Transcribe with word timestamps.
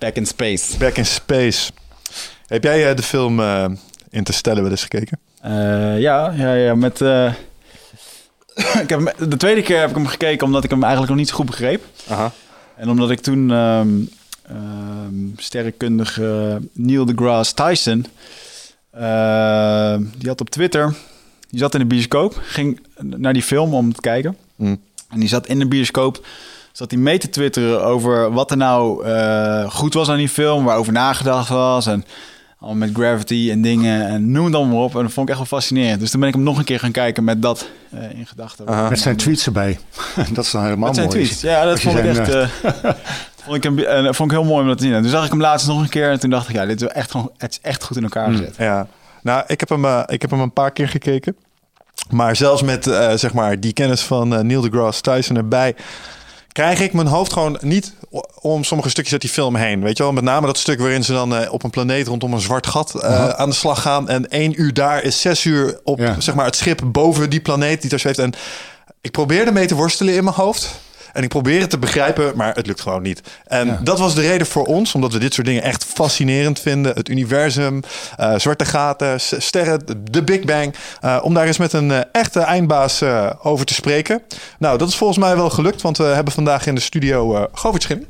Back 0.00 0.16
in 0.16 0.26
Space. 0.26 0.76
Back 0.78 0.96
in 0.96 1.06
Space. 1.06 1.70
Heb 2.46 2.62
jij 2.64 2.88
eh, 2.90 2.96
de 2.96 3.02
film 3.02 3.40
eh 3.40 3.64
Interstellar 4.10 4.62
wel 4.62 4.70
eens 4.70 4.82
gekeken? 4.82 5.18
Eh, 5.40 6.00
ja, 6.00 6.32
ja, 6.36 6.54
ja, 6.54 6.74
met... 6.74 7.00
eh, 7.00 7.32
ik 8.82 8.88
heb 8.88 9.04
hem- 9.04 9.28
de 9.28 9.36
tweede 9.36 9.62
keer 9.62 9.80
heb 9.80 9.88
ik 9.88 9.94
hem 9.96 10.06
gekeken 10.06 10.46
omdat 10.46 10.64
ik 10.64 10.70
hem 10.70 10.80
eigenlijk 10.82 11.10
nog 11.12 11.20
niet 11.20 11.28
zo 11.28 11.34
goed 11.34 11.46
begreep. 11.46 11.84
Aha. 12.08 12.32
En 12.76 12.88
omdat 12.88 13.10
ik 13.10 13.20
toen 13.20 13.50
ehm 13.50 13.88
ehm, 14.42 15.26
sterrenkundige 15.36 16.58
Neil 16.72 17.04
deGrasse 17.04 17.54
Tyson... 17.54 18.06
die 20.18 20.28
had 20.28 20.40
op 20.40 20.50
Twitter... 20.50 20.94
Die 21.48 21.58
zat 21.58 21.74
in 21.74 21.80
de 21.80 21.86
bioscoop, 21.86 22.40
ging 22.42 22.80
naar 22.98 23.32
die 23.32 23.42
film 23.42 23.74
om 23.74 23.92
te 23.92 24.00
kijken. 24.00 24.36
Mm. 24.56 24.80
En 25.08 25.20
die 25.20 25.28
zat 25.28 25.46
in 25.46 25.58
de 25.58 25.66
bioscoop, 25.66 26.26
zat 26.72 26.90
hij 26.90 27.00
mee 27.00 27.18
te 27.18 27.28
twitteren 27.30 27.84
over 27.84 28.32
wat 28.32 28.50
er 28.50 28.56
nou 28.56 29.04
eh, 29.06 29.70
goed 29.70 29.94
was 29.94 30.08
aan 30.08 30.16
die 30.16 30.28
film, 30.28 30.64
waarover 30.64 30.92
nagedacht 30.92 31.48
was 31.48 31.86
en 31.86 32.04
al 32.58 32.74
met 32.74 32.90
gravity 32.94 33.48
en 33.50 33.62
dingen 33.62 34.06
en 34.06 34.30
noem 34.30 34.44
het 34.44 34.54
allemaal 34.54 34.74
maar 34.74 34.84
op. 34.84 34.96
En 34.96 35.02
dat 35.02 35.12
vond 35.12 35.28
ik 35.28 35.34
echt 35.36 35.48
wel 35.50 35.58
fascinerend. 35.58 36.00
Dus 36.00 36.10
toen 36.10 36.20
ben 36.20 36.28
ik 36.28 36.34
hem 36.34 36.44
nog 36.44 36.58
een 36.58 36.64
keer 36.64 36.78
gaan 36.78 36.90
kijken 36.92 37.24
met 37.24 37.42
dat 37.42 37.68
eh, 37.90 38.18
in 38.18 38.26
gedachten. 38.26 38.88
Met 38.88 39.00
zijn 39.00 39.16
tweets 39.16 39.46
erbij. 39.46 39.78
dat 40.32 40.44
is 40.44 40.50
dan 40.50 40.62
helemaal 40.64 40.86
Met 40.86 40.94
zijn 40.96 41.08
mooi. 41.08 41.24
tweets. 41.24 41.40
Ja, 41.40 41.64
dat 41.64 41.80
vond 41.80 41.98
ik 41.98 42.04
echt. 42.04 42.28
eh, 42.28 42.48
vond, 43.44 43.56
ik 43.56 43.62
hem, 43.62 44.14
vond 44.14 44.30
ik 44.32 44.38
heel 44.38 44.46
mooi 44.46 44.62
om 44.62 44.68
dat 44.68 44.78
te 44.78 44.84
zien. 44.84 44.92
En 44.92 45.00
toen 45.02 45.10
zag 45.10 45.24
ik 45.24 45.30
hem 45.30 45.40
laatst 45.40 45.66
nog 45.66 45.80
een 45.80 45.88
keer 45.88 46.10
en 46.10 46.20
toen 46.20 46.30
dacht 46.30 46.48
ik, 46.48 46.54
ja, 46.54 46.66
dit 46.66 46.82
is 46.82 46.88
echt 46.88 47.10
gewoon, 47.10 47.30
het 47.36 47.50
is 47.50 47.58
echt 47.62 47.84
goed 47.84 47.96
in 47.96 48.02
elkaar 48.02 48.28
Mm. 48.28 48.36
gezet. 48.36 48.54
Ja, 48.58 48.86
nou, 49.22 49.44
ik 49.46 49.60
heb 49.60 49.68
hem, 49.68 49.84
ik 50.06 50.22
heb 50.22 50.30
hem 50.30 50.40
een 50.40 50.52
paar 50.52 50.70
keer 50.70 50.88
gekeken. 50.88 51.36
Maar 52.10 52.36
zelfs 52.36 52.62
met 52.62 52.86
eh, 52.86 53.12
zeg 53.14 53.32
maar 53.32 53.60
die 53.60 53.72
kennis 53.72 54.02
van 54.02 54.46
Neil 54.46 54.60
deGrasse 54.60 55.00
Tyson 55.00 55.36
erbij, 55.36 55.74
krijg 56.52 56.80
ik 56.80 56.92
mijn 56.92 57.06
hoofd 57.06 57.32
gewoon 57.32 57.58
niet 57.60 57.92
om 58.40 58.64
sommige 58.64 58.90
stukjes 58.90 59.12
uit 59.12 59.22
die 59.22 59.30
film 59.30 59.56
heen. 59.56 59.82
Weet 59.82 59.96
je 59.96 60.02
wel, 60.02 60.12
met 60.12 60.24
name 60.24 60.46
dat 60.46 60.58
stuk 60.58 60.78
waarin 60.80 61.04
ze 61.04 61.12
dan 61.12 61.34
eh, 61.36 61.52
op 61.52 61.62
een 61.62 61.70
planeet 61.70 62.06
rondom 62.06 62.32
een 62.32 62.40
zwart 62.40 62.66
gat 62.66 62.94
eh, 62.94 63.28
aan 63.28 63.48
de 63.48 63.54
slag 63.54 63.82
gaan. 63.82 64.08
En 64.08 64.28
één 64.28 64.60
uur 64.60 64.74
daar 64.74 65.02
is 65.02 65.20
zes 65.20 65.44
uur 65.44 65.80
op 65.84 65.98
Ja. 65.98 66.20
zeg 66.20 66.34
maar, 66.34 66.44
het 66.44 66.56
schip 66.56 66.80
boven 66.84 67.30
die 67.30 67.40
planeet 67.40 67.80
die 67.80 67.90
daar 67.90 67.98
zweeft. 67.98 68.18
En 68.18 68.32
ik 69.00 69.10
probeer 69.10 69.46
ermee 69.46 69.66
te 69.66 69.74
worstelen 69.74 70.14
in 70.14 70.24
mijn 70.24 70.36
hoofd. 70.36 70.80
En 71.12 71.22
ik 71.22 71.28
probeer 71.28 71.60
het 71.60 71.70
te 71.70 71.78
begrijpen, 71.78 72.32
maar 72.36 72.54
het 72.54 72.66
lukt 72.66 72.80
gewoon 72.80 73.02
niet. 73.02 73.20
En 73.46 73.66
Ja. 73.66 73.80
dat 73.82 73.98
was 73.98 74.14
de 74.14 74.20
reden 74.20 74.46
voor 74.46 74.64
ons, 74.66 74.94
omdat 74.94 75.12
we 75.12 75.18
dit 75.18 75.34
soort 75.34 75.46
dingen 75.46 75.62
echt 75.62 75.84
fascinerend 75.84 76.60
vinden. 76.60 76.94
Het 76.94 77.08
universum, 77.08 77.80
eh, 78.16 78.34
zwarte 78.36 78.64
gaten, 78.64 79.20
sterren, 79.20 79.80
de- 80.10 80.22
Big 80.22 80.40
Bang. 80.44 80.74
eh, 81.00 81.18
om 81.22 81.34
daar 81.34 81.46
eens 81.46 81.58
met 81.58 81.72
een 81.72 81.90
eh, 81.90 82.00
echte 82.12 82.40
eindbaas 82.40 83.02
over 83.42 83.66
te 83.66 83.74
spreken. 83.74 84.22
Nou, 84.58 84.78
dat 84.78 84.88
is 84.88 84.96
volgens 84.96 85.18
mij 85.18 85.36
wel 85.36 85.50
gelukt, 85.50 85.82
want 85.82 85.96
we 85.96 86.04
hebben 86.04 86.32
vandaag 86.32 86.66
in 86.66 86.74
de 86.74 86.80
studio 86.80 87.46
Govert 87.52 87.82
Schilling. 87.82 88.06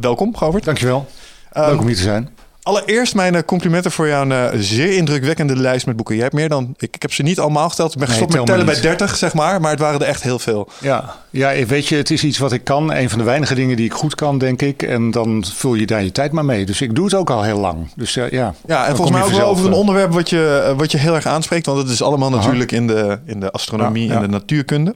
Welkom, 0.00 0.36
Govert. 0.36 0.64
Dankjewel. 0.64 1.06
Ehm, 1.52 1.68
Leuk 1.70 1.80
om 1.80 1.86
hier 1.86 1.96
te 1.96 2.02
zijn. 2.02 2.28
Allereerst 2.62 3.14
mijn 3.14 3.34
eh, 3.34 3.42
complimenten 3.42 3.90
voor 3.90 4.08
jouw 4.08 4.28
eh, 4.30 4.48
zeer 4.54 4.96
indrukwekkende 4.96 5.56
lijst 5.56 5.86
met 5.86 5.96
boeken. 5.96 6.14
Je 6.16 6.22
hebt 6.22 6.34
meer 6.34 6.48
dan, 6.48 6.74
ik, 6.78 6.94
ik 6.94 7.02
heb 7.02 7.12
ze 7.12 7.22
niet 7.22 7.38
allemaal 7.38 7.68
geteld. 7.68 7.92
Ik 7.92 7.98
ben 7.98 8.08
Nee, 8.08 8.16
gestopt 8.16 8.32
met 8.36 8.46
tel 8.46 8.54
tellen 8.54 8.66
bij 8.66 8.74
niet. 8.74 8.98
30, 8.98 9.16
zeg 9.16 9.34
maar. 9.34 9.60
Maar 9.60 9.70
het 9.70 9.80
waren 9.80 10.00
er 10.00 10.06
echt 10.06 10.22
heel 10.22 10.38
veel. 10.38 10.68
Ja. 10.80 11.16
ja, 11.30 11.66
weet 11.66 11.86
je, 11.86 11.96
het 11.96 12.10
is 12.10 12.24
iets 12.24 12.38
wat 12.38 12.52
ik 12.52 12.64
kan. 12.64 12.92
Een 12.92 13.10
van 13.10 13.18
de 13.18 13.24
weinige 13.24 13.54
dingen 13.54 13.76
die 13.76 13.84
ik 13.84 13.92
goed 13.92 14.14
kan, 14.14 14.38
denk 14.38 14.62
ik. 14.62 14.82
En 14.82 15.10
dan 15.10 15.44
vul 15.54 15.74
je 15.74 15.86
daar 15.86 16.02
je 16.02 16.12
tijd 16.12 16.32
maar 16.32 16.44
mee. 16.44 16.66
Dus 16.66 16.80
ik 16.80 16.94
doe 16.94 17.04
het 17.04 17.14
ook 17.14 17.30
al 17.30 17.42
heel 17.42 17.58
lang. 17.58 17.90
Dus 17.96 18.16
eh, 18.16 18.30
ja. 18.30 18.54
Ja, 18.66 18.86
en 18.86 18.96
volgens 18.96 19.16
mij 19.16 19.26
ook 19.26 19.32
wel 19.32 19.48
over 19.48 19.66
een 19.66 19.72
onderwerp 19.72 20.12
wat 20.12 20.30
je, 20.30 20.74
wat 20.76 20.92
je 20.92 20.98
heel 20.98 21.14
erg 21.14 21.26
aanspreekt. 21.26 21.66
Want 21.66 21.78
het 21.78 21.88
is 21.88 22.02
allemaal 22.02 22.30
natuurlijk 22.30 22.72
in 22.72 22.86
de, 22.86 23.18
in 23.26 23.40
de 23.40 23.50
astronomie 23.50 24.08
en 24.08 24.14
ja. 24.14 24.20
de 24.20 24.28
natuurkunde. 24.28 24.94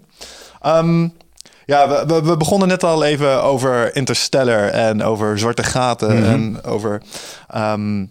Ehm, 0.60 1.08
ja, 1.66 1.88
we, 1.88 2.14
we, 2.14 2.22
we 2.22 2.36
begonnen 2.36 2.68
net 2.68 2.84
al 2.84 3.04
even 3.04 3.42
over 3.42 3.96
Interstellar 3.96 4.68
en 4.68 5.02
over 5.02 5.38
zwarte 5.38 5.62
gaten. 5.62 6.16
Mhm. 6.20 6.24
En 6.30 6.64
over 6.64 7.02
ehm, 7.48 8.04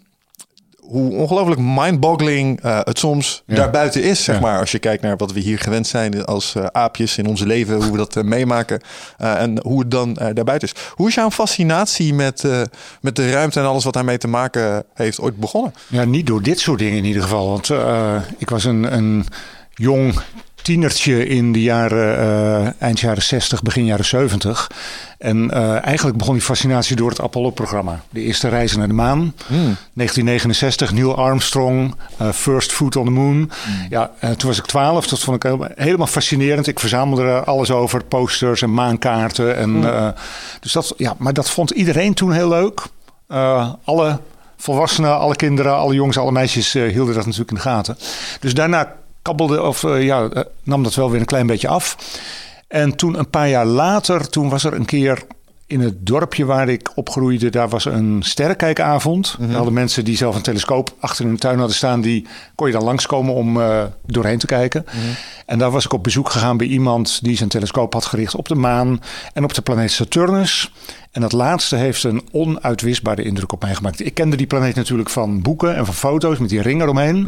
hoe 0.79 1.11
ongelooflijk 1.13 1.61
mindboggling 1.61 2.61
eh, 2.61 2.79
het 2.83 2.99
soms 2.99 3.43
Ja. 3.45 3.55
daarbuiten 3.55 4.03
is. 4.03 4.23
Zeg 4.23 4.35
Ja. 4.35 4.41
maar, 4.41 4.59
als 4.59 4.71
je 4.71 4.79
kijkt 4.79 5.03
naar 5.03 5.17
wat 5.17 5.31
we 5.31 5.39
hier 5.39 5.59
gewend 5.59 5.87
zijn 5.87 6.25
als 6.25 6.55
eh, 6.55 6.65
aapjes 6.71 7.17
in 7.17 7.27
ons 7.27 7.41
leven. 7.41 7.75
Hoe 7.75 7.91
we 7.91 7.97
dat 7.97 8.15
eh, 8.15 8.23
meemaken 8.23 8.81
en 9.17 9.59
hoe 9.61 9.79
het 9.79 9.91
dan 9.91 10.13
daarbuiten 10.13 10.67
is. 10.73 10.73
Hoe 10.95 11.07
is 11.07 11.15
jouw 11.15 11.31
fascinatie 11.31 12.13
met, 12.13 12.43
met 13.01 13.15
de 13.15 13.31
ruimte 13.31 13.59
en 13.59 13.65
alles 13.65 13.83
wat 13.83 13.93
daarmee 13.93 14.17
te 14.17 14.27
maken 14.27 14.83
heeft 14.93 15.19
ooit 15.21 15.37
begonnen? 15.37 15.73
Ja, 15.87 16.03
niet 16.03 16.27
door 16.27 16.41
dit 16.41 16.59
soort 16.59 16.79
dingen 16.79 16.97
in 16.97 17.05
ieder 17.05 17.21
geval. 17.21 17.49
Want 17.49 17.69
ik 18.37 18.49
was 18.49 18.63
een, 18.63 18.93
een 18.95 19.25
jong 19.73 20.13
tienertje 20.63 21.27
in 21.27 21.51
de 21.51 21.61
jaren, 21.61 22.17
eh, 22.17 22.81
eind 22.81 22.99
jaren 22.99 23.23
60, 23.23 23.61
begin 23.61 23.85
jaren 23.85 24.05
70. 24.05 24.69
En 25.17 25.51
eh, 25.51 25.85
eigenlijk 25.85 26.17
begon 26.17 26.33
die 26.33 26.43
fascinatie 26.43 26.95
door 26.95 27.09
het 27.09 27.21
Apollo-programma. 27.21 28.01
De 28.09 28.21
eerste 28.21 28.47
reizen 28.47 28.79
naar 28.79 28.87
de 28.87 28.93
maan. 28.93 29.33
1969, 29.93 30.91
Neil 30.91 31.15
Armstrong, 31.15 31.95
eh, 32.17 32.29
First 32.29 32.71
Foot 32.71 32.95
on 32.95 33.05
the 33.05 33.11
Moon. 33.11 33.51
Ja, 33.89 34.11
eh, 34.19 34.29
toen 34.29 34.49
was 34.49 34.57
ik 34.57 34.65
12. 34.65 35.07
Dat 35.07 35.19
vond 35.19 35.35
ik 35.35 35.43
helemaal, 35.43 35.69
helemaal 35.75 36.07
fascinerend. 36.07 36.67
Ik 36.67 36.79
verzamelde 36.79 37.23
er 37.23 37.43
alles 37.43 37.71
over, 37.71 38.03
posters 38.03 38.61
en 38.61 38.73
maankaarten. 38.73 39.57
En, 39.57 39.83
eh, 39.83 40.07
dus 40.59 40.71
dat, 40.71 40.93
ja, 40.97 41.15
maar 41.17 41.33
dat 41.33 41.49
vond 41.49 41.69
iedereen 41.69 42.13
toen 42.13 42.31
heel 42.31 42.49
leuk. 42.49 42.81
Alle 43.83 44.19
volwassenen, 44.57 45.17
alle 45.17 45.35
kinderen, 45.35 45.75
alle 45.75 45.93
jongens, 45.93 46.17
alle 46.17 46.31
meisjes 46.31 46.73
hielden 46.73 47.15
dat 47.15 47.25
natuurlijk 47.25 47.49
in 47.49 47.55
de 47.55 47.61
gaten. 47.61 47.97
Dus 48.39 48.53
daarna 48.53 48.95
kabbelde, 49.23 49.61
of 49.61 49.83
eh, 49.83 50.03
ja, 50.03 50.29
eh, 50.29 50.43
nam 50.63 50.83
dat 50.83 50.95
wel 50.95 51.11
weer 51.11 51.19
een 51.19 51.25
klein 51.25 51.47
beetje 51.47 51.67
af. 51.67 51.97
En 52.67 52.95
toen 52.95 53.19
een 53.19 53.29
paar 53.29 53.49
jaar 53.49 53.65
later, 53.65 54.29
toen 54.29 54.49
was 54.49 54.63
er 54.63 54.73
een 54.73 54.85
keer 54.85 55.23
in 55.67 55.81
het 55.81 56.05
dorpje 56.05 56.45
waar 56.45 56.69
ik 56.69 56.91
opgroeide, 56.95 57.49
daar 57.49 57.69
was 57.69 57.85
een 57.85 58.19
sterrenkijkavond. 58.23 59.35
Daar 59.39 59.49
hadden 59.49 59.73
mensen 59.73 60.05
die 60.05 60.17
zelf 60.17 60.35
een 60.35 60.41
telescoop 60.41 60.95
achter 60.99 61.29
de 61.29 61.37
tuin 61.37 61.57
hadden 61.57 61.75
staan, 61.75 62.01
die 62.01 62.27
kon 62.55 62.67
je 62.67 62.73
dan 62.73 62.83
langskomen 62.83 63.33
om 63.33 63.61
eh, 63.61 63.83
doorheen 64.05 64.37
te 64.37 64.45
kijken. 64.45 64.85
En 65.45 65.59
daar 65.59 65.71
was 65.71 65.85
ik 65.85 65.93
op 65.93 66.03
bezoek 66.03 66.29
gegaan 66.29 66.57
bij 66.57 66.67
iemand 66.67 67.19
die 67.23 67.37
zijn 67.37 67.49
telescoop 67.49 67.93
had 67.93 68.05
gericht 68.05 68.35
op 68.35 68.47
de 68.47 68.55
maan 68.55 69.01
en 69.33 69.43
op 69.43 69.53
de 69.53 69.61
planeet 69.61 69.91
Saturnus. 69.91 70.71
En 71.11 71.21
dat 71.21 71.31
laatste 71.31 71.75
heeft 71.75 72.03
een 72.03 72.21
onuitwisbare 72.31 73.23
indruk 73.23 73.51
op 73.51 73.61
mij 73.61 73.75
gemaakt. 73.75 74.05
Ik 74.05 74.13
kende 74.13 74.35
die 74.35 74.47
planeet 74.47 74.75
natuurlijk 74.75 75.09
van 75.09 75.41
boeken 75.41 75.75
en 75.75 75.85
van 75.85 75.93
foto's 75.93 76.37
met 76.37 76.49
die 76.49 76.61
ring 76.61 76.81
eromheen. 76.81 77.23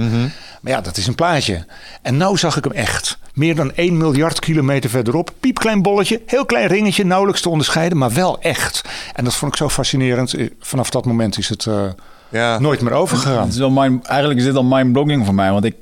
Maar 0.62 0.72
ja, 0.74 0.82
dat 0.82 0.98
is 0.98 1.08
een 1.08 1.16
plaatje. 1.16 1.66
En 2.02 2.18
nou 2.18 2.38
zag 2.38 2.58
ik 2.58 2.64
hem 2.64 2.74
echt. 2.74 3.18
Meer 3.34 3.56
dan 3.56 3.72
1 3.76 3.98
miljard 3.98 4.40
kilometer 4.40 4.90
verderop. 4.90 5.34
Piepklein 5.40 5.82
bolletje, 5.82 6.22
heel 6.26 6.46
klein 6.46 6.68
ringetje, 6.68 7.06
nauwelijks 7.06 7.42
te 7.42 7.50
onderscheiden, 7.50 7.98
maar 7.98 8.14
wel 8.14 8.40
echt. 8.42 8.82
En 9.14 9.24
dat 9.24 9.36
vond 9.36 9.52
ik 9.52 9.58
zo 9.58 9.70
fascinerend. 9.70 10.34
Eh, 10.34 10.50
Vanaf 10.60 10.90
dat 10.90 11.06
moment 11.06 11.38
is 11.38 11.50
het 11.50 11.66
eh, 11.66 11.84
Ja. 12.30 12.60
nooit 12.60 12.82
meer 12.82 12.94
overgegaan. 12.94 13.44
Het 13.44 13.54
is 13.54 13.60
wel 13.60 13.70
mind, 13.72 14.06
eigenlijk 14.06 14.40
is 14.40 14.46
dit 14.46 14.56
al 14.56 14.64
mind-blogging 14.64 15.26
voor 15.26 15.36
mij, 15.36 15.52
want 15.52 15.66
ik 15.66 15.76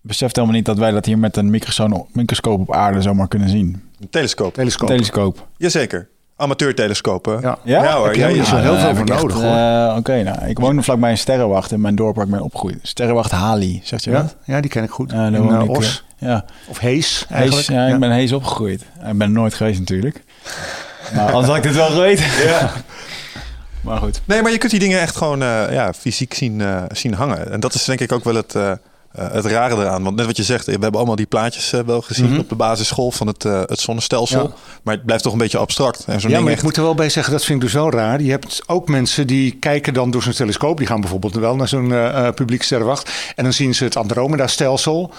besef 0.00 0.34
helemaal 0.34 0.56
niet 0.56 0.64
dat 0.64 0.78
wij 0.78 0.90
dat 0.90 1.04
hier 1.04 1.18
met 1.18 1.36
een 1.36 1.50
microscoop, 2.12 2.60
op 2.60 2.72
aarde 2.74 3.02
zomaar 3.02 3.28
kunnen 3.28 3.48
zien. 3.48 3.82
Een 4.00 4.10
telescoop. 4.10 4.54
Telescoop. 4.54 4.88
Telescoop. 4.88 5.46
Jazeker. 5.56 6.08
Amateurtelescopen. 6.36 7.40
Ja. 7.40 7.58
Ja? 7.64 7.82
Ja 7.82 7.96
hoor. 7.96 8.16
Ja, 8.16 8.26
ja. 8.28 8.34
niet 8.36 8.46
zo 8.46 8.56
heel 8.56 8.76
veel 8.78 8.94
voor 8.96 9.04
nodig, 9.06 9.36
echt, 9.36 9.42
hoor. 9.44 9.54
eh, 9.90 9.96
Oké, 9.98 10.22
nou, 10.22 10.46
ik 10.46 10.58
woon 10.58 10.84
vlakbij 10.84 11.10
een 11.10 11.18
sterrenwacht 11.18 11.72
in 11.72 11.80
mijn 11.80 11.94
dorp 11.94 12.16
waar 12.16 12.24
ik 12.24 12.30
ben 12.30 12.40
opgegroeid. 12.40 12.78
Sterrenwacht 12.82 13.30
Hali, 13.30 13.80
zegt 13.84 14.04
je 14.04 14.10
Ja, 14.10 14.20
dat? 14.22 14.36
ja, 14.44 14.60
die 14.60 14.70
ken 14.70 14.82
ik 14.82 14.90
goed. 14.90 15.10
Ja, 15.10 15.30
daar 15.30 15.42
in 15.42 15.50
eh, 15.50 15.60
ik, 15.62 15.70
Os. 15.76 16.04
eh, 16.18 16.28
ja. 16.28 16.44
Of 16.68 16.78
Hees 16.78 17.24
Hees, 17.28 17.36
eigenlijk. 17.38 17.68
ja, 17.68 17.86
ik 17.86 17.98
ben 18.00 18.10
Hees 18.10 18.32
opgegroeid. 18.32 18.80
Ik 18.82 18.86
ben 19.18 19.20
er 19.20 19.30
nooit 19.30 19.54
geweest 19.54 19.78
natuurlijk. 19.78 20.22
Maar 21.14 21.26
anders 21.26 21.46
had 21.46 21.56
ik 21.56 21.62
dit 21.62 21.74
wel 21.74 21.90
geweten. 21.90 22.24
Ja. 22.44 22.70
Maar 23.80 23.98
goed. 23.98 24.20
Nee, 24.24 24.42
maar 24.42 24.52
je 24.52 24.58
kunt 24.58 24.70
die 24.70 24.80
dingen 24.80 25.00
echt 25.00 25.16
gewoon 25.16 25.42
eh, 25.42 25.72
ja, 25.72 25.92
fysiek 25.92 26.34
zien, 26.34 26.60
eh, 26.60 26.82
zien 26.88 27.14
hangen. 27.14 27.52
En 27.52 27.60
dat 27.60 27.74
is 27.74 27.84
denk 27.84 28.00
ik 28.00 28.12
ook 28.12 28.24
wel 28.24 28.34
het, 28.34 28.54
eh, 29.10 29.32
het 29.32 29.44
rare 29.44 29.74
eraan. 29.74 30.02
Want 30.02 30.16
net 30.16 30.26
wat 30.26 30.36
je 30.36 30.42
zegt, 30.42 30.66
we 30.66 30.72
hebben 30.72 30.94
allemaal 30.94 31.16
die 31.16 31.26
plaatjes 31.26 31.72
eh, 31.72 31.80
wel 31.80 32.00
gezien 32.00 32.38
op 32.38 32.48
de 32.48 32.54
basisschool 32.54 33.10
van 33.10 33.26
het, 33.26 33.44
eh, 33.44 33.60
het 33.66 33.80
zonnestelsel. 33.80 34.42
Ja. 34.42 34.54
Maar 34.82 34.94
het 34.94 35.04
blijft 35.04 35.22
toch 35.22 35.32
een 35.32 35.38
beetje 35.38 35.58
abstract. 35.58 36.04
En 36.06 36.20
zo'n 36.20 36.30
Ja, 36.30 36.40
maar 36.40 36.48
echt... 36.48 36.58
ik 36.58 36.64
moet 36.64 36.76
er 36.76 36.82
wel 36.82 36.94
bij 36.94 37.08
zeggen, 37.08 37.32
dat 37.32 37.44
vind 37.44 37.58
ik 37.58 37.64
dus 37.64 37.74
wel 37.74 37.90
raar. 37.90 38.22
Je 38.22 38.30
hebt 38.30 38.62
ook 38.66 38.88
mensen 38.88 39.26
die 39.26 39.52
kijken 39.52 39.94
dan 39.94 40.10
door 40.10 40.22
zo'n 40.22 40.32
telescoop. 40.32 40.78
Die 40.78 40.86
gaan 40.86 41.00
bijvoorbeeld 41.00 41.34
wel 41.34 41.56
naar 41.56 41.68
zo'n 41.68 41.94
publiek 42.34 42.62
sterrenwacht. 42.62 43.10
En 43.36 43.44
dan 43.44 43.52
zien 43.52 43.74
ze 43.74 43.84
het 43.84 43.96
Andromeda-stelsel. 43.96 45.12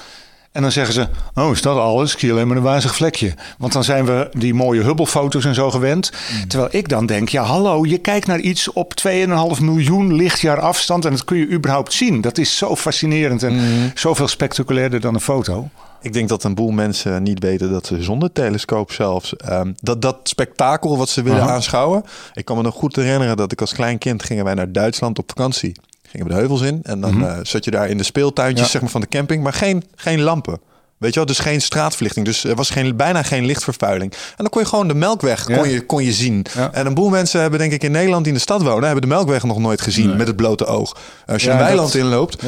En 0.51 0.61
dan 0.61 0.71
zeggen 0.71 0.93
ze, 0.93 1.07
oh, 1.33 1.51
is 1.51 1.61
dat 1.61 1.77
alles? 1.77 2.13
Ik 2.13 2.19
zie 2.19 2.31
alleen 2.31 2.47
maar 2.47 2.57
een 2.57 2.63
wazig 2.63 2.95
vlekje. 2.95 3.33
Want 3.57 3.73
dan 3.73 3.83
zijn 3.83 4.05
we 4.05 4.29
die 4.37 4.53
mooie 4.53 4.81
Hubble-foto's 4.81 5.45
en 5.45 5.53
zo 5.55 5.71
gewend. 5.71 6.11
Terwijl 6.47 6.69
ik 6.71 6.89
dan 6.89 7.05
denk, 7.05 7.29
ja 7.29 7.43
hallo, 7.43 7.85
je 7.85 7.97
kijkt 7.97 8.27
naar 8.27 8.39
iets 8.39 8.73
op 8.73 8.93
2,5 9.07 9.61
miljoen 9.61 10.13
lichtjaar 10.13 10.59
afstand... 10.59 11.05
en 11.05 11.11
dat 11.11 11.25
kun 11.25 11.37
je 11.37 11.49
überhaupt 11.49 11.93
zien. 11.93 12.21
Dat 12.21 12.37
is 12.37 12.57
zo 12.57 12.75
fascinerend 12.75 13.43
en 13.43 13.61
zoveel 13.95 14.27
spectaculairder 14.27 14.99
dan 14.99 15.13
een 15.13 15.21
foto. 15.21 15.69
Ik 16.01 16.13
denk 16.13 16.29
dat 16.29 16.43
een 16.43 16.55
boel 16.55 16.71
mensen 16.71 17.23
niet 17.23 17.39
weten 17.39 17.71
dat 17.71 17.85
ze 17.85 18.03
zonder 18.03 18.31
telescoop 18.31 18.91
zelfs... 18.91 19.35
ehm, 19.35 19.71
dat, 19.79 20.01
dat 20.01 20.17
spektakel 20.23 20.97
wat 20.97 21.09
ze 21.09 21.21
willen 21.23 21.41
Aha. 21.41 21.53
aanschouwen... 21.53 22.03
Ik 22.33 22.45
kan 22.45 22.57
me 22.57 22.63
nog 22.63 22.75
goed 22.75 22.95
herinneren 22.95 23.37
dat 23.37 23.51
ik 23.51 23.61
als 23.61 23.73
klein 23.73 23.97
kind... 23.97 24.23
gingen 24.23 24.43
wij 24.45 24.53
naar 24.53 24.71
Duitsland 24.71 25.19
op 25.19 25.29
vakantie. 25.35 25.75
Gingen 26.11 26.27
we 26.27 26.33
de 26.33 26.39
heuvels 26.39 26.61
in. 26.61 26.79
En 26.83 27.01
dan 27.01 27.27
eh, 27.27 27.37
zat 27.43 27.65
je 27.65 27.71
daar 27.71 27.89
in 27.89 27.97
de 27.97 28.03
speeltuintjes 28.03 28.55
Mhm. 28.55 28.65
Ja. 28.65 28.71
zeg 28.71 28.81
maar, 28.81 28.89
van 28.89 29.01
de 29.01 29.07
camping. 29.07 29.43
Maar 29.43 29.53
geen, 29.53 29.83
geen 29.95 30.21
lampen. 30.21 30.59
Weet 30.97 31.09
je 31.13 31.15
wel, 31.15 31.25
dus 31.25 31.39
geen 31.39 31.61
straatverlichting. 31.61 32.25
Dus 32.25 32.43
er 32.43 32.55
was 32.55 32.69
geen, 32.69 32.95
bijna 32.95 33.23
geen 33.23 33.45
lichtvervuiling. 33.45 34.11
En 34.11 34.17
dan 34.37 34.49
kon 34.49 34.61
je 34.61 34.67
gewoon 34.67 34.87
de 34.87 34.93
melkweg 34.93 35.47
Ja. 35.47 35.57
kon 35.57 35.69
je, 35.69 35.85
kon 35.85 36.03
je 36.03 36.13
zien. 36.13 36.45
Ja. 36.55 36.71
En 36.73 36.85
een 36.85 36.93
boel 36.93 37.09
mensen 37.09 37.41
hebben 37.41 37.59
denk 37.59 37.71
ik 37.71 37.83
in 37.83 37.91
Nederland 37.91 38.23
die 38.23 38.31
in 38.31 38.37
de 38.37 38.43
stad 38.43 38.61
wonen... 38.61 38.83
hebben 38.83 39.01
de 39.01 39.07
melkweg 39.07 39.43
nog 39.43 39.57
nooit 39.59 39.81
gezien 39.81 40.17
met 40.17 40.27
het 40.27 40.35
blote 40.35 40.65
oog. 40.65 40.97
Als 41.25 41.43
je 41.43 41.49
een 41.49 41.57
weiland 41.57 41.91
dat- 41.91 42.01
inloopt... 42.01 42.43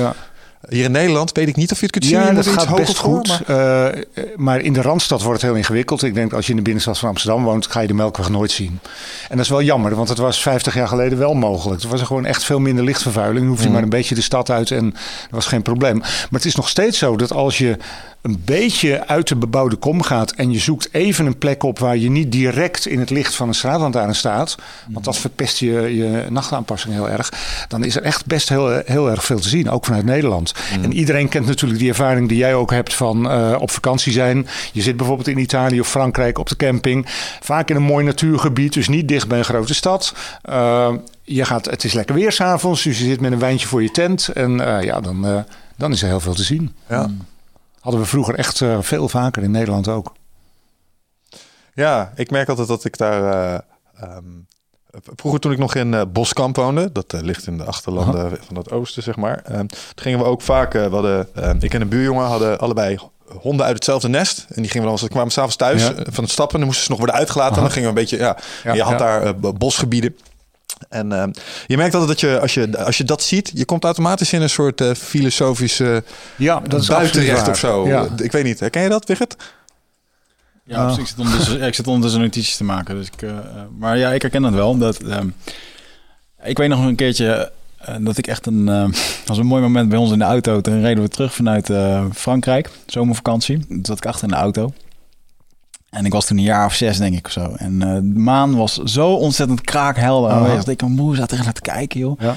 Hier 0.69 0.83
in 0.83 0.91
Nederland 0.91 1.31
weet 1.31 1.47
ik 1.47 1.55
niet 1.55 1.71
of 1.71 1.77
je 1.77 1.83
het 1.83 1.91
kunt 1.91 2.05
zien. 2.05 2.13
Ja, 2.19 2.31
dat 2.31 2.47
gaat 2.47 2.75
best 2.75 2.97
voor, 2.97 3.15
goed. 3.15 3.47
maar- 3.47 3.89
Eh, 3.91 4.01
maar 4.35 4.61
in 4.61 4.73
de 4.73 4.81
Randstad 4.81 5.21
wordt 5.21 5.41
het 5.41 5.49
heel 5.49 5.59
ingewikkeld. 5.59 6.03
Ik 6.03 6.13
denk 6.13 6.27
dat 6.27 6.35
als 6.35 6.45
je 6.45 6.51
in 6.51 6.57
de 6.57 6.63
binnenstad 6.63 6.97
van 6.99 7.09
Amsterdam 7.09 7.43
woont, 7.43 7.67
ga 7.67 7.79
je 7.79 7.87
de 7.87 7.93
Melkweg 7.93 8.29
nooit 8.29 8.51
zien. 8.51 8.79
En 9.29 9.35
dat 9.37 9.39
is 9.39 9.49
wel 9.49 9.61
jammer, 9.61 9.95
want 9.95 10.09
het 10.09 10.17
was 10.17 10.41
50 10.41 10.73
jaar 10.73 10.87
geleden 10.87 11.17
wel 11.17 11.33
mogelijk. 11.33 11.81
Er 11.83 11.89
was 11.89 11.99
er 11.99 12.05
gewoon 12.05 12.25
echt 12.25 12.43
veel 12.43 12.59
minder 12.59 12.83
lichtvervuiling. 12.83 13.39
Dan 13.39 13.47
hoef 13.47 13.63
je 13.63 13.69
maar 13.69 13.83
een 13.83 13.89
beetje 13.89 14.15
de 14.15 14.21
stad 14.21 14.49
uit 14.49 14.71
en 14.71 14.89
dat 14.89 15.29
was 15.29 15.45
geen 15.45 15.61
probleem. 15.61 15.97
Maar 15.97 16.27
het 16.31 16.45
is 16.45 16.55
nog 16.55 16.69
steeds 16.69 16.97
zo 16.97 17.15
dat 17.17 17.31
als 17.31 17.57
je 17.57 17.77
een 18.23 18.41
beetje 18.45 19.07
uit 19.07 19.27
de 19.27 19.35
bebouwde 19.35 19.75
kom 19.75 20.01
gaat 20.01 20.31
en 20.31 20.51
je 20.51 20.59
zoekt 20.59 20.89
even 20.91 21.25
een 21.25 21.37
plek 21.37 21.63
op 21.63 21.79
waar 21.79 21.97
je 21.97 22.09
niet 22.09 22.31
direct 22.31 22.85
in 22.85 22.99
het 22.99 23.09
licht 23.09 23.35
van 23.35 23.47
een 23.47 23.53
straatlantaarn 23.53 24.15
staat, 24.15 24.55
want 24.89 25.05
dat 25.05 25.17
verpest 25.17 25.57
je, 25.57 25.71
je 25.71 26.25
nachtaanpassing 26.29 26.93
heel 26.93 27.09
erg, 27.09 27.31
dan 27.67 27.83
is 27.83 27.95
er 27.95 28.01
echt 28.01 28.25
best 28.25 28.49
heel, 28.49 28.81
heel 28.85 29.09
erg 29.09 29.25
veel 29.25 29.39
te 29.39 29.49
zien, 29.49 29.69
ook 29.69 29.85
vanuit 29.85 30.05
Nederland. 30.05 30.53
En 30.81 30.93
iedereen 30.93 31.29
kent 31.29 31.45
natuurlijk 31.45 31.79
die 31.79 31.89
ervaring 31.89 32.27
die 32.27 32.37
jij 32.37 32.55
ook 32.55 32.71
hebt 32.71 32.93
van 32.93 33.29
eh, 33.29 33.55
op 33.59 33.71
vakantie 33.71 34.11
zijn. 34.11 34.47
Je 34.71 34.81
zit 34.81 34.97
bijvoorbeeld 34.97 35.27
in 35.27 35.37
Italië 35.37 35.79
of 35.79 35.89
Frankrijk 35.89 36.37
op 36.37 36.49
de 36.49 36.55
camping, 36.55 37.05
vaak 37.41 37.69
in 37.69 37.75
een 37.75 37.81
mooi 37.81 38.05
natuurgebied, 38.05 38.73
dus 38.73 38.87
niet 38.87 39.07
dicht 39.07 39.27
bij 39.27 39.37
een 39.37 39.45
grote 39.45 39.73
stad. 39.73 40.13
Eh, 40.41 40.93
je 41.23 41.45
gaat, 41.45 41.65
het 41.65 41.83
is 41.83 41.93
lekker 41.93 42.15
weer 42.15 42.31
s'avonds, 42.31 42.83
dus 42.83 42.97
je 42.97 43.05
zit 43.05 43.21
met 43.21 43.31
een 43.31 43.39
wijntje 43.39 43.67
voor 43.67 43.83
je 43.83 43.91
tent 43.91 44.27
en 44.27 44.59
eh, 44.59 44.83
ja, 44.83 45.01
dan, 45.01 45.27
eh, 45.27 45.39
dan 45.77 45.91
is 45.91 46.01
er 46.01 46.07
heel 46.07 46.19
veel 46.19 46.33
te 46.33 46.43
zien. 46.43 46.73
Ja. 46.89 47.09
Hadden 47.83 48.01
we 48.01 48.07
vroeger 48.07 48.35
echt 48.35 48.61
eh, 48.61 48.77
veel 48.81 49.09
vaker 49.09 49.43
in 49.43 49.51
Nederland 49.51 49.87
ook. 49.87 50.13
Ja, 51.73 52.11
ik 52.15 52.31
merk 52.31 52.49
altijd 52.49 52.67
dat 52.67 52.85
ik 52.85 52.97
daar. 52.97 53.23
eh, 53.53 53.59
ehm, 54.09 54.23
vroeger 55.15 55.39
toen 55.39 55.51
ik 55.51 55.57
nog 55.57 55.75
in 55.75 55.93
eh, 55.93 56.01
Boskamp 56.11 56.55
woonde, 56.55 56.91
dat 56.91 57.13
ligt 57.21 57.47
in 57.47 57.57
de 57.57 57.63
achterlanden 57.63 58.37
van 58.41 58.55
het 58.55 58.71
oosten, 58.71 59.03
zeg 59.03 59.15
maar. 59.15 59.41
ehm, 59.45 59.65
toen 59.67 59.79
gingen 59.95 60.19
we 60.19 60.25
ook 60.25 60.41
vaak. 60.41 60.73
we 60.73 60.79
hadden, 60.89 61.27
ehm, 61.35 61.57
ik 61.59 61.73
en 61.73 61.81
een 61.81 61.89
buurjongen 61.89 62.25
hadden 62.25 62.59
allebei 62.59 62.97
honden 63.39 63.65
uit 63.65 63.75
hetzelfde 63.75 64.07
nest. 64.09 64.45
En 64.49 64.61
die 64.61 64.71
gingen 64.71 64.83
we 64.83 64.89
dan, 64.89 64.97
ze 64.99 65.07
kwamen 65.07 65.31
s'avonds 65.31 65.55
thuis 65.55 65.81
Ja. 65.87 65.93
van 66.11 66.23
het 66.23 66.31
stappen. 66.33 66.53
En 66.53 66.59
dan 66.59 66.65
moesten 66.65 66.83
ze 66.85 66.89
nog 66.89 66.99
worden 66.99 67.15
uitgelaten. 67.15 67.55
En 67.55 67.61
dan 67.61 67.71
gingen 67.71 67.93
we 67.93 67.99
een 67.99 68.01
beetje, 68.01 68.17
ja. 68.17 68.37
Ja, 68.63 68.73
je 68.73 68.81
had 68.83 68.99
ja. 68.99 69.19
daar 69.19 69.35
bosgebieden. 69.39 70.17
En 70.89 71.11
ehm, 71.11 71.31
je 71.67 71.77
merkt 71.77 71.93
altijd 71.93 72.11
dat 72.11 72.19
je 72.19 72.39
als, 72.39 72.53
je, 72.53 72.77
als 72.77 72.97
je 72.97 73.03
dat 73.03 73.23
ziet, 73.23 73.51
je 73.53 73.65
komt 73.65 73.83
automatisch 73.83 74.33
in 74.33 74.41
een 74.41 74.49
soort 74.49 74.81
eh, 74.81 74.91
filosofische 74.91 76.03
Ja, 76.35 76.59
dat 76.59 76.81
is 76.81 76.87
buitenrecht 76.87 77.47
of 77.47 77.57
zo. 77.57 77.87
Ja. 77.87 78.07
Ik 78.17 78.31
weet 78.31 78.43
niet, 78.43 78.59
herken 78.59 78.81
je 78.81 78.89
dat, 78.89 79.05
Wigert? 79.05 79.35
Ja, 80.65 80.87
dus 80.87 80.97
ik, 80.97 81.07
zit 81.07 81.19
ondertussen, 81.19 81.61
ik 81.61 81.73
zit 81.73 81.87
ondertussen 81.87 82.21
notities 82.21 82.57
te 82.57 82.63
maken. 82.63 82.95
Dus 82.95 83.07
ik, 83.07 83.21
eh, 83.21 83.37
maar 83.77 83.97
ja, 83.97 84.11
ik 84.11 84.21
herken 84.21 84.41
dat 84.41 84.53
wel. 84.53 84.77
Dat, 84.77 84.97
ehm, 84.97 85.27
ik 86.43 86.57
weet 86.57 86.69
nog 86.69 86.85
een 86.85 86.95
keertje 86.95 87.51
eh, 87.77 87.95
dat 87.99 88.17
ik 88.17 88.27
echt 88.27 88.45
een... 88.45 88.65
was 89.25 89.37
een 89.37 89.45
mooi 89.45 89.61
moment 89.61 89.89
bij 89.89 89.97
ons 89.97 90.11
in 90.11 90.19
de 90.19 90.25
auto. 90.25 90.61
Toen 90.61 90.81
reden 90.81 91.03
we 91.03 91.09
terug 91.09 91.33
vanuit 91.33 91.69
eh, 91.69 92.05
Frankrijk. 92.13 92.69
Zomervakantie. 92.85 93.67
Toen 93.67 93.85
zat 93.85 93.97
ik 93.97 94.05
achter 94.05 94.23
in 94.23 94.29
de 94.29 94.35
auto. 94.39 94.73
En 95.93 96.05
ik 96.05 96.11
was 96.11 96.25
toen 96.25 96.37
een 96.37 96.43
jaar 96.43 96.65
of 96.65 96.73
zes, 96.73 96.97
denk 96.97 97.15
ik, 97.15 97.25
of 97.25 97.31
zo. 97.31 97.53
En 97.57 97.81
eh, 97.81 97.93
de 97.95 98.19
maan 98.19 98.55
was 98.55 98.73
zo 98.77 99.13
ontzettend 99.13 99.61
kraakhelder. 99.61 100.55
Dat 100.55 100.67
ik 100.67 100.81
mijn 100.81 100.93
moeder 100.93 101.17
zat 101.17 101.31
er 101.31 101.43
naar 101.43 101.53
te 101.53 101.61
kijken, 101.61 101.99
joh. 101.99 102.19
Ja. 102.19 102.35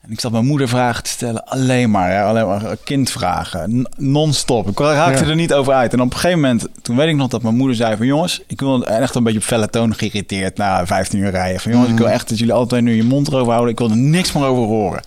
En 0.00 0.10
ik 0.12 0.20
zat 0.20 0.32
mijn 0.32 0.46
moeder 0.46 0.68
vragen 0.68 1.02
te 1.02 1.10
stellen. 1.10 1.44
Alleen 1.44 1.90
maar, 1.90 2.10
ja, 2.12 2.28
alleen 2.28 2.46
maar 2.46 2.76
kindvragen. 2.84 3.86
Non-stop. 3.96 4.68
Ik 4.68 4.78
raakte 4.78 5.24
Ja. 5.24 5.30
er 5.30 5.36
niet 5.36 5.52
over 5.52 5.72
uit. 5.72 5.92
En 5.92 6.00
op 6.00 6.12
een 6.12 6.18
gegeven 6.18 6.40
moment, 6.40 6.66
toen 6.82 6.96
weet 6.96 7.08
ik 7.08 7.16
nog 7.16 7.28
dat 7.28 7.42
mijn 7.42 7.56
moeder 7.56 7.76
zei 7.76 7.96
van... 7.96 8.06
jongens, 8.06 8.40
ik 8.46 8.60
wil 8.60 8.86
echt 8.86 9.14
een 9.14 9.22
beetje 9.22 9.38
op 9.38 9.44
felle 9.44 9.68
toon 9.68 9.94
geïrriteerd 9.94 10.56
na 10.56 10.86
15 10.86 11.18
uur 11.18 11.30
rijden. 11.30 11.60
Van 11.60 11.72
jongens, 11.72 11.90
ik 11.90 11.98
wil 11.98 12.08
echt 12.08 12.28
dat 12.28 12.38
jullie 12.38 12.54
altijd 12.54 12.82
nu 12.82 12.94
je 12.94 13.04
mond 13.04 13.28
erover 13.28 13.52
houden. 13.52 13.72
Ik 13.72 13.78
wil 13.78 13.90
er 13.90 13.96
niks 13.96 14.32
meer 14.32 14.44
over 14.44 14.64
horen. 14.64 15.02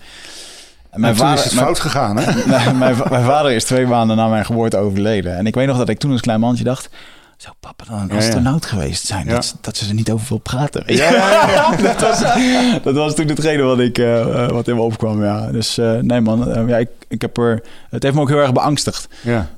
En 0.90 1.00
Mijn 1.00 1.16
vader, 1.16 1.44
is 1.44 1.50
het 1.50 1.60
fout 1.60 1.80
gegaan, 1.80 2.16
hè? 2.16 2.32
mijn, 2.46 2.78
mijn, 2.78 2.96
mijn 3.10 3.24
vader 3.24 3.52
is 3.52 3.64
twee 3.64 3.86
maanden 3.86 4.16
na 4.16 4.28
mijn 4.28 4.44
geboorte 4.44 4.76
overleden. 4.76 5.36
En 5.36 5.46
ik 5.46 5.54
weet 5.54 5.66
nog 5.66 5.76
dat 5.78 5.88
ik 5.88 5.98
toen 5.98 6.12
als 6.12 6.20
klein 6.20 6.40
mannetje 6.40 6.64
dacht... 6.64 6.88
Zou 7.44 7.56
papa 7.60 7.84
dan 7.84 7.94
een 8.00 8.06
Ja, 8.08 8.12
ja. 8.14 8.18
astronaut 8.18 8.66
geweest 8.66 9.06
zijn? 9.06 9.26
Ja. 9.26 9.32
Dat, 9.34 9.44
ze- 9.44 9.54
dat 9.60 9.76
ze 9.76 9.88
er 9.88 9.94
niet 9.94 10.10
over 10.10 10.26
wil 10.28 10.38
praten. 10.38 10.82
je? 10.86 11.76
dat, 11.82 12.00
was, 12.00 12.20
dat 12.82 12.94
was 12.94 13.14
toen 13.14 13.28
hetgene 13.28 13.62
wat, 13.62 13.78
ik, 13.78 13.98
eh, 13.98 14.44
eh, 14.44 14.50
wat 14.50 14.68
in 14.68 14.74
me 14.74 14.80
opkwam. 14.80 15.22
Ja. 15.24 15.50
Dus 15.52 15.78
eh, 15.78 15.98
nee 15.98 16.20
man, 16.20 16.68
ja, 16.68 16.76
ik, 16.76 16.88
ik 17.08 17.20
heb 17.20 17.36
er, 17.36 17.62
het 17.90 18.02
heeft 18.02 18.14
me 18.14 18.20
ook 18.20 18.28
heel 18.28 18.38
erg 18.38 18.52
beangstigd. 18.52 19.08
Ja. 19.22 19.50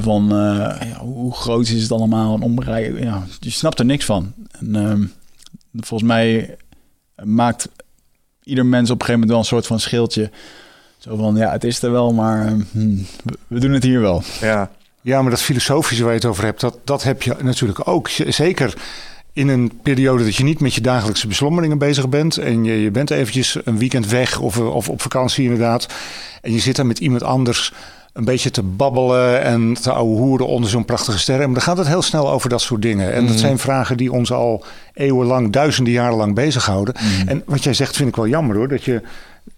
Van 0.00 0.26
ja, 0.30 0.98
hoe 0.98 1.34
groot 1.34 1.68
is 1.68 1.82
het 1.82 1.92
allemaal 1.92 2.34
en 2.34 2.42
onbereikbaar. 2.42 3.02
Ja, 3.02 3.22
je 3.40 3.50
snapt 3.50 3.78
er 3.78 3.84
niks 3.84 4.04
van. 4.04 4.32
En 4.58 4.76
ehm, 4.76 5.04
volgens 5.80 6.08
mij 6.10 6.56
maakt 7.24 7.68
ieder 8.42 8.66
mens 8.66 8.90
op 8.90 9.00
een 9.00 9.06
gegeven 9.06 9.12
moment 9.12 9.30
wel 9.30 9.38
een 9.38 9.44
soort 9.44 9.66
van 9.66 9.80
schildje. 9.80 10.30
Zo 10.98 11.16
van, 11.16 11.36
ja, 11.36 11.50
het 11.50 11.64
is 11.64 11.82
er 11.82 11.90
wel, 11.92 12.12
maar 12.12 12.46
ehm, 12.46 12.60
hmm, 12.70 13.06
we, 13.24 13.38
we 13.46 13.60
doen 13.60 13.72
het 13.72 13.82
hier 13.82 14.00
wel. 14.00 14.22
Ja. 14.40 14.70
Ja, 15.04 15.22
maar 15.22 15.30
dat 15.30 15.42
filosofische 15.42 16.02
waar 16.02 16.12
je 16.12 16.18
het 16.18 16.28
over 16.28 16.44
hebt, 16.44 16.60
dat, 16.60 16.78
dat 16.84 17.02
heb 17.02 17.22
je 17.22 17.36
natuurlijk 17.42 17.88
ook. 17.88 18.08
Zeker 18.28 18.74
in 19.32 19.48
een 19.48 19.72
periode 19.82 20.24
dat 20.24 20.36
je 20.36 20.44
niet 20.44 20.60
met 20.60 20.74
je 20.74 20.80
dagelijkse 20.80 21.26
beslommeringen 21.26 21.78
bezig 21.78 22.08
bent. 22.08 22.36
En 22.36 22.64
je, 22.64 22.80
je 22.80 22.90
bent 22.90 23.10
eventjes 23.10 23.58
een 23.64 23.78
weekend 23.78 24.06
weg 24.08 24.38
of, 24.38 24.58
of 24.58 24.88
op 24.88 25.02
vakantie 25.02 25.44
inderdaad. 25.44 25.86
En 26.42 26.52
je 26.52 26.58
zit 26.58 26.76
daar 26.76 26.86
met 26.86 26.98
iemand 26.98 27.22
anders 27.22 27.72
een 28.12 28.24
beetje 28.24 28.50
te 28.50 28.62
babbelen 28.62 29.42
en 29.42 29.74
te 29.74 29.92
ouwe 29.92 30.16
hoeren 30.16 30.46
onder 30.46 30.70
zo'n 30.70 30.84
prachtige 30.84 31.18
sterren. 31.18 31.44
Maar 31.44 31.54
dan 31.54 31.62
gaat 31.62 31.78
het 31.78 31.86
heel 31.86 32.02
snel 32.02 32.30
over 32.30 32.48
dat 32.48 32.60
soort 32.60 32.82
dingen. 32.82 33.12
En 33.12 33.26
dat 33.26 33.38
zijn 33.38 33.58
vragen 33.58 33.96
die 33.96 34.12
ons 34.12 34.32
al 34.32 34.64
eeuwenlang, 34.92 35.52
duizenden 35.52 35.92
jaren 35.92 36.16
lang 36.16 36.34
bezighouden. 36.34 36.94
En 37.26 37.42
wat 37.46 37.64
jij 37.64 37.74
zegt 37.74 37.96
vind 37.96 38.08
ik 38.08 38.16
wel 38.16 38.28
jammer 38.28 38.56
hoor. 38.56 38.68
Dat 38.68 38.84
je, 38.84 39.02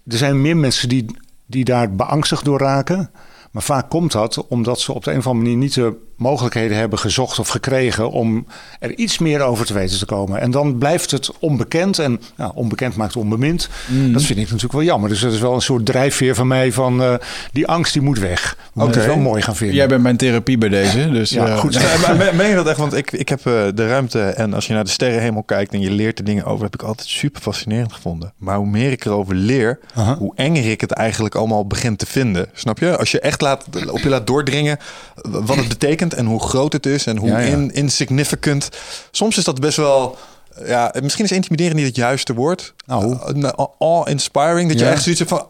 er 0.07 0.17
zijn 0.17 0.41
meer 0.41 0.57
mensen 0.57 0.89
die, 0.89 1.05
die 1.45 1.65
daar 1.65 1.91
beangstigd 1.91 2.45
door 2.45 2.59
raken. 2.59 3.09
Maar 3.57 3.65
vaak 3.65 3.89
komt 3.89 4.11
dat 4.11 4.47
omdat 4.47 4.79
ze 4.79 4.93
op 4.93 5.03
de 5.03 5.11
een 5.11 5.17
of 5.17 5.27
andere 5.27 5.43
manier 5.43 5.59
niet 5.63 5.73
de 5.73 5.95
mogelijkheden 6.17 6.77
hebben 6.77 6.99
gezocht 6.99 7.39
of 7.39 7.47
gekregen 7.47 8.11
om 8.11 8.47
er 8.79 8.97
iets 8.97 9.17
meer 9.17 9.41
over 9.41 9.65
te 9.65 9.73
weten 9.73 9.97
te 9.97 10.05
komen. 10.05 10.39
En 10.41 10.51
dan 10.51 10.77
blijft 10.77 11.11
het 11.11 11.31
onbekend 11.39 11.99
en 11.99 12.21
nou, 12.35 12.51
onbekend 12.55 12.95
maakt 12.95 13.15
onbemind. 13.15 13.69
Dat 13.87 14.23
vind 14.23 14.39
ik 14.39 14.45
natuurlijk 14.45 14.73
wel 14.73 14.83
jammer. 14.83 15.09
Dus 15.09 15.19
dat 15.19 15.33
is 15.33 15.39
wel 15.39 15.53
een 15.53 15.61
soort 15.61 15.85
drijfveer 15.85 16.35
van 16.35 16.47
mij 16.47 16.71
van 16.71 17.03
eh, 17.03 17.13
die 17.51 17.67
angst 17.67 17.93
die 17.93 18.01
moet 18.01 18.19
weg. 18.19 18.57
Oké. 18.75 18.85
het 18.97 19.05
wel 19.05 19.17
mooi 19.17 19.41
gaan 19.41 19.55
vinden. 19.55 19.75
Jij 19.75 19.87
bent 19.87 20.01
mijn 20.01 20.17
therapie 20.17 20.57
bij 20.57 20.69
deze, 20.69 21.09
dus 21.11 21.29
Ja, 21.29 21.47
eh, 21.47 21.57
goed 21.57 21.73
zo. 21.73 21.79
Ja, 21.87 22.13
maar 22.13 22.35
meen- 22.35 22.49
je 22.49 22.55
dat 22.55 22.67
echt? 22.67 22.77
Want 22.77 22.93
ik, 22.95 23.11
ik 23.11 23.29
heb 23.29 23.45
eh, 23.45 23.53
de 23.73 23.87
ruimte 23.87 24.21
en 24.21 24.53
als 24.53 24.67
je 24.67 24.73
naar 24.73 24.83
de 24.83 24.89
sterrenhemel 24.89 25.43
kijkt 25.43 25.73
en 25.73 25.79
je 25.81 25.91
leert 25.91 26.19
er 26.19 26.25
dingen 26.25 26.45
over, 26.45 26.63
heb 26.63 26.73
ik 26.73 26.81
altijd 26.81 27.07
super 27.07 27.41
fascinerend 27.41 27.93
gevonden. 27.93 28.33
Maar 28.37 28.57
hoe 28.57 28.67
meer 28.67 28.91
ik 28.91 29.05
erover 29.05 29.35
leer, 29.35 29.79
hoe 30.17 30.35
enger 30.35 30.71
ik 30.71 30.81
het 30.81 30.91
eigenlijk 30.91 31.35
allemaal 31.35 31.67
begin 31.67 31.95
te 31.95 32.05
vinden. 32.05 32.49
Snap 32.53 32.79
je? 32.79 32.97
Als 32.97 33.11
je 33.11 33.19
echt 33.19 33.41
laat, 33.41 33.65
op 33.91 33.99
je 33.99 34.09
laat 34.09 34.27
doordringen 34.27 34.77
wat 35.21 35.55
het 35.57 35.67
betekent 35.67 36.06
en 36.13 36.25
hoe 36.25 36.39
groot 36.39 36.73
het 36.73 36.85
is 36.85 37.05
en 37.05 37.17
hoe 37.17 37.29
Ja, 37.29 37.39
ja. 37.39 37.45
In, 37.47 37.71
insignificant. 37.73 38.69
Soms 39.11 39.37
is 39.37 39.43
dat 39.43 39.59
best 39.59 39.77
wel. 39.77 40.17
Ja, 40.65 40.93
misschien 41.01 41.25
is 41.25 41.31
intimideren 41.31 41.75
niet 41.75 41.85
het 41.85 41.95
juiste 41.95 42.33
woord. 42.33 42.73
Nou. 42.85 43.11
Uh, 43.11 43.27
nou, 43.27 43.69
awe-inspiring. 43.79 44.69
Dat 44.69 44.79
je 44.79 44.85
Ja. 44.85 44.91
echt 44.91 45.01
zoiets 45.03 45.19
hebt 45.19 45.31
van. 45.31 45.47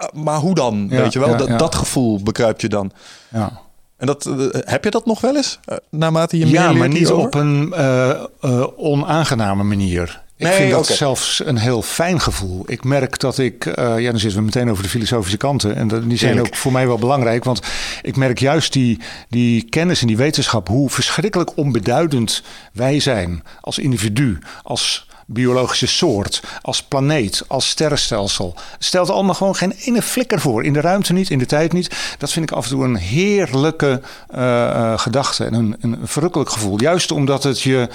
uh, 0.00 0.22
maar 0.24 0.38
hoe 0.38 0.54
dan? 0.54 0.86
Ja, 0.90 1.02
Weet 1.02 1.12
je 1.12 1.18
wel? 1.18 1.28
ja, 1.28 1.36
dat, 1.36 1.58
dat 1.58 1.74
gevoel 1.74 2.22
bekruipt 2.22 2.60
je 2.60 2.68
dan. 2.68 2.92
Ja. 3.28 3.60
En 3.96 4.06
dat, 4.06 4.26
eh, 4.26 4.34
heb 4.52 4.84
je 4.84 4.90
dat 4.90 5.06
nog 5.06 5.20
wel 5.20 5.36
eens? 5.36 5.58
Eh, 5.64 5.76
naarmate 5.90 6.38
je 6.38 6.44
meer 6.44 6.54
Ja, 6.54 6.72
maar 6.72 6.88
niet 6.88 7.10
op 7.10 7.34
een 7.34 7.72
eh, 7.72 8.10
eh, 8.40 8.66
onaangename 8.76 9.62
manier. 9.62 10.22
Ik 10.40 10.46
Nee, 10.46 10.56
vind 10.56 10.70
dat 10.70 10.86
zelfs 10.86 11.42
een 11.44 11.56
heel 11.56 11.82
fijn 11.82 12.20
gevoel. 12.20 12.62
Ik 12.66 12.84
merk 12.84 13.18
dat 13.18 13.38
ik, 13.38 13.66
eh, 13.66 13.98
ja, 13.98 14.10
dan 14.10 14.20
zitten 14.20 14.38
we 14.38 14.44
meteen 14.44 14.70
over 14.70 14.82
de 14.82 14.88
filosofische 14.88 15.36
kanten. 15.36 15.76
En 15.76 16.08
die 16.08 16.18
zijn 16.18 16.40
ook 16.40 16.56
voor 16.56 16.72
mij 16.72 16.86
wel 16.86 16.98
belangrijk. 16.98 17.44
Want 17.44 17.60
ik 18.02 18.16
merk 18.16 18.38
juist 18.38 18.72
die, 18.72 19.00
die 19.28 19.62
kennis 19.62 20.00
en 20.00 20.06
die 20.06 20.16
wetenschap, 20.16 20.68
hoe 20.68 20.90
verschrikkelijk 20.90 21.56
onbeduidend 21.56 22.42
wij 22.72 23.00
zijn 23.00 23.42
als 23.60 23.78
individu, 23.78 24.38
als 24.62 25.06
biologische 25.26 25.86
soort, 25.86 26.42
als 26.62 26.82
planeet, 26.82 27.44
als 27.46 27.68
sterrenstelsel. 27.68 28.54
Stelt 28.78 29.10
allemaal 29.10 29.34
gewoon 29.34 29.56
geen 29.56 29.72
ene 29.72 30.02
flikker 30.02 30.40
voor. 30.40 30.64
In 30.64 30.72
de 30.72 30.80
ruimte 30.80 31.12
niet, 31.12 31.30
in 31.30 31.38
de 31.38 31.46
tijd 31.46 31.72
niet. 31.72 32.16
Dat 32.18 32.32
vind 32.32 32.50
ik 32.50 32.56
af 32.56 32.64
en 32.64 32.70
toe 32.70 32.84
een 32.84 32.96
heerlijke 32.96 34.00
eh, 34.28 34.70
eh, 34.70 34.98
gedachte 34.98 35.44
en 35.44 35.54
een, 35.54 35.76
een 35.80 35.98
verrukkelijk 36.02 36.50
gevoel. 36.50 36.80
Juist 36.80 37.10
omdat 37.10 37.42
het 37.42 37.60
je 37.60 37.88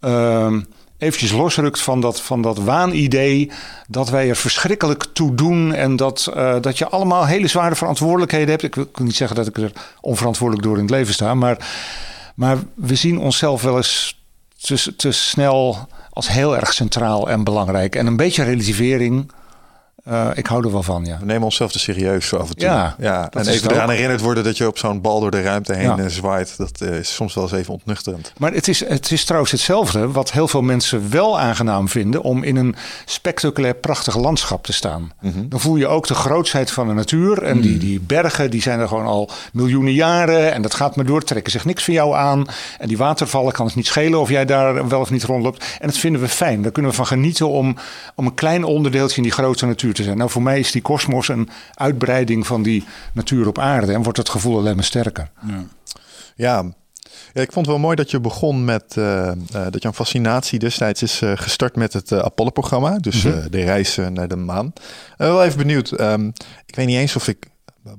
ehm 0.00 0.60
eventjes 1.02 1.32
losrukt 1.32 1.80
van 1.80 2.00
dat, 2.00 2.20
van 2.20 2.42
dat 2.42 2.58
waanidee 2.58 3.50
dat 3.88 4.10
wij 4.10 4.28
er 4.28 4.36
verschrikkelijk 4.36 5.06
toe 5.12 5.34
doen 5.34 5.72
en 5.74 5.96
dat, 5.96 6.30
eh, 6.34 6.56
dat 6.60 6.78
je 6.78 6.88
allemaal 6.88 7.26
hele 7.26 7.48
zware 7.48 7.74
verantwoordelijkheden 7.74 8.48
hebt. 8.48 8.62
Ik 8.62 8.74
wil, 8.74 8.84
ik 8.84 8.96
wil 8.96 9.06
niet 9.06 9.16
zeggen 9.16 9.36
dat 9.36 9.46
ik 9.46 9.58
er 9.58 9.72
onverantwoordelijk 10.00 10.66
door 10.66 10.76
in 10.76 10.82
het 10.82 10.90
leven 10.90 11.14
sta, 11.14 11.34
maar, 11.34 11.68
maar 12.34 12.58
we 12.74 12.94
zien 12.94 13.18
onszelf 13.18 13.62
wel 13.62 13.76
eens 13.76 14.20
te, 14.60 14.96
te 14.96 15.12
snel 15.12 15.88
als 16.10 16.28
heel 16.28 16.56
erg 16.56 16.72
centraal 16.72 17.30
en 17.30 17.44
belangrijk. 17.44 17.96
En 17.96 18.06
een 18.06 18.16
beetje 18.16 18.44
relativering, 18.44 19.32
eh, 20.04 20.28
ik 20.34 20.46
hou 20.46 20.64
er 20.64 20.72
wel 20.72 20.82
van, 20.82 21.04
ja. 21.04 21.18
We 21.18 21.24
nemen 21.24 21.42
onszelf 21.42 21.72
te 21.72 21.78
serieus 21.78 22.34
af 22.34 22.48
en 22.48 22.56
toe. 22.56 22.68
Ja, 22.68 22.94
ja. 22.98 23.30
En 23.30 23.46
even 23.46 23.70
eraan 23.70 23.90
herinnerd 23.90 24.20
worden 24.20 24.44
dat 24.44 24.56
je 24.56 24.66
op 24.66 24.78
zo'n 24.78 25.00
bal 25.00 25.20
door 25.20 25.30
de 25.30 25.42
ruimte 25.42 25.74
heen 25.74 25.82
Ja. 25.82 25.98
eh, 25.98 26.06
zwaait. 26.06 26.54
Dat 26.56 26.80
eh, 26.80 26.98
is 26.98 27.14
soms 27.14 27.34
wel 27.34 27.44
eens 27.44 27.52
even 27.52 27.72
ontnuchterend. 27.72 28.32
Maar 28.38 28.52
het 28.52 28.68
is, 28.68 28.88
het 28.88 29.10
is 29.10 29.24
trouwens 29.24 29.52
hetzelfde 29.52 30.10
wat 30.10 30.32
heel 30.32 30.48
veel 30.48 30.62
mensen 30.62 31.10
wel 31.10 31.40
aangenaam 31.40 31.88
vinden 31.88 32.22
om 32.22 32.42
in 32.42 32.56
een 32.56 32.74
spectaculair 33.04 33.74
prachtig 33.74 34.16
landschap 34.16 34.64
te 34.64 34.72
staan. 34.72 35.12
Dan 35.48 35.60
voel 35.60 35.76
je 35.76 35.86
ook 35.86 36.06
de 36.06 36.14
grootsheid 36.14 36.70
van 36.70 36.88
de 36.88 36.94
natuur. 36.94 37.42
En 37.42 37.60
die, 37.60 37.78
die 37.78 38.00
bergen 38.00 38.50
die 38.50 38.62
zijn 38.62 38.80
er 38.80 38.88
gewoon 38.88 39.06
al 39.06 39.30
miljoenen 39.52 39.92
jaren. 39.92 40.52
En 40.52 40.62
dat 40.62 40.74
gaat 40.74 40.96
maar 40.96 41.04
door, 41.06 41.22
trekken 41.22 41.52
zich 41.52 41.64
niks 41.64 41.84
van 41.84 41.94
jou 41.94 42.14
aan. 42.14 42.46
En 42.78 42.88
die 42.88 42.96
watervallen 42.96 43.52
kan 43.52 43.66
het 43.66 43.74
niet 43.74 43.86
schelen 43.86 44.20
of 44.20 44.28
jij 44.28 44.44
daar 44.44 44.88
wel 44.88 45.00
of 45.00 45.10
niet 45.10 45.24
rondloopt. 45.24 45.64
En 45.80 45.86
dat 45.86 45.96
vinden 45.98 46.20
we 46.20 46.28
fijn. 46.28 46.62
Daar 46.62 46.72
kunnen 46.72 46.90
we 46.90 46.96
van 46.96 47.06
genieten 47.06 47.48
om, 47.48 47.76
om 48.14 48.26
een 48.26 48.34
klein 48.34 48.64
onderdeeltje 48.64 49.16
in 49.16 49.22
die 49.22 49.32
grote 49.32 49.66
natuur 49.66 49.91
te 49.94 50.02
zijn. 50.02 50.16
Nou, 50.16 50.30
voor 50.30 50.42
mij 50.42 50.58
is 50.58 50.70
die 50.72 50.82
kosmos 50.82 51.28
een 51.28 51.48
uitbreiding 51.74 52.46
van 52.46 52.62
die 52.62 52.84
natuur 53.12 53.46
op 53.46 53.58
aarde. 53.58 53.92
En 53.92 54.02
wordt 54.02 54.18
het 54.18 54.28
gevoel 54.28 54.58
alleen 54.58 54.74
maar 54.74 54.84
sterker. 54.84 55.30
Ja. 55.46 55.64
ja, 57.32 57.40
ik 57.42 57.52
vond 57.52 57.66
het 57.66 57.74
wel 57.74 57.78
mooi 57.78 57.96
dat 57.96 58.10
je 58.10 58.20
begon 58.20 58.64
met 58.64 58.96
eh, 58.96 59.28
eh, 59.28 59.34
dat 59.70 59.82
jouw 59.82 59.92
fascinatie 59.92 60.58
destijds 60.58 61.02
is 61.02 61.22
eh, 61.22 61.32
gestart 61.34 61.76
met 61.76 61.92
het 61.92 62.12
Apollo-programma. 62.12 62.98
Dus 62.98 63.22
Mhm. 63.22 63.38
eh, 63.38 63.44
de 63.50 63.64
reis 63.64 63.96
naar 64.12 64.28
de 64.28 64.36
maan. 64.36 64.72
Wel 65.16 65.44
even 65.44 65.58
benieuwd. 65.58 65.90
ehm, 65.90 66.26
ik 66.66 66.74
weet 66.76 66.86
niet 66.86 66.96
eens 66.98 67.16
of 67.16 67.28
ik. 67.28 67.50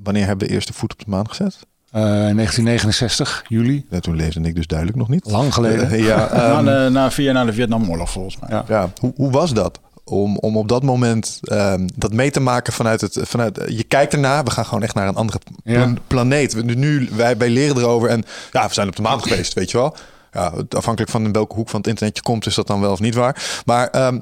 Wanneer 0.02 0.26
hebben 0.26 0.42
we 0.46 0.46
de 0.48 0.54
eerste 0.56 0.72
voet 0.72 0.92
op 0.92 0.98
de 0.98 1.04
maan 1.08 1.28
gezet? 1.28 1.58
Eh, 1.90 2.02
1969, 2.02 3.44
juli. 3.48 3.86
Ja, 3.90 4.00
toen 4.00 4.16
leefde 4.16 4.40
ik 4.40 4.54
dus 4.54 4.66
duidelijk 4.66 4.98
nog 4.98 5.08
niet. 5.08 5.30
Lang 5.30 5.54
geleden. 5.54 6.02
Ja, 6.02 6.16
na, 6.32 6.56
ehm, 6.56 6.64
de, 6.64 6.88
na 6.90 7.10
vier 7.10 7.24
jaar 7.24 7.34
na 7.34 7.44
de 7.44 7.52
Vietnamoorlog 7.52 8.10
volgens 8.10 8.38
mij. 8.40 8.48
Ja. 8.50 8.64
ja, 8.68 8.90
hoe, 9.00 9.12
hoe 9.16 9.30
was 9.30 9.52
dat? 9.54 9.80
Om, 10.04 10.36
om 10.38 10.56
op 10.56 10.68
dat 10.68 10.82
moment 10.82 11.38
ehm, 11.42 11.88
dat 11.94 12.12
mee 12.12 12.30
te 12.30 12.40
maken 12.40 12.72
vanuit 12.72 13.00
het. 13.00 13.18
Vanuit, 13.22 13.60
je 13.66 13.84
kijkt 13.84 14.12
ernaar, 14.12 14.44
we 14.44 14.50
gaan 14.50 14.64
gewoon 14.64 14.82
echt 14.82 14.94
naar 14.94 15.08
een 15.08 15.14
andere 15.16 15.38
Ja. 15.64 15.92
planeet. 16.06 16.52
We, 16.52 16.62
nu, 16.62 17.08
wij, 17.12 17.36
wij 17.36 17.50
leren 17.50 17.76
erover 17.76 18.08
en 18.08 18.24
ja, 18.52 18.68
we 18.68 18.74
zijn 18.74 18.88
op 18.88 18.96
de 18.96 19.02
maan 19.02 19.22
geweest, 19.22 19.52
weet 19.52 19.70
je 19.70 19.76
wel. 19.76 19.96
Ja, 20.32 20.52
afhankelijk 20.68 21.12
van 21.12 21.24
in 21.24 21.32
welke 21.32 21.54
hoek 21.54 21.68
van 21.68 21.80
het 21.80 21.88
internet 21.88 22.16
je 22.16 22.22
komt, 22.22 22.46
is 22.46 22.54
dat 22.54 22.66
dan 22.66 22.80
wel 22.80 22.92
of 22.92 23.00
niet 23.00 23.14
waar. 23.14 23.62
Maar 23.64 23.88
ehm, 23.88 24.18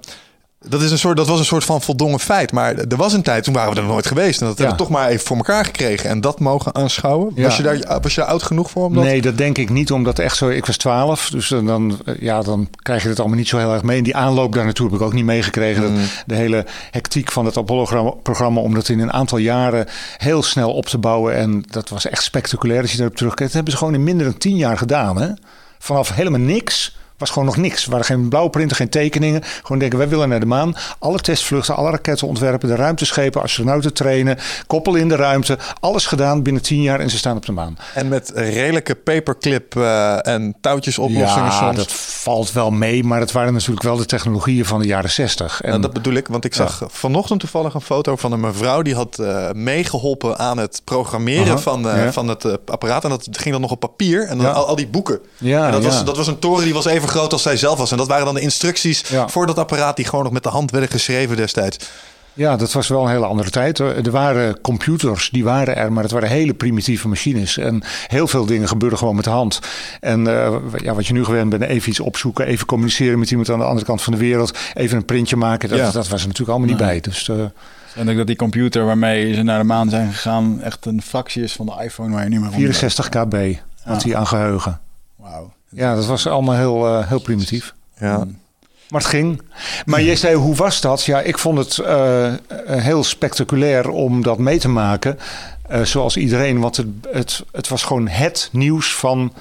dat, 0.68 0.82
is 0.82 0.90
een 0.90 0.98
soort, 0.98 1.16
dat 1.16 1.26
was 1.26 1.38
een 1.38 1.44
soort 1.44 1.64
van 1.64 1.82
voldongen 1.82 2.20
feit. 2.20 2.52
Maar 2.52 2.74
er 2.74 2.96
was 2.96 3.12
een 3.12 3.22
tijd, 3.22 3.44
toen 3.44 3.54
waren 3.54 3.74
we 3.74 3.80
er 3.80 3.86
nooit 3.86 4.06
geweest. 4.06 4.40
En 4.40 4.46
dat 4.46 4.58
hebben 4.58 4.76
we 4.76 4.82
toch 4.82 4.90
maar 4.92 5.08
even 5.08 5.26
voor 5.26 5.36
elkaar 5.36 5.64
gekregen. 5.64 6.10
En 6.10 6.20
dat 6.20 6.40
mogen 6.40 6.74
aanschouwen. 6.74 7.32
Ja. 7.34 7.42
Was, 7.42 7.56
je 7.56 7.62
daar, 7.62 8.00
was 8.02 8.14
je 8.14 8.20
daar 8.20 8.30
oud 8.30 8.42
genoeg 8.42 8.70
voor? 8.70 8.84
Om 8.84 8.94
dat... 8.94 9.04
Nee, 9.04 9.22
dat 9.22 9.38
denk 9.38 9.58
ik 9.58 9.70
niet, 9.70 9.92
omdat 9.92 10.18
echt 10.18 10.36
zo. 10.36 10.48
Ik 10.48 10.66
was 10.66 10.76
12, 10.76 11.30
dus 11.30 11.48
dan- 11.48 11.98
ja, 12.20 12.42
dan 12.42 12.68
krijg 12.82 13.02
je 13.02 13.08
het 13.08 13.18
allemaal 13.20 13.36
niet 13.38 13.48
zo 13.48 13.58
heel 13.58 13.72
erg 13.72 13.82
mee. 13.82 13.98
En 13.98 14.04
die 14.04 14.16
aanloop 14.16 14.54
daar 14.54 14.64
naartoe 14.64 14.86
heb 14.86 14.94
ik 14.96 15.02
ook 15.02 15.12
niet 15.12 15.24
meegekregen. 15.24 15.92
Mm. 15.92 15.98
De 16.26 16.34
hele 16.34 16.66
hectiek 16.90 17.32
van 17.32 17.44
het 17.44 17.56
Apollo-programma, 17.56 18.60
om 18.60 18.74
dat 18.74 18.88
in 18.88 19.00
een 19.00 19.12
aantal 19.12 19.38
jaren 19.38 19.86
heel 20.16 20.42
snel 20.42 20.72
op 20.72 20.86
te 20.86 20.98
bouwen. 20.98 21.34
En 21.34 21.64
dat 21.70 21.88
was 21.88 22.06
echt 22.06 22.22
spectaculair 22.22 22.80
als 22.80 22.90
je 22.90 22.96
daarop 22.96 23.16
terugkijkt. 23.16 23.52
Dat 23.52 23.62
hebben 23.62 23.72
ze 23.72 23.78
gewoon 23.78 23.94
in 23.94 24.04
minder 24.04 24.26
dan 24.26 24.38
10 24.38 24.56
jaar 24.56 24.78
gedaan. 24.78 25.20
Hè? 25.20 25.28
Vanaf 25.78 26.14
helemaal 26.14 26.40
niks. 26.40 26.96
Was 27.22 27.30
gewoon 27.30 27.48
nog 27.48 27.56
niks. 27.56 27.84
Er 27.84 27.90
waren 27.90 28.04
geen 28.06 28.28
blauwprinten, 28.28 28.76
geen 28.76 28.88
tekeningen. 28.88 29.42
Gewoon 29.62 29.78
denken, 29.78 29.98
wij 29.98 30.08
willen 30.08 30.28
naar 30.28 30.40
de 30.40 30.46
maan. 30.46 30.74
Alle 30.98 31.18
testvluchten, 31.18 31.76
alle 31.76 31.90
raketten 31.90 32.26
ontwerpen, 32.28 32.68
de 32.68 32.74
ruimteschepen, 32.74 33.42
astronauten 33.42 33.92
trainen, 33.94 34.38
koppelen 34.66 35.00
in 35.00 35.08
de 35.08 35.16
ruimte. 35.16 35.58
Alles 35.80 36.06
gedaan 36.06 36.42
binnen 36.42 36.62
10 36.62 36.82
jaar 36.82 37.00
en 37.00 37.10
ze 37.10 37.16
staan 37.18 37.36
op 37.36 37.46
de 37.46 37.52
maan. 37.52 37.78
En 37.94 38.08
met 38.08 38.32
redelijke 38.34 38.94
paperclip 38.94 39.76
eh, 39.76 40.26
en 40.26 40.54
touwtjesoplossingen 40.60 41.44
Ja, 41.50 41.50
soms. 41.50 41.76
dat 41.76 41.92
valt 41.92 42.52
wel 42.52 42.70
mee, 42.70 43.04
maar 43.04 43.20
het 43.20 43.32
waren 43.32 43.52
natuurlijk 43.52 43.82
wel 43.82 43.96
de 43.96 44.06
technologieën 44.06 44.64
van 44.64 44.80
de 44.80 44.86
jaren 44.86 45.10
60. 45.10 45.60
En 45.60 45.72
En 45.72 45.80
dat 45.80 45.92
bedoel 45.92 46.14
ik, 46.14 46.28
want 46.28 46.44
ik 46.44 46.54
zag 46.54 46.82
vanochtend 46.88 47.40
toevallig 47.40 47.74
een 47.74 47.80
foto 47.80 48.16
van 48.16 48.32
een 48.32 48.40
mevrouw 48.40 48.82
die 48.82 48.94
had 48.94 49.18
eh, 49.18 49.50
meegeholpen 49.52 50.38
aan 50.38 50.58
het 50.58 50.80
programmeren 50.84 51.46
Aha, 51.52 51.58
van, 51.58 51.88
eh, 51.88 52.04
ja. 52.04 52.12
van 52.12 52.28
het 52.28 52.44
apparaat. 52.70 53.04
En 53.04 53.10
dat 53.10 53.28
ging 53.30 53.50
dan 53.52 53.60
nog 53.60 53.70
op 53.70 53.80
papier 53.80 54.22
en 54.26 54.36
dan 54.36 54.46
Ja. 54.46 54.52
al, 54.52 54.66
al 54.66 54.76
die 54.76 54.86
boeken. 54.88 55.20
Ja, 55.38 55.66
en 55.66 55.72
dat, 55.72 55.84
was, 55.84 56.04
dat 56.04 56.16
was 56.16 56.26
een 56.26 56.38
toren 56.38 56.64
die 56.64 56.74
was 56.74 56.84
even 56.86 57.08
groot 57.12 57.32
als 57.32 57.42
zij 57.42 57.56
zelf 57.56 57.78
was. 57.78 57.90
En 57.90 57.96
dat 57.96 58.08
waren 58.08 58.24
dan 58.24 58.34
de 58.34 58.40
instructies 58.40 59.04
Ja. 59.08 59.28
voor 59.28 59.46
dat 59.46 59.58
apparaat 59.58 59.96
die 59.96 60.04
gewoon 60.04 60.24
nog 60.24 60.32
met 60.32 60.42
de 60.42 60.48
hand 60.48 60.70
werden 60.70 60.90
geschreven 60.90 61.36
destijds. 61.36 61.76
ja, 62.34 62.56
dat 62.56 62.72
was 62.72 62.88
wel 62.88 63.02
een 63.04 63.10
hele 63.10 63.26
andere 63.26 63.50
tijd. 63.50 63.78
hoor. 63.78 63.88
Er 63.90 64.10
waren 64.10 64.60
computers, 64.60 65.30
die 65.30 65.44
waren 65.44 65.76
er, 65.76 65.92
maar 65.92 66.02
het 66.02 66.12
waren 66.12 66.28
hele 66.28 66.54
primitieve 66.54 67.08
machines. 67.08 67.56
En 67.58 67.82
heel 68.06 68.26
veel 68.28 68.46
dingen 68.46 68.68
gebeurden 68.68 68.98
gewoon 68.98 69.14
met 69.14 69.24
de 69.24 69.30
hand. 69.30 69.60
En 70.00 70.26
eh, 70.26 70.54
ja, 70.76 70.94
wat 70.94 71.06
je 71.06 71.12
nu 71.12 71.24
gewend 71.24 71.50
bent, 71.50 71.62
even 71.62 71.88
iets 71.90 72.00
opzoeken, 72.00 72.46
even 72.46 72.66
communiceren 72.66 73.18
met 73.18 73.30
iemand 73.30 73.50
aan 73.50 73.58
de 73.58 73.64
andere 73.64 73.86
kant 73.86 74.02
van 74.02 74.12
de 74.12 74.18
wereld, 74.18 74.58
even 74.74 74.96
een 74.96 75.04
printje 75.04 75.36
maken, 75.36 75.68
dat, 75.68 75.78
Ja. 75.78 75.84
dat 75.90 76.08
was 76.08 76.20
er 76.20 76.26
natuurlijk 76.28 76.48
allemaal 76.58 76.68
niet 76.68 76.76
bij. 76.86 77.00
Dus 77.00 77.28
eh, 77.28 77.36
En 77.94 78.08
ik 78.08 78.16
dat 78.16 78.26
die 78.26 78.36
computer 78.36 78.84
waarmee 78.84 79.34
ze 79.34 79.42
naar 79.42 79.58
de 79.58 79.64
maan 79.64 79.88
zijn 79.90 80.12
gegaan 80.12 80.60
echt 80.62 80.86
een 80.86 81.02
fractie 81.02 81.42
is 81.42 81.52
van 81.52 81.66
de 81.66 81.72
iPhone 81.84 82.12
waar 82.14 82.22
je 82.22 82.28
niet 82.28 82.38
meer 82.40 82.48
rond 82.48 82.60
64 82.60 83.08
kb 83.08 83.54
had 83.82 84.02
hij 84.02 84.16
aan 84.16 84.26
geheugen. 84.26 84.80
Wauw. 85.16 85.52
Ja, 85.74 85.94
dat 85.94 86.06
was 86.06 86.26
allemaal 86.26 86.56
heel, 86.56 86.86
eh, 86.86 87.08
heel 87.08 87.20
primitief. 87.20 87.74
Ja. 87.98 88.26
Maar 88.88 89.00
het 89.00 89.10
ging. 89.10 89.42
Maar 89.84 90.02
jij 90.02 90.16
zei, 90.16 90.34
hoe 90.34 90.54
was 90.54 90.80
dat? 90.80 91.04
Ja, 91.04 91.20
ik 91.20 91.38
vond 91.38 91.58
het 91.58 91.78
eh, 91.78 92.26
eh, 92.26 92.36
heel 92.66 93.04
spectaculair 93.04 93.88
om 93.88 94.22
dat 94.22 94.38
mee 94.38 94.58
te 94.58 94.68
maken. 94.68 95.18
Zoals 95.82 96.16
iedereen, 96.16 96.60
want 96.60 96.76
het, 96.76 96.86
het, 97.10 97.44
het 97.52 97.68
was 97.68 97.82
gewoon 97.82 98.08
het 98.08 98.48
nieuws 98.52 98.94
van 98.94 99.32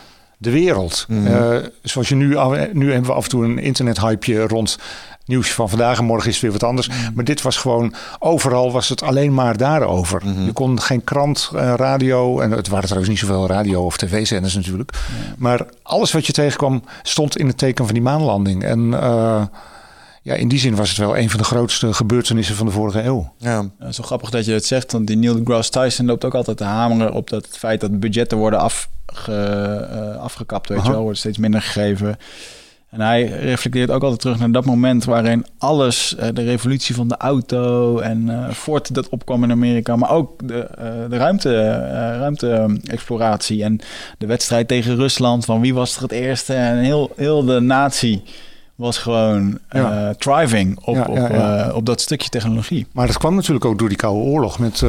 de 0.42 0.52
wereld. 0.52 1.06
Eh, 1.26 1.56
zoals 1.82 2.10
je 2.10 2.16
nu, 2.16 2.28
nu 2.74 2.92
hebben 2.92 3.10
we 3.10 3.16
af 3.16 3.24
en 3.24 3.30
toe 3.30 3.46
een 3.46 3.60
internethypeje 3.60 4.48
rond 4.48 4.78
nieuws 5.25 5.54
van 5.54 5.70
vandaag 5.70 5.98
en 5.98 6.06
morgen 6.06 6.28
is 6.28 6.34
het 6.34 6.44
weer 6.44 6.51
wat 6.51 6.63
anders. 6.63 6.90
Maar 7.13 7.24
dit 7.24 7.42
was 7.42 7.58
gewoon, 7.58 7.94
overal 8.20 8.72
was 8.72 8.90
het 8.90 9.04
alleen 9.04 9.34
maar 9.34 9.58
daarover. 9.58 10.22
Je 10.46 10.54
kon 10.54 10.82
geen 10.82 11.04
krant, 11.04 11.51
eh, 11.56 11.74
radio, 11.75 12.40
en 12.40 12.51
het 12.51 12.68
waren 12.68 12.86
trouwens 12.86 13.10
niet 13.10 13.20
zoveel 13.20 13.48
radio 13.48 13.86
of 13.86 13.98
tv-zenders 13.98 14.56
natuurlijk. 14.56 14.92
Maar 15.38 15.66
alles 15.84 16.12
wat 16.12 16.25
je 16.25 16.34
tegenkwam 16.34 16.84
stond 17.04 17.38
in 17.38 17.48
het 17.48 17.58
teken 17.58 17.86
van 17.86 17.94
die 17.94 18.04
maanlanding. 18.04 18.63
En 18.63 18.94
eh, 18.94 19.44
ja, 20.24 20.34
in 20.34 20.48
die 20.48 20.60
zin 20.60 20.75
was 20.75 20.90
het 20.90 20.98
wel 20.98 21.18
een 21.18 21.30
van 21.30 21.40
de 21.40 21.46
grootste 21.46 21.94
gebeurtenissen 21.94 22.56
van 22.56 22.66
de 22.66 22.72
vorige 22.72 23.04
eeuw. 23.04 23.34
Ja. 23.38 23.66
Ja, 23.80 23.92
zo 23.92 24.04
grappig 24.04 24.30
dat 24.30 24.46
je 24.46 24.51
het 24.51 24.66
zegt, 24.66 24.92
want 24.92 25.08
die 25.08 25.18
Neil 25.18 25.36
deGrasse 25.36 25.72
Tyson 25.72 26.06
loopt 26.06 26.25
ook 26.25 26.36
altijd 26.36 26.58
te 26.58 26.63
hameren 26.63 27.13
op 27.13 27.30
dat 27.30 27.46
het 27.46 27.58
feit 27.58 27.82
dat 27.82 28.00
budgetten 28.00 28.38
worden 28.38 28.60
afge, 28.60 28.88
eh, 29.25 30.22
afgekapt, 30.22 30.70
weet 30.70 30.78
Aha. 30.78 30.88
je 30.88 30.94
wel, 30.94 31.04
wordt 31.04 31.18
steeds 31.18 31.38
minder 31.38 31.62
gegeven. 31.62 32.18
En 32.91 33.01
hij 33.01 33.24
reflecteert 33.24 33.91
ook 33.91 34.01
altijd 34.01 34.19
terug 34.21 34.39
naar 34.39 34.51
dat 34.51 34.65
moment 34.65 35.03
waarin 35.05 35.45
alles, 35.57 36.15
eh, 36.15 36.27
de 36.33 36.43
revolutie 36.43 36.95
van 36.95 37.07
de 37.07 37.17
auto 37.17 38.00
en 38.00 38.29
eh 38.29 38.50
Ford 38.53 38.93
dat 38.93 39.10
opkwam 39.10 39.43
in 39.43 39.51
Amerika, 39.51 39.95
maar 39.95 40.10
ook 40.12 40.48
de, 40.48 40.60
eh, 40.60 40.86
de 41.10 41.17
ruimte, 41.17 41.69
ruimte-exploratie 42.19 43.63
en 43.63 43.79
de 44.17 44.25
wedstrijd 44.25 44.67
tegen 44.67 44.95
Rusland, 44.95 45.45
van 45.45 45.62
wie 45.62 45.74
was 45.74 45.95
er 45.95 46.01
het 46.01 46.12
eerste 46.12 46.53
en 46.53 46.77
heel, 46.77 47.12
heel 47.15 47.45
de 47.45 47.60
natie 47.60 48.24
was 48.75 48.98
gewoon 48.98 49.60
Ja. 49.69 50.13
thriving 50.17 50.79
op, 50.86 50.95
Ja, 50.95 51.05
op, 51.05 51.17
ja, 51.17 51.71
op 51.74 51.86
dat 51.86 52.01
stukje 52.01 52.29
technologie. 52.29 52.88
Maar 52.91 53.07
dat 53.07 53.17
kwam 53.17 53.36
natuurlijk 53.36 53.65
ook 53.65 53.79
door 53.79 53.88
die 53.88 53.98
Koude 53.98 54.19
Oorlog 54.29 54.60
met, 54.60 54.83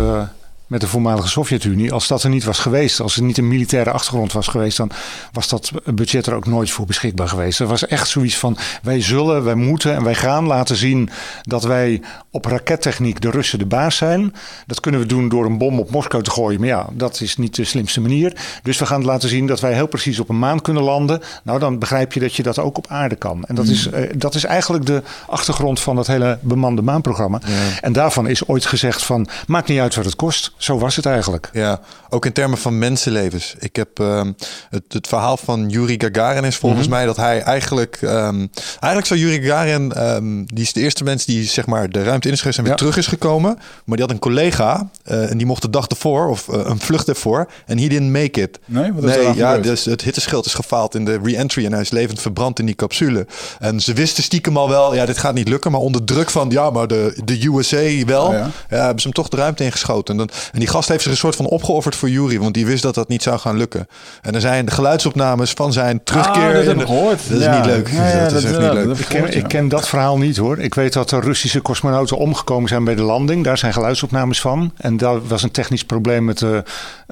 met 0.72 0.80
de 0.80 0.86
voormalige 0.86 1.28
Sovjet-Unie. 1.28 1.92
Als 1.92 2.08
dat 2.08 2.22
er 2.22 2.30
niet 2.30 2.44
was 2.44 2.58
geweest, 2.58 3.00
als 3.00 3.16
er 3.16 3.22
niet 3.22 3.38
een 3.38 3.48
militaire 3.48 3.90
achtergrond 3.90 4.32
was 4.32 4.46
geweest, 4.46 4.76
dan 4.76 4.90
was 5.32 5.48
dat 5.48 5.70
budget 5.84 6.26
er 6.26 6.34
ook 6.34 6.46
nooit 6.46 6.70
voor 6.70 6.86
beschikbaar 6.86 7.28
geweest. 7.28 7.60
Er 7.60 7.66
was 7.66 7.86
echt 7.86 8.08
zoiets 8.08 8.36
van: 8.36 8.56
wij 8.82 9.00
zullen, 9.00 9.44
wij 9.44 9.54
moeten 9.54 9.94
en 9.94 10.04
wij 10.04 10.14
gaan 10.14 10.46
laten 10.46 10.76
zien 10.76 11.10
dat 11.42 11.62
wij 11.62 12.02
op 12.30 12.44
rakettechniek 12.44 13.20
de 13.20 13.30
Russen 13.30 13.58
de 13.58 13.66
baas 13.66 13.96
zijn. 13.96 14.34
Dat 14.66 14.80
kunnen 14.80 15.00
we 15.00 15.06
doen 15.06 15.28
door 15.28 15.44
een 15.44 15.58
bom 15.58 15.78
op 15.78 15.90
Moskou 15.90 16.22
te 16.22 16.30
gooien. 16.30 16.60
Maar 16.60 16.68
ja, 16.68 16.86
dat 16.92 17.20
is 17.20 17.36
niet 17.36 17.54
de 17.54 17.64
slimste 17.64 18.00
manier. 18.00 18.36
Dus 18.62 18.78
we 18.78 18.86
gaan 18.86 19.04
laten 19.04 19.28
zien 19.28 19.46
dat 19.46 19.60
wij 19.60 19.74
heel 19.74 19.86
precies 19.86 20.18
op 20.18 20.28
een 20.28 20.38
maan 20.38 20.62
kunnen 20.62 20.82
landen. 20.82 21.20
Nou, 21.42 21.58
dan 21.58 21.78
begrijp 21.78 22.12
je 22.12 22.20
dat 22.20 22.34
je 22.34 22.42
dat 22.42 22.58
ook 22.58 22.78
op 22.78 22.86
aarde 22.88 23.16
kan. 23.16 23.44
En 23.44 23.54
dat, 23.54 23.66
is, 23.66 23.86
uh, 23.86 24.10
dat 24.16 24.34
is 24.34 24.44
eigenlijk 24.44 24.86
de 24.86 25.02
achtergrond 25.26 25.80
van 25.80 25.96
het 25.96 26.06
hele 26.06 26.38
bemande 26.40 26.82
maanprogramma. 26.82 27.40
Ja. 27.44 27.80
En 27.80 27.92
daarvan 27.92 28.28
is 28.28 28.46
ooit 28.46 28.66
gezegd 28.66 29.02
van, 29.02 29.28
maakt 29.46 29.68
niet 29.68 29.80
uit 29.80 29.94
wat 29.94 30.04
het 30.04 30.16
kost. 30.16 30.52
Zo 30.62 30.78
was 30.78 30.96
het 30.96 31.06
eigenlijk. 31.06 31.50
Ja, 31.52 31.80
ook 32.08 32.26
in 32.26 32.32
termen 32.32 32.58
van 32.58 32.78
mensenlevens. 32.78 33.54
Ik 33.58 33.76
heb 33.76 34.00
uh, 34.00 34.22
het, 34.70 34.82
het, 34.88 35.06
verhaal 35.06 35.36
van 35.36 35.68
Yuri 35.68 35.94
Gagarin 35.98 36.44
is 36.44 36.56
volgens 36.56 36.86
mm 36.86 36.92
-hmm. 36.92 36.98
mij 36.98 37.06
dat 37.06 37.16
hij 37.16 37.42
eigenlijk... 37.42 37.98
Um, 38.02 38.50
eigenlijk 38.70 39.06
zou 39.06 39.20
Yuri 39.20 39.42
Gagarin, 39.42 39.92
um, 39.98 40.46
die 40.46 40.64
is 40.64 40.72
de 40.72 40.80
eerste 40.80 41.04
mens 41.04 41.24
die 41.24 41.44
zeg 41.44 41.66
maar 41.66 41.90
de 41.90 42.02
ruimte 42.02 42.26
in 42.28 42.34
is 42.34 42.40
geweest 42.40 42.58
en 42.58 42.64
weer 42.64 42.72
ja. 42.72 42.78
terug 42.78 42.96
is 42.96 43.06
gekomen. 43.06 43.58
Maar 43.84 43.96
die 43.96 44.06
had 44.06 44.14
een 44.14 44.20
collega 44.20 44.90
uh, 45.06 45.30
en 45.30 45.36
die 45.36 45.46
mocht 45.46 45.62
de 45.62 45.70
dag 45.70 45.86
ervoor 45.86 46.28
of 46.28 46.48
uh, 46.48 46.60
een 46.64 46.80
vlucht 46.80 47.08
ervoor. 47.08 47.50
En 47.66 47.78
he 47.78 47.88
didn't 47.88 48.10
make 48.10 48.40
it. 48.40 48.58
Nee, 48.66 48.92
wat 48.92 49.04
is 49.04 49.16
nee 49.16 49.26
er 49.26 49.36
ja, 49.36 49.58
dus 49.58 49.84
het 49.84 50.02
hitteschild 50.02 50.46
is 50.46 50.54
gefaald 50.54 50.94
in 50.94 51.04
de 51.04 51.20
re-entry 51.22 51.64
en 51.64 51.72
hij 51.72 51.80
is 51.80 51.90
levend 51.90 52.20
verbrand 52.20 52.58
in 52.58 52.66
die 52.66 52.74
capsule. 52.74 53.26
En 53.58 53.80
ze 53.80 53.92
wisten 53.92 54.22
stiekem 54.22 54.56
al 54.56 54.68
wel, 54.68 54.94
ja, 54.94 55.06
dit 55.06 55.18
gaat 55.18 55.34
niet 55.34 55.48
lukken. 55.48 55.70
Maar 55.70 55.80
onder 55.80 56.04
druk 56.04 56.30
van, 56.30 56.50
ja, 56.50 56.70
maar 56.70 56.86
de, 56.86 57.20
de 57.24 57.46
USA 57.46 58.04
wel, 58.06 58.26
oh, 58.26 58.32
ja. 58.32 58.50
ja. 58.70 58.76
hebben 58.76 59.00
ze 59.00 59.06
hem 59.06 59.12
toch 59.12 59.28
de 59.28 59.36
ruimte 59.36 59.64
ingeschoten. 59.64 60.18
En, 60.18 60.26
dan, 60.26 60.30
en 60.52 60.58
die 60.58 60.68
gast 60.68 60.88
heeft 60.88 61.02
zich 61.02 61.10
een 61.12 61.18
soort 61.18 61.36
van 61.36 61.46
opgeofferd 61.46 61.96
voor 61.96 62.08
Yuri, 62.08 62.38
want 62.38 62.54
die 62.54 62.66
wist 62.66 62.82
dat 62.82 62.94
dat 62.94 63.08
niet 63.08 63.22
zou 63.22 63.38
gaan 63.38 63.56
lukken. 63.56 63.88
En 64.22 64.34
er 64.34 64.40
zijn 64.40 64.64
de 64.64 64.70
geluidsopnames 64.70 65.50
van 65.50 65.72
zijn 65.72 66.04
terugkeer. 66.04 66.48
Ah, 66.48 66.54
dat 66.54 66.64
heb 66.64 66.80
ik 66.80 66.86
gehoord. 66.86 67.28
Dat 67.28 67.38
is 67.38 67.44
ja. 67.44 67.56
niet 67.56 67.66
leuk. 67.66 67.88
Ja, 67.88 68.08
ja, 68.08 68.28
dat, 68.28 68.32
is 68.32 68.44
echt 68.44 68.58
niet 68.58 68.72
leuk. 68.72 68.98
Ik 68.98 69.06
ken, 69.08 69.36
ik 69.36 69.48
ken 69.48 69.68
dat 69.68 69.88
verhaal 69.88 70.18
niet 70.18 70.36
hoor. 70.36 70.58
Ik 70.58 70.74
weet 70.74 70.92
dat 70.92 71.10
er 71.10 71.22
Russische 71.22 71.62
cosmonauten 71.62 72.16
omgekomen 72.16 72.68
zijn 72.68 72.84
bij 72.84 72.94
de 72.94 73.02
landing. 73.02 73.44
Daar 73.44 73.58
zijn 73.58 73.72
geluidsopnames 73.72 74.40
van. 74.40 74.72
En 74.76 74.96
daar 74.96 75.26
was 75.26 75.42
een 75.42 75.50
technisch 75.50 75.84
probleem 75.84 76.24
met 76.24 76.38
de. 76.38 76.62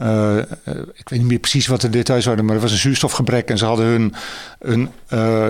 Uh, 0.03 0.37
ik 0.95 1.09
weet 1.09 1.19
niet 1.19 1.29
meer 1.29 1.39
precies 1.39 1.67
wat 1.67 1.81
de 1.81 1.91
details 1.91 2.25
waren, 2.25 2.45
maar 2.45 2.55
er 2.55 2.61
was 2.61 2.73
een 2.73 2.79
zuurstofgebrek 2.79 3.49
en 3.49 3.59
ze 3.59 3.65
hadden 3.65 3.87
hun, 3.87 4.15
hun 4.59 4.91
uh, 5.09 5.49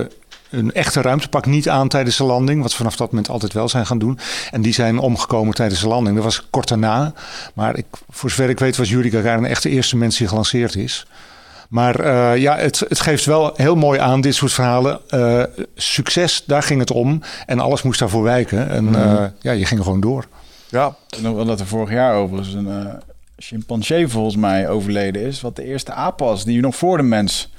een 0.51 0.73
echte 0.73 1.01
ruimtepak 1.01 1.47
niet 1.47 1.69
aan 1.69 1.89
tijdens 1.89 2.17
de 2.17 2.25
landing. 2.25 2.63
Wat 2.63 2.75
vanaf 2.75 2.97
dat 2.97 3.11
moment 3.11 3.29
altijd 3.29 3.53
wel 3.53 3.69
zijn 3.69 3.87
gaan 3.87 3.99
doen. 3.99 4.19
En 4.51 4.63
die 4.63 4.73
zijn 4.73 4.99
omgekomen 4.99 5.55
tijdens 5.55 5.81
de 5.81 5.89
landing. 5.89 6.15
Dat 6.15 6.25
was 6.25 6.47
kort 6.51 6.69
daarna. 6.69 7.13
Maar 7.55 7.77
ik, 7.77 7.87
voor 8.11 8.31
zover 8.31 8.51
ik 8.51 8.59
weet 8.59 8.77
was 8.77 8.89
Yuri 8.89 9.11
Gagarin 9.11 9.45
echt 9.45 9.63
de 9.63 9.69
eerste 9.69 9.97
mens 9.97 10.19
die 10.19 10.29
gelanceerd 10.29 10.77
is. 10.77 11.07
Maar 11.69 12.01
uh, 12.01 12.37
ja, 12.37 12.57
het, 12.57 12.79
het 12.89 13.01
geeft 13.01 13.25
wel 13.25 13.53
heel 13.57 13.77
mooi 13.77 14.01
aan, 14.01 14.21
dit 14.21 14.35
soort 14.35 14.53
verhalen. 14.53 15.01
Uh, 15.11 15.43
succes, 15.75 16.45
daar 16.47 16.63
ging 16.63 16.81
het 16.81 16.91
om. 16.91 17.23
En 17.47 17.61
alles 17.61 17.83
moest 17.83 17.99
daarvoor 17.99 18.23
wijken. 18.23 18.71
En 18.71 18.85
mm. 18.85 18.95
uh, 18.95 19.25
ja, 19.41 19.53
je 19.53 19.67
ging 19.67 19.83
gewoon 19.83 20.01
door. 20.01 20.27
Ja. 20.69 20.97
Nog 21.21 21.35
wel 21.35 21.45
dat 21.45 21.61
er 21.61 21.67
vorig 21.67 21.91
jaar 21.91 22.15
overigens 22.15 22.55
een 22.55 22.89
chimpansee 23.37 24.09
volgens 24.09 24.37
mij 24.37 24.69
overleden 24.69 25.23
is. 25.23 25.41
Wat 25.41 25.57
de 25.57 25.65
eerste 25.65 25.93
aap 25.93 26.19
was, 26.19 26.45
die 26.45 26.61
nog 26.61 26.77
voor 26.77 26.97
de 26.97 27.03
mens... 27.03 27.51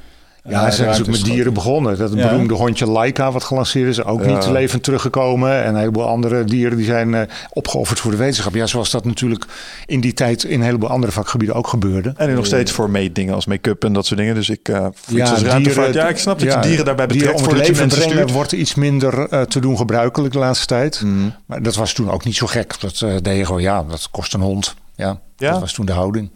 Ja, 0.43 0.69
ze 0.69 0.75
zijn 0.75 0.89
natuurlijk 0.89 1.17
met 1.17 1.31
dieren 1.31 1.53
begonnen. 1.53 1.97
Dat 1.97 2.13
ja. 2.13 2.27
beroemde 2.27 2.53
hondje 2.53 2.87
Laika 2.87 3.31
wat 3.31 3.43
gelanceerd 3.43 3.89
is, 3.89 4.03
ook 4.03 4.23
ja. 4.23 4.33
niet 4.33 4.47
levend 4.47 4.83
teruggekomen. 4.83 5.63
En 5.63 5.69
een 5.69 5.75
heleboel 5.75 6.07
andere 6.07 6.43
dieren 6.43 6.77
die 6.77 6.85
zijn 6.85 7.13
uh, 7.13 7.21
opgeofferd 7.49 7.99
voor 7.99 8.11
de 8.11 8.17
wetenschap. 8.17 8.53
Ja, 8.53 8.65
zoals 8.65 8.91
dat 8.91 9.05
natuurlijk 9.05 9.45
in 9.85 10.01
die 10.01 10.13
tijd 10.13 10.43
in 10.43 10.59
een 10.59 10.65
heleboel 10.65 10.89
andere 10.89 11.11
vakgebieden 11.11 11.55
ook 11.55 11.67
gebeurde. 11.67 12.13
En 12.17 12.35
nog 12.35 12.45
steeds 12.45 12.71
voor 12.71 12.89
meetdingen 12.89 13.33
als 13.33 13.45
make-up 13.45 13.83
en 13.83 13.93
dat 13.93 14.05
soort 14.05 14.19
dingen. 14.19 14.35
Dus 14.35 14.49
ik 14.49 14.69
uh, 14.69 14.87
ja, 15.07 15.29
als 15.29 15.39
dieren, 15.39 15.93
ja, 15.93 16.07
ik 16.07 16.17
snap 16.17 16.39
dat 16.39 16.53
je 16.53 16.59
dieren 16.59 16.85
daarbij 16.85 17.07
betrekt. 17.07 17.37
Dieren 17.37 17.49
om 17.49 17.57
het 17.57 17.67
leven 17.67 17.87
brengen 17.87 18.31
wordt 18.31 18.51
iets 18.51 18.75
minder 18.75 19.33
uh, 19.33 19.41
te 19.41 19.59
doen 19.59 19.77
gebruikelijk 19.77 20.33
de 20.33 20.39
laatste 20.39 20.65
tijd. 20.65 21.01
Mm. 21.01 21.33
Maar 21.45 21.61
dat 21.61 21.75
was 21.75 21.93
toen 21.93 22.11
ook 22.11 22.25
niet 22.25 22.35
zo 22.35 22.47
gek. 22.47 22.79
Dat 22.79 23.01
uh, 23.01 23.15
deed 23.21 23.37
je 23.37 23.45
gewoon, 23.45 23.61
ja, 23.61 23.83
dat 23.83 24.07
kost 24.11 24.33
een 24.33 24.41
hond. 24.41 24.75
Ja, 24.95 25.19
dat 25.35 25.59
was 25.59 25.73
toen 25.73 25.85
de 25.85 25.91
houding. 25.91 26.29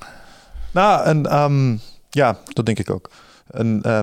Nou, 0.72 1.06
en 1.06 1.38
um, 1.42 1.80
ja, 2.10 2.38
dat 2.54 2.66
denk 2.66 2.80
ik 2.80 2.92
ook. 2.92 3.10
Uh, 3.52 4.00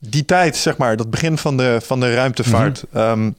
die 0.00 0.24
tijd, 0.24 0.56
zeg 0.56 0.76
maar, 0.76 0.96
dat 0.96 1.10
begin 1.10 1.38
van 1.38 1.56
de, 1.56 1.78
van 1.82 2.00
de 2.00 2.14
ruimtevaart. 2.14 2.84
Mm 2.90 3.00
-hmm. 3.00 3.10
um, 3.10 3.36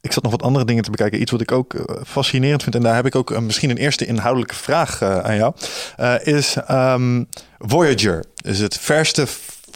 ik 0.00 0.12
zat 0.12 0.22
nog 0.22 0.32
wat 0.32 0.42
andere 0.42 0.64
dingen 0.64 0.82
te 0.82 0.90
bekijken. 0.90 1.20
Iets 1.20 1.30
wat 1.30 1.40
ik 1.40 1.52
ook 1.52 1.74
uh, 1.74 1.82
fascinerend 2.04 2.62
vind. 2.62 2.74
En 2.74 2.82
daar 2.82 2.94
heb 2.94 3.06
ik 3.06 3.14
ook 3.14 3.30
uh, 3.30 3.38
misschien 3.38 3.70
een 3.70 3.76
eerste 3.76 4.06
inhoudelijke 4.06 4.54
vraag 4.54 5.02
uh, 5.02 5.18
aan 5.18 5.36
jou. 5.36 5.54
is 6.22 6.56
um, 6.70 7.28
Voyager. 7.58 8.24
Is 8.42 8.60
het 8.60 8.78
verste 8.78 9.26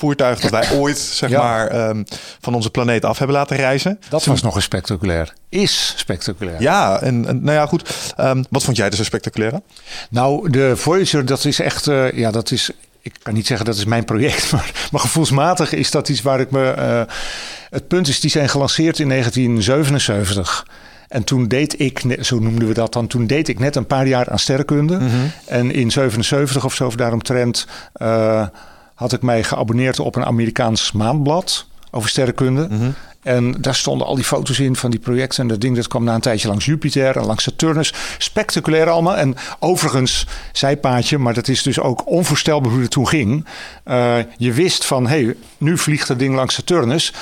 voertuig 0.00 0.40
dat 0.40 0.50
wij 0.50 0.70
ooit, 0.80 0.98
zeg 0.98 1.30
ja. 1.30 1.42
maar, 1.42 1.88
um, 1.88 2.04
van 2.40 2.54
onze 2.54 2.70
planeet 2.70 3.04
af 3.04 3.18
hebben 3.18 3.36
laten 3.36 3.56
reizen. 3.56 4.00
Dat 4.08 4.24
was 4.24 4.42
nog 4.42 4.54
eens 4.54 4.64
spectaculair. 4.64 5.32
Is 5.48 5.94
spectaculair. 5.96 6.62
Ja, 6.62 7.00
en, 7.00 7.26
en 7.26 7.42
nou 7.42 7.56
ja, 7.56 7.66
goed. 7.66 8.14
Um, 8.20 8.44
wat 8.50 8.64
vond 8.64 8.76
jij 8.76 8.86
er 8.86 8.96
zo 8.96 9.04
spectaculair? 9.04 9.52
Nou, 10.10 10.50
de 10.50 10.76
Voyager, 10.76 11.26
dat 11.26 11.44
is 11.44 11.60
echt, 11.60 11.86
uh, 11.86 12.12
ja, 12.12 12.30
dat 12.30 12.50
is 12.50 12.70
ik 13.02 13.14
kan 13.22 13.34
niet 13.34 13.46
zeggen 13.46 13.66
dat 13.66 13.76
is 13.76 13.84
mijn 13.84 14.04
project, 14.04 14.50
maar, 14.52 14.88
maar 14.92 15.00
gevoelsmatig 15.00 15.72
is 15.72 15.90
dat 15.90 16.08
iets 16.08 16.22
waar 16.22 16.40
ik 16.40 16.50
me. 16.50 16.74
Uh, 16.78 17.14
het 17.70 17.88
punt 17.88 18.08
is, 18.08 18.20
die 18.20 18.30
zijn 18.30 18.48
gelanceerd 18.48 18.98
in 18.98 19.08
1977. 19.08 20.66
En 21.08 21.24
toen 21.24 21.48
deed 21.48 21.80
ik, 21.80 22.02
zo 22.20 22.38
noemden 22.38 22.68
we 22.68 22.74
dat 22.74 22.92
dan, 22.92 23.06
toen 23.06 23.26
deed 23.26 23.48
ik 23.48 23.58
net 23.58 23.76
een 23.76 23.86
paar 23.86 24.06
jaar 24.06 24.30
aan 24.30 24.38
sterrenkunde. 24.38 24.94
Mm 24.94 25.08
-hmm. 25.08 25.30
En 25.46 25.70
in 25.70 25.90
77 25.90 26.64
of 26.64 26.74
zo, 26.74 26.86
of 26.86 26.96
daaromtrent, 26.96 27.66
uh, 28.02 28.46
had 28.94 29.12
ik 29.12 29.22
mij 29.22 29.44
geabonneerd 29.44 30.00
op 30.00 30.16
een 30.16 30.24
Amerikaans 30.24 30.92
maandblad 30.92 31.66
over 31.90 32.08
sterrenkunde. 32.08 32.66
Mm 32.70 32.78
-hmm. 32.78 32.94
En 33.22 33.54
daar 33.60 33.74
stonden 33.74 34.06
al 34.06 34.14
die 34.14 34.24
foto's 34.24 34.58
in 34.58 34.76
van 34.76 34.90
die 34.90 35.00
projecten. 35.00 35.42
En 35.42 35.48
dat 35.48 35.60
ding 35.60 35.76
dat 35.76 35.88
kwam 35.88 36.04
na 36.04 36.14
een 36.14 36.20
tijdje 36.20 36.48
langs 36.48 36.64
Jupiter 36.64 37.16
en 37.16 37.24
langs 37.24 37.42
Saturnus. 37.42 37.94
Spectaculair 38.18 38.88
allemaal. 38.88 39.16
En 39.16 39.36
overigens, 39.58 40.26
zijpaadje, 40.52 41.18
maar 41.18 41.34
dat 41.34 41.48
is 41.48 41.62
dus 41.62 41.80
ook 41.80 42.08
onvoorstelbaar 42.08 42.70
hoe 42.70 42.80
het 42.80 42.90
toen 42.90 43.08
ging. 43.08 43.46
Uh, 43.86 44.16
je 44.36 44.52
wist 44.52 44.84
van, 44.84 45.06
hé, 45.06 45.24
hey, 45.24 45.36
nu 45.58 45.78
vliegt 45.78 46.08
dat 46.08 46.18
ding 46.18 46.34
langs 46.34 46.54
Saturnus. 46.54 47.12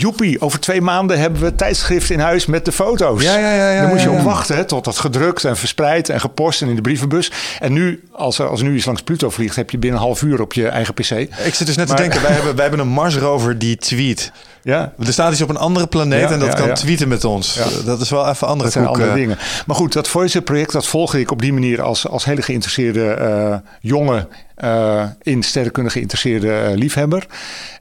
Joepie, 0.00 0.40
over 0.40 0.60
twee 0.60 0.80
maanden 0.80 1.18
hebben 1.18 1.40
we 1.40 1.54
tijdschrift 1.54 2.10
in 2.10 2.20
huis 2.20 2.46
met 2.46 2.64
de 2.64 2.72
foto's. 2.72 3.22
Ja, 3.22 3.38
ja, 3.38 3.52
ja, 3.54 3.70
ja, 3.70 3.80
Dan 3.80 3.90
moet 3.90 4.02
je 4.02 4.10
op 4.10 4.20
wachten 4.20 4.56
hè, 4.56 4.64
tot 4.64 4.84
dat 4.84 4.98
gedrukt 4.98 5.44
en 5.44 5.56
verspreid 5.56 6.08
en 6.08 6.20
gepost 6.20 6.62
en 6.62 6.68
in 6.68 6.74
de 6.74 6.80
brievenbus. 6.80 7.32
En 7.58 7.72
nu, 7.72 8.02
als 8.12 8.38
er, 8.38 8.48
als 8.48 8.60
er 8.60 8.66
nu 8.66 8.76
iets 8.76 8.84
langs 8.84 9.02
Pluto 9.02 9.30
vliegt, 9.30 9.56
heb 9.56 9.70
je 9.70 9.78
binnen 9.78 10.00
een 10.00 10.06
half 10.06 10.22
uur 10.22 10.40
op 10.40 10.52
je 10.52 10.68
eigen 10.68 10.94
pc. 10.94 11.10
Ik 11.10 11.54
zit 11.54 11.66
dus 11.66 11.76
net 11.76 11.88
maar, 11.88 11.96
te 11.96 12.02
denken, 12.02 12.22
wij 12.22 12.32
hebben, 12.32 12.54
wij 12.54 12.62
hebben 12.62 12.80
een 12.86 12.92
Marsrover 12.92 13.58
die 13.58 13.76
tweet. 13.76 14.32
Ja. 14.62 14.92
Er 14.98 15.12
staat 15.12 15.32
iets 15.32 15.42
op 15.42 15.48
een 15.48 15.56
andere 15.56 15.86
planeet 15.86 16.30
en 16.30 16.38
dat 16.38 16.54
kan 16.54 16.74
tweeten 16.74 17.08
met 17.08 17.24
ons. 17.24 17.60
Dat 17.84 18.00
is 18.00 18.10
wel 18.10 18.28
even 18.28 18.46
andere 18.46 18.70
dat 18.70 18.86
andere 18.86 19.14
dingen. 19.14 19.38
Maar 19.66 19.76
goed, 19.76 19.92
dat 19.92 20.08
Voyager 20.08 20.42
project 20.42 20.72
dat 20.72 20.86
volgde 20.86 21.20
ik 21.20 21.30
op 21.30 21.42
die 21.42 21.52
manier 21.52 21.82
als, 21.82 22.08
als 22.08 22.24
hele 22.24 22.42
geïnteresseerde 22.42 23.16
uh, 23.20 23.70
jonge, 23.80 24.28
uh, 24.64 25.04
in 25.22 25.42
sterrenkunde 25.42 25.90
geïnteresseerde 25.90 26.72
liefhebber. 26.74 27.26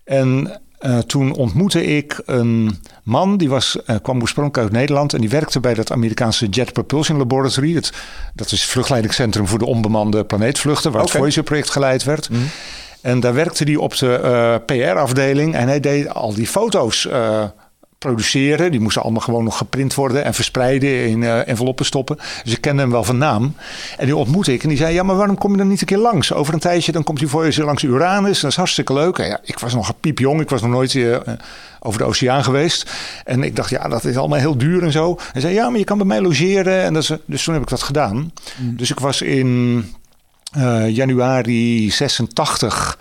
En 0.03 0.59
Uh, 0.79 0.97
toen 0.97 1.33
ontmoette 1.33 1.83
ik 1.83 2.21
een 2.25 2.79
man, 3.03 3.37
die 3.37 3.49
was, 3.49 3.77
uh, 3.87 3.95
kwam 4.01 4.21
oorspronkelijk 4.21 4.63
uit 4.63 4.79
Nederland 4.79 5.13
en 5.13 5.21
die 5.21 5.29
werkte 5.29 5.59
bij 5.59 5.73
dat 5.73 5.91
Amerikaanse 5.91 6.47
Jet 6.47 6.73
Propulsion 6.73 7.17
Laboratory. 7.17 7.73
Dat, 7.73 7.91
dat 8.35 8.51
is 8.51 8.61
het 8.61 8.69
vluchtleidingscentrum 8.69 9.47
voor 9.47 9.59
de 9.59 9.65
onbemande 9.65 10.25
planeetvluchten, 10.25 10.91
waar 10.91 11.01
okay. 11.01 11.13
het 11.13 11.21
Voyager-project 11.21 11.69
geleid 11.69 12.03
werd. 12.03 12.29
Mm. 12.29 12.49
En 13.01 13.19
daar 13.19 13.33
werkte 13.33 13.63
hij 13.63 13.75
op 13.75 13.97
de 13.97 14.19
uh, 14.23 14.55
PR-afdeling 14.65 15.55
en 15.55 15.67
hij 15.67 15.79
deed 15.79 16.09
al 16.09 16.33
die 16.33 16.47
foto's 16.47 17.07
produceren. 17.99 18.71
Die 18.71 18.79
moesten 18.79 19.01
allemaal 19.01 19.21
gewoon 19.21 19.43
nog 19.43 19.57
geprint 19.57 19.93
worden 19.93 20.23
en 20.23 20.33
verspreiden 20.33 21.07
in 21.07 21.21
uh, 21.21 21.47
enveloppen 21.47 21.85
stoppen. 21.85 22.17
Dus 22.43 22.53
ik 22.53 22.61
kende 22.61 22.81
hem 22.81 22.91
wel 22.91 23.03
van 23.03 23.17
naam. 23.17 23.55
En 23.97 24.05
die 24.05 24.15
ontmoette 24.15 24.53
ik 24.53 24.63
en 24.63 24.69
die 24.69 24.77
zei: 24.77 24.93
Ja, 24.93 25.03
maar 25.03 25.15
waarom 25.15 25.37
kom 25.37 25.51
je 25.51 25.57
dan 25.57 25.67
niet 25.67 25.81
een 25.81 25.87
keer 25.87 25.97
langs? 25.97 26.33
Over 26.33 26.53
een 26.53 26.59
tijdje 26.59 26.91
dan 26.91 27.03
komt 27.03 27.19
hij 27.19 27.27
voor 27.27 27.45
je 27.45 27.63
langs 27.63 27.83
Uranus. 27.83 28.39
Dat 28.39 28.51
is 28.51 28.57
hartstikke 28.57 28.93
leuk. 28.93 29.17
En 29.17 29.27
ja, 29.27 29.39
ik 29.43 29.59
was 29.59 29.73
nog 29.73 29.87
een 29.87 29.99
piepjong, 29.99 30.41
ik 30.41 30.49
was 30.49 30.61
nog 30.61 30.71
nooit 30.71 30.93
uh, 30.93 31.17
over 31.79 31.99
de 31.99 32.05
oceaan 32.05 32.43
geweest. 32.43 32.91
En 33.25 33.43
ik 33.43 33.55
dacht: 33.55 33.69
Ja, 33.69 33.87
dat 33.87 34.03
is 34.03 34.17
allemaal 34.17 34.39
heel 34.39 34.57
duur 34.57 34.83
en 34.83 34.91
zo. 34.91 35.17
Hij 35.31 35.41
zei: 35.41 35.53
Ja, 35.53 35.69
maar 35.69 35.79
je 35.79 35.85
kan 35.85 35.97
bij 35.97 36.07
mij 36.07 36.21
logeren. 36.21 36.83
En 36.83 36.93
dat 36.93 37.03
is, 37.03 37.11
dus 37.25 37.43
toen 37.43 37.53
heb 37.53 37.63
ik 37.63 37.69
dat 37.69 37.83
gedaan. 37.83 38.15
Mm. 38.15 38.77
Dus 38.77 38.91
ik 38.91 38.99
was 38.99 39.21
in 39.21 39.83
uh, 40.57 40.89
januari 40.89 41.91
86 41.91 42.97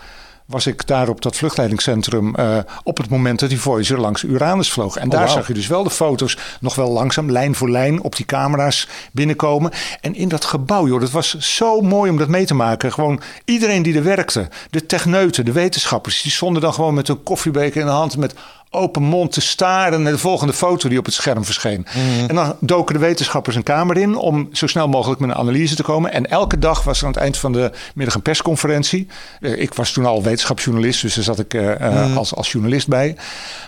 was 0.48 0.66
ik 0.66 0.86
daar 0.86 1.08
op 1.08 1.22
dat 1.22 1.36
vluchtleidingscentrum 1.36 2.34
uh, 2.38 2.58
op 2.82 2.96
het 2.96 3.08
moment 3.08 3.40
dat 3.40 3.48
die 3.48 3.60
Voyager 3.60 4.00
langs 4.00 4.22
Uranus 4.22 4.72
vloog. 4.72 4.96
En 4.96 5.08
daar 5.08 5.20
oh, 5.20 5.26
wow. 5.26 5.36
zag 5.36 5.46
je 5.46 5.54
dus 5.54 5.66
wel 5.66 5.82
de 5.82 5.90
foto's 5.90 6.38
nog 6.60 6.74
wel 6.74 6.90
langzaam, 6.90 7.30
lijn 7.30 7.54
voor 7.54 7.70
lijn, 7.70 8.02
op 8.02 8.16
die 8.16 8.26
camera's 8.26 8.88
binnenkomen. 9.12 9.70
En 10.00 10.14
in 10.14 10.28
dat 10.28 10.44
gebouw, 10.44 10.86
joh, 10.86 11.00
dat 11.00 11.10
was 11.10 11.38
zo 11.38 11.80
mooi 11.80 12.10
om 12.10 12.16
dat 12.16 12.28
mee 12.28 12.46
te 12.46 12.54
maken. 12.54 12.92
Gewoon 12.92 13.20
iedereen 13.44 13.82
die 13.82 13.96
er 13.96 14.02
werkte, 14.02 14.48
de 14.70 14.86
techneuten, 14.86 15.44
de 15.44 15.52
wetenschappers, 15.52 16.22
die 16.22 16.32
stonden 16.32 16.62
dan 16.62 16.74
gewoon 16.74 16.94
met 16.94 17.08
een 17.08 17.22
koffiebeker 17.22 17.80
in 17.80 17.86
de 17.86 17.92
hand 17.92 18.16
met 18.16 18.34
open 18.70 19.02
mond 19.02 19.32
te 19.32 19.40
staren 19.40 20.02
naar 20.02 20.12
de 20.12 20.18
volgende 20.18 20.52
foto 20.52 20.88
die 20.88 20.98
op 20.98 21.04
het 21.04 21.14
scherm 21.14 21.44
verscheen. 21.44 21.86
En 22.28 22.34
dan 22.34 22.56
doken 22.60 22.94
de 22.94 23.00
wetenschappers 23.00 23.56
een 23.56 23.62
kamer 23.62 23.96
in 23.96 24.16
om 24.16 24.48
zo 24.52 24.66
snel 24.66 24.88
mogelijk 24.88 25.20
met 25.20 25.30
een 25.30 25.36
analyse 25.36 25.74
te 25.74 25.82
komen. 25.82 26.12
En 26.12 26.30
elke 26.30 26.58
dag 26.58 26.82
was 26.82 26.98
er 26.98 27.06
aan 27.06 27.12
het 27.12 27.20
eind 27.20 27.36
van 27.36 27.52
de 27.52 27.70
middag 27.94 28.14
een 28.14 28.22
persconferentie. 28.22 29.06
Eh, 29.40 29.60
ik 29.60 29.74
was 29.74 29.92
toen 29.92 30.06
al 30.06 30.22
wetenschapsjournalist, 30.22 31.02
dus 31.02 31.14
daar 31.14 31.24
zat 31.24 31.38
ik 31.38 31.54
eh, 31.54 31.80
eh, 31.80 32.16
als, 32.16 32.34
als 32.34 32.52
journalist 32.52 32.88
bij. 32.88 33.16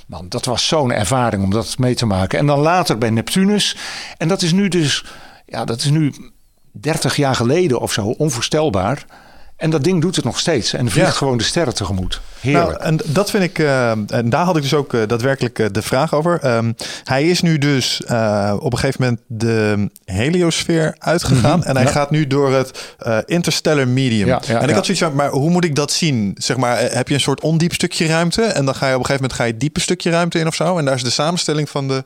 Man, 0.06 0.26
dat 0.28 0.44
was 0.44 0.66
zo'n 0.66 0.92
ervaring 0.92 1.42
om 1.42 1.50
dat 1.50 1.78
mee 1.78 1.94
te 1.94 2.06
maken. 2.06 2.38
En 2.38 2.46
dan 2.46 2.58
later 2.58 2.98
bij 2.98 3.10
Neptunus. 3.10 3.76
En 4.18 4.28
dat 4.28 4.42
is 4.42 4.52
nu 4.52 4.68
dus, 4.68 5.04
ja, 5.46 5.64
dat 5.64 5.78
is 5.78 5.90
nu 5.90 6.14
30 6.72 7.16
jaar 7.16 7.34
geleden 7.34 7.80
of 7.80 7.92
zo, 7.92 8.06
onvoorstelbaar. 8.06 9.04
En 9.60 9.70
dat 9.70 9.84
ding 9.84 10.00
doet 10.00 10.16
het 10.16 10.24
nog 10.24 10.38
steeds. 10.38 10.72
En 10.72 10.90
vliegt 10.90 11.06
Ja. 11.08 11.12
gewoon 11.12 11.38
de 11.38 11.44
sterren 11.44 11.74
tegemoet. 11.74 12.20
Heerlijk. 12.40 12.68
Nou, 12.68 12.82
en 12.82 12.98
dat 13.04 13.30
vind 13.30 13.44
ik, 13.44 13.58
eh, 13.58 13.90
en 13.90 14.30
daar 14.30 14.44
had 14.44 14.56
ik 14.56 14.62
dus 14.62 14.74
ook 14.74 14.94
eh, 14.94 15.00
daadwerkelijk 15.06 15.58
eh, 15.58 15.66
de 15.72 15.82
vraag 15.82 16.14
over. 16.14 16.38
Ehm, 16.42 16.72
hij 17.04 17.24
is 17.24 17.40
nu 17.40 17.58
dus 17.58 18.02
eh, 18.04 18.54
op 18.58 18.72
een 18.72 18.78
gegeven 18.78 19.02
moment 19.02 19.20
de 19.26 19.88
heliosfeer 20.04 20.94
uitgegaan. 20.98 21.64
En 21.64 21.76
hij 21.76 21.84
ja. 21.84 21.90
gaat 21.90 22.10
nu 22.10 22.26
door 22.26 22.52
het 22.52 22.94
eh, 22.98 23.18
interstellar 23.26 23.88
medium. 23.88 24.26
Ja, 24.26 24.40
ja, 24.46 24.56
en 24.56 24.62
ik 24.62 24.68
ja. 24.68 24.74
had 24.74 24.84
zoiets 24.84 25.04
van, 25.04 25.14
maar 25.14 25.30
hoe 25.30 25.50
moet 25.50 25.64
ik 25.64 25.74
dat 25.74 25.92
zien? 25.92 26.34
Zeg 26.38 26.56
maar, 26.56 26.78
heb 26.92 27.08
je 27.08 27.14
een 27.14 27.20
soort 27.20 27.40
ondiep 27.40 27.72
stukje 27.72 28.06
ruimte? 28.06 28.42
En 28.42 28.64
dan 28.64 28.74
ga 28.74 28.86
je 28.88 28.94
op 28.94 29.00
een 29.00 29.06
gegeven 29.06 29.22
moment 29.22 29.32
ga 29.40 29.44
je 29.44 29.56
diepe 29.56 29.80
stukje 29.80 30.10
ruimte 30.10 30.38
in 30.38 30.46
of 30.46 30.54
zo? 30.54 30.78
En 30.78 30.84
daar 30.84 30.94
is 30.94 31.02
de 31.02 31.10
samenstelling 31.10 31.68
van 31.70 31.88
de... 31.88 32.04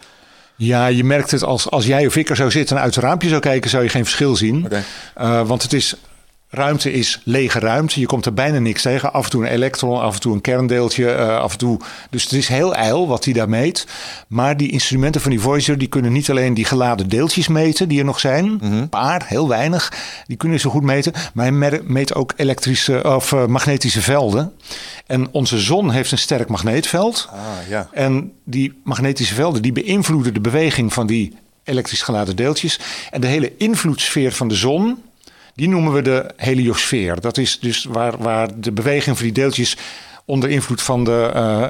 Ja, 0.57 0.87
je 0.87 1.05
merkt 1.05 1.31
het 1.31 1.43
als, 1.45 1.71
als 1.71 1.87
jij 1.87 2.07
of 2.07 2.17
ik 2.17 2.31
er 2.31 2.37
zou 2.37 2.51
zitten 2.51 2.77
en 2.77 2.83
uit 2.83 2.95
het 2.95 3.05
raampje 3.05 3.29
zou 3.29 3.41
kijken, 3.41 3.71
zou 3.71 3.83
je 3.83 3.89
geen 3.89 4.05
verschil 4.05 4.37
zien. 4.37 4.65
Oké. 4.65 4.83
Eh, 5.15 5.47
want 5.47 5.63
het 5.63 5.73
is, 5.73 5.95
ruimte 6.55 6.93
is 6.93 7.21
lege 7.25 7.59
ruimte. 7.59 8.01
Je 8.01 8.07
komt 8.07 8.27
er 8.27 8.35
bijna 8.35 8.59
niks 8.59 8.83
tegen. 8.83 9.13
Af 9.13 9.25
en 9.25 9.31
toe 9.31 9.45
een 9.45 9.53
elektron, 9.53 10.01
af 10.01 10.15
en 10.15 10.21
toe 10.21 10.35
een 10.35 10.41
kerndeeltje, 10.41 11.11
eh, 11.11 11.39
af 11.39 11.53
en 11.53 11.59
toe. 11.59 11.79
Dus 12.11 12.23
het 12.23 12.33
is 12.33 12.49
heel 12.49 12.75
ijl 12.75 13.09
wat 13.09 13.25
hij 13.25 13.35
daar 13.35 13.49
meet. 13.49 13.87
Maar 14.29 14.57
die 14.57 14.71
instrumenten 14.71 15.21
van 15.21 15.31
die 15.31 15.41
Voyager, 15.41 15.79
die 15.79 15.89
kunnen 15.89 16.13
niet 16.13 16.31
alleen 16.31 16.55
die 16.55 16.65
geladen 16.65 17.09
deeltjes 17.09 17.49
meten 17.49 17.89
die 17.89 17.99
er 17.99 18.05
nog 18.05 18.21
zijn. 18.21 18.59
Een 18.63 18.89
paar, 18.89 19.25
heel 19.27 19.49
weinig. 19.49 19.93
Die 20.27 20.37
kunnen 20.37 20.61
ze 20.61 20.69
goed 20.69 20.83
meten. 20.83 21.13
Maar 21.35 21.53
hij 21.53 21.81
meet 21.85 22.15
ook 22.15 22.33
elektrische 22.37 23.15
of 23.15 23.33
eh, 23.33 23.47
magnetische 23.47 24.03
velden. 24.03 24.53
En 25.07 25.29
onze 25.33 25.59
zon 25.59 25.91
heeft 25.91 26.13
een 26.13 26.19
sterk 26.19 26.49
magneetveld. 26.49 27.29
Ah, 27.31 27.69
ja. 27.69 27.89
En 27.93 28.33
die 28.45 28.81
magnetische 28.85 29.35
velden 29.35 29.63
die 29.63 29.73
beïnvloeden 29.73 30.35
de 30.35 30.41
beweging 30.41 30.93
van 30.93 31.07
die 31.07 31.37
elektrisch 31.65 32.03
geladen 32.03 32.37
deeltjes. 32.37 32.81
En 33.11 33.21
de 33.21 33.27
hele 33.27 33.53
invloedssfeer 33.57 34.33
van 34.33 34.49
de 34.49 34.55
zon, 34.55 35.03
die 35.55 35.69
noemen 35.69 35.93
we 35.93 36.03
de 36.03 36.31
heliosfeer. 36.37 37.21
Dat 37.21 37.39
is 37.39 37.59
dus 37.61 37.85
waar, 37.85 38.19
waar 38.19 38.61
de 38.61 38.73
beweging 38.73 39.17
van 39.17 39.25
die 39.25 39.35
deeltjes 39.35 39.77
onder 40.25 40.51
invloed 40.51 40.83
van, 40.83 41.05
de, 41.05 41.31
eh, 41.35 41.67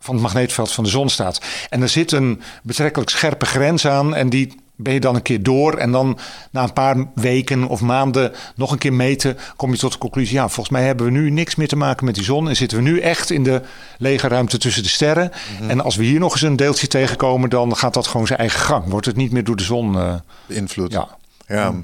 van 0.00 0.14
het 0.14 0.22
magneetveld 0.22 0.72
van 0.72 0.84
de 0.84 0.90
zon 0.90 1.08
staat. 1.08 1.40
En 1.70 1.82
er 1.82 1.88
zit 1.88 2.12
een 2.12 2.40
betrekkelijk 2.62 3.10
scherpe 3.10 3.46
grens 3.46 3.86
aan 3.86 4.14
en 4.14 4.28
die 4.28 4.54
ben 4.80 4.92
je 4.92 5.00
dan 5.00 5.14
een 5.14 5.22
keer 5.22 5.42
door. 5.42 5.74
En 5.76 5.92
dan 5.92 6.18
na 6.50 6.62
een 6.62 6.72
paar 6.72 6.96
weken 7.14 7.66
of 7.68 7.80
maanden 7.80 8.32
nog 8.56 8.70
een 8.72 8.78
keer 8.78 8.92
meten, 8.92 9.36
kom 9.56 9.70
je 9.72 9.78
tot 9.78 9.92
de 9.92 9.98
conclusie: 9.98 10.34
ja, 10.34 10.48
volgens 10.48 10.68
mij 10.68 10.84
hebben 10.86 11.06
we 11.06 11.12
nu 11.12 11.30
niks 11.30 11.54
meer 11.54 11.68
te 11.68 11.76
maken 11.76 12.04
met 12.04 12.14
die 12.14 12.24
zon. 12.24 12.48
En 12.48 12.56
zitten 12.56 12.78
we 12.78 12.84
nu 12.84 13.00
echt 13.00 13.30
in 13.30 13.42
de 13.42 13.62
lege 13.98 14.28
ruimte 14.28 14.58
tussen 14.58 14.82
de 14.82 14.88
sterren. 14.88 15.30
En 15.68 15.80
als 15.80 15.96
we 15.96 16.04
hier 16.04 16.18
nog 16.20 16.32
eens 16.32 16.42
een 16.42 16.56
deeltje 16.56 16.86
tegenkomen, 16.86 17.50
dan 17.50 17.76
gaat 17.76 17.94
dat 17.94 18.06
gewoon 18.06 18.26
zijn 18.26 18.38
eigen 18.38 18.60
gang. 18.60 18.84
Wordt 18.88 19.06
het 19.06 19.16
niet 19.16 19.32
meer 19.32 19.44
door 19.44 19.56
de 19.56 19.62
zon. 19.62 19.96
eh, 19.98 20.14
Beïnvloed. 20.46 20.92
ja. 20.92 21.08
Ja. 21.48 21.74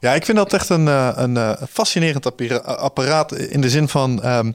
Ja, 0.00 0.12
ik 0.14 0.24
vind 0.24 0.36
dat 0.36 0.52
echt 0.52 0.68
een, 0.68 0.88
eh, 0.88 1.10
een 1.14 1.36
eh, 1.36 1.52
fascinerend 1.72 2.26
appara- 2.26 2.56
apparaat 2.56 3.32
in 3.34 3.60
de 3.60 3.70
zin 3.70 3.88
van... 3.88 4.22
ehm, 4.22 4.52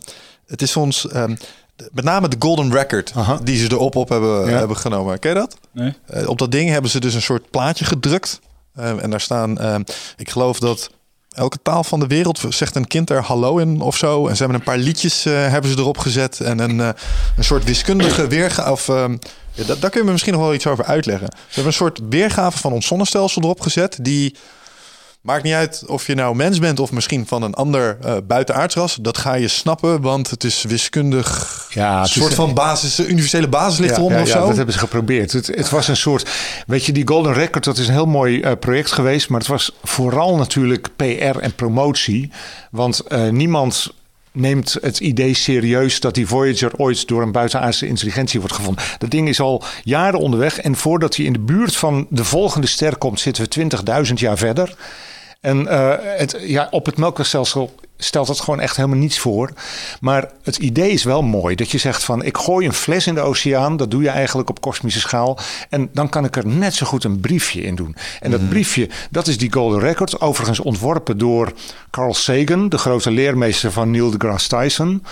het 0.48 0.62
is 0.62 0.76
ons... 0.76 1.08
ehm, 1.08 1.36
de- 1.76 1.90
met 1.94 2.04
name 2.04 2.28
de 2.28 2.36
Golden 2.40 2.72
Record 2.72 3.12
Aha. 3.16 3.40
die 3.44 3.58
ze 3.58 3.72
erop 3.72 3.96
op 3.96 4.10
hebben, 4.10 4.50
Ja. 4.50 4.58
hebben 4.58 4.78
genomen. 4.78 5.20
Ken 5.20 5.30
je 5.34 5.36
dat? 5.40 5.58
Nee? 5.72 5.94
Eh, 6.08 6.28
op 6.30 6.38
dat 6.38 6.52
ding 6.52 6.70
hebben 6.70 6.92
ze 6.92 7.00
dus 7.00 7.14
een 7.14 7.22
soort 7.22 7.50
plaatje 7.50 7.86
gedrukt. 7.86 8.40
Ehm, 8.76 8.98
en 9.00 9.10
daar 9.10 9.22
staan, 9.22 9.58
ehm, 9.60 9.82
ik 10.18 10.30
geloof 10.30 10.60
dat 10.60 10.90
elke 11.32 11.58
taal 11.64 11.84
van 11.84 12.00
de 12.00 12.08
wereld 12.08 12.42
zegt 12.50 12.76
een 12.76 12.88
kind 12.88 13.10
er 13.10 13.22
hallo 13.22 13.58
in 13.58 13.82
of 13.82 13.98
zo. 13.98 14.28
En 14.28 14.34
ze 14.36 14.42
hebben 14.42 14.58
een 14.60 14.66
paar 14.66 14.78
liedjes 14.78 15.24
hebben 15.24 15.72
ze 15.72 15.78
erop 15.78 15.98
gezet. 15.98 16.40
En 16.40 16.60
een, 16.60 16.80
een 16.80 16.94
soort 17.44 17.64
wiskundige 17.64 18.28
weergave. 18.28 18.72
Of, 18.72 18.90
ehm, 18.90 19.18
ja, 19.54 19.64
da- 19.64 19.76
daar 19.76 19.90
kun 19.90 20.00
je 20.00 20.06
me 20.06 20.12
misschien 20.12 20.34
nog 20.34 20.42
wel 20.42 20.54
iets 20.54 20.68
over 20.68 20.86
uitleggen. 20.86 21.28
Ze 21.32 21.46
hebben 21.46 21.66
een 21.66 21.74
soort 21.74 22.00
weergave 22.10 22.58
van 22.58 22.74
ons 22.74 22.86
zonnestelsel 22.88 23.42
erop 23.42 23.62
gezet. 23.62 23.98
Die 24.02 24.36
maakt 25.22 25.44
niet 25.44 25.54
uit 25.54 25.84
of 25.88 26.08
je 26.08 26.16
nou 26.16 26.36
mens 26.36 26.60
bent 26.60 26.80
of 26.80 26.92
misschien 26.92 27.28
van 27.28 27.42
een 27.44 27.54
ander 27.54 27.98
eh 28.02 28.16
buitenaardsras. 28.28 28.96
Dat 29.02 29.18
ga 29.18 29.34
je 29.34 29.48
snappen, 29.48 30.02
want 30.02 30.30
het 30.30 30.44
is 30.44 30.64
wiskundig. 30.64 31.66
Ja, 31.74 32.00
een 32.00 32.08
soort 32.08 32.30
is- 32.30 32.36
van 32.36 32.54
basis, 32.54 33.00
universele 33.00 33.48
basis 33.48 33.80
ligt 33.80 33.92
Ja, 33.92 33.98
eronder 33.98 34.18
ja, 34.18 34.24
of 34.24 34.30
ja, 34.30 34.40
zo. 34.40 34.48
dat 34.48 34.56
hebben 34.56 34.74
ze 34.74 34.80
geprobeerd. 34.80 35.32
Het, 35.32 35.48
het 35.48 35.70
was 35.70 35.88
een 35.88 35.98
soort, 35.98 36.30
weet 36.68 36.86
je, 36.86 36.92
die 36.92 37.08
Golden 37.08 37.34
Record, 37.34 37.64
dat 37.64 37.78
is 37.78 37.88
een 37.88 37.94
heel 37.94 38.06
mooi 38.06 38.42
eh, 38.42 38.52
project 38.60 38.92
geweest, 38.92 39.30
maar 39.30 39.40
het 39.40 39.50
was 39.50 39.72
vooral 39.84 40.36
natuurlijk 40.36 40.88
PR 40.96 41.38
en 41.40 41.56
promotie, 41.56 42.32
want 42.72 43.00
eh, 43.00 43.30
niemand 43.30 43.94
neemt 44.34 44.78
het 44.82 45.00
idee 45.00 45.34
serieus 45.34 46.00
dat 46.00 46.16
die 46.16 46.28
Voyager 46.28 46.72
ooit 46.78 47.08
door 47.08 47.22
een 47.22 47.32
buitenaardse 47.32 47.88
intelligentie 47.88 48.40
wordt 48.40 48.56
gevonden. 48.56 48.84
Dat 48.98 49.12
ding 49.12 49.28
is 49.30 49.40
al 49.40 49.64
jaren 49.84 50.20
onderweg 50.20 50.58
en 50.60 50.76
voordat 50.76 51.16
hij 51.16 51.26
in 51.26 51.34
de 51.34 51.40
buurt 51.40 51.76
van 51.76 52.08
de 52.10 52.24
volgende 52.24 52.68
ster 52.68 52.98
komt, 52.98 53.20
zitten 53.20 53.44
we 53.44 53.50
20.000 54.08 54.14
jaar 54.14 54.38
verder. 54.38 54.76
En 55.42 55.68
eh, 55.68 55.94
het, 56.00 56.38
ja, 56.42 56.68
op 56.72 56.86
het 56.86 56.98
melkwegstelsel 56.98 57.76
stelt 57.98 58.28
dat 58.28 58.40
gewoon 58.40 58.60
echt 58.60 58.76
helemaal 58.76 58.98
niets 58.98 59.20
voor. 59.20 59.54
Maar 60.00 60.32
het 60.44 60.58
idee 60.58 60.92
is 60.92 61.04
wel 61.04 61.22
mooi. 61.22 61.56
Dat 61.56 61.72
je 61.72 61.78
zegt 61.78 62.04
van 62.04 62.24
ik 62.24 62.38
gooi 62.38 62.68
een 62.68 62.74
fles 62.74 63.08
in 63.08 63.16
de 63.16 63.22
oceaan. 63.22 63.78
Dat 63.78 63.92
doe 63.92 64.02
je 64.02 64.10
eigenlijk 64.10 64.50
op 64.50 64.62
kosmische 64.62 65.00
schaal. 65.00 65.38
En 65.70 65.90
dan 65.94 66.10
kan 66.10 66.26
ik 66.26 66.36
er 66.36 66.48
net 66.48 66.76
zo 66.76 66.86
goed 66.86 67.04
een 67.04 67.20
briefje 67.20 67.62
in 67.62 67.76
doen. 67.76 67.96
En 68.20 68.32
dat 68.32 68.50
briefje, 68.50 68.90
dat 69.10 69.28
is 69.28 69.38
die 69.38 69.54
Golden 69.54 69.80
Record. 69.80 70.22
Overigens 70.22 70.60
ontworpen 70.60 71.18
door 71.18 71.54
Carl 71.90 72.14
Sagan. 72.14 72.70
De 72.70 72.78
grote 72.78 73.12
leermeester 73.12 73.72
van 73.72 73.92
Neil 73.92 74.12
deGrasse 74.12 74.48
Tyson. 74.48 75.04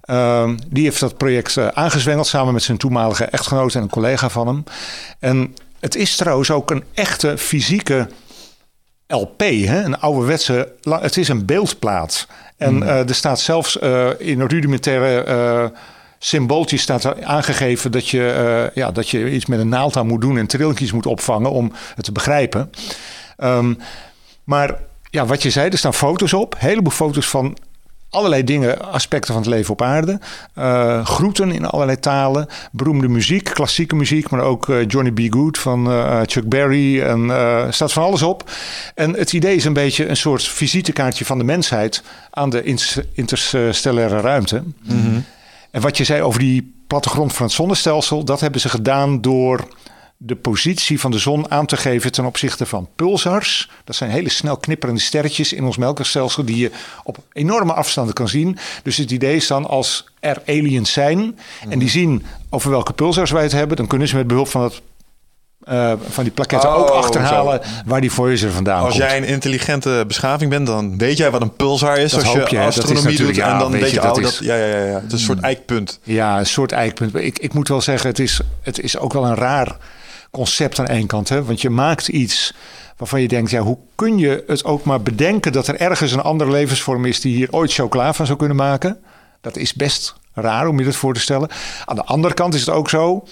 Ehm, 0.00 0.56
die 0.66 0.84
heeft 0.84 1.00
dat 1.00 1.16
project 1.16 1.56
eh, 1.56 1.68
aangezwengeld 1.68 2.26
samen 2.26 2.52
met 2.52 2.62
zijn 2.62 2.78
toenmalige 2.78 3.24
echtgenoot 3.24 3.74
en 3.74 3.82
een 3.82 3.88
collega 3.88 4.28
van 4.28 4.46
hem. 4.46 4.64
En 5.18 5.54
het 5.80 5.96
is 5.96 6.16
trouwens 6.16 6.50
ook 6.50 6.70
een 6.70 6.84
echte 6.94 7.38
fysieke 7.38 8.08
LP, 9.08 9.40
hè? 9.40 9.82
een 9.82 9.98
ouderwetse. 9.98 10.72
Het 10.82 11.16
is 11.16 11.28
een 11.28 11.46
beeldplaat. 11.46 12.26
En 12.56 12.82
eh, 12.82 13.08
er 13.08 13.14
staat 13.14 13.40
zelfs 13.40 13.78
eh, 13.78 14.08
in 14.18 14.42
rudimentaire 14.42 15.22
eh 15.22 15.80
symbooltje 16.20 16.76
staat 16.76 17.22
aangegeven 17.22 17.92
dat 17.92 18.08
je, 18.08 18.70
ja, 18.74 18.90
dat 18.90 19.08
je 19.08 19.30
iets 19.30 19.46
met 19.46 19.58
een 19.58 19.68
naald 19.68 19.96
aan 19.96 20.06
moet 20.06 20.20
doen 20.20 20.38
en 20.38 20.46
trilletjes 20.46 20.92
moet 20.92 21.06
opvangen 21.06 21.50
om 21.50 21.72
het 21.94 22.04
te 22.04 22.12
begrijpen. 22.12 22.70
Ehm, 23.36 23.74
maar 24.44 24.74
ja, 25.10 25.26
wat 25.26 25.42
je 25.42 25.50
zei, 25.50 25.68
er 25.70 25.78
staan 25.78 25.94
foto's 25.94 26.32
op, 26.32 26.54
een 26.54 26.60
heleboel 26.60 26.92
foto's 26.92 27.26
van 27.26 27.56
allerlei 28.10 28.44
dingen, 28.44 28.92
aspecten 28.92 29.32
van 29.34 29.42
het 29.42 29.50
leven 29.50 29.72
op 29.72 29.82
aarde. 29.82 30.20
Eh, 30.54 31.06
groeten 31.06 31.52
in 31.52 31.66
allerlei 31.66 31.98
talen, 31.98 32.46
beroemde 32.72 33.08
muziek, 33.08 33.44
klassieke 33.44 33.96
muziek, 33.96 34.30
maar 34.30 34.40
ook 34.40 34.68
eh, 34.68 34.86
Johnny 34.86 35.10
B. 35.10 35.32
Good 35.34 35.58
van 35.58 35.90
eh, 35.90 36.20
Chuck 36.24 36.48
Berry. 36.48 37.00
En 37.02 37.30
staat 37.72 37.92
van 37.92 38.02
alles 38.02 38.22
op. 38.22 38.50
En 38.94 39.14
het 39.14 39.32
idee 39.32 39.56
is 39.56 39.64
een 39.64 39.72
beetje 39.72 40.08
een 40.08 40.16
soort 40.16 40.42
visitekaartje 40.42 41.24
van 41.24 41.38
de 41.38 41.44
mensheid 41.44 42.02
aan 42.30 42.50
de 42.50 42.76
interstellaire 43.12 44.20
ruimte. 44.20 44.62
En 45.70 45.80
wat 45.80 45.96
je 45.96 46.04
zei 46.04 46.22
over 46.22 46.40
die 46.40 46.74
plattegrond 46.86 47.32
van 47.32 47.46
het 47.46 47.54
zonnestelsel, 47.54 48.24
dat 48.24 48.40
hebben 48.40 48.60
ze 48.60 48.68
gedaan 48.68 49.20
door 49.20 49.68
de 50.20 50.36
positie 50.36 51.00
van 51.00 51.10
de 51.10 51.18
zon 51.18 51.50
aan 51.50 51.66
te 51.66 51.76
geven 51.76 52.12
ten 52.12 52.24
opzichte 52.24 52.66
van 52.66 52.88
pulsars. 52.96 53.70
Dat 53.84 53.96
zijn 53.96 54.10
hele 54.10 54.28
snel 54.28 54.56
knipperende 54.56 55.00
sterretjes 55.00 55.52
in 55.52 55.64
ons 55.64 55.76
melkwegstelsel 55.76 56.44
die 56.44 56.56
je 56.56 56.70
op 57.04 57.18
enorme 57.32 57.72
afstanden 57.72 58.14
kan 58.14 58.28
zien. 58.28 58.58
Dus 58.82 58.96
het 58.96 59.10
idee 59.10 59.36
is 59.36 59.46
dan 59.46 59.66
als 59.66 60.04
er 60.20 60.42
aliens 60.46 60.92
zijn 60.92 61.38
en 61.68 61.78
die 61.78 61.88
zien 61.88 62.24
over 62.50 62.70
welke 62.70 62.92
pulsars 62.92 63.30
wij 63.30 63.42
het 63.42 63.52
hebben, 63.52 63.76
dan 63.76 63.86
kunnen 63.86 64.08
ze 64.08 64.16
met 64.16 64.26
behulp 64.26 64.48
van 64.48 64.60
dat 64.60 64.80
eh, 65.64 65.92
van 66.08 66.24
die 66.24 66.32
plaketten 66.32 66.70
ook 66.70 66.90
Oh, 66.90 66.96
achterhalen 66.96 67.60
waar 67.86 68.00
die 68.00 68.12
Voyager 68.12 68.50
vandaan 68.52 68.80
Als 68.84 68.88
komt. 68.96 69.02
jij 69.08 69.16
een 69.16 69.24
intelligente 69.24 70.04
beschaving 70.06 70.50
bent, 70.50 70.66
dan 70.66 70.98
weet 70.98 71.16
jij 71.16 71.30
wat 71.30 71.40
een 71.42 71.56
pulsar 71.56 71.98
is. 71.98 72.10
Dat 72.10 72.24
als 72.24 72.34
hoop 72.36 72.48
je, 72.48 72.60
astronomie 72.60 73.16
doet. 73.16 73.34
ja, 73.36 73.52
en 73.52 73.58
dan 73.58 73.72
weet 73.72 73.80
weet 73.80 73.90
je, 73.90 74.00
dat 74.00 74.18
is- 74.18 74.22
dat, 74.24 74.38
ja, 74.46 74.54
ja, 74.56 74.66
ja, 74.66 74.84
ja. 74.84 74.94
Het 74.94 75.04
is 75.06 75.12
een 75.12 75.18
soort 75.18 75.40
eikpunt. 75.40 76.00
Ja, 76.02 76.38
een 76.38 76.46
soort 76.46 76.72
eikpunt. 76.72 77.14
Ik, 77.14 77.38
ik 77.38 77.52
moet 77.54 77.68
wel 77.68 77.80
zeggen, 77.80 78.08
het 78.08 78.18
is, 78.18 78.40
het 78.62 78.80
is 78.80 78.98
ook 78.98 79.12
wel 79.12 79.24
een 79.24 79.34
raar 79.34 79.76
concept 80.30 80.78
aan 80.78 80.86
één 80.86 81.06
kant. 81.06 81.28
Hè? 81.28 81.44
Want 81.44 81.60
je 81.60 81.70
maakt 81.70 82.08
iets 82.08 82.54
waarvan 82.96 83.20
je 83.20 83.28
denkt, 83.28 83.50
ja, 83.50 83.60
hoe 83.60 83.78
kun 83.94 84.18
je 84.18 84.44
het 84.46 84.64
ook 84.64 84.84
maar 84.84 85.02
bedenken 85.02 85.52
dat 85.52 85.66
er 85.66 85.80
ergens 85.80 86.12
een 86.12 86.20
andere 86.20 86.50
levensvorm 86.50 87.04
is 87.04 87.20
die 87.20 87.36
hier 87.36 87.48
ooit 87.50 87.72
chocola 87.72 88.12
van 88.12 88.26
zou 88.26 88.38
kunnen 88.38 88.56
maken? 88.56 89.00
Dat 89.40 89.56
is 89.56 89.74
best 89.74 90.14
raar 90.34 90.66
om 90.66 90.78
je 90.78 90.84
dat 90.84 90.96
voor 90.96 91.14
te 91.14 91.20
stellen. 91.20 91.48
Aan 91.84 91.96
de 91.96 92.04
andere 92.04 92.34
kant 92.34 92.54
is 92.54 92.60
het 92.60 92.70
ook 92.70 92.88
zo, 92.88 93.26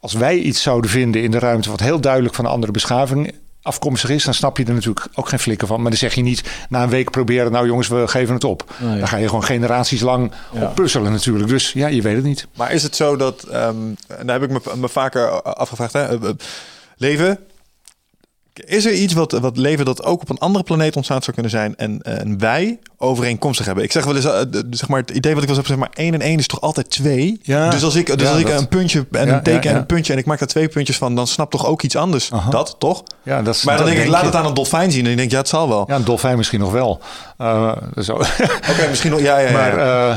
als 0.00 0.12
wij 0.12 0.38
iets 0.38 0.62
zouden 0.62 0.90
vinden 0.90 1.22
in 1.22 1.30
de 1.30 1.38
ruimte 1.38 1.70
wat 1.70 1.80
heel 1.80 2.00
duidelijk 2.00 2.34
van 2.34 2.44
een 2.44 2.50
andere 2.50 2.72
beschaving 2.72 3.34
afkomstig 3.62 4.10
is, 4.10 4.24
dan 4.24 4.34
snap 4.34 4.56
je 4.58 4.64
er 4.64 4.74
natuurlijk 4.74 5.06
ook 5.14 5.28
geen 5.28 5.38
flikker 5.38 5.66
van. 5.66 5.80
Maar 5.80 5.90
dan 5.90 5.98
zeg 5.98 6.14
je 6.14 6.22
niet 6.22 6.42
na 6.68 6.82
een 6.82 6.88
week 6.88 7.10
proberen, 7.10 7.52
nou 7.52 7.66
jongens, 7.66 7.88
we 7.88 8.08
geven 8.08 8.34
het 8.34 8.44
op. 8.44 8.74
Nee. 8.80 8.98
Dan 8.98 9.08
ga 9.08 9.16
je 9.16 9.28
gewoon 9.28 9.44
generaties 9.44 10.00
lang 10.00 10.32
Ja. 10.52 10.62
op 10.62 10.74
puzzelen 10.74 11.12
natuurlijk. 11.12 11.48
Dus 11.48 11.72
ja, 11.72 11.86
je 11.86 12.02
weet 12.02 12.14
het 12.16 12.24
niet. 12.24 12.46
Maar 12.56 12.72
is 12.72 12.82
het 12.82 12.96
zo 12.96 13.16
dat, 13.16 13.42
ehm 13.42 13.76
en 14.08 14.26
daar 14.26 14.40
heb 14.40 14.50
ik 14.50 14.64
me, 14.66 14.76
me 14.76 14.88
vaker 14.88 15.42
afgevraagd, 15.42 15.92
hè, 15.92 16.02
eh, 16.02 16.28
eh, 16.28 16.34
leven, 16.96 17.38
is 18.54 18.84
er 18.84 18.92
iets 18.92 19.12
wat, 19.14 19.32
wat 19.32 19.56
leven 19.56 19.84
dat 19.84 20.04
ook 20.04 20.20
op 20.22 20.30
een 20.30 20.38
andere 20.38 20.64
planeet 20.64 20.96
ontstaan 20.96 21.20
zou 21.22 21.32
kunnen 21.32 21.50
zijn 21.52 21.76
en, 21.76 22.02
en 22.02 22.38
wij 22.38 22.78
overeenkomstig 22.96 23.66
hebben? 23.66 23.84
Ik 23.84 23.92
zeg 23.92 24.04
wel 24.04 24.16
eens, 24.16 24.24
eh, 24.24 24.40
zeg 24.70 24.88
maar, 24.88 25.00
het 25.00 25.10
idee 25.10 25.34
wat 25.34 25.42
ik 25.42 25.48
wel 25.48 25.58
eens 25.58 25.68
heb, 25.68 25.78
zeg 25.78 25.88
maar, 25.88 26.04
1 26.04 26.14
en 26.14 26.20
1 26.20 26.38
is 26.38 26.46
toch 26.46 26.60
altijd 26.60 26.90
2? 26.90 27.40
Ja. 27.42 27.70
Dus 27.70 27.82
als 27.84 27.94
ik, 27.94 28.06
dus 28.06 28.22
Ja, 28.22 28.30
als 28.30 28.40
ik 28.40 28.46
dat- 28.46 28.60
een 28.60 28.68
puntje 28.68 29.06
en 29.10 29.26
Ja, 29.26 29.34
een 29.34 29.42
teken 29.42 29.62
ja, 29.62 29.70
en 29.70 29.76
een 29.76 29.86
puntje 29.86 30.12
en 30.12 30.18
ik 30.18 30.24
maak 30.24 30.38
daar 30.38 30.48
twee 30.48 30.68
puntjes 30.68 30.96
van, 30.96 31.14
dan 31.14 31.26
snapt 31.26 31.50
toch 31.50 31.66
ook 31.66 31.82
iets 31.82 31.96
anders? 31.96 32.32
Aha. 32.32 32.50
Dat, 32.50 32.74
toch? 32.78 33.02
Ja, 33.22 33.42
dat 33.42 33.54
is, 33.54 33.62
Maar 33.64 33.76
dan 33.76 33.84
dat 33.86 33.94
denk 33.94 34.06
ik, 34.06 34.12
laat 34.12 34.20
je. 34.20 34.26
het 34.26 34.36
aan 34.36 34.46
een 34.46 34.54
dolfijn 34.54 34.90
zien 34.92 35.04
en 35.04 35.10
ik 35.10 35.16
denk, 35.16 35.30
ja, 35.30 35.38
het 35.38 35.48
zal 35.48 35.68
wel. 35.68 35.84
Ja, 35.88 35.94
een 35.94 36.04
dolfijn 36.04 36.36
misschien 36.36 36.60
nog 36.60 36.72
wel. 36.72 37.00
Eh, 37.38 37.72
zo. 38.00 38.12
Oké, 38.70 38.86
misschien 38.88 39.10
nog, 39.10 39.20
ja, 39.20 39.38
ja, 39.38 39.48
ja. 39.48 39.52
Maar, 39.52 39.78
eh, 40.10 40.16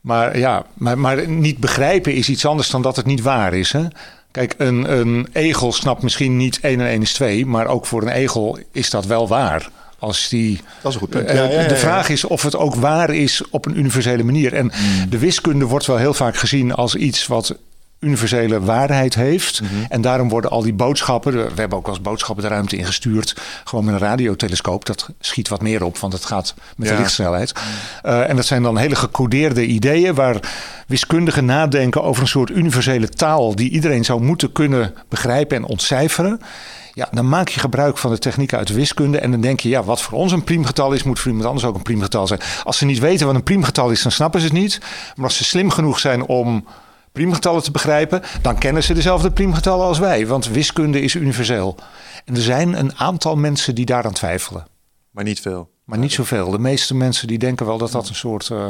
maar 0.00 0.38
ja, 0.38 0.62
maar, 0.74 0.98
maar 0.98 1.28
niet 1.28 1.58
begrijpen 1.58 2.14
is 2.14 2.28
iets 2.28 2.46
anders 2.46 2.70
dan 2.70 2.82
dat 2.82 2.96
het 2.96 3.06
niet 3.06 3.22
waar 3.22 3.54
is. 3.54 3.72
Hè? 3.72 3.82
Kijk, 4.30 4.54
een, 4.58 4.92
een 4.98 5.28
egel 5.32 5.72
snapt 5.72 6.02
misschien 6.02 6.36
niet 6.36 6.58
1 6.62 6.80
en 6.80 6.86
1 6.86 7.02
is 7.02 7.12
2, 7.12 7.46
maar 7.46 7.66
ook 7.66 7.86
voor 7.86 8.02
een 8.02 8.08
egel 8.08 8.58
is 8.72 8.90
dat 8.90 9.06
wel 9.06 9.28
waar. 9.28 9.68
Als 9.98 10.28
die, 10.28 10.60
dat 10.82 10.88
is 10.88 10.94
een 10.94 11.00
goed 11.00 11.10
punt. 11.10 11.26
eh, 11.28 11.34
Ja, 11.34 11.42
ja, 11.44 11.60
ja, 11.62 11.68
de 11.68 11.76
vraag 11.76 12.08
is 12.08 12.24
of 12.24 12.42
het 12.42 12.56
ook 12.56 12.74
waar 12.74 13.14
is 13.14 13.42
op 13.50 13.66
een 13.66 13.78
universele 13.78 14.22
manier. 14.24 14.54
En 14.54 14.72
Hmm. 14.74 15.10
de 15.10 15.18
wiskunde 15.18 15.64
wordt 15.64 15.86
wel 15.86 15.96
heel 15.96 16.14
vaak 16.14 16.36
gezien 16.36 16.74
als 16.74 16.94
iets 16.94 17.26
wat 17.26 17.56
universele 18.00 18.60
waarheid 18.60 19.14
heeft. 19.14 19.60
Mhm. 19.60 19.72
En 19.88 20.00
daarom 20.00 20.28
worden 20.28 20.50
al 20.50 20.62
die 20.62 20.72
boodschappen, 20.72 21.32
we 21.32 21.60
hebben 21.60 21.78
ook 21.78 21.88
eens 21.88 22.00
boodschappen 22.00 22.44
de 22.44 22.50
ruimte 22.50 22.76
ingestuurd, 22.76 23.36
gewoon 23.64 23.84
met 23.84 23.94
een 23.94 24.00
radiotelescoop. 24.00 24.84
Dat 24.86 25.08
schiet 25.20 25.48
wat 25.48 25.62
meer 25.62 25.84
op, 25.84 25.98
want 25.98 26.12
het 26.12 26.24
gaat 26.24 26.54
met 26.76 26.88
Ja. 26.88 26.94
de 26.94 27.00
lichtsnelheid. 27.00 27.52
Eh, 28.02 28.28
en 28.28 28.36
dat 28.36 28.46
zijn 28.46 28.62
dan 28.62 28.76
hele 28.78 28.96
gecodeerde 28.96 29.66
ideeën 29.66 30.14
waar 30.14 30.36
wiskundigen 30.86 31.44
nadenken 31.44 32.02
over 32.02 32.22
een 32.22 32.28
soort 32.28 32.50
universele 32.50 33.08
taal 33.08 33.54
die 33.54 33.70
iedereen 33.70 34.04
zou 34.04 34.20
moeten 34.20 34.52
kunnen 34.52 34.94
begrijpen 35.08 35.56
en 35.56 35.64
ontcijferen. 35.64 36.40
Ja, 36.94 37.08
dan 37.10 37.28
maak 37.28 37.48
je 37.48 37.60
gebruik 37.60 37.98
van 37.98 38.10
de 38.10 38.18
technieken 38.18 38.58
uit 38.58 38.66
de 38.66 38.74
wiskunde. 38.74 39.18
En 39.18 39.30
dan 39.30 39.40
denk 39.40 39.60
je, 39.60 39.68
ja, 39.68 39.82
wat 39.84 40.02
voor 40.02 40.18
ons 40.18 40.32
een 40.32 40.44
priemgetal 40.44 40.92
is, 40.92 41.02
moet 41.02 41.18
voor 41.18 41.28
iemand 41.28 41.46
anders 41.48 41.66
ook 41.66 41.74
een 41.74 41.82
priemgetal 41.82 42.26
zijn. 42.26 42.40
Als 42.64 42.78
ze 42.78 42.84
niet 42.84 42.98
weten 42.98 43.26
wat 43.26 43.34
een 43.34 43.42
priemgetal 43.42 43.90
is, 43.90 44.02
dan 44.02 44.12
snappen 44.12 44.40
ze 44.40 44.46
het 44.46 44.54
niet. 44.54 44.80
Maar 45.14 45.24
als 45.24 45.36
ze 45.36 45.44
slim 45.44 45.70
genoeg 45.70 45.98
zijn 45.98 46.22
om 46.26 46.64
priemgetallen 47.18 47.62
te 47.62 47.70
begrijpen, 47.70 48.22
dan 48.42 48.58
kennen 48.58 48.82
ze 48.82 48.94
dezelfde 48.94 49.30
priemgetallen 49.30 49.86
als 49.86 49.98
wij. 49.98 50.26
Want 50.26 50.48
wiskunde 50.48 51.00
is 51.00 51.14
universeel. 51.14 51.76
En 52.24 52.34
er 52.34 52.42
zijn 52.42 52.78
een 52.78 52.96
aantal 52.96 53.36
mensen 53.36 53.74
die 53.74 53.84
daaraan 53.86 54.12
twijfelen. 54.12 54.66
Maar 55.10 55.24
niet 55.24 55.40
veel. 55.40 55.70
Maar 55.84 55.98
niet 55.98 56.12
zoveel. 56.12 56.50
De 56.50 56.58
meeste 56.58 56.94
mensen 56.94 57.26
die 57.28 57.38
denken 57.38 57.66
wel 57.66 57.78
dat 57.78 57.92
dat 57.92 58.08
een 58.08 58.14
soort 58.14 58.50
eh, 58.50 58.66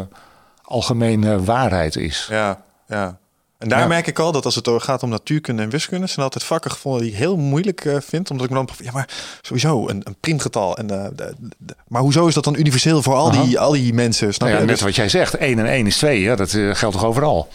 algemene 0.62 1.44
waarheid 1.44 1.96
is. 1.96 2.26
Ja, 2.30 2.62
ja. 2.88 3.18
En 3.58 3.68
daar 3.68 3.78
Ja. 3.80 3.86
merk 3.86 4.06
ik 4.06 4.18
al 4.18 4.32
dat 4.32 4.44
als 4.44 4.54
het 4.54 4.68
gaat 4.76 5.02
om 5.02 5.08
natuurkunde 5.08 5.62
en 5.62 5.70
wiskunde, 5.70 6.06
zijn 6.06 6.24
altijd 6.24 6.44
vakken 6.44 6.70
gevonden 6.70 7.02
die 7.02 7.10
ik 7.10 7.16
heel 7.16 7.36
moeilijk 7.36 7.84
eh, 7.84 7.96
vind. 8.00 8.30
Omdat 8.30 8.46
ik 8.46 8.52
me 8.52 8.56
dan, 8.56 8.68
ja, 8.82 8.92
maar 8.92 9.08
sowieso 9.42 9.88
een, 9.88 10.00
een 10.04 10.16
priemgetal. 10.20 10.76
En, 10.76 10.90
eh, 10.90 11.08
de- 11.16 11.34
de- 11.58 11.76
maar 11.88 12.02
hoezo 12.02 12.26
is 12.26 12.34
dat 12.34 12.44
dan 12.44 12.56
universeel 12.58 13.02
voor 13.02 13.14
al 13.14 13.30
die, 13.30 13.58
al 13.60 13.72
die 13.72 13.94
mensen? 13.94 14.34
Snap 14.34 14.48
Nou 14.48 14.52
ja, 14.52 14.58
je? 14.58 14.64
net 14.66 14.74
Dus- 14.74 14.84
wat 14.84 14.94
jij 14.96 15.08
zegt, 15.08 15.36
1 15.36 15.58
en 15.58 15.66
1 15.66 15.86
is 15.86 15.96
2. 15.96 16.20
Ja, 16.20 16.36
dat 16.36 16.50
geldt 16.50 16.78
toch 16.96 17.04
overal? 17.04 17.48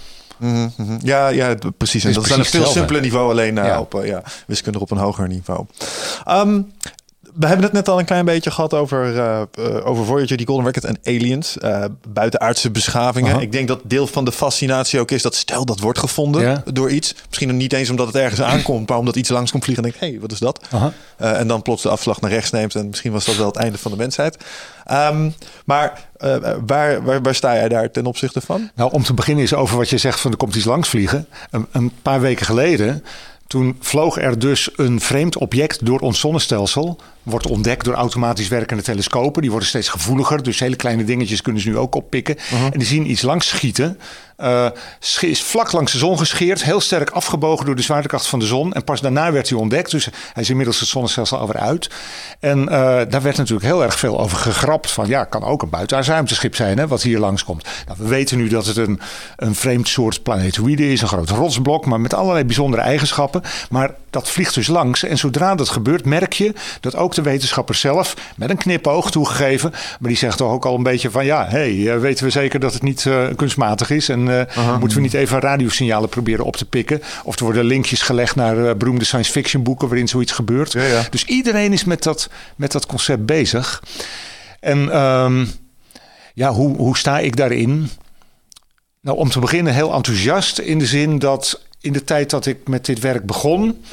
Mhm, 0.44 0.68
mhm. 0.78 0.98
Ja, 1.04 1.28
ja, 1.28 1.56
precies. 1.78 2.04
En 2.04 2.14
dat 2.14 2.26
is 2.26 2.32
aan 2.34 2.40
een 2.40 2.46
veel 2.46 2.66
simpeler 2.66 3.02
niveau, 3.02 3.30
alleen 3.32 3.58
eh, 3.58 3.66
Ja. 3.66 3.80
op 3.80 3.96
eh, 3.96 4.08
ja, 4.08 4.24
wiskunde 4.48 4.80
op 4.80 4.92
een 4.92 4.98
hoger 4.98 5.28
niveau. 5.28 5.66
Ehm, 6.26 6.62
we 7.36 7.46
hebben 7.48 7.65
het 7.65 7.74
net 7.74 7.89
al 7.89 8.00
een 8.00 8.06
klein 8.06 8.26
beetje 8.26 8.52
gehad 8.52 8.74
over, 8.74 9.17
eh, 9.19 9.41
over 9.84 10.06
Voyager, 10.06 10.38
die 10.38 10.46
Golden 10.46 10.65
Record 10.65 10.86
en 10.86 10.98
aliens. 11.04 11.58
eh 11.58 11.84
buitenaardse 12.08 12.72
beschavingen. 12.72 13.32
Aha. 13.32 13.41
Ik 13.41 13.52
denk 13.52 13.67
dat 13.67 13.80
deel 13.84 14.08
van 14.08 14.26
de 14.26 14.32
fascinatie 14.32 15.00
ook 15.00 15.12
is 15.12 15.22
dat 15.22 15.36
stel 15.36 15.65
dat 15.65 15.80
wordt 15.80 16.00
gevonden 16.00 16.41
Ja. 16.41 16.63
door 16.74 16.91
iets. 16.91 17.15
Misschien 17.28 17.48
nog 17.48 17.58
niet 17.58 17.74
eens 17.74 17.89
omdat 17.89 18.08
het 18.08 18.15
ergens 18.15 18.41
aankomt, 18.41 18.89
maar 18.89 18.98
omdat 18.98 19.15
iets 19.15 19.30
langs 19.30 19.52
komt 19.52 19.63
vliegen 19.63 19.84
en 19.84 19.89
denkt, 19.89 20.06
hé, 20.06 20.12
hey, 20.12 20.22
wat 20.22 20.32
is 20.32 20.39
dat? 20.39 20.65
En 21.17 21.48
dan 21.48 21.62
plots 21.62 21.82
de 21.84 21.89
afslag 21.89 22.22
naar 22.22 22.32
rechts 22.32 22.52
neemt. 22.52 22.76
En 22.76 22.88
misschien 22.89 23.12
was 23.12 23.26
dat 23.26 23.36
wel 23.36 23.48
het 23.48 23.56
einde 23.56 23.78
van 23.78 23.91
de 23.91 23.98
mensheid. 23.98 24.38
Ehm, 24.86 25.30
maar 25.65 26.08
waar, 26.65 27.04
waar, 27.04 27.22
waar 27.22 27.36
sta 27.36 27.56
jij 27.56 27.69
daar 27.69 27.91
ten 27.91 28.06
opzichte 28.06 28.41
van? 28.41 28.69
Nou, 28.76 28.91
om 28.91 29.04
te 29.04 29.13
beginnen 29.13 29.43
is 29.43 29.54
over 29.54 29.78
wat 29.78 29.89
je 29.89 29.98
zegt 29.98 30.19
van 30.19 30.32
er 30.32 30.38
komt 30.38 30.56
iets 30.56 30.65
langs 30.65 30.89
vliegen. 30.89 31.28
Een, 31.52 31.67
een 31.72 31.91
paar 32.02 32.22
weken 32.22 32.46
geleden, 32.46 33.04
toen 33.48 33.78
vloog 33.80 34.17
er 34.17 34.39
dus 34.39 34.69
een 34.76 35.00
vreemd 35.02 35.38
object 35.38 35.86
door 35.86 36.00
ons 36.00 36.19
zonnestelsel. 36.19 37.00
Wordt 37.24 37.48
ontdekt 37.48 37.86
door 37.86 37.94
automatisch 37.94 38.48
werkende 38.48 38.84
telescopen. 38.84 39.42
Die 39.42 39.52
worden 39.52 39.70
steeds 39.70 39.90
gevoeliger, 39.90 40.44
dus 40.44 40.60
hele 40.60 40.76
kleine 40.76 41.04
dingetjes 41.04 41.42
kunnen 41.42 41.62
ze 41.62 41.70
nu 41.70 41.78
ook 41.78 41.96
oppikken. 41.96 42.38
En 42.72 42.80
die 42.80 42.88
zien 42.88 43.10
iets 43.10 43.22
langs 43.22 43.48
schieten. 43.48 44.00
Sch- 45.00 45.24
is 45.24 45.44
vlak 45.44 45.72
langs 45.72 45.92
de 45.92 45.98
zon 45.98 46.18
gescheerd, 46.18 46.64
heel 46.64 46.82
sterk 46.82 47.10
afgebogen 47.10 47.66
door 47.66 47.76
de 47.76 47.82
zwaartekracht 47.82 48.28
van 48.28 48.40
de 48.40 48.46
zon. 48.46 48.74
En 48.74 48.84
pas 48.84 49.02
daarna 49.02 49.32
werd 49.32 49.50
hij 49.50 49.58
ontdekt, 49.58 49.92
dus 49.92 50.06
hij 50.06 50.44
is 50.44 50.50
inmiddels 50.50 50.80
het 50.80 50.90
zonnestelsel 50.90 51.38
alweer 51.38 51.58
uit. 51.58 51.90
En 52.40 52.70
eh, 52.70 53.02
daar 53.10 53.22
werd 53.22 53.38
natuurlijk 53.38 53.66
heel 53.66 53.84
erg 53.84 54.00
veel 54.00 54.20
over 54.20 54.38
gegrapt. 54.38 54.92
Van 54.92 55.08
ja, 55.08 55.24
kan 55.24 55.44
ook 55.44 55.62
een 55.62 55.70
buitenaards 55.70 56.10
ruimteschip 56.10 56.56
zijn, 56.56 56.78
hè, 56.78 56.88
wat 56.88 57.02
hier 57.02 57.20
langskomt. 57.20 57.68
Nou, 57.86 57.98
we 58.02 58.08
weten 58.08 58.38
nu 58.38 58.48
dat 58.48 58.66
het 58.66 58.78
een, 58.78 59.00
een 59.36 59.56
vreemd 59.56 59.88
soort 59.88 60.24
planetoïde 60.24 60.92
is, 60.92 61.02
een 61.02 61.08
groot 61.08 61.30
rotsblok, 61.30 61.86
maar 61.86 62.02
met 62.02 62.14
allerlei 62.14 62.46
bijzondere 62.46 62.84
eigenschappen. 62.84 63.42
Maar 63.70 63.92
dat 64.10 64.30
vliegt 64.30 64.54
dus 64.54 64.68
langs. 64.68 65.04
En 65.04 65.18
zodra 65.18 65.56
dat 65.56 65.70
gebeurt, 65.70 66.06
merk 66.06 66.34
je 66.34 66.54
dat 66.80 66.96
ook 66.96 67.12
de 67.15 67.21
wetenschapper 67.21 67.76
zelf, 67.76 68.13
met 68.36 68.49
een 68.49 68.58
knipoog 68.58 69.12
toegegeven, 69.12 69.71
maar 69.71 70.10
die 70.10 70.17
zegt 70.17 70.38
toch 70.38 70.52
ook 70.52 70.65
al 70.65 70.76
een 70.76 70.84
beetje 70.84 71.10
van 71.10 71.26
ja, 71.26 71.47
hey, 71.47 71.93
eh, 71.93 71.99
weten 71.99 72.26
we 72.26 72.32
zeker 72.32 72.60
dat 72.60 72.73
het 72.73 72.82
niet 72.82 73.06
eh, 73.06 73.26
kunstmatig 73.36 73.89
is? 73.89 74.10
En 74.10 74.39
eh, 74.39 74.78
moeten 74.80 74.97
we 74.97 75.04
niet 75.04 75.13
even 75.13 75.39
radiosignalen 75.39 76.10
proberen 76.10 76.45
op 76.45 76.56
te 76.56 76.65
pikken? 76.65 77.02
Of 77.23 77.38
er 77.38 77.43
worden 77.43 77.65
linkjes 77.65 78.02
gelegd 78.02 78.36
naar 78.36 78.67
eh, 78.67 78.76
beroemde 78.76 79.06
science 79.06 79.32
fiction 79.32 79.63
boeken 79.63 79.88
waarin 79.88 80.08
zoiets 80.08 80.32
gebeurt. 80.32 80.71
Ja, 80.71 80.84
ja. 80.84 81.04
Dus 81.10 81.26
iedereen 81.26 81.73
is 81.73 81.84
met 81.84 82.04
dat, 82.04 82.30
met 82.56 82.71
dat 82.71 82.86
concept 82.86 83.26
bezig. 83.26 83.84
En 84.60 84.91
ehm, 84.91 85.45
ja, 86.34 86.52
hoe, 86.52 86.76
hoe 86.78 86.97
sta 86.97 87.19
ik 87.19 87.36
daarin? 87.36 87.89
Nou, 89.02 89.17
om 89.17 89.30
te 89.30 89.39
beginnen 89.39 89.73
heel 89.73 89.93
enthousiast 89.93 90.60
in 90.60 90.80
de 90.80 90.86
zin 90.86 91.19
dat 91.19 91.62
in 91.82 91.93
de 91.93 92.04
tijd 92.04 92.30
dat 92.30 92.45
ik 92.45 92.67
met 92.67 92.86
dit 92.86 92.99
werk 92.99 93.26
begon, 93.26 93.84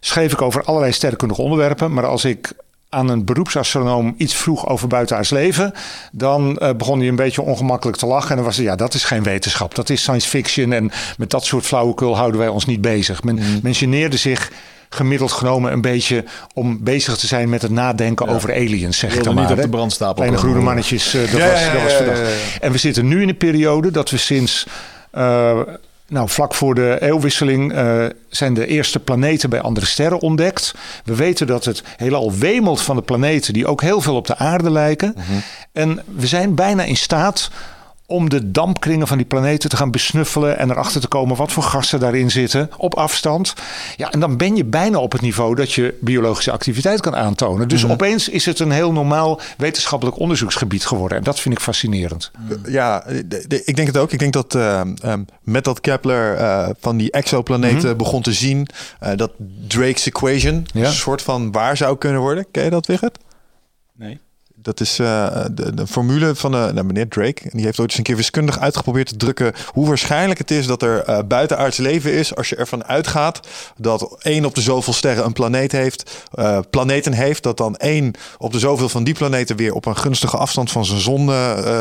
schreef 0.00 0.32
ik 0.32 0.42
over 0.42 0.62
allerlei 0.62 0.92
sterrenkundige 0.92 1.42
onderwerpen. 1.42 1.92
Maar 1.92 2.06
als 2.06 2.24
ik 2.24 2.52
aan 2.96 3.08
een 3.08 3.24
beroepsastronoom 3.24 4.14
iets 4.16 4.34
vroeg 4.34 4.68
over 4.68 4.88
buitenaards 4.88 5.30
leven, 5.30 5.72
dan 6.12 6.58
eh, 6.58 6.70
begon 6.76 6.98
hij 6.98 7.08
een 7.08 7.16
beetje 7.16 7.42
ongemakkelijk 7.42 7.98
te 7.98 8.06
lachen. 8.06 8.30
En 8.30 8.36
dan 8.36 8.44
was 8.44 8.56
het, 8.56 8.64
ja, 8.64 8.76
dat 8.76 8.94
is 8.94 9.04
geen 9.04 9.22
wetenschap, 9.22 9.74
dat 9.74 9.90
is 9.90 10.00
science 10.02 10.28
fiction. 10.28 10.72
En 10.72 10.90
met 11.18 11.30
dat 11.30 11.44
soort 11.44 11.66
flauwekul 11.66 12.16
houden 12.16 12.40
wij 12.40 12.48
ons 12.48 12.66
niet 12.66 12.80
bezig. 12.80 13.22
Men, 13.22 13.40
men 13.62 13.74
geneerde 13.74 14.16
zich 14.16 14.50
gemiddeld 14.88 15.32
genomen 15.32 15.72
een 15.72 15.80
beetje 15.80 16.24
om 16.54 16.84
bezig 16.84 17.16
te 17.16 17.26
zijn 17.26 17.48
met 17.48 17.62
het 17.62 17.70
nadenken 17.70 18.28
over 18.28 18.54
aliens, 18.54 18.98
zeg 18.98 19.14
ik 19.14 19.24
dan 19.24 19.34
niet 19.34 19.42
maar. 19.42 19.52
op 19.52 19.56
hè. 19.56 19.62
de 19.62 19.68
brandstapel 19.68 20.14
Kleine 20.14 20.36
groene 20.36 20.60
mannetjes, 20.60 21.14
eh, 21.14 21.20
dat 21.20 21.30
Ja, 21.30 21.50
was, 21.50 21.60
ja, 21.60 21.72
dat 21.72 21.82
was. 22.08 22.18
En 22.60 22.72
we 22.72 22.78
zitten 22.78 23.08
nu 23.08 23.22
in 23.22 23.28
een 23.28 23.36
periode 23.36 23.90
dat 23.90 24.10
we 24.10 24.16
sinds... 24.16 24.66
eh, 25.10 25.60
nou, 26.08 26.28
vlak 26.28 26.54
voor 26.54 26.74
de 26.74 26.98
eeuwwisseling 27.00 27.72
eh, 27.72 28.04
zijn 28.28 28.54
de 28.54 28.66
eerste 28.66 29.00
planeten 29.00 29.50
bij 29.50 29.60
andere 29.60 29.86
sterren 29.86 30.20
ontdekt. 30.20 30.74
We 31.04 31.14
weten 31.14 31.46
dat 31.46 31.64
het 31.64 31.82
heelal 31.96 32.32
wemelt 32.32 32.80
van 32.82 32.96
de 32.96 33.02
planeten 33.02 33.52
die 33.52 33.66
ook 33.66 33.80
heel 33.80 34.00
veel 34.00 34.16
op 34.16 34.26
de 34.26 34.36
aarde 34.36 34.70
lijken. 34.70 35.14
En 35.72 36.02
we 36.16 36.26
zijn 36.26 36.54
bijna 36.54 36.82
in 36.82 36.96
staat 36.96 37.50
om 38.06 38.28
de 38.30 38.50
dampkringen 38.50 39.06
van 39.06 39.16
die 39.16 39.26
planeten 39.26 39.68
te 39.70 39.76
gaan 39.76 39.90
besnuffelen 39.90 40.58
en 40.58 40.70
erachter 40.70 41.00
te 41.00 41.08
komen 41.08 41.36
wat 41.36 41.52
voor 41.52 41.62
gassen 41.62 42.00
daarin 42.00 42.30
zitten 42.30 42.70
op 42.76 42.94
afstand. 42.94 43.54
Ja, 43.96 44.10
en 44.12 44.20
dan 44.20 44.36
ben 44.36 44.56
je 44.56 44.64
bijna 44.64 44.98
op 44.98 45.12
het 45.12 45.20
niveau 45.20 45.54
dat 45.54 45.72
je 45.72 45.98
biologische 46.00 46.50
activiteit 46.52 47.00
kan 47.00 47.16
aantonen. 47.16 47.68
Dus 47.68 47.86
opeens 47.86 48.28
is 48.28 48.46
het 48.46 48.58
een 48.58 48.70
heel 48.70 48.92
normaal 48.92 49.40
wetenschappelijk 49.56 50.18
onderzoeksgebied 50.18 50.86
geworden. 50.86 51.18
En 51.18 51.24
dat 51.24 51.40
vind 51.40 51.54
ik 51.54 51.60
fascinerend. 51.60 52.30
Ja, 52.68 53.04
de- 53.26 53.44
de- 53.48 53.64
ik 53.64 53.76
denk 53.76 53.88
het 53.88 53.96
ook. 53.96 54.12
Ik 54.12 54.18
denk 54.18 54.32
dat 54.32 54.54
eh, 54.54 54.80
ehm, 54.80 55.22
met 55.42 55.64
dat 55.64 55.80
Kepler 55.80 56.34
eh, 56.36 56.68
van 56.80 56.96
die 56.96 57.10
exoplaneten 57.10 57.96
begon 57.96 58.22
te 58.22 58.32
zien 58.32 58.66
eh, 59.00 59.16
dat 59.16 59.30
Drake's 59.66 60.06
equation 60.06 60.66
Ja. 60.72 60.86
een 60.86 60.92
soort 60.92 61.22
van 61.22 61.52
waar 61.52 61.76
zou 61.76 61.96
kunnen 61.98 62.20
worden. 62.20 62.46
Ken 62.50 62.64
je 62.64 62.70
dat, 62.70 62.86
Wigert? 62.86 63.18
Nee. 63.96 64.20
Dat 64.66 64.80
is 64.80 64.98
eh, 64.98 65.26
de, 65.50 65.74
de 65.74 65.86
formule 65.86 66.34
van 66.34 66.50
de, 66.50 66.70
nou, 66.74 66.86
meneer 66.86 67.08
Drake. 67.08 67.42
En 67.42 67.50
die 67.52 67.64
heeft 67.64 67.80
ooit 67.80 67.88
eens 67.88 67.98
een 67.98 68.04
keer 68.04 68.16
wiskundig 68.16 68.58
uitgeprobeerd 68.58 69.08
te 69.08 69.16
drukken 69.16 69.52
hoe 69.72 69.86
waarschijnlijk 69.86 70.38
het 70.38 70.50
is 70.50 70.66
dat 70.66 70.82
er 70.82 71.08
uh, 71.08 71.18
buitenaards 71.28 71.76
leven 71.76 72.12
is. 72.12 72.34
Als 72.34 72.48
je 72.48 72.56
ervan 72.56 72.84
uitgaat 72.84 73.40
dat 73.76 74.16
één 74.22 74.44
op 74.44 74.54
de 74.54 74.60
zoveel 74.60 74.92
sterren 74.92 75.24
een 75.24 75.32
planeet 75.32 75.72
heeft, 75.72 76.26
uh, 76.34 76.58
planeten 76.70 77.12
heeft. 77.12 77.42
Dat 77.42 77.56
dan 77.56 77.76
één 77.76 78.14
op 78.38 78.52
de 78.52 78.58
zoveel 78.58 78.88
van 78.88 79.04
die 79.04 79.14
planeten 79.14 79.56
weer 79.56 79.74
op 79.74 79.86
een 79.86 79.96
gunstige 79.96 80.36
afstand 80.36 80.70
van 80.70 80.84
zijn 80.84 81.00
zon 81.00 81.30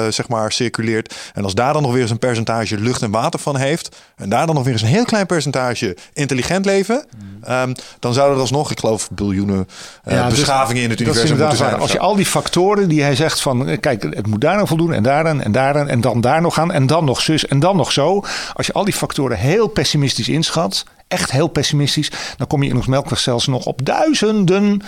zeg 0.10 0.28
maar 0.28 0.52
circuleert. 0.52 1.16
En 1.34 1.44
als 1.44 1.54
daar 1.54 1.74
dan 1.74 1.82
nog 1.82 1.92
weer 1.92 2.02
eens 2.02 2.12
een 2.12 2.20
percentage 2.20 2.78
lucht 2.78 3.02
en 3.02 3.12
water 3.12 3.40
van 3.40 3.56
heeft. 3.58 3.96
En 4.16 4.30
daar 4.30 4.46
dan 4.46 4.56
nog 4.56 4.64
weer 4.64 4.74
eens 4.74 4.82
een 4.82 4.88
heel 4.88 5.06
klein 5.06 5.26
percentage 5.26 5.98
intelligent 6.14 6.66
leven. 6.66 7.06
Mm. 7.18 7.54
Um, 7.54 7.74
dan 8.00 8.14
zouden 8.14 8.36
er 8.36 8.42
alsnog, 8.42 8.72
ik 8.72 8.80
geloof, 8.80 9.10
biljoenen 9.12 9.68
ja, 10.06 10.30
dus 10.30 10.40
beschavingen 10.40 10.84
in 10.84 10.90
het 10.90 11.00
universum 11.00 11.38
moeten 11.38 11.58
zijn. 11.58 11.80
Als 11.80 11.92
je 11.92 12.00
al 12.00 12.16
die 12.16 12.26
factoren 12.26 12.75
die 12.84 13.02
hij 13.02 13.16
zegt 13.16 13.42
van 13.42 13.68
eh, 13.68 13.80
kijk, 13.80 14.04
het 14.04 14.28
moet 14.28 14.42
daar 14.42 14.58
nog 14.58 14.68
voldoen 14.68 14.94
en 14.94 15.04
daaraan 15.04 15.42
en 15.42 15.52
daaraan 15.52 15.88
en 15.88 16.02
dan 16.02 16.22
daar 16.22 16.42
nog 16.42 16.60
aan 16.60 16.72
en 16.72 16.88
dan 16.88 17.06
nog 17.06 17.22
zus 17.22 17.48
en 17.48 17.60
dan 17.60 17.76
nog 17.76 17.92
zo. 17.92 18.24
Als 18.54 18.66
je 18.66 18.74
al 18.74 18.84
die 18.84 18.94
factoren 18.94 19.38
heel 19.38 19.68
pessimistisch 19.68 20.30
inschat, 20.30 20.84
echt 21.08 21.32
heel 21.32 21.48
pessimistisch, 21.48 22.12
dan 22.38 22.48
kom 22.48 22.64
je 22.64 22.70
in 22.70 22.76
ons 22.76 22.88
melkweg 22.88 23.20
zelfs 23.20 23.48
nog 23.48 23.66
op 23.66 23.86
duizenden 23.86 24.82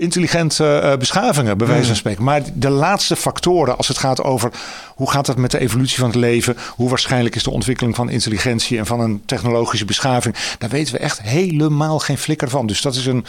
intelligente 0.00 0.80
uh, 0.84 0.96
beschavingen, 0.96 1.58
bij 1.58 1.66
wijze 1.66 1.86
van 1.86 1.96
spreken. 1.96 2.24
Maar 2.24 2.42
de 2.54 2.70
laatste 2.70 3.16
factoren, 3.16 3.76
als 3.76 3.88
het 3.88 3.98
gaat 3.98 4.22
over 4.22 4.50
hoe 4.94 5.10
gaat 5.10 5.26
het 5.26 5.36
met 5.36 5.50
de 5.50 5.58
evolutie 5.58 5.98
van 5.98 6.08
het 6.08 6.18
leven, 6.18 6.56
hoe 6.76 6.88
waarschijnlijk 6.88 7.34
is 7.34 7.42
de 7.42 7.50
ontwikkeling 7.50 7.96
van 7.96 8.10
intelligentie 8.10 8.78
en 8.78 8.86
van 8.86 9.00
een 9.00 9.22
technologische 9.26 9.84
beschaving, 9.84 10.36
daar 10.58 10.70
weten 10.70 10.94
we 10.94 11.00
echt 11.00 11.22
helemaal 11.22 11.98
geen 11.98 12.18
flikker 12.18 12.48
van. 12.48 12.66
Dus 12.66 12.82
dat 12.82 12.94
is, 12.94 13.06
een, 13.06 13.24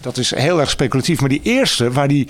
dat 0.00 0.16
is 0.16 0.34
heel 0.34 0.60
erg 0.60 0.70
speculatief. 0.70 1.20
Maar 1.20 1.28
die 1.28 1.42
eerste, 1.42 1.92
waar 1.92 2.08
die 2.08 2.28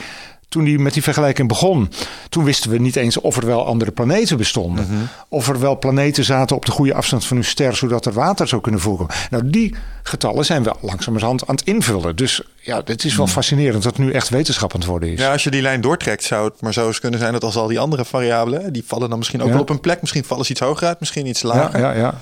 toen 0.53 0.67
hij 0.67 0.79
met 0.79 0.93
die 0.93 1.03
vergelijking 1.03 1.49
begon, 1.49 1.91
toen 2.29 2.45
wisten 2.45 2.71
we 2.71 2.79
niet 2.79 2.97
eens 2.97 3.21
of 3.21 3.37
er 3.37 3.47
wel 3.47 3.67
andere 3.67 3.91
planeten 3.91 4.37
bestonden. 4.37 4.87
Mhm. 4.91 5.03
Of 5.29 5.49
er 5.49 5.61
wel 5.61 5.79
planeten 5.79 6.25
zaten 6.25 6.57
op 6.57 6.65
de 6.65 6.73
goede 6.73 6.95
afstand 6.95 7.25
van 7.25 7.37
een 7.37 7.45
ster, 7.45 7.77
zodat 7.77 8.07
er 8.07 8.13
water 8.13 8.49
zou 8.49 8.63
kunnen 8.63 8.81
voorkomen. 8.81 9.15
Nou, 9.31 9.51
die 9.51 9.75
getallen 10.03 10.45
zijn 10.45 10.63
we 10.63 10.75
langzamerhand 10.81 11.47
aan 11.47 11.55
het 11.55 11.65
invullen. 11.65 12.17
Dus 12.17 12.43
ja, 12.61 12.83
het 12.85 13.05
is 13.05 13.17
wel 13.17 13.25
mhm. 13.25 13.35
fascinerend 13.35 13.83
dat 13.83 13.97
het 13.97 14.05
nu 14.05 14.13
echt 14.13 14.29
wetenschap 14.29 14.75
aan 14.75 14.81
het 14.81 14.89
worden 14.89 15.13
is. 15.13 15.19
Ja, 15.19 15.33
als 15.33 15.45
je 15.45 15.51
die 15.51 15.63
lijn 15.63 15.81
doortrekt, 15.81 16.25
zou 16.25 16.49
het 16.49 16.61
maar 16.61 16.73
zo 16.73 16.87
eens 16.87 17.01
kunnen 17.01 17.21
zijn 17.21 17.33
dat 17.33 17.45
als 17.45 17.57
al 17.57 17.67
die 17.67 17.81
andere 17.81 18.05
variabelen, 18.05 18.73
die 18.73 18.85
vallen 18.87 19.09
dan 19.09 19.19
misschien 19.19 19.43
ook 19.43 19.51
wel 19.51 19.61
op 19.61 19.71
een 19.71 19.81
plek. 19.81 20.01
Misschien 20.01 20.25
vallen 20.25 20.45
ze 20.45 20.51
iets 20.51 20.61
hoger 20.61 20.87
uit, 20.87 21.01
misschien 21.01 21.27
iets 21.27 21.43
lager. 21.43 21.81
Ja, 21.81 21.93
ja, 21.93 21.99
ja. 21.99 22.15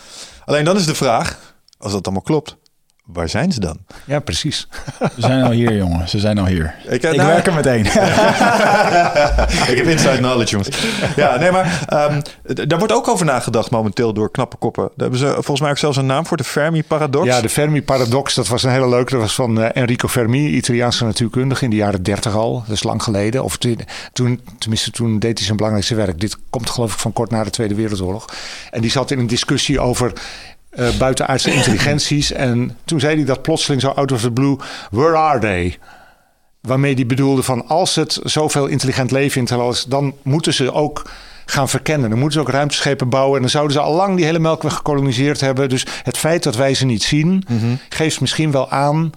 Alleen 0.45 0.65
dan 0.65 0.77
is 0.77 0.87
de 0.87 0.95
vraag, 0.95 1.55
als 1.79 1.93
dat 1.93 2.05
allemaal 2.05 2.23
klopt, 2.23 2.57
waar 3.13 3.29
zijn 3.29 3.53
ze 3.53 3.61
dan? 3.61 3.79
Ja, 4.05 4.21
precies. 4.21 4.69
Ze 4.99 5.21
zijn 5.21 5.43
al 5.43 5.51
hier, 5.51 5.77
jongen. 5.77 6.09
Ze 6.09 6.19
zijn 6.19 6.39
al 6.39 6.47
hier. 6.47 6.75
Ik, 6.85 7.03
ik 7.03 7.17
nou, 7.17 7.29
werk 7.29 7.47
er 7.47 7.55
meteen. 7.55 7.85
ik 9.71 9.77
heb 9.77 9.87
inside 9.87 10.17
knowledge, 10.17 10.51
jongens. 10.51 10.69
Ja, 11.17 11.37
nee, 11.37 11.51
maar 11.51 11.87
um, 12.11 12.23
daar 12.69 12.79
wordt 12.79 12.93
ook 12.93 13.09
over 13.09 13.27
nagedacht 13.27 13.71
momenteel 13.71 14.13
door 14.13 14.31
knappe 14.31 14.57
koppen. 14.57 14.83
Daar 14.83 14.93
hebben 14.97 15.19
ze 15.19 15.33
volgens 15.33 15.61
mij 15.61 15.71
ook 15.71 15.79
zelfs 15.79 15.97
een 15.97 16.07
naam 16.07 16.27
voor, 16.27 16.37
de 16.37 16.45
Fermi-paradox. 16.45 17.27
Ja, 17.27 17.41
de 17.41 17.49
Fermi-paradox, 17.49 18.35
dat 18.35 18.49
was 18.49 18.63
een 18.63 18.71
hele 18.71 18.89
leuke. 18.89 19.11
Dat 19.11 19.21
was 19.21 19.35
van 19.35 19.59
uh, 19.59 19.69
Enrico 19.73 20.09
Fermi, 20.09 20.49
Italiaanse 20.49 21.05
natuurkundige 21.05 21.65
in 21.65 21.71
de 21.71 21.77
jaren 21.77 22.03
30 22.03 22.35
al. 22.35 22.63
Dat 22.67 22.77
is 22.77 22.83
lang 22.83 23.03
geleden. 23.03 23.45
Of 23.45 23.59
toen, 24.13 24.41
tenminste, 24.59 24.91
toen 24.91 25.19
deed 25.19 25.37
hij 25.37 25.45
zijn 25.45 25.57
belangrijkste 25.57 25.95
werk. 25.95 26.21
Dit 26.21 26.37
komt 26.51 26.71
geloof 26.71 26.93
ik 26.93 26.99
van 26.99 27.13
kort 27.13 27.31
na 27.31 27.45
de 27.45 27.51
Tweede 27.51 27.75
Wereldoorlog. 27.75 28.25
En 28.71 28.81
die 28.81 28.91
zat 28.91 29.11
in 29.11 29.19
een 29.19 29.27
discussie 29.27 29.81
over 29.81 30.13
uh, 30.71 30.99
buitenaardse 30.99 31.53
intelligenties. 31.53 32.33
En 32.33 32.77
toen 32.85 33.01
zei 33.01 33.17
hij 33.17 33.25
dat 33.25 33.43
plotseling 33.43 33.81
zo 33.81 33.89
out 33.89 34.13
of 34.13 34.21
the 34.21 34.33
blue, 34.33 34.57
where 34.91 35.17
are 35.17 35.39
they? 35.39 35.79
Waarmee 36.61 36.95
hij 36.95 37.07
bedoelde 37.07 37.43
van 37.43 37.67
als 37.69 37.95
het 37.95 38.21
zoveel 38.23 38.67
intelligent 38.67 39.11
leven 39.11 39.47
in 39.47 39.57
het 39.57 39.75
is, 39.77 39.85
dan 39.85 40.15
moeten 40.23 40.55
ze 40.55 40.73
ook 40.73 41.11
gaan 41.47 41.69
verkennen. 41.69 42.11
Dan 42.11 42.19
moeten 42.19 42.41
ze 42.41 42.47
ook 42.47 42.53
ruimteschepen 42.53 43.09
bouwen. 43.09 43.35
En 43.35 43.41
dan 43.41 43.51
zouden 43.51 43.73
ze 43.73 43.81
al 43.81 43.95
lang 43.95 44.17
die 44.17 44.25
hele 44.25 44.39
melkweg 44.39 44.75
gekoloniseerd 44.75 45.41
hebben. 45.41 45.69
Dus 45.69 45.87
het 46.03 46.19
feit 46.19 46.43
dat 46.43 46.57
wij 46.57 46.75
ze 46.75 46.85
niet 46.85 47.03
zien, 47.03 47.45
mhm. 47.49 47.75
geeft 47.89 48.21
misschien 48.21 48.51
wel 48.51 48.71
aan 48.71 49.13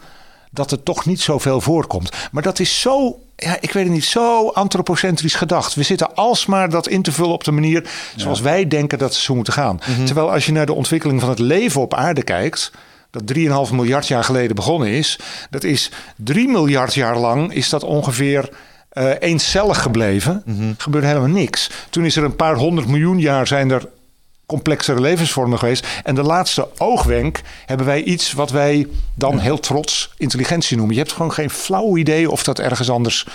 dat 0.52 0.72
het 0.72 0.86
toch 0.86 1.06
niet 1.06 1.22
zoveel 1.22 1.62
voorkomt. 1.62 2.12
Maar 2.32 2.44
dat 2.44 2.60
is 2.60 2.82
zo 2.82 3.23
ja, 3.44 3.58
ik 3.60 3.72
weet 3.72 3.84
het 3.84 3.94
niet, 3.94 4.06
zo 4.06 4.50
antropocentrisch 4.50 5.36
gedacht. 5.36 5.74
We 5.74 5.84
zitten 5.84 6.16
alsmaar 6.16 6.70
dat 6.70 6.88
in 6.88 7.02
te 7.02 7.12
vullen 7.12 7.34
op 7.34 7.44
de 7.44 7.52
manier 7.52 7.90
zoals 8.16 8.42
wij 8.42 8.68
denken 8.68 8.98
dat 8.98 9.14
ze 9.14 9.22
zo 9.22 9.36
moeten 9.36 9.54
gaan. 9.54 9.80
Mhm. 9.88 10.06
Terwijl 10.06 10.32
als 10.32 10.46
je 10.46 10.52
naar 10.52 10.66
de 10.66 10.74
ontwikkeling 10.74 11.20
van 11.20 11.30
het 11.30 11.40
leven 11.40 11.82
op 11.82 11.94
aarde 11.94 12.24
kijkt, 12.24 12.72
dat 13.12 13.24
3,5 13.68 13.74
miljard 13.74 14.08
jaar 14.08 14.24
geleden 14.24 14.56
begonnen 14.56 14.88
is, 14.88 15.20
dat 15.50 15.64
is 15.64 15.92
3 16.18 16.48
miljard 16.48 16.94
jaar 16.94 17.18
lang 17.18 17.54
is 17.54 17.70
dat 17.70 17.84
ongeveer 17.84 18.50
uh, 18.94 19.12
eencellig 19.20 19.82
gebleven. 19.82 20.42
Mm 20.46 20.76
Gebeurde 20.78 21.08
helemaal 21.08 21.30
niks. 21.30 21.70
Toen 21.90 22.06
is 22.06 22.16
er 22.16 22.24
een 22.24 22.36
paar 22.36 22.56
honderd 22.56 22.88
miljoen 22.88 23.20
jaar 23.20 23.48
zijn 23.48 23.72
er 23.72 23.88
complexere 24.46 25.02
levensvormen 25.02 25.60
geweest. 25.60 25.88
En 26.04 26.16
de 26.16 26.24
laatste 26.24 26.68
oogwenk 26.78 27.42
hebben 27.66 27.86
wij 27.86 28.04
iets 28.04 28.34
wat 28.34 28.52
wij 28.52 28.88
dan 29.16 29.40
heel 29.40 29.60
trots 29.60 30.14
intelligentie 30.18 30.78
noemen. 30.78 30.96
Je 30.96 31.02
hebt 31.02 31.14
gewoon 31.14 31.34
geen 31.34 31.50
flauw 31.50 31.98
idee 31.98 32.32
of 32.32 32.44
dat 32.44 32.60
ergens 32.60 32.90
anders 32.90 33.26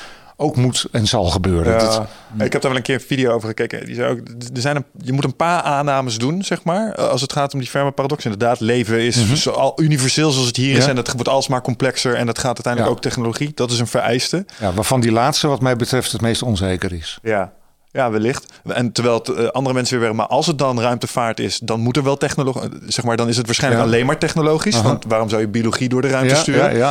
ook 0.41 0.57
moet 0.57 0.87
en 0.93 1.07
zal 1.07 1.25
gebeuren. 1.25 1.73
Ja, 1.73 2.09
ik 2.45 2.53
heb 2.53 2.63
daar 2.63 2.71
wel 2.71 2.77
een 2.77 2.83
keer 2.83 2.95
een 2.95 3.01
video 3.01 3.33
over 3.33 3.49
gekeken. 3.49 3.87
Die 3.87 3.95
zei 3.95 4.11
ook, 4.11 4.19
er 4.55 4.61
zijn 4.61 4.77
een, 4.77 4.85
je 5.01 5.13
moet 5.13 5.25
een 5.25 5.37
paar 5.37 5.63
aannames 5.63 6.19
doen, 6.19 6.43
zeg 6.43 6.65
maar, 6.65 6.95
als 6.95 7.21
het 7.21 7.33
gaat 7.33 7.53
om 7.53 7.59
die 7.59 7.69
ferme 7.69 7.91
paradox. 7.91 8.25
Inderdaad, 8.25 8.61
leven 8.61 9.01
is 9.01 9.17
mm 9.17 9.37
zo 9.37 9.51
al 9.51 9.81
universeel 9.81 10.31
zoals 10.31 10.47
het 10.47 10.57
hier 10.57 10.77
is 10.77 10.87
en 10.87 10.97
dat 10.97 11.13
wordt 11.13 11.29
alsmaar 11.29 11.63
complexer 11.63 12.15
en 12.15 12.27
dat 12.27 12.39
gaat 12.39 12.55
uiteindelijk 12.55 12.95
ook 12.95 13.03
technologie. 13.03 13.53
Dat 13.55 13.71
is 13.71 13.79
een 13.79 13.87
vereiste. 13.87 14.45
Ja, 14.61 14.73
waarvan 14.73 15.01
die 15.01 15.13
laatste 15.13 15.49
wat 15.49 15.61
mij 15.61 15.77
betreft 15.77 16.13
het 16.13 16.21
meest 16.21 16.43
onzeker 16.43 16.93
is. 16.93 17.19
Ja, 17.23 17.53
ja, 17.99 18.11
wellicht. 18.11 18.47
En 18.67 18.93
terwijl 18.93 19.19
het, 19.19 19.29
uh, 19.29 19.47
andere 19.47 19.75
mensen 19.75 19.93
weer 19.99 20.01
werken. 20.01 20.19
Maar 20.19 20.37
als 20.37 20.47
het 20.47 20.59
dan 20.59 20.81
ruimtevaart 20.81 21.41
is, 21.41 21.59
dan 21.59 21.81
moet 21.81 21.97
er 21.97 22.03
wel 22.03 22.17
technologie. 22.17 22.63
Eh, 22.63 22.69
zeg 22.87 23.05
maar, 23.05 23.17
dan 23.17 23.29
is 23.29 23.37
het 23.37 23.47
waarschijnlijk 23.47 23.83
alleen 23.85 24.07
maar 24.07 24.19
technologisch. 24.19 24.83
Want 24.83 25.05
waarom 25.09 25.29
zou 25.29 25.41
je 25.41 25.49
biologie 25.49 25.89
door 25.89 26.03
de 26.03 26.09
ruimte 26.09 26.35
ja, 26.35 26.41
sturen? 26.41 26.71
Ja, 26.71 26.77
ja. 26.77 26.91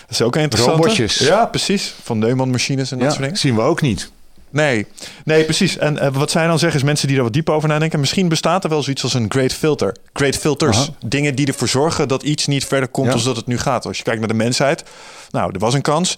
Dat 0.00 0.10
is 0.10 0.22
ook 0.22 0.36
interessant. 0.36 0.76
Robotjes. 0.76 1.18
Ja, 1.18 1.46
precies. 1.46 1.94
Van 2.02 2.18
Neumann-machines 2.18 2.92
en 2.92 2.98
dat 2.98 3.08
soort 3.08 3.22
dingen. 3.22 3.36
Zien 3.36 3.54
we 3.54 3.60
ook 3.60 3.80
niet. 3.80 4.10
Nee, 4.50 4.86
nee, 5.24 5.44
precies. 5.44 5.78
En 5.78 5.94
uh, 5.94 6.08
wat 6.12 6.30
zij 6.30 6.46
dan 6.46 6.58
zeggen 6.58 6.78
is 6.78 6.84
mensen 6.84 7.06
die 7.06 7.16
daar 7.16 7.24
wat 7.24 7.34
dieper 7.34 7.54
over 7.54 7.68
nadenken. 7.68 8.00
Misschien 8.00 8.28
bestaat 8.28 8.64
er 8.64 8.70
wel 8.70 8.82
zoiets 8.82 9.02
als 9.02 9.14
een 9.14 9.26
great 9.28 9.52
filter. 9.52 9.96
Great 10.12 10.36
filters. 10.36 10.90
Dingen 11.06 11.34
die 11.34 11.46
ervoor 11.46 11.68
zorgen 11.68 12.08
dat 12.08 12.22
iets 12.22 12.46
niet 12.46 12.64
verder 12.64 12.88
komt 12.88 13.12
als 13.12 13.24
dat 13.24 13.36
het 13.36 13.46
nu 13.46 13.58
gaat. 13.58 13.86
Als 13.86 13.96
je 13.96 14.02
kijkt 14.02 14.18
naar 14.18 14.28
de 14.28 14.34
mensheid. 14.34 14.84
Nou, 15.30 15.50
er 15.52 15.58
was 15.58 15.74
een 15.74 15.82
kans 15.82 16.16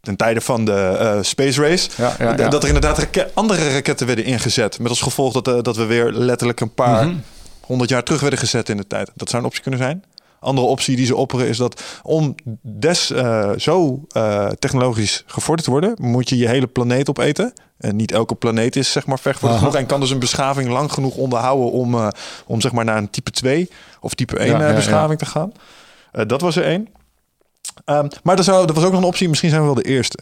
ten 0.00 0.16
tijde 0.16 0.40
van 0.40 0.64
de 0.64 0.98
uh, 1.00 1.22
space 1.22 1.62
race. 1.62 1.90
Ja, 1.96 2.14
ja, 2.18 2.34
ja. 2.36 2.48
Dat 2.48 2.62
er 2.62 2.68
inderdaad 2.68 3.26
andere 3.34 3.72
raketten 3.72 4.06
werden 4.06 4.24
ingezet. 4.24 4.78
Met 4.78 4.88
als 4.88 5.00
gevolg 5.00 5.32
dat, 5.32 5.48
uh, 5.48 5.62
dat 5.62 5.76
we 5.76 5.84
weer 5.84 6.12
letterlijk 6.12 6.60
een 6.60 6.74
paar 6.74 7.06
mhm. 7.06 7.16
honderd 7.60 7.90
jaar 7.90 8.02
terug 8.02 8.20
werden 8.20 8.38
gezet 8.38 8.68
in 8.68 8.76
de 8.76 8.86
tijd. 8.86 9.10
Dat 9.14 9.28
zou 9.28 9.42
een 9.42 9.48
optie 9.48 9.62
kunnen 9.62 9.80
zijn. 9.80 10.04
Andere 10.40 10.66
optie 10.66 10.96
die 10.96 11.06
ze 11.06 11.16
opperen 11.16 11.48
is 11.48 11.56
dat 11.56 11.82
om 12.02 12.34
des 12.62 13.10
uh, 13.10 13.50
zo 13.56 14.00
technologisch 14.58 15.22
gevorderd 15.26 15.64
te 15.64 15.70
worden, 15.70 15.94
moet 15.98 16.28
je 16.28 16.36
je 16.36 16.48
hele 16.48 16.66
planeet 16.66 17.08
opeten. 17.08 17.52
En 17.78 17.96
niet 17.96 18.12
elke 18.12 18.34
planeet 18.34 18.76
is 18.76 18.92
zeg 18.92 19.06
maar 19.06 19.18
vechtvaardig 19.18 19.58
genoeg 19.58 19.76
en 19.76 19.86
kan 19.86 20.00
dus 20.00 20.10
een 20.10 20.18
beschaving 20.18 20.68
lang 20.68 20.92
genoeg 20.92 21.16
onderhouden 21.16 21.70
om, 21.70 22.10
om 22.46 22.60
zeg 22.60 22.72
maar 22.72 22.84
naar 22.84 22.96
een 22.96 23.10
type 23.10 23.30
2 23.30 23.70
of 24.00 24.14
type 24.14 24.38
1 24.38 24.74
beschaving 24.74 25.18
te 25.18 25.26
gaan. 25.26 25.52
dat 26.26 26.40
was 26.40 26.56
er 26.56 26.64
één. 26.64 26.88
Um, 27.84 28.08
maar 28.22 28.38
er, 28.38 28.44
zou, 28.44 28.68
er 28.68 28.74
was 28.74 28.84
ook 28.84 28.92
nog 28.92 29.00
een 29.00 29.06
optie, 29.06 29.28
misschien 29.28 29.50
zijn 29.50 29.60
we 29.60 29.66
wel 29.66 29.82
de 29.82 29.88
eerste. 29.88 30.18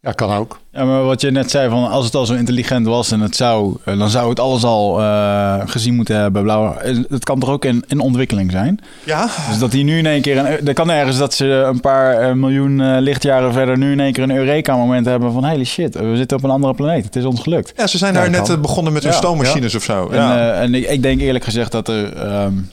Ja, 0.00 0.12
kan 0.12 0.32
ook. 0.32 0.58
Ja, 0.72 0.84
maar 0.84 1.04
wat 1.04 1.20
je 1.20 1.30
net 1.30 1.50
zei, 1.50 1.68
van 1.68 1.90
als 1.90 2.04
het 2.04 2.14
al 2.14 2.26
zo 2.26 2.34
intelligent 2.34 2.86
was 2.86 3.10
en 3.10 3.20
het 3.20 3.36
zou, 3.36 3.76
eh, 3.84 3.98
dan 3.98 4.08
zou 4.10 4.28
het 4.28 4.40
alles 4.40 4.64
al 4.64 5.00
uh, 5.00 5.60
gezien 5.66 5.94
moeten 5.94 6.16
hebben. 6.16 6.42
Blauw. 6.42 6.76
Het 7.08 7.24
kan 7.24 7.38
toch 7.38 7.48
ook 7.48 7.64
in, 7.64 7.84
in 7.88 8.00
ontwikkeling 8.00 8.50
zijn? 8.50 8.80
Ja. 9.04 9.28
Dus 9.48 9.58
dat 9.58 9.70
die 9.70 9.84
nu 9.84 9.98
in 9.98 10.06
één 10.06 10.22
keer, 10.22 10.38
een, 10.38 10.66
er 10.66 10.74
kan 10.74 10.90
ergens 10.90 11.18
dat 11.18 11.34
ze 11.34 11.44
een 11.44 11.80
paar 11.80 12.28
uh, 12.28 12.34
miljoen 12.34 12.98
lichtjaren 12.98 13.52
verder 13.52 13.78
nu 13.78 13.92
in 13.92 14.00
één 14.00 14.12
keer 14.12 14.22
een 14.22 14.36
Eureka-moment 14.36 15.06
hebben 15.06 15.32
van 15.32 15.48
holy 15.48 15.64
shit, 15.64 15.94
we 15.94 16.16
zitten 16.16 16.36
op 16.36 16.44
een 16.44 16.50
andere 16.50 16.74
planeet. 16.74 17.04
Het 17.04 17.16
is 17.16 17.24
ons 17.24 17.40
gelukt. 17.40 17.72
Ja, 17.76 17.86
ze 17.86 17.98
zijn 17.98 18.14
daar 18.14 18.30
net 18.30 18.62
begonnen 18.62 18.92
met 18.92 19.02
hun 19.02 19.12
ja, 19.12 19.18
stoommachines 19.18 19.74
of 19.74 19.82
zo. 19.82 20.08
Ja. 20.12 20.52
En, 20.52 20.54
en 20.54 20.74
ik, 20.74 20.88
ik, 20.88 21.02
denk 21.02 21.20
eerlijk 21.20 21.44
gezegd 21.44 21.72
dat 21.72 21.88
er, 21.88 22.04
um, 22.44 22.70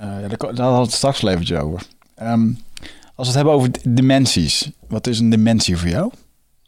daar, 0.00 0.28
daar 0.28 0.38
hadden 0.38 0.76
we 0.76 0.82
het 0.82 0.92
straks 0.92 1.22
een 1.22 1.28
eventjes 1.28 1.58
over. 1.58 1.82
Um, 2.22 2.58
als 3.14 3.26
we 3.28 3.32
het 3.32 3.34
hebben 3.34 3.52
over 3.52 3.70
dimensies, 3.88 4.70
wat 4.88 5.06
is 5.06 5.18
een 5.18 5.30
dimensie 5.30 5.76
voor 5.76 5.88
jou? 5.88 6.10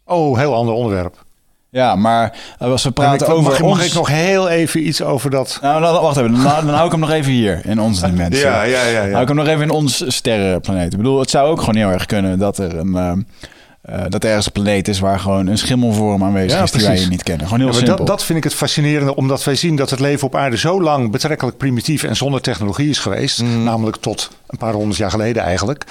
Oh, 0.05 0.37
heel 0.37 0.55
ander 0.55 0.73
onderwerp. 0.73 1.25
Ja, 1.69 1.95
maar 1.95 2.37
als 2.57 2.83
we 2.83 2.91
praten 2.91 3.27
over 3.27 3.51
mag, 3.51 3.61
ons... 3.61 3.77
mag 3.77 3.85
ik 3.85 3.93
nog 3.93 4.07
heel 4.07 4.49
even 4.49 4.87
iets 4.87 5.01
over 5.01 5.29
dat... 5.29 5.59
Nou, 5.61 5.81
nou 5.81 6.01
wacht 6.01 6.17
even. 6.17 6.31
Dan, 6.31 6.43
dan 6.43 6.69
hou 6.69 6.85
ik 6.85 6.91
hem 6.91 6.99
nog 6.99 7.11
even 7.11 7.31
hier, 7.31 7.61
in 7.65 7.79
onze 7.79 8.05
dimensie. 8.11 8.45
Ja, 8.45 8.63
ja, 8.63 8.85
ja. 8.85 9.03
ja. 9.03 9.09
Hou 9.09 9.21
ik 9.21 9.27
hem 9.27 9.37
nog 9.37 9.47
even 9.47 9.61
in 9.61 9.69
ons 9.69 10.03
sterrenplaneet. 10.07 10.91
Ik 10.91 10.97
bedoel, 10.97 11.19
het 11.19 11.29
zou 11.29 11.49
ook 11.49 11.59
gewoon 11.59 11.75
heel 11.75 11.89
erg 11.89 12.05
kunnen 12.05 12.39
dat 12.39 12.57
er 12.57 12.77
een... 12.77 12.91
Uh, 12.95 13.11
uh, 13.89 14.03
dat 14.09 14.23
er 14.23 14.29
ergens 14.29 14.45
een 14.45 14.51
planeet 14.51 14.87
is 14.87 14.99
waar 14.99 15.19
gewoon 15.19 15.47
een 15.47 15.57
schimmelvorm 15.57 16.23
aanwezig 16.23 16.63
is 16.63 16.71
die 16.71 16.85
wij 16.85 17.05
niet 17.09 17.23
kennen. 17.23 17.47
Gewoon 17.47 17.61
heel 17.61 17.73
simpel. 17.73 17.95
Dat, 17.95 18.07
dat, 18.07 18.23
vind 18.23 18.37
ik 18.37 18.43
het 18.43 18.53
fascinerende, 18.53 19.15
omdat 19.15 19.43
wij 19.43 19.55
zien 19.55 19.75
dat 19.75 19.89
het 19.89 19.99
leven 19.99 20.27
op 20.27 20.35
aarde 20.35 20.57
zo 20.57 20.81
lang 20.81 21.11
betrekkelijk 21.11 21.57
primitief 21.57 22.03
en 22.03 22.15
zonder 22.15 22.41
technologie 22.41 22.89
is 22.89 22.99
geweest. 22.99 23.41
Mm. 23.41 23.63
Namelijk 23.63 23.97
tot 23.97 24.29
een 24.47 24.57
paar 24.57 24.73
honderd 24.73 24.97
jaar 24.97 25.11
geleden 25.11 25.43
eigenlijk. 25.43 25.83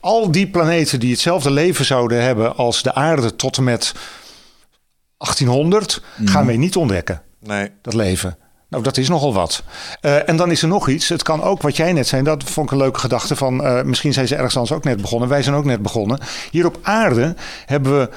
Al 0.00 0.30
die 0.30 0.46
planeten 0.46 1.00
die 1.00 1.10
hetzelfde 1.10 1.50
leven 1.50 1.84
zouden 1.84 2.22
hebben 2.22 2.56
als 2.56 2.82
de 2.82 2.94
aarde 2.94 3.36
tot 3.36 3.56
en 3.56 3.64
met 3.64 3.92
1800 5.16 6.02
gaan 6.24 6.46
wij 6.46 6.56
niet 6.56 6.76
ontdekken, 6.76 7.22
Nee. 7.40 7.70
dat 7.82 7.94
leven. 7.94 8.36
Nou, 8.72 8.84
dat 8.84 8.96
is 8.96 9.08
nogal 9.08 9.34
wat. 9.34 9.62
Eh, 10.00 10.28
en 10.28 10.36
dan 10.36 10.50
is 10.50 10.62
er 10.62 10.68
nog 10.68 10.88
iets. 10.88 11.08
Het 11.08 11.22
kan 11.22 11.42
ook, 11.42 11.62
wat 11.62 11.76
jij 11.76 11.92
net 11.92 12.06
zei, 12.06 12.22
dat 12.22 12.44
vond 12.44 12.66
ik 12.66 12.72
een 12.72 12.78
leuke 12.78 12.98
gedachte 12.98 13.36
van... 13.36 13.64
eh, 13.64 13.82
misschien 13.82 14.12
zijn 14.12 14.28
ze 14.28 14.34
ergens 14.34 14.56
anders 14.56 14.74
ook 14.76 14.84
net 14.84 15.00
begonnen. 15.00 15.28
Wij 15.28 15.42
zijn 15.42 15.54
ook 15.54 15.64
net 15.64 15.82
begonnen. 15.82 16.18
Hier 16.50 16.66
op 16.66 16.78
aarde 16.82 17.34
hebben 17.66 17.98
we 17.98 18.08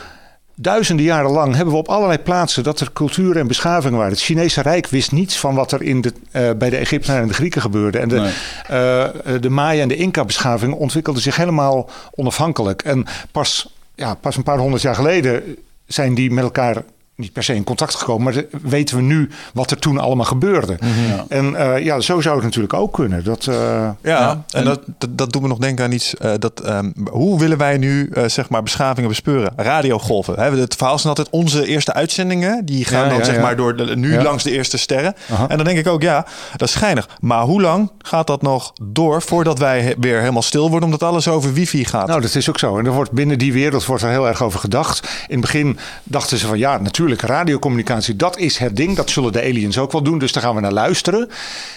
duizenden 0.55 1.05
jaren 1.05 1.31
lang... 1.31 1.55
hebben 1.55 1.73
we 1.73 1.79
op 1.79 1.87
allerlei 1.89 2.19
plaatsen 2.19 2.63
dat 2.63 2.79
er 2.79 2.91
cultuur 2.93 3.37
en 3.37 3.47
beschavingen 3.47 3.97
waren. 3.97 4.13
Het 4.13 4.21
Chinese 4.21 4.61
Rijk 4.61 4.87
wist 4.87 5.11
niets 5.11 5.39
van 5.39 5.55
wat 5.55 5.71
er 5.71 5.81
in 5.81 6.01
de, 6.01 6.13
eh, 6.31 6.49
bij 6.57 6.69
de 6.69 6.77
Egyptenaren 6.77 7.21
en 7.21 7.27
de 7.27 7.33
Grieken 7.33 7.61
gebeurde. 7.61 7.97
En 7.99 8.09
de, 8.09 8.31
Nee. 8.67 9.39
de 9.39 9.49
Maya 9.49 9.81
en 9.81 9.87
de 9.87 9.95
Inca-beschaving 9.95 10.73
ontwikkelden 10.73 11.21
zich 11.21 11.35
helemaal 11.35 11.89
onafhankelijk. 12.11 12.81
En 12.81 13.05
pas, 13.31 13.73
ja, 13.95 14.13
pas 14.13 14.35
een 14.37 14.43
paar 14.43 14.57
honderd 14.57 14.81
jaar 14.81 14.95
geleden 14.95 15.55
zijn 15.85 16.13
die 16.15 16.31
met 16.31 16.43
elkaar 16.43 16.83
niet 17.15 17.33
per 17.33 17.43
se 17.43 17.55
in 17.55 17.63
contact 17.63 17.95
gekomen, 17.95 18.23
maar 18.23 18.33
de- 18.33 18.47
weten 18.61 18.95
we 18.95 19.01
nu 19.01 19.29
wat 19.53 19.71
er 19.71 19.77
toen 19.77 19.97
allemaal 19.99 20.25
gebeurde. 20.25 20.77
Ja. 21.07 21.25
En 21.29 21.55
eh, 21.55 21.83
ja, 21.83 21.99
zo 21.99 22.21
zou 22.21 22.35
het 22.35 22.43
natuurlijk 22.43 22.73
ook 22.73 22.93
kunnen. 22.93 23.23
Dat, 23.23 23.47
eh, 23.47 23.55
Ja, 23.55 23.93
Ja, 24.01 24.29
en, 24.29 24.43
en- 24.59 24.65
dat, 24.65 24.81
dat, 24.97 25.17
dat 25.17 25.31
doet 25.33 25.41
me 25.41 25.47
nog 25.47 25.57
denken 25.57 25.85
aan 25.85 25.91
iets. 25.91 26.15
eh, 26.15 26.31
dat, 26.39 26.59
ehm, 26.59 26.91
hoe 27.11 27.39
willen 27.39 27.57
wij 27.57 27.77
nu 27.77 28.09
eh, 28.13 28.23
zeg 28.27 28.49
maar 28.49 28.63
beschavingen 28.63 29.09
bespeuren? 29.09 29.53
Radiogolven. 29.55 30.33
Hè? 30.39 30.51
Het 30.59 30.75
verhaal 30.75 30.97
zijn 30.99 31.09
altijd 31.15 31.29
onze 31.35 31.65
eerste 31.67 31.93
uitzendingen. 31.93 32.65
Die 32.65 32.85
gaan 32.85 33.03
Ja, 33.03 33.09
dan 33.09 33.17
ja, 33.17 33.23
zeg 33.23 33.35
ja. 33.35 33.41
maar 33.41 33.55
door 33.55 33.75
de, 33.75 33.95
nu 33.95 34.13
Ja. 34.13 34.21
langs 34.23 34.43
de 34.43 34.51
eerste 34.51 34.77
sterren. 34.77 35.13
En 35.47 35.55
dan 35.57 35.65
denk 35.65 35.77
ik 35.77 35.87
ook, 35.87 36.01
ja, 36.01 36.25
dat 36.51 36.67
is 36.67 36.71
schijnig. 36.73 37.09
Maar 37.19 37.41
hoe 37.43 37.61
lang 37.61 37.91
gaat 37.97 38.27
dat 38.27 38.41
nog 38.41 38.73
door 38.83 39.21
voordat 39.21 39.59
wij 39.59 39.81
he- 39.81 39.93
weer 39.99 40.19
helemaal 40.19 40.41
stil 40.41 40.69
worden, 40.69 40.83
omdat 40.89 41.03
alles 41.09 41.27
over 41.27 41.53
wifi 41.53 41.85
gaat? 41.85 42.07
Nou, 42.07 42.21
dat 42.21 42.35
is 42.35 42.49
ook 42.49 42.59
zo. 42.59 42.77
En 42.77 42.85
er 42.85 42.91
wordt 42.91 43.11
binnen 43.11 43.37
die 43.37 43.53
wereld 43.53 43.85
wordt 43.85 44.03
er 44.03 44.09
heel 44.09 44.27
erg 44.27 44.43
over 44.43 44.59
gedacht. 44.59 44.99
In 45.27 45.31
het 45.31 45.41
begin 45.41 45.77
dachten 46.03 46.37
ze 46.37 46.47
van 46.47 46.57
ja, 46.57 46.77
natuurlijk, 46.77 47.03
radiocommunicatie, 47.13 48.15
dat 48.15 48.37
is 48.37 48.57
het 48.57 48.75
ding. 48.75 48.95
Dat 48.95 49.09
zullen 49.09 49.31
de 49.31 49.41
aliens 49.41 49.77
ook 49.77 49.91
wel 49.91 50.01
doen, 50.01 50.19
dus 50.19 50.31
daar 50.31 50.43
gaan 50.43 50.55
we 50.55 50.61
naar 50.61 50.71
luisteren. 50.71 51.29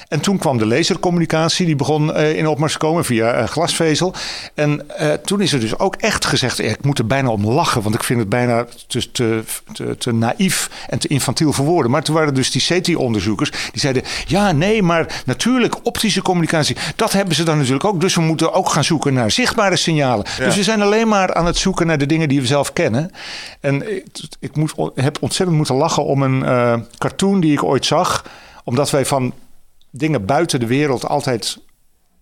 En 0.08 0.20
toen 0.20 0.38
kwam 0.38 0.58
de 0.58 0.66
lasercommunicatie, 0.66 1.66
die 1.66 1.76
begon 1.76 2.14
eh, 2.14 2.36
in 2.36 2.46
opmars 2.46 2.72
te 2.72 2.78
komen 2.78 3.04
via 3.04 3.32
eh, 3.32 3.48
glasvezel. 3.48 4.14
En 4.54 4.90
eh, 4.98 5.12
toen 5.12 5.40
is 5.40 5.52
er 5.52 5.60
dus 5.60 5.78
ook 5.78 5.96
echt 5.96 6.24
gezegd, 6.24 6.58
ik 6.58 6.84
moet 6.84 6.98
er 6.98 7.06
bijna 7.06 7.28
om 7.28 7.46
lachen, 7.46 7.82
want 7.82 7.94
ik 7.94 8.04
vind 8.04 8.20
het 8.20 8.28
bijna 8.28 8.66
te, 8.86 9.10
te, 9.10 9.42
te, 9.72 9.96
te 9.98 10.12
naïef 10.12 10.70
en 10.88 10.98
te 10.98 11.08
infantiel 11.08 11.52
voor 11.52 11.64
woorden. 11.64 11.90
Maar 11.90 12.02
toen 12.02 12.14
waren 12.14 12.34
dus 12.34 12.50
die 12.50 12.60
SETI-onderzoekers, 12.60 13.50
die 13.50 13.80
zeiden, 13.80 14.02
ja, 14.26 14.52
nee, 14.52 14.82
maar 14.82 15.22
natuurlijk 15.24 15.76
optische 15.82 16.22
communicatie, 16.22 16.76
dat 16.96 17.12
hebben 17.12 17.34
ze 17.34 17.42
dan 17.42 17.56
natuurlijk 17.56 17.84
ook. 17.84 18.00
Dus 18.00 18.14
we 18.14 18.20
moeten 18.20 18.52
ook 18.52 18.68
gaan 18.68 18.84
zoeken 18.84 19.14
naar 19.14 19.30
zichtbare 19.30 19.76
signalen. 19.76 20.26
Dus 20.38 20.56
we 20.56 20.62
zijn 20.62 20.82
alleen 20.82 21.08
maar 21.08 21.34
aan 21.34 21.46
het 21.46 21.56
zoeken 21.56 21.86
naar 21.86 21.98
de 21.98 22.06
dingen 22.06 22.28
die 22.28 22.40
we 22.40 22.46
zelf 22.46 22.72
kennen. 22.72 23.10
En 23.60 23.96
ik, 23.96 24.04
ik 24.40 24.56
moet, 24.56 24.74
heb 24.94 25.17
ontzettend 25.20 25.56
moeten 25.56 25.74
lachen 25.74 26.04
om 26.04 26.22
een 26.22 26.44
eh, 26.44 26.74
cartoon 26.98 27.40
die 27.40 27.52
ik 27.52 27.64
ooit 27.64 27.86
zag, 27.86 28.24
omdat 28.64 28.90
wij 28.90 29.06
van 29.06 29.32
dingen 29.90 30.24
buiten 30.24 30.60
de 30.60 30.66
wereld 30.66 31.06
altijd 31.06 31.58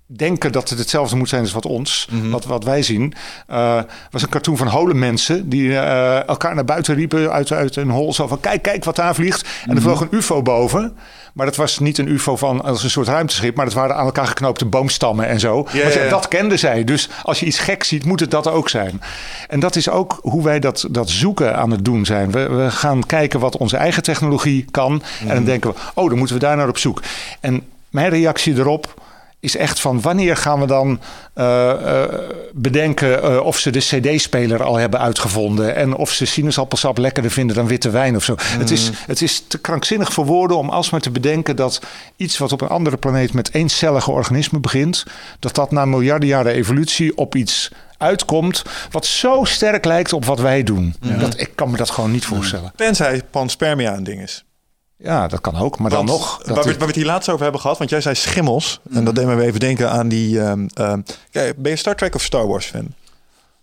denken 0.07 0.53
dat 0.53 0.68
het 0.68 0.78
hetzelfde 0.78 1.16
moet 1.16 1.28
zijn 1.28 1.42
als 1.42 1.53
wat 1.53 1.66
ons, 1.66 2.09
wat, 2.30 2.44
wat 2.44 2.64
wij 2.64 2.82
zien. 2.82 3.14
Eh 3.47 3.82
was 4.11 4.22
een 4.22 4.28
cartoon 4.28 4.57
van 4.57 4.66
hole 4.66 4.94
mensen 4.94 5.49
die 5.49 5.78
eh, 5.78 6.28
elkaar 6.28 6.55
naar 6.55 6.64
buiten 6.64 6.94
riepen 6.94 7.32
uit, 7.32 7.53
uit 7.53 7.76
een 7.76 7.90
hol. 7.90 8.12
Zo 8.12 8.26
van 8.26 8.40
kijk, 8.40 8.62
kijk 8.62 8.84
wat 8.84 8.97
daar 8.97 9.14
vliegt. 9.14 9.49
En 9.66 9.76
er 9.76 9.82
vloog 9.82 10.01
een 10.01 10.14
ufo 10.14 10.42
boven. 10.42 10.97
Maar 11.37 11.47
dat 11.47 11.57
was 11.57 11.78
niet 11.78 11.99
een 11.99 12.09
ufo 12.09 12.37
van 12.37 12.62
als 12.62 12.82
een 12.82 12.91
soort 12.91 13.09
ruimteschip, 13.09 13.57
maar 13.57 13.64
dat 13.64 13.74
waren 13.74 13.97
aan 13.97 14.05
elkaar 14.05 14.26
geknoopte 14.26 14.64
boomstammen 14.64 15.26
en 15.26 15.41
zo. 15.41 15.66
Ja, 15.72 15.89
ja. 15.89 16.09
Dat 16.09 16.28
kenden 16.28 16.59
zij. 16.59 16.84
Dus 16.84 17.09
als 17.22 17.41
je 17.41 17.47
iets 17.47 17.59
gek 17.59 17.84
ziet, 17.84 18.05
moet 18.05 18.20
het 18.20 18.30
dat 18.30 18.49
ook 18.49 18.68
zijn. 18.68 19.03
En 19.49 19.61
dat 19.61 19.76
is 19.76 19.89
ook 19.89 20.18
hoe 20.22 20.43
wij 20.43 20.61
dat, 20.61 20.87
dat 20.91 21.11
zoeken 21.11 21.57
aan 21.57 21.70
het 21.70 21.84
doen 21.84 22.05
zijn. 22.05 22.30
We, 22.30 22.49
we 22.49 22.70
gaan 22.70 23.07
kijken 23.07 23.41
wat 23.41 23.57
onze 23.57 23.76
eigen 23.76 24.03
technologie 24.03 24.64
kan. 24.70 25.03
En 25.26 25.34
dan 25.34 25.45
denken 25.45 25.70
we, 25.70 25.76
oh, 25.95 26.09
dan 26.09 26.18
moeten 26.18 26.37
we 26.37 26.43
daar 26.43 26.57
naar 26.57 26.68
op 26.68 26.78
zoek. 26.78 27.03
En 27.41 27.62
mijn 27.91 28.09
reactie 28.09 28.55
erop 28.55 29.03
is 29.47 29.57
echt 29.57 29.80
van 29.80 30.01
wanneer 30.01 30.36
gaan 30.36 30.61
we 30.61 30.66
dan 30.66 31.01
eh, 31.34 31.70
eh, 32.03 32.11
bedenken 32.53 33.22
eh, 33.22 33.40
of 33.40 33.59
ze 33.59 33.70
de 33.70 33.78
CD-speler 33.78 34.62
al 34.62 34.76
hebben 34.76 35.01
uitgevonden 35.01 35.74
en 35.74 35.94
of 35.94 36.11
ze 36.11 36.26
sinaasappelsap 36.26 36.99
lekkerder 36.99 37.30
vinden 37.30 37.57
dan 37.57 37.66
witte 37.66 37.90
wijn 37.90 38.16
of 38.16 38.24
zo. 38.24 38.34
Het, 38.38 38.70
is, 38.70 38.90
het 39.07 39.22
is 39.22 39.44
te 39.49 39.59
krankzinnig 39.59 40.12
voor 40.12 40.26
woorden 40.26 40.57
om 40.57 40.68
alsmaar 40.68 41.01
te 41.01 41.11
bedenken 41.11 41.57
dat 41.57 41.80
iets 42.16 42.38
wat 42.38 42.53
op 42.53 42.61
een 42.61 42.68
andere 42.68 42.97
planeet 42.97 43.32
met 43.32 43.55
eencellige 43.55 44.11
organismen 44.11 44.61
begint, 44.61 45.05
dat 45.38 45.55
dat 45.55 45.70
na 45.70 45.84
miljarden 45.84 46.28
jaren 46.28 46.53
evolutie 46.53 47.16
op 47.16 47.34
iets 47.34 47.70
uitkomt 47.99 48.62
wat 48.90 49.07
zo 49.07 49.44
sterk 49.44 49.84
lijkt 49.84 50.12
op 50.12 50.24
wat 50.24 50.40
wij 50.40 50.62
doen. 50.62 50.94
Dat, 51.18 51.40
ik 51.40 51.51
kan 51.55 51.70
me 51.70 51.76
dat 51.76 51.90
gewoon 51.90 52.11
niet 52.11 52.24
voorstellen. 52.24 52.72
Tenzij 52.76 53.22
panspermia 53.30 53.94
een 53.94 54.05
ding 54.05 54.22
is. 54.22 54.45
Ja, 54.99 55.28
dat 55.28 55.40
kan 55.40 55.57
ook. 55.57 55.78
Maar 55.78 55.90
dan 55.90 56.05
nog. 56.05 56.40
waar, 56.44 56.55
we, 56.55 56.61
is- 56.61 56.66
waar 56.66 56.78
we 56.78 56.86
het 56.86 56.94
hier 56.94 57.05
laatst 57.05 57.28
over 57.28 57.42
hebben 57.42 57.61
gehad, 57.61 57.78
want 57.78 57.90
jij 57.90 58.01
zei 58.01 58.14
schimmels. 58.14 58.80
En 58.92 59.05
dat 59.05 59.14
deed 59.14 59.26
me 59.26 59.42
even 59.42 59.61
denken 59.61 59.90
aan 59.90 60.09
die. 60.09 60.40
ehm, 60.40 60.66
ehm, 60.74 61.01
ben 61.57 61.70
je 61.70 61.76
Star 61.76 61.94
Trek 61.97 62.14
of 62.14 62.22
Star 62.22 62.47
Wars 62.47 62.66
fan? 62.66 62.86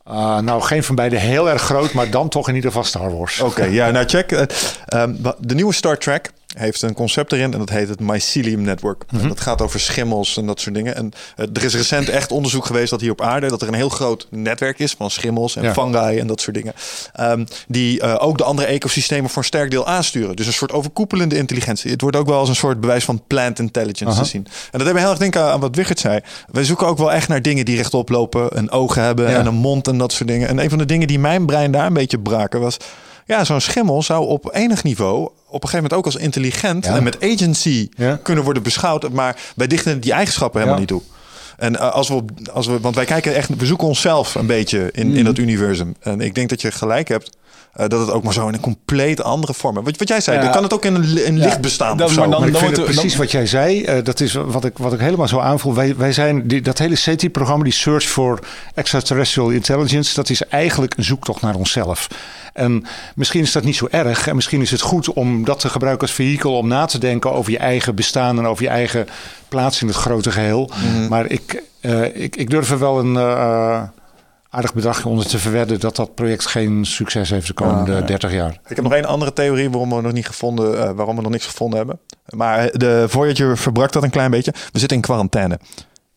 Ah, 0.03 0.37
nou, 0.37 0.61
geen 0.61 0.83
van 0.83 0.95
beide 0.95 1.17
heel 1.17 1.49
erg 1.49 1.61
groot, 1.61 1.93
maar 1.93 2.09
dan 2.09 2.29
toch 2.29 2.47
in 2.49 2.55
ieder 2.55 2.69
geval 2.69 2.85
Star 2.85 3.17
Wars. 3.17 3.39
Oké, 3.39 3.63
ja, 3.63 3.89
nou 3.91 4.05
check. 4.07 4.31
eh, 4.31 4.41
ehm, 4.85 5.15
de 5.39 5.55
nieuwe 5.55 5.73
Star 5.73 5.97
Trek 5.97 6.31
heeft 6.53 6.81
een 6.81 6.93
concept 6.93 7.31
erin 7.31 7.53
en 7.53 7.59
dat 7.59 7.69
heet 7.69 7.89
het 7.89 7.99
Mycelium 7.99 8.61
Network. 8.61 9.03
En 9.21 9.27
dat 9.27 9.39
gaat 9.39 9.61
over 9.61 9.79
schimmels 9.79 10.37
en 10.37 10.45
dat 10.45 10.59
soort 10.59 10.75
dingen. 10.75 10.95
En 10.95 11.11
eh, 11.35 11.45
er 11.53 11.63
is 11.63 11.75
recent 11.75 12.09
echt 12.09 12.31
onderzoek 12.31 12.65
geweest 12.65 12.89
dat 12.89 13.01
hier 13.01 13.11
op 13.11 13.21
aarde 13.21 13.47
dat 13.47 13.61
er 13.61 13.67
een 13.67 13.73
heel 13.73 13.89
groot 13.89 14.27
netwerk 14.29 14.79
is 14.79 14.91
van 14.97 15.11
schimmels 15.11 15.55
en 15.55 15.63
Ja. 15.63 15.73
fungi 15.73 16.17
en 16.19 16.27
dat 16.27 16.41
soort 16.41 16.55
dingen. 16.55 16.73
Ehm, 17.13 17.45
die 17.67 18.01
eh, 18.01 18.15
ook 18.19 18.37
de 18.37 18.43
andere 18.43 18.67
ecosystemen 18.67 19.29
voor 19.29 19.37
een 19.41 19.47
sterk 19.47 19.71
deel 19.71 19.87
aansturen. 19.87 20.35
Dus 20.35 20.47
een 20.47 20.53
soort 20.53 20.71
overkoepelende 20.71 21.37
intelligentie. 21.37 21.91
Het 21.91 22.01
wordt 22.01 22.17
ook 22.17 22.27
wel 22.27 22.39
als 22.39 22.49
een 22.49 22.55
soort 22.55 22.79
bewijs 22.79 23.05
van 23.05 23.23
plant 23.27 23.59
intelligence 23.59 24.13
Aha. 24.15 24.21
te 24.23 24.29
zien. 24.29 24.45
En 24.71 24.77
dat 24.77 24.81
deed 24.83 24.93
me 24.93 24.99
heel 24.99 25.09
erg 25.09 25.19
denken 25.19 25.41
aan 25.51 25.59
wat 25.59 25.75
Wigert 25.75 25.99
zei. 25.99 26.19
Wij 26.51 26.63
zoeken 26.63 26.87
ook 26.87 26.97
wel 26.97 27.11
echt 27.11 27.27
naar 27.27 27.41
dingen 27.41 27.65
die 27.65 27.75
rechtop 27.75 28.09
lopen, 28.09 28.57
een 28.57 28.71
ogen 28.71 29.01
hebben 29.03 29.29
Ja. 29.29 29.39
en 29.39 29.45
een 29.45 29.53
mond 29.55 29.87
en 29.87 29.97
dat 29.97 30.11
soort 30.13 30.29
dingen. 30.29 30.47
En 30.47 30.59
een 30.59 30.69
van 30.69 30.77
de 30.77 30.85
dingen 30.85 31.07
die 31.07 31.19
mijn 31.19 31.45
brein 31.45 31.71
daar 31.71 31.85
een 31.85 31.93
beetje 31.93 32.19
braken 32.19 32.59
was. 32.59 32.77
Ja, 33.25 33.43
zo'n 33.43 33.61
schimmel 33.61 34.03
zou 34.03 34.27
op 34.27 34.49
enig 34.53 34.83
niveau 34.83 35.21
op 35.47 35.63
een 35.63 35.69
gegeven 35.69 35.75
moment 35.75 35.93
ook 35.93 36.05
als 36.05 36.15
intelligent 36.15 36.85
Ja. 36.85 36.95
en 36.95 37.03
met 37.03 37.17
agency 37.23 37.89
Ja. 37.97 38.19
kunnen 38.23 38.43
worden 38.43 38.63
beschouwd, 38.63 39.09
maar 39.09 39.35
wij 39.55 39.67
dichten 39.67 39.99
die 39.99 40.11
eigenschappen 40.11 40.59
helemaal 40.61 40.81
Ja. 40.81 40.85
niet 40.91 41.01
toe. 41.01 41.11
En 41.57 41.79
eh, 41.79 41.91
als 41.91 42.07
we, 42.09 42.23
als 42.53 42.67
we, 42.67 42.79
want 42.79 42.95
wij 42.95 43.05
kijken 43.05 43.35
echt, 43.35 43.49
we 43.57 43.65
zoeken 43.65 43.87
onszelf 43.87 44.35
een 44.35 44.45
beetje 44.47 44.89
in, 44.91 45.15
in 45.15 45.23
dat 45.25 45.37
universum. 45.37 45.95
En 45.99 46.21
ik 46.21 46.35
denk 46.35 46.49
dat 46.49 46.61
je 46.61 46.71
gelijk 46.71 47.07
hebt. 47.07 47.37
Eh, 47.73 47.87
dat 47.87 47.99
het 47.99 48.11
ook 48.11 48.23
maar 48.23 48.33
zo 48.33 48.47
in 48.47 48.53
een 48.53 48.59
compleet 48.59 49.23
andere 49.23 49.53
vorm. 49.53 49.75
Wat, 49.75 49.97
wat 49.97 50.07
jij 50.07 50.21
zei, 50.21 50.37
Ja. 50.37 50.43
dan 50.43 50.51
kan 50.51 50.63
het 50.63 50.73
ook 50.73 50.85
in 50.85 50.95
een, 50.95 51.05
li- 51.13 51.23
een 51.25 51.37
Ja, 51.37 51.43
licht 51.45 51.61
bestaan. 51.61 51.97
dat- 51.97 52.07
of 52.07 52.13
zo. 52.13 52.19
maar 52.19 52.29
dan- 52.29 52.39
Maar 52.39 52.49
ik 52.49 52.55
vind 52.57 52.75
het 52.77 52.85
precies 52.85 53.15
wat 53.15 53.31
jij 53.31 53.45
zei. 53.45 53.83
eh, 53.83 54.03
dat 54.03 54.19
is 54.19 54.33
wat 54.33 54.65
ik, 54.65 54.77
wat 54.77 54.93
ik 54.93 54.99
helemaal 54.99 55.27
zo 55.27 55.39
aanvoel. 55.39 55.73
Wij, 55.73 55.95
wij 55.97 56.11
zijn, 56.13 56.47
die, 56.47 56.61
dat 56.61 56.77
hele 56.77 56.95
SETI-programma, 56.95 57.63
die 57.63 57.73
Search 57.73 58.03
for 58.05 58.39
Extraterrestrial 58.73 59.49
Intelligence, 59.49 60.15
dat 60.15 60.29
is 60.29 60.41
eigenlijk 60.47 60.93
een 60.97 61.03
zoektocht 61.03 61.41
naar 61.41 61.55
onszelf. 61.55 62.07
En 62.53 62.85
misschien 63.15 63.41
is 63.41 63.51
dat 63.51 63.63
niet 63.63 63.75
zo 63.75 63.87
erg. 63.91 64.27
En 64.27 64.35
misschien 64.35 64.61
is 64.61 64.71
het 64.71 64.81
goed 64.81 65.13
om 65.13 65.45
dat 65.45 65.59
te 65.59 65.69
gebruiken 65.69 66.07
als 66.07 66.15
vehikel 66.15 66.57
om 66.57 66.67
na 66.67 66.85
te 66.85 66.97
denken 66.97 67.31
over 67.33 67.51
je 67.51 67.57
eigen 67.57 67.95
bestaan 67.95 68.37
en 68.37 68.45
over 68.47 68.63
je 68.63 68.69
eigen 68.69 69.07
plaats 69.47 69.81
in 69.81 69.87
het 69.87 69.95
grote 69.95 70.31
geheel. 70.31 70.69
Maar 71.09 71.25
ik, 71.31 71.63
eh, 71.81 72.03
ik, 72.23 72.35
ik 72.35 72.49
durf 72.49 72.71
er 72.71 72.79
wel 72.79 72.99
een 72.99 73.15
eh, 73.17 73.81
aardig 74.53 74.73
bedrag 74.73 75.05
onder 75.05 75.25
te 75.25 75.39
verwedden 75.39 75.79
dat 75.79 75.95
dat 75.95 76.15
project 76.15 76.47
geen 76.47 76.85
succes 76.85 77.29
heeft 77.29 77.47
de 77.47 77.53
komende 77.53 78.03
30 78.03 78.31
jaar. 78.31 78.59
Ik 78.67 78.75
heb 78.75 78.83
nog 78.83 78.93
één 78.93 79.05
andere 79.05 79.33
theorie 79.33 79.69
waarom 79.69 79.89
we 79.89 80.01
nog 80.01 80.11
niet 80.11 80.27
gevonden, 80.27 80.79
eh, 80.79 80.91
waarom 80.95 81.15
we 81.15 81.21
nog 81.21 81.31
niks 81.31 81.45
gevonden 81.45 81.77
hebben. 81.77 81.99
Maar 82.29 82.71
de 82.71 83.05
Voyager 83.07 83.57
verbrak 83.57 83.91
dat 83.91 84.03
een 84.03 84.09
klein 84.09 84.31
beetje. 84.31 84.53
We 84.71 84.79
zitten 84.79 84.97
in 84.97 85.03
quarantaine. 85.03 85.59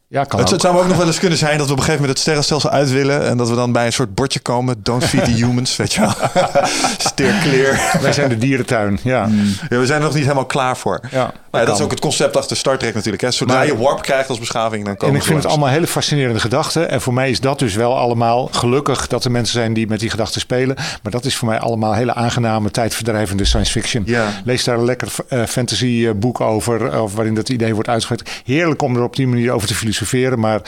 Ja, 0.09 0.25
kan 0.25 0.41
Het, 0.41 0.61
zou 0.61 0.79
ook 0.79 0.87
nog 0.87 0.97
wel 0.97 1.07
eens 1.07 1.19
kunnen 1.19 1.39
zijn 1.39 1.59
dat 1.59 1.67
we 1.67 1.73
op 1.73 1.79
een 1.79 1.85
gegeven 1.85 2.01
moment 2.01 2.11
het 2.11 2.19
sterrenstelsel 2.19 2.71
uit 2.71 2.91
willen. 2.91 3.27
En 3.27 3.37
dat 3.37 3.49
we 3.49 3.55
dan 3.55 3.73
bij 3.73 3.87
een 3.87 3.93
soort 3.93 4.15
bordje 4.15 4.41
komen. 4.41 4.77
Don't 4.83 5.05
feed 5.05 5.25
the 5.25 5.31
humans, 5.45 5.77
weet 5.77 5.93
je 5.95 6.01
wel. 6.01 6.13
Steer 6.99 7.35
clear. 7.43 7.99
Wij 8.01 8.13
zijn 8.13 8.29
de 8.29 8.39
dierentuin, 8.39 8.99
ja. 9.03 9.29
Ja, 9.69 9.79
we 9.79 9.87
zijn 9.87 9.99
er 9.99 10.05
nog 10.05 10.15
niet 10.15 10.23
helemaal 10.23 10.45
klaar 10.45 10.77
voor. 10.77 11.01
Ja, 11.11 11.33
Maar 11.51 11.61
ja, 11.61 11.67
dat 11.67 11.77
is 11.79 11.85
ook 11.85 11.91
het 11.91 12.01
concept 12.01 12.37
achter 12.37 12.57
Star 12.57 12.79
Trek 12.79 12.95
natuurlijk. 12.95 13.23
Hè. 13.23 13.31
Zodra 13.31 13.57
Maar- 13.57 13.67
je 13.67 13.77
warp 13.77 14.03
krijgt 14.03 14.29
als 14.29 14.39
beschaving, 14.39 14.85
dan 14.85 14.97
komen 14.97 15.15
En 15.15 15.21
ik 15.21 15.27
vind 15.27 15.43
het 15.43 15.47
allemaal 15.47 15.69
hele 15.69 15.87
fascinerende 15.87 16.41
gedachten. 16.41 16.91
En 16.91 17.01
voor 17.01 17.15
mij 17.15 17.31
is 17.31 17.41
dat 17.41 17.59
dus 17.59 17.75
wel 17.75 17.99
allemaal 17.99 18.49
gelukkig 18.53 19.07
dat 19.07 19.25
er 19.25 19.31
mensen 19.31 19.55
zijn 19.55 19.73
die 19.73 19.87
met 19.87 20.01
die 20.01 20.11
gedachten 20.11 20.41
spelen. 20.41 20.77
Maar 21.03 21.13
dat 21.13 21.25
is 21.25 21.37
voor 21.37 21.49
mij 21.49 21.59
allemaal 21.59 21.95
hele 21.95 22.15
aangename, 22.15 22.71
tijdverdrijvende 22.71 23.45
science 23.45 23.73
fiction. 23.73 24.03
Ja. 24.07 24.29
Lees 24.45 24.65
daar 24.65 24.79
een 24.79 24.85
lekker 24.85 25.09
eh, 25.29 25.43
fantasy 25.45 26.05
eh, 26.07 26.13
boek 26.15 26.41
over, 26.41 26.89
eh, 26.93 27.03
of 27.03 27.15
waarin 27.15 27.35
dat 27.35 27.49
idee 27.49 27.75
wordt 27.75 27.89
uitgewerkt. 27.89 28.31
Heerlijk 28.45 28.83
om 28.83 28.97
er 28.97 29.03
op 29.03 29.17
die 29.17 29.27
manier 29.27 29.53
over 29.53 29.69
te 29.69 29.75
filosoferen. 29.75 29.95
Maar 30.39 30.63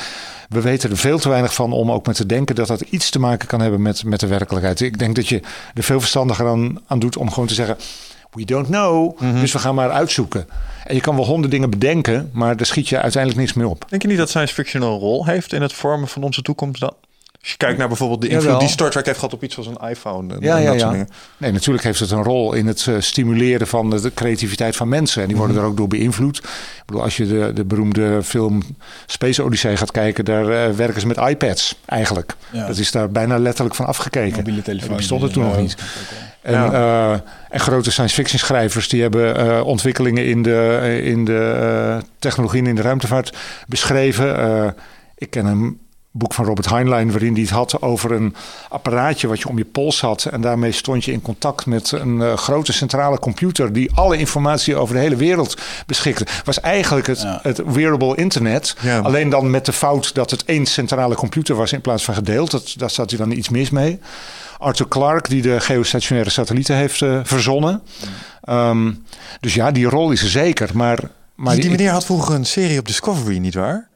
we 0.49 0.61
weten 0.61 0.91
er 0.91 0.97
veel 0.97 1.19
te 1.19 1.29
weinig 1.29 1.55
van 1.55 1.73
om 1.73 1.93
ook 1.93 2.07
met 2.07 2.17
te 2.17 2.27
denken 2.27 2.55
dat 2.55 2.67
dat 2.67 2.81
iets 2.81 3.11
te 3.11 3.19
maken 3.19 3.49
kan 3.49 3.61
hebben 3.61 3.83
met, 3.83 4.05
met 4.05 4.21
de 4.21 4.27
werkelijkheid. 4.27 4.81
Ik 4.81 4.99
denk 4.99 5.17
dat 5.17 5.29
je 5.29 5.41
er 5.75 5.83
veel 5.83 6.01
verstandiger 6.01 6.47
aan, 6.49 6.79
aan 6.87 6.99
doet 6.99 7.17
om 7.17 7.31
gewoon 7.31 7.49
te 7.49 7.55
zeggen. 7.55 7.77
We 8.33 8.45
don't 8.45 8.67
know, 8.67 9.21
Mhm. 9.21 9.41
dus 9.41 9.53
we 9.53 9.59
gaan 9.59 9.75
maar 9.75 9.91
uitzoeken. 9.91 10.47
En 10.85 10.95
je 10.95 11.01
kan 11.01 11.17
wel 11.17 11.25
honderd 11.25 11.51
dingen 11.53 11.71
bedenken, 11.71 12.31
maar 12.33 12.57
daar 12.57 12.67
schiet 12.67 12.89
je 12.89 13.01
uiteindelijk 13.01 13.43
niks 13.43 13.55
meer 13.57 13.67
op. 13.69 13.85
Denk 13.89 14.03
je 14.03 14.09
niet 14.09 14.17
dat 14.19 14.29
science 14.29 14.55
fiction 14.55 14.83
een 14.83 14.99
rol 14.99 15.27
heeft 15.27 15.53
in 15.53 15.63
het 15.63 15.73
vormen 15.73 16.09
van 16.09 16.23
onze 16.23 16.43
toekomst 16.43 16.81
dan? 16.81 16.93
Als 17.41 17.51
je 17.51 17.57
kijkt 17.57 17.79
naar 17.79 17.89
bijvoorbeeld 17.89 18.21
de 18.21 18.27
invloed 18.29 18.45
Jawel. 18.45 18.59
die 18.59 18.69
Star 18.69 18.91
Trek 18.91 19.07
heeft 19.07 19.19
gehad 19.19 19.35
op 19.35 19.43
iets 19.43 19.55
zoals 19.55 19.69
een 19.69 19.89
iPhone. 19.89 20.35
En, 20.35 20.41
Ja, 20.41 20.57
en 20.57 20.63
ja, 20.63 20.71
dat 20.71 20.81
soort 20.81 20.91
ja. 20.91 20.91
dingen. 20.91 21.09
Nee, 21.37 21.53
natuurlijk 21.53 21.85
heeft 21.85 22.01
het 22.01 22.11
een 22.11 22.23
rol 22.23 22.53
in 22.53 22.67
het 22.67 22.87
eh, 22.87 22.95
stimuleren 22.99 23.67
van 23.67 23.91
de, 23.91 24.01
de 24.01 24.15
creativiteit 24.15 24.77
van 24.77 24.89
mensen. 24.89 25.23
En 25.23 25.29
die 25.29 25.37
worden 25.37 25.57
er 25.57 25.63
ook 25.63 25.77
door 25.77 25.89
beïnvloed. 25.89 26.37
Ik 26.39 26.83
bedoel, 26.87 27.03
als 27.03 27.17
je 27.17 27.27
de, 27.27 27.53
de 27.55 27.65
beroemde 27.65 28.23
film 28.23 28.63
Space 29.07 29.43
Odyssey 29.43 29.77
gaat 29.77 29.91
kijken, 29.91 30.25
daar 30.25 30.49
eh, 30.49 30.75
werken 30.75 31.01
ze 31.01 31.07
met 31.07 31.17
iPads 31.17 31.77
eigenlijk. 31.87 32.35
Ja. 32.51 32.67
Dat 32.67 32.79
is 32.79 32.91
daar 32.91 33.11
bijna 33.11 33.39
letterlijk 33.39 33.75
van 33.75 33.87
afgekeken. 33.87 34.37
Mobiele 34.37 34.63
telefoon. 34.63 34.89
Die 34.89 34.97
bestond 34.97 35.23
er 35.23 35.33
toen 35.33 35.45
nog 35.45 35.57
niet. 35.57 35.77
En, 36.49 36.73
eh, 36.73 37.13
en 37.49 37.61
grote 37.61 37.91
science 37.91 38.15
fiction 38.15 38.39
schrijvers 38.39 38.89
die 38.89 39.03
hebben 39.03 39.37
eh, 39.37 39.67
ontwikkelingen 39.67 40.27
in 40.27 40.43
de, 40.43 41.01
in 41.03 41.25
de 41.25 42.03
technologie 42.19 42.61
en 42.61 42.67
in 42.67 42.75
de 42.75 42.83
ruimtevaart 42.83 43.37
beschreven. 43.67 44.39
Eh, 44.39 44.69
ik 45.15 45.31
ken 45.31 45.47
een 45.47 45.81
boek 46.11 46.35
van 46.35 46.45
Robert 46.45 46.69
Heinlein 46.69 47.11
waarin 47.11 47.33
hij 47.33 47.43
het 47.43 47.51
had 47.51 47.83
over 47.83 48.13
een 48.13 48.35
apparaatje 48.69 49.29
wat 49.29 49.39
je 49.39 49.49
om 49.49 49.59
je 49.59 49.65
pols 49.65 50.01
had. 50.01 50.25
En 50.25 50.41
daarmee 50.41 50.73
stond 50.73 51.05
je 51.05 51.13
in 51.13 51.23
contact 51.23 51.67
met 51.67 51.91
een 51.93 52.23
eh, 52.23 52.37
grote 52.37 52.73
centrale 52.73 53.19
computer 53.19 53.73
die 53.73 53.91
alle 53.95 54.17
informatie 54.17 54.77
over 54.77 54.95
de 54.95 55.01
hele 55.01 55.17
wereld 55.17 55.57
beschikte. 55.87 56.27
Was 56.45 56.61
eigenlijk 56.61 57.07
het, 57.07 57.21
Ja. 57.21 57.39
het 57.43 57.63
wearable 57.65 58.17
internet. 58.17 58.77
Ja. 58.81 58.99
Alleen 58.99 59.29
dan 59.29 59.51
met 59.51 59.65
de 59.67 59.73
fout 59.73 60.15
dat 60.15 60.31
het 60.31 60.45
één 60.45 60.67
centrale 60.67 61.15
computer 61.15 61.55
was 61.55 61.73
in 61.73 61.81
plaats 61.81 62.05
van 62.05 62.15
gedeeld. 62.15 62.51
Dat, 62.51 62.75
daar 62.77 62.91
zat 62.91 63.11
hij 63.11 63.19
dan 63.19 63.31
iets 63.31 63.49
mis 63.49 63.71
mee. 63.71 63.99
Arthur 64.59 64.89
Clarke, 64.89 65.29
die 65.29 65.43
de 65.43 65.61
geostationaire 65.61 66.31
satellieten 66.31 66.77
heeft 66.77 67.03
eh, 67.03 67.21
verzonnen. 67.23 67.83
Ehm, 68.43 68.93
dus 69.41 69.55
ja, 69.55 69.71
die 69.71 69.87
rol 69.87 70.11
is 70.11 70.23
er 70.23 70.29
zeker. 70.29 70.71
Maar, 70.75 70.99
maar 71.35 71.53
die, 71.53 71.63
die 71.63 71.71
meneer 71.71 71.91
had 71.91 72.05
vroeger 72.05 72.35
een 72.35 72.47
serie 72.47 72.79
op 72.79 72.87
Discovery, 72.87 73.39
nietwaar? 73.39 73.88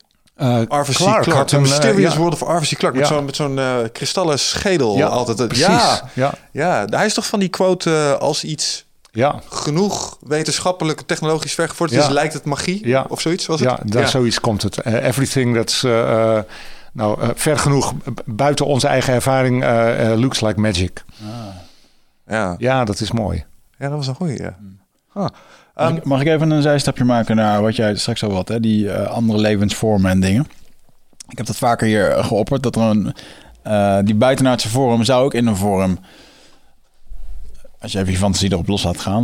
Eh, 0.43 0.61
Arthur 0.69 0.95
C. 0.95 0.97
Clarke 0.97 1.21
Clarke. 1.23 1.31
had 1.31 1.49
The 1.49 1.57
een, 1.57 1.63
eh, 1.65 1.69
Mysterious 1.69 2.13
ja, 2.13 2.19
World 2.19 2.33
of 2.35 2.43
Arthur 2.43 2.77
C. 2.77 2.79
Clarke. 2.79 2.99
Met 2.99 3.09
Ja. 3.09 3.15
zo'n 3.15 3.25
met 3.25 3.37
zo'n 3.37 3.59
eh, 3.59 3.77
kristallen 3.93 4.39
schedel 4.39 4.97
Ja, 4.97 5.07
altijd. 5.07 5.37
precies. 5.49 5.67
Ja, 5.67 6.03
Ja, 6.15 6.35
ja, 6.53 6.85
hij 6.91 7.07
is 7.07 7.15
toch 7.15 7.27
van 7.27 7.39
die 7.39 7.49
quote 7.49 8.17
als 8.21 8.45
iets 8.45 8.85
ja, 9.11 9.41
genoeg 9.51 10.17
wetenschappelijk, 10.21 11.01
technologisch 11.01 11.55
vergevorderd 11.55 12.01
Ja. 12.01 12.07
is, 12.07 12.13
lijkt 12.13 12.33
het 12.35 12.45
magie 12.45 12.87
Ja. 12.89 13.05
of 13.09 13.21
zoiets 13.21 13.47
was 13.47 13.61
ja, 13.61 13.79
het? 13.83 13.93
daar 13.93 14.09
zoiets 14.09 14.41
komt 14.41 14.63
het. 14.63 14.85
Everything 14.85 15.57
that's 15.57 15.83
nou, 16.93 17.19
ver 17.35 17.59
genoeg 17.59 17.93
buiten 18.25 18.67
onze 18.67 18.87
eigen 18.87 19.15
ervaring 19.15 19.65
looks 20.21 20.41
like 20.41 20.61
magic. 20.61 21.05
ja. 22.27 22.55
Ja, 22.59 22.85
dat 22.85 23.01
is 23.01 23.13
mooi. 23.13 23.45
ja, 23.79 23.89
dat 23.89 23.97
was 23.97 24.07
een 24.07 24.15
goeie. 24.15 24.43
Ja. 24.43 24.57
Huh. 25.15 25.27
Mag, 25.75 25.91
Um, 25.91 25.97
ik, 25.97 26.05
mag 26.05 26.21
ik 26.21 26.27
even 26.27 26.51
een 26.51 26.63
zijstapje 26.63 27.05
maken 27.05 27.37
naar 27.37 27.63
wat 27.63 27.77
jij 27.77 27.97
straks 27.97 28.25
al 28.25 28.35
had, 28.35 28.49
hè? 28.49 28.61
die 28.61 28.91
eh, 28.91 29.11
andere 29.11 29.39
levensvormen 29.39 30.11
en 30.11 30.21
dingen? 30.21 30.47
Ik 31.29 31.37
heb 31.37 31.47
dat 31.47 31.57
vaker 31.57 31.87
hier 31.87 32.11
eh, 32.11 32.27
geopperd, 32.27 32.63
dat 32.63 32.77
er 32.77 32.83
een, 32.83 33.15
eh, 33.63 33.99
die 34.05 34.15
buitenaardse 34.15 34.69
vorm 34.69 35.05
zou 35.05 35.25
ook 35.25 35.35
in 35.35 35.47
een 35.47 35.57
vorm, 35.57 35.99
als 37.81 37.93
je 37.93 37.99
even 37.99 38.13
je 38.13 38.19
fantasie 38.19 38.53
erop 38.53 38.69
los 38.69 38.83
laat 38.83 39.01
gaan, 39.01 39.23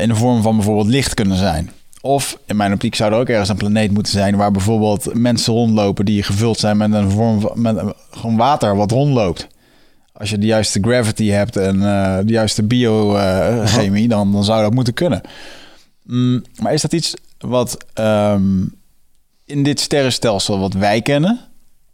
in 0.00 0.08
de 0.08 0.14
vorm 0.14 0.42
van 0.42 0.56
bijvoorbeeld 0.56 0.86
licht 0.86 1.14
kunnen 1.14 1.36
zijn. 1.36 1.70
Of 2.00 2.38
in 2.46 2.56
mijn 2.56 2.72
optiek 2.72 2.94
zou 2.94 3.12
er 3.12 3.18
ook 3.18 3.28
ergens 3.28 3.48
een 3.48 3.56
planeet 3.56 3.90
moeten 3.90 4.12
zijn 4.12 4.36
waar 4.36 4.50
bijvoorbeeld 4.50 5.14
mensen 5.14 5.52
rondlopen 5.52 6.04
die 6.04 6.22
gevuld 6.22 6.58
zijn 6.58 6.76
met 6.76 6.92
een 6.92 7.10
vorm 7.10 7.40
van 7.40 7.50
met 7.54 7.82
gewoon 8.10 8.36
water 8.36 8.76
wat 8.76 8.90
rondloopt. 8.90 9.46
Als 10.12 10.30
je 10.30 10.38
de 10.38 10.46
juiste 10.46 10.78
gravity 10.82 11.28
hebt 11.28 11.56
en 11.56 11.80
de 12.26 12.32
juiste 12.32 12.62
biochemie, 12.62 14.08
dan, 14.08 14.32
dan 14.32 14.44
zou 14.44 14.62
dat 14.62 14.74
moeten 14.74 14.94
kunnen. 14.94 15.22
Mm, 16.08 16.42
maar 16.60 16.72
is 16.72 16.82
dat 16.82 16.92
iets 16.92 17.14
wat 17.38 17.76
ehm, 17.94 18.64
in 19.44 19.62
dit 19.62 19.80
sterrenstelsel 19.80 20.58
wat 20.58 20.72
wij 20.72 21.02
kennen, 21.02 21.40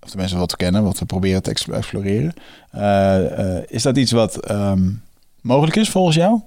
of 0.01 0.09
tenminste 0.09 0.39
wat 0.39 0.51
we 0.51 0.57
kennen, 0.57 0.85
wat 0.85 0.99
we 0.99 1.05
proberen 1.05 1.43
te 1.43 1.51
ex- 1.51 1.69
exploreren, 1.69 2.35
eh, 2.71 3.57
eh, 3.57 3.65
is 3.69 3.83
dat 3.83 3.97
iets 3.97 4.13
wat 4.13 4.37
ehm, 4.37 4.91
mogelijk 5.41 5.77
is 5.77 5.89
volgens 5.91 6.17
jou? 6.17 6.41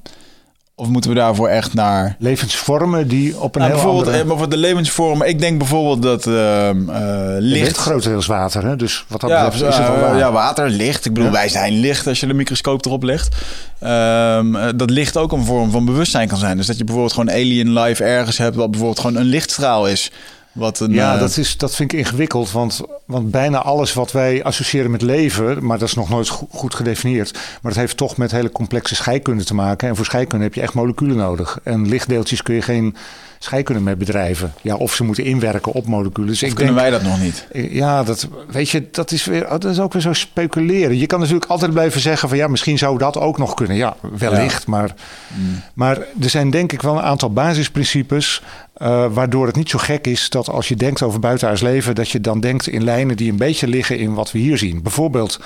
Of 0.80 0.88
moeten 0.88 1.10
we 1.12 1.16
daarvoor 1.16 1.48
echt 1.48 1.74
naar 1.74 2.16
Levensvormen 2.20 3.08
die 3.08 3.40
op 3.40 3.56
een 3.56 3.62
nou, 3.62 3.74
heel 3.74 3.82
bijvoorbeeld 3.82 4.08
andere... 4.16 4.24
eh, 4.30 4.32
over 4.36 4.50
de 4.50 4.58
levensvorm? 4.58 5.24
Ik 5.24 5.40
denk 5.40 5.58
bijvoorbeeld 5.58 6.02
dat 6.02 6.28
ehm 6.28 6.90
eh, 6.90 7.36
Licht 7.40 7.78
grotendeels 7.78 8.26
water, 8.26 8.66
hè? 8.66 8.76
dus 8.76 9.06
wat 9.08 9.22
dat 9.22 9.30
Ja, 9.30 9.44
betreft 9.50 9.64
is 9.74 9.78
het 9.78 9.88
wel 9.88 9.96
eh, 9.96 10.02
waar. 10.02 10.18
ja, 10.18 10.32
water, 10.32 10.70
licht. 10.70 11.06
Ik 11.06 11.14
bedoel, 11.14 11.30
Ja. 11.30 11.36
wij 11.36 11.50
zijn 11.50 11.74
licht 11.80 12.08
als 12.08 12.20
je 12.20 12.28
de 12.28 12.34
microscoop 12.34 12.86
erop 12.86 13.04
legt. 13.04 13.36
Ehm, 13.80 14.56
eh, 14.56 14.68
dat 14.76 14.90
licht 14.90 15.18
ook 15.18 15.32
een 15.32 15.46
vorm 15.46 15.72
van 15.72 15.86
bewustzijn 15.86 16.28
kan 16.28 16.38
zijn. 16.38 16.58
Dus 16.58 16.66
dat 16.68 16.78
je 16.78 16.84
bijvoorbeeld 16.84 17.14
gewoon 17.16 17.32
alien 17.36 17.74
life 17.80 18.04
ergens 18.04 18.38
hebt, 18.38 18.56
wat 18.56 18.70
bijvoorbeeld 18.72 19.00
gewoon 19.00 19.16
een 19.16 19.26
lichtstraal 19.26 19.88
is. 19.88 20.12
Wat 20.58 20.80
een, 20.80 20.92
Ja, 20.92 21.14
eh, 21.14 21.20
dat, 21.20 21.38
is, 21.38 21.58
dat 21.58 21.76
vind 21.76 21.92
ik 21.94 22.00
ingewikkeld. 22.00 22.52
Want, 22.52 22.82
want 23.06 23.32
bijna 23.32 23.62
alles 23.62 23.94
wat 23.94 24.12
wij 24.12 24.44
associëren 24.44 24.92
met 24.92 25.02
leven, 25.02 25.66
maar 25.66 25.78
dat 25.80 25.88
is 25.88 25.94
nog 25.94 26.10
nooit 26.10 26.30
go- 26.30 26.48
goed 26.52 26.76
gedefinieerd. 26.76 27.34
Maar 27.34 27.72
het 27.72 27.80
heeft 27.82 27.98
toch 27.98 28.18
met 28.18 28.32
hele 28.32 28.52
complexe 28.52 28.96
scheikunde 28.96 29.44
te 29.44 29.54
maken. 29.56 29.90
En 29.90 29.96
voor 29.96 30.06
scheikunde 30.06 30.44
heb 30.44 30.54
je 30.54 30.62
echt 30.62 30.74
moleculen 30.74 31.16
nodig. 31.16 31.60
En 31.64 31.88
lichtdeeltjes 31.88 32.42
kun 32.42 32.56
je 32.56 32.62
geen 32.62 32.96
scheikunde 33.40 33.82
mee 33.82 33.96
bedrijven. 33.96 34.54
Ja, 34.62 34.76
of 34.76 34.94
ze 34.94 35.04
moeten 35.04 35.24
inwerken 35.24 35.72
op 35.72 35.86
moleculen. 35.86 36.30
Dus 36.30 36.44
ik 36.44 36.56
kunnen 36.56 36.76
denk, 36.76 36.90
wij 36.90 37.00
dat 37.00 37.10
nog 37.10 37.22
niet? 37.22 37.48
Ja, 37.72 38.04
dat, 38.04 38.28
weet 38.50 38.70
je, 38.70 38.88
dat 38.92 39.12
is, 39.12 39.26
weer, 39.26 39.48
dat 39.50 39.66
is 39.66 39.80
ook 39.80 39.94
weer 39.94 40.02
zo 40.02 40.14
speculeren. 40.14 40.98
Je 40.98 41.06
kan 41.06 41.20
natuurlijk 41.20 41.52
altijd 41.52 41.72
blijven 41.72 42.02
zeggen 42.02 42.30
van 42.30 42.38
ja, 42.38 42.48
misschien 42.48 42.78
zou 42.78 42.98
dat 42.98 43.18
ook 43.18 43.38
nog 43.38 43.54
kunnen. 43.54 43.76
Ja, 43.78 43.96
wellicht. 44.18 44.68
Maar, 44.68 44.94
maar 45.74 45.98
er 45.98 46.30
zijn 46.30 46.50
denk 46.50 46.72
ik 46.72 46.82
wel 46.82 46.96
een 46.98 47.02
aantal 47.04 47.32
basisprincipes. 47.34 48.42
Eh, 48.78 49.06
waardoor 49.12 49.46
het 49.46 49.56
niet 49.56 49.70
zo 49.70 49.78
gek 49.78 50.08
is 50.08 50.30
dat 50.30 50.50
als 50.50 50.68
je 50.68 50.76
denkt 50.76 51.02
over 51.02 51.20
buitenaards 51.20 51.62
leven, 51.62 51.96
dat 51.96 52.10
je 52.10 52.22
dan 52.22 52.40
denkt 52.40 52.68
in 52.68 52.84
lijnen 52.84 53.18
die 53.18 53.32
een 53.32 53.38
beetje 53.38 53.68
liggen 53.68 53.98
in 53.98 54.14
wat 54.14 54.32
we 54.32 54.40
hier 54.40 54.58
zien. 54.58 54.82
Bijvoorbeeld, 54.82 55.40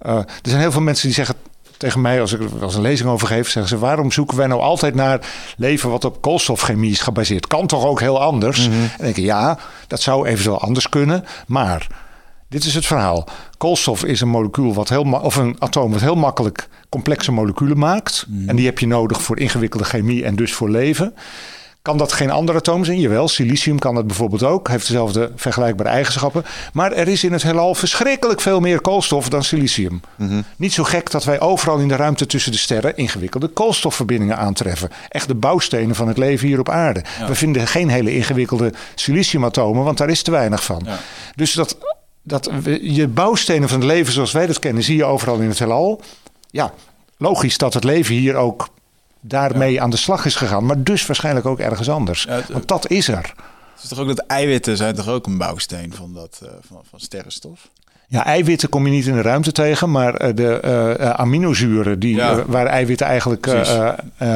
eh, 0.00 0.16
er 0.16 0.26
zijn 0.42 0.60
heel 0.60 0.72
veel 0.72 0.80
mensen 0.80 1.06
die 1.06 1.14
zeggen 1.14 1.34
tegen 1.76 2.00
mij, 2.00 2.20
als 2.20 2.32
ik 2.32 2.40
er 2.40 2.54
wel 2.54 2.62
eens 2.62 2.74
een 2.74 2.82
lezing 2.82 3.08
over 3.08 3.26
geef, 3.26 3.50
zeggen 3.50 3.76
ze: 3.76 3.84
waarom 3.84 4.12
zoeken 4.12 4.36
wij 4.36 4.46
nou 4.46 4.60
altijd 4.60 4.94
naar 4.94 5.20
leven 5.56 5.90
wat 5.90 6.04
op 6.04 6.20
koolstofchemie 6.20 6.90
is 6.90 7.00
gebaseerd? 7.00 7.46
Kan 7.46 7.66
toch 7.66 7.84
ook 7.84 8.00
heel 8.00 8.20
anders? 8.20 8.64
En 8.64 8.70
dan 8.70 8.90
denk 8.98 9.16
ik, 9.16 9.24
ja, 9.24 9.58
dat 9.86 10.00
zou 10.00 10.26
eventueel 10.26 10.60
anders 10.60 10.88
kunnen, 10.88 11.24
maar 11.46 11.86
dit 12.48 12.64
is 12.64 12.74
het 12.74 12.86
verhaal. 12.86 13.28
Koolstof 13.58 14.04
is 14.04 14.20
een 14.20 14.28
molecuul 14.28 14.74
wat 14.74 14.88
heel 14.88 15.02
of 15.02 15.36
een 15.36 15.56
atoom 15.58 15.92
wat 15.92 16.00
heel 16.00 16.14
makkelijk 16.14 16.68
complexe 16.88 17.32
moleculen 17.32 17.78
maakt. 17.78 18.26
En 18.46 18.56
die 18.56 18.66
heb 18.66 18.78
je 18.78 18.86
nodig 18.86 19.22
voor 19.22 19.38
ingewikkelde 19.38 19.84
chemie 19.84 20.24
en 20.24 20.36
dus 20.36 20.52
voor 20.52 20.70
leven. 20.70 21.14
Kan 21.82 21.98
dat 21.98 22.12
geen 22.12 22.30
ander 22.30 22.54
atoom 22.54 22.84
zijn? 22.84 23.00
Jawel, 23.00 23.28
silicium 23.28 23.78
kan 23.78 23.94
dat 23.94 24.06
bijvoorbeeld 24.06 24.42
ook. 24.42 24.68
Heeft 24.68 24.86
dezelfde 24.86 25.32
vergelijkbare 25.36 25.88
eigenschappen. 25.88 26.44
Maar 26.72 26.92
er 26.92 27.08
is 27.08 27.24
in 27.24 27.32
het 27.32 27.42
heelal 27.42 27.74
verschrikkelijk 27.74 28.40
veel 28.40 28.60
meer 28.60 28.80
koolstof 28.80 29.28
dan 29.28 29.44
silicium. 29.44 30.00
Niet 30.56 30.72
zo 30.72 30.84
gek 30.84 31.10
dat 31.10 31.24
wij 31.24 31.40
overal 31.40 31.78
in 31.78 31.88
de 31.88 31.96
ruimte 31.96 32.26
tussen 32.26 32.52
de 32.52 32.58
sterren 32.58 32.96
ingewikkelde 32.96 33.48
koolstofverbindingen 33.48 34.36
aantreffen. 34.36 34.90
Echt 35.08 35.28
de 35.28 35.34
bouwstenen 35.34 35.94
van 35.94 36.08
het 36.08 36.18
leven 36.18 36.46
hier 36.46 36.58
op 36.58 36.68
aarde. 36.68 37.04
We 37.26 37.34
vinden 37.34 37.66
geen 37.66 37.88
hele 37.88 38.14
ingewikkelde 38.14 38.72
siliciumatomen, 38.94 39.84
want 39.84 39.98
daar 39.98 40.10
is 40.10 40.22
te 40.22 40.30
weinig 40.30 40.64
van. 40.64 40.82
Ja. 40.84 40.98
Dus 41.34 41.52
dat, 41.52 41.78
dat 42.22 42.50
je 42.80 43.08
bouwstenen 43.08 43.68
van 43.68 43.78
het 43.78 43.88
leven 43.88 44.12
zoals 44.12 44.32
wij 44.32 44.46
dat 44.46 44.58
kennen, 44.58 44.82
zie 44.82 44.96
je 44.96 45.04
overal 45.04 45.38
in 45.38 45.48
het 45.48 45.58
heelal. 45.58 46.00
Ja, 46.50 46.72
logisch 47.16 47.58
dat 47.58 47.74
het 47.74 47.84
leven 47.84 48.14
hier 48.14 48.34
ook 48.34 48.68
daarmee 49.22 49.80
aan 49.82 49.90
de 49.90 49.96
slag 49.96 50.24
is 50.24 50.34
gegaan. 50.34 50.66
Maar 50.66 50.82
dus 50.82 51.06
waarschijnlijk 51.06 51.46
ook 51.46 51.58
ergens 51.58 51.88
anders. 51.90 52.22
Ja, 52.22 52.32
het- 52.34 52.48
Want 52.48 52.68
dat 52.68 52.88
is 52.90 53.08
er. 53.08 53.32
Het 53.74 53.82
is 53.82 53.88
toch 53.88 53.98
ook 53.98 54.06
dat 54.16 54.26
eiwitten 54.26 54.76
zijn 54.76 54.94
toch 54.94 55.08
ook 55.08 55.26
een 55.26 55.38
bouwsteen 55.38 55.94
van, 55.94 56.14
dat, 56.14 56.40
eh, 56.42 56.48
van, 56.66 56.80
van 56.90 57.00
sterrenstof? 57.00 57.68
Ja, 58.12 58.24
eiwitten 58.24 58.68
kom 58.68 58.86
je 58.86 58.92
niet 58.92 59.06
in 59.06 59.14
de 59.14 59.22
ruimte 59.22 59.52
tegen, 59.52 59.90
maar 59.90 60.14
eh, 60.14 60.34
de 60.34 60.60
eh, 60.60 61.00
eh, 61.00 61.10
aminozuren, 61.10 61.98
die, 61.98 62.14
Ja. 62.14 62.44
waar 62.46 62.66
eiwitten 62.66 63.06
eigenlijk 63.06 63.48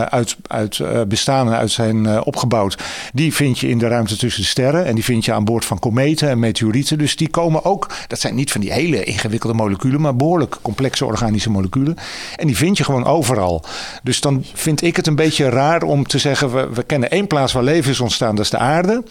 uit, 0.09 0.37
uit 0.47 1.09
bestaan 1.09 1.47
en 1.47 1.57
uit 1.57 1.70
zijn 1.70 2.22
opgebouwd, 2.22 2.79
die 3.12 3.35
vind 3.35 3.59
je 3.59 3.68
in 3.68 3.79
de 3.79 3.89
ruimte 3.89 4.16
tussen 4.16 4.43
de 4.43 4.49
sterren. 4.49 4.85
En 4.85 4.95
die 4.95 5.05
vind 5.05 5.24
je 5.24 5.33
aan 5.33 5.45
boord 5.45 5.64
van 5.64 5.79
kometen 5.79 6.29
en 6.29 6.39
meteorieten. 6.39 6.99
Dus 6.99 7.16
die 7.16 7.29
komen 7.29 7.64
ook, 7.64 7.91
dat 8.07 8.20
zijn 8.20 8.35
niet 8.35 8.53
van 8.53 8.61
die 8.61 8.72
hele 8.72 9.05
ingewikkelde 9.05 9.57
moleculen, 9.57 10.01
maar 10.01 10.16
behoorlijk 10.16 10.59
complexe 10.62 11.05
organische 11.05 11.51
moleculen. 11.51 11.97
En 12.37 12.47
die 12.47 12.57
vind 12.57 12.79
je 12.79 12.85
gewoon 12.85 13.05
overal. 13.05 13.64
Dus 14.03 14.20
dan 14.20 14.45
vind 14.55 14.83
ik 14.83 14.97
het 14.97 15.07
een 15.07 15.16
beetje 15.16 15.49
raar 15.49 15.83
om 15.83 16.07
te 16.07 16.18
zeggen, 16.18 16.53
we, 16.53 16.68
we 16.74 16.83
kennen 16.83 17.11
één 17.11 17.27
plaats 17.27 17.53
waar 17.53 17.62
leven 17.62 17.91
is 17.91 18.01
ontstaan, 18.01 18.35
dat 18.35 18.45
is 18.45 18.51
de 18.51 18.59
aarde. 18.59 19.03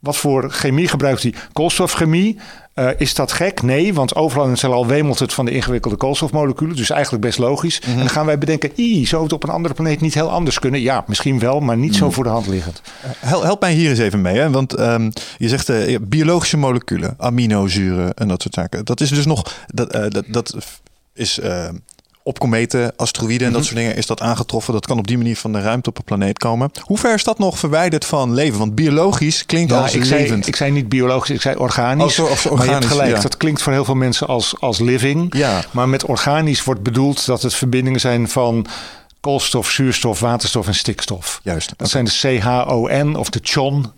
Wat 0.00 0.16
voor 0.16 0.50
chemie 0.50 0.88
gebruikt 0.88 1.22
hij? 1.22 1.34
Koolstofchemie. 1.52 2.38
Eh, 2.78 2.88
is 2.96 3.14
dat 3.14 3.32
gek? 3.32 3.62
Nee, 3.62 3.94
want 3.94 4.14
overal 4.14 4.44
in 4.44 4.50
het 4.50 4.62
heelal 4.62 4.86
wemelt 4.86 5.18
het 5.18 5.34
van 5.34 5.44
de 5.44 5.50
ingewikkelde 5.50 5.96
koolstofmoleculen. 5.96 6.76
Dus 6.76 6.90
eigenlijk 6.90 7.22
best 7.24 7.38
logisch. 7.38 7.80
En 7.80 7.96
dan 7.96 8.08
gaan 8.08 8.26
wij 8.26 8.38
bedenken," 8.38 8.70
Ie, 8.80 9.06
zou 9.06 9.22
het 9.22 9.32
op 9.32 9.42
een 9.42 9.50
andere 9.50 9.74
planeet 9.74 10.00
niet 10.00 10.14
heel 10.14 10.30
anders 10.30 10.58
kunnen? 10.58 10.80
Ja, 10.80 11.04
misschien 11.06 11.38
wel, 11.38 11.60
maar 11.60 11.76
niet 11.76 11.96
zo 11.96 12.10
voor 12.10 12.24
de 12.24 12.30
hand 12.30 12.46
liggend. 12.46 12.82
Hel- 13.18 13.42
help 13.42 13.60
mij 13.60 13.72
hier 13.72 13.90
eens 13.90 13.98
even 13.98 14.20
mee, 14.20 14.38
hè? 14.38 14.50
want 14.50 14.74
ehm, 14.74 15.10
je 15.38 15.48
zegt 15.48 15.68
eh, 15.68 15.96
biologische 16.02 16.56
moleculen, 16.56 17.14
aminozuren 17.18 18.14
en 18.14 18.28
dat 18.28 18.42
soort 18.42 18.54
zaken. 18.54 18.84
Dat 18.84 19.00
is 19.00 19.08
dus 19.08 19.26
nog, 19.26 19.54
dat, 19.66 19.92
eh, 19.92 20.10
dat, 20.10 20.24
dat 20.28 20.56
is 21.14 21.40
op 22.28 22.38
kometen, 22.38 22.92
asteroïden 22.96 23.46
en 23.46 23.52
dat 23.52 23.64
soort 23.64 23.76
dingen 23.76 23.96
is 23.96 24.06
dat 24.06 24.20
aangetroffen. 24.20 24.72
Dat 24.72 24.86
kan 24.86 24.98
op 24.98 25.06
die 25.06 25.16
manier 25.16 25.36
van 25.36 25.52
de 25.52 25.60
ruimte 25.60 25.88
op 25.88 25.98
een 25.98 26.04
planeet 26.04 26.38
komen. 26.38 26.70
Hoe 26.80 26.98
ver 26.98 27.14
is 27.14 27.24
dat 27.24 27.38
nog 27.38 27.58
verwijderd 27.58 28.04
van 28.04 28.34
leven? 28.34 28.58
Want 28.58 28.74
biologisch 28.74 29.46
klinkt 29.46 29.72
als 29.72 29.94
ik 29.94 30.04
zei, 30.04 30.20
levend. 30.22 30.46
ik 30.46 30.56
zei 30.56 30.70
niet 30.70 30.88
biologisch, 30.88 31.30
ik 31.34 31.40
zei 31.40 31.56
organisch. 31.56 32.04
Oh, 32.04 32.26
zo- 32.26 32.32
of 32.32 32.40
zo 32.40 32.56
maar 32.56 32.64
je 32.66 32.72
hebt 32.72 32.84
gelijk, 32.84 33.16
ja. 33.16 33.20
dat 33.20 33.36
klinkt 33.36 33.62
voor 33.62 33.72
heel 33.72 33.84
veel 33.84 33.94
mensen 33.94 34.26
als, 34.26 34.54
als 34.60 34.78
living. 34.78 35.36
Ja. 35.36 35.62
Maar 35.70 35.88
met 35.88 36.04
organisch 36.04 36.64
wordt 36.64 36.82
bedoeld 36.82 37.26
dat 37.26 37.42
het 37.42 37.54
verbindingen 37.54 38.00
zijn 38.00 38.28
van 38.28 38.66
koolstof, 39.20 39.70
zuurstof, 39.70 40.20
waterstof 40.20 40.66
en 40.66 40.74
stikstof. 40.74 41.40
Juist. 41.42 41.72
Dat 41.76 41.90
zijn 41.90 42.04
de 42.04 42.10
CHON 42.40 43.16
of 43.16 43.30
de 43.30 43.40
CHON 43.42 43.92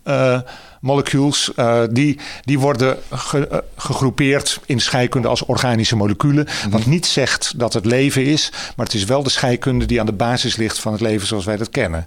molecules. 0.81 1.55
Eh, 1.55 1.83
die, 1.91 2.19
die 2.45 2.59
worden 2.59 2.97
ge- 3.11 3.47
eh, 3.49 3.59
gegroepeerd 3.77 4.61
in 4.67 4.81
scheikunde 4.81 5.29
als 5.29 5.45
organische 5.45 5.97
moleculen. 5.97 6.47
Wat 6.71 6.87
niet 6.87 7.07
zegt 7.07 7.59
dat 7.59 7.73
het 7.73 7.85
leven 7.85 8.25
is, 8.25 8.53
maar 8.77 8.87
het 8.87 8.95
is 8.95 9.05
wel 9.05 9.23
de 9.23 9.31
scheikunde 9.31 9.85
die 9.87 10.01
aan 10.01 10.07
de 10.07 10.13
basis 10.13 10.57
ligt 10.57 10.79
van 10.79 10.93
het 10.93 11.01
leven 11.01 11.27
zoals 11.27 11.45
wij 11.45 11.57
dat 11.57 11.71
kennen. 11.71 12.07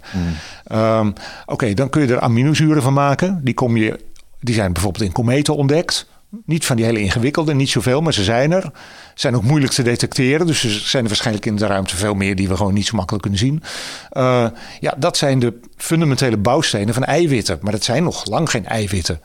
Ehm, 0.64 1.10
Oké, 1.46 1.74
dan 1.74 1.90
kun 1.90 2.02
je 2.06 2.12
er 2.14 2.20
aminozuren 2.20 2.82
van 2.82 2.92
maken. 2.92 3.40
Die, 3.44 3.54
kom 3.54 3.76
je, 3.76 4.00
die 4.40 4.54
zijn 4.54 4.72
bijvoorbeeld 4.72 5.04
in 5.04 5.12
kometen 5.12 5.56
ontdekt. 5.56 6.06
Niet 6.46 6.66
van 6.66 6.76
die 6.76 6.84
hele 6.84 7.00
ingewikkelde, 7.00 7.54
niet 7.54 7.70
zoveel, 7.70 8.00
maar 8.00 8.12
ze 8.12 8.24
zijn 8.24 8.52
er. 8.52 8.70
Zijn 9.14 9.36
ook 9.36 9.42
moeilijk 9.42 9.72
te 9.72 9.82
detecteren. 9.82 10.46
Dus 10.46 10.64
er 10.64 10.70
zijn 10.70 11.02
er 11.02 11.08
waarschijnlijk 11.08 11.46
in 11.46 11.56
de 11.56 11.66
ruimte 11.66 11.96
veel 11.96 12.14
meer 12.14 12.36
die 12.36 12.48
we 12.48 12.56
gewoon 12.56 12.74
niet 12.74 12.86
zo 12.86 12.96
makkelijk 12.96 13.22
kunnen 13.22 13.40
zien. 13.40 13.62
Eh, 14.10 14.46
ja, 14.80 14.94
dat 14.98 15.16
zijn 15.16 15.38
de 15.38 15.60
fundamentele 15.76 16.36
bouwstenen 16.36 16.94
van 16.94 17.04
eiwitten. 17.04 17.58
Maar 17.60 17.72
dat 17.72 17.84
zijn 17.84 18.02
nog 18.02 18.26
lang 18.26 18.50
geen 18.50 18.66
eiwitten. 18.66 19.20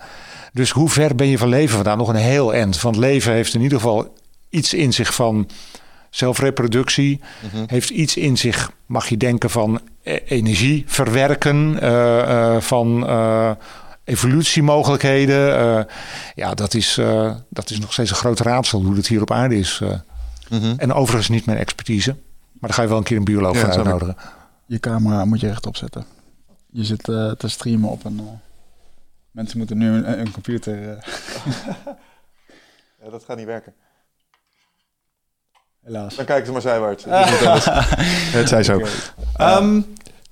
Dus 0.54 0.70
hoe 0.72 0.90
ver 0.90 1.16
ben 1.16 1.28
je 1.28 1.38
van 1.38 1.50
leven 1.50 1.76
vandaan? 1.76 1.98
Nog 1.98 2.08
een 2.08 2.16
heel 2.16 2.54
eind. 2.54 2.82
Want 2.82 2.96
leven 2.96 3.34
heeft 3.34 3.54
in 3.54 3.62
ieder 3.62 3.78
geval 3.78 4.14
iets 4.50 4.74
in 4.74 4.94
zich 4.94 5.14
van 5.14 5.50
zelfreproductie. 6.10 7.20
Heeft 7.68 7.90
iets 7.90 8.18
in 8.18 8.38
zich, 8.38 8.72
mag 8.86 9.10
je 9.10 9.18
denken, 9.18 9.50
van 9.50 9.80
eh, 10.04 10.16
energie 10.26 10.84
verwerken. 10.88 11.80
eh, 11.82 12.56
eh, 12.56 12.62
van 12.62 13.08
evolutiemogelijkheden. 14.10 15.57
Eh, 15.57 15.93
ja, 16.36 16.53
dat 16.53 16.74
is, 16.74 16.97
eh, 16.97 17.36
dat 17.49 17.70
is 17.70 17.80
nog 17.80 17.93
steeds 17.93 18.10
een 18.10 18.16
groot 18.16 18.39
raadsel 18.39 18.84
hoe 18.84 18.95
dat 18.95 19.07
hier 19.07 19.22
op 19.22 19.32
aarde 19.32 19.55
is. 19.57 19.80
eh. 19.84 20.74
En 20.78 20.93
overigens 20.93 21.30
niet 21.30 21.45
mijn 21.45 21.57
expertise. 21.57 22.12
Maar 22.51 22.70
daar 22.70 22.74
ga 22.74 22.82
je 22.82 22.88
wel 22.88 22.97
een 22.97 23.03
keer 23.03 23.18
een 23.18 23.24
bioloog 23.24 23.53
Ja, 23.55 23.60
voor 23.60 23.70
uitnodigen. 23.70 24.16
Je 24.66 24.80
camera 24.80 25.26
moet 25.26 25.39
je 25.39 25.47
rechtop 25.47 25.76
zetten. 25.76 26.05
Je 26.72 26.84
zit 26.84 27.10
eh, 27.10 27.32
te 27.32 27.47
streamen 27.47 27.89
op 27.89 28.05
een... 28.05 28.20
eh, 28.20 28.26
mensen 29.32 29.57
moeten 29.57 29.78
nu 29.78 29.89
een, 29.89 30.20
een 30.20 30.32
computer... 30.32 30.89
eh, 30.89 31.03
Ja, 33.03 33.10
dat 33.10 33.24
gaat 33.24 33.38
niet 33.38 33.45
werken. 33.45 33.74
helaas. 35.84 36.16
Dan 36.16 36.26
kijken 36.26 36.45
ze 36.45 36.51
maar 36.51 36.62
zijwaarts. 36.62 37.03
Het 38.38 38.49
zij 38.49 38.64
zo. 38.64 38.82
Ehm, 39.36 39.82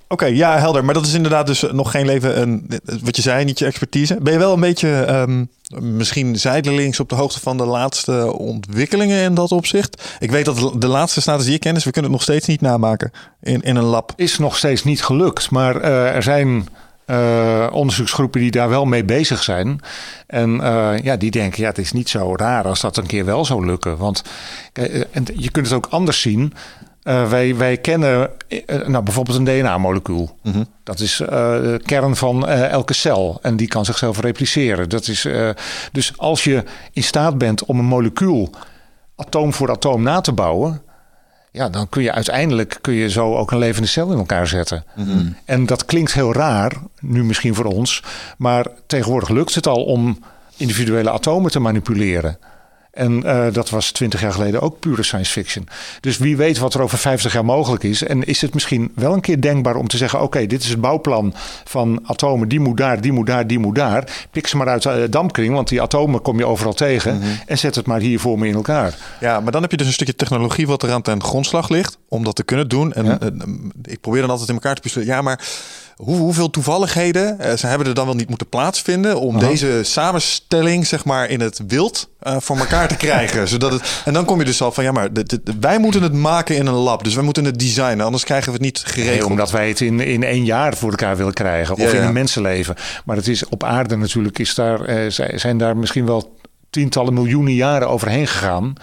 Oké, 0.08 0.26
ja, 0.26 0.60
helder. 0.60 0.86
Maar 0.86 0.93
dat 0.93 1.05
is 1.05 1.14
inderdaad 1.14 1.47
dus 1.47 1.62
nog 1.72 1.91
geen 1.91 2.05
leven. 2.05 2.41
Een, 2.41 2.70
wat 3.01 3.16
je 3.16 3.22
zei, 3.22 3.45
niet 3.45 3.60
je 3.60 3.66
expertise. 3.66 4.18
Ben 4.22 4.34
je 4.34 4.39
wel 4.39 4.53
een 4.53 4.60
beetje 4.60 4.89
ehm, 4.89 5.45
misschien 5.97 6.39
zijdelings 6.39 6.99
op 6.99 7.10
de 7.10 7.16
hoogte 7.16 7.39
van 7.39 7.58
de 7.58 7.66
laatste 7.66 8.34
ontwikkelingen 8.34 9.24
in 9.24 9.34
dat 9.34 9.51
opzicht? 9.51 10.16
Ik 10.20 10.32
weet 10.32 10.45
dat 10.45 10.82
de 10.82 10.88
laatste 10.88 11.22
status 11.22 11.45
die 11.45 11.53
ik 11.53 11.60
ken 11.60 11.76
is, 11.76 11.84
we 11.84 11.91
kunnen 11.91 12.12
het 12.12 12.20
nog 12.20 12.30
steeds 12.30 12.47
niet 12.47 12.62
namaken 12.62 13.12
in, 13.41 13.62
in 13.62 13.76
een 13.76 13.84
lab. 13.84 14.14
Is 14.16 14.38
nog 14.38 14.58
steeds 14.58 14.84
niet 14.84 15.03
gelukt. 15.03 15.51
Maar 15.51 15.82
eh, 15.82 16.16
er 16.16 16.24
zijn 16.24 16.68
eh, 17.08 17.68
onderzoeksgroepen 17.72 18.41
die 18.41 18.51
daar 18.51 18.70
wel 18.70 18.86
mee 18.86 19.03
bezig 19.03 19.43
zijn. 19.43 19.80
En 20.28 20.62
eh, 20.62 20.99
ja, 21.03 21.18
die 21.18 21.32
denken, 21.32 21.62
ja, 21.62 21.68
het 21.68 21.78
is 21.78 21.91
niet 21.91 22.10
zo 22.10 22.36
raar 22.36 22.66
als 22.66 22.82
dat 22.82 22.97
een 22.97 23.05
keer 23.05 23.26
wel 23.26 23.45
zou 23.45 23.66
lukken. 23.66 23.97
Want 23.97 24.24
eh, 24.74 25.03
en 25.12 25.26
je 25.36 25.51
kunt 25.51 25.66
het 25.66 25.76
ook 25.76 25.88
anders 25.89 26.22
zien. 26.22 26.53
Eh, 27.08 27.30
wij, 27.30 27.55
wij 27.55 27.78
kennen 27.78 28.30
eh, 28.47 28.88
nou, 28.88 29.03
bijvoorbeeld 29.03 29.38
een 29.38 29.43
DNA-molecuul. 29.43 30.38
Dat 30.84 30.99
is 30.99 31.20
eh, 31.20 31.28
de 31.30 31.82
kern 31.86 32.16
van 32.16 32.47
eh, 32.47 32.70
elke 32.70 32.93
cel. 32.93 33.39
En 33.41 33.55
die 33.58 33.68
kan 33.68 33.86
zichzelf 33.86 34.20
repliceren. 34.20 34.89
Dat 34.89 35.08
is, 35.08 35.26
eh, 35.26 35.49
dus 35.91 36.14
als 36.18 36.43
je 36.43 36.64
in 36.91 37.03
staat 37.03 37.38
bent 37.38 37.66
om 37.66 37.80
een 37.80 37.86
molecuul 37.86 38.49
atoom 39.16 39.53
voor 39.53 39.72
atoom 39.72 40.03
na 40.03 40.22
te 40.22 40.32
bouwen. 40.32 40.82
Ja, 41.51 41.70
dan 41.70 41.89
kun 41.89 42.03
je 42.03 42.12
uiteindelijk 42.12 42.78
kun 42.82 42.93
je 42.93 43.10
zo 43.10 43.36
ook 43.36 43.51
een 43.51 43.58
levende 43.58 43.88
cel 43.88 44.12
in 44.12 44.18
elkaar 44.18 44.47
zetten. 44.47 44.84
En 45.45 45.66
dat 45.66 45.86
klinkt 45.86 46.14
heel 46.14 46.34
raar, 46.34 46.74
nu 46.99 47.24
misschien 47.24 47.55
voor 47.55 47.66
ons. 47.66 48.03
Maar 48.38 48.68
tegenwoordig 48.88 49.30
lukt 49.30 49.55
het 49.55 49.68
al 49.68 49.84
om 49.84 50.20
individuele 50.58 51.12
atomen 51.12 51.51
te 51.51 51.60
manipuleren. 51.60 52.38
En 52.97 53.23
eh, 53.23 53.53
dat 53.53 53.69
was 53.69 53.91
twintig 53.91 54.21
jaar 54.21 54.31
geleden 54.33 54.61
ook 54.61 54.79
pure 54.79 55.03
science 55.03 55.31
fiction. 55.31 55.67
Dus 55.99 56.17
wie 56.17 56.37
weet 56.37 56.57
wat 56.57 56.73
er 56.73 56.81
over 56.81 56.97
50 56.97 57.33
jaar 57.33 57.45
mogelijk 57.45 57.83
is. 57.83 58.03
En 58.03 58.23
is 58.23 58.41
het 58.41 58.53
misschien 58.53 58.91
wel 58.95 59.13
een 59.13 59.21
keer 59.21 59.41
denkbaar 59.41 59.75
om 59.75 59.87
te 59.87 59.97
zeggen: 59.97 60.21
oké, 60.21 60.45
dit 60.45 60.63
is 60.63 60.69
het 60.69 60.81
bouwplan 60.81 61.33
van 61.63 61.99
atomen. 62.03 62.47
Die 62.47 62.59
moet 62.59 62.77
daar, 62.77 63.01
die 63.01 63.11
moet 63.11 63.27
daar, 63.27 63.47
die 63.47 63.59
moet 63.59 63.75
daar. 63.75 64.27
Pik 64.31 64.47
ze 64.47 64.57
maar 64.57 64.67
uit 64.67 64.81
de 64.83 65.07
dampkring, 65.09 65.53
want 65.53 65.67
die 65.67 65.81
atomen 65.81 66.21
kom 66.21 66.37
je 66.37 66.45
overal 66.45 66.73
tegen. 66.73 67.21
En 67.45 67.57
zet 67.57 67.75
het 67.75 67.85
maar 67.85 67.99
hier 67.99 68.19
voor 68.19 68.39
me 68.39 68.47
in 68.47 68.55
elkaar. 68.55 68.95
Ja, 69.19 69.39
maar 69.39 69.51
dan 69.51 69.61
heb 69.61 69.71
je 69.71 69.77
dus 69.77 69.87
een 69.87 69.93
stukje 69.93 70.15
technologie 70.15 70.67
wat 70.67 70.83
eraan 70.83 71.01
ten 71.01 71.23
grondslag 71.23 71.69
ligt 71.69 71.97
om 72.09 72.23
dat 72.23 72.35
te 72.35 72.43
kunnen 72.43 72.67
doen. 72.67 72.93
En 72.93 73.05
Ja. 73.05 73.19
eh, 73.19 73.27
ik 73.83 74.01
probeer 74.01 74.21
dan 74.21 74.29
altijd 74.29 74.49
in 74.49 74.55
elkaar 74.55 74.75
te 74.75 74.81
puzzelen. 74.81 75.07
Ja, 75.07 75.21
maar 75.21 75.39
hoe, 75.97 76.17
hoeveel 76.17 76.49
toevalligheden 76.49 77.39
eh, 77.39 77.57
ze 77.57 77.67
hebben 77.67 77.87
er 77.87 77.93
dan 77.93 78.05
wel 78.05 78.15
niet 78.15 78.29
moeten 78.29 78.49
plaatsvinden 78.49 79.19
om 79.19 79.39
deze 79.39 79.79
samenstelling, 79.83 80.87
zeg 80.87 81.05
maar, 81.05 81.29
in 81.29 81.39
het 81.41 81.59
wild 81.67 82.09
eh, 82.19 82.35
voor 82.39 82.57
elkaar 82.57 82.87
te 82.87 82.95
krijgen. 82.97 83.47
Zodat 83.53 83.71
het, 83.71 84.01
en 84.05 84.13
dan 84.13 84.25
kom 84.25 84.39
je 84.39 84.45
dus 84.45 84.61
al 84.61 84.71
van, 84.71 84.83
ja, 84.83 84.91
maar 84.91 85.13
dit- 85.13 85.29
dit- 85.29 85.41
wij 85.59 85.79
moeten 85.79 86.01
het 86.03 86.13
maken 86.13 86.55
in 86.55 86.65
een 86.67 86.73
lab. 86.73 87.03
Dus 87.03 87.15
wij 87.15 87.23
moeten 87.23 87.45
het 87.45 87.59
designen, 87.59 88.05
anders 88.05 88.23
krijgen 88.23 88.47
we 88.47 88.53
het 88.53 88.61
niet 88.61 88.83
Nee, 88.85 88.93
geregeld. 89.05 89.31
omdat 89.31 89.51
wij 89.51 89.67
het 89.67 89.81
in, 89.81 89.99
in 89.99 90.23
één 90.23 90.45
jaar 90.45 90.75
voor 90.75 90.89
elkaar 90.89 91.17
willen 91.17 91.33
krijgen. 91.33 91.73
Of 91.73 91.79
Ja, 91.81 91.89
in 91.89 91.95
ja. 92.01 92.07
een 92.07 92.13
mensenleven. 92.13 92.75
Maar 93.05 93.15
het 93.15 93.27
is 93.27 93.45
op 93.49 93.63
aarde 93.63 93.95
natuurlijk, 93.95 94.39
is 94.39 94.55
daar, 94.55 94.81
eh, 94.81 95.11
zij- 95.11 95.37
zijn 95.37 95.57
daar 95.57 95.77
misschien 95.77 96.05
wel 96.05 96.35
tientallen 96.69 97.13
miljoenen 97.13 97.53
jaren 97.53 97.89
overheen 97.89 98.27
gegaan. 98.27 98.73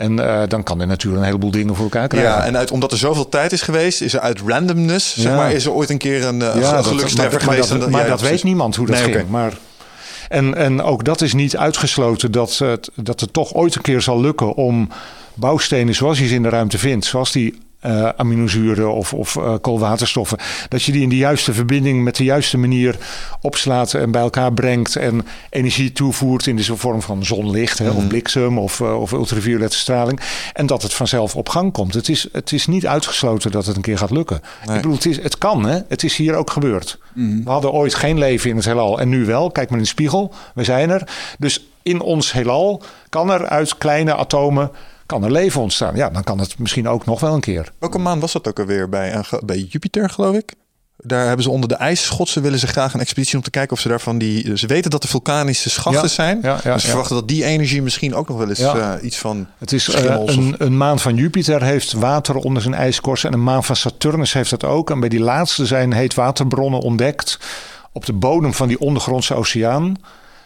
En 0.00 0.18
eh, 0.28 0.42
dan 0.48 0.62
kan 0.62 0.80
er 0.80 0.86
natuurlijk 0.86 1.20
een 1.22 1.26
heleboel 1.28 1.50
dingen 1.50 1.74
voor 1.74 1.84
elkaar 1.84 2.08
krijgen. 2.08 2.30
Ja, 2.30 2.44
en 2.44 2.56
uit, 2.56 2.70
omdat 2.70 2.92
er 2.92 2.98
zoveel 2.98 3.28
tijd 3.28 3.52
is 3.52 3.62
geweest, 3.62 4.00
is 4.00 4.12
er 4.14 4.20
uit 4.20 4.40
randomness, 4.46 5.16
zeg 5.16 5.34
maar, 5.34 5.52
is 5.52 5.64
er 5.64 5.72
ooit 5.72 5.90
een 5.90 5.98
keer 5.98 6.24
een, 6.26 6.38
Ja, 6.38 6.52
dat- 6.72 6.86
gelukstreffer 6.86 7.38
maar, 7.38 7.44
maar 7.46 7.54
geweest. 7.54 7.68
dat, 7.68 7.82
En 7.84 7.90
maar 7.90 8.06
dat 8.06 8.20
weet 8.20 8.42
niemand 8.44 8.76
hoe 8.76 8.86
dat 8.86 9.04
Nee, 9.04 9.12
ging. 9.12 9.28
Maar, 9.28 9.52
en, 10.28 10.54
en 10.54 10.82
ook 10.82 11.04
dat 11.04 11.20
is 11.20 11.32
niet 11.34 11.56
uitgesloten 11.56 12.32
dat 12.32 12.58
het, 12.58 12.90
dat 12.94 13.20
het 13.20 13.32
toch 13.32 13.54
ooit 13.54 13.74
een 13.74 13.82
keer 13.82 14.00
zal 14.00 14.20
lukken 14.20 14.54
om 14.54 14.88
bouwstenen 15.34 15.94
zoals 15.94 16.18
je 16.18 16.26
ze 16.26 16.34
in 16.34 16.42
de 16.42 16.48
ruimte 16.48 16.78
vindt, 16.78 17.04
zoals 17.04 17.32
die 17.32 17.58
eh, 17.80 18.08
aminozuren 18.16 18.92
of, 18.94 19.14
of 19.14 19.36
eh, 19.36 19.54
koolwaterstoffen, 19.60 20.38
dat 20.68 20.82
je 20.82 20.92
die 20.92 21.02
in 21.02 21.08
de 21.08 21.16
juiste 21.16 21.52
verbinding 21.52 22.04
met 22.04 22.16
de 22.16 22.24
juiste 22.24 22.58
manier 22.58 22.96
opslaat 23.40 23.94
en 23.94 24.10
bij 24.10 24.20
elkaar 24.20 24.52
brengt 24.52 24.96
en 24.96 25.26
energie 25.50 25.92
toevoert 25.92 26.46
in 26.46 26.56
de 26.56 26.76
vorm 26.76 27.02
van 27.02 27.24
zonlicht 27.24 27.78
hè, 27.78 27.88
Mhm. 27.88 27.96
of 27.96 28.06
bliksem 28.06 28.58
of, 28.58 28.80
eh, 28.80 29.00
of 29.00 29.12
ultraviolette 29.12 29.76
straling 29.76 30.20
en 30.52 30.66
dat 30.66 30.82
het 30.82 30.94
vanzelf 30.94 31.36
op 31.36 31.48
gang 31.48 31.72
komt. 31.72 31.94
Het 31.94 32.08
is, 32.08 32.28
het 32.32 32.52
is 32.52 32.66
niet 32.66 32.86
uitgesloten 32.86 33.50
dat 33.50 33.66
het 33.66 33.76
een 33.76 33.82
keer 33.82 33.98
gaat 33.98 34.10
lukken. 34.10 34.40
Nee. 34.66 34.76
Ik 34.76 34.82
bedoel, 34.82 34.96
het, 34.96 35.06
is, 35.06 35.22
het 35.22 35.38
kan, 35.38 35.64
hè? 35.64 35.78
het 35.88 36.02
is 36.04 36.16
hier 36.16 36.34
ook 36.34 36.50
gebeurd. 36.50 36.98
We 37.14 37.42
hadden 37.44 37.72
ooit 37.72 37.94
geen 37.94 38.18
leven 38.18 38.50
in 38.50 38.56
het 38.56 38.64
heelal 38.64 39.00
en 39.00 39.08
nu 39.08 39.24
wel. 39.24 39.50
Kijk 39.50 39.68
maar 39.68 39.78
in 39.78 39.84
de 39.84 39.90
spiegel, 39.90 40.32
we 40.54 40.64
zijn 40.64 40.90
er. 40.90 41.08
Dus 41.38 41.64
in 41.82 42.00
ons 42.00 42.32
heelal 42.32 42.82
kan 43.08 43.30
er 43.30 43.46
uit 43.46 43.78
kleine 43.78 44.16
atomen 44.16 44.70
kan 45.10 45.24
er 45.24 45.32
leven 45.32 45.60
ontstaan. 45.60 45.96
Ja, 45.96 46.10
dan 46.10 46.24
kan 46.24 46.38
het 46.38 46.58
misschien 46.58 46.88
ook 46.88 47.04
nog 47.04 47.20
wel 47.20 47.34
een 47.34 47.40
keer. 47.40 47.72
Welke 47.78 47.98
maan 47.98 48.20
was 48.20 48.32
dat 48.32 48.48
ook 48.48 48.58
alweer 48.58 48.88
bij, 48.88 49.12
eh, 49.12 49.32
bij 49.44 49.58
Jupiter, 49.58 50.10
geloof 50.10 50.36
ik? 50.36 50.54
Daar 50.96 51.26
hebben 51.26 51.42
ze 51.42 51.50
onder 51.50 51.68
de 51.68 51.74
ijsschotsen 51.74 52.42
willen 52.42 52.58
ze 52.58 52.66
graag 52.66 52.94
een 52.94 53.00
expeditie 53.00 53.36
om 53.36 53.42
te 53.42 53.50
kijken 53.50 53.72
of 53.72 53.80
ze 53.80 53.88
daarvan 53.88 54.18
die. 54.18 54.56
Ze 54.58 54.66
weten 54.66 54.90
dat 54.90 55.02
er 55.02 55.08
vulkanische 55.08 55.70
schachten 55.70 56.02
Ja, 56.02 56.08
zijn. 56.08 56.38
ja, 56.42 56.58
ja, 56.64 56.72
dus 56.72 56.82
ze 56.82 56.88
verwachten 56.88 57.16
dat 57.16 57.28
die 57.28 57.44
energie 57.44 57.82
misschien 57.82 58.14
ook 58.14 58.28
nog 58.28 58.38
wel 58.38 58.48
eens 58.48 58.58
eh, 58.58 58.92
iets 59.02 59.18
van. 59.18 59.46
Het 59.58 59.72
is 59.72 59.88
eh, 59.88 60.04
een, 60.26 60.54
een 60.58 60.76
maan 60.76 60.98
van 60.98 61.14
Jupiter 61.14 61.62
heeft 61.62 61.92
water 61.92 62.36
onder 62.36 62.62
zijn 62.62 62.74
ijskorst. 62.74 63.24
En 63.24 63.32
een 63.32 63.42
maan 63.42 63.64
van 63.64 63.76
Saturnus 63.76 64.32
heeft 64.32 64.50
dat 64.50 64.64
ook. 64.64 64.90
En 64.90 65.00
bij 65.00 65.08
die 65.08 65.20
laatste 65.20 65.66
zijn 65.66 65.92
heetwaterbronnen 65.92 66.80
ontdekt 66.80 67.38
op 67.92 68.06
de 68.06 68.12
bodem 68.12 68.54
van 68.54 68.68
die 68.68 68.80
ondergrondse 68.80 69.34
oceaan. 69.34 69.96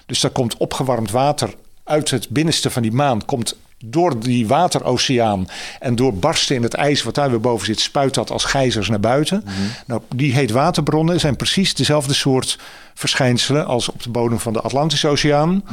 Dus 0.06 0.20
daar 0.20 0.30
komt 0.30 0.56
opgewarmd 0.56 1.10
water 1.10 1.54
uit 1.84 2.10
het 2.10 2.28
binnenste 2.28 2.70
van 2.70 2.82
die 2.82 2.92
maan. 2.92 3.24
Komt 3.24 3.56
door 3.84 4.20
die 4.20 4.46
wateroceaan 4.46 5.48
en 5.80 5.96
door 5.96 6.14
barsten 6.14 6.56
in 6.56 6.62
het 6.62 6.74
ijs 6.74 7.02
wat 7.02 7.14
daar 7.14 7.30
weer 7.30 7.40
boven 7.40 7.66
zit, 7.66 7.80
spuit 7.80 8.14
dat 8.14 8.30
als 8.30 8.44
gijzers 8.44 8.88
naar 8.88 9.00
buiten. 9.00 9.44
Nou, 9.86 10.00
die 10.16 10.34
heetwaterbronnen 10.34 11.20
zijn 11.20 11.36
precies 11.36 11.74
dezelfde 11.74 12.14
soort 12.14 12.58
verschijnselen 12.94 13.66
als 13.66 13.88
op 13.88 14.02
de 14.02 14.10
bodem 14.10 14.38
van 14.38 14.52
de 14.52 14.60
Atlantische 14.60 15.08
Oceaan. 15.08 15.64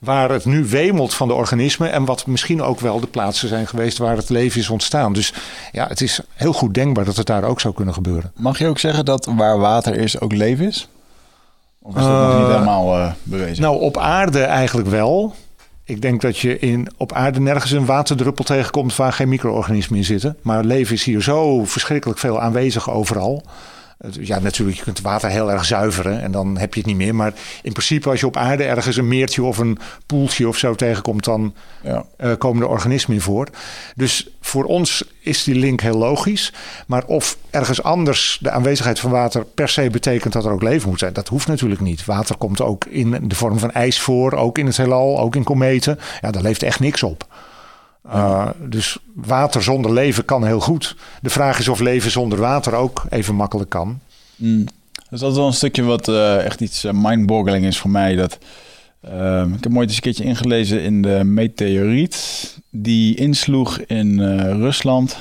Waar 0.00 0.30
het 0.30 0.44
nu 0.44 0.64
wemelt 0.64 1.14
van 1.14 1.28
de 1.28 1.34
organismen 1.34 1.92
en 1.92 2.04
wat 2.04 2.26
misschien 2.26 2.62
ook 2.62 2.80
wel 2.80 3.00
de 3.00 3.06
plaatsen 3.06 3.48
zijn 3.48 3.66
geweest 3.66 3.98
waar 3.98 4.16
het 4.16 4.28
leven 4.28 4.60
is 4.60 4.68
ontstaan. 4.68 5.12
Dus 5.12 5.32
ja, 5.72 5.86
het 5.88 6.00
is 6.00 6.20
heel 6.34 6.52
goed 6.52 6.74
denkbaar 6.74 7.04
dat 7.04 7.16
het 7.16 7.26
daar 7.26 7.44
ook 7.44 7.60
zou 7.60 7.74
kunnen 7.74 7.94
gebeuren. 7.94 8.32
Mag 8.36 8.58
je 8.58 8.66
ook 8.66 8.78
zeggen 8.78 9.04
dat 9.04 9.28
waar 9.36 9.58
water 9.58 9.96
is 9.96 10.20
ook 10.20 10.32
leven 10.32 10.66
is? 10.66 10.88
Of 11.82 11.96
is 11.96 12.02
dat 12.02 12.10
nog 12.10 12.30
Eh, 12.30 12.38
niet 12.38 12.46
helemaal 12.46 12.96
eh, 12.98 13.12
bewezen? 13.22 13.62
Nou, 13.62 13.80
op 13.80 13.98
aarde 13.98 14.42
eigenlijk 14.42 14.88
wel. 14.88 15.34
Ik 15.84 16.02
denk 16.02 16.20
dat 16.20 16.38
je 16.38 16.58
in, 16.58 16.88
op 16.96 17.12
aarde 17.12 17.40
nergens 17.40 17.70
een 17.70 17.86
waterdruppel 17.86 18.44
tegenkomt 18.44 18.96
waar 18.96 19.12
geen 19.12 19.28
micro-organismen 19.28 19.98
in 19.98 20.04
zitten. 20.04 20.36
Maar 20.42 20.64
leven 20.64 20.94
is 20.94 21.04
hier 21.04 21.22
zo 21.22 21.64
verschrikkelijk 21.64 22.18
veel 22.18 22.40
aanwezig 22.40 22.90
overal. 22.90 23.44
Ja, 24.20 24.38
natuurlijk, 24.38 24.78
je 24.78 24.84
kunt 24.84 25.00
water 25.00 25.30
heel 25.30 25.50
erg 25.50 25.64
zuiveren 25.64 26.22
en 26.22 26.30
dan 26.32 26.58
heb 26.58 26.74
je 26.74 26.80
het 26.80 26.88
niet 26.88 26.98
meer. 26.98 27.14
Maar 27.14 27.32
in 27.62 27.72
principe, 27.72 28.10
als 28.10 28.20
je 28.20 28.26
op 28.26 28.36
aarde 28.36 28.64
ergens 28.64 28.96
een 28.96 29.08
meertje 29.08 29.42
of 29.42 29.58
een 29.58 29.78
poeltje 30.06 30.48
of 30.48 30.56
zo 30.56 30.74
tegenkomt, 30.74 31.24
dan 31.24 31.54
Ja. 31.82 32.04
eh, 32.16 32.32
komen 32.38 32.62
er 32.62 32.68
organismen 32.68 33.16
in 33.16 33.22
voor. 33.22 33.48
Dus 33.96 34.28
voor 34.40 34.64
ons 34.64 35.04
is 35.20 35.44
die 35.44 35.54
link 35.54 35.80
heel 35.80 35.98
logisch. 35.98 36.52
Maar 36.86 37.04
of 37.04 37.36
ergens 37.50 37.82
anders 37.82 38.38
de 38.40 38.50
aanwezigheid 38.50 39.00
van 39.00 39.10
water 39.10 39.44
per 39.44 39.68
se 39.68 39.90
betekent 39.90 40.32
dat 40.32 40.44
er 40.44 40.52
ook 40.52 40.62
leven 40.62 40.88
moet 40.88 40.98
zijn, 40.98 41.12
dat 41.12 41.28
hoeft 41.28 41.46
natuurlijk 41.46 41.80
niet. 41.80 42.04
Water 42.04 42.36
komt 42.36 42.60
ook 42.60 42.84
in 42.84 43.18
de 43.28 43.34
vorm 43.34 43.58
van 43.58 43.70
ijs 43.70 44.00
voor, 44.00 44.32
ook 44.32 44.58
in 44.58 44.66
het 44.66 44.76
heelal, 44.76 45.20
ook 45.20 45.36
in 45.36 45.44
kometen. 45.44 45.98
Ja, 46.20 46.30
daar 46.30 46.42
leeft 46.42 46.62
echt 46.62 46.80
niks 46.80 47.02
op. 47.02 47.26
Uh, 48.06 48.48
dus 48.68 48.98
water 49.14 49.62
zonder 49.62 49.92
leven 49.92 50.24
kan 50.24 50.44
heel 50.44 50.60
goed. 50.60 50.96
De 51.20 51.30
vraag 51.30 51.58
is 51.58 51.68
of 51.68 51.80
leven 51.80 52.10
zonder 52.10 52.38
water 52.38 52.74
ook 52.74 53.04
even 53.10 53.34
makkelijk 53.34 53.70
kan. 53.70 54.00
Mm. 54.36 54.64
Dus 55.10 55.20
dat 55.20 55.30
is 55.30 55.36
wel 55.36 55.46
een 55.46 55.52
stukje 55.52 55.82
wat 55.82 56.08
eh, 56.08 56.44
echt 56.44 56.60
iets 56.60 56.84
uh, 56.84 56.92
mindboggling 56.94 57.64
is 57.64 57.78
voor 57.78 57.90
mij. 57.90 58.14
Dat, 58.14 58.38
uh, 59.04 59.44
ik 59.56 59.62
heb 59.62 59.72
mooit 59.72 59.88
eens 59.88 59.96
een 59.96 60.02
keertje 60.02 60.24
ingelezen 60.24 60.82
in 60.82 61.02
de 61.02 61.24
meteoriet 61.24 62.58
die 62.70 63.16
insloeg 63.16 63.78
in 63.78 64.18
uh, 64.18 64.40
Rusland, 64.40 65.16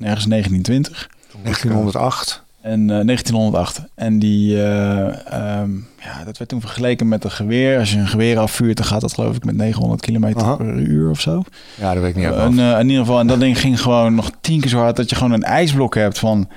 ergens 0.00 0.26
1920. 0.26 1.08
1908. 1.42 2.43
En 2.64 2.86
1908. 2.86 3.82
En 3.94 4.18
die, 4.18 4.56
um, 4.56 5.86
ja, 6.00 6.24
dat 6.24 6.38
werd 6.38 6.48
toen 6.48 6.60
vergeleken 6.60 7.08
met 7.08 7.24
een 7.24 7.30
geweer. 7.30 7.78
Als 7.78 7.92
je 7.92 7.98
een 7.98 8.08
geweer 8.08 8.38
afvuurt, 8.38 8.76
dan 8.76 8.86
gaat 8.86 9.00
dat 9.00 9.14
geloof 9.14 9.36
ik 9.36 9.44
met 9.44 9.56
900 9.56 10.00
km 10.00 10.32
Aha. 10.36 10.54
per 10.54 10.74
uur 10.74 11.10
of 11.10 11.20
zo. 11.20 11.42
Ja, 11.74 11.94
dat 11.94 12.02
weet 12.02 12.16
ik 12.16 12.22
niet. 12.22 12.34
En, 12.34 12.52
uh, 12.52 12.78
in 12.78 12.88
ieder 12.88 13.04
geval, 13.04 13.20
en 13.20 13.26
dat 13.26 13.40
ding 13.40 13.60
ging 13.60 13.80
gewoon 13.80 14.14
nog 14.14 14.30
tien 14.40 14.60
keer 14.60 14.68
zo 14.70 14.78
hard 14.78 14.96
dat 14.96 15.10
je 15.10 15.16
gewoon 15.16 15.32
een 15.32 15.42
ijsblok 15.42 15.94
hebt 15.94 16.18
van. 16.18 16.48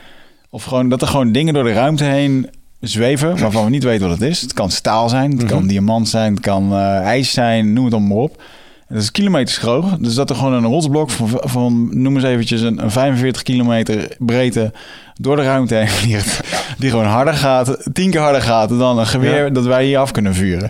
Of 0.49 0.63
gewoon 0.63 0.89
dat 0.89 1.01
er 1.01 1.07
gewoon 1.07 1.31
dingen 1.31 1.53
door 1.53 1.63
de 1.63 1.73
ruimte 1.73 2.03
heen 2.03 2.49
zweven 2.79 3.39
waarvan 3.39 3.63
we 3.63 3.69
niet 3.69 3.83
weten 3.83 4.07
wat 4.07 4.19
het 4.19 4.29
is. 4.29 4.41
Het 4.41 4.53
kan 4.53 4.71
staal 4.71 5.09
zijn, 5.09 5.31
het 5.31 5.41
mm 5.41 5.47
-hmm. 5.47 5.47
kan 5.47 5.67
diamant 5.67 6.09
zijn, 6.09 6.33
het 6.33 6.41
kan 6.41 6.73
ijs 7.03 7.31
zijn, 7.31 7.73
noem 7.73 7.83
het 7.83 7.93
dan 7.93 8.07
maar 8.07 8.17
op. 8.17 8.41
Dat 8.89 9.01
is 9.01 9.11
kilometers 9.11 9.57
groot. 9.57 10.03
Dus 10.03 10.15
dat 10.15 10.29
er 10.29 10.35
gewoon 10.35 10.53
een 10.53 10.65
rotsblok 10.65 11.09
van, 11.09 11.29
van 11.29 12.01
noem 12.01 12.15
eens 12.15 12.25
eventjes 12.25 12.61
een, 12.61 12.83
een 12.83 12.91
45 12.91 13.43
kilometer 13.43 14.15
breedte 14.19 14.71
door 15.15 15.35
de 15.35 15.43
ruimte 15.43 15.75
heen 15.75 15.87
vliegt. 15.87 16.39
Die 16.77 16.89
gewoon 16.89 17.05
harder 17.05 17.33
gaat, 17.33 17.89
tien 17.93 18.11
keer 18.11 18.21
harder 18.21 18.41
gaat 18.41 18.69
dan 18.69 18.99
een 18.99 19.07
geweer 19.07 19.43
ja. 19.43 19.49
dat 19.49 19.65
wij 19.65 19.85
hier 19.85 19.97
af 19.97 20.11
kunnen 20.11 20.33
vuren. 20.33 20.69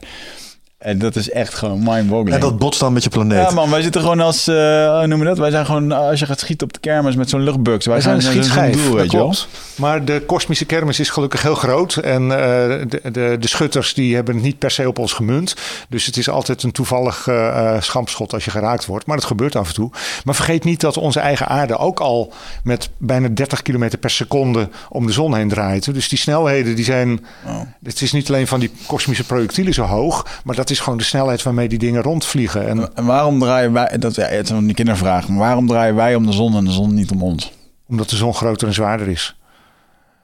En 0.78 0.98
dat 0.98 1.16
is 1.16 1.30
echt 1.30 1.54
gewoon 1.54 1.80
mind-boggling. 1.84 2.34
En 2.34 2.40
dat 2.40 2.58
botst 2.58 2.80
dan 2.80 2.94
met 2.94 3.04
je 3.04 3.10
planeet. 3.10 3.50
Ja 3.50 3.52
man, 3.52 3.70
wij 3.70 3.82
zitten 3.82 4.02
gewoon 4.02 4.20
als, 4.20 4.48
uh, 4.48 5.02
noem 5.02 5.20
je 5.20 5.26
dat? 5.26 5.38
Wij 5.38 5.50
zijn 5.50 5.66
gewoon, 5.66 5.92
als 5.92 6.20
je 6.20 6.26
gaat 6.26 6.40
schieten 6.40 6.68
op 6.68 6.74
de 6.74 6.80
kermis 6.80 7.16
met 7.16 7.30
zo'n 7.30 7.42
luchtbugs. 7.42 7.86
Wij, 7.86 7.94
wij 7.94 8.04
zijn 8.04 8.16
een 8.16 8.22
schietschijf, 8.22 8.84
doel, 8.84 8.96
weet 8.96 9.12
je 9.12 9.18
wel. 9.18 9.34
Maar 9.76 10.06
de 10.06 10.24
kosmische 10.26 10.66
kermis 10.66 11.00
is 11.00 11.10
gelukkig 11.10 11.42
heel 11.42 11.56
groot. 11.56 11.96
En 11.96 12.22
uh, 12.22 12.30
de, 12.30 13.00
de, 13.12 13.38
de, 13.40 13.48
schutters 13.48 13.94
die 13.94 14.16
hebben 14.16 14.36
het 14.36 14.44
niet 14.44 14.58
per 14.58 14.72
se 14.72 14.88
op 14.88 15.00
ons 15.00 15.14
gemunt. 15.14 15.56
Dus 15.90 16.06
het 16.06 16.18
is 16.18 16.30
altijd 16.30 16.64
een 16.64 16.72
toevallig 16.72 17.28
uh, 17.28 17.82
schampschot 17.82 18.34
als 18.34 18.46
je 18.46 18.52
geraakt 18.52 18.86
wordt. 18.86 19.06
Maar 19.06 19.18
dat 19.18 19.26
gebeurt 19.26 19.56
af 19.56 19.68
en 19.68 19.74
toe. 19.74 19.90
Maar 20.24 20.36
vergeet 20.36 20.64
niet 20.64 20.82
dat 20.82 20.98
onze 20.98 21.20
eigen 21.20 21.48
aarde 21.48 21.78
ook 21.78 22.00
al 22.00 22.34
met 22.64 22.90
bijna 22.98 23.28
30 23.28 23.62
km 23.62 23.90
per 24.00 24.10
seconde 24.10 24.70
om 24.90 25.06
de 25.06 25.12
zon 25.12 25.36
heen 25.36 25.50
draait. 25.50 25.94
Dus 25.94 26.10
die 26.10 26.20
snelheden 26.20 26.76
die 26.76 26.86
zijn... 26.86 27.26
Oh. 27.46 27.60
Het 27.84 28.02
is 28.02 28.12
niet 28.12 28.30
alleen 28.30 28.48
van 28.48 28.60
die 28.60 28.72
kosmische 28.88 29.24
projectielen 29.24 29.74
zo 29.74 29.84
hoog. 29.84 30.26
Maar 30.44 30.56
dat 30.56 30.67
is 30.70 30.80
gewoon 30.80 30.98
de 30.98 31.04
snelheid 31.04 31.44
waarmee 31.44 31.68
die 31.68 31.80
dingen 31.80 32.02
rondvliegen. 32.02 32.68
En, 32.68 32.96
en 32.96 33.06
waarom 33.06 33.40
draaien 33.40 33.74
wij... 33.74 33.98
Dat, 33.98 34.16
ja, 34.16 34.26
het 34.26 34.46
is 34.46 34.50
een 34.50 34.74
kindervraag. 34.74 35.28
Maar 35.28 35.38
waarom 35.38 35.68
draaien 35.68 35.96
wij 35.96 36.16
om 36.16 36.26
de 36.26 36.32
zon 36.32 36.56
en 36.56 36.66
de 36.66 36.72
zon 36.72 36.94
niet 36.94 37.12
om 37.12 37.24
ons? 37.24 37.52
Omdat 37.88 38.10
de 38.10 38.16
zon 38.16 38.34
groter 38.34 38.68
en 38.68 38.74
zwaarder 38.74 39.08
is. 39.08 39.36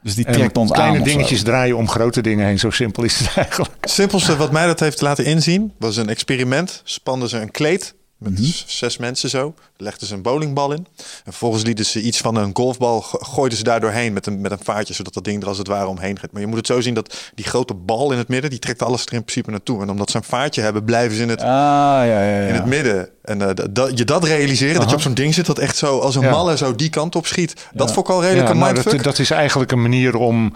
Dus 0.04 0.16
die 0.16 0.26
trekt 0.26 0.58
ons 0.58 0.72
kleine 0.72 0.98
aan. 0.98 1.02
Kleine 1.02 1.18
dingetjes 1.18 1.44
draaien 1.44 1.78
om 1.78 1.90
grote 1.90 2.22
dingen 2.22 2.46
heen. 2.46 2.60
Zo 2.60 2.70
simpel 2.70 3.04
is 3.04 3.20
het 3.20 3.36
eigenlijk. 3.36 3.72
Het 3.80 3.90
simpelste 3.90 4.38
wat 4.38 4.52
mij 4.52 4.66
dat 4.66 4.80
heeft 4.80 5.02
laten 5.02 5.26
inzien 5.26 5.74
was 5.80 5.98
een 5.98 6.10
experiment. 6.10 6.82
Spanden 6.84 7.30
ze 7.30 7.40
een 7.40 7.52
kleed 7.52 7.96
met 8.24 8.32
Mhm. 8.32 8.42
mm 8.42 8.48
-hmm. 8.48 8.64
zes 8.66 8.98
mensen 8.98 9.30
zo. 9.30 9.54
Legden 9.78 10.08
ze 10.08 10.14
een 10.14 10.22
bowlingbal 10.22 10.72
in. 10.72 10.88
En 10.98 11.04
vervolgens 11.24 11.64
lieten 11.64 11.86
ze 11.86 12.02
iets 12.02 12.18
van 12.18 12.36
een 12.36 12.50
golfbal. 12.54 13.02
Gooiden 13.02 13.58
ze 13.58 13.64
daar 13.64 13.80
doorheen 13.80 14.14
met 14.14 14.26
een, 14.26 14.42
met 14.42 14.52
een 14.52 14.60
vaartje. 14.64 14.94
Zodat 14.94 15.14
dat 15.14 15.24
ding 15.24 15.42
er 15.42 15.48
als 15.48 15.58
het 15.58 15.68
ware 15.68 15.88
omheen 15.88 16.20
gaat. 16.20 16.32
Maar 16.32 16.42
je 16.42 16.48
moet 16.48 16.58
het 16.58 16.68
zo 16.68 16.82
zien 16.82 16.94
dat 16.94 17.16
die 17.36 17.46
grote 17.46 17.74
bal 17.74 18.12
in 18.12 18.18
het 18.18 18.28
midden. 18.28 18.50
Die 18.50 18.60
trekt 18.60 18.82
alles 18.82 19.06
er 19.06 19.14
in 19.14 19.24
principe 19.24 19.52
naartoe. 19.52 19.82
En 19.82 19.90
omdat 19.90 20.10
ze 20.10 20.18
een 20.18 20.24
vaartje 20.24 20.62
hebben 20.62 20.84
blijven 20.84 21.16
ze 21.16 21.22
in 21.22 21.30
het, 21.30 21.42
ah, 21.42 21.48
ja, 21.48 22.04
ja, 22.04 22.40
ja. 22.40 22.48
In 22.48 22.54
het 22.54 22.66
midden. 22.66 23.10
En 23.22 23.40
uh, 23.42 23.50
dat, 23.72 23.98
je 23.98 24.06
dat 24.06 24.24
realiseren. 24.24 24.76
Aha. 24.76 24.80
Dat 24.82 24.90
je 24.90 24.96
op 24.96 25.02
zo'n 25.02 25.14
ding 25.14 25.34
zit 25.34 25.46
dat 25.46 25.60
echt 25.60 25.78
zo 25.78 26.00
als 26.00 26.16
een 26.16 26.30
malle 26.30 26.58
zo 26.58 26.76
die 26.76 26.90
kant 26.90 27.16
op 27.16 27.28
schiet. 27.28 27.54
Dat 27.74 27.94
vond 27.94 28.08
ik 28.08 28.14
al 28.14 28.22
redelijk 28.22 28.50
een 28.50 28.58
mindfuck. 28.58 28.94
Dat, 28.94 29.04
dat 29.04 29.20
is 29.20 29.30
eigenlijk 29.32 29.72
een 29.72 29.82
manier 29.82 30.16
om 30.16 30.54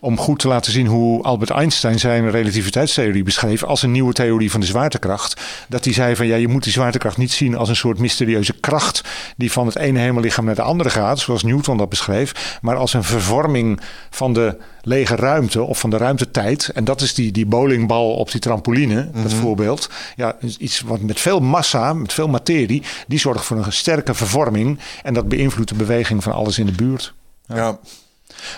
om 0.00 0.18
goed 0.18 0.38
te 0.38 0.48
laten 0.48 0.72
zien 0.72 0.86
hoe 0.86 1.22
Albert 1.22 1.50
Einstein 1.50 1.98
zijn 1.98 2.30
relativiteitstheorie 2.30 3.22
beschreef 3.22 3.62
als 3.62 3.82
een 3.82 3.90
nieuwe 3.90 4.12
theorie 4.12 4.50
van 4.50 4.60
de 4.60 4.66
zwaartekracht. 4.66 5.40
Dat 5.68 5.84
hij 5.84 5.92
zei 5.92 6.16
van 6.16 6.26
ja, 6.26 6.36
je 6.36 6.48
moet 6.48 6.62
die 6.62 6.72
zwaartekracht 6.72 7.16
niet 7.16 7.32
zien 7.32 7.56
als 7.56 7.68
een 7.68 7.76
soort 7.76 7.98
mysterieuze 7.98 8.52
kracht 8.52 9.02
die 9.36 9.52
van 9.52 9.66
het 9.66 9.76
ene 9.76 9.98
hemellichaam 9.98 10.44
naar 10.44 10.54
de 10.54 10.62
andere 10.62 10.90
gaat, 10.90 11.18
zoals 11.18 11.42
Newton 11.42 11.76
dat 11.76 11.88
beschreef, 11.88 12.58
maar 12.62 12.76
als 12.76 12.94
een 12.94 13.04
vervorming 13.04 13.80
van 14.10 14.32
de 14.32 14.56
lege 14.82 15.16
ruimte 15.16 15.62
of 15.62 15.78
van 15.78 15.90
de 15.90 15.96
ruimtetijd. 15.96 16.68
En 16.68 16.84
dat 16.84 17.00
is 17.00 17.14
die, 17.14 17.32
die 17.32 17.46
bowlingbal 17.46 18.14
op 18.14 18.30
die 18.30 18.40
trampoline, 18.40 19.02
mm 19.02 19.10
-hmm. 19.12 19.22
dat 19.22 19.32
voorbeeld. 19.32 19.90
Ja, 20.16 20.36
iets 20.58 20.80
wat 20.80 21.00
met 21.00 21.20
veel 21.20 21.40
massa, 21.40 21.92
met 21.92 22.12
veel 22.12 22.28
materie, 22.28 22.82
die 23.06 23.18
zorgt 23.18 23.44
voor 23.44 23.56
een 23.56 23.72
sterke 23.72 24.14
vervorming 24.14 24.78
en 25.02 25.14
dat 25.14 25.28
beïnvloedt 25.28 25.68
de 25.68 25.74
beweging 25.74 26.22
van 26.22 26.32
alles 26.32 26.58
in 26.58 26.66
de 26.66 26.72
buurt. 26.72 27.14
ja. 27.46 27.56
ja. 27.56 27.78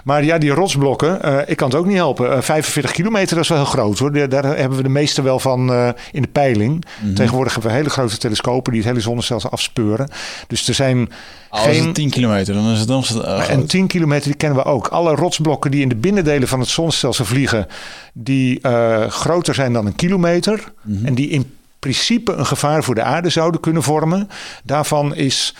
Maar 0.04 0.24
ja, 0.24 0.38
die 0.38 0.50
rotsblokken, 0.50 1.18
uh, 1.24 1.38
ik 1.46 1.56
kan 1.56 1.68
het 1.68 1.78
ook 1.78 1.86
niet 1.86 1.96
helpen. 1.96 2.30
Uh, 2.30 2.40
45 2.40 2.90
kilometer, 2.90 3.34
dat 3.34 3.44
is 3.44 3.50
wel 3.50 3.58
heel 3.58 3.66
groot 3.66 3.98
hoor. 3.98 4.28
Daar, 4.28 4.44
hebben 4.44 4.76
we 4.76 4.82
de 4.82 4.88
meeste 4.88 5.22
wel 5.22 5.38
van 5.38 5.70
uh, 5.70 5.88
in 6.12 6.22
de 6.22 6.28
peiling. 6.28 6.72
Mm 6.72 7.06
-hmm. 7.06 7.14
Tegenwoordig 7.14 7.52
hebben 7.52 7.70
we 7.70 7.76
hele 7.76 7.90
grote 7.90 8.18
telescopen 8.18 8.72
die 8.72 8.80
het 8.80 8.90
hele 8.90 9.02
zonnestelsel 9.02 9.50
afspeuren. 9.50 10.08
Dus 10.46 10.68
er 10.68 10.74
zijn 10.74 11.10
Als 11.48 11.62
geen... 11.62 11.84
het 11.84 11.94
10 11.94 12.10
kilometer, 12.10 12.54
dan 12.54 12.70
is 12.70 12.78
het 12.78 12.88
nog 12.88 13.10
uh, 13.10 13.50
En 13.50 13.66
10 13.66 13.86
kilometer, 13.86 14.26
die 14.26 14.36
kennen 14.36 14.58
we 14.58 14.64
ook. 14.64 14.86
Alle 14.86 15.14
rotsblokken 15.14 15.70
die 15.70 15.82
in 15.82 15.88
de 15.88 15.96
binnendelen 15.96 16.48
van 16.48 16.60
het 16.60 16.68
zonnestelsel 16.68 17.24
vliegen... 17.24 17.66
die 18.12 18.60
groter 19.08 19.54
zijn 19.54 19.72
dan 19.72 19.86
een 19.86 19.96
kilometer. 19.96 20.72
Mm 20.82 20.96
-hmm. 20.96 21.06
En 21.06 21.14
die 21.14 21.28
in 21.28 21.56
principe 21.78 22.32
een 22.32 22.46
gevaar 22.46 22.84
voor 22.84 22.94
de 22.94 23.02
aarde 23.02 23.28
zouden 23.28 23.60
kunnen 23.60 23.82
vormen. 23.82 24.28
Daarvan 24.64 25.14
is 25.14 25.54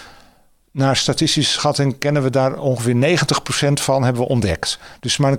naar 0.78 0.96
statistische 0.96 1.52
schatting 1.52 1.98
kennen 1.98 2.22
we 2.22 2.30
daar 2.30 2.58
ongeveer 2.58 3.18
90% 3.68 3.72
van 3.72 4.04
hebben 4.04 4.22
we 4.22 4.28
ontdekt. 4.28 4.78
Dus 5.00 5.16
maar, 5.16 5.36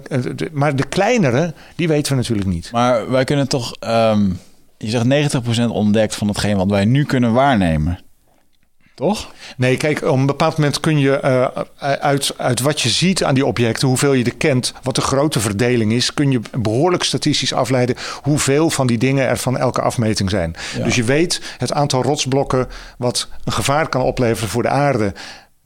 maar 0.51 0.75
de 0.75 0.87
kleinere, 0.87 1.53
die 1.75 1.87
weten 1.87 2.11
we 2.11 2.17
natuurlijk 2.17 2.47
niet. 2.47 2.71
Maar 2.71 3.11
wij 3.11 3.23
kunnen 3.23 3.47
toch, 3.47 3.75
um, 3.79 4.39
je 4.77 4.89
zegt 4.89 5.33
90% 5.65 5.65
ontdekt 5.67 6.15
van 6.15 6.27
hetgeen 6.27 6.57
wat 6.57 6.69
wij 6.69 6.85
nu 6.85 7.05
kunnen 7.05 7.33
waarnemen. 7.33 7.99
Toch? 8.99 9.31
Nee, 9.57 9.77
kijk, 9.77 10.01
op 10.01 10.17
een 10.17 10.25
bepaald 10.25 10.57
moment 10.57 10.79
kun 10.79 10.99
je 10.99 11.21
uh, 11.23 11.47
uit, 11.99 12.33
uit 12.37 12.59
wat 12.59 12.81
je 12.81 12.89
ziet 12.89 13.23
aan 13.23 13.33
die 13.33 13.45
objecten, 13.45 13.87
hoeveel 13.87 14.13
je 14.13 14.23
er 14.23 14.35
kent, 14.35 14.73
wat 14.83 14.95
de 14.95 15.01
grote 15.01 15.39
verdeling 15.39 15.91
is, 15.91 16.13
kun 16.13 16.31
je 16.31 16.41
behoorlijk 16.57 17.03
statistisch 17.03 17.53
afleiden 17.53 17.95
hoeveel 18.21 18.69
van 18.69 18.87
die 18.87 18.97
dingen 18.97 19.27
er 19.27 19.37
van 19.37 19.57
elke 19.57 19.81
afmeting 19.81 20.29
zijn. 20.29 20.55
Ja. 20.77 20.83
Dus 20.83 20.95
je 20.95 21.03
weet 21.03 21.41
het 21.57 21.73
aantal 21.73 22.03
rotsblokken 22.03 22.67
wat 22.97 23.27
een 23.43 23.51
gevaar 23.51 23.89
kan 23.89 24.01
opleveren 24.01 24.49
voor 24.49 24.63
de 24.63 24.69
aarde 24.69 25.13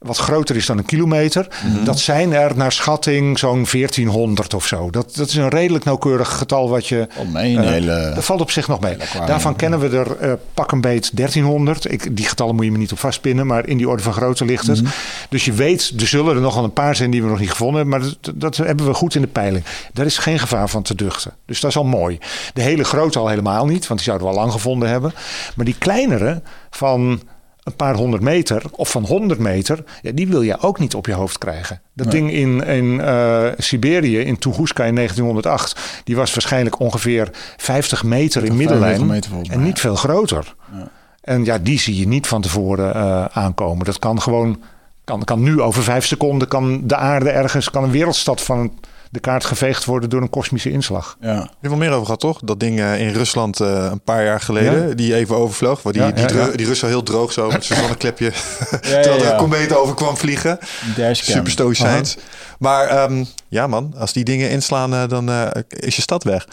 wat 0.04 0.16
groter 0.16 0.56
is 0.56 0.66
dan 0.66 0.78
een 0.78 0.84
kilometer. 0.84 1.46
Mm 1.64 1.74
-hmm. 1.74 1.84
Dat 1.84 1.98
zijn 1.98 2.32
er 2.32 2.56
naar 2.56 2.72
schatting 2.72 3.38
zo'n 3.38 3.66
1400 3.70 4.54
of 4.54 4.66
zo. 4.66 4.90
Dat, 4.90 5.14
dat 5.14 5.28
is 5.28 5.34
een 5.34 5.48
redelijk 5.48 5.84
nauwkeurig 5.84 6.36
getal 6.36 6.68
wat 6.68 6.86
je... 6.86 7.08
Oh 7.16 7.32
nee, 7.32 7.52
uh, 7.52 7.60
hele... 7.60 8.12
Dat 8.14 8.24
valt 8.24 8.40
op 8.40 8.50
zich 8.50 8.68
nog 8.68 8.80
mee. 8.80 8.96
Daarvan 9.26 9.56
kennen 9.56 9.78
we 9.78 9.98
er 9.98 10.28
uh, 10.28 10.32
pak 10.54 10.72
een 10.72 10.80
beet 10.80 11.16
1300. 11.16 11.92
Ik, 11.92 12.16
die 12.16 12.26
getallen 12.26 12.54
moet 12.54 12.64
je 12.64 12.70
me 12.70 12.78
niet 12.78 12.92
op 12.92 12.98
vastpinnen, 12.98 13.46
maar 13.46 13.66
in 13.66 13.76
die 13.76 13.88
orde 13.88 14.02
van 14.02 14.12
grootte 14.12 14.44
ligt 14.44 14.66
het. 14.66 14.80
Mm 14.80 14.84
-hmm. 14.84 14.94
Dus 15.28 15.44
je 15.44 15.52
weet, 15.52 15.92
er 15.98 16.06
zullen 16.06 16.34
er 16.34 16.40
nogal 16.40 16.64
een 16.64 16.72
paar 16.72 16.96
zijn 16.96 17.10
die 17.10 17.22
we 17.22 17.28
nog 17.28 17.40
niet 17.40 17.50
gevonden 17.50 17.76
hebben, 17.76 18.00
maar 18.00 18.08
dat, 18.20 18.32
dat 18.40 18.56
hebben 18.56 18.86
we 18.86 18.94
goed 18.94 19.14
in 19.14 19.20
de 19.20 19.26
peiling. 19.26 19.64
Daar 19.92 20.06
is 20.06 20.18
geen 20.18 20.38
gevaar 20.38 20.68
van 20.68 20.82
te 20.82 20.94
duchten. 20.94 21.32
Dus 21.46 21.60
dat 21.60 21.70
is 21.70 21.76
al 21.76 21.84
mooi. 21.84 22.18
De 22.54 22.62
hele 22.62 22.84
grote 22.84 23.18
al 23.18 23.28
helemaal 23.28 23.66
niet, 23.66 23.86
want 23.86 24.00
die 24.00 24.08
zouden 24.08 24.26
we 24.28 24.34
al 24.34 24.40
lang 24.40 24.52
gevonden 24.52 24.88
hebben. 24.88 25.14
Maar 25.56 25.64
die 25.64 25.76
kleinere 25.78 26.42
van 26.70 27.20
een 27.64 27.76
paar 27.76 27.94
honderd 27.94 28.22
meter 28.22 28.62
of 28.70 28.90
van 28.90 29.04
100 29.04 29.40
meter, 29.40 29.84
ja, 30.02 30.12
die 30.12 30.28
wil 30.28 30.42
je 30.42 30.60
ook 30.60 30.78
niet 30.78 30.94
op 30.94 31.06
je 31.06 31.12
hoofd 31.12 31.38
krijgen. 31.38 31.80
Dat 31.92 32.06
nee. 32.06 32.14
ding 32.14 32.32
in, 32.32 32.64
in 32.64 32.84
uh, 32.84 33.46
Siberië, 33.58 34.18
in 34.18 34.38
Tunguska 34.38 34.84
in 34.84 34.94
1908, 34.94 36.00
die 36.04 36.16
was 36.16 36.34
waarschijnlijk 36.34 36.78
ongeveer 36.78 37.30
50 37.56 38.04
meter 38.04 38.44
in 38.44 38.56
middellijn 38.56 39.06
meter 39.06 39.30
en 39.50 39.62
niet 39.62 39.80
veel 39.80 39.96
groter. 39.96 40.54
Ja. 40.72 40.88
En 41.20 41.44
ja, 41.44 41.58
die 41.58 41.78
zie 41.78 41.98
je 41.98 42.06
niet 42.06 42.26
van 42.26 42.42
tevoren 42.42 42.96
uh, 42.96 43.24
aankomen. 43.24 43.84
Dat 43.84 43.98
kan 43.98 44.22
gewoon, 44.22 44.62
kan, 45.04 45.24
kan 45.24 45.42
nu 45.42 45.60
over 45.60 45.82
vijf 45.82 46.06
seconden, 46.06 46.48
kan 46.48 46.86
de 46.86 46.96
aarde 46.96 47.30
ergens, 47.30 47.70
kan 47.70 47.84
een 47.84 47.90
wereldstad 47.90 48.42
van 48.42 48.72
de 49.14 49.20
kaart 49.20 49.44
geveegd 49.44 49.84
worden 49.84 50.10
door 50.10 50.22
een 50.22 50.30
kosmische 50.30 50.70
inslag. 50.70 51.16
Ja. 51.20 51.32
Je 51.32 51.38
hebt 51.38 51.68
wel 51.68 51.76
meer 51.76 51.90
over 51.90 52.04
gehad, 52.04 52.20
toch? 52.20 52.40
Dat 52.44 52.60
ding 52.60 52.80
in 52.80 53.12
Rusland 53.12 53.60
eh, 53.60 53.88
een 53.90 54.00
paar 54.00 54.24
jaar 54.24 54.40
geleden, 54.40 54.88
Ja. 54.88 54.94
die 54.94 55.14
even 55.14 55.36
overvloog. 55.36 55.82
Waar 55.82 55.92
die, 55.92 56.02
Ja, 56.02 56.10
die, 56.10 56.36
ja, 56.36 56.48
die 56.48 56.66
Rus 56.66 56.80
heel 56.80 57.02
droog 57.02 57.32
zo 57.32 57.50
met 57.50 57.64
zijn 57.64 57.78
zonneklepje. 57.82 58.32
Terwijl 58.80 59.22
er 59.24 59.30
een 59.30 59.36
komeet 59.36 59.76
over 59.76 59.94
kwam 59.94 60.16
vliegen. 60.16 60.58
Dashcam. 60.96 61.34
Super 61.34 61.50
stoïcijns. 61.50 62.16
Maar 62.58 62.86
ehm, 62.86 63.24
ja 63.48 63.66
man, 63.66 63.94
als 63.98 64.12
die 64.12 64.24
dingen 64.24 64.50
inslaan, 64.50 64.94
eh, 64.94 65.08
dan 65.08 65.30
eh, 65.30 65.46
is 65.68 65.96
je 65.96 66.02
stad 66.02 66.24
weg. 66.24 66.48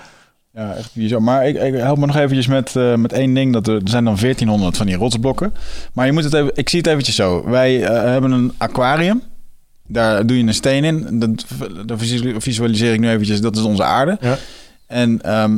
Ja, 0.53 0.73
echt 0.73 0.89
bizar. 0.93 1.21
Maar 1.21 1.47
ik, 1.47 1.61
ik 1.61 1.73
help 1.73 1.97
me 1.97 2.05
nog 2.05 2.15
eventjes 2.15 2.47
met, 2.47 2.73
met 2.97 3.13
één 3.13 3.33
ding. 3.33 3.53
Dat 3.53 3.67
er, 3.67 3.73
er 3.75 3.81
zijn 3.89 4.03
dan 4.03 4.15
1400 4.15 4.77
van 4.77 4.85
die 4.85 4.95
rotsblokken. 4.95 5.53
Maar 5.93 6.05
je 6.05 6.11
moet 6.11 6.23
het 6.23 6.33
even, 6.33 6.51
ik 6.53 6.69
zie 6.69 6.79
het 6.79 6.87
eventjes 6.87 7.15
zo. 7.15 7.43
Wij 7.49 7.73
hebben 7.79 8.31
een 8.31 8.53
aquarium. 8.57 9.23
Daar 9.91 10.25
doe 10.25 10.37
je 10.37 10.43
een 10.43 10.53
steen 10.53 10.83
in. 10.83 11.19
Dat, 11.19 11.45
dat 11.85 11.99
visualiseer 12.37 12.93
ik 12.93 12.99
nu 12.99 13.09
eventjes. 13.09 13.41
Dat 13.41 13.55
is 13.55 13.63
onze 13.63 13.83
aarde. 13.83 14.17
Ja. 14.21 14.37
En 14.87 15.21
ehm, 15.21 15.57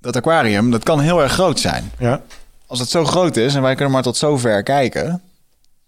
dat 0.00 0.16
aquarium, 0.16 0.70
dat 0.70 0.82
kan 0.82 1.00
heel 1.00 1.22
erg 1.22 1.32
groot 1.32 1.60
zijn. 1.60 1.90
Ja. 1.98 2.22
Als 2.66 2.78
het 2.78 2.90
zo 2.90 3.04
groot 3.04 3.36
is 3.36 3.54
en 3.54 3.62
wij 3.62 3.74
kunnen 3.74 3.92
maar 3.92 4.02
tot 4.02 4.16
zover 4.16 4.62
kijken... 4.62 5.22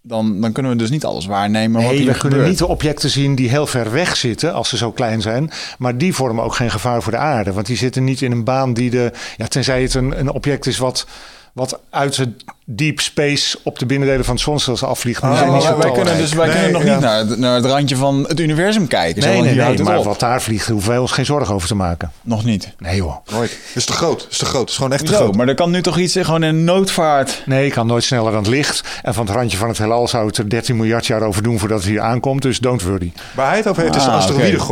dan, 0.03 0.41
dan 0.41 0.53
kunnen 0.53 0.73
we 0.73 0.79
dus 0.79 0.91
niet 0.91 1.05
alles 1.05 1.27
waarnemen 1.27 1.83
wat 1.83 1.93
Nee, 1.93 2.07
we 2.07 2.19
kunnen 2.19 2.49
niet 2.49 2.59
de 2.59 2.67
objecten 2.67 3.11
zien 3.11 3.35
die 3.35 3.49
heel 3.49 3.67
ver 3.67 3.93
weg 3.93 4.17
zitten, 4.17 4.55
als 4.55 4.69
ze 4.69 4.77
zo 4.77 4.93
klein 4.93 5.23
zijn. 5.23 5.51
Maar 5.79 5.99
die 5.99 6.15
vormen 6.15 6.45
ook 6.45 6.55
geen 6.55 6.71
gevaar 6.71 7.03
voor 7.03 7.13
de 7.13 7.19
aarde. 7.19 7.53
Want 7.53 7.67
die 7.67 7.77
zitten 7.77 8.05
niet 8.05 8.23
in 8.23 8.33
een 8.33 8.45
baan 8.45 8.75
die 8.75 8.91
de. 8.91 9.13
Ja, 9.37 9.47
tenzij 9.47 9.83
het 9.83 9.95
een, 9.95 10.19
een 10.19 10.31
object 10.31 10.67
is 10.67 10.79
wat, 10.79 11.07
wat 11.53 11.81
uit 11.91 12.17
het 12.17 12.45
deep 12.77 13.01
space 13.01 13.59
op 13.63 13.79
de 13.79 13.87
binnendelen 13.87 14.25
van 14.25 14.35
het 14.35 14.43
zonnestelsel 14.43 14.89
afvliegt. 14.89 15.23
Ja, 15.23 15.29
maar 15.29 15.51
niet 15.53 15.63
zo 15.63 15.79
wij, 15.79 15.91
kunnen 15.91 16.17
dus 16.17 16.33
wij 16.33 16.47
Nee, 16.47 16.55
kunnen 16.57 16.73
nog 16.73 16.83
ja. 16.85 16.93
niet 16.93 17.01
naar, 17.01 17.19
het- 17.19 17.39
naar 17.39 17.55
het 17.55 17.65
randje 17.65 17.97
van 17.97 18.25
het 18.29 18.41
universum 18.41 18.87
kijken. 18.87 19.23
Zo, 19.23 19.29
Nee, 19.29 19.43
nee, 19.43 19.83
maar 19.83 19.99
op. 19.99 20.05
wat 20.05 20.21
daar 20.21 20.43
vliegt, 20.43 20.69
hoeven 20.69 20.89
wij 20.89 20.99
ons 20.99 21.13
geen 21.13 21.25
zorgen 21.25 21.55
over 21.55 21.69
te 21.69 21.75
maken. 21.75 22.11
Nog 22.23 22.45
niet. 22.45 22.75
Nee 22.79 22.97
joh. 22.97 23.17
Nooit. 23.33 23.59
Is 23.75 23.85
te 23.85 23.93
groot. 23.93 24.27
Is 24.31 24.39
te 24.39 24.45
groot. 24.45 24.69
Is 24.71 24.77
gewoon 24.77 24.93
echt 24.93 25.07
te 25.07 25.13
Zo, 25.13 25.19
groot. 25.19 25.37
maar 25.37 25.49
er 25.49 25.55
kan 25.55 25.71
nu 25.71 25.83
toch 25.83 25.99
iets 25.99 26.15
gewoon 26.21 26.43
in 26.43 26.65
noodvaart. 26.65 27.43
Nee, 27.47 27.67
ik 27.67 27.73
kan 27.73 27.87
nooit 27.87 28.05
sneller 28.05 28.33
dan 28.33 28.41
het 28.43 28.51
licht. 28.51 28.83
En 29.03 29.15
van 29.15 29.27
het 29.27 29.35
randje 29.35 29.57
van 29.57 29.69
het 29.69 29.79
heelal 29.79 30.09
zou 30.09 30.27
het 30.27 30.37
er 30.39 30.49
13 30.51 30.77
miljard 30.77 31.07
jaar 31.07 31.23
over 31.23 31.43
doen 31.43 31.59
voordat 31.59 31.79
het 31.79 31.89
hier 31.89 32.01
aankomt. 32.01 32.43
Dus 32.43 32.59
don't 32.59 32.83
worry. 32.83 33.13
Waar 33.35 33.49
hij 33.49 33.57
het 33.57 33.69
over 33.69 33.83
heeft 33.83 33.95
is 33.97 34.03
de 34.05 34.09
Ah. 34.11 34.27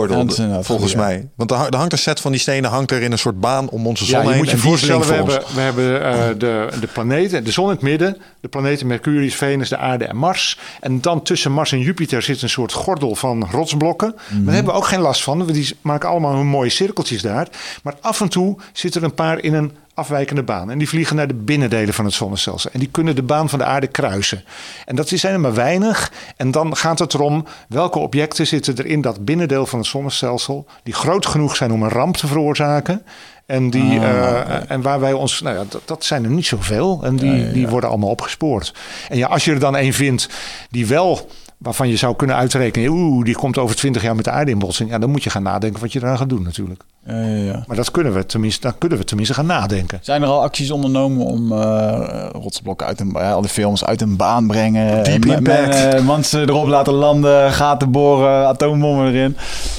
Dat 0.08 0.30
is 0.32 0.38
inderdaad 0.38 0.66
volgens 0.66 0.92
ja. 0.92 0.98
mij. 0.98 1.28
Want 1.36 1.50
er 1.50 1.56
hang- 1.56 1.74
hangt 1.74 1.92
een 1.92 1.98
set 1.98 2.20
van 2.20 2.30
die 2.32 2.40
stenen 2.40 2.70
hangt 2.70 2.90
er 2.90 3.02
in 3.02 3.12
een 3.12 3.18
soort 3.18 3.40
baan 3.40 3.68
om 3.68 3.86
onze 3.86 4.04
zon 4.04 4.16
Ja, 4.18 4.22
je 4.22 4.28
heen. 4.28 4.38
moet 4.38 4.50
je 4.50 4.56
voorstellen, 4.58 5.06
we 5.06 5.14
hebben, 5.14 5.42
ons. 5.44 5.54
we 5.54 5.60
hebben 5.60 6.04
eh, 6.04 6.28
de, 6.38 6.68
de 6.80 6.86
planeten, 6.86 7.44
de 7.44 7.50
zon 7.50 7.64
in 7.64 7.70
het 7.70 7.82
midden, 7.88 8.16
de 8.40 8.48
planeten 8.48 8.86
Mercurius, 8.86 9.34
Venus, 9.34 9.68
de 9.68 9.76
aarde 9.76 10.04
en 10.04 10.16
Mars. 10.16 10.58
En 10.80 11.00
dan 11.00 11.22
tussen 11.22 11.52
Mars 11.52 11.72
en 11.72 11.80
Jupiter 11.80 12.22
zit 12.22 12.42
een 12.42 12.48
soort 12.48 12.72
gordel 12.72 13.14
van 13.14 13.48
rotsblokken. 13.50 14.14
Daar 14.30 14.54
hebben 14.54 14.72
we 14.72 14.78
ook 14.78 14.86
geen 14.86 15.00
last 15.00 15.22
van, 15.22 15.38
want 15.38 15.54
die 15.54 15.76
maken 15.80 16.08
allemaal 16.08 16.34
hun 16.34 16.46
mooie 16.46 16.70
cirkeltjes 16.70 17.22
daar. 17.22 17.48
Maar 17.82 17.94
af 18.00 18.20
en 18.20 18.28
toe 18.28 18.56
zitten 18.72 19.00
er 19.00 19.06
een 19.08 19.14
paar 19.14 19.38
in 19.38 19.54
een 19.54 19.72
afwijkende 19.94 20.42
baan. 20.42 20.70
En 20.70 20.78
die 20.78 20.88
vliegen 20.88 21.16
naar 21.16 21.26
de 21.28 21.34
binnendelen 21.34 21.94
van 21.94 22.04
het 22.04 22.14
zonnestelsel. 22.14 22.70
En 22.72 22.78
die 22.78 22.88
kunnen 22.88 23.16
de 23.16 23.22
baan 23.22 23.48
van 23.48 23.58
de 23.58 23.64
aarde 23.64 23.86
kruisen. 23.86 24.44
En 24.84 24.96
dat 24.96 25.08
zijn 25.08 25.34
er 25.34 25.40
maar 25.40 25.54
weinig. 25.54 26.12
En 26.36 26.50
dan 26.50 26.76
gaat 26.76 26.98
het 26.98 27.14
erom 27.14 27.46
welke 27.68 27.98
objecten 27.98 28.46
zitten 28.46 28.76
er 28.76 28.86
in 28.86 29.00
dat 29.00 29.24
binnendeel 29.24 29.66
van 29.66 29.78
het 29.78 29.88
zonnestelsel... 29.88 30.66
die 30.82 30.94
groot 30.94 31.26
genoeg 31.26 31.56
zijn 31.56 31.72
om 31.72 31.82
een 31.82 31.88
ramp 31.88 32.16
te 32.16 32.26
veroorzaken... 32.26 33.02
En, 33.48 33.70
die, 33.70 34.00
eh, 34.00 34.70
en 34.70 34.82
waar 34.82 35.00
wij 35.00 35.12
ons, 35.12 35.40
nou 35.40 35.56
ja, 35.56 35.64
dat, 35.68 35.82
dat 35.84 36.04
zijn 36.04 36.24
er 36.24 36.30
niet 36.30 36.46
zoveel. 36.46 37.00
En 37.02 37.16
die, 37.16 37.52
die 37.52 37.68
worden 37.68 37.90
allemaal 37.90 38.10
opgespoord. 38.10 38.74
En 39.08 39.16
ja, 39.16 39.26
als 39.26 39.44
je 39.44 39.52
er 39.52 39.58
dan 39.58 39.76
één 39.76 39.92
vindt 39.92 40.28
die 40.70 40.86
wel, 40.86 41.28
waarvan 41.58 41.88
je 41.88 41.96
zou 41.96 42.16
kunnen 42.16 42.36
uitrekenen, 42.36 42.90
oeh, 42.90 43.24
die 43.24 43.34
komt 43.34 43.58
over 43.58 43.76
20 43.76 44.02
jaar 44.02 44.16
met 44.16 44.24
de 44.24 44.30
aarde 44.30 44.50
in 44.50 44.58
botsing. 44.58 44.90
Ja, 44.90 44.98
dan 44.98 45.10
moet 45.10 45.22
je 45.22 45.30
gaan 45.30 45.42
nadenken 45.42 45.80
wat 45.80 45.92
je 45.92 45.98
eraan 45.98 46.18
gaat 46.18 46.28
doen 46.28 46.42
natuurlijk. 46.42 46.82
Ja, 47.08 47.20
ja, 47.20 47.44
ja. 47.44 47.64
Maar 47.66 47.76
dat 47.76 47.90
kunnen 47.90 48.14
we 48.14 48.26
tenminste, 48.26 48.60
dan 48.60 48.78
kunnen 48.78 48.98
we 48.98 49.04
tenminste 49.04 49.34
gaan 49.34 49.46
nadenken. 49.46 49.98
Zijn 50.02 50.22
er 50.22 50.28
al 50.28 50.42
acties 50.42 50.70
ondernomen 50.70 51.26
om 51.26 51.52
eh 51.52 52.26
rotsblokken 52.32 52.86
uit 52.86 53.00
een, 53.00 53.10
ja, 53.14 53.32
al 53.32 53.40
die 53.40 53.50
films 53.50 53.84
uit 53.84 54.00
een 54.00 54.16
baan 54.16 54.46
brengen? 54.46 55.04
Deep 55.04 55.24
Impact. 55.26 55.40
men- 55.68 55.92
eh, 55.94 56.06
mensen 56.06 56.48
erop 56.48 56.66
laten 56.66 56.92
landen, 56.92 57.52
gaten 57.52 57.90
boren, 57.90 58.46
atoombommen 58.46 59.06
erin. 59.12 59.36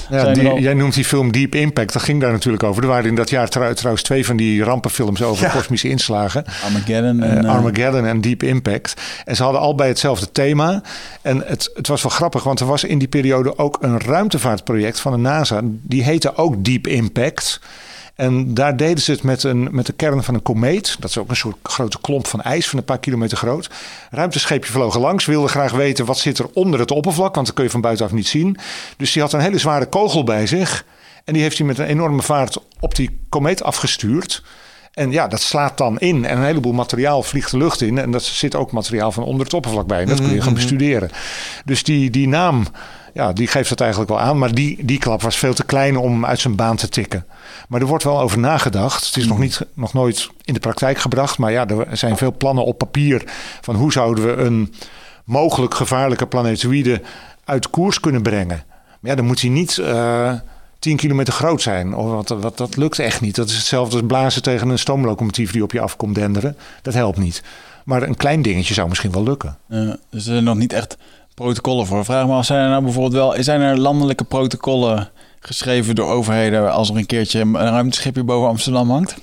Ja, 0.09 0.33
die- 0.33 0.49
er 0.49 0.59
jij 0.59 0.73
noemt 0.73 0.93
die 0.93 1.05
film 1.05 1.31
Deep 1.31 1.55
Impact, 1.55 1.93
dat 1.93 2.01
ging 2.01 2.21
daar 2.21 2.31
natuurlijk 2.31 2.63
over. 2.63 2.81
Er 2.83 2.87
waren 2.89 3.09
in 3.09 3.15
dat 3.15 3.29
jaar 3.29 3.49
trouw- 3.49 3.73
trouwens 3.73 4.03
twee 4.03 4.25
van 4.25 4.37
die 4.37 4.63
rampenfilms 4.63 5.21
over 5.23 5.45
Ja. 5.45 5.51
kosmische 5.51 5.89
inslagen. 5.89 6.43
Armageddon. 6.65 7.23
Eh, 7.23 7.31
En, 7.31 7.45
Armageddon 7.45 8.05
en 8.05 8.21
Deep 8.21 8.43
Impact. 8.43 8.93
En 9.25 9.35
ze 9.35 9.43
hadden 9.43 9.61
allebei 9.61 9.89
hetzelfde 9.89 10.31
thema. 10.31 10.81
En 11.21 11.43
het, 11.45 11.71
het 11.73 11.87
was 11.87 12.01
wel 12.01 12.11
grappig, 12.11 12.43
want 12.43 12.59
er 12.59 12.65
was 12.65 12.83
in 12.83 12.97
die 12.99 13.07
periode 13.07 13.57
ook 13.57 13.77
een 13.81 13.99
ruimtevaartproject 13.99 14.99
van 14.99 15.11
de 15.11 15.17
NASA. 15.17 15.59
Die 15.63 16.03
heette 16.03 16.35
ook 16.35 16.63
Deep 16.63 16.87
Impact. 16.87 17.17
En 18.15 18.53
daar 18.53 18.77
deden 18.77 19.03
ze 19.03 19.11
het 19.11 19.23
met, 19.23 19.43
een, 19.43 19.67
met 19.71 19.85
de 19.85 19.93
kern 19.93 20.23
van 20.23 20.33
een 20.33 20.41
komeet. 20.41 20.95
Dat 20.99 21.09
is 21.09 21.17
ook 21.17 21.29
een 21.29 21.35
soort 21.35 21.57
grote 21.63 22.01
klomp 22.01 22.27
van 22.27 22.41
ijs 22.41 22.69
van 22.69 22.79
een 22.79 22.85
paar 22.85 22.99
kilometer 22.99 23.37
groot. 23.37 23.69
Ruimtescheepje 24.09 24.71
vlogen 24.71 25.01
langs, 25.01 25.25
wilde 25.25 25.47
graag 25.47 25.71
weten 25.71 26.05
wat 26.05 26.17
zit 26.17 26.39
er 26.39 26.49
onder 26.53 26.79
het 26.79 26.91
oppervlak. 26.91 27.35
Want 27.35 27.45
dat 27.45 27.55
kun 27.55 27.63
je 27.63 27.69
van 27.69 27.81
buitenaf 27.81 28.11
niet 28.11 28.27
zien. 28.27 28.57
Dus 28.97 29.11
die 29.11 29.21
had 29.21 29.33
een 29.33 29.39
hele 29.39 29.57
zware 29.57 29.85
kogel 29.85 30.23
bij 30.23 30.47
zich. 30.47 30.85
En 31.23 31.33
die 31.33 31.41
heeft 31.41 31.57
hij 31.57 31.67
met 31.67 31.77
een 31.77 31.85
enorme 31.85 32.21
vaart 32.21 32.57
op 32.79 32.95
die 32.95 33.19
komeet 33.29 33.63
afgestuurd. 33.63 34.43
En 34.93 35.11
ja, 35.11 35.27
dat 35.27 35.41
slaat 35.41 35.77
dan 35.77 35.99
in. 35.99 36.25
En 36.25 36.37
een 36.37 36.43
heleboel 36.43 36.73
materiaal 36.73 37.23
vliegt 37.23 37.51
de 37.51 37.57
lucht 37.57 37.81
in. 37.81 37.97
En 37.97 38.11
dat 38.11 38.23
zit 38.23 38.55
ook 38.55 38.71
materiaal 38.71 39.11
van 39.11 39.23
onder 39.23 39.45
het 39.45 39.53
oppervlak 39.53 39.87
bij. 39.87 40.01
En 40.01 40.07
dat 40.07 40.21
kun 40.21 40.33
je 40.33 40.41
gaan 40.41 40.53
bestuderen. 40.53 41.09
Dus 41.65 41.83
die, 41.83 42.09
die 42.09 42.27
naam, 42.27 42.65
ja, 43.13 43.33
die 43.33 43.47
geeft 43.47 43.69
dat 43.69 43.81
eigenlijk 43.81 44.11
wel 44.11 44.19
aan. 44.19 44.37
Maar 44.37 44.53
die, 44.53 44.85
die 44.85 44.99
klap 44.99 45.21
was 45.21 45.37
veel 45.37 45.53
te 45.53 45.65
klein 45.65 45.97
om 45.97 46.25
uit 46.25 46.39
zijn 46.39 46.55
baan 46.55 46.75
te 46.75 46.89
tikken. 46.89 47.25
Maar 47.67 47.81
er 47.81 47.87
wordt 47.87 48.03
wel 48.03 48.19
over 48.19 48.39
nagedacht. 48.39 49.05
Het 49.05 49.17
is 49.17 49.27
nog, 49.27 49.39
niet, 49.39 49.61
nog 49.73 49.93
nooit 49.93 50.29
in 50.43 50.53
de 50.53 50.59
praktijk 50.59 50.97
gebracht. 50.97 51.37
Maar 51.37 51.51
ja, 51.51 51.67
er 51.67 51.97
zijn 51.97 52.17
veel 52.17 52.37
plannen 52.37 52.65
op 52.65 52.77
papier. 52.77 53.23
Van 53.61 53.75
hoe 53.75 53.91
zouden 53.91 54.25
we 54.25 54.41
een 54.41 54.73
mogelijk 55.23 55.73
gevaarlijke 55.73 56.27
planetoïde 56.27 57.01
uit 57.43 57.69
koers 57.69 57.99
kunnen 57.99 58.21
brengen. 58.21 58.63
Maar 58.99 59.11
ja, 59.11 59.15
dan 59.15 59.25
moet 59.25 59.41
hij 59.41 59.49
niet... 59.49 59.77
eh 59.77 60.33
10 60.79 60.97
kilometer 60.97 61.33
groot 61.33 61.61
zijn. 61.61 61.95
Of 61.95 62.11
wat, 62.11 62.41
wat, 62.41 62.57
dat 62.57 62.77
lukt 62.77 62.99
echt 62.99 63.21
niet. 63.21 63.35
Dat 63.35 63.49
is 63.49 63.55
hetzelfde 63.55 63.95
als 63.97 64.05
blazen 64.07 64.41
tegen 64.41 64.69
een 64.69 64.79
stoomlocomotief 64.79 65.51
die 65.51 65.63
op 65.63 65.71
je 65.71 65.81
afkomt 65.81 66.15
denderen. 66.15 66.57
Dat 66.81 66.93
helpt 66.93 67.17
niet. 67.17 67.43
Maar 67.85 68.03
een 68.03 68.15
klein 68.15 68.41
dingetje 68.41 68.73
zou 68.73 68.89
misschien 68.89 69.11
wel 69.11 69.23
lukken. 69.23 69.57
eh, 69.67 69.79
dus 69.79 69.97
er 70.11 70.21
zijn 70.21 70.43
nog 70.43 70.57
niet 70.57 70.73
echt 70.73 70.97
protocollen 71.39 71.85
voor. 71.87 72.05
Vraag 72.05 72.25
me 72.27 72.33
af, 72.33 72.45
zijn 72.45 72.63
er 72.63 72.69
nou 72.69 72.83
bijvoorbeeld 72.83 73.13
wel... 73.13 73.43
Zijn 73.43 73.61
er 73.61 73.77
landelijke 73.77 74.23
protocollen 74.23 75.09
geschreven 75.39 75.95
door 75.95 76.09
overheden... 76.09 76.71
als 76.73 76.89
er 76.89 76.95
een 76.97 77.05
keertje 77.05 77.39
een 77.39 77.53
ruimteschipje 77.55 78.23
boven 78.23 78.49
Amsterdam 78.49 78.89
hangt? 78.91 79.11
Zo 79.11 79.17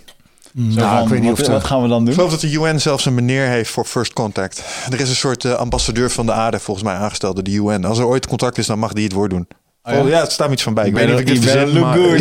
Nou, 0.55 0.75
van, 0.95 1.03
ik 1.03 1.09
weet 1.09 1.21
niet 1.21 1.31
wat, 1.31 1.41
of 1.41 1.47
de- 1.47 1.53
wat 1.53 1.65
gaan 1.65 1.83
we 1.83 1.89
dan 1.89 1.99
doen? 1.99 2.09
Ik 2.09 2.15
geloof 2.15 2.31
dat 2.31 2.41
de 2.41 2.53
UN 2.53 2.81
zelfs 2.81 3.05
een 3.05 3.15
meneer 3.15 3.47
heeft 3.47 3.71
voor 3.71 3.85
First 3.85 4.13
Contact. 4.13 4.63
Er 4.93 5.01
is 5.01 5.09
een 5.09 5.15
soort 5.15 5.45
eh, 5.45 5.53
ambassadeur 5.53 6.11
van 6.11 6.27
de 6.27 6.33
aarde 6.33 6.59
volgens 6.59 6.87
mij 6.87 6.95
aangesteld 6.97 7.35
door 7.35 7.45
de 7.45 7.51
UN. 7.53 7.85
Als 7.85 7.99
er 7.99 8.07
ooit 8.07 8.27
contact 8.27 8.59
is, 8.59 8.67
dan 8.67 8.79
mag 8.79 8.93
die 8.93 9.05
het 9.05 9.13
woord 9.13 9.31
doen. 9.31 9.47
Oh 9.83 9.93
ja? 9.93 10.03
ja? 10.07 10.21
het 10.21 10.33
staat 10.33 10.47
me 10.47 10.53
iets 10.53 10.63
van 10.63 10.75
bij. 10.75 10.87
Ik 10.87 10.95
weet 10.95 11.05
niet 11.07 11.15
of 11.15 11.21
ik 11.21 11.27
dit 11.27 11.39
verzin. 11.39 11.73
look 11.73 11.83
Maar, 11.85 11.97
good. 11.97 12.21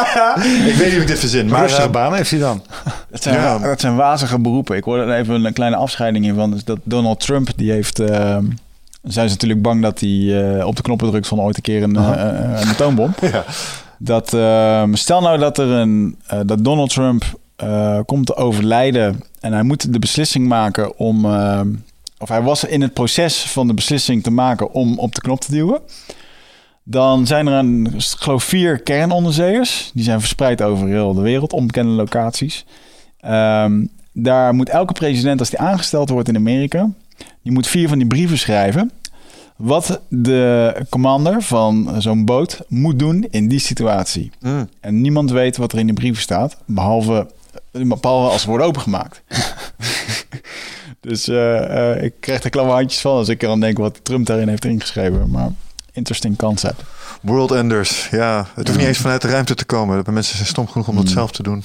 ik 0.70 0.74
weet 0.74 0.86
niet 0.86 0.96
of 0.96 1.02
ik 1.02 1.06
dit 1.06 1.18
verzin. 1.18 1.46
Maar 1.48 1.60
rustige 1.60 1.82
eh, 1.86 1.90
baan 1.90 2.14
heeft 2.14 2.30
hij 2.30 2.38
dan. 2.40 2.62
Dat 3.10 3.22
zijn, 3.22 3.34
Ja. 3.34 3.58
dat 3.58 3.80
zijn 3.80 3.96
wazige 3.96 4.38
beroepen. 4.38 4.76
Ik 4.76 4.84
hoorde 4.84 5.02
er 5.02 5.18
even 5.18 5.44
een 5.44 5.52
kleine 5.52 5.76
afscheiding 5.76 6.24
hiervan. 6.24 6.50
Dus 6.50 6.64
dat 6.64 6.78
Donald 6.82 7.20
Trump, 7.20 7.48
die 7.56 7.70
heeft... 7.72 8.00
eh, 9.06 9.12
zijn 9.12 9.26
ze 9.26 9.32
natuurlijk 9.32 9.62
bang 9.62 9.82
dat 9.82 10.00
hij 10.00 10.58
eh, 10.58 10.66
op 10.66 10.76
de 10.76 10.82
knoppen 10.82 11.10
drukt 11.10 11.26
van 11.26 11.40
ooit 11.40 11.56
een 11.56 11.62
keer 11.62 11.82
een, 11.82 11.96
eh, 11.96 12.60
een 12.60 12.68
atoombom. 12.68 13.14
ja. 13.32 13.44
Dat, 13.98 14.34
ehm, 14.34 14.94
stel 14.94 15.20
nou 15.20 15.38
dat 15.38 15.58
er 15.58 15.68
een... 15.68 16.16
eh, 16.26 16.40
dat 16.46 16.64
Donald 16.64 16.90
Trump 16.90 17.24
eh, 17.56 17.98
komt 18.06 18.26
te 18.26 18.36
overlijden... 18.36 19.20
en 19.40 19.52
hij 19.52 19.62
moet 19.62 19.92
de 19.92 19.98
beslissing 19.98 20.48
maken 20.48 20.98
om... 20.98 21.24
ehm, 21.24 21.68
of 22.18 22.28
hij 22.28 22.42
was 22.42 22.64
in 22.64 22.82
het 22.82 22.92
proces 22.92 23.42
van 23.42 23.66
de 23.66 23.74
beslissing 23.74 24.22
te 24.22 24.30
maken 24.30 24.72
om 24.72 24.98
op 24.98 25.14
de 25.14 25.20
knop 25.20 25.40
te 25.40 25.50
duwen. 25.50 25.80
Dan 26.82 27.26
zijn 27.26 27.46
er 27.46 27.52
een, 27.52 27.94
geloof 27.98 28.44
vier 28.44 28.80
kernonderzeeërs. 28.80 29.90
Die 29.94 30.04
zijn 30.04 30.20
verspreid 30.20 30.62
over 30.62 30.88
heel 30.88 31.14
de 31.14 31.20
wereld, 31.20 31.52
onbekende 31.52 31.92
locaties. 31.92 32.64
Ehm, 33.20 33.84
daar 34.12 34.54
moet 34.54 34.68
elke 34.68 34.92
president, 34.92 35.40
als 35.40 35.50
die 35.50 35.58
aangesteld 35.58 36.08
wordt 36.08 36.28
in 36.28 36.36
Amerika, 36.36 36.88
die 37.42 37.52
moet 37.52 37.66
vier 37.66 37.88
van 37.88 37.98
die 37.98 38.06
brieven 38.06 38.38
schrijven. 38.38 38.92
Wat 39.56 40.00
de 40.08 40.74
commander 40.88 41.42
van 41.42 41.94
zo'n 41.98 42.24
boot 42.24 42.60
moet 42.68 42.98
doen 42.98 43.26
in 43.30 43.48
die 43.48 43.58
situatie. 43.58 44.30
Mm. 44.40 44.68
En 44.80 45.00
niemand 45.00 45.30
weet 45.30 45.56
wat 45.56 45.72
er 45.72 45.78
in 45.78 45.86
die 45.86 45.94
brieven 45.94 46.22
staat, 46.22 46.56
behalve, 46.64 47.26
behalve 47.72 48.30
als 48.32 48.42
ze 48.42 48.48
worden 48.48 48.66
opengemaakt. 48.66 49.22
dus 51.00 51.28
eh, 51.28 51.92
eh, 51.92 52.02
ik 52.02 52.12
krijg 52.20 52.42
er 52.42 52.50
klamme 52.50 52.72
handjes 52.72 53.00
van 53.00 53.16
als 53.16 53.28
ik 53.28 53.42
eraan 53.42 53.60
denk 53.60 53.78
wat 53.78 54.00
Trump 54.02 54.26
daarin 54.26 54.48
heeft 54.48 54.64
ingeschreven. 54.64 55.30
Maar 55.30 55.50
interesting 55.92 56.36
concept. 56.36 56.82
World 57.26 57.50
Enders, 57.50 58.08
ja. 58.10 58.46
Het 58.54 58.66
hoeft 58.66 58.78
niet 58.78 58.88
eens 58.88 58.98
vanuit 58.98 59.22
de 59.22 59.28
ruimte 59.28 59.54
te 59.54 59.64
komen. 59.64 60.04
De 60.04 60.12
mensen 60.12 60.36
zijn 60.36 60.48
stom 60.48 60.68
genoeg 60.68 60.88
om 60.88 60.96
dat 60.96 61.08
zelf 61.08 61.30
te 61.32 61.42
doen. 61.42 61.62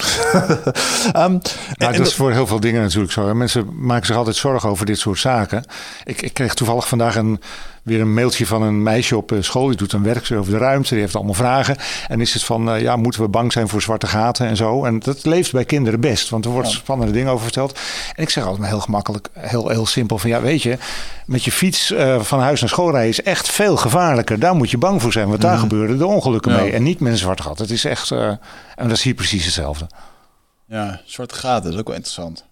Ehm, 1.12 1.38
Nou, 1.76 1.96
dat 1.96 2.06
is 2.06 2.14
voor 2.14 2.32
heel 2.32 2.46
veel 2.46 2.60
dingen 2.60 2.82
natuurlijk 2.82 3.12
zo. 3.12 3.26
hè. 3.26 3.34
Mensen 3.34 3.68
maken 3.86 4.06
zich 4.06 4.16
altijd 4.16 4.36
zorgen 4.36 4.68
over 4.68 4.86
dit 4.86 4.98
soort 4.98 5.18
zaken. 5.18 5.64
Ik, 6.04 6.22
ik 6.22 6.34
kreeg 6.34 6.54
toevallig 6.54 6.88
vandaag 6.88 7.16
een 7.16 7.40
weer 7.82 8.00
een 8.00 8.14
mailtje 8.14 8.46
van 8.46 8.62
een 8.62 8.82
meisje 8.82 9.16
op 9.16 9.32
eh, 9.32 9.42
school. 9.42 9.66
Die 9.66 9.76
doet 9.76 9.92
een 9.92 10.02
werk 10.02 10.30
over 10.32 10.52
de 10.52 10.58
ruimte. 10.58 10.90
Die 10.90 11.00
heeft 11.00 11.14
allemaal 11.14 11.34
vragen. 11.34 11.76
En 12.08 12.20
is 12.20 12.34
het 12.34 12.44
van, 12.44 12.70
eh, 12.70 12.80
ja, 12.80 12.96
moeten 12.96 13.22
we 13.22 13.28
bang 13.28 13.52
zijn 13.52 13.68
voor 13.68 13.82
zwarte 13.82 14.06
gaten 14.06 14.46
en 14.46 14.56
zo? 14.56 14.84
En 14.84 14.98
dat 14.98 15.24
leeft 15.24 15.52
bij 15.52 15.64
kinderen 15.64 16.00
best. 16.00 16.28
Want 16.28 16.44
er 16.44 16.50
wordt 16.50 16.70
spannende 16.70 17.12
dingen 17.12 17.32
over 17.32 17.44
verteld. 17.44 17.78
En 18.14 18.22
ik 18.22 18.30
zeg 18.30 18.42
altijd 18.42 18.60
maar 18.60 18.70
heel 18.70 18.80
gemakkelijk, 18.80 19.28
heel, 19.32 19.68
heel 19.68 19.86
simpel. 19.86 20.18
Van 20.18 20.30
ja, 20.30 20.40
weet 20.40 20.62
je, 20.62 20.78
met 21.26 21.44
je 21.44 21.52
fiets 21.52 21.90
uh, 21.90 22.20
van 22.20 22.40
huis 22.40 22.60
naar 22.60 22.68
school 22.68 22.90
rijden 22.90 23.10
is 23.10 23.22
echt 23.22 23.50
veel 23.50 23.76
gevaarlijker. 23.76 24.38
Daar 24.38 24.54
moet 24.54 24.70
je 24.70 24.78
bang 24.78 25.02
voor 25.02 25.12
zijn. 25.12 25.28
Want 25.28 25.40
daar 25.40 25.58
gebeuren 25.58 25.98
de 25.98 26.06
ongelukken 26.06 26.52
mee. 26.52 26.72
En 26.72 26.82
niet 26.82 27.00
met 27.00 27.12
een 27.12 27.18
zwarte 27.18 27.42
gat. 27.42 27.58
Het 27.58 27.70
is 27.70 27.84
echt, 27.84 28.10
en 28.10 28.38
dat 28.76 28.90
is 28.90 29.02
hier 29.02 29.14
precies 29.14 29.44
hetzelfde. 29.44 29.86
Ja, 30.66 31.00
zwarte 31.04 31.34
gaten, 31.34 31.62
dat 31.62 31.72
is 31.72 31.78
ook 31.78 31.86
wel 31.86 31.96
interessant. 31.96 32.44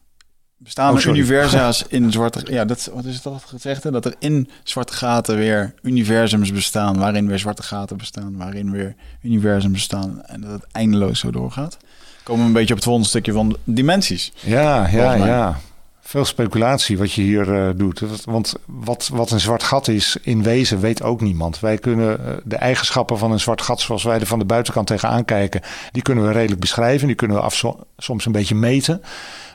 Bestaan 0.63 0.97
er 0.97 1.09
oh, 1.09 1.15
universa's 1.15 1.85
in 1.89 2.13
zwarte... 2.13 2.53
Ja, 2.53 2.65
dat, 2.65 2.91
wat 2.95 3.05
is 3.05 3.15
het 3.15 3.27
al 3.27 3.41
gezegd? 3.47 3.93
Dat 3.93 4.05
er 4.05 4.15
in 4.19 4.49
zwarte 4.63 4.93
gaten 4.93 5.37
weer 5.37 5.75
universums 5.83 6.53
bestaan... 6.53 6.99
waarin 6.99 7.27
weer 7.27 7.39
zwarte 7.39 7.63
gaten 7.63 7.97
bestaan... 7.97 8.37
waarin 8.37 8.71
weer 8.71 8.95
universums 9.23 9.73
bestaan... 9.73 10.23
en 10.27 10.41
dat 10.41 10.51
het 10.51 10.67
eindeloos 10.73 11.19
zo 11.19 11.31
doorgaat. 11.31 11.77
Komen 12.23 12.43
we 12.43 12.49
een 12.49 12.55
beetje 12.55 12.71
op 12.71 12.77
het 12.77 12.85
volgende 12.85 13.09
stukje 13.09 13.33
van 13.33 13.57
dimensies. 13.65 14.33
Ja, 14.41 14.89
ja, 14.89 15.15
ja. 15.15 15.61
Veel 16.01 16.25
speculatie 16.25 16.99
wat 16.99 17.13
je 17.13 17.23
hier 17.23 17.49
uh, 17.49 17.69
doet. 17.77 18.03
Want 18.25 18.55
wat, 18.67 19.11
wat 19.13 19.31
een 19.31 19.41
zwart 19.41 19.63
gat 19.63 19.89
is, 19.89 20.17
in 20.23 20.43
wezen 20.43 20.81
weet 20.81 21.03
ook 21.03 21.21
niemand. 21.21 21.61
Wij 21.61 21.79
kunnen 21.79 22.21
uh, 22.21 22.33
de 22.45 22.57
eigenschappen 22.57 23.19
van 23.19 23.33
een 23.33 23.41
zwart 23.41 23.63
gat, 23.63 23.81
zoals 23.81 24.03
wij 24.03 24.21
er 24.21 24.27
van 24.27 24.39
de 24.39 24.45
buitenkant 24.45 24.87
tegenaan 24.87 25.25
kijken, 25.25 25.61
die 25.93 26.03
kunnen 26.03 26.27
we 26.27 26.33
redelijk 26.33 26.61
beschrijven. 26.61 27.07
Die 27.07 27.17
kunnen 27.17 27.37
we 27.37 27.43
af, 27.43 27.65
soms 27.97 28.27
een 28.27 28.33
beetje 28.33 28.55
meten. 28.55 29.03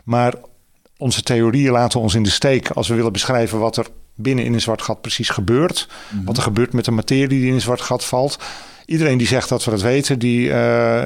Maar 0.04 0.34
onze 0.98 1.22
theorieën 1.22 1.72
laten 1.72 2.00
ons 2.00 2.16
in 2.16 2.24
de 2.24 2.30
steek 2.30 2.70
als 2.70 2.88
we 2.88 2.96
willen 2.96 3.12
beschrijven 3.12 3.60
wat 3.60 3.78
er 3.78 3.88
binnen 4.16 4.46
in 4.46 4.54
een 4.54 4.62
zwart 4.62 4.82
gat 4.82 5.02
precies 5.02 5.30
gebeurt. 5.30 5.88
Mhm. 6.10 6.26
Wat 6.26 6.38
er 6.38 6.44
gebeurt 6.44 6.74
met 6.74 6.86
de 6.86 6.92
materie 6.92 7.28
die 7.28 7.48
in 7.48 7.54
een 7.54 7.62
zwart 7.62 7.82
gat 7.82 8.06
valt. 8.06 8.38
Iedereen 8.86 9.18
die 9.18 9.28
zegt 9.28 9.50
dat 9.50 9.64
we 9.64 9.72
dat 9.72 9.82
weten, 9.82 10.20
die, 10.20 10.48
uh, 10.48 11.02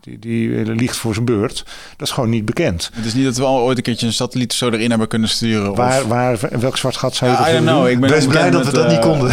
die, 0.00 0.18
die, 0.18 0.64
liegt 0.64 0.96
voor 0.96 1.14
zijn 1.14 1.24
beurt. 1.24 1.64
Dat 1.96 2.06
is 2.06 2.14
gewoon 2.14 2.30
niet 2.30 2.44
bekend. 2.44 2.90
Het 2.94 3.04
is 3.04 3.14
niet 3.14 3.24
dat 3.24 3.36
we 3.36 3.44
al 3.44 3.60
ooit 3.60 3.76
een 3.76 3.82
keertje 3.82 4.06
een 4.06 4.12
satelliet 4.12 4.52
zo 4.52 4.70
erin 4.70 4.90
hebben 4.90 5.08
kunnen 5.08 5.28
sturen. 5.28 5.74
Waar, 5.74 6.02
of... 6.02 6.08
waar, 6.08 6.38
welk 6.50 6.76
zwart 6.76 6.96
gat 6.96 7.14
zou 7.14 7.30
je 7.30 7.36
ja, 7.36 7.52
dat 7.52 7.60
know, 7.60 7.88
Ik 7.88 8.00
ben 8.00 8.10
Wees 8.10 8.26
blij 8.26 8.50
dat 8.50 8.66
we 8.66 8.72
dat 8.72 8.88
niet 8.88 8.96
eh, 8.96 9.02
konden. 9.02 9.32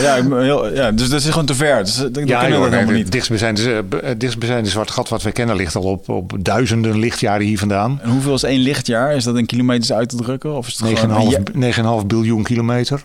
ja, 0.00 0.16
ik 0.16 0.24
heel, 0.28 0.74
ja, 0.74 0.90
dus 0.90 1.08
dat 1.08 1.20
is 1.20 1.28
gewoon 1.28 1.46
te 1.46 1.54
ver. 1.54 1.84
Dus, 1.84 1.96
dat 1.96 2.28
ja, 2.28 2.48
joh, 2.48 2.70
nee, 2.70 2.84
niet. 2.84 3.12
Dichtstbijzijnde, 3.12 3.84
dichtstbijzijnde 4.16 4.70
zwart 4.70 4.90
gat 4.90 5.08
wat 5.08 5.22
wij 5.22 5.32
kennen 5.32 5.56
ligt 5.56 5.74
al 5.74 5.82
op, 5.82 6.08
op 6.08 6.32
duizenden 6.40 6.98
lichtjaren 6.98 7.46
hier 7.46 7.58
vandaan. 7.58 8.00
En 8.02 8.10
hoeveel 8.10 8.34
is 8.34 8.42
één 8.42 8.60
lichtjaar? 8.60 9.14
Is 9.14 9.24
dat 9.24 9.38
in 9.38 9.46
kilometers 9.46 9.92
uit 9.92 10.08
te 10.08 10.16
drukken? 10.16 10.56
Of 10.56 10.66
is 10.66 10.80
het 10.84 11.76
9,5 12.02 12.06
biljoen 12.06 12.42
kilometer. 12.42 13.04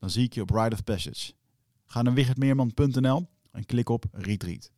Dan 0.00 0.10
zie 0.10 0.24
ik 0.24 0.34
je 0.34 0.40
op 0.40 0.50
Ride 0.50 0.74
of 0.74 0.84
Passage. 0.84 1.32
Ga 1.86 2.02
naar 2.02 2.14
wichertmeerman.nl 2.14 3.26
en 3.52 3.66
klik 3.66 3.88
op 3.88 4.04
Retreat. 4.12 4.70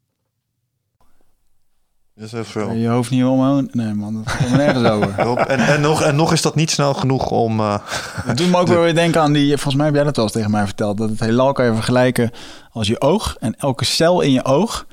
Dat 2.15 2.33
is 2.33 2.49
veel. 2.49 2.73
Je 2.73 2.89
hoofd 2.89 3.11
niet 3.11 3.25
omhoog. 3.25 3.73
Nee 3.73 3.93
man, 3.93 4.15
dat 4.15 4.29
gaat 4.29 4.51
nergens 4.57 4.89
over. 4.89 5.19
En, 5.53 5.59
en, 5.59 5.81
nog, 5.81 6.03
en 6.03 6.17
nog 6.17 6.33
is 6.33 6.43
dat 6.43 6.55
niet 6.55 6.71
snel 6.71 6.95
genoeg 6.95 7.31
om... 7.31 7.61
Uh, 7.61 7.79
dat 8.27 8.37
doet 8.37 8.51
me 8.51 8.57
ook 8.57 8.67
wel 8.67 8.83
weer 8.83 8.95
denken 8.95 9.21
aan 9.21 9.33
die... 9.33 9.49
Volgens 9.49 9.75
mij 9.75 9.87
heb 9.87 9.95
jij 9.95 10.05
dat 10.05 10.17
wel 10.17 10.25
eens 10.25 10.35
tegen 10.35 10.51
mij 10.51 10.65
verteld. 10.65 10.99
Dat 10.99 11.11
het 11.11 11.21
heelal 11.21 11.53
kan 11.53 11.65
je 11.65 11.75
vergelijken 11.75 12.31
als 12.71 12.87
je 12.87 13.01
oog. 13.01 13.37
En 13.41 13.57
elke 13.57 13.85
cel 13.85 14.21
in 14.21 14.33
je 14.33 14.45
oog... 14.45 14.87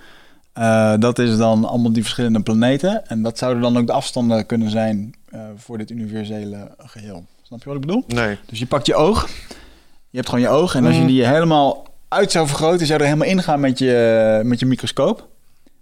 Uh, 0.57 0.93
dat 0.99 1.19
is 1.19 1.37
dan 1.37 1.65
allemaal 1.65 1.91
die 1.91 2.01
verschillende 2.01 2.41
planeten. 2.41 3.07
En 3.07 3.21
dat 3.21 3.37
zouden 3.37 3.61
dan 3.61 3.77
ook 3.77 3.87
de 3.87 3.93
afstanden 3.93 4.45
kunnen 4.45 4.69
zijn 4.69 5.13
uh, 5.29 5.41
voor 5.55 5.77
dit 5.77 5.89
universele 5.89 6.75
geheel. 6.77 7.25
Snap 7.41 7.59
je 7.59 7.65
wat 7.65 7.75
ik 7.75 7.81
bedoel? 7.81 8.03
Nee. 8.07 8.37
Dus 8.45 8.59
je 8.59 8.65
pakt 8.65 8.85
je 8.85 8.95
oog 8.95 9.29
je 10.09 10.17
hebt 10.17 10.29
gewoon 10.29 10.43
je 10.43 10.49
ogen. 10.49 10.79
En 10.79 10.85
als 10.85 10.95
je 10.95 11.01
mhm. 11.01 11.11
die 11.11 11.25
helemaal 11.25 11.87
uit 12.07 12.31
zou 12.31 12.47
vergroten, 12.47 12.87
zou 12.87 12.99
er 12.99 13.05
helemaal 13.05 13.27
ingaan 13.27 13.59
met 13.59 13.79
je, 13.79 14.41
met 14.43 14.59
je 14.59 14.65
microscoop. 14.65 15.27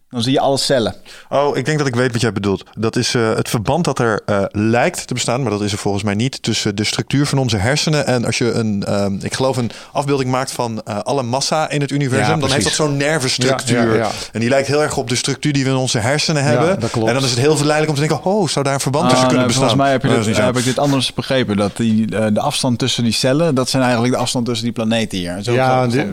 Dan 0.10 0.22
zie 0.22 0.32
je 0.32 0.40
alle 0.40 0.58
cellen. 0.58 0.96
Oh, 1.30 1.58
ik 1.58 1.66
denk 1.66 1.78
dat 1.78 1.88
ik 1.88 1.96
weet 1.96 2.12
wat 2.12 2.22
jij 2.22 2.32
bedoelt. 2.34 2.64
Dat 2.78 2.96
is 2.96 3.14
uh, 3.14 3.36
het 3.36 3.50
verband 3.50 3.86
dat 3.86 4.00
er 4.00 4.22
uh, 4.26 4.44
lijkt 4.52 5.08
te 5.08 5.14
bestaan, 5.14 5.42
maar 5.42 5.52
dat 5.52 5.62
is 5.62 5.72
er 5.72 5.78
volgens 5.78 6.04
mij 6.04 6.14
niet, 6.14 6.44
tussen 6.44 6.76
de 6.76 6.84
structuur 6.84 7.26
van 7.26 7.38
onze 7.38 7.58
hersenen 7.58 8.06
en 8.06 8.26
als 8.26 8.38
je 8.38 8.52
een, 8.52 9.02
um, 9.04 9.20
ik 9.22 9.34
geloof 9.34 9.58
een 9.58 9.72
afbeelding 9.92 10.32
maakt 10.32 10.52
van 10.52 10.82
uh, 10.88 11.00
alle 11.00 11.24
massa 11.24 11.70
in 11.70 11.82
het 11.82 11.92
universum, 11.92 12.36
ja, 12.36 12.40
dan 12.40 12.52
heeft 12.52 12.64
dat 12.64 12.74
zo'n 12.74 12.98
nervenstructuur. 12.98 13.94
Ja, 13.96 14.04
ja, 14.04 14.10
en 14.32 14.40
die 14.40 14.50
lijkt 14.50 14.68
heel 14.68 14.82
erg 14.82 14.98
op 14.98 15.10
de 15.10 15.16
structuur 15.16 15.54
die 15.54 15.64
we 15.64 15.70
in 15.70 15.76
onze 15.76 16.00
hersenen 16.00 16.44
hebben. 16.44 16.82
En 16.82 17.14
dan 17.14 17.24
is 17.24 17.30
het 17.30 17.40
heel 17.40 17.58
verleidelijk 17.58 17.98
om 17.98 18.04
te 18.04 18.08
denken, 18.08 18.32
oh, 18.32 18.48
zou 18.48 18.66
daar 18.66 18.74
een 18.74 18.80
verband 18.80 19.10
tussen 19.10 19.28
ah, 19.28 19.32
kunnen 19.32 19.48
bestaan? 19.48 19.70
Volgens 19.70 19.90
mij 19.90 19.92
heb, 19.92 20.26
je 20.26 20.32
dit, 20.32 20.38
heb 20.38 20.58
ik 20.58 20.64
dit 20.64 20.80
anders 20.80 21.14
begrepen, 21.14 21.58
dat 21.58 21.78
die, 21.78 22.06
de 22.08 22.40
afstand 22.40 22.80
tussen 22.80 23.04
die 23.04 23.14
cellen, 23.14 23.56
dat 23.56 23.70
zijn 23.70 23.84
eigenlijk 23.84 24.14
de 24.14 24.20
afstand 24.20 24.46
tussen 24.46 24.66
die 24.66 24.74
planeten 24.74 25.18
hier. 25.18 25.38
Zo 25.42 25.54
ja, 25.54 25.88
de, 25.88 26.10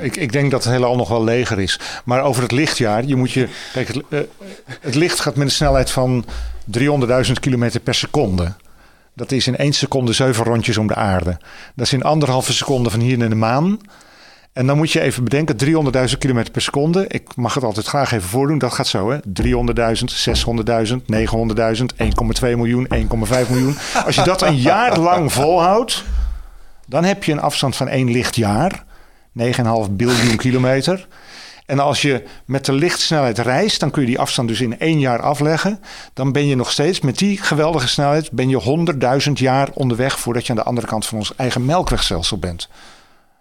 ik, 0.00 0.16
ik 0.16 0.32
denk 0.32 0.50
dat 0.50 0.64
het 0.64 0.72
hele 0.72 0.86
al 0.86 0.96
nog 0.96 1.08
wel 1.08 1.24
leger 1.24 1.60
is. 1.60 1.80
Maar 2.04 2.22
over 2.22 2.42
het 2.42 2.52
lichtjaar, 2.52 3.04
je 3.04 3.16
moet 3.16 3.32
Kijk, 3.72 3.88
het, 3.88 4.02
uh, 4.08 4.20
het, 4.80 4.94
licht 4.94 5.20
gaat 5.20 5.36
met 5.36 5.46
een 5.46 5.52
snelheid 5.52 5.90
van 5.90 6.24
300.000 6.78 7.32
km 7.40 7.70
per 7.82 7.94
seconde. 7.94 8.52
Dat 9.14 9.32
is 9.32 9.46
in 9.46 9.56
één 9.56 9.72
seconde 9.72 10.12
zeven 10.12 10.44
rondjes 10.44 10.78
om 10.78 10.86
de 10.86 10.94
aarde. 10.94 11.38
Dat 11.74 11.86
is 11.86 11.92
in 11.92 12.02
anderhalve 12.02 12.52
seconde 12.52 12.90
van 12.90 13.00
hier 13.00 13.18
naar 13.18 13.28
de 13.28 13.34
maan. 13.34 13.78
En 14.52 14.66
dan 14.66 14.76
moet 14.76 14.92
je 14.92 15.00
even 15.00 15.24
bedenken, 15.24 15.56
300.000 16.10 16.18
km 16.18 16.44
per 16.52 16.62
seconde. 16.62 17.04
Ik 17.08 17.36
mag 17.36 17.54
het 17.54 17.64
altijd 17.64 17.86
graag 17.86 18.12
even 18.12 18.28
voordoen. 18.28 18.58
Dat 18.58 18.72
gaat 18.72 18.86
zo, 18.86 19.10
hè. 19.10 19.18
300.000, 19.18 19.22
600.000, 20.86 20.96
900.000, 20.96 21.84
1,2 22.40 22.40
miljoen, 22.40 22.88
1,5 22.94 23.50
miljoen. 23.50 23.76
Als 24.04 24.14
je 24.14 24.22
dat 24.22 24.42
een 24.42 24.56
jaar 24.56 24.98
lang 24.98 25.32
volhoudt, 25.32 26.04
dan 26.86 27.04
heb 27.04 27.24
je 27.24 27.32
een 27.32 27.40
afstand 27.40 27.76
van 27.76 27.88
één 27.88 28.10
lichtjaar. 28.10 28.84
9,5 29.38 29.90
biljoen 29.90 30.36
kilometer. 30.36 31.06
En 31.66 31.78
als 31.78 32.02
je 32.02 32.24
met 32.44 32.64
de 32.64 32.72
lichtsnelheid 32.72 33.38
reist, 33.38 33.80
dan 33.80 33.90
kun 33.90 34.02
je 34.02 34.08
die 34.08 34.18
afstand 34.18 34.48
dus 34.48 34.60
in 34.60 34.78
één 34.78 35.00
jaar 35.00 35.22
afleggen. 35.22 35.80
Dan 36.12 36.32
ben 36.32 36.46
je 36.46 36.54
nog 36.54 36.70
steeds 36.70 37.00
met 37.00 37.18
die 37.18 37.38
geweldige 37.38 37.88
snelheid, 37.88 38.30
ben 38.30 38.48
je 38.48 38.84
100.000 39.26 39.32
jaar 39.32 39.68
onderweg 39.74 40.18
voordat 40.18 40.46
je 40.46 40.50
aan 40.50 40.58
de 40.58 40.64
andere 40.64 40.86
kant 40.86 41.06
van 41.06 41.18
ons 41.18 41.36
eigen 41.36 41.64
melkwegstelsel 41.64 42.38
bent. 42.38 42.68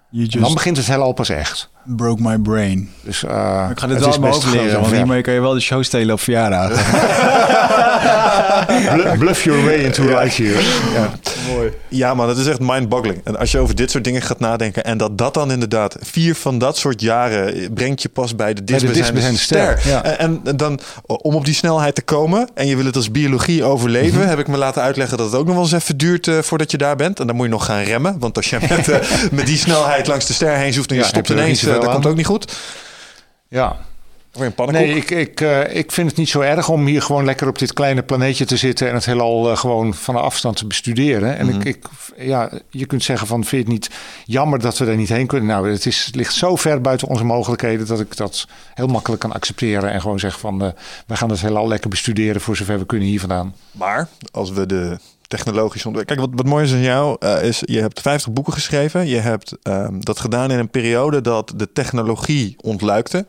dan 0.09 0.53
begint 0.53 0.77
het 0.77 0.87
heelal 0.87 1.13
pas 1.13 1.29
echt. 1.29 1.69
Broke 1.85 2.21
my 2.21 2.37
brain. 2.37 2.89
Dus, 3.01 3.23
uh, 3.23 3.67
ik 3.71 3.79
ga 3.79 3.87
dit 3.87 3.99
wel 3.99 4.19
mijn 4.19 4.33
leren, 4.51 4.79
want 4.79 4.93
hiermee 4.93 5.21
kan 5.21 5.33
je 5.33 5.39
wel 5.41 5.53
de 5.53 5.59
show 5.59 5.83
stelen 5.83 6.13
op 6.13 6.19
verjaardag. 6.19 6.71
Bluff 9.19 9.43
your 9.43 9.63
way 9.63 9.83
into 9.83 10.03
life 10.03 10.43
years. 10.43 10.65
Ja. 10.93 11.11
Mooi. 11.53 11.71
Ja, 11.87 12.13
man, 12.13 12.29
het 12.29 12.37
is 12.37 12.47
echt 12.47 12.59
mind-boggling. 12.59 13.21
En 13.23 13.37
als 13.37 13.51
je 13.51 13.59
over 13.59 13.75
dit 13.75 13.91
soort 13.91 14.03
dingen 14.03 14.21
gaat 14.21 14.39
nadenken... 14.39 14.83
en 14.83 14.97
dat 14.97 15.17
dat 15.17 15.33
dan 15.33 15.51
inderdaad 15.51 15.97
vier 16.01 16.35
van 16.35 16.57
dat 16.57 16.77
soort 16.77 17.01
jaren... 17.01 17.73
brengt 17.73 18.01
je 18.01 18.09
pas 18.09 18.35
bij 18.35 18.53
de 18.53 18.63
Bij 18.63 18.79
de 18.79 18.91
dichtstbijzijnde 18.91 19.39
ster. 19.39 19.77
ster, 19.79 19.91
ja. 19.91 20.03
En, 20.03 20.41
en 20.43 20.57
dan, 20.57 20.79
om 21.05 21.35
op 21.35 21.45
die 21.45 21.53
snelheid 21.53 21.95
te 21.95 22.01
komen... 22.01 22.49
en 22.53 22.67
je 22.67 22.75
wil 22.75 22.85
het 22.85 22.95
als 22.95 23.11
biologie 23.11 23.63
overleven... 23.63 24.19
Mhm. 24.19 24.27
heb 24.27 24.39
ik 24.39 24.47
me 24.47 24.57
laten 24.57 24.81
uitleggen 24.81 25.17
dat 25.17 25.31
het 25.31 25.35
ook 25.35 25.45
nog 25.45 25.55
wel 25.55 25.63
eens 25.63 25.73
even 25.73 25.97
duurt... 25.97 26.27
eh, 26.27 26.37
voordat 26.39 26.71
je 26.71 26.77
daar 26.77 26.95
bent. 26.95 27.19
En 27.19 27.27
dan 27.27 27.35
moet 27.35 27.45
je 27.45 27.51
nog 27.51 27.65
gaan 27.65 27.81
remmen. 27.81 28.19
Want 28.19 28.37
als 28.37 28.49
je 28.49 28.57
met, 28.69 28.89
eh, 28.89 28.99
met 29.31 29.45
die 29.45 29.57
snelheid 29.57 30.07
langs 30.07 30.25
de 30.25 30.33
ster 30.33 30.55
heen 30.55 30.73
zoeft... 30.73 30.89
en 30.89 30.95
je 30.95 31.01
Ja, 31.01 31.07
stopt 31.07 31.29
er 31.29 31.35
ineens, 31.35 31.65
eh, 31.65 31.72
dat 31.79 31.87
aan. 31.87 31.93
komt 31.93 32.05
ook 32.05 32.15
niet 32.15 32.25
goed. 32.25 32.57
Ja, 33.47 33.79
nee, 34.65 34.95
ik, 34.95 35.11
ik, 35.11 35.41
eh, 35.41 35.75
ik 35.75 35.91
vind 35.91 36.09
het 36.09 36.17
niet 36.17 36.29
zo 36.29 36.39
erg 36.39 36.69
om 36.69 36.85
hier 36.85 37.01
gewoon 37.01 37.25
lekker 37.25 37.47
op 37.47 37.59
dit 37.59 37.73
kleine 37.73 38.03
planeetje 38.03 38.45
te 38.45 38.57
zitten 38.57 38.87
en 38.87 38.93
het 38.93 39.05
heelal 39.05 39.51
eh, 39.51 39.57
gewoon 39.57 39.93
van 39.93 40.15
afstand 40.15 40.57
te 40.57 40.67
bestuderen. 40.67 41.37
En 41.37 41.49
ik, 41.49 41.63
ik, 41.63 41.85
ja, 42.17 42.51
je 42.69 42.85
kunt 42.85 43.03
zeggen 43.03 43.27
van, 43.27 43.43
vind 43.43 43.67
je 43.67 43.73
het 43.73 43.81
niet 43.81 43.89
jammer 44.25 44.59
dat 44.59 44.77
we 44.77 44.85
er 44.85 44.95
niet 44.95 45.09
heen 45.09 45.27
kunnen? 45.27 45.47
Nou, 45.47 45.71
het, 45.71 45.85
is, 45.85 46.05
het 46.05 46.15
ligt 46.15 46.33
zo 46.33 46.55
ver 46.55 46.81
buiten 46.81 47.07
onze 47.07 47.23
mogelijkheden 47.23 47.87
dat 47.87 47.99
ik 47.99 48.17
dat 48.17 48.47
heel 48.73 48.87
makkelijk 48.87 49.21
kan 49.21 49.33
accepteren 49.33 49.91
en 49.91 50.01
gewoon 50.01 50.19
zeg 50.19 50.39
van, 50.39 50.63
eh, 50.63 50.69
we 51.07 51.15
gaan 51.15 51.29
het 51.29 51.41
heelal 51.41 51.67
lekker 51.67 51.89
bestuderen 51.89 52.41
voor 52.41 52.55
zover 52.55 52.79
we 52.79 52.85
kunnen 52.85 53.07
hier 53.07 53.19
vandaan. 53.19 53.55
Maar 53.71 54.07
als 54.31 54.51
we 54.51 54.65
de 54.65 54.97
technologische 55.27 55.87
ontwikkeling... 55.87 56.21
Kijk, 56.25 56.35
wat, 56.37 56.45
wat 56.45 56.53
mooi 56.53 56.65
is 56.65 56.71
aan 56.73 56.81
jou, 56.81 57.15
eh, 57.19 57.43
is 57.43 57.61
je 57.65 57.79
hebt 57.81 58.01
50 58.01 58.31
boeken 58.33 58.53
geschreven. 58.53 59.07
Je 59.07 59.17
hebt 59.19 59.55
ehm, 59.63 59.99
dat 59.99 60.19
gedaan 60.19 60.51
in 60.51 60.59
een 60.59 60.69
periode 60.69 61.21
dat 61.21 61.53
de 61.55 61.71
technologie 61.71 62.55
ontluikte. 62.61 63.25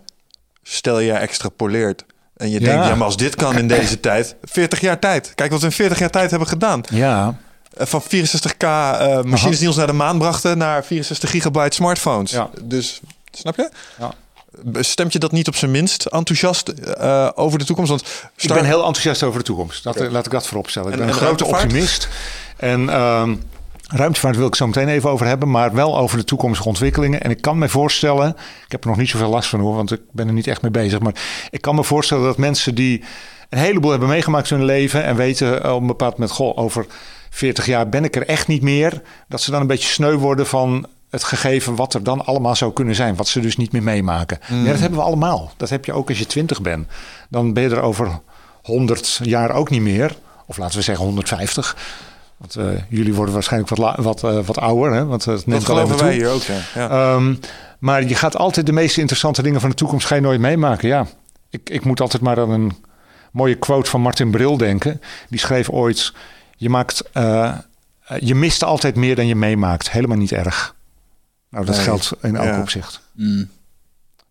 Stel 0.63 0.99
je 0.99 1.13
extrapoleert 1.13 2.05
en 2.37 2.51
je 2.51 2.61
Ja. 2.61 2.67
denkt, 2.67 2.87
ja, 2.87 2.95
maar 2.95 3.07
als 3.07 3.17
dit 3.17 3.35
kan 3.35 3.59
in 3.59 3.69
deze 3.69 4.01
tijd... 4.11 4.37
40 4.43 4.81
jaar 4.81 4.99
tijd. 4.99 5.33
Kijk 5.35 5.51
wat 5.51 5.61
we 5.61 5.67
in 5.67 5.73
40 5.73 5.99
jaar 5.99 6.11
tijd 6.11 6.31
hebben 6.31 6.49
gedaan. 6.49 6.81
Ja, 6.91 7.35
Eh, 7.77 7.87
van 7.87 8.03
64k 8.03 8.57
eh, 8.67 9.23
machines 9.23 9.59
die 9.59 9.69
ons 9.69 9.77
naar 9.77 9.87
de 9.87 9.93
maan 9.93 10.19
brachten... 10.19 10.59
naar 10.59 10.85
64 10.85 11.31
gigabyte 11.31 11.75
smartphones. 11.75 12.31
Ja. 12.31 12.51
Dus, 12.63 13.01
snap 13.31 13.57
je? 13.57 13.71
Ja. 13.99 14.13
Stemt 14.73 15.13
je 15.13 15.19
dat 15.19 15.33
niet 15.33 15.49
op 15.49 15.57
zijn 15.57 15.71
minst 15.71 16.07
enthousiast 16.07 16.69
eh, 16.69 17.29
over 17.35 17.59
de 17.59 17.65
toekomst? 17.65 17.91
Want 17.91 18.31
Ik 18.37 18.49
ben 18.49 18.65
heel 18.65 18.79
enthousiast 18.85 19.23
over 19.23 19.39
de 19.39 19.45
toekomst. 19.45 19.85
Dat, 19.85 20.11
Laat 20.11 20.27
ik 20.27 20.33
dat 20.33 20.47
vooropstellen. 20.47 20.89
Ik 20.89 20.95
En- 20.95 21.01
ben 21.01 21.09
een 21.09 21.21
en 21.21 21.27
grote 21.27 21.45
optimist. 21.45 22.09
En 22.57 22.89
ehm, 22.89 23.35
ruimtevaart 23.89 24.37
wil 24.37 24.47
ik 24.47 24.55
zo 24.55 24.67
meteen 24.67 24.89
even 24.89 25.11
over 25.11 25.27
hebben. 25.27 25.51
Maar 25.51 25.75
wel 25.75 25.99
over 25.99 26.17
de 26.19 26.25
toekomstige 26.25 26.69
ontwikkelingen. 26.69 27.21
En 27.23 27.31
ik 27.31 27.41
kan 27.41 27.59
me 27.59 27.69
voorstellen... 27.69 28.29
Ik 28.65 28.73
heb 28.73 28.83
er 28.83 28.89
nog 28.89 28.99
niet 28.99 29.09
zoveel 29.09 29.29
last 29.29 29.49
van 29.49 29.61
hoor. 29.61 29.75
Want 29.75 29.93
ik 29.93 30.01
ben 30.13 30.27
er 30.27 30.33
niet 30.33 30.47
echt 30.47 30.63
mee 30.63 30.71
bezig. 30.71 30.99
Maar 31.01 31.15
ik 31.51 31.61
kan 31.61 31.75
me 31.75 31.85
voorstellen 31.85 32.25
dat 32.25 32.39
mensen 32.39 32.75
die... 32.75 33.05
een 33.49 33.59
heleboel 33.59 33.91
hebben 33.91 34.09
meegemaakt 34.09 34.51
in 34.51 34.57
hun 34.57 34.65
leven... 34.67 35.05
en 35.05 35.17
weten 35.17 35.63
eh, 35.65 35.75
op 35.75 35.81
een 35.81 35.87
bepaald 35.87 36.13
moment... 36.13 36.31
Goh, 36.37 36.59
over 36.59 36.87
40 37.31 37.67
jaar 37.67 37.89
ben 37.89 38.05
ik 38.05 38.17
er 38.17 38.27
echt 38.27 38.47
niet 38.47 38.63
meer. 38.63 39.03
Dat 39.29 39.41
ze 39.41 39.51
dan 39.51 39.61
een 39.61 39.67
beetje 39.67 39.89
sneu 39.89 40.17
worden 40.17 40.47
van 40.47 40.87
het 41.15 41.25
gegeven 41.25 41.77
wat 41.77 41.95
er 41.95 42.03
dan 42.03 42.27
allemaal 42.27 42.55
zou 42.55 42.73
kunnen 42.73 42.95
zijn. 42.95 43.17
Wat 43.17 43.29
ze 43.29 43.41
dus 43.41 43.57
niet 43.57 43.73
meer 43.73 43.83
meemaken. 43.83 44.39
Ja, 44.49 44.65
dat 44.65 44.81
hebben 44.81 44.99
we 44.99 45.05
allemaal. 45.05 45.53
Dat 45.57 45.69
heb 45.69 45.85
je 45.85 45.93
ook 45.93 46.09
als 46.09 46.19
je 46.19 46.27
20 46.27 46.63
bent. 46.63 46.87
Dan 47.29 47.53
ben 47.53 47.63
je 47.63 47.69
er 47.69 47.81
over 47.81 48.21
100 48.63 49.21
jaar 49.23 49.51
ook 49.51 49.71
niet 49.71 49.81
meer. 49.81 50.17
Of 50.47 50.57
laten 50.57 50.77
we 50.77 50.83
zeggen 50.83 51.05
150. 51.05 51.77
Want 52.37 52.57
eh, 52.57 52.67
jullie 52.89 53.15
worden 53.15 53.35
waarschijnlijk 53.35 53.77
wat, 53.77 53.97
wat, 53.97 54.25
eh, 54.25 54.39
wat 54.45 54.59
ouder. 54.59 54.93
Hè? 54.93 55.07
Want 55.07 55.25
het 55.25 55.47
neemt 55.47 55.67
dat 55.67 55.77
geloven 55.77 55.99
wij 55.99 56.15
hier 56.15 56.31
ook, 56.31 56.43
ja. 56.75 56.89
Ehm, 56.91 57.35
maar 57.79 58.05
je 58.05 58.15
gaat 58.15 58.37
altijd 58.37 58.67
de 58.67 58.73
meest 58.73 58.99
interessante 58.99 59.43
dingen 59.43 59.61
van 59.61 59.71
de 59.71 59.77
toekomst 59.77 60.07
ga 60.07 60.15
je 60.15 60.21
nooit 60.21 60.41
meemaken. 60.41 60.89
Ja, 60.89 61.07
ik, 61.51 61.71
ik 61.71 61.85
moet 61.85 62.01
altijd 62.01 62.23
maar 62.23 62.41
aan 62.41 62.51
een 62.51 62.73
mooie 63.35 63.55
quote 63.55 63.91
van 63.91 64.01
Martin 64.01 64.31
Bril 64.31 64.57
denken. 64.57 65.01
Die 65.29 65.39
schreef 65.39 65.71
ooit: 65.71 66.13
Je 66.57 66.69
maakt, 66.69 67.03
eh, 67.13 67.45
eh, 67.45 67.57
je 68.21 68.35
mist 68.35 68.65
altijd 68.65 68.97
meer 68.97 69.17
dan 69.17 69.27
je 69.27 69.35
meemaakt. 69.35 69.91
Helemaal 69.91 70.17
niet 70.17 70.33
erg. 70.33 70.75
Nou, 71.55 71.67
dat 71.67 71.75
Nee. 71.75 71.85
geldt 71.85 72.13
in 72.23 72.37
elk 72.37 72.47
Ja. 72.47 72.61
opzicht. 72.61 73.01
Mm. 73.13 73.49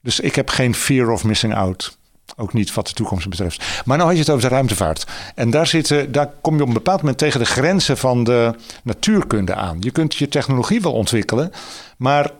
Dus 0.01 0.19
ik 0.19 0.35
heb 0.35 0.49
geen 0.49 0.75
fear 0.75 1.09
of 1.09 1.23
missing 1.23 1.55
out. 1.55 1.97
Ook 2.35 2.53
niet 2.53 2.73
wat 2.73 2.87
de 2.87 2.93
toekomst 2.93 3.29
betreft. 3.29 3.81
Maar 3.85 3.97
nou 3.97 4.09
had 4.09 4.17
je 4.17 4.23
het 4.23 4.33
over 4.33 4.49
de 4.49 4.55
ruimtevaart. 4.55 5.05
En 5.35 5.49
daar, 5.49 5.67
zitten, 5.67 6.11
daar 6.11 6.29
kom 6.41 6.55
je 6.55 6.61
op 6.61 6.67
een 6.67 6.73
bepaald 6.73 6.99
moment 6.99 7.17
tegen 7.17 7.39
de 7.39 7.45
grenzen 7.45 7.97
van 7.97 8.23
de 8.23 8.55
natuurkunde 8.83 9.55
aan. 9.55 9.77
Je 9.79 9.91
kunt 9.91 10.15
je 10.15 10.27
technologie 10.27 10.81
wel 10.81 10.93
ontwikkelen, 10.93 11.51
maar. 11.97 12.31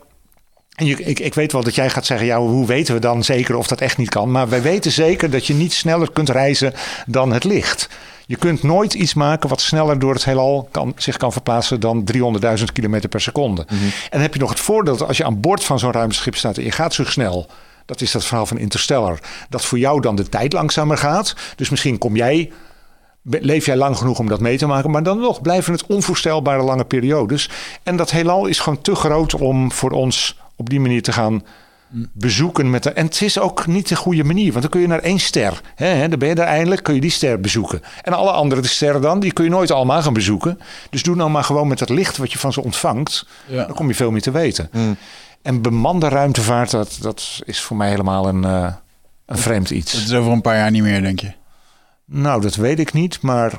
Ik, 0.76 1.20
ik 1.20 1.34
weet 1.34 1.52
wel 1.52 1.64
dat 1.64 1.76
jij 1.76 1.90
gaat 1.90 2.06
zeggen, 2.06 2.28
ja, 2.28 2.40
hoe 2.40 2.66
weten 2.66 2.94
we 2.94 3.00
dan 3.00 3.24
zeker 3.24 3.56
of 3.56 3.68
dat 3.68 3.82
echt 3.82 3.98
niet 3.98 4.10
kan? 4.10 4.32
Maar 4.32 4.50
wij 4.50 4.62
weten 4.62 4.92
zeker 4.92 5.30
dat 5.30 5.48
je 5.48 5.54
niet 5.54 5.74
sneller 5.74 6.12
kunt 6.12 6.30
reizen 6.30 6.74
dan 7.06 7.34
het 7.34 7.44
licht. 7.44 7.90
Je 8.26 8.36
kunt 8.36 8.64
nooit 8.64 8.94
iets 8.94 9.14
maken 9.14 9.50
wat 9.50 9.62
sneller 9.62 10.00
door 10.00 10.14
het 10.14 10.26
heelal 10.26 10.68
kan, 10.72 10.94
zich 10.96 11.18
kan 11.18 11.32
verplaatsen 11.32 11.80
dan 11.80 12.04
300.000 12.14 12.64
km 12.74 13.08
per 13.10 13.22
seconde. 13.22 13.66
En 13.68 14.10
dan 14.10 14.22
heb 14.22 14.34
je 14.34 14.40
nog 14.40 14.50
het 14.50 14.60
voordeel 14.60 14.98
dat 14.98 15.08
als 15.08 15.18
je 15.18 15.24
aan 15.24 15.40
boord 15.40 15.64
van 15.64 15.80
zo'n 15.80 15.92
ruimteschip 15.92 16.36
staat 16.36 16.58
en 16.58 16.64
je 16.64 16.72
gaat 16.72 16.94
zo 16.94 17.04
snel. 17.04 17.48
Dat 17.86 18.02
is 18.02 18.12
dat 18.12 18.26
verhaal 18.26 18.46
van 18.46 18.58
Interstellar. 18.58 19.20
Dat 19.50 19.66
voor 19.66 19.78
jou 19.78 20.02
dan 20.02 20.16
de 20.16 20.30
tijd 20.30 20.54
langzamer 20.54 20.98
gaat. 20.98 21.36
Dus 21.56 21.70
misschien 21.70 21.98
kom 21.98 22.16
jij, 22.16 22.52
leef 23.22 23.66
jij 23.66 23.76
lang 23.76 23.98
genoeg 23.98 24.20
om 24.20 24.28
dat 24.28 24.40
mee 24.40 24.58
te 24.58 24.66
maken. 24.66 24.92
Maar 24.92 25.04
dan 25.04 25.20
nog 25.20 25.42
blijven 25.42 25.74
het 25.74 25.86
onvoorstelbare 25.86 26.64
lange 26.64 26.86
periodes. 26.86 27.50
En 27.84 27.98
dat 27.98 28.12
heelal 28.12 28.46
is 28.46 28.60
gewoon 28.60 28.82
te 28.82 28.96
groot 28.96 29.34
om 29.34 29.72
voor 29.72 29.92
ons 29.92 30.38
op 30.64 30.70
die 30.70 30.80
manier 30.80 31.02
te 31.02 31.12
gaan 31.12 31.44
bezoeken. 32.14 32.70
Met 32.70 32.84
de, 32.84 32.90
en 32.90 33.06
het 33.06 33.22
is 33.22 33.40
ook 33.40 33.68
niet 33.68 33.88
de 33.88 33.96
goede 33.96 34.24
manier. 34.24 34.50
Want 34.50 34.62
dan 34.62 34.72
kun 34.72 34.82
je 34.82 34.88
naar 34.88 35.00
één 35.00 35.20
ster. 35.20 35.62
Hè, 35.76 35.88
hè, 35.88 36.10
dan 36.10 36.20
ben 36.20 36.28
je 36.28 36.36
er 36.36 36.42
eindelijk, 36.42 36.84
kun 36.84 36.94
je 36.94 37.02
die 37.02 37.10
ster 37.10 37.40
bezoeken. 37.40 37.82
En 38.02 38.14
alle 38.14 38.32
andere 38.32 38.68
sterren 38.68 39.02
dan, 39.02 39.20
die 39.20 39.34
kun 39.34 39.44
je 39.44 39.50
nooit 39.50 39.72
allemaal 39.72 40.02
gaan 40.02 40.14
bezoeken. 40.14 40.60
Dus 40.90 41.04
doe 41.04 41.16
nou 41.16 41.30
maar 41.30 41.44
gewoon 41.44 41.68
met 41.68 41.80
het 41.80 41.90
licht 41.90 42.18
wat 42.18 42.32
je 42.32 42.38
van 42.38 42.54
ze 42.54 42.64
ontvangt. 42.64 43.28
Ja. 43.48 43.66
Dan 43.66 43.76
kom 43.76 43.88
je 43.88 43.96
veel 43.96 44.12
meer 44.12 44.22
te 44.22 44.32
weten. 44.32 44.70
En 45.42 45.62
bemande 45.62 46.08
ruimtevaart, 46.08 46.72
dat, 46.72 46.98
dat 47.02 47.42
is 47.46 47.62
voor 47.62 47.78
mij 47.78 47.90
helemaal 47.90 48.28
een, 48.28 48.44
eh, 48.44 48.74
een 49.26 49.38
vreemd 49.38 49.70
Dat 49.70 49.78
iets. 49.78 49.94
is 49.94 50.14
over 50.14 50.32
een 50.32 50.42
paar 50.42 50.58
jaar 50.58 50.72
niet 50.72 50.84
meer, 50.84 51.02
denk 51.02 51.20
je. 51.20 51.34
Nou, 52.06 52.42
dat 52.42 52.56
weet 52.56 52.80
ik 52.80 52.94
niet, 52.94 53.22
maar 53.22 53.52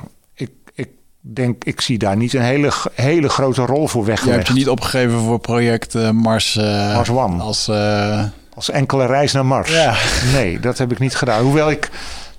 denk, 1.33 1.63
ik 1.63 1.81
zie 1.81 1.97
daar 1.97 2.17
niet 2.17 2.33
een 2.33 2.41
hele, 2.41 2.71
hele 2.93 3.29
grote 3.29 3.65
rol 3.65 3.87
voor 3.87 4.05
Je 4.05 4.29
hebt 4.31 4.47
je 4.47 4.53
niet 4.53 4.69
opgegeven 4.69 5.19
voor 5.19 5.39
project 5.39 5.95
eh, 5.95 6.09
Mars, 6.09 6.57
eh, 6.57 6.93
Mars 6.95 7.09
One. 7.09 7.41
als... 7.43 7.67
eh, 7.67 8.23
Als 8.53 8.69
enkele 8.69 9.05
reis 9.05 9.31
naar 9.31 9.45
Mars. 9.45 9.71
Ja. 9.71 9.93
Nee, 10.33 10.59
dat 10.59 10.77
heb 10.77 10.91
ik 10.91 10.99
niet 10.99 11.15
gedaan. 11.15 11.41
Hoewel 11.43 11.69
ik. 11.71 11.89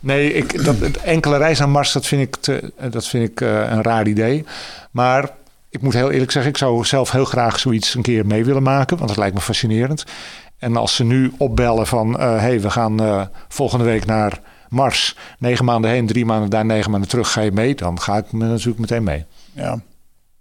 Nee, 0.01 0.33
ik, 0.33 0.65
dat, 0.65 0.79
het 0.79 0.97
enkele 0.97 1.37
reis 1.37 1.59
naar 1.59 1.69
Mars, 1.69 1.93
dat 1.93 2.07
vind 2.07 2.23
ik, 2.23 2.37
te, 2.37 2.73
dat 2.91 3.07
vind 3.07 3.29
ik 3.31 3.41
een 3.41 3.83
raar 3.83 4.07
idee. 4.07 4.45
Maar 4.91 5.31
ik 5.71 5.83
moet 5.83 5.95
heel 5.95 6.11
eerlijk 6.11 6.31
zeggen, 6.31 6.51
ik 6.51 6.57
zou 6.59 6.85
zelf 6.85 7.11
heel 7.11 7.25
graag 7.25 7.59
zoiets 7.59 7.95
een 7.95 8.03
keer 8.03 8.27
mee 8.27 8.45
willen 8.45 8.63
maken. 8.63 8.97
Want 8.97 9.09
dat 9.09 9.19
lijkt 9.19 9.35
me 9.35 9.41
fascinerend. 9.41 10.05
En 10.59 10.77
als 10.77 10.95
ze 10.95 11.05
nu 11.05 11.33
opbellen 11.39 11.87
van, 11.87 12.21
hé, 12.21 12.27
hey, 12.27 12.61
we 12.61 12.71
gaan 12.71 13.29
volgende 13.49 13.85
week 13.85 14.07
naar 14.07 14.41
Mars. 14.69 15.17
Negen 15.39 15.65
maanden 15.65 15.91
heen, 15.91 16.07
drie 16.07 16.25
maanden 16.25 16.51
daar, 16.51 16.65
negen 16.65 16.91
maanden 16.91 17.09
terug. 17.09 17.33
Ga 17.33 17.41
je 17.41 17.53
mee? 17.53 17.75
Dan 17.75 18.01
ga 18.01 18.17
ik 18.17 18.33
me 18.33 18.45
natuurlijk 18.47 18.79
meteen 18.79 19.03
mee. 19.05 19.25
ja. 19.53 19.79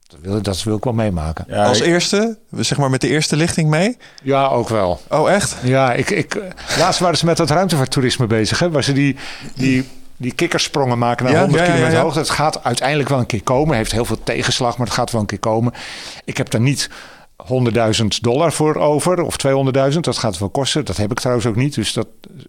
Dat 0.07 0.19
wil, 0.21 0.41
dat 0.41 0.63
wil 0.63 0.75
ik 0.77 0.83
wel 0.83 0.93
meemaken. 0.93 1.45
Ja, 1.47 1.65
Als 1.65 1.79
ik- 1.79 1.85
eerste, 1.85 2.37
zeg 2.51 2.77
maar 2.77 2.89
met 2.89 3.01
de 3.01 3.07
eerste 3.07 3.35
lichting 3.35 3.69
mee. 3.69 3.97
Ja, 4.23 4.47
ook 4.47 4.69
wel. 4.69 5.01
Oh, 5.09 5.31
echt? 5.31 5.55
Ja, 5.63 5.93
ik, 5.93 6.09
ik, 6.09 6.41
laatst 6.77 6.99
waren 6.99 7.17
ze 7.17 7.25
met 7.25 7.37
dat 7.37 7.49
ruimtevaarttoerisme 7.49 8.27
bezig. 8.27 8.59
Hè, 8.59 8.71
waar 8.71 8.83
ze 8.83 8.93
die, 8.93 9.15
die, 9.55 9.87
die 10.17 10.33
kikkersprongen 10.33 10.97
maken 10.97 11.25
naar 11.25 11.33
Ja, 11.33 11.39
100 11.39 11.59
ja, 11.59 11.65
ja, 11.65 11.71
kilometer 11.73 11.99
ja. 11.99 12.03
hoogte. 12.05 12.19
Het 12.19 12.29
gaat 12.29 12.63
uiteindelijk 12.63 13.09
wel 13.09 13.19
een 13.19 13.25
keer 13.25 13.43
komen. 13.43 13.75
Heeft 13.75 13.91
heel 13.91 14.05
veel 14.05 14.23
tegenslag, 14.23 14.77
maar 14.77 14.87
het 14.87 14.95
gaat 14.95 15.11
wel 15.11 15.21
een 15.21 15.27
keer 15.27 15.39
komen. 15.39 15.73
Ik 16.25 16.37
heb 16.37 16.49
daar 16.49 16.61
niet 16.61 16.89
100.000 17.43 18.05
dollar 18.21 18.53
voor 18.53 18.75
over 18.75 19.21
of 19.21 19.35
200.000. 19.93 19.99
Dat 19.99 20.17
gaat 20.17 20.37
wel 20.37 20.49
kosten. 20.49 20.85
Dat 20.85 20.97
heb 20.97 21.11
ik 21.11 21.19
trouwens 21.19 21.47
ook 21.47 21.55
niet, 21.55 21.75
dus 21.75 21.93
dat 21.93 22.07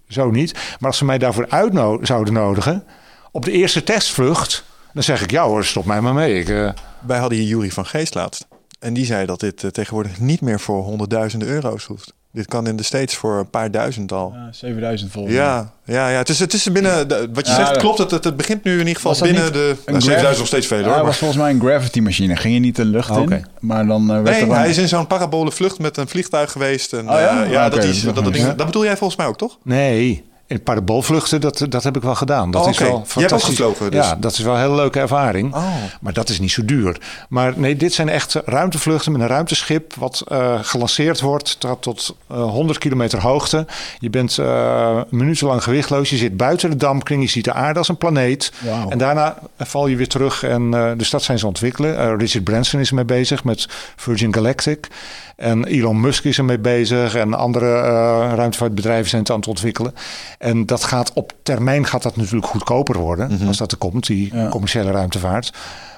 zo 0.08 0.30
niet. 0.30 0.52
Maar 0.52 0.88
als 0.88 0.98
ze 0.98 1.04
mij 1.04 1.18
daarvoor 1.18 1.46
uit 1.48 1.72
zouden 2.06 2.34
nodigen 2.34 2.84
op 3.30 3.44
de 3.44 3.50
eerste 3.52 3.82
testvlucht, 3.82 4.64
dan 4.92 5.02
zeg 5.02 5.22
ik 5.22 5.30
ja 5.30 5.46
hoor, 5.46 5.64
stop 5.64 5.84
mij 5.84 6.00
maar 6.00 6.14
mee. 6.14 6.38
Ik, 6.40 6.48
eh, 6.48 6.70
Wij 7.06 7.18
hadden 7.18 7.38
hier 7.38 7.48
Jury 7.48 7.70
van 7.70 7.86
Geest 7.86 8.14
laatst. 8.14 8.46
En 8.78 8.94
die 8.94 9.04
zei 9.04 9.26
dat 9.26 9.40
dit 9.40 9.64
eh, 9.64 9.70
tegenwoordig 9.70 10.20
niet 10.20 10.40
meer 10.40 10.60
voor 10.60 10.82
honderdduizenden 10.82 11.48
euro's 11.48 11.84
hoeft. 11.84 12.12
Dit 12.36 12.46
kan 12.46 12.66
in 12.66 12.76
de 12.76 12.82
States 12.82 13.14
voor 13.16 13.38
een 13.38 13.50
paar 13.50 13.70
duizend 13.70 14.12
al. 14.12 14.32
Ja, 14.34 14.48
7000 14.52 15.10
volgens 15.12 15.34
Ja, 15.34 15.72
ja, 15.84 16.08
ja. 16.08 16.18
Het 16.18 16.28
is, 16.28 16.38
het 16.38 16.52
is 16.52 16.72
binnen. 16.72 17.08
De, 17.08 17.28
wat 17.32 17.46
je 17.46 17.52
Ja, 17.52 17.56
zegt 17.58 17.68
dat- 17.70 17.78
klopt. 17.78 17.98
Het, 17.98 18.10
het, 18.10 18.24
het 18.24 18.36
begint 18.36 18.64
nu 18.64 18.72
in 18.72 18.78
ieder 18.78 18.94
geval 19.02 19.16
binnen 19.20 19.52
de. 19.52 19.58
Nou, 19.58 20.00
7000 20.00 20.12
gravi- 20.20 20.38
nog 20.38 20.46
steeds 20.46 20.66
veel 20.66 20.76
Ja, 20.78 20.82
hoor. 20.84 20.92
het 20.92 21.02
maar- 21.02 21.10
was 21.10 21.18
volgens 21.18 21.40
mij 21.40 21.50
een 21.50 21.60
gravity 21.60 22.00
machine. 22.00 22.36
Ging 22.36 22.54
je 22.54 22.60
niet 22.60 22.76
de 22.76 22.84
lucht 22.84 23.10
Oké. 23.10 23.34
in, 23.34 23.46
maar 23.60 23.86
dan 23.86 24.02
eh, 24.02 24.08
werd 24.08 24.24
Nee, 24.24 24.40
er 24.40 24.46
dan... 24.46 24.56
hij 24.56 24.68
is 24.68 24.78
in 24.78 24.88
zo'n 24.88 25.06
parabole 25.06 25.50
vlucht 25.52 25.78
met 25.78 25.96
een 25.96 26.08
vliegtuig 26.08 26.52
geweest. 26.52 26.92
En, 26.92 27.08
Oh 27.10 27.14
ja? 27.18 27.44
eh, 27.44 27.50
ja, 27.50 27.60
Oké, 27.66 27.70
dat, 27.70 27.80
dat 27.82 27.84
is, 27.94 28.02
dat, 28.02 28.14
dat, 28.14 28.32
ding- 28.32 28.54
dat 28.54 28.66
bedoel 28.66 28.84
jij 28.84 28.96
volgens 28.96 29.18
mij 29.18 29.28
ook, 29.28 29.38
toch? 29.38 29.58
nee, 29.62 30.24
in 30.46 30.62
paraboolvluchten, 30.62 31.40
dat, 31.40 31.66
dat 31.68 31.82
heb 31.82 31.96
ik 31.96 32.02
wel 32.02 32.14
gedaan. 32.14 32.50
Dat 32.50 32.62
Oh, 32.62 32.68
is 32.68 32.78
wel 32.78 33.02
fantastisch. 33.06 33.48
gevlogen 33.48 33.90
dus? 33.90 34.06
Ja, 34.06 34.14
dat 34.14 34.32
is 34.32 34.38
wel 34.38 34.54
een 34.54 34.60
hele 34.60 34.74
leuke 34.74 35.00
ervaring. 35.00 35.54
Oh. 35.54 35.66
Maar 36.00 36.12
dat 36.12 36.28
is 36.28 36.40
niet 36.40 36.50
zo 36.50 36.64
duur. 36.64 37.00
Maar 37.28 37.52
nee, 37.56 37.76
dit 37.76 37.92
zijn 37.92 38.08
echt 38.08 38.34
ruimtevluchten 38.44 39.12
met 39.12 39.20
een 39.20 39.26
ruimteschip... 39.26 39.94
wat 39.94 40.24
eh, 40.28 40.58
gelanceerd 40.62 41.20
wordt 41.20 41.60
tot, 41.60 41.82
tot 41.82 42.16
eh, 42.28 42.42
100 42.42 42.78
kilometer 42.78 43.20
hoogte. 43.20 43.66
Je 43.98 44.10
bent 44.10 44.38
eh 44.38 45.00
minutenlang 45.10 45.62
gewichtloos. 45.62 46.10
Je 46.10 46.16
zit 46.16 46.36
buiten 46.36 46.70
de 46.70 46.76
dampkring. 46.76 47.22
Je 47.22 47.28
ziet 47.28 47.44
de 47.44 47.52
aarde 47.52 47.78
als 47.78 47.88
een 47.88 47.96
planeet. 47.98 48.52
En 48.88 48.98
daarna 48.98 49.38
val 49.58 49.86
je 49.86 49.96
weer 49.96 50.08
terug. 50.08 50.42
En, 50.42 50.74
eh, 50.74 50.90
dus 50.96 51.10
dat 51.10 51.22
zijn 51.22 51.38
ze 51.38 51.46
ontwikkelen. 51.46 51.98
Eh, 51.98 52.12
Richard 52.18 52.44
Branson 52.44 52.80
is 52.80 52.88
ermee 52.88 53.04
bezig 53.04 53.44
met 53.44 53.68
Virgin 53.96 54.34
Galactic. 54.34 54.88
En 55.36 55.64
Elon 55.64 56.00
Musk 56.00 56.24
is 56.24 56.38
ermee 56.38 56.58
bezig. 56.58 57.14
En 57.14 57.34
andere 57.34 57.74
eh, 57.76 58.32
ruimtevaartbedrijven 58.34 59.08
zijn 59.08 59.22
het 59.22 59.30
aan 59.30 59.36
het 59.38 59.46
ontwikkelen. 59.48 59.94
En 60.38 60.66
dat 60.66 60.84
gaat 60.84 61.12
op 61.12 61.32
termijn 61.42 61.86
gaat 61.86 62.02
dat 62.02 62.16
natuurlijk 62.16 62.46
goedkoper 62.46 62.98
worden. 62.98 63.40
Als 63.46 63.56
dat 63.56 63.72
er 63.72 63.78
komt, 63.78 64.06
die 64.06 64.34
Ja. 64.34 64.48
commerciële 64.48 64.90
ruimtevaart. 64.90 65.52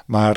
Maar, 0.07 0.37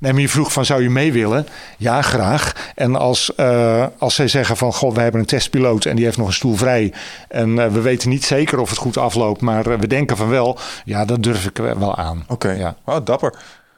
nee, 0.00 0.12
maar 0.12 0.20
je 0.20 0.28
vroeg 0.28 0.52
van 0.52 0.64
zou 0.64 0.82
je 0.82 0.90
mee 0.90 1.12
willen? 1.12 1.46
Ja, 1.78 2.02
graag. 2.02 2.72
En 2.74 2.96
als, 2.96 3.34
eh, 3.34 3.86
als 3.98 4.14
zij 4.14 4.28
zeggen 4.28 4.56
van 4.56 4.72
goh, 4.72 4.94
we 4.94 5.00
hebben 5.00 5.20
een 5.20 5.26
testpiloot 5.26 5.84
en 5.84 5.96
die 5.96 6.04
heeft 6.04 6.16
nog 6.16 6.26
een 6.26 6.32
stoel 6.32 6.54
vrij. 6.56 6.92
En 7.28 7.72
we 7.72 7.80
weten 7.80 8.08
niet 8.08 8.24
zeker 8.24 8.58
of 8.58 8.68
het 8.70 8.78
goed 8.78 8.96
afloopt, 8.96 9.40
maar 9.40 9.78
we 9.78 9.86
denken 9.86 10.16
van 10.16 10.28
wel. 10.28 10.58
Ja, 10.84 11.04
dat 11.04 11.22
durf 11.22 11.46
ik 11.46 11.56
wel 11.56 11.96
aan. 11.96 12.24
Oké, 12.28 12.50
Ja. 12.50 12.76
oh, 12.84 12.96
dapper. 13.04 13.34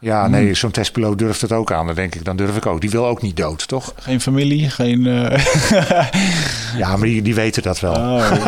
Ja, 0.06 0.28
nee, 0.28 0.54
zo'n 0.54 0.70
testpiloot 0.70 1.18
durft 1.18 1.40
het 1.40 1.52
ook 1.52 1.72
aan. 1.72 1.86
Dan 1.86 1.94
denk 1.94 2.14
ik, 2.14 2.24
dan 2.24 2.36
durf 2.36 2.56
ik 2.56 2.66
ook. 2.66 2.80
Die 2.80 2.90
wil 2.90 3.06
ook 3.06 3.22
niet 3.22 3.36
dood, 3.36 3.68
toch? 3.68 3.92
Geen 3.96 4.20
familie, 4.20 4.70
geen... 4.70 5.06
eh, 5.06 5.44
Ja, 6.76 6.88
maar 6.96 7.06
die, 7.06 7.22
die 7.22 7.34
weten 7.34 7.62
dat 7.62 7.80
wel. 7.80 7.92
oh. 7.94 8.30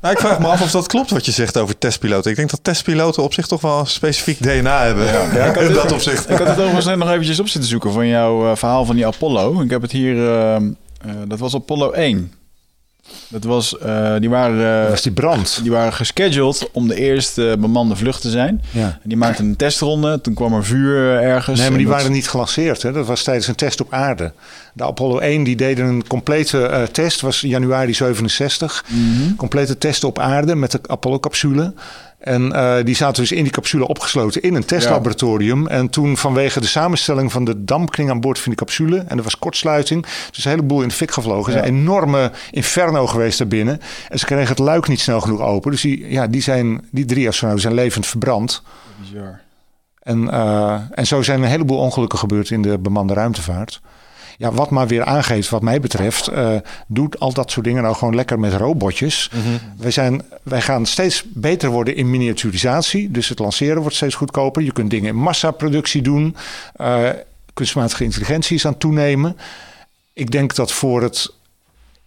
Nou, 0.00 0.14
ik 0.14 0.18
vraag 0.24 0.38
me 0.38 0.46
af 0.46 0.62
of 0.62 0.70
dat 0.70 0.86
klopt 0.86 1.10
wat 1.10 1.24
je 1.26 1.32
zegt 1.32 1.56
over 1.56 1.78
testpiloten. 1.78 2.30
Ik 2.30 2.36
denk 2.36 2.50
dat 2.50 2.64
testpiloten 2.64 3.22
op 3.22 3.32
zich 3.32 3.46
toch 3.46 3.60
wel 3.60 3.78
een 3.78 3.86
specifiek 3.86 4.42
DNA 4.42 4.82
hebben. 4.84 5.04
Ja, 5.04 5.54
in 5.56 5.72
dat 5.72 5.92
opzicht. 5.92 6.30
Ik 6.30 6.38
had 6.38 6.46
het 6.46 6.56
overigens 6.58 6.84
net 6.86 6.96
nog 6.96 7.10
eventjes 7.10 7.40
op 7.40 7.48
zitten 7.48 7.70
zoeken 7.70 7.92
van 7.92 8.06
jouw 8.06 8.50
eh, 8.50 8.56
verhaal 8.56 8.84
van 8.84 8.94
die 8.96 9.06
Apollo. 9.06 9.60
Ik 9.62 9.70
heb 9.70 9.82
het 9.82 9.92
hier... 9.92 10.28
eh, 10.40 10.56
dat 11.26 11.38
was 11.38 11.54
Apollo 11.54 11.90
1. 11.90 12.32
Dat 13.28 13.44
was... 13.44 13.78
eh, 13.78 14.14
die 14.18 14.30
waren... 14.30 14.84
eh, 14.84 14.90
was 14.90 15.02
die 15.02 15.12
brand. 15.12 15.58
Die 15.62 15.70
waren 15.70 15.92
gescheduled 15.92 16.68
om 16.72 16.88
de 16.88 16.94
eerste 16.94 17.56
bemande 17.58 17.96
vlucht 17.96 18.20
te 18.20 18.30
zijn. 18.30 18.62
Ja. 18.70 18.82
En 18.82 19.00
die 19.08 19.16
maakten 19.16 19.44
een 19.44 19.56
testronde. 19.56 20.20
Toen 20.20 20.34
kwam 20.34 20.54
er 20.54 20.64
vuur 20.64 21.20
ergens. 21.20 21.58
Nee, 21.60 21.68
maar 21.68 21.78
die 21.78 21.86
dat- 21.86 21.96
waren 21.96 22.12
niet 22.12 22.28
gelanceerd. 22.28 22.82
Hè? 22.82 22.92
Dat 22.92 23.06
was 23.06 23.22
tijdens 23.22 23.46
een 23.46 23.54
test 23.54 23.80
op 23.80 23.92
aarde. 23.92 24.32
De 24.72 24.84
Apollo 24.84 25.18
1 25.18 25.42
die 25.44 25.56
deden 25.56 25.86
een 25.86 26.06
complete 26.06 26.66
eh, 26.66 26.82
test. 26.82 27.20
was 27.20 27.40
januari 27.40 27.94
67. 27.94 28.84
Complete 29.36 29.78
test 29.78 30.04
op 30.04 30.18
aarde 30.18 30.54
met 30.54 30.70
de 30.70 30.80
Apollo-capsule. 30.86 31.72
En 32.18 32.52
eh, 32.52 32.84
die 32.84 32.94
zaten 32.94 33.22
dus 33.22 33.32
in 33.32 33.42
die 33.42 33.52
capsule 33.52 33.88
opgesloten 33.88 34.42
in 34.42 34.54
een 34.54 34.64
testlaboratorium. 34.64 35.66
En 35.66 35.90
toen 35.90 36.16
vanwege 36.16 36.60
de 36.60 36.66
samenstelling 36.66 37.32
van 37.32 37.44
de 37.44 37.64
dampkring 37.64 38.10
aan 38.10 38.20
boord 38.20 38.38
van 38.38 38.48
die 38.48 38.58
capsule... 38.58 39.04
en 39.08 39.16
er 39.16 39.22
was 39.22 39.38
kortsluiting, 39.38 40.06
dus 40.30 40.44
een 40.44 40.50
heleboel 40.50 40.82
in 40.82 40.88
de 40.88 40.94
fik 40.94 41.10
gevlogen. 41.10 41.52
Er 41.52 41.62
is 41.62 41.68
een 41.68 41.76
enorme 41.76 42.32
inferno 42.50 43.06
geweest 43.06 43.38
daarbinnen. 43.38 43.80
En 44.08 44.18
ze 44.18 44.24
kregen 44.24 44.48
het 44.48 44.58
luik 44.58 44.88
niet 44.88 45.00
snel 45.00 45.20
genoeg 45.20 45.40
open. 45.40 45.70
Dus 45.70 45.80
die, 45.80 46.10
ja, 46.10 46.26
die, 46.26 46.42
zijn, 46.42 46.88
die 46.90 47.04
drie 47.04 47.28
astronauten 47.28 47.64
zijn 47.64 47.74
levend 47.74 48.06
verbrand. 48.06 48.62
Bizar. 49.00 49.40
En, 50.02 50.30
eh, 50.30 50.80
en 50.90 51.06
zo 51.06 51.22
zijn 51.22 51.42
een 51.42 51.48
heleboel 51.48 51.78
ongelukken 51.78 52.18
gebeurd 52.18 52.50
in 52.50 52.62
de 52.62 52.78
bemande 52.78 53.14
ruimtevaart. 53.14 53.80
Ja, 54.36 54.52
wat 54.52 54.70
maar 54.70 54.86
weer 54.86 55.04
aangeeft, 55.04 55.48
wat 55.48 55.62
mij 55.62 55.80
betreft, 55.80 56.28
eh 56.28 56.56
doet 56.86 57.20
al 57.20 57.32
dat 57.32 57.50
soort 57.50 57.66
dingen 57.66 57.82
nou 57.82 57.94
gewoon 57.94 58.14
lekker 58.14 58.38
met 58.38 58.52
robotjes. 58.52 59.30
wij, 59.76 59.90
zijn, 59.90 60.22
wij 60.42 60.60
gaan 60.60 60.86
steeds 60.86 61.24
beter 61.26 61.70
worden 61.70 61.96
in 61.96 62.10
miniaturisatie. 62.10 63.10
Dus 63.10 63.28
het 63.28 63.38
lanceren 63.38 63.80
wordt 63.80 63.96
steeds 63.96 64.14
goedkoper. 64.14 64.62
Je 64.62 64.72
kunt 64.72 64.90
dingen 64.90 65.08
in 65.08 65.16
massaproductie 65.16 66.02
doen. 66.02 66.36
Eh, 66.74 67.08
kunstmatige 67.54 68.04
intelligentie 68.04 68.56
is 68.56 68.64
aan 68.66 68.70
het 68.70 68.80
toenemen. 68.80 69.36
Ik 70.12 70.30
denk 70.30 70.54
dat 70.54 70.72
voor 70.72 71.02
het 71.02 71.34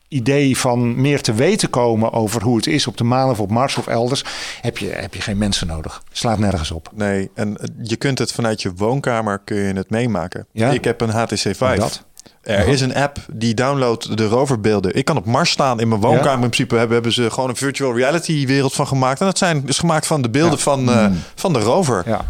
idee 0.08 0.58
van 0.58 1.02
meer 1.02 1.22
te 1.22 1.34
weten 1.34 1.70
komen 1.70 2.14
over 2.14 2.42
hoe 2.42 2.56
het 2.56 2.68
is 2.68 2.88
op 2.88 2.98
de 2.98 3.04
maan 3.04 3.30
of 3.30 3.40
op 3.40 3.50
Mars 3.50 3.78
of 3.78 3.88
elders, 3.88 4.24
heb 4.62 4.78
je, 4.78 4.88
heb 4.88 5.14
je 5.14 5.22
geen 5.22 5.38
mensen 5.38 5.68
nodig. 5.68 6.04
Slaat 6.12 6.40
nergens 6.40 6.72
op. 6.72 6.90
Nee, 6.94 7.30
en 7.34 7.58
eh, 7.58 7.68
je 7.82 7.96
kunt 7.96 8.20
het 8.20 8.32
vanuit 8.32 8.62
je 8.62 8.74
woonkamer 8.74 9.42
kun 9.44 9.58
je 9.58 9.74
het 9.74 9.90
meemaken. 9.90 10.46
Ja. 10.52 10.70
Ik 10.70 10.84
heb 10.84 11.02
een 11.02 11.10
HTC 11.10 11.56
5. 11.56 12.04
Er 12.42 12.68
is 12.68 12.82
een 12.82 12.96
app 12.96 13.18
die 13.32 13.54
downloadt 13.54 14.18
de 14.18 14.28
roverbeelden. 14.28 14.96
Ik 14.96 15.06
kan 15.06 15.18
op 15.18 15.26
Mars 15.26 15.50
staan 15.52 15.80
in 15.80 15.88
mijn 15.88 16.02
woonkamer. 16.02 16.28
Ja. 16.28 16.34
In 16.34 16.40
principe 16.40 16.76
hebben, 16.76 16.94
hebben 16.94 17.14
ze 17.14 17.32
gewoon 17.32 17.50
een 17.50 17.56
virtual 17.56 17.96
reality 17.96 18.46
wereld 18.48 18.74
van 18.74 18.88
gemaakt. 18.88 19.20
En 19.20 19.26
dat 19.26 19.38
zijn 19.38 19.66
dus 19.66 19.78
gemaakt 19.80 20.08
van 20.08 20.22
de 20.22 20.30
beelden 20.30 20.58
Ja. 20.58 20.64
van, 20.64 20.90
eh, 20.90 21.08
van 21.36 21.54
de 21.54 21.60
rover. 21.60 22.04
Ja. 22.06 22.12
Ja. 22.12 22.26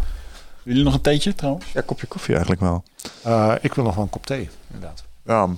Jullie 0.62 0.84
nog 0.84 0.94
een 0.94 1.00
theetje 1.00 1.34
trouwens? 1.34 1.64
kopje 1.86 2.06
koffie 2.06 2.32
eigenlijk 2.32 2.62
wel. 2.62 2.82
Eh, 3.22 3.52
ik 3.60 3.74
wil 3.74 3.84
nog 3.84 3.94
wel 3.94 4.04
een 4.04 4.10
kop 4.10 4.26
thee, 4.26 4.48
inderdaad. 4.72 5.04
Ja. 5.26 5.48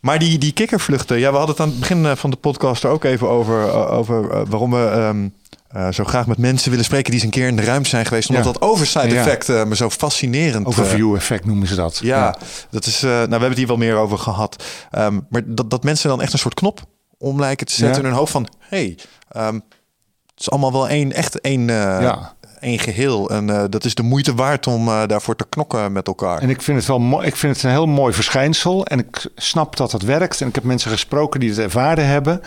Maar 0.00 0.18
die, 0.18 0.38
die 0.38 0.52
kikkervluchten, 0.52 1.18
ja, 1.18 1.30
we 1.30 1.36
hadden 1.36 1.54
het 1.54 1.64
aan 1.64 1.70
het 1.70 1.80
begin 1.80 2.06
eh, 2.06 2.16
van 2.16 2.30
de 2.30 2.36
podcast 2.36 2.84
er 2.84 2.90
ook 2.90 3.04
even 3.04 3.28
over, 3.28 3.72
over 3.72 4.46
waarom 4.48 4.70
we 4.70 4.86
ehm, 4.86 5.28
eh, 5.72 5.88
zo 5.92 6.04
graag 6.04 6.26
met 6.26 6.38
mensen 6.38 6.70
willen 6.70 6.84
spreken 6.84 7.04
die 7.10 7.14
eens 7.14 7.22
een 7.22 7.30
keer 7.40 7.46
in 7.48 7.56
de 7.56 7.62
ruimte 7.62 7.88
zijn 7.88 8.06
geweest. 8.06 8.28
Omdat 8.28 8.44
Ja. 8.44 8.52
dat 8.52 8.62
oversight 8.62 9.10
Ja. 9.12 9.18
effect 9.18 9.48
eh, 9.48 9.64
me 9.64 9.76
zo 9.76 9.90
fascinerend. 9.90 10.62
eh, 10.62 10.68
Overview 10.68 11.14
effect 11.14 11.44
noemen 11.44 11.68
ze 11.68 11.74
dat. 11.74 11.98
ja, 12.02 12.36
dat 12.70 12.86
is. 12.86 13.00
nou, 13.00 13.12
we 13.24 13.30
hebben 13.30 13.48
het 13.48 13.58
hier 13.58 13.66
wel 13.66 13.76
meer 13.76 13.96
over 13.96 14.18
gehad. 14.18 14.64
Ehm, 14.90 15.20
maar 15.28 15.42
dat, 15.46 15.70
dat 15.70 15.82
mensen 15.84 16.08
dan 16.08 16.22
echt 16.22 16.32
een 16.32 16.38
soort 16.38 16.54
knop 16.54 16.80
om 17.18 17.40
lijken 17.40 17.66
te 17.66 17.74
zetten 17.74 18.02
in 18.02 18.08
hun 18.08 18.16
hoofd 18.18 18.32
van, 18.32 18.48
hey, 18.58 18.98
ehm, 19.30 19.54
het 19.54 20.40
is 20.40 20.50
allemaal 20.50 20.72
wel 20.72 20.88
één, 20.88 21.12
echt 21.12 21.40
één, 21.40 21.66
Ja. 21.66 22.34
één 22.60 22.78
geheel. 22.78 23.30
En 23.30 23.46
dat 23.70 23.84
is 23.84 23.94
de 23.94 24.02
moeite 24.02 24.34
waard 24.34 24.66
om 24.66 24.86
daarvoor 24.86 25.36
te 25.36 25.46
knokken 25.48 25.92
met 25.92 26.06
elkaar. 26.06 26.38
En 26.38 26.50
ik 26.50 26.62
vind 26.62 26.78
het 26.78 26.86
wel 26.86 26.98
mooi. 26.98 27.26
Ik 27.26 27.36
vind 27.36 27.54
het 27.54 27.64
een 27.64 27.70
heel 27.70 27.86
mooi 27.86 28.12
verschijnsel. 28.14 28.86
En 28.86 28.98
ik 28.98 29.26
snap 29.36 29.76
dat 29.76 29.92
het 29.92 30.02
werkt. 30.02 30.40
En 30.40 30.48
ik 30.48 30.54
heb 30.54 30.64
mensen 30.64 30.90
gesproken 30.90 31.40
die 31.40 31.48
het 31.48 31.58
ervaren 31.58 32.06
hebben. 32.06 32.40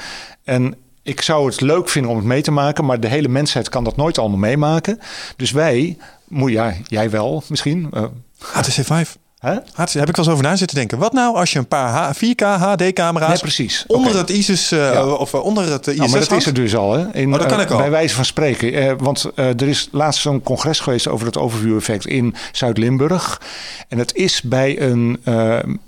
En 0.43 0.76
ik 1.06 1.22
zou 1.22 1.45
het 1.45 1.61
leuk 1.61 1.90
vinden 1.90 2.11
om 2.11 2.18
het 2.18 2.26
mee 2.26 2.41
te 2.41 2.52
maken. 2.52 2.86
Maar 2.86 2.99
de 2.99 3.07
hele 3.07 3.27
mensheid 3.27 3.69
kan 3.69 3.84
dat 3.84 3.95
nooit 3.95 4.18
allemaal 4.18 4.38
meemaken. 4.38 4.99
Dus 5.36 5.52
wij, 5.52 5.98
moet 6.27 6.52
ja, 6.52 6.73
jij 6.88 7.10
wel 7.10 7.44
misschien. 7.48 7.88
eh, 7.94 8.03
HTC 8.40 8.86
5. 8.86 9.18
hè? 9.40 9.53
HTC, 9.73 9.94
heb 9.94 10.10
ik 10.10 10.15
wel 10.15 10.26
eens 10.26 10.34
over 10.34 10.44
na 10.44 10.56
zitten 10.56 10.77
denken. 10.77 10.98
Wat 10.98 11.14
nou 11.14 11.36
als 11.36 11.52
je 11.52 11.60
een 11.60 11.68
paar 11.68 11.90
H- 11.94 12.14
4K 12.15 12.41
HD-camera's 12.60 13.30
Nee, 13.30 13.38
precies. 13.40 13.84
onder 13.88 14.10
Oké. 14.10 14.18
het 14.18 14.30
ISIS 14.30 14.72
eh, 14.72 14.94
Ja. 14.94 15.06
of 15.07 15.34
eh, 15.34 15.44
onder 15.44 15.72
het 15.72 15.88
eh, 15.88 15.94
ISS 15.94 15.99
Nou, 15.99 16.11
maar 16.11 16.19
dat 16.19 16.32
is 16.32 16.45
er 16.45 16.53
dus 16.53 16.76
al. 16.76 16.94
Hè? 16.94 17.14
In, 17.14 17.34
Oh, 17.34 17.40
dat 17.40 17.48
kan 17.48 17.57
eh, 17.57 17.64
ik 17.64 17.72
al. 17.72 17.77
Bij 17.77 17.90
wijze 17.90 18.15
van 18.15 18.26
spreken. 18.26 18.73
Eh, 18.73 18.94
want 18.98 19.26
eh, 19.36 19.48
er 19.48 19.68
is 19.68 19.88
laatst 19.91 20.22
zo'n 20.22 20.44
congres 20.44 20.80
geweest 20.80 21.07
over 21.07 21.26
het 21.26 21.38
overview-effect 21.38 22.06
in 22.06 22.36
Zuid-Limburg. 22.52 23.41
En 23.88 23.98
het 23.98 24.15
is 24.15 24.41
bij 24.41 24.82
een, 24.82 25.19
eh, 25.23 25.57
een 25.61 25.80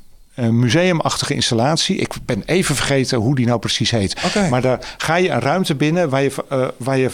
museumachtige 0.46 1.34
installatie. 1.34 1.96
Ik 1.96 2.14
ben 2.26 2.44
even 2.46 2.76
vergeten 2.76 3.18
hoe 3.18 3.36
die 3.36 3.46
nou 3.46 3.60
precies 3.60 3.92
heet. 3.92 4.16
Oké. 4.26 4.50
Maar 4.50 4.62
daar 4.62 4.96
ga 4.98 5.16
je 5.16 5.30
een 5.30 5.40
ruimte 5.40 5.76
binnen 5.76 6.10
waar 6.10 6.22
je, 6.22 6.32
eh, 6.50 6.68
waar 6.78 6.98
je 6.98 7.10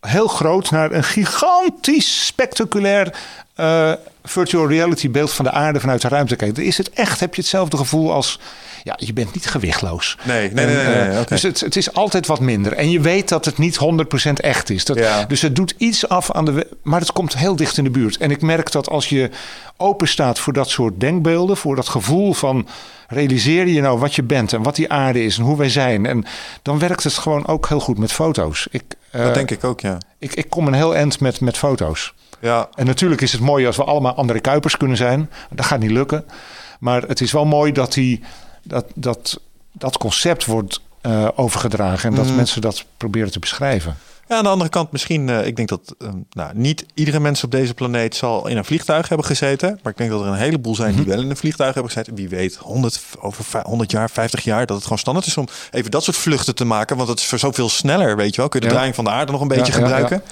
heel 0.00 0.28
groot 0.28 0.70
naar 0.70 0.92
een 0.92 1.04
gigantisch 1.04 2.26
spectaculair 2.26 3.14
eh, 3.54 3.92
virtual 4.24 4.68
reality 4.68 5.10
beeld 5.10 5.32
van 5.32 5.44
de 5.44 5.50
aarde 5.50 5.80
vanuit 5.80 6.02
de 6.02 6.08
ruimte 6.08 6.36
kijkt. 6.36 6.58
Is 6.58 6.78
het 6.78 6.90
echt, 6.90 7.20
heb 7.20 7.34
je 7.34 7.40
hetzelfde 7.40 7.76
gevoel 7.76 8.12
als, 8.12 8.38
ja, 8.84 8.94
je 8.96 9.12
bent 9.12 9.34
niet 9.34 9.46
gewichtloos. 9.46 10.16
Nee, 10.22 10.52
nee, 10.52 10.66
nee, 10.66 10.76
nee, 10.76 10.84
nee, 10.86 11.18
eh. 11.18 11.26
Dus 11.26 11.42
het, 11.42 11.60
het 11.60 11.76
is 11.76 11.92
altijd 11.92 12.26
wat 12.26 12.40
minder. 12.40 12.72
En 12.72 12.90
je 12.90 13.00
weet 13.00 13.28
dat 13.28 13.44
het 13.44 13.58
niet 13.58 13.78
100% 14.28 14.32
echt 14.32 14.70
is. 14.70 14.84
Dat, 14.84 14.98
Ja. 14.98 15.24
Dus 15.24 15.42
het 15.42 15.56
doet 15.56 15.74
iets 15.76 16.08
af 16.08 16.30
aan 16.30 16.44
de... 16.44 16.66
Maar 16.82 17.00
het 17.00 17.12
komt 17.12 17.36
heel 17.36 17.56
dicht 17.56 17.78
in 17.78 17.84
de 17.84 17.90
buurt. 17.90 18.16
En 18.16 18.30
ik 18.30 18.42
merk 18.42 18.72
dat 18.72 18.88
als 18.88 19.08
je 19.08 19.30
open 19.76 20.08
staat 20.08 20.38
voor 20.38 20.52
dat 20.52 20.68
soort 20.68 21.00
denkbeelden... 21.00 21.56
voor 21.56 21.76
dat 21.76 21.88
gevoel 21.88 22.32
van... 22.32 22.68
realiseer 23.08 23.66
je 23.66 23.80
nou 23.80 23.98
wat 23.98 24.14
je 24.14 24.22
bent 24.22 24.52
en 24.52 24.62
wat 24.62 24.76
die 24.76 24.92
aarde 24.92 25.24
is 25.24 25.38
en 25.38 25.44
hoe 25.44 25.56
wij 25.56 25.70
zijn... 25.70 26.06
en 26.06 26.24
dan 26.62 26.78
werkt 26.78 27.04
het 27.04 27.12
gewoon 27.12 27.46
ook 27.46 27.68
heel 27.68 27.80
goed 27.80 27.98
met 27.98 28.12
foto's. 28.12 28.66
Ik, 28.70 28.82
Dat 29.10 29.34
denk 29.34 29.50
ik 29.50 29.64
ook, 29.64 29.80
ja. 29.80 29.98
ik, 30.18 30.34
ik 30.34 30.50
kom 30.50 30.66
een 30.66 30.72
heel 30.74 30.94
eind 30.94 31.20
met, 31.20 31.40
met 31.40 31.56
foto's. 31.58 32.14
Ja, 32.40 32.68
En 32.74 32.86
natuurlijk 32.86 33.20
is 33.20 33.32
het 33.32 33.40
mooi 33.40 33.66
als 33.66 33.76
we 33.76 33.84
allemaal 33.84 34.14
andere 34.14 34.40
Kuipers 34.40 34.76
kunnen 34.76 34.96
zijn. 34.96 35.30
Dat 35.50 35.66
gaat 35.66 35.78
niet 35.80 35.90
lukken. 35.90 36.24
Maar 36.80 37.02
het 37.02 37.20
is 37.20 37.32
wel 37.32 37.44
mooi 37.44 37.72
dat 37.72 37.92
die, 37.92 38.22
dat, 38.62 38.84
dat, 38.94 39.40
dat 39.72 39.98
concept 39.98 40.44
wordt 40.44 40.80
eh, 41.00 41.28
overgedragen. 41.34 42.10
En 42.10 42.14
dat 42.16 42.26
Mm. 42.26 42.34
mensen 42.34 42.60
dat 42.60 42.84
proberen 42.96 43.30
te 43.30 43.38
beschrijven. 43.38 43.96
Ja, 44.28 44.36
aan 44.36 44.42
de 44.42 44.48
andere 44.48 44.70
kant 44.70 44.92
misschien, 44.92 45.28
eh, 45.28 45.46
ik 45.46 45.56
denk 45.56 45.68
dat 45.68 45.94
eh, 45.98 46.08
nou, 46.30 46.50
niet 46.54 46.86
iedere 46.94 47.20
mens 47.20 47.44
op 47.44 47.50
deze 47.50 47.74
planeet 47.74 48.14
zal 48.16 48.48
in 48.48 48.56
een 48.56 48.64
vliegtuig 48.64 49.08
hebben 49.08 49.26
gezeten. 49.26 49.78
Maar 49.82 49.92
ik 49.92 49.98
denk 49.98 50.10
dat 50.10 50.20
er 50.20 50.26
een 50.26 50.34
heleboel 50.34 50.74
zijn 50.74 50.94
die 50.96 51.04
wel 51.04 51.20
in 51.20 51.30
een 51.30 51.36
vliegtuig 51.36 51.74
hebben 51.74 51.92
gezeten. 51.92 52.14
Wie 52.14 52.28
weet, 52.28 52.56
100, 52.56 53.00
over 53.20 53.44
vij- 53.44 53.62
100 53.64 53.90
jaar, 53.90 54.10
50 54.10 54.44
jaar, 54.44 54.66
dat 54.66 54.74
het 54.76 54.82
gewoon 54.82 54.98
standaard 54.98 55.26
is 55.26 55.36
om 55.36 55.46
even 55.70 55.90
dat 55.90 56.04
soort 56.04 56.16
vluchten 56.16 56.54
te 56.54 56.64
maken. 56.64 56.96
Want 56.96 57.08
het 57.08 57.18
is 57.18 57.26
voor 57.26 57.38
zoveel 57.38 57.68
sneller, 57.68 58.16
weet 58.16 58.34
je 58.34 58.40
wel. 58.40 58.48
Kun 58.50 58.60
je 58.60 58.66
de 58.66 58.72
Ja. 58.72 58.78
draaiing 58.78 58.94
van 58.94 59.04
de 59.04 59.10
aarde 59.10 59.32
nog 59.32 59.40
een 59.40 59.48
beetje 59.48 59.72
Ja, 59.72 59.78
gebruiken. 59.78 60.22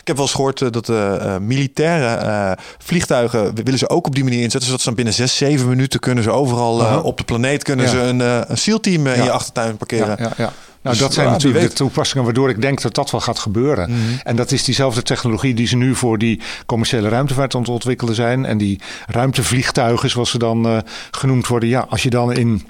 Ik 0.00 0.06
heb 0.06 0.16
wel 0.16 0.26
eens 0.26 0.34
gehoord 0.34 0.62
eh, 0.62 0.70
dat 0.70 0.88
eh, 0.88 1.34
eh, 1.34 1.40
militaire 1.40 2.58
vliegtuigen 2.78 3.54
willen 3.54 3.78
ze 3.78 3.88
ook 3.88 4.06
op 4.06 4.14
die 4.14 4.24
manier 4.24 4.38
inzetten. 4.42 4.62
Zodat 4.64 4.78
ze 4.80 4.86
dan 4.86 4.94
binnen 4.94 5.14
6, 5.14 5.36
7 5.36 5.68
minuten 5.68 6.00
kunnen 6.00 6.24
ze 6.24 6.30
overal 6.30 7.02
op 7.02 7.18
de 7.18 7.24
planeet 7.24 7.62
kunnen 7.62 7.88
ze 7.88 7.98
een, 7.98 8.20
een 8.50 8.58
SEAL-team 8.58 9.06
in 9.06 9.22
je 9.22 9.30
achtertuin 9.30 9.76
parkeren. 9.76 10.16
Ja, 10.18 10.24
ja, 10.24 10.32
ja. 10.36 10.52
Nou, 10.88 11.00
Dus, 11.00 11.08
dat 11.08 11.24
zijn 11.24 11.32
natuurlijk 11.32 11.68
de 11.68 11.74
toepassingen 11.74 12.24
waardoor 12.24 12.50
ik 12.50 12.60
denk 12.60 12.82
dat 12.82 12.94
dat 12.94 13.10
wel 13.10 13.20
gaat 13.20 13.38
gebeuren. 13.38 13.90
Mhm. 13.90 14.00
En 14.22 14.36
dat 14.36 14.52
is 14.52 14.64
diezelfde 14.64 15.02
technologie 15.02 15.54
die 15.54 15.66
ze 15.66 15.76
nu 15.76 15.94
voor 15.94 16.18
die 16.18 16.40
commerciële 16.66 17.08
ruimtevaart 17.08 17.54
aan 17.54 17.60
het 17.60 17.70
ontwikkelen 17.70 18.14
zijn. 18.14 18.44
En 18.44 18.58
die 18.58 18.80
ruimtevliegtuigen, 19.06 20.10
zoals 20.10 20.30
ze 20.30 20.38
dan 20.38 20.66
eh, 20.66 20.78
genoemd 21.10 21.46
worden. 21.46 21.68
Ja, 21.68 21.86
als 21.88 22.02
je 22.02 22.10
dan 22.10 22.32
in, 22.32 22.66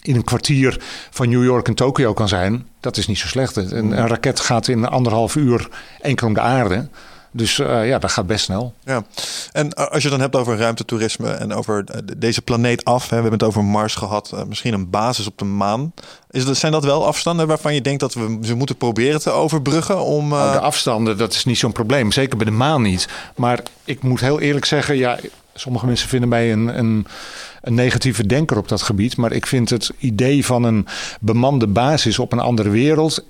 in 0.00 0.16
een 0.16 0.24
kwartier 0.24 0.80
van 1.10 1.28
New 1.28 1.44
York 1.44 1.68
en 1.68 1.74
Tokio 1.74 2.12
kan 2.12 2.28
zijn, 2.28 2.66
dat 2.80 2.96
is 2.96 3.06
niet 3.06 3.18
zo 3.18 3.26
slecht. 3.26 3.56
Een, 3.56 3.76
een 3.76 4.08
raket 4.08 4.40
gaat 4.40 4.68
in 4.68 4.86
anderhalf 4.86 5.36
uur 5.36 5.68
keer 6.02 6.24
om 6.24 6.34
de 6.34 6.40
aarde. 6.40 6.88
Dus 7.32 7.58
eh, 7.58 7.86
ja, 7.88 7.98
dat 7.98 8.12
gaat 8.12 8.26
best 8.26 8.44
snel. 8.44 8.74
Ja, 8.84 9.04
en 9.52 9.70
eh, 9.72 9.84
als 9.86 10.02
je 10.02 10.08
het 10.08 10.10
dan 10.10 10.20
hebt 10.20 10.36
over 10.36 10.56
ruimtetoerisme 10.58 11.28
en 11.30 11.52
over 11.54 11.84
eh, 11.86 11.98
de- 12.04 12.18
deze 12.18 12.42
planeet 12.42 12.84
af, 12.84 13.02
hè, 13.02 13.08
we 13.08 13.14
hebben 13.22 13.32
het 13.32 13.42
over 13.42 13.64
Mars 13.64 13.94
gehad, 13.94 14.30
eh, 14.34 14.42
misschien 14.44 14.72
een 14.74 14.90
basis 14.90 15.26
op 15.26 15.38
de 15.38 15.44
maan. 15.44 15.92
Is 16.30 16.44
dat, 16.44 16.56
zijn 16.56 16.72
dat 16.72 16.84
wel 16.84 17.06
afstanden 17.06 17.46
waarvan 17.46 17.74
je 17.74 17.80
denkt 17.80 18.00
dat 18.00 18.14
we 18.14 18.38
ze 18.42 18.54
moeten 18.54 18.76
proberen 18.76 19.20
te 19.20 19.30
overbruggen 19.30 20.02
om. 20.04 20.32
eh, 20.32 20.38
Nou, 20.38 20.52
de 20.52 20.60
afstanden, 20.60 21.16
dat 21.18 21.32
is 21.32 21.44
niet 21.44 21.58
zo'n 21.58 21.72
probleem. 21.72 22.12
Zeker 22.12 22.36
bij 22.36 22.46
de 22.46 22.52
maan 22.52 22.82
niet. 22.82 23.08
Maar 23.36 23.60
ik 23.84 24.02
moet 24.02 24.20
heel 24.20 24.40
eerlijk 24.40 24.64
zeggen, 24.64 24.96
ja, 24.96 25.18
sommige 25.54 25.86
mensen 25.86 26.08
vinden 26.08 26.28
mij 26.28 26.52
een, 26.52 26.78
een, 26.78 27.06
een 27.62 27.74
negatieve 27.74 28.26
denker 28.26 28.56
op 28.56 28.68
dat 28.68 28.82
gebied. 28.82 29.16
Maar 29.16 29.32
ik 29.32 29.46
vind 29.46 29.70
het 29.70 29.90
idee 29.98 30.44
van 30.46 30.62
een 30.62 30.86
bemande 31.20 31.66
basis 31.66 32.18
op 32.18 32.32
een 32.32 32.38
andere 32.40 32.68
wereld. 32.68 33.24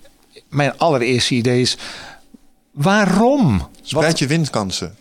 Mijn 0.49 0.79
allereerste 0.79 1.35
idee 1.35 1.61
is. 1.61 1.77
Waarom? 2.73 3.69
spreid 3.83 4.19
je 4.19 4.27
windkansen? 4.27 4.95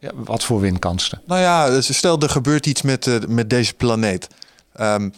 ja, 0.00 0.10
wat 0.14 0.44
voor 0.44 0.60
winkansen? 0.60 1.20
Nou 1.26 1.40
ja, 1.40 1.70
dus 1.70 1.96
stel 1.96 2.18
er 2.20 2.28
gebeurt 2.30 2.66
iets 2.66 2.82
met, 2.82 3.06
eh, 3.06 3.14
met 3.28 3.50
deze 3.50 3.74
planeet. 3.74 4.28
Ehm 4.74 5.08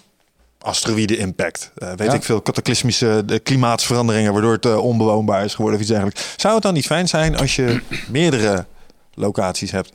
asteroïde 0.61 1.16
impact, 1.16 1.70
eh, 1.77 1.89
weet 1.89 2.07
Ja. 2.09 2.12
ik 2.15 2.23
veel, 2.23 2.43
cataclysmische 2.43 3.23
de 3.27 3.39
klimaatsveranderingen, 3.39 4.33
waardoor 4.33 4.53
het 4.53 4.65
eh, 4.66 4.78
onbewoonbaar 4.78 5.45
is 5.45 5.55
geworden 5.55 5.74
of 5.74 5.81
iets 5.81 5.91
dergelijks. 5.91 6.35
Zou 6.37 6.55
het 6.55 6.62
dan 6.62 6.74
niet 6.74 6.87
fijn 6.87 7.09
zijn 7.09 7.37
als 7.37 7.57
je 7.57 7.83
meerdere 8.09 8.66
locaties 9.15 9.70
hebt? 9.70 9.93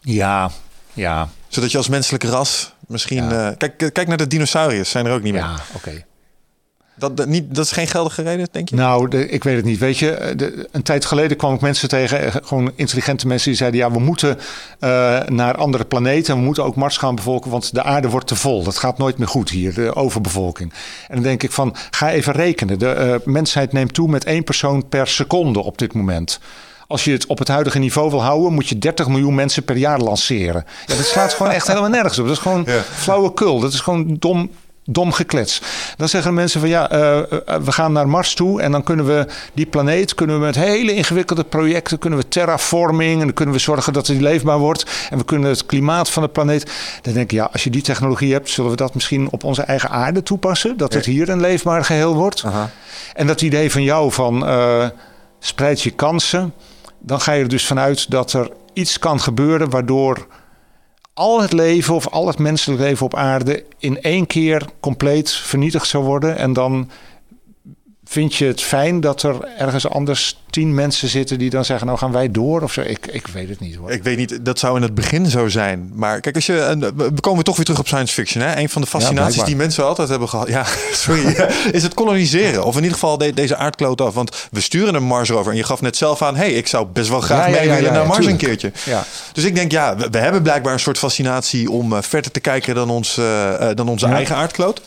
Ja, 0.00 0.50
ja, 0.92 1.28
Zodat 1.48 1.70
je 1.70 1.76
als 1.76 1.88
menselijk 1.88 2.24
ras 2.24 2.72
misschien... 2.86 3.24
Ja. 3.28 3.50
eh, 3.50 3.56
kijk, 3.56 3.76
kijk 3.92 4.08
naar 4.08 4.16
de 4.16 4.26
dinosauriërs, 4.26 4.90
zijn 4.90 5.06
er 5.06 5.12
ook 5.12 5.22
niet 5.22 5.32
meer. 5.32 5.42
ja, 5.42 5.56
oké. 5.74 6.04
Dat, 6.96 7.16
dat, 7.16 7.26
niet, 7.26 7.54
dat 7.54 7.64
is 7.64 7.70
geen 7.72 7.86
geldige 7.86 8.22
reden, 8.22 8.48
denk 8.52 8.68
je? 8.68 8.76
Nou, 8.76 9.08
de, 9.08 9.28
ik 9.28 9.44
weet 9.44 9.56
het 9.56 9.64
niet. 9.64 9.78
Weet 9.78 9.98
je, 9.98 10.32
de- 10.36 10.68
een 10.72 10.82
tijd 10.82 11.04
geleden 11.04 11.36
kwam 11.36 11.54
ik 11.54 11.60
mensen 11.60 11.88
tegen, 11.88 12.20
eh, 12.22 12.34
gewoon 12.44 12.72
intelligente 12.74 13.26
mensen 13.26 13.48
die 13.48 13.58
zeiden: 13.58 13.80
ja, 13.80 13.90
we 13.90 13.98
moeten 13.98 14.38
eh, 14.78 15.20
naar 15.26 15.56
andere 15.56 15.84
planeten 15.84 16.32
en 16.34 16.38
we 16.40 16.44
moeten 16.46 16.64
ook 16.64 16.76
Mars 16.76 16.96
gaan 16.96 17.14
bevolken, 17.14 17.50
want 17.50 17.74
de 17.74 17.82
aarde 17.82 18.08
wordt 18.08 18.26
te 18.26 18.36
vol. 18.36 18.62
Dat 18.62 18.78
gaat 18.78 18.98
nooit 18.98 19.18
meer 19.18 19.28
goed 19.28 19.50
hier, 19.50 19.74
de 19.74 19.94
overbevolking. 19.94 20.72
En 21.08 21.14
dan 21.14 21.22
denk 21.22 21.42
ik 21.42 21.52
van, 21.52 21.74
ga 21.90 22.10
even 22.10 22.32
rekenen. 22.32 22.78
De 22.78 22.88
eh, 22.90 23.14
mensheid 23.24 23.72
neemt 23.72 23.94
toe 23.94 24.08
met 24.08 24.24
één 24.24 24.44
persoon 24.44 24.88
per 24.88 25.06
seconde 25.08 25.62
op 25.62 25.78
dit 25.78 25.92
moment. 25.94 26.38
Als 26.86 27.04
je 27.04 27.12
het 27.12 27.26
op 27.26 27.38
het 27.38 27.48
huidige 27.48 27.78
niveau 27.78 28.10
wil 28.10 28.22
houden, 28.22 28.52
moet 28.52 28.68
je 28.68 28.78
30 28.78 29.08
miljoen 29.08 29.34
mensen 29.34 29.64
per 29.64 29.76
jaar 29.76 29.98
lanceren. 29.98 30.64
Ja, 30.86 30.96
dat 30.96 31.04
slaat 31.06 31.32
gewoon 31.32 31.52
echt 31.52 31.66
helemaal 31.72 31.88
nergens 31.90 32.18
op. 32.18 32.26
Dat 32.26 32.36
is 32.36 32.42
gewoon 32.42 32.62
Ja. 32.66 32.80
flauwekul. 32.92 33.60
Dat 33.60 33.72
is 33.72 33.80
gewoon 33.80 34.16
dom, 34.18 34.50
dom 34.86 35.12
geklets. 35.12 35.62
Dan 35.96 36.08
zeggen 36.08 36.34
mensen 36.34 36.60
van 36.60 36.68
ja, 36.68 36.90
eh, 36.90 37.18
eh, 37.18 37.26
we 37.62 37.72
gaan 37.72 37.92
naar 37.92 38.08
Mars 38.08 38.34
toe 38.34 38.60
en 38.60 38.72
dan 38.72 38.82
kunnen 38.82 39.06
we 39.06 39.26
die 39.54 39.66
planeet, 39.66 40.14
kunnen 40.14 40.38
we 40.38 40.44
met 40.44 40.54
hele 40.54 40.94
ingewikkelde 40.94 41.44
projecten, 41.44 41.98
kunnen 41.98 42.18
we 42.18 42.28
terraforming 42.28 43.12
en 43.12 43.26
dan 43.26 43.34
kunnen 43.34 43.54
we 43.54 43.60
zorgen 43.60 43.92
dat 43.92 44.06
die 44.06 44.20
leefbaar 44.20 44.58
wordt 44.58 44.86
en 45.10 45.18
we 45.18 45.24
kunnen 45.24 45.50
het 45.50 45.66
klimaat 45.66 46.10
van 46.10 46.22
de 46.22 46.28
planeet. 46.28 46.70
Dan 47.02 47.12
denk 47.12 47.24
ik 47.30 47.38
ja, 47.38 47.48
als 47.52 47.64
je 47.64 47.70
die 47.70 47.82
technologie 47.82 48.32
hebt, 48.32 48.50
zullen 48.50 48.70
we 48.70 48.76
dat 48.76 48.94
misschien 48.94 49.30
op 49.30 49.44
onze 49.44 49.62
eigen 49.62 49.90
aarde 49.90 50.22
toepassen, 50.22 50.76
dat 50.76 50.92
het 50.92 51.04
hier 51.04 51.28
een 51.28 51.40
leefbaar 51.40 51.84
geheel 51.84 52.14
wordt. 52.14 52.42
Aha. 52.44 52.70
En 53.14 53.26
dat 53.26 53.42
idee 53.42 53.70
van 53.70 53.82
jou 53.82 54.12
van 54.12 54.46
eh, 54.46 54.88
spreid 55.38 55.82
je 55.82 55.90
kansen, 55.90 56.54
dan 56.98 57.20
ga 57.20 57.32
je 57.32 57.42
er 57.42 57.48
dus 57.48 57.66
vanuit 57.66 58.10
dat 58.10 58.32
er 58.32 58.50
iets 58.72 58.98
kan 58.98 59.20
gebeuren 59.20 59.70
waardoor 59.70 60.26
al 61.14 61.40
het 61.40 61.52
leven 61.52 61.94
of 61.94 62.08
al 62.08 62.26
het 62.26 62.38
menselijk 62.38 62.80
leven 62.80 63.06
op 63.06 63.14
aarde 63.14 63.64
in 63.78 64.00
één 64.02 64.26
keer 64.26 64.66
compleet 64.80 65.30
vernietigd 65.30 65.88
zou 65.88 66.04
worden. 66.04 66.36
En 66.36 66.52
dan 66.52 66.90
vind 68.06 68.34
je 68.34 68.44
het 68.44 68.62
fijn 68.62 69.00
dat 69.00 69.22
er 69.22 69.36
ergens 69.58 69.88
anders 69.88 70.38
tien 70.50 70.74
mensen 70.74 71.08
zitten 71.08 71.38
die 71.38 71.50
dan 71.50 71.64
zeggen, 71.64 71.86
nou 71.86 71.98
gaan 71.98 72.12
wij 72.12 72.30
door 72.30 72.62
of 72.62 72.72
zo. 72.72 72.80
Ik, 72.80 73.06
ik 73.06 73.26
weet 73.26 73.48
het 73.48 73.60
niet 73.60 73.74
hoor. 73.76 73.90
Ik 73.90 74.02
weet 74.02 74.16
niet, 74.16 74.38
dat 74.44 74.58
zou 74.58 74.76
in 74.76 74.82
het 74.82 74.94
begin 74.94 75.26
zo 75.26 75.48
zijn. 75.48 75.90
Maar 75.94 76.20
kijk, 76.20 76.34
als 76.34 76.46
je, 76.46 76.60
en 76.60 76.96
we 76.96 77.20
komen 77.20 77.44
toch 77.44 77.56
weer 77.56 77.64
terug 77.64 77.80
op 77.80 77.86
science 77.86 78.14
fiction. 78.14 78.44
Hè? 78.44 78.56
Een 78.56 78.68
van 78.68 78.82
de 78.82 78.88
fascinaties 78.88 79.44
die 79.44 79.56
mensen 79.56 79.84
altijd 79.86 80.08
hebben 80.08 80.28
gehad. 80.28 80.48
Ja, 80.48 80.64
sorry. 80.92 81.48
is 81.72 81.82
het 81.82 81.94
koloniseren. 81.94 82.64
Of 82.64 82.72
in 82.76 82.82
ieder 82.82 82.92
geval 82.98 83.18
de- 83.18 83.34
deze 83.34 83.56
aardkloot 83.56 84.00
af. 84.00 84.14
Want 84.14 84.46
we 84.50 84.60
sturen 84.60 84.94
een 84.94 85.02
Mars 85.02 85.28
rover. 85.28 85.50
En 85.52 85.56
je 85.58 85.64
gaf 85.64 85.80
net 85.80 85.96
zelf 85.96 86.22
aan, 86.22 86.36
hey, 86.36 86.52
ik 86.52 86.66
zou 86.66 86.86
best 86.92 87.08
wel 87.08 87.20
graag 87.20 87.46
Ja, 87.46 87.50
mee 87.60 87.70
willen 87.70 87.92
naar 87.92 88.06
Mars 88.06 88.18
tuurlijk. 88.18 88.42
een 88.42 88.48
keertje. 88.48 88.72
Ja. 88.84 89.04
Dus 89.32 89.44
ik 89.44 89.54
denk, 89.54 89.70
ja, 89.70 89.96
we, 89.96 90.08
we 90.10 90.18
hebben 90.18 90.42
blijkbaar 90.42 90.72
een 90.72 90.80
soort 90.80 90.98
fascinatie 90.98 91.70
om 91.70 91.92
eh, 91.92 92.02
verder 92.02 92.30
te 92.30 92.40
kijken 92.40 92.74
dan, 92.74 92.90
ons, 92.90 93.18
eh, 93.18 93.70
eh, 93.70 93.76
dan 93.76 93.88
onze 93.88 94.06
eigen 94.06 94.36
aardkloot. 94.36 94.80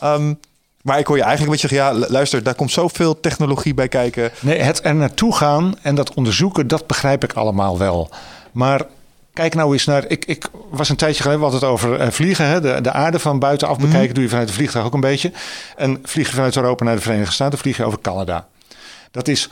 Ehm, 0.00 0.32
maar 0.82 0.98
ik 0.98 1.06
hoor 1.06 1.16
je 1.16 1.22
eigenlijk 1.22 1.52
een 1.54 1.60
beetje 1.60 1.76
zeggen, 1.76 1.98
ja, 1.98 2.06
lu- 2.06 2.12
luister, 2.12 2.42
daar 2.42 2.54
komt 2.54 2.70
zoveel 2.70 3.20
technologie 3.20 3.74
bij 3.74 3.88
kijken. 3.88 4.30
Nee, 4.40 4.58
het 4.58 4.84
er 4.84 4.94
naartoe 4.94 5.34
gaan 5.36 5.74
en 5.82 5.94
dat 5.94 6.14
onderzoeken, 6.14 6.68
dat 6.68 6.86
begrijp 6.86 7.24
ik 7.24 7.32
allemaal 7.32 7.78
wel. 7.78 8.10
Maar 8.52 8.82
kijk 9.32 9.54
nou 9.54 9.72
eens 9.72 9.84
naar. 9.84 10.04
Ik, 10.08 10.24
ik 10.24 10.46
was 10.70 10.88
een 10.88 10.96
tijdje 10.96 11.22
geleden, 11.22 11.44
we 11.44 11.50
hadden 11.50 11.68
het 11.68 11.78
over 11.78 12.00
eh, 12.00 12.10
vliegen. 12.10 12.46
Hè? 12.46 12.60
De, 12.60 12.80
de 12.80 12.92
aarde 12.92 13.18
van 13.18 13.38
buitenaf 13.38 13.78
bekijken 13.78 14.14
doe 14.14 14.22
je 14.22 14.28
vanuit 14.28 14.48
de 14.48 14.54
vliegtuig 14.54 14.84
ook 14.84 14.94
een 14.94 15.00
beetje. 15.00 15.32
En 15.76 15.98
vlieg 16.02 16.28
je 16.28 16.34
vanuit 16.34 16.56
Europa 16.56 16.84
naar 16.84 16.94
de 16.94 17.00
Verenigde 17.00 17.32
Staten, 17.32 17.58
vlieg 17.58 17.76
je 17.76 17.84
over 17.84 18.00
Canada. 18.00 18.46
Dat 19.10 19.28
is 19.28 19.48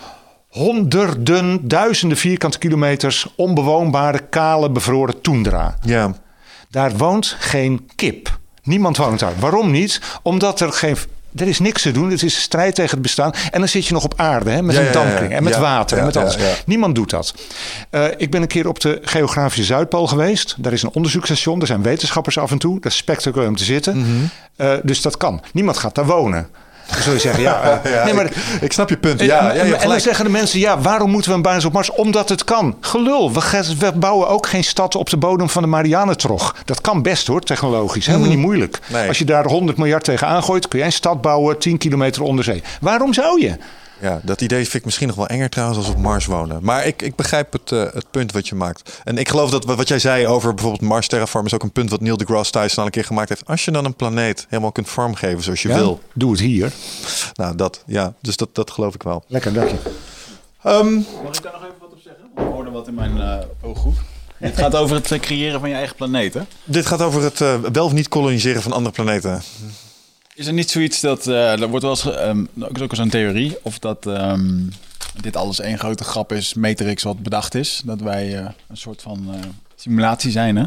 honderden, 0.48 1.68
duizenden 1.68 2.18
vierkante 2.18 2.58
kilometers 2.58 3.26
onbewoonbare, 3.36 4.18
kale, 4.18 4.70
bevroren 4.70 5.20
toendra. 5.20 5.78
Ja, 5.82 6.14
Daar 6.70 6.96
woont 6.96 7.36
geen 7.38 7.88
kip. 7.96 8.38
Niemand 8.62 8.96
woont 8.96 9.18
daar. 9.18 9.32
Waarom 9.38 9.70
niet? 9.70 10.00
Omdat 10.22 10.60
er 10.60 10.72
geen. 10.72 10.96
Er 11.36 11.48
is 11.48 11.58
niks 11.58 11.82
te 11.82 11.90
doen. 11.90 12.10
Het 12.10 12.22
is 12.22 12.34
een 12.34 12.40
strijd 12.40 12.74
tegen 12.74 12.90
het 12.90 13.02
bestaan. 13.02 13.32
En 13.50 13.58
dan 13.58 13.68
zit 13.68 13.86
je 13.86 13.92
nog 13.92 14.04
op 14.04 14.14
aarde 14.16 14.50
hè, 14.50 14.62
met 14.62 14.76
Ja, 14.76 14.86
een 14.86 14.92
dampkring 14.92 15.32
en 15.32 15.42
met 15.42 15.54
Ja, 15.54 15.60
water 15.60 15.96
ja, 15.96 16.02
en 16.02 16.06
met 16.08 16.16
alles. 16.16 16.38
Niemand 16.66 16.94
doet 16.94 17.10
dat. 17.10 17.34
Eh, 17.90 18.04
ik 18.16 18.30
ben 18.30 18.42
een 18.42 18.48
keer 18.48 18.68
op 18.68 18.80
de 18.80 18.98
geografische 19.02 19.64
Zuidpool 19.64 20.06
geweest. 20.06 20.54
Daar 20.58 20.72
is 20.72 20.82
een 20.82 20.90
onderzoeksstation. 20.92 21.60
Er 21.60 21.66
zijn 21.66 21.82
wetenschappers 21.82 22.38
af 22.38 22.50
en 22.50 22.58
toe. 22.58 22.80
Dat 22.80 22.92
is 22.92 22.98
spectaculair 22.98 23.48
om 23.48 23.56
te 23.56 23.64
zitten. 23.64 23.98
Mhm. 23.98 24.08
Eh, 24.56 24.72
dus 24.82 25.02
dat 25.02 25.16
kan. 25.16 25.42
Niemand 25.52 25.78
gaat 25.78 25.94
daar 25.94 26.06
wonen. 26.06 26.48
Dan 26.92 27.02
zul 27.02 27.12
je 27.12 27.18
zeggen, 27.18 27.42
ja, 27.42 27.60
eh, 27.84 27.92
ja 27.92 28.04
nee, 28.04 28.14
maar 28.14 28.24
ik, 28.24 28.36
ik 28.60 28.72
snap 28.72 28.88
je 28.88 28.96
punt. 28.96 29.20
en- 29.20 29.26
Ja, 29.26 29.42
ja, 29.42 29.48
en, 29.50 29.54
je 29.66 29.70
hebt 29.70 29.82
en 29.82 29.88
dan 29.88 30.00
zeggen 30.00 30.24
de 30.24 30.30
mensen, 30.30 30.58
ja, 30.60 30.78
waarom 30.80 31.10
moeten 31.10 31.30
we 31.30 31.36
een 31.36 31.42
basis 31.42 31.64
op 31.64 31.72
Mars? 31.72 31.90
Omdat 31.90 32.28
het 32.28 32.44
kan. 32.44 32.76
Gelul, 32.80 33.32
we, 33.32 33.74
we 33.78 33.92
bouwen 33.92 34.28
ook 34.28 34.46
geen 34.46 34.64
stad 34.64 34.94
op 34.94 35.10
de 35.10 35.16
bodem 35.16 35.48
van 35.48 35.62
de 35.62 35.68
Marianentrog. 35.68 36.54
Dat 36.64 36.80
kan 36.80 37.02
best 37.02 37.26
hoor, 37.26 37.40
technologisch. 37.40 38.06
Helemaal 38.06 38.28
niet 38.28 38.38
moeilijk. 38.38 38.78
Mhm. 38.82 38.92
Nee. 38.92 39.08
Als 39.08 39.18
je 39.18 39.24
daar 39.24 39.44
100 39.46 39.78
miljard 39.78 40.04
tegen 40.04 40.26
aangooit, 40.26 40.68
kun 40.68 40.78
jij 40.78 40.86
een 40.86 40.92
stad 40.94 41.20
bouwen 41.20 41.58
10 41.58 41.78
kilometer 41.78 42.22
onder 42.22 42.44
zee. 42.44 42.62
Waarom 42.80 43.14
zou 43.14 43.40
je? 43.42 43.56
Ja, 44.00 44.20
dat 44.22 44.40
idee 44.40 44.62
vind 44.62 44.74
ik 44.74 44.84
misschien 44.84 45.06
nog 45.06 45.16
wel 45.16 45.26
enger 45.26 45.48
trouwens 45.50 45.78
als 45.78 45.88
op 45.88 45.96
Mars 45.96 46.26
wonen. 46.26 46.58
Maar 46.62 46.86
ik, 46.86 47.02
ik 47.02 47.14
begrijp 47.14 47.52
het, 47.52 47.72
eh, 47.72 47.82
het 47.92 48.10
punt 48.10 48.32
wat 48.32 48.48
je 48.48 48.54
maakt. 48.54 49.00
En 49.04 49.18
ik 49.18 49.28
geloof 49.28 49.50
dat 49.50 49.64
wat 49.64 49.76
wat 49.76 49.88
jij 49.88 49.98
zei 49.98 50.26
over 50.26 50.54
bijvoorbeeld 50.54 50.82
Mars 50.90 51.08
terraform 51.08 51.46
is 51.46 51.54
ook 51.54 51.62
een 51.62 51.72
punt 51.72 51.90
wat 51.90 52.00
Neil 52.00 52.16
deGrasse 52.16 52.52
Tyson 52.52 52.78
al 52.78 52.84
een 52.84 52.90
keer 52.90 53.04
gemaakt 53.04 53.28
heeft. 53.28 53.46
Als 53.46 53.64
je 53.64 53.70
dan 53.70 53.84
een 53.84 53.94
planeet 53.94 54.46
helemaal 54.48 54.72
kunt 54.72 54.88
vormgeven 54.88 55.42
zoals 55.42 55.62
je 55.62 55.68
Ja? 55.68 55.74
wil. 55.74 56.00
Doe 56.14 56.30
het 56.30 56.40
hier. 56.40 56.72
Nou, 57.34 57.56
dat, 57.56 57.82
ja, 57.86 58.14
dus 58.20 58.36
dat, 58.36 58.48
dat 58.52 58.70
geloof 58.70 58.94
ik 58.94 59.02
wel. 59.02 59.24
Lekker, 59.26 59.52
dank 59.52 59.68
je. 59.68 59.76
Ehm, 60.62 60.92
Mag 60.94 61.36
ik 61.36 61.42
daar 61.42 61.52
nog 61.52 61.62
even 61.62 61.74
wat 61.80 61.92
op 61.92 61.98
zeggen? 62.04 62.24
Ik 62.36 62.52
hoorde 62.52 62.70
wat 62.70 62.88
in 62.88 62.94
mijn 62.94 63.20
eh 63.20 63.38
ooghoek. 63.62 63.94
Het 64.36 64.56
gaat 64.58 64.74
over 64.74 64.96
het 64.96 65.12
eh, 65.12 65.20
creëren 65.20 65.60
van 65.60 65.68
je 65.68 65.74
eigen 65.74 65.96
planeet, 65.96 66.34
hè? 66.34 66.40
dit 66.64 66.86
gaat 66.86 67.02
over 67.02 67.22
het 67.22 67.40
eh, 67.40 67.54
wel 67.72 67.84
of 67.84 67.92
niet 67.92 68.08
koloniseren 68.08 68.62
van 68.62 68.72
andere 68.72 68.94
planeten. 68.94 69.42
Is 70.38 70.46
er 70.46 70.52
niet 70.52 70.70
zoiets 70.70 71.00
dat... 71.00 71.26
eh 71.26 71.60
er 71.60 71.68
wordt 71.68 71.82
wel 71.82 71.92
eens... 71.92 72.02
ge- 72.02 72.12
ehm, 72.12 72.44
ook 72.82 72.94
zo'n 72.94 73.08
theorie. 73.08 73.56
Of 73.62 73.78
dat 73.78 74.06
ehm, 74.06 74.60
dit 75.20 75.36
alles 75.36 75.60
één 75.60 75.78
grote 75.78 76.04
grap 76.04 76.32
is. 76.32 76.54
Matrix 76.54 77.02
wat 77.02 77.22
bedacht 77.22 77.54
is. 77.54 77.82
Dat 77.84 78.00
wij 78.00 78.38
eh, 78.38 78.48
een 78.68 78.76
soort 78.76 79.02
van 79.02 79.28
eh, 79.32 79.40
simulatie 79.74 80.30
zijn, 80.30 80.56
hè? 80.56 80.64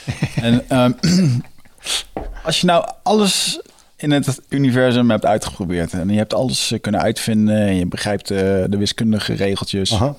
en 0.48 0.68
ehm, 0.68 0.92
als 2.46 2.60
je 2.60 2.66
nou 2.66 2.90
alles 3.02 3.60
in 3.96 4.10
het 4.10 4.40
universum 4.48 5.10
hebt 5.10 5.26
uitgeprobeerd... 5.26 5.92
en 5.92 6.08
je 6.08 6.18
hebt 6.18 6.34
alles 6.34 6.74
kunnen 6.80 7.00
uitvinden... 7.00 7.56
en 7.56 7.74
je 7.74 7.86
begrijpt 7.86 8.28
de 8.28 8.76
wiskundige 8.78 9.32
regeltjes... 9.34 9.92
Aha. 9.94 10.14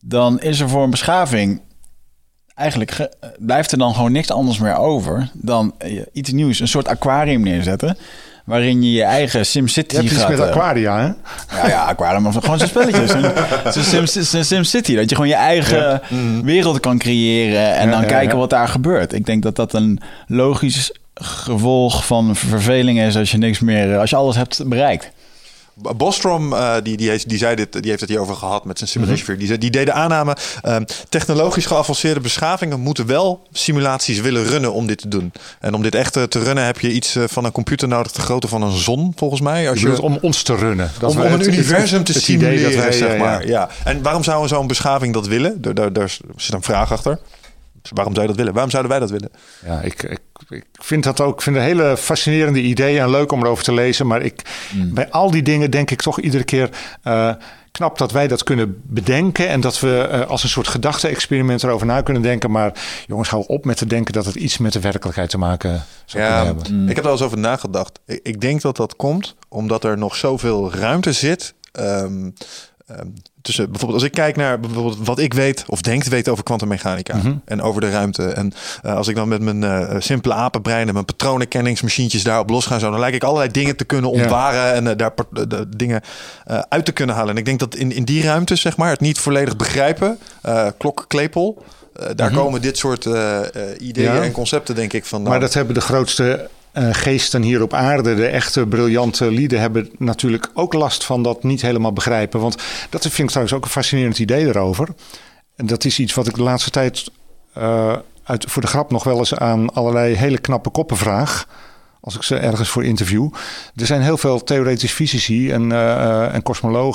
dan 0.00 0.40
is 0.40 0.60
er 0.60 0.68
voor 0.68 0.82
een 0.82 0.90
beschaving 0.90 1.60
eigenlijk 2.62 2.90
ge- 2.90 3.10
eh, 3.20 3.28
blijft 3.38 3.72
er 3.72 3.78
dan 3.78 3.94
gewoon 3.94 4.12
niks 4.12 4.30
anders 4.30 4.58
meer 4.58 4.76
over 4.76 5.28
dan 5.32 5.74
eh, 5.78 6.00
iets 6.12 6.32
nieuws, 6.32 6.60
een 6.60 6.68
soort 6.68 6.88
aquarium 6.88 7.42
neerzetten. 7.42 7.96
Waarin 8.44 8.82
je 8.82 8.92
je 8.92 9.02
eigen 9.02 9.46
SimCity 9.46 9.94
Je 9.94 10.00
hebt 10.00 10.12
iets 10.12 10.20
gaat... 10.20 10.30
met 10.30 10.38
eh, 10.38 10.46
aquaria, 10.46 10.98
hè? 10.98 11.06
ja, 11.56 11.68
ja, 11.68 11.84
aquarium 11.84 12.26
of 12.26 12.34
gewoon 12.40 12.58
zo'n 12.58 12.68
spelletjes. 12.68 13.10
Zo'n 13.90 14.06
Sim, 14.06 14.24
Sim, 14.24 14.42
SimCity, 14.42 14.94
dat 14.94 15.08
je 15.08 15.14
gewoon 15.14 15.30
je 15.30 15.36
eigen 15.36 16.00
wereld 16.44 16.80
kan 16.80 16.98
creëren 16.98 17.74
en 17.74 17.84
Ja, 17.86 17.90
dan 17.92 18.00
ja, 18.00 18.06
kijken 18.06 18.38
wat 18.38 18.50
daar 18.50 18.68
gebeurt. 18.68 19.12
Ik 19.12 19.26
denk 19.26 19.42
dat 19.42 19.56
dat 19.56 19.72
een 19.74 20.00
logisch 20.26 20.92
gevolg 21.14 22.06
van 22.06 22.36
verveling 22.36 23.00
is 23.00 23.16
als 23.16 23.30
je 23.30 23.38
niks 23.38 23.60
meer, 23.60 23.98
als 23.98 24.10
je 24.10 24.16
alles 24.16 24.36
hebt 24.36 24.62
bereikt. 24.68 25.10
Bostrom, 25.74 26.52
uh, 26.52 26.74
die, 26.82 26.96
die, 26.96 27.08
heeft, 27.08 27.28
die, 27.28 27.38
zei 27.38 27.54
dit, 27.54 27.72
die 27.72 27.88
heeft 27.88 28.00
het 28.00 28.08
hierover 28.08 28.36
gehad 28.36 28.64
met 28.64 28.78
zijn 28.78 28.90
simulation 28.90 29.34
mm 29.34 29.40
-hmm. 29.40 29.48
die, 29.48 29.58
die 29.58 29.70
deed 29.70 29.86
de 29.86 29.92
aanname, 29.92 30.36
uh, 30.64 30.76
technologisch 31.08 31.66
geavanceerde 31.66 32.20
beschavingen 32.20 32.80
moeten 32.80 33.06
wel 33.06 33.46
simulaties 33.52 34.20
willen 34.20 34.44
runnen 34.44 34.72
om 34.72 34.86
dit 34.86 34.98
te 34.98 35.08
doen. 35.08 35.32
En 35.60 35.74
om 35.74 35.82
dit 35.82 35.94
echt 35.94 36.12
te 36.12 36.42
runnen 36.42 36.64
heb 36.64 36.80
je 36.80 36.92
iets 36.92 37.16
van 37.26 37.44
een 37.44 37.52
computer 37.52 37.88
nodig, 37.88 38.12
de 38.12 38.20
grootte 38.20 38.48
van 38.48 38.62
een 38.62 38.76
zon, 38.76 39.12
volgens 39.16 39.40
mij. 39.40 39.70
Als 39.70 39.80
je, 39.80 39.88
je 39.88 40.02
om 40.02 40.18
ons 40.20 40.42
te 40.42 40.54
runnen. 40.54 40.90
Dat 40.98 41.10
om, 41.10 41.20
om 41.20 41.32
een 41.32 41.46
universum 41.46 42.04
te 42.04 42.12
simuleren, 42.12 42.76
wij, 42.76 42.92
zeg 42.92 43.18
maar. 43.18 43.46
Ja, 43.46 43.48
ja. 43.48 43.68
En 43.84 44.02
waarom 44.02 44.24
zou 44.24 44.48
zo'n 44.48 44.66
beschaving 44.66 45.14
dat 45.14 45.26
willen? 45.26 45.62
Daar, 45.62 45.74
daar, 45.74 45.92
daar 45.92 46.16
zit 46.36 46.54
een 46.54 46.62
vraag 46.62 46.92
achter. 46.92 47.18
Waarom 47.90 48.14
zou 48.14 48.26
je 48.26 48.32
dat 48.32 48.36
willen? 48.36 48.52
Waarom 48.52 48.70
zouden 48.70 48.90
wij 48.90 49.00
dat 49.00 49.10
willen? 49.10 49.30
Ja, 49.66 49.80
ik, 49.80 50.02
ik, 50.02 50.20
ik 50.52 50.64
vind 50.72 51.04
dat 51.04 51.20
ook. 51.20 51.34
Ik 51.34 51.42
vind 51.42 51.56
een 51.56 51.62
hele 51.62 51.96
fascinerende 51.96 52.60
ideeën 52.60 53.00
en 53.00 53.10
leuk 53.10 53.32
om 53.32 53.42
erover 53.42 53.64
te 53.64 53.72
lezen. 53.72 54.06
Maar 54.06 54.22
ik, 54.22 54.42
mm. 54.74 54.94
bij 54.94 55.10
al 55.10 55.30
die 55.30 55.42
dingen 55.42 55.70
denk 55.70 55.90
ik 55.90 56.02
toch 56.02 56.20
iedere 56.20 56.44
keer. 56.44 56.70
Uh, 57.04 57.32
knap 57.72 57.98
dat 57.98 58.12
wij 58.12 58.28
dat 58.28 58.42
kunnen 58.42 58.82
bedenken 58.84 59.48
en 59.48 59.60
dat 59.60 59.80
we 59.80 60.08
uh, 60.12 60.26
als 60.26 60.42
een 60.42 60.48
soort 60.48 60.68
gedachte-experiment 60.68 61.62
erover 61.62 61.86
na 61.86 62.00
kunnen 62.00 62.22
denken. 62.22 62.50
Maar 62.50 62.72
jongens, 63.06 63.28
hou 63.28 63.44
op 63.46 63.64
met 63.64 63.76
te 63.76 63.86
denken 63.86 64.12
dat 64.12 64.24
het 64.24 64.34
iets 64.34 64.58
met 64.58 64.72
de 64.72 64.80
werkelijkheid 64.80 65.30
te 65.30 65.38
maken 65.38 65.84
zou 66.04 66.24
ja, 66.24 66.28
kunnen 66.28 66.54
hebben. 66.54 66.74
Mm. 66.74 66.88
Ik 66.88 66.94
heb 66.94 67.04
er 67.04 67.10
al 67.10 67.16
eens 67.16 67.26
over 67.26 67.38
nagedacht. 67.38 68.00
Ik, 68.06 68.20
ik, 68.22 68.40
denk 68.40 68.60
dat 68.60 68.76
dat 68.76 68.96
komt 68.96 69.34
omdat 69.48 69.84
er 69.84 69.98
nog 69.98 70.16
zoveel 70.16 70.72
ruimte 70.72 71.12
zit. 71.12 71.54
Um, 71.78 72.32
tussen 73.42 73.70
bijvoorbeeld 73.70 74.00
als 74.00 74.08
ik 74.08 74.14
kijk 74.14 74.36
naar 74.36 74.60
bijvoorbeeld 74.60 75.06
wat 75.06 75.18
ik 75.18 75.34
weet 75.34 75.64
of 75.66 75.82
denk 75.82 76.02
te 76.02 76.10
weten 76.10 76.32
over 76.32 76.44
kwantummechanica 76.44 77.16
mm 77.16 77.20
-hmm. 77.20 77.42
en 77.44 77.62
over 77.62 77.80
de 77.80 77.90
ruimte. 77.90 78.26
En 78.26 78.52
uh, 78.84 78.94
als 78.94 79.08
ik 79.08 79.14
dan 79.14 79.28
met 79.28 79.40
mijn 79.40 79.62
uh, 79.62 79.96
simpele 79.98 80.34
apenbrein 80.34 80.86
en 80.86 80.92
mijn 80.92 81.04
patronenkenningsmachientjes 81.04 82.22
daarop 82.22 82.50
los 82.50 82.66
ga, 82.66 82.78
zo, 82.78 82.90
dan 82.90 83.00
lijkt 83.00 83.16
ik 83.16 83.22
allerlei 83.22 83.50
dingen 83.50 83.76
te 83.76 83.84
kunnen 83.84 84.10
ontwaren 84.10 84.60
ja. 84.60 84.72
en 84.72 84.84
uh, 84.84 84.92
daar 84.96 85.12
de 85.30 85.68
dingen 85.76 86.02
uit 86.68 86.84
te 86.84 86.92
kunnen 86.92 87.14
halen. 87.14 87.30
En 87.30 87.38
ik 87.38 87.44
denk 87.44 87.58
dat 87.58 87.74
in, 87.74 87.92
in 87.92 88.04
die 88.04 88.22
ruimte, 88.22 88.56
zeg 88.56 88.76
maar, 88.76 88.90
het 88.90 89.00
niet 89.00 89.18
volledig 89.18 89.56
begrijpen, 89.56 90.18
klok, 90.78 91.04
klepel. 91.08 91.64
daar 91.92 92.14
mm 92.14 92.18
-hmm. 92.18 92.44
komen 92.44 92.62
dit 92.62 92.78
soort 92.78 93.04
ideeën 93.78 94.14
ja. 94.14 94.22
en 94.22 94.32
concepten, 94.32 94.74
denk 94.74 94.92
ik, 94.92 95.04
van. 95.04 95.22
Maar 95.22 95.40
dat 95.40 95.54
hebben 95.54 95.74
de 95.74 95.80
grootste 95.80 96.48
uh, 96.74 96.88
geesten 96.92 97.42
hier 97.42 97.62
op 97.62 97.74
aarde, 97.74 98.14
de 98.14 98.26
echte 98.26 98.66
briljante 98.66 99.30
lieden, 99.30 99.60
hebben 99.60 99.90
natuurlijk 99.98 100.50
ook 100.54 100.72
last 100.72 101.04
van 101.04 101.22
dat 101.22 101.42
niet 101.42 101.62
helemaal 101.62 101.92
begrijpen. 101.92 102.40
Want 102.40 102.56
dat 102.90 103.02
vind 103.02 103.18
ik 103.18 103.28
trouwens 103.28 103.54
ook 103.56 103.64
een 103.64 103.70
fascinerend 103.70 104.18
idee 104.18 104.46
erover. 104.46 104.88
En 105.56 105.66
dat 105.66 105.84
is 105.84 105.98
iets 105.98 106.14
wat 106.14 106.26
ik 106.26 106.34
de 106.34 106.42
laatste 106.42 106.70
tijd 106.70 107.10
uh, 107.58 107.96
uit, 108.24 108.44
voor 108.48 108.62
de 108.62 108.68
grap 108.68 108.90
nog 108.90 109.04
wel 109.04 109.18
eens 109.18 109.34
aan 109.34 109.74
allerlei 109.74 110.14
hele 110.14 110.38
knappe 110.38 110.70
koppen 110.70 110.96
vraag. 110.96 111.46
Als 112.00 112.14
ik 112.14 112.22
ze 112.22 112.36
ergens 112.36 112.68
voor 112.68 112.84
interview. 112.84 113.28
Er 113.76 113.86
zijn 113.86 114.02
heel 114.02 114.16
veel 114.16 114.44
theoretisch 114.44 114.92
fysici 114.92 115.50
en, 115.50 115.70
uh, 115.70 116.34
en 116.34 116.42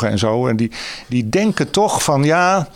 en 0.02 0.18
zo. 0.18 0.48
En 0.48 0.56
die, 0.56 0.72
die 1.08 1.30
denken 1.30 1.72
toch 1.72 2.04
van 2.04 2.24
ja 2.24 2.70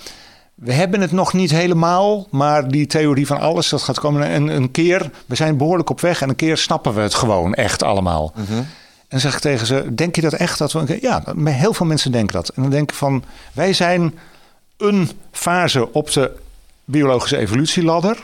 we 0.62 0.74
hebben 0.74 1.02
het 1.02 1.12
nog 1.12 1.34
niet 1.34 1.52
helemaal, 1.52 2.28
maar 2.30 2.68
die 2.68 2.88
theorie 2.88 3.28
van 3.28 3.40
alles, 3.40 3.70
dat 3.70 3.82
gaat 3.82 4.00
komen. 4.00 4.28
En 4.28 4.48
een 4.48 4.72
keer, 4.72 5.12
we 5.26 5.36
zijn 5.36 5.58
behoorlijk 5.58 5.90
op 5.90 6.02
weg 6.02 6.22
en 6.22 6.30
een 6.30 6.36
keer 6.36 6.58
snappen 6.58 6.94
we 6.94 7.02
het 7.02 7.14
gewoon 7.14 7.54
echt 7.54 7.84
allemaal. 7.84 8.34
Mm 8.36 8.46
-hmm. 8.46 8.68
En 9.08 9.20
zeg 9.20 9.34
ik 9.34 9.40
tegen 9.40 9.68
ze, 9.68 9.96
denk 9.96 10.16
je 10.16 10.22
dat 10.22 10.34
echt? 10.34 10.58
Dat 10.58 10.72
we, 10.72 10.98
ja, 11.02 11.24
heel 11.44 11.74
veel 11.74 11.86
mensen 11.86 12.12
denken 12.12 12.36
dat. 12.36 12.50
En 12.50 12.62
dan 12.62 12.72
denken 12.72 12.96
van, 12.96 13.24
wij 13.54 13.74
zijn 13.74 14.18
een 14.78 15.10
fase 15.32 15.94
op 15.94 16.12
de 16.12 16.32
biologische 16.86 17.38
evolutieladder. 17.38 18.18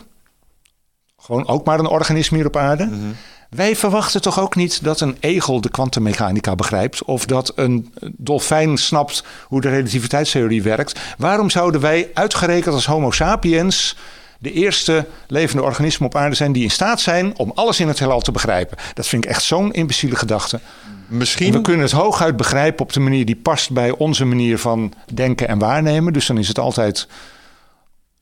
Gewoon 1.18 1.47
ook 1.47 1.65
maar 1.65 1.80
een 1.80 1.88
organisme 1.88 2.38
hier 2.38 2.47
op 2.47 2.57
aarde. 2.57 2.84
Mm 2.85 2.91
-hmm. 2.91 3.15
Wij 3.49 3.76
verwachten 3.76 4.22
toch 4.22 4.40
ook 4.40 4.56
niet 4.56 4.84
dat 4.84 5.02
een 5.02 5.18
egel 5.19 5.61
de 5.61 5.69
kwantummechanica 5.69 6.56
begrijpt 6.56 7.03
of 7.03 7.26
dat 7.26 7.52
een 7.56 7.94
dolfijn 8.02 8.78
snapt 8.78 9.24
hoe 9.44 9.61
de 9.61 9.69
relativiteitstheorie 9.69 10.64
werkt. 10.64 10.99
Waarom 11.18 11.49
zouden 11.49 11.82
wij 11.82 12.10
uitgerekend 12.14 12.74
als 12.74 12.86
Homo 12.86 13.11
sapiens 13.11 13.95
de 14.40 14.52
eerste 14.52 15.06
levende 15.28 15.64
organismen 15.64 16.07
op 16.07 16.15
aarde 16.15 16.36
zijn 16.36 16.52
die 16.52 16.64
in 16.64 16.72
staat 16.72 17.02
zijn 17.02 17.38
om 17.38 17.52
alles 17.56 17.80
in 17.80 17.88
het 17.88 17.99
heelal 17.99 18.22
te 18.22 18.32
begrijpen? 18.32 18.78
Dat 18.94 19.07
vind 19.07 19.24
ik 19.24 19.30
echt 19.30 19.44
zo'n 19.44 19.74
imbeciele 19.74 20.15
gedachte. 20.15 20.60
Misschien... 21.07 21.52
We 21.52 21.61
kunnen 21.61 21.82
het 21.82 21.91
hooguit 21.91 22.38
begrijpen 22.38 22.82
op 22.82 22.94
de 22.94 22.99
manier 22.99 23.26
die 23.26 23.36
past 23.36 23.72
bij 23.72 23.91
onze 23.91 24.26
manier 24.26 24.57
van 24.60 24.94
denken 25.14 25.48
en 25.48 25.60
waarnemen. 25.60 26.14
Dus 26.14 26.26
dan 26.26 26.38
is 26.38 26.48
het 26.48 26.60
altijd 26.60 27.07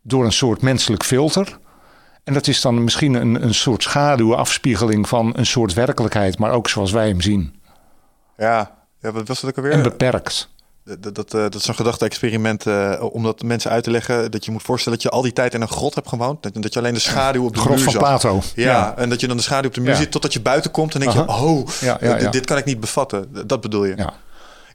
door 0.01 0.25
een 0.25 0.33
soort 0.33 0.61
menselijk 0.61 1.03
filter. 1.03 1.57
En 2.25 2.33
dat 2.33 2.47
is 2.47 2.61
dan 2.61 2.83
misschien 2.83 3.13
een, 3.13 3.43
een 3.43 3.53
soort 3.53 3.83
schaduwafspiegeling 3.83 5.07
van 5.07 5.33
een 5.35 5.45
soort 5.45 5.73
werkelijkheid, 5.73 6.37
maar 6.37 6.51
ook 6.51 6.69
zoals 6.69 6.91
wij 6.91 7.07
hem 7.07 7.21
zien. 7.21 7.55
Ja, 8.37 8.71
ja 9.01 9.11
wat 9.11 9.27
was 9.27 9.41
dat 9.41 9.49
ook 9.49 9.57
alweer? 9.57 9.71
En 9.71 9.83
beperkt. 9.83 10.49
Dat, 10.83 11.03
dat, 11.03 11.15
dat, 11.15 11.31
dat 11.31 11.55
is 11.55 11.67
een 11.67 11.75
gedachte-experiment 11.75 12.65
uh, 12.65 13.03
om 13.11 13.23
dat 13.23 13.43
mensen 13.43 13.71
uit 13.71 13.83
te 13.83 13.91
leggen. 13.91 14.31
Dat 14.31 14.45
je 14.45 14.51
moet 14.51 14.63
voorstellen 14.63 14.99
dat 14.99 15.07
je 15.07 15.15
al 15.15 15.21
die 15.21 15.33
tijd 15.33 15.53
in 15.53 15.61
een 15.61 15.67
grot 15.67 15.95
hebt 15.95 16.09
gewoond. 16.09 16.43
Dat, 16.43 16.53
dat 16.53 16.73
je 16.73 16.79
alleen 16.79 16.93
de 16.93 16.99
schaduw 16.99 17.45
op 17.45 17.53
de, 17.53 17.59
grot 17.59 17.75
muur 17.75 17.83
van 17.83 17.93
zag. 17.93 18.01
Pato. 18.01 18.41
Ja, 18.55 18.71
ja, 18.71 18.97
en 18.97 19.09
dat 19.09 19.19
je 19.19 19.27
dan 19.27 19.37
de 19.37 19.43
schaduw 19.43 19.67
op 19.67 19.75
de 19.75 19.81
muur 19.81 19.89
ja. 19.89 19.95
ziet 19.95 20.11
totdat 20.11 20.33
je 20.33 20.41
buiten 20.41 20.71
komt. 20.71 20.93
En 20.93 20.99
denk 20.99 21.11
je, 21.11 21.27
Aha. 21.27 21.43
oh, 21.43 21.67
ja, 21.81 21.97
dit, 22.29 22.45
kan 22.45 22.57
ik 22.57 22.65
niet 22.65 22.79
bevatten. 22.79 23.47
Dat 23.47 23.61
bedoel 23.61 23.85
je. 23.85 23.95
Ja. 23.97 24.13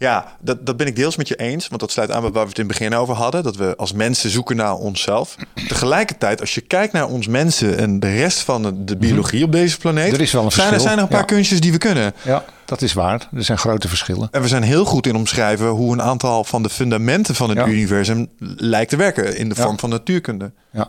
Ja, 0.00 0.36
dat, 0.40 0.66
dat 0.66 0.76
ben 0.76 0.86
ik 0.86 0.96
deels 0.96 1.16
met 1.16 1.28
je 1.28 1.36
eens. 1.36 1.68
Want 1.68 1.80
dat 1.80 1.90
sluit 1.90 2.10
aan 2.10 2.20
bij 2.20 2.30
waar 2.30 2.42
we 2.42 2.48
het 2.48 2.58
in 2.58 2.68
het 2.68 2.78
begin 2.78 2.94
over 2.94 3.14
hadden. 3.14 3.42
Dat 3.42 3.56
we 3.56 3.74
als 3.76 3.92
mensen 3.92 4.30
zoeken 4.30 4.56
naar 4.56 4.74
onszelf. 4.74 5.36
Tegelijkertijd, 5.68 6.40
als 6.40 6.54
je 6.54 6.60
kijkt 6.60 6.92
naar 6.92 7.06
ons 7.06 7.26
mensen 7.26 7.78
en 7.78 8.00
de 8.00 8.14
rest 8.14 8.38
van 8.38 8.84
de 8.84 8.96
biologie 8.96 9.44
op 9.44 9.52
deze 9.52 9.78
planeet. 9.78 10.12
Er 10.12 10.20
is 10.20 10.32
wel 10.32 10.44
een 10.44 10.52
zijn, 10.52 10.72
er 10.72 10.80
zijn 10.80 10.96
er 10.96 11.02
een 11.02 11.08
paar 11.08 11.18
ja. 11.18 11.24
kunstjes 11.24 11.60
die 11.60 11.72
we 11.72 11.78
kunnen. 11.78 12.14
Ja, 12.22 12.44
dat 12.64 12.82
is 12.82 12.92
waar. 12.92 13.28
Er 13.34 13.44
zijn 13.44 13.58
grote 13.58 13.88
verschillen. 13.88 14.28
En 14.30 14.42
we 14.42 14.48
zijn 14.48 14.62
heel 14.62 14.84
goed 14.84 15.06
in 15.06 15.16
omschrijven 15.16 15.68
hoe 15.68 15.92
een 15.92 16.02
aantal 16.02 16.44
van 16.44 16.62
de 16.62 16.70
fundamenten 16.70 17.34
van 17.34 17.48
het 17.48 17.58
ja. 17.58 17.66
universum 17.66 18.28
lijkt 18.56 18.90
te 18.90 18.96
werken. 18.96 19.36
In 19.36 19.48
de 19.48 19.54
vorm 19.54 19.78
van 19.78 19.90
natuurkunde. 19.90 20.52
Ja, 20.70 20.88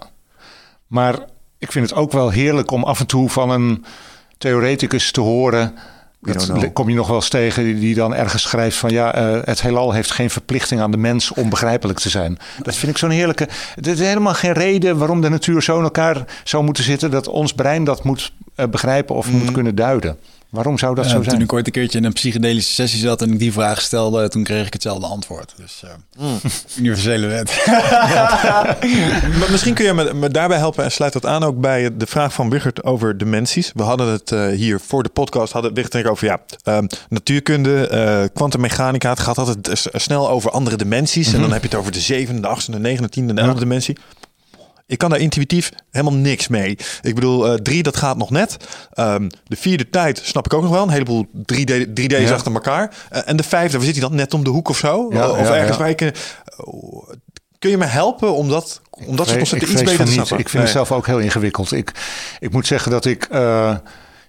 maar 0.88 1.20
ik 1.58 1.72
vind 1.72 1.90
het 1.90 2.00
ook 2.00 2.12
wel 2.12 2.30
heerlijk 2.30 2.72
om 2.72 2.84
af 2.84 3.00
en 3.00 3.08
toe 3.08 3.30
van 3.30 3.50
een 3.50 3.86
theoreticus 4.38 5.12
te 5.12 5.22
horen 5.22 5.74
dat 6.22 6.74
kom 6.74 6.90
je 6.90 6.96
nog 6.96 7.08
wel 7.08 7.16
eens 7.16 7.30
tegen 7.30 7.80
die 7.80 7.96
dan 7.96 8.16
ergens 8.16 8.42
schrijft 8.42 8.78
van 8.78 8.90
ja, 8.90 9.34
uh, 9.34 9.40
het 9.44 9.62
heelal 9.62 9.92
heeft 9.92 10.12
geen 10.12 10.30
verplichting 10.30 10.82
aan 10.82 10.92
de 10.92 10.98
mens 10.98 11.34
om 11.34 11.50
begrijpelijk 11.50 12.00
te 12.00 12.10
zijn. 12.10 12.38
Dat 12.62 12.76
vind 12.76 12.92
ik 12.92 12.98
zo'n 12.98 13.10
heerlijke. 13.10 13.48
Er 13.76 13.88
is 13.88 14.00
helemaal 14.00 14.34
geen 14.34 14.54
reden 14.54 14.98
waarom 14.98 15.22
de 15.22 15.30
natuur 15.30 15.62
zo 15.62 15.78
in 15.78 15.84
elkaar 15.84 16.26
zou 16.44 16.64
moeten 16.64 16.84
zitten 16.84 17.12
dat 17.12 17.28
ons 17.28 17.54
brein 17.54 17.84
dat 17.84 18.04
moet 18.04 18.32
uh, 18.56 18.66
begrijpen 18.66 19.16
of 19.16 19.32
mm. 19.32 19.38
moet 19.38 19.52
kunnen 19.52 19.76
duiden. 19.76 20.18
Waarom 20.52 20.78
zou 20.78 20.96
dat 20.96 21.06
zo 21.06 21.12
zijn? 21.12 21.26
Toen 21.26 21.42
ik 21.42 21.54
ooit 21.54 21.66
een 21.66 21.72
keertje 21.72 21.98
in 21.98 22.04
een 22.04 22.14
psychedelische 22.14 22.74
sessie 22.74 23.00
zat 23.00 23.22
en 23.22 23.32
ik 23.32 23.40
die 23.40 23.54
vraag 23.54 23.82
stelde, 23.82 24.30
toen 24.30 24.44
kreeg 24.44 24.66
ik 24.66 24.74
hetzelfde 24.74 25.06
antwoord. 25.06 25.54
Dus 25.58 25.82
uh, 25.86 25.92
mm. 26.20 26.40
universele 26.80 27.28
wet. 27.28 27.64
maar 29.40 29.52
misschien 29.52 29.74
kun 29.74 29.86
je 29.86 29.94
me, 29.94 30.14
me, 30.14 30.30
daarbij 30.30 30.58
helpen 30.58 30.84
en 30.84 30.92
sluit 30.92 31.14
dat 31.14 31.26
aan 31.26 31.44
ook 31.44 31.60
bij 31.60 31.98
de 31.98 32.06
vraag 32.06 32.34
van 32.34 32.50
Wigert 32.50 32.84
over 32.84 33.18
dimensies. 33.18 33.72
We 33.76 33.84
hadden 33.84 34.08
het 34.08 34.32
uh, 34.32 34.48
hier 34.48 34.80
voor 34.80 35.04
de 35.04 35.10
podcast, 35.10 35.54
hadden 35.54 35.74
Wigert 35.74 35.94
en 35.94 36.00
ik 36.00 36.08
over 36.08 36.28
ja, 36.28 36.40
um, 36.78 36.88
natuurkunde, 37.10 38.30
kwantummechanica. 38.34 39.10
Uh, 39.10 39.16
het 39.16 39.24
gaat 39.24 39.38
altijd 39.38 39.90
snel 39.94 40.30
over 40.30 40.52
andere 40.52 40.76
dimensies. 40.76 41.26
Mm 41.26 41.34
-hmm. 41.34 41.36
En 41.36 41.42
dan 41.42 41.52
heb 41.52 41.62
je 41.62 41.70
het 41.70 41.78
over 41.78 41.92
de 41.92 42.00
zevende, 42.00 42.42
de 42.42 42.48
achtste, 42.48 42.72
de 42.72 42.80
negende, 42.80 43.10
tiende, 43.10 43.34
de 43.34 43.42
elfde 43.42 43.56
ja. 43.56 43.62
dimensie. 43.62 43.98
Ik 44.92 44.98
kan 44.98 45.10
daar 45.10 45.20
intuïtief 45.20 45.72
helemaal 45.92 46.20
niks 46.20 46.48
mee. 46.48 46.78
Ik 47.02 47.16
bedoel, 47.16 47.54
uh, 47.54 47.54
drie, 47.54 47.84
dat 47.84 47.98
gaat 47.98 48.18
nog 48.18 48.30
net. 48.30 48.58
Um, 48.96 49.30
de 49.44 49.56
vierde 49.56 49.90
tijd 49.90 50.22
snap 50.24 50.46
ik 50.46 50.54
ook 50.54 50.62
nog 50.62 50.72
wel. 50.72 50.84
Een 50.84 50.90
heleboel 50.90 51.26
3D, 51.36 51.88
3D's 51.88 52.20
ja. 52.20 52.34
achter 52.34 52.54
elkaar. 52.54 52.94
Uh, 53.12 53.22
en 53.26 53.38
de 53.38 53.44
vijfde, 53.44 53.78
waar 53.78 53.86
zit 53.86 53.96
hij 53.96 54.08
dan? 54.08 54.16
Net 54.16 54.34
om 54.34 54.44
de 54.44 54.50
hoek 54.50 54.70
of 54.70 54.78
zo? 54.78 55.08
Ja, 55.10 55.30
of 55.30 55.48
ja, 55.48 55.56
ergens 55.56 55.78
waar 55.78 55.90
ik... 55.90 56.02
Uh, 56.02 56.10
kun 57.60 57.70
je 57.70 57.78
me 57.78 57.86
helpen 57.86 58.34
om 58.34 58.50
dat, 58.50 58.82
om 58.90 59.16
dat 59.16 59.28
soort 59.28 59.38
concepten 59.38 59.72
iets 59.72 59.82
beter 59.82 60.06
te 60.06 60.12
snappen? 60.12 60.38
Ik 60.38 60.50
vind 60.50 60.54
nee. 60.54 60.64
het 60.64 60.72
zelf 60.72 60.92
ook 60.92 61.06
heel 61.06 61.20
ingewikkeld. 61.20 61.72
Ik, 61.72 61.92
ik 62.40 62.52
moet 62.52 62.68
zeggen 62.68 62.92
dat 62.92 63.06
ik... 63.06 63.28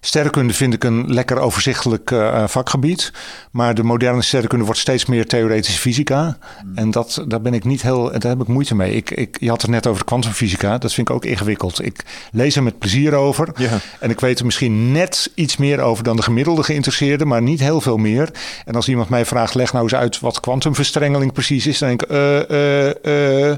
Sterrenkunde 0.05 0.53
vind 0.53 0.73
ik 0.73 0.83
een 0.83 1.13
lekker 1.13 1.39
overzichtelijk 1.39 2.11
uh, 2.11 2.47
vakgebied. 2.47 3.13
Maar 3.51 3.75
de 3.75 3.83
moderne 3.83 4.21
sterrenkunde 4.21 4.65
wordt 4.65 4.79
steeds 4.79 5.05
meer 5.05 5.27
theoretische 5.27 5.79
fysica. 5.79 6.37
Mm. 6.63 6.77
En 6.77 6.91
dat, 6.91 7.23
daar 7.27 7.41
ben 7.41 7.53
ik 7.53 7.63
niet 7.63 7.81
heel. 7.81 8.03
Daar 8.03 8.31
heb 8.31 8.41
ik 8.41 8.47
moeite 8.47 8.75
mee. 8.75 8.95
Ik, 8.95 9.11
ik, 9.11 9.37
je 9.39 9.49
had 9.49 9.61
het 9.61 9.71
net 9.71 9.87
over 9.87 10.05
kwantumfysica. 10.05 10.77
Dat 10.77 10.93
vind 10.93 11.09
ik 11.09 11.15
ook 11.15 11.25
ingewikkeld. 11.25 11.85
Ik 11.85 12.03
lees 12.31 12.55
er 12.55 12.63
met 12.63 12.79
plezier 12.79 13.13
over. 13.13 13.51
En 13.99 14.09
ik 14.09 14.19
weet 14.19 14.39
er 14.39 14.45
misschien 14.45 14.91
net 14.91 15.31
iets 15.35 15.57
meer 15.57 15.79
over 15.79 16.03
dan 16.03 16.15
de 16.15 16.21
gemiddelde 16.21 16.63
geïnteresseerde, 16.63 17.25
maar 17.25 17.41
niet 17.41 17.59
heel 17.59 17.81
veel 17.81 17.97
meer. 17.97 18.31
En 18.65 18.75
als 18.75 18.87
iemand 18.87 19.09
mij 19.09 19.25
vraagt, 19.25 19.53
leg 19.53 19.71
nou 19.71 19.83
eens 19.83 19.95
uit 19.95 20.19
wat 20.19 20.39
kwantumverstrengeling 20.39 21.33
precies 21.33 21.67
is, 21.67 21.77
dan 21.77 21.89
denk 21.89 22.01
ik, 22.01 22.09
uh. 22.09 23.49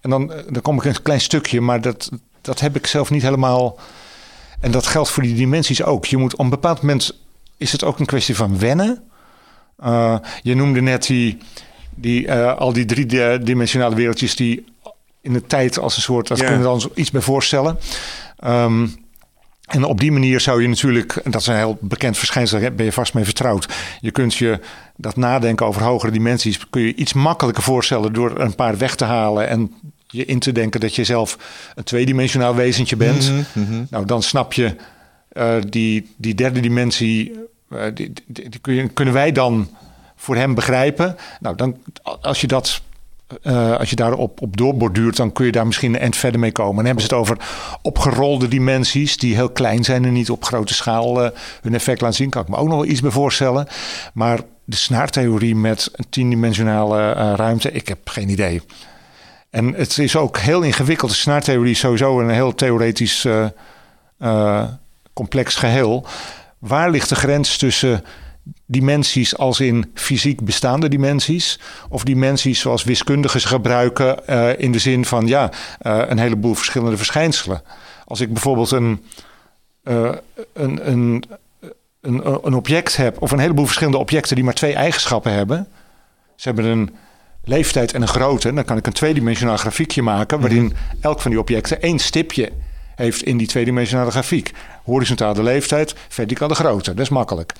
En 0.00 0.10
dan, 0.10 0.32
dan 0.48 0.62
kom 0.62 0.76
ik 0.76 0.84
een 0.84 1.02
klein 1.02 1.20
stukje, 1.20 1.60
maar 1.60 1.80
dat, 1.80 2.10
dat 2.40 2.60
heb 2.60 2.76
ik 2.76 2.86
zelf 2.86 3.10
niet 3.10 3.22
helemaal. 3.22 3.78
En 4.60 4.70
dat 4.70 4.86
geldt 4.86 5.10
voor 5.10 5.22
die 5.22 5.34
dimensies 5.34 5.82
ook. 5.82 6.04
Je 6.04 6.16
moet 6.16 6.32
op 6.32 6.38
een 6.38 6.50
bepaald 6.50 6.80
moment 6.80 7.20
is 7.56 7.72
het 7.72 7.84
ook 7.84 7.98
een 7.98 8.06
kwestie 8.06 8.36
van 8.36 8.58
wennen. 8.58 9.02
Uh, 9.84 10.18
je 10.42 10.54
noemde 10.54 10.80
net 10.80 11.06
die, 11.06 11.38
die, 11.94 12.26
uh, 12.26 12.56
al 12.56 12.72
die 12.72 12.84
drie-dimensionale 12.84 13.94
wereldjes 13.94 14.36
die 14.36 14.64
in 15.20 15.32
de 15.32 15.46
tijd 15.46 15.78
als 15.78 15.96
een 15.96 16.02
soort, 16.02 16.28
dat 16.28 16.38
yeah. 16.38 16.50
kunnen 16.50 16.72
we 16.72 16.78
dan 16.78 16.90
iets 16.94 17.10
bij 17.10 17.20
voorstellen. 17.20 17.78
Um, 18.44 18.94
En 19.70 19.84
op 19.84 20.00
die 20.00 20.12
manier 20.12 20.40
zou 20.40 20.62
je 20.62 20.68
natuurlijk, 20.68 21.16
en 21.16 21.30
dat 21.30 21.40
is 21.40 21.46
een 21.46 21.56
heel 21.56 21.78
bekend 21.80 22.18
verschijnsel, 22.18 22.60
daar 22.60 22.74
ben 22.74 22.84
je 22.84 22.92
vast 22.92 23.14
mee 23.14 23.24
vertrouwd. 23.24 23.68
Je 24.00 24.10
kunt 24.10 24.34
je 24.34 24.60
dat 24.96 25.16
nadenken 25.16 25.66
over 25.66 25.82
hogere 25.82 26.12
dimensies, 26.12 26.68
kun 26.70 26.82
je 26.82 26.94
iets 26.94 27.12
makkelijker 27.12 27.62
voorstellen 27.62 28.12
door 28.12 28.30
er 28.30 28.40
een 28.40 28.54
paar 28.54 28.78
weg 28.78 28.94
te 28.94 29.04
halen 29.04 29.48
en 29.48 29.74
je 30.10 30.24
in 30.24 30.38
te 30.38 30.52
denken 30.52 30.80
dat 30.80 30.94
je 30.94 31.04
zelf 31.04 31.38
een 31.74 31.84
tweedimensionaal 31.84 32.54
wezentje 32.54 32.96
bent. 32.96 33.32
Mhm, 33.52 33.82
Nou, 33.90 34.04
dan 34.06 34.22
snap 34.22 34.52
je 34.52 34.76
eh, 35.28 35.54
die, 35.68 36.10
die 36.16 36.34
derde 36.34 36.60
dimensie, 36.60 37.32
eh, 37.70 37.82
die, 37.94 38.12
die, 38.26 38.48
die 38.48 38.60
kun 38.60 38.74
je- 38.74 38.88
kunnen 38.88 39.14
wij 39.14 39.32
dan 39.32 39.68
voor 40.16 40.36
hem 40.36 40.54
begrijpen. 40.54 41.16
Nou, 41.40 41.56
dan, 41.56 41.76
als 42.20 42.40
je 42.40 42.46
dat 42.46 42.80
eh, 43.42 43.76
als 43.76 43.90
je 43.90 43.96
daarop 43.96 44.42
op 44.42 44.56
doorborduurt, 44.56 45.16
dan 45.16 45.32
kun 45.32 45.46
je 45.46 45.52
daar 45.52 45.66
misschien 45.66 45.94
een 45.94 46.00
eind 46.00 46.16
verder 46.16 46.40
mee 46.40 46.52
komen. 46.52 46.74
Dan 46.76 46.84
hebben 46.84 47.04
ze 47.04 47.08
het 47.10 47.18
over 47.18 47.36
opgerolde 47.82 48.48
dimensies 48.48 49.16
die 49.16 49.34
heel 49.34 49.50
klein 49.50 49.84
zijn 49.84 50.04
en 50.04 50.12
niet 50.12 50.30
op 50.30 50.44
grote 50.44 50.74
schaal 50.74 51.18
hun 51.62 51.74
effect 51.74 52.00
laten 52.00 52.16
zien. 52.16 52.30
Kan 52.30 52.42
ik 52.42 52.48
me 52.48 52.56
ook 52.56 52.68
nog 52.68 52.76
wel 52.76 52.86
iets 52.90 53.00
bij 53.00 53.10
voorstellen. 53.10 53.66
Maar 54.14 54.40
de 54.64 54.76
snaartheorie 54.76 55.56
met 55.56 55.88
een 55.92 56.06
tiendimensionale 56.10 57.12
eh, 57.12 57.32
ruimte, 57.36 57.72
ik 57.72 57.88
heb 57.88 58.08
geen 58.08 58.28
idee. 58.28 58.62
En 59.50 59.74
het 59.74 59.98
is 59.98 60.16
ook 60.16 60.38
heel 60.38 60.62
ingewikkeld. 60.62 61.10
De 61.10 61.16
snaartheorie 61.16 61.70
is 61.70 61.78
sowieso 61.78 62.20
een 62.20 62.30
heel 62.30 62.54
theoretisch 62.54 63.24
eh, 63.24 63.46
eh, 64.18 64.64
complex 65.12 65.54
geheel. 65.54 66.06
Waar 66.58 66.90
ligt 66.90 67.08
de 67.08 67.14
grens 67.14 67.56
tussen 67.56 68.04
dimensies 68.66 69.36
als 69.36 69.60
in 69.60 69.90
fysiek 69.94 70.44
bestaande 70.44 70.88
dimensies... 70.88 71.60
of 71.88 72.04
dimensies 72.04 72.60
zoals 72.60 72.84
wiskundigen 72.84 73.40
ze 73.40 73.48
gebruiken 73.48 74.26
eh, 74.26 74.58
in 74.58 74.72
de 74.72 74.78
zin 74.78 75.04
van... 75.04 75.26
ja, 75.26 75.50
een 75.80 76.18
heleboel 76.18 76.54
verschillende 76.54 76.96
verschijnselen. 76.96 77.62
Als 78.06 78.20
ik 78.20 78.32
bijvoorbeeld 78.32 78.70
een, 78.70 79.04
een, 79.82 80.20
een, 80.90 81.24
een, 82.00 82.26
een 82.46 82.54
object 82.54 82.96
heb... 82.96 83.22
of 83.22 83.30
een 83.30 83.38
heleboel 83.38 83.64
verschillende 83.64 83.98
objecten 83.98 84.34
die 84.34 84.44
maar 84.44 84.54
twee 84.54 84.74
eigenschappen 84.74 85.32
hebben... 85.32 85.68
ze 86.36 86.48
hebben 86.48 86.64
een 86.64 86.90
leeftijd 87.44 87.92
en 87.92 88.02
een 88.02 88.08
grootte... 88.08 88.52
dan 88.52 88.64
kan 88.64 88.76
ik 88.76 88.86
een 88.86 88.92
tweedimensionaal 88.92 89.56
grafiekje 89.56 90.02
maken... 90.02 90.40
waarin 90.40 90.74
elk 91.00 91.20
van 91.20 91.30
die 91.30 91.40
objecten 91.40 91.82
één 91.82 91.98
stipje 91.98 92.52
heeft 92.94 93.22
in 93.22 93.36
die 93.36 93.46
tweedimensionale 93.46 94.10
grafiek. 94.10 94.52
Horizontaal 94.84 95.34
de 95.34 95.42
leeftijd, 95.42 95.94
verticaal 96.08 96.48
de 96.48 96.54
grootte. 96.54 96.90
Dat 96.94 97.04
is 97.04 97.08
makkelijk. 97.08 97.52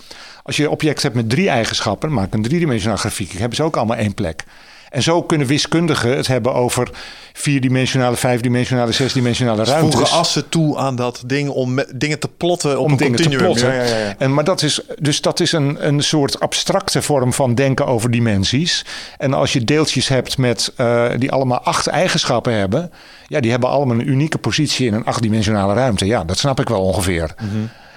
Als 0.42 0.56
je 0.56 0.70
object 0.70 1.02
hebt 1.02 1.14
met 1.14 1.30
drie 1.30 1.48
eigenschappen, 1.48 2.12
maak 2.12 2.34
een 2.34 2.42
driedimensionaal 2.42 2.98
grafiek. 2.98 3.32
Hebben 3.32 3.56
ze 3.56 3.62
ook 3.62 3.76
allemaal 3.76 3.96
één 3.96 4.14
plek. 4.14 4.44
En 4.90 5.02
zo 5.02 5.22
kunnen 5.22 5.46
wiskundigen 5.46 6.16
het 6.16 6.26
hebben 6.26 6.54
over 6.54 6.90
vierdimensionale, 7.32 8.16
vijfdimensionale, 8.16 8.92
zesdimensionale 8.92 9.64
Ze 9.64 9.70
ruimtes. 9.70 9.94
voegen 9.98 10.16
assen 10.18 10.48
toe 10.48 10.78
aan 10.78 10.96
dat 10.96 11.22
ding 11.26 11.48
om 11.48 11.74
me- 11.74 11.88
dingen 11.94 12.18
te 12.18 12.28
plotten 12.36 12.78
op 12.78 12.84
om 12.84 12.90
een 12.90 12.96
dingen 12.96 13.20
te 13.20 13.28
plotten. 13.28 13.74
Ja, 13.74 13.82
ja, 13.82 13.96
ja. 13.96 14.14
En, 14.18 14.34
maar 14.34 14.44
dat 14.44 14.62
is, 14.62 14.80
dus 14.98 15.20
dat 15.20 15.40
is 15.40 15.52
een, 15.52 15.86
een 15.86 16.00
soort 16.02 16.40
abstracte 16.40 17.02
vorm 17.02 17.32
van 17.32 17.54
denken 17.54 17.86
over 17.86 18.10
dimensies. 18.10 18.84
En 19.18 19.34
als 19.34 19.52
je 19.52 19.64
deeltjes 19.64 20.08
hebt 20.08 20.38
met, 20.38 20.72
eh, 20.76 21.06
die 21.18 21.32
allemaal 21.32 21.60
acht 21.60 21.86
eigenschappen 21.86 22.52
hebben... 22.52 22.90
ja, 23.26 23.40
die 23.40 23.50
hebben 23.50 23.68
allemaal 23.68 23.96
een 23.98 24.08
unieke 24.08 24.38
positie 24.38 24.86
in 24.86 24.94
een 24.94 25.04
achtdimensionale 25.04 25.74
ruimte. 25.74 26.06
Ja, 26.06 26.24
dat 26.24 26.38
snap 26.38 26.60
ik 26.60 26.68
wel 26.68 26.80
ongeveer. 26.82 27.34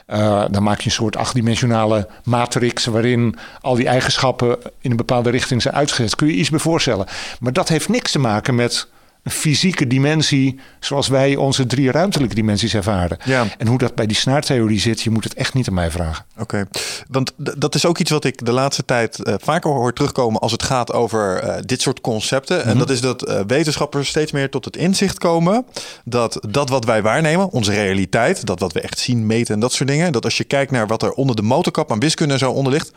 Eh, 0.06 0.44
dan 0.52 0.64
maak 0.64 0.80
je 0.80 0.86
een 0.86 0.92
soort 0.92 1.18
achtdimensionale 1.18 2.08
matrix... 2.24 2.86
waarin 2.86 3.36
al 3.62 3.76
die 3.76 3.88
eigenschappen 3.88 4.58
in 4.80 4.92
een 4.92 4.98
bepaalde 4.98 5.30
richting 5.30 5.62
zijn 5.62 5.74
uitgezet. 5.74 6.16
Kun 6.16 6.28
je 6.28 6.34
iets 6.34 6.50
bij 6.50 6.60
voorstellen. 6.60 7.06
Maar 7.40 7.54
dat 7.54 7.70
heeft 7.70 7.90
niks 7.90 8.12
te 8.12 8.20
maken 8.20 8.56
met 8.56 8.88
een 9.24 9.32
fysieke 9.32 9.88
dimensie... 9.88 10.60
zoals 10.80 11.08
wij 11.08 11.36
onze 11.36 11.66
drie 11.66 11.92
ruimtelijke 11.92 12.36
dimensies 12.36 12.74
ervaren. 12.74 13.18
Ja. 13.26 13.46
En 13.58 13.68
hoe 13.68 13.78
dat 13.78 13.96
bij 13.96 14.06
die 14.06 14.18
snaartheorie 14.18 14.80
zit, 14.80 15.02
je 15.02 15.10
moet 15.10 15.24
het 15.24 15.34
echt 15.34 15.54
niet 15.54 15.68
aan 15.68 15.74
mij 15.74 15.92
vragen. 15.92 16.26
Oké, 16.40 16.68
want 17.08 17.34
dat 17.36 17.76
is 17.76 17.86
ook 17.86 17.98
iets 17.98 18.12
wat 18.12 18.24
ik 18.24 18.46
de 18.46 18.52
laatste 18.52 18.86
tijd 18.86 19.20
eh, 19.20 19.34
vaker 19.38 19.72
hoor 19.72 19.94
terugkomen 19.94 20.42
als 20.42 20.52
het 20.52 20.64
gaat 20.64 20.94
over 20.94 21.40
eh, 21.40 21.62
dit 21.66 21.82
soort 21.82 22.02
concepten. 22.02 22.66
En 22.66 22.78
dat 22.78 22.90
is 22.90 23.02
dat 23.02 23.24
eh, 23.24 23.40
wetenschappers 23.48 24.10
steeds 24.10 24.32
meer 24.32 24.50
tot 24.50 24.66
het 24.66 24.78
inzicht 24.78 25.18
komen 25.18 25.66
dat 26.06 26.40
dat 26.50 26.70
wat 26.70 26.86
wij 26.86 27.02
waarnemen, 27.02 27.50
onze 27.52 27.74
realiteit, 27.74 28.46
dat 28.46 28.60
wat 28.60 28.74
we 28.74 28.82
echt 28.82 29.00
zien, 29.00 29.26
meten 29.26 29.54
en 29.54 29.60
dat 29.60 29.74
soort 29.74 29.90
dingen, 29.90 30.12
dat 30.12 30.24
als 30.24 30.38
je 30.38 30.44
kijkt 30.44 30.72
naar 30.72 30.88
wat 30.88 31.04
er 31.04 31.12
onder 31.12 31.36
de 31.36 31.42
motorkap 31.42 31.92
aan 31.92 32.00
wiskunde 32.00 32.34
en 32.34 32.40
zo 32.40 32.52
onder 32.52 32.72
ligt, 32.72 32.92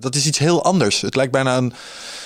dat 0.00 0.14
is 0.14 0.26
iets 0.26 0.38
heel 0.38 0.64
anders. 0.64 1.00
Het 1.00 1.16
lijkt 1.16 1.32
bijna 1.32 1.56
een. 1.56 1.72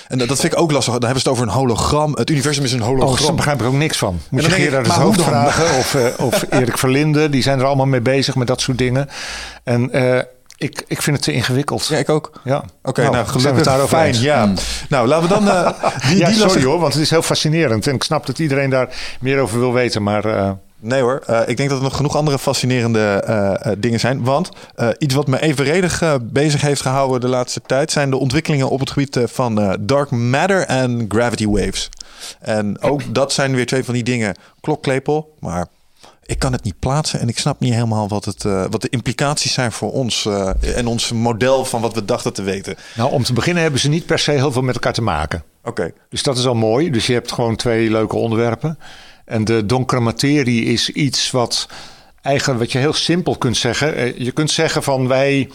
En 0.07 0.17
dat 0.17 0.39
vind 0.39 0.53
ik 0.53 0.59
ook 0.59 0.71
lastig. 0.71 0.93
Dan 0.93 1.03
hebben 1.03 1.21
ze 1.21 1.29
het 1.29 1.37
over 1.37 1.47
een 1.47 1.59
hologram. 1.59 2.11
Het 2.15 2.29
universum 2.29 2.63
is 2.63 2.71
een 2.71 2.81
Oh, 2.81 2.87
hologram. 2.87 3.25
daar 3.25 3.35
begrijp 3.35 3.61
ik 3.61 3.67
ook 3.67 3.73
niks 3.73 3.97
van. 3.97 4.19
Moet 4.29 4.43
je 4.43 4.49
Gerard 4.51 4.85
het 4.87 4.95
Hoofd 4.95 5.21
vragen 5.21 5.77
of, 5.77 5.95
eh, 5.95 6.25
of 6.25 6.45
Erik 6.49 6.77
Verlinde. 6.77 7.29
Die 7.29 7.41
zijn 7.43 7.59
er 7.59 7.65
allemaal 7.65 7.85
mee 7.85 8.01
bezig 8.01 8.35
met 8.35 8.47
dat 8.47 8.61
soort 8.61 8.77
dingen. 8.77 9.09
En 9.63 9.91
eh, 9.91 10.21
ik, 10.57 10.83
ik 10.87 11.01
vind 11.01 11.15
het 11.15 11.25
te 11.25 11.31
ingewikkeld. 11.33 11.85
Ja, 11.87 11.97
ik 11.97 12.09
ook. 12.09 12.31
Ja. 12.43 12.63
Oké, 12.83 13.01
nou, 13.01 13.17
we 13.17 13.25
gelukkig. 13.31 13.55
het 13.55 13.63
daarover 13.63 13.97
Fijn, 13.97 14.07
eens? 14.07 14.21
ja. 14.21 14.53
Nou, 14.89 15.07
laten 15.07 15.27
we 15.29 15.33
dan... 15.33 15.49
eh, 15.49 15.69
die, 16.09 16.17
ja, 16.17 16.27
die 16.27 16.37
sorry 16.37 16.63
hoor, 16.63 16.79
want 16.79 16.93
het 16.93 17.01
is 17.01 17.09
heel 17.09 17.21
fascinerend. 17.21 17.87
En 17.87 17.95
ik 17.95 18.03
snap 18.03 18.25
dat 18.25 18.39
iedereen 18.39 18.69
daar 18.69 18.89
meer 19.19 19.39
over 19.39 19.59
wil 19.59 19.73
weten. 19.73 20.03
Maar 20.03 20.55
Nee 20.83 21.01
hoor, 21.01 21.21
Eh, 21.25 21.41
ik 21.45 21.57
denk 21.57 21.69
dat 21.69 21.77
er 21.77 21.83
nog 21.83 21.95
genoeg 21.95 22.15
andere 22.15 22.39
fascinerende 22.39 22.99
eh, 22.99 23.53
eh, 23.53 23.77
dingen 23.77 23.99
zijn. 23.99 24.23
Want 24.23 24.49
iets 24.97 25.13
wat 25.13 25.27
me 25.27 25.41
evenredig 25.41 26.19
bezig 26.21 26.61
heeft 26.61 26.81
gehouden 26.81 27.21
de 27.21 27.27
laatste 27.27 27.61
tijd... 27.65 27.91
zijn 27.91 28.09
de 28.09 28.17
ontwikkelingen 28.17 28.69
op 28.69 28.79
het 28.79 28.91
gebied 28.91 29.19
van 29.25 29.77
dark 29.79 30.09
matter 30.09 30.61
en 30.61 31.05
gravity 31.09 31.47
waves. 31.47 31.89
En 32.39 32.81
ook 32.81 33.13
dat 33.13 33.33
zijn 33.33 33.55
weer 33.55 33.65
twee 33.65 33.83
van 33.83 33.93
die 33.93 34.03
dingen. 34.03 34.35
Klokklepel, 34.61 35.35
maar 35.39 35.67
ik 36.23 36.39
kan 36.39 36.51
het 36.51 36.63
niet 36.63 36.79
plaatsen... 36.79 37.19
en 37.19 37.27
ik 37.29 37.39
snap 37.39 37.59
niet 37.59 37.73
helemaal 37.73 38.07
wat, 38.07 38.25
het, 38.25 38.43
wat 38.43 38.81
de 38.81 38.89
implicaties 38.89 39.53
zijn 39.53 39.71
voor 39.71 39.91
ons... 39.91 40.27
en 40.75 40.87
ons 40.87 41.11
model 41.11 41.65
van 41.65 41.81
wat 41.81 41.93
we 41.93 42.05
dachten 42.05 42.33
te 42.33 42.41
weten. 42.41 42.75
nou, 42.95 43.11
om 43.11 43.23
te 43.23 43.33
beginnen 43.33 43.63
hebben 43.63 43.79
ze 43.79 43.89
niet 43.89 44.05
per 44.05 44.19
se 44.19 44.31
heel 44.31 44.51
veel 44.51 44.61
met 44.61 44.75
elkaar 44.75 44.93
te 44.93 45.01
maken. 45.01 45.43
Oké, 45.63 45.91
Dus 46.09 46.23
dat 46.23 46.37
is 46.37 46.45
al 46.45 46.55
mooi. 46.55 46.89
Dus 46.89 47.07
je 47.07 47.13
hebt 47.13 47.31
gewoon 47.31 47.55
twee 47.55 47.89
leuke 47.89 48.15
onderwerpen. 48.15 48.77
En 49.25 49.43
de 49.43 49.65
donkere 49.65 50.01
materie 50.01 50.65
is 50.65 50.89
iets 50.89 51.31
wat 51.31 51.67
eigenlijk 52.21 52.59
wat 52.59 52.71
je 52.71 52.77
heel 52.77 52.93
simpel 52.93 53.37
kunt 53.37 53.57
zeggen. 53.57 53.95
Eh, 53.95 54.17
Je 54.17 54.31
kunt 54.31 54.51
zeggen 54.51 54.83
van 54.83 55.07
wij 55.07 55.49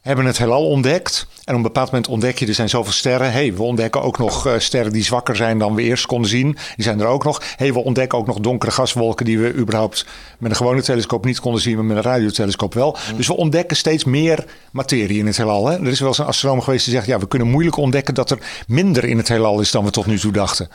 hebben 0.00 0.24
het 0.24 0.38
heelal 0.38 0.66
ontdekt. 0.66 1.26
En 1.44 1.52
op 1.52 1.56
een 1.56 1.62
bepaald 1.62 1.90
moment 1.90 2.08
ontdek 2.08 2.38
je, 2.38 2.46
er 2.46 2.54
zijn 2.54 2.68
zoveel 2.68 2.92
sterren. 2.92 3.32
hey, 3.32 3.54
we 3.54 3.62
ontdekken 3.62 4.02
ook 4.02 4.18
nog 4.18 4.46
eh, 4.46 4.58
sterren 4.58 4.92
die 4.92 5.04
zwakker 5.04 5.36
zijn 5.36 5.58
dan 5.58 5.74
we 5.74 5.82
eerst 5.82 6.06
konden 6.06 6.30
zien. 6.30 6.52
Die 6.52 6.84
zijn 6.84 7.00
er 7.00 7.06
ook 7.06 7.24
nog. 7.24 7.42
hey, 7.56 7.72
we 7.72 7.78
ontdekken 7.78 8.18
ook 8.18 8.26
nog 8.26 8.40
donkere 8.40 8.72
gaswolken 8.72 9.24
die 9.24 9.38
we 9.38 9.54
überhaupt 9.54 10.06
met 10.38 10.50
een 10.50 10.56
gewone 10.56 10.82
telescoop 10.82 11.24
niet 11.24 11.40
konden 11.40 11.60
zien, 11.60 11.74
maar 11.74 11.84
met 11.84 11.96
een 11.96 12.02
radiotelescoop 12.02 12.74
wel. 12.74 12.96
Dus 13.16 13.26
we 13.26 13.36
ontdekken 13.36 13.76
steeds 13.76 14.04
meer 14.04 14.44
materie 14.72 15.18
in 15.18 15.26
het 15.26 15.36
heelal. 15.36 15.66
Hè? 15.66 15.78
Er 15.78 15.86
is 15.86 16.00
wel 16.00 16.08
eens 16.08 16.18
een 16.18 16.26
astronoom 16.26 16.60
geweest 16.60 16.84
die 16.84 16.94
zegt, 16.94 17.06
ja, 17.06 17.18
we 17.18 17.28
kunnen 17.28 17.48
moeilijk 17.48 17.76
ontdekken 17.76 18.14
dat 18.14 18.30
er 18.30 18.38
minder 18.66 19.04
in 19.04 19.16
het 19.16 19.28
heelal 19.28 19.60
is 19.60 19.70
dan 19.70 19.84
we 19.84 19.90
tot 19.90 20.06
nu 20.06 20.18
toe 20.18 20.32
dachten. 20.32 20.68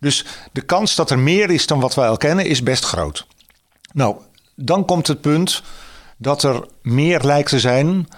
Dus 0.00 0.24
de 0.52 0.60
kans 0.60 0.94
dat 0.94 1.10
er 1.10 1.18
meer 1.18 1.50
is 1.50 1.66
dan 1.66 1.80
wat 1.80 1.94
wij 1.94 2.08
al 2.08 2.16
kennen 2.16 2.46
is 2.46 2.62
best 2.62 2.84
groot. 2.84 3.26
Nou, 3.92 4.16
dan 4.54 4.84
komt 4.84 5.06
het 5.06 5.20
punt 5.20 5.62
dat 6.16 6.42
er 6.42 6.66
meer 6.82 7.20
lijkt 7.22 7.48
te 7.48 7.60
zijn. 7.60 8.08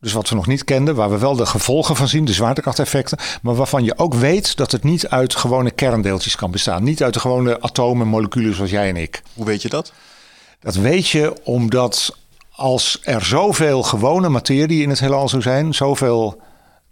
Dus 0.00 0.12
wat 0.12 0.28
we 0.28 0.34
nog 0.34 0.46
niet 0.46 0.64
kenden, 0.64 0.94
waar 0.94 1.10
we 1.10 1.18
wel 1.18 1.36
de 1.36 1.46
gevolgen 1.46 1.96
van 1.96 2.08
zien, 2.08 2.24
de 2.24 2.32
zwaartekrachteffecten. 2.32 3.18
Maar 3.42 3.54
waarvan 3.54 3.84
je 3.84 3.98
ook 3.98 4.14
weet 4.14 4.56
dat 4.56 4.72
het 4.72 4.84
niet 4.84 5.08
uit 5.08 5.34
gewone 5.34 5.70
kerndeeltjes 5.70 6.36
kan 6.36 6.50
bestaan. 6.50 6.82
Niet 6.82 7.02
uit 7.02 7.14
de 7.14 7.20
gewone 7.20 7.60
atomen 7.60 8.02
en 8.02 8.08
moleculen 8.08 8.54
zoals 8.54 8.70
jij 8.70 8.88
en 8.88 8.96
ik. 8.96 9.22
hoe 9.34 9.44
weet 9.44 9.62
je 9.62 9.68
dat? 9.68 9.92
Dat 10.60 10.74
weet 10.74 11.08
je 11.08 11.44
omdat 11.44 12.16
als 12.50 12.98
er 13.02 13.24
zoveel 13.24 13.82
gewone 13.82 14.28
materie 14.28 14.82
in 14.82 14.88
het 14.88 15.00
heelal 15.00 15.28
zou 15.28 15.42
zijn, 15.42 15.74
zoveel 15.74 16.40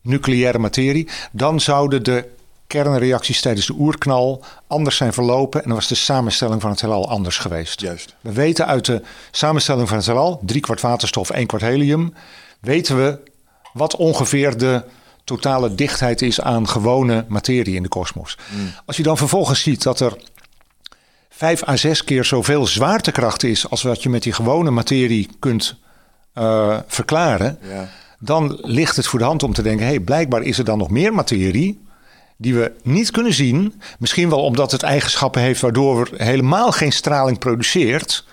nucleaire 0.01 0.59
materie, 0.59 1.09
dan 1.33 1.61
zouden 1.61 2.05
de 2.05 2.29
kernreacties 2.67 3.41
tijdens 3.41 3.67
de 3.67 3.75
oerknal 3.79 4.45
anders 4.67 4.97
zijn 4.97 5.13
verlopen 5.13 5.63
en 5.63 5.67
dan 5.67 5.77
was 5.77 5.89
de 5.89 5.95
samenstelling 5.95 6.61
van 6.61 6.71
het 6.71 6.81
heelal 6.81 7.09
anders 7.09 7.39
geweest. 7.39 7.81
Juist. 7.81 8.15
We 8.21 8.33
weten 8.33 8.67
uit 8.67 8.85
de 8.85 9.03
samenstelling 9.31 9.89
van 9.89 9.97
het 9.97 10.07
heelal, 10.07 10.41
drie 10.43 10.61
kwart 10.61 10.81
waterstof, 10.81 11.31
één 11.31 11.47
kwart 11.47 11.63
helium, 11.63 12.15
weten 12.67 12.97
we 12.97 13.19
wat 13.73 13.97
ongeveer 13.97 14.57
de 14.59 14.83
totale 15.25 15.75
dichtheid 15.75 16.23
is 16.23 16.41
aan 16.41 16.69
gewone 16.69 17.25
materie 17.29 17.75
in 17.75 17.83
de 17.83 17.89
kosmos. 17.89 18.39
Als 18.87 18.97
je 18.97 19.03
dan 19.03 19.17
vervolgens 19.17 19.61
ziet 19.61 19.83
dat 19.83 20.01
er 20.01 20.17
vijf 21.29 21.69
à 21.69 21.77
zes 21.77 22.05
keer 22.05 22.25
zoveel 22.25 22.67
zwaartekracht 22.67 23.43
is 23.43 23.71
als 23.71 23.83
wat 23.83 24.03
je 24.03 24.09
met 24.09 24.23
die 24.23 24.33
gewone 24.33 24.71
materie 24.71 25.29
kunt 25.39 25.77
eh, 26.33 26.79
verklaren, 26.87 27.59
Ja. 27.63 27.89
dan 28.19 28.59
ligt 28.63 28.97
het 28.97 29.07
voor 29.07 29.19
de 29.19 29.25
hand 29.25 29.43
om 29.43 29.53
te 29.53 29.63
denken: 29.63 29.87
hey, 29.87 30.01
blijkbaar 30.01 30.43
is 30.43 30.59
er 30.59 30.65
dan 30.65 30.79
nog 30.79 30.91
meer 30.91 31.15
materie 31.15 31.85
die 32.37 32.55
we 32.55 32.73
niet 32.83 33.11
kunnen 33.11 33.33
zien. 33.35 33.81
Misschien 33.99 34.29
wel 34.31 34.43
omdat 34.45 34.73
het 34.73 34.83
eigenschappen 34.83 35.43
heeft 35.43 35.61
waardoor 35.61 36.01
er 36.19 36.23
helemaal 36.27 36.73
geen 36.73 36.93
straling 36.93 37.39
produceert. 37.39 38.25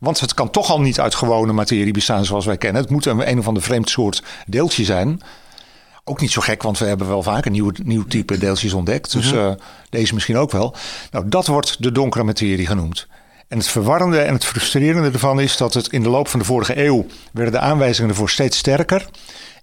Want 0.00 0.20
het 0.20 0.34
kan 0.34 0.50
toch 0.50 0.70
al 0.70 0.80
niet 0.80 1.00
uit 1.00 1.14
gewone 1.14 1.52
materie 1.52 1.92
bestaan 1.92 2.24
zoals 2.24 2.46
wij 2.46 2.56
kennen. 2.56 2.82
Het 2.82 2.90
moet 2.90 3.06
een, 3.06 3.28
een 3.30 3.38
of 3.38 3.46
ander 3.46 3.62
vreemd 3.62 3.90
soort 3.90 4.22
deeltje 4.46 4.84
zijn. 4.84 5.20
Ook 6.04 6.20
niet 6.20 6.30
zo 6.30 6.40
gek, 6.40 6.62
want 6.62 6.78
we 6.78 6.84
hebben 6.84 7.08
wel 7.08 7.22
vaak 7.22 7.44
een 7.44 7.52
nieuw, 7.52 7.70
nieuw 7.82 8.04
type 8.04 8.38
deeltjes 8.38 8.72
ontdekt. 8.72 9.12
Dus 9.12 9.32
eh, 9.32 9.52
deze 9.90 10.14
misschien 10.14 10.36
ook 10.36 10.50
wel. 10.50 10.74
Nou, 11.10 11.28
dat 11.28 11.46
wordt 11.46 11.82
de 11.82 11.92
donkere 11.92 12.24
materie 12.24 12.66
genoemd. 12.66 13.06
En 13.48 13.58
het 13.58 13.68
verwarrende 13.68 14.20
en 14.20 14.34
het 14.34 14.44
frustrerende 14.44 15.10
ervan 15.10 15.40
is 15.40 15.56
dat 15.56 15.74
het 15.74 15.86
in 15.86 16.02
de 16.02 16.08
loop 16.08 16.28
van 16.28 16.40
de 16.40 16.46
vorige 16.46 16.84
eeuw 16.84 17.06
werden 17.32 17.52
de 17.52 17.58
aanwijzingen 17.58 18.10
ervoor 18.10 18.30
steeds 18.30 18.58
sterker. 18.58 19.08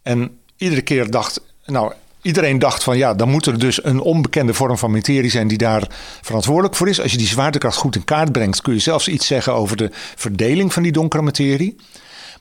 En 0.04 0.40
iedere 0.58 0.82
keer 0.82 1.12
dacht, 1.12 1.42
nou, 1.66 1.94
iedereen 2.28 2.60
dacht 2.60 2.84
van 2.84 2.98
ja, 2.98 3.14
dan 3.14 3.30
moet 3.30 3.46
er 3.46 3.60
dus 3.60 3.84
een 3.84 4.00
onbekende 4.00 4.54
vorm 4.54 4.78
van 4.78 4.92
materie 4.92 5.30
zijn 5.30 5.48
die 5.48 5.58
daar 5.58 5.88
verantwoordelijk 6.22 6.76
voor 6.76 6.90
is. 6.90 7.02
Als 7.02 7.12
je 7.12 7.18
die 7.18 7.28
zwaartekracht 7.28 7.78
goed 7.78 7.96
in 7.96 8.04
kaart 8.04 8.32
brengt, 8.32 8.62
kun 8.62 8.74
je 8.74 8.80
zelfs 8.80 9.08
iets 9.08 9.28
zeggen 9.28 9.54
over 9.54 9.78
de 9.78 9.90
verdeling 10.16 10.74
van 10.74 10.84
die 10.84 10.92
donkere 10.92 11.24
materie. 11.24 11.76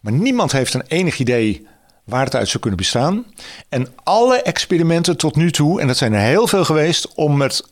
Maar 0.01 0.13
niemand 0.13 0.53
heeft 0.53 0.75
een 0.75 0.85
enig 0.89 1.19
idee 1.19 1.67
waar 2.05 2.25
het 2.25 2.35
uit 2.35 2.49
zou 2.49 2.59
kunnen 2.59 2.79
bestaan. 2.79 3.25
En 3.69 3.89
alle 4.03 4.43
experimenten 4.43 5.17
tot 5.17 5.37
nu 5.37 5.51
toe, 5.51 5.81
en 5.81 5.87
dat 5.87 5.97
zijn 5.97 6.13
er 6.13 6.21
heel 6.21 6.47
veel 6.47 6.65
geweest, 6.65 7.15
om 7.15 7.41
het 7.41 7.63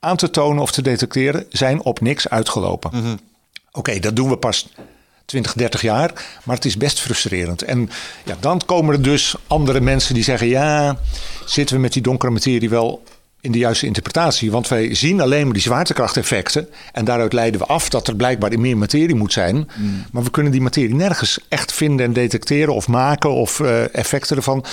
aan 0.00 0.16
te 0.16 0.30
tonen 0.30 0.62
of 0.62 0.72
te 0.72 0.82
detecteren, 0.82 1.46
zijn 1.48 1.82
op 1.82 2.00
niks 2.00 2.28
uitgelopen. 2.28 3.18
Oké, 3.72 3.98
dat 3.98 4.16
doen 4.16 4.28
we 4.28 4.36
pas 4.36 4.68
20, 5.24 5.52
30 5.52 5.82
jaar, 5.82 6.24
maar 6.44 6.56
het 6.56 6.64
is 6.64 6.76
best 6.76 7.00
frustrerend. 7.00 7.62
En 7.62 7.90
ja, 8.24 8.36
dan 8.40 8.60
komen 8.66 8.94
er 8.94 9.02
dus 9.02 9.34
andere 9.46 9.80
mensen 9.80 10.14
die 10.14 10.24
zeggen: 10.24 10.48
ja, 10.48 10.98
zitten 11.44 11.76
we 11.76 11.82
met 11.82 11.92
die 11.92 12.02
donkere 12.02 12.32
materie 12.32 12.68
wel 12.68 13.02
in 13.40 13.52
de 13.52 13.58
juiste 13.58 13.86
interpretatie? 13.86 14.50
Want 14.50 14.68
wij 14.68 14.94
zien 14.94 15.20
alleen 15.20 15.44
maar 15.44 15.52
die 15.52 15.62
zwaartekrachteffecten 15.62 16.68
en 16.92 17.04
daaruit 17.04 17.32
leiden 17.32 17.60
we 17.60 17.66
af 17.66 17.88
dat 17.88 18.08
er 18.08 18.16
blijkbaar 18.16 18.58
meer 18.58 18.76
materie 18.76 19.14
moet 19.14 19.32
zijn. 19.32 19.68
Maar 20.12 20.22
we 20.22 20.30
kunnen 20.30 20.52
die 20.52 20.60
materie 20.60 20.94
nergens 20.94 21.38
echt 21.48 21.72
vinden 21.72 22.06
en 22.06 22.12
detecteren 22.12 22.74
of 22.74 22.88
maken 22.88 23.30
of 23.30 23.60
eh, 23.60 23.94
effecten 23.94 24.36
ervan. 24.36 24.64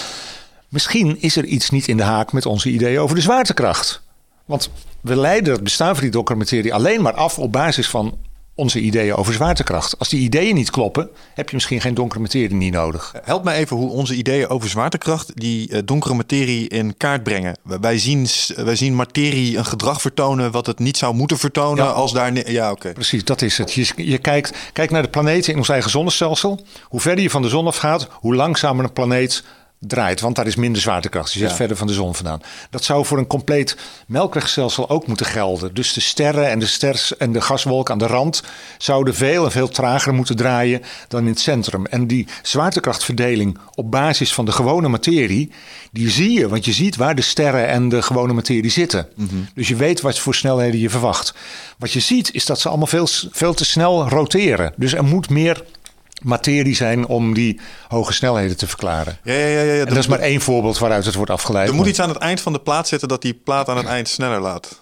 Misschien 0.69 1.21
is 1.21 1.35
er 1.35 1.45
iets 1.45 1.69
niet 1.69 1.87
in 1.87 1.97
de 1.97 2.03
haak 2.03 2.31
met 2.31 2.45
onze 2.45 2.69
ideeën 2.69 2.99
over 2.99 3.15
de 3.15 3.21
zwaartekracht. 3.21 4.01
Want 4.45 4.69
we 5.01 5.15
leiden 5.15 5.53
het 5.53 5.63
bestaan 5.63 5.93
van 5.93 6.03
die 6.03 6.11
donkere 6.11 6.37
materie 6.37 6.73
alleen 6.73 7.01
maar 7.01 7.13
af 7.13 7.39
op 7.39 7.51
basis 7.51 7.89
van 7.89 8.17
onze 8.61 8.79
ideeën 8.79 9.15
over 9.15 9.33
zwaartekracht. 9.33 9.99
Als 9.99 10.09
die 10.09 10.19
ideeën 10.19 10.55
niet 10.55 10.69
kloppen, 10.69 11.09
heb 11.33 11.49
je 11.49 11.55
misschien 11.55 11.81
geen 11.81 11.93
donkere 11.93 12.19
materie 12.21 12.53
niet 12.55 12.73
nodig. 12.73 13.13
Help 13.23 13.43
mij 13.43 13.57
even 13.57 13.77
hoe 13.77 13.89
onze 13.89 14.15
ideeën 14.15 14.47
over 14.47 14.69
zwaartekracht 14.69 15.31
die 15.35 15.69
eh, 15.71 15.79
donkere 15.85 16.13
materie 16.13 16.67
in 16.67 16.97
kaart 16.97 17.23
brengen. 17.23 17.57
Wij 17.63 17.97
zien, 17.99 18.27
s- 18.27 18.53
wij 18.55 18.75
zien 18.75 18.95
materie 18.95 19.57
een 19.57 19.65
gedrag 19.65 20.01
vertonen 20.01 20.51
wat 20.51 20.65
het 20.65 20.79
niet 20.79 20.97
zou 20.97 21.13
moeten 21.15 21.37
vertonen 21.37 21.83
Ja. 21.83 21.89
als 21.91 22.13
daar... 22.13 22.51
Ja, 22.51 22.71
oké. 22.71 22.93
Precies, 22.93 23.23
dat 23.25 23.41
is 23.41 23.57
het. 23.57 23.73
Je, 23.73 23.91
je 23.95 24.17
kijkt, 24.17 24.53
kijkt 24.73 24.91
naar 24.91 25.01
de 25.01 25.09
planeten 25.09 25.51
in 25.51 25.57
ons 25.57 25.69
eigen 25.69 25.91
zonnestelsel. 25.91 26.65
Hoe 26.83 26.99
verder 27.01 27.23
je 27.23 27.29
van 27.29 27.41
de 27.41 27.49
zon 27.49 27.67
afgaat, 27.67 28.07
hoe 28.11 28.35
langzamer 28.35 28.83
een 28.85 28.93
planeet 28.93 29.43
draait. 29.87 30.19
Want 30.21 30.35
daar 30.35 30.47
is 30.47 30.55
minder 30.55 30.81
zwaartekracht. 30.81 31.33
Je 31.33 31.39
zit 31.39 31.49
Ja. 31.49 31.55
verder 31.55 31.77
van 31.77 31.87
de 31.87 31.93
zon 31.93 32.15
vandaan. 32.15 32.41
Dat 32.69 32.83
zou 32.83 33.05
voor 33.05 33.17
een 33.17 33.27
compleet 33.27 33.77
melkwegstelsel 34.07 34.89
ook 34.89 35.07
moeten 35.07 35.25
gelden. 35.25 35.73
Dus 35.73 35.93
de 35.93 36.01
sterren 36.01 36.49
en 36.49 36.59
de, 36.59 36.65
sters 36.65 37.17
en 37.17 37.31
de 37.31 37.41
gaswolk 37.41 37.89
aan 37.89 37.97
de 37.97 38.07
rand 38.07 38.43
zouden 38.77 39.15
veel 39.15 39.45
en 39.45 39.51
veel 39.51 39.67
trager 39.69 40.13
moeten 40.13 40.35
draaien 40.35 40.81
dan 41.07 41.21
in 41.21 41.27
het 41.27 41.39
centrum. 41.39 41.85
En 41.85 42.07
die 42.07 42.27
zwaartekrachtverdeling 42.41 43.57
op 43.75 43.91
basis 43.91 44.33
van 44.33 44.45
de 44.45 44.51
gewone 44.51 44.87
materie, 44.87 45.51
die 45.91 46.09
zie 46.09 46.31
je. 46.31 46.47
Want 46.47 46.65
je 46.65 46.73
ziet 46.73 46.95
waar 46.95 47.15
de 47.15 47.21
sterren 47.21 47.67
en 47.67 47.89
de 47.89 48.01
gewone 48.01 48.33
materie 48.33 48.71
zitten. 48.71 49.07
Dus 49.53 49.67
je 49.67 49.75
weet 49.75 50.01
wat 50.01 50.19
voor 50.19 50.35
snelheden 50.35 50.79
je 50.79 50.89
verwacht. 50.89 51.33
Wat 51.77 51.91
je 51.91 51.99
ziet 51.99 52.33
is 52.33 52.45
dat 52.45 52.59
ze 52.59 52.67
allemaal 52.69 52.87
veel, 52.87 53.07
veel 53.31 53.53
te 53.53 53.65
snel 53.65 54.09
roteren. 54.09 54.73
Dus 54.75 54.93
er 54.93 55.03
moet 55.03 55.29
meer 55.29 55.63
materie 56.23 56.75
zijn 56.75 57.05
om 57.07 57.33
die 57.33 57.59
hoge 57.87 58.13
snelheden 58.13 58.57
te 58.57 58.67
verklaren. 58.67 59.17
Ja, 59.23 59.33
ja, 59.33 59.47
ja. 59.47 59.61
ja, 59.61 59.79
En 59.79 59.85
dat 59.87 59.97
is 59.97 60.07
maar 60.07 60.19
één 60.19 60.41
voorbeeld 60.41 60.77
waaruit 60.77 61.05
het 61.05 61.15
wordt 61.15 61.31
afgeleid. 61.31 61.67
Er 61.67 61.73
moet 61.73 61.81
Maar- 61.81 61.89
iets 61.91 62.01
aan 62.01 62.09
het 62.09 62.17
eind 62.17 62.41
van 62.41 62.53
de 62.53 62.59
plaat 62.59 62.87
zitten 62.87 63.07
dat 63.07 63.21
die 63.21 63.33
plaat 63.33 63.69
aan 63.69 63.77
het 63.77 63.85
eind 63.85 64.07
sneller 64.07 64.39
laat 64.41 64.81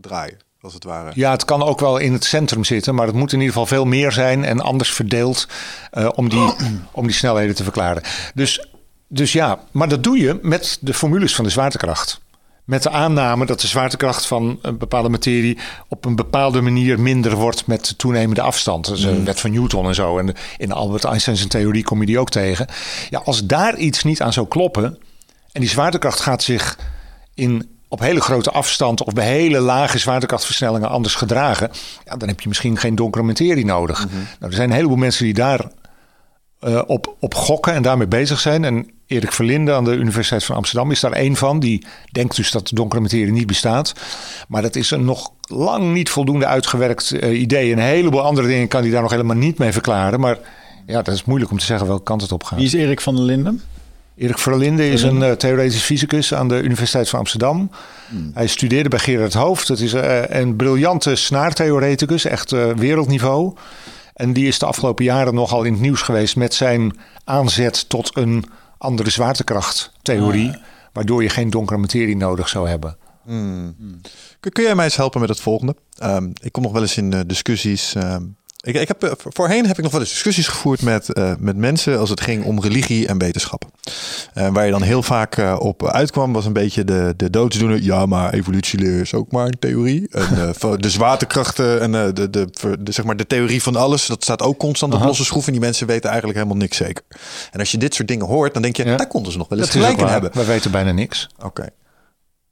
draaien, 0.00 0.38
als 0.60 0.74
het 0.74 0.84
ware. 0.84 1.10
Ja, 1.14 1.30
het 1.30 1.44
kan 1.44 1.62
ook 1.62 1.80
wel 1.80 1.98
in 1.98 2.12
het 2.12 2.24
centrum 2.24 2.64
zitten, 2.64 2.94
maar 2.94 3.06
het 3.06 3.14
moet 3.16 3.32
in 3.32 3.38
ieder 3.38 3.52
geval 3.52 3.66
veel 3.68 3.84
meer 3.84 4.12
zijn 4.12 4.44
en 4.44 4.60
anders 4.60 4.92
verdeeld 4.92 5.48
eh, 5.90 6.08
om, 6.14 6.28
die, 6.28 6.52
om 6.92 7.06
die 7.06 7.16
snelheden 7.16 7.54
te 7.54 7.62
verklaren. 7.62 8.02
Dus, 8.34 8.66
dus 9.08 9.32
ja, 9.32 9.58
maar 9.70 9.88
dat 9.88 10.02
doe 10.02 10.18
je 10.18 10.38
met 10.42 10.78
de 10.80 10.94
formules 10.94 11.34
van 11.34 11.44
de 11.44 11.50
zwaartekracht. 11.50 12.20
Met 12.70 12.82
de 12.82 12.90
aanname 12.90 13.46
dat 13.46 13.60
de 13.60 13.66
zwaartekracht 13.66 14.26
van 14.26 14.58
een 14.62 14.78
bepaalde 14.78 15.08
materie 15.08 15.58
op 15.88 16.04
een 16.04 16.16
bepaalde 16.16 16.60
manier 16.60 17.00
minder 17.00 17.34
wordt 17.34 17.66
met 17.66 17.86
de 17.86 17.96
toenemende 17.96 18.40
afstand. 18.40 18.86
Dat 18.86 18.96
is 18.96 19.04
een 19.04 19.24
wet 19.24 19.40
van 19.40 19.52
Newton 19.52 19.86
en 19.86 19.94
zo. 19.94 20.18
En 20.18 20.34
in 20.56 20.72
Albert 20.72 21.04
Einstein's 21.04 21.46
theorie 21.46 21.84
kom 21.84 22.00
je 22.00 22.06
die 22.06 22.18
ook 22.18 22.30
tegen. 22.30 22.66
Ja, 23.08 23.22
als 23.24 23.46
daar 23.46 23.76
iets 23.76 24.04
niet 24.04 24.22
aan 24.22 24.32
zou 24.32 24.48
kloppen 24.48 24.98
en 25.52 25.60
die 25.60 25.70
zwaartekracht 25.70 26.20
gaat 26.20 26.42
zich 26.42 26.78
in 27.34 27.68
op 27.88 28.00
hele 28.00 28.20
grote 28.20 28.50
afstand 28.50 29.04
of 29.04 29.12
bij 29.12 29.26
hele 29.26 29.60
lage 29.60 29.98
zwaartekrachtversnellingen 29.98 30.88
anders 30.88 31.14
gedragen, 31.14 31.70
ja, 32.04 32.16
dan 32.16 32.28
heb 32.28 32.40
je 32.40 32.48
misschien 32.48 32.76
geen 32.76 32.94
donkere 32.94 33.24
materie 33.24 33.64
nodig. 33.64 34.06
Nou, 34.08 34.24
er 34.38 34.52
zijn 34.52 34.68
een 34.68 34.76
heleboel 34.76 34.96
mensen 34.96 35.24
die 35.24 35.34
daar 35.34 35.70
eh, 36.60 36.82
op, 36.86 37.16
op 37.18 37.34
gokken 37.34 37.74
en 37.74 37.82
daarmee 37.82 38.06
bezig 38.06 38.40
zijn. 38.40 38.64
En 38.64 38.90
Erik 39.06 39.32
Verlinde 39.32 39.72
aan 39.72 39.84
de 39.84 39.94
Universiteit 39.94 40.44
van 40.44 40.56
Amsterdam 40.56 40.90
is 40.90 41.00
daar 41.00 41.12
één 41.12 41.36
van. 41.36 41.60
Die 41.60 41.86
denkt 42.12 42.36
dus 42.36 42.50
dat 42.50 42.68
de 42.68 42.74
donkere 42.74 43.00
materie 43.00 43.32
niet 43.32 43.46
bestaat. 43.46 43.92
Maar 44.48 44.62
dat 44.62 44.76
is 44.76 44.90
een 44.90 45.04
nog 45.04 45.32
lang 45.40 45.92
niet 45.92 46.10
voldoende 46.10 46.46
uitgewerkt 46.46 47.10
eh, 47.10 47.40
idee. 47.40 47.72
En 47.72 47.78
een 47.78 47.84
heleboel 47.84 48.22
andere 48.22 48.46
dingen 48.46 48.68
kan 48.68 48.82
hij 48.82 48.90
daar 48.90 49.02
nog 49.02 49.10
helemaal 49.10 49.36
niet 49.36 49.58
mee 49.58 49.72
verklaren. 49.72 50.20
Maar 50.20 50.38
ja, 50.86 51.02
dat 51.02 51.14
is 51.14 51.24
moeilijk 51.24 51.50
om 51.50 51.58
te 51.58 51.64
zeggen 51.64 51.86
welke 51.86 52.02
kant 52.02 52.22
het 52.22 52.32
op 52.32 52.44
gaat. 52.44 52.58
Wie 52.58 52.66
is 52.66 52.72
Erik 52.72 53.00
van 53.00 53.16
der 53.16 53.24
Linden? 53.24 53.62
Erik 54.16 54.38
Verlinde 54.38 54.90
is 54.90 55.02
een 55.02 55.22
eh, 55.22 55.32
theoretisch 55.32 55.82
fysicus 55.82 56.34
aan 56.34 56.48
de 56.48 56.62
Universiteit 56.62 57.08
van 57.08 57.18
Amsterdam. 57.18 57.70
Hij 58.34 58.46
studeerde 58.46 58.88
bij 58.88 58.98
Gerard 58.98 59.34
Hoofd. 59.34 59.66
Dat 59.66 59.80
is 59.80 59.92
een 60.28 60.56
briljante 60.56 61.16
snaartheoreticus, 61.16 62.24
echt 62.24 62.50
wereldniveau. 62.76 63.54
En 64.20 64.32
die 64.32 64.46
is 64.46 64.58
de 64.58 64.66
afgelopen 64.66 65.04
jaren 65.04 65.34
nogal 65.34 65.62
in 65.64 65.72
het 65.72 65.80
nieuws 65.80 66.02
geweest 66.02 66.36
met 66.36 66.54
zijn 66.54 66.96
aanzet 67.24 67.88
tot 67.88 68.16
een 68.16 68.44
andere 68.78 69.10
zwaartekrachttheorie. 69.10 70.56
Waardoor 70.92 71.22
je 71.22 71.28
geen 71.28 71.50
donkere 71.50 71.78
materie 71.78 72.16
nodig 72.16 72.48
zou 72.48 72.68
hebben. 72.68 72.96
Kun, 74.40 74.52
kun 74.52 74.64
jij 74.64 74.74
mij 74.74 74.84
eens 74.84 74.96
helpen 74.96 75.20
met 75.20 75.28
het 75.28 75.40
volgende? 75.40 75.76
Ehm, 75.98 76.30
ik 76.42 76.52
kom 76.52 76.62
nog 76.62 76.72
wel 76.72 76.82
eens 76.82 76.96
in 76.96 77.12
eh, 77.12 77.20
discussies. 77.26 77.94
ehm, 77.94 78.22
ik, 78.60 78.74
ik 78.74 78.88
heb, 78.88 79.02
eh, 79.02 79.10
voorheen 79.16 79.66
heb 79.66 79.76
ik 79.76 79.82
nog 79.82 79.92
wel 79.92 80.00
eens 80.00 80.10
discussies 80.10 80.48
gevoerd 80.48 80.82
met, 80.82 81.12
eh, 81.12 81.32
met 81.38 81.56
mensen 81.56 81.98
als 81.98 82.10
het 82.10 82.20
ging 82.20 82.44
om 82.44 82.60
religie 82.60 83.06
en 83.06 83.18
wetenschap. 83.18 83.64
Eh, 84.34 84.48
waar 84.48 84.64
je 84.64 84.70
dan 84.70 84.82
heel 84.82 85.02
vaak 85.02 85.60
op 85.60 85.86
uitkwam, 85.86 86.32
was 86.32 86.46
een 86.46 86.52
beetje 86.52 86.84
de, 86.84 87.14
de 87.16 87.30
doodsdoener. 87.30 87.82
Ja, 87.82 88.06
maar 88.06 88.32
evolutieleer 88.32 89.00
is 89.00 89.14
ook 89.14 89.32
maar 89.32 89.46
een 89.46 89.58
theorie. 89.58 90.08
En 90.10 90.54
de 90.76 90.90
zwaartekrachten 90.90 91.80
en 91.80 91.92
de, 91.92 92.30
de, 92.30 92.30
de, 92.30 92.92
zeg 92.92 93.04
maar 93.04 93.16
de 93.16 93.26
theorie 93.26 93.62
van 93.62 93.76
alles, 93.76 94.06
dat 94.06 94.22
staat 94.22 94.42
ook 94.42 94.58
constant 94.58 94.94
op 94.94 95.02
losse 95.02 95.24
schroef. 95.24 95.46
En 95.46 95.52
die 95.52 95.60
mensen 95.60 95.86
weten 95.86 96.08
eigenlijk 96.10 96.38
helemaal 96.38 96.60
niks 96.60 96.76
zeker. 96.76 97.04
En 97.50 97.60
als 97.60 97.70
je 97.70 97.78
dit 97.78 97.94
soort 97.94 98.08
dingen 98.08 98.26
hoort, 98.26 98.52
dan 98.52 98.62
denk 98.62 98.76
je, 98.76 98.84
Ja. 98.84 98.96
daar 98.96 99.06
konden 99.06 99.32
ze 99.32 99.38
nog 99.38 99.48
wel 99.48 99.58
eens 99.58 99.66
Dat 99.66 99.76
gelijk 99.76 100.00
in 100.00 100.06
hebben. 100.06 100.30
Wij 100.34 100.46
weten 100.46 100.70
bijna 100.70 100.92
niks. 100.92 101.28
Oké. 101.42 101.66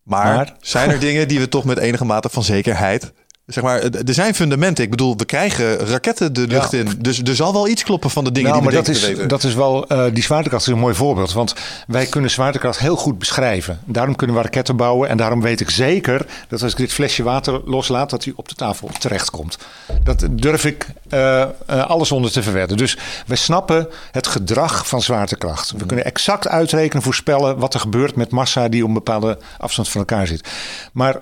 Maar, 0.02 0.34
Maar? 0.34 0.56
zijn 0.60 0.90
er 0.90 0.98
dingen 1.00 1.28
die 1.28 1.38
we 1.38 1.48
toch 1.48 1.64
met 1.64 1.78
enige 1.78 2.04
mate 2.04 2.28
van 2.28 2.42
zekerheid. 2.42 3.12
Zeg 3.48 3.64
maar, 3.64 3.82
er 3.82 4.14
zijn 4.14 4.34
fundamenten. 4.34 4.84
Ik 4.84 4.90
bedoel, 4.90 5.16
we 5.16 5.24
krijgen 5.24 5.78
raketten 5.78 6.32
de 6.32 6.46
lucht 6.46 6.72
Ja. 6.72 6.78
in. 6.78 6.88
Dus 6.98 7.22
er 7.22 7.34
zal 7.34 7.52
wel 7.52 7.68
iets 7.68 7.82
kloppen 7.82 8.10
van 8.10 8.24
de 8.24 8.32
dingen 8.32 8.50
nou, 8.50 8.60
die 8.62 8.70
we 8.70 8.74
maar 8.76 8.84
dat 8.84 8.94
is, 8.96 9.06
weten. 9.06 9.28
dat 9.28 9.44
is 9.44 9.54
wel, 9.54 9.86
eh, 9.86 10.04
die 10.12 10.22
zwaartekracht 10.22 10.66
is 10.66 10.72
een 10.72 10.78
mooi 10.78 10.94
voorbeeld. 10.94 11.32
Want 11.32 11.54
wij 11.86 12.06
kunnen 12.06 12.30
zwaartekracht 12.30 12.78
heel 12.78 12.96
goed 12.96 13.18
beschrijven. 13.18 13.80
Daarom 13.84 14.16
kunnen 14.16 14.36
we 14.36 14.42
raketten 14.42 14.76
bouwen. 14.76 15.08
En 15.08 15.16
daarom 15.16 15.40
weet 15.40 15.60
ik 15.60 15.70
zeker 15.70 16.26
dat 16.48 16.62
als 16.62 16.72
ik 16.72 16.78
dit 16.78 16.92
flesje 16.92 17.22
water 17.22 17.60
loslaat, 17.64 18.10
dat 18.10 18.24
hij 18.24 18.32
op 18.36 18.48
de 18.48 18.54
tafel 18.54 18.90
terechtkomt. 18.98 19.58
Dat 20.02 20.26
durf 20.30 20.64
ik 20.64 20.86
eh, 21.08 21.42
eh, 21.42 21.48
alles 21.66 22.12
onder 22.12 22.30
te 22.30 22.42
verwerken. 22.42 22.76
Dus 22.76 22.96
wij 23.26 23.36
snappen 23.36 23.88
het 24.10 24.26
gedrag 24.26 24.88
van 24.88 25.02
zwaartekracht. 25.02 25.72
We 25.76 25.86
kunnen 25.86 26.04
exact 26.04 26.48
uitrekenen, 26.48 27.02
voorspellen 27.02 27.58
wat 27.58 27.74
er 27.74 27.80
gebeurt 27.80 28.16
met 28.16 28.30
massa 28.30 28.68
die 28.68 28.82
op 28.82 28.88
een 28.88 28.94
bepaalde 28.94 29.38
afstand 29.58 29.88
van 29.88 30.00
elkaar 30.00 30.26
zit. 30.26 30.48
Maar 30.92 31.20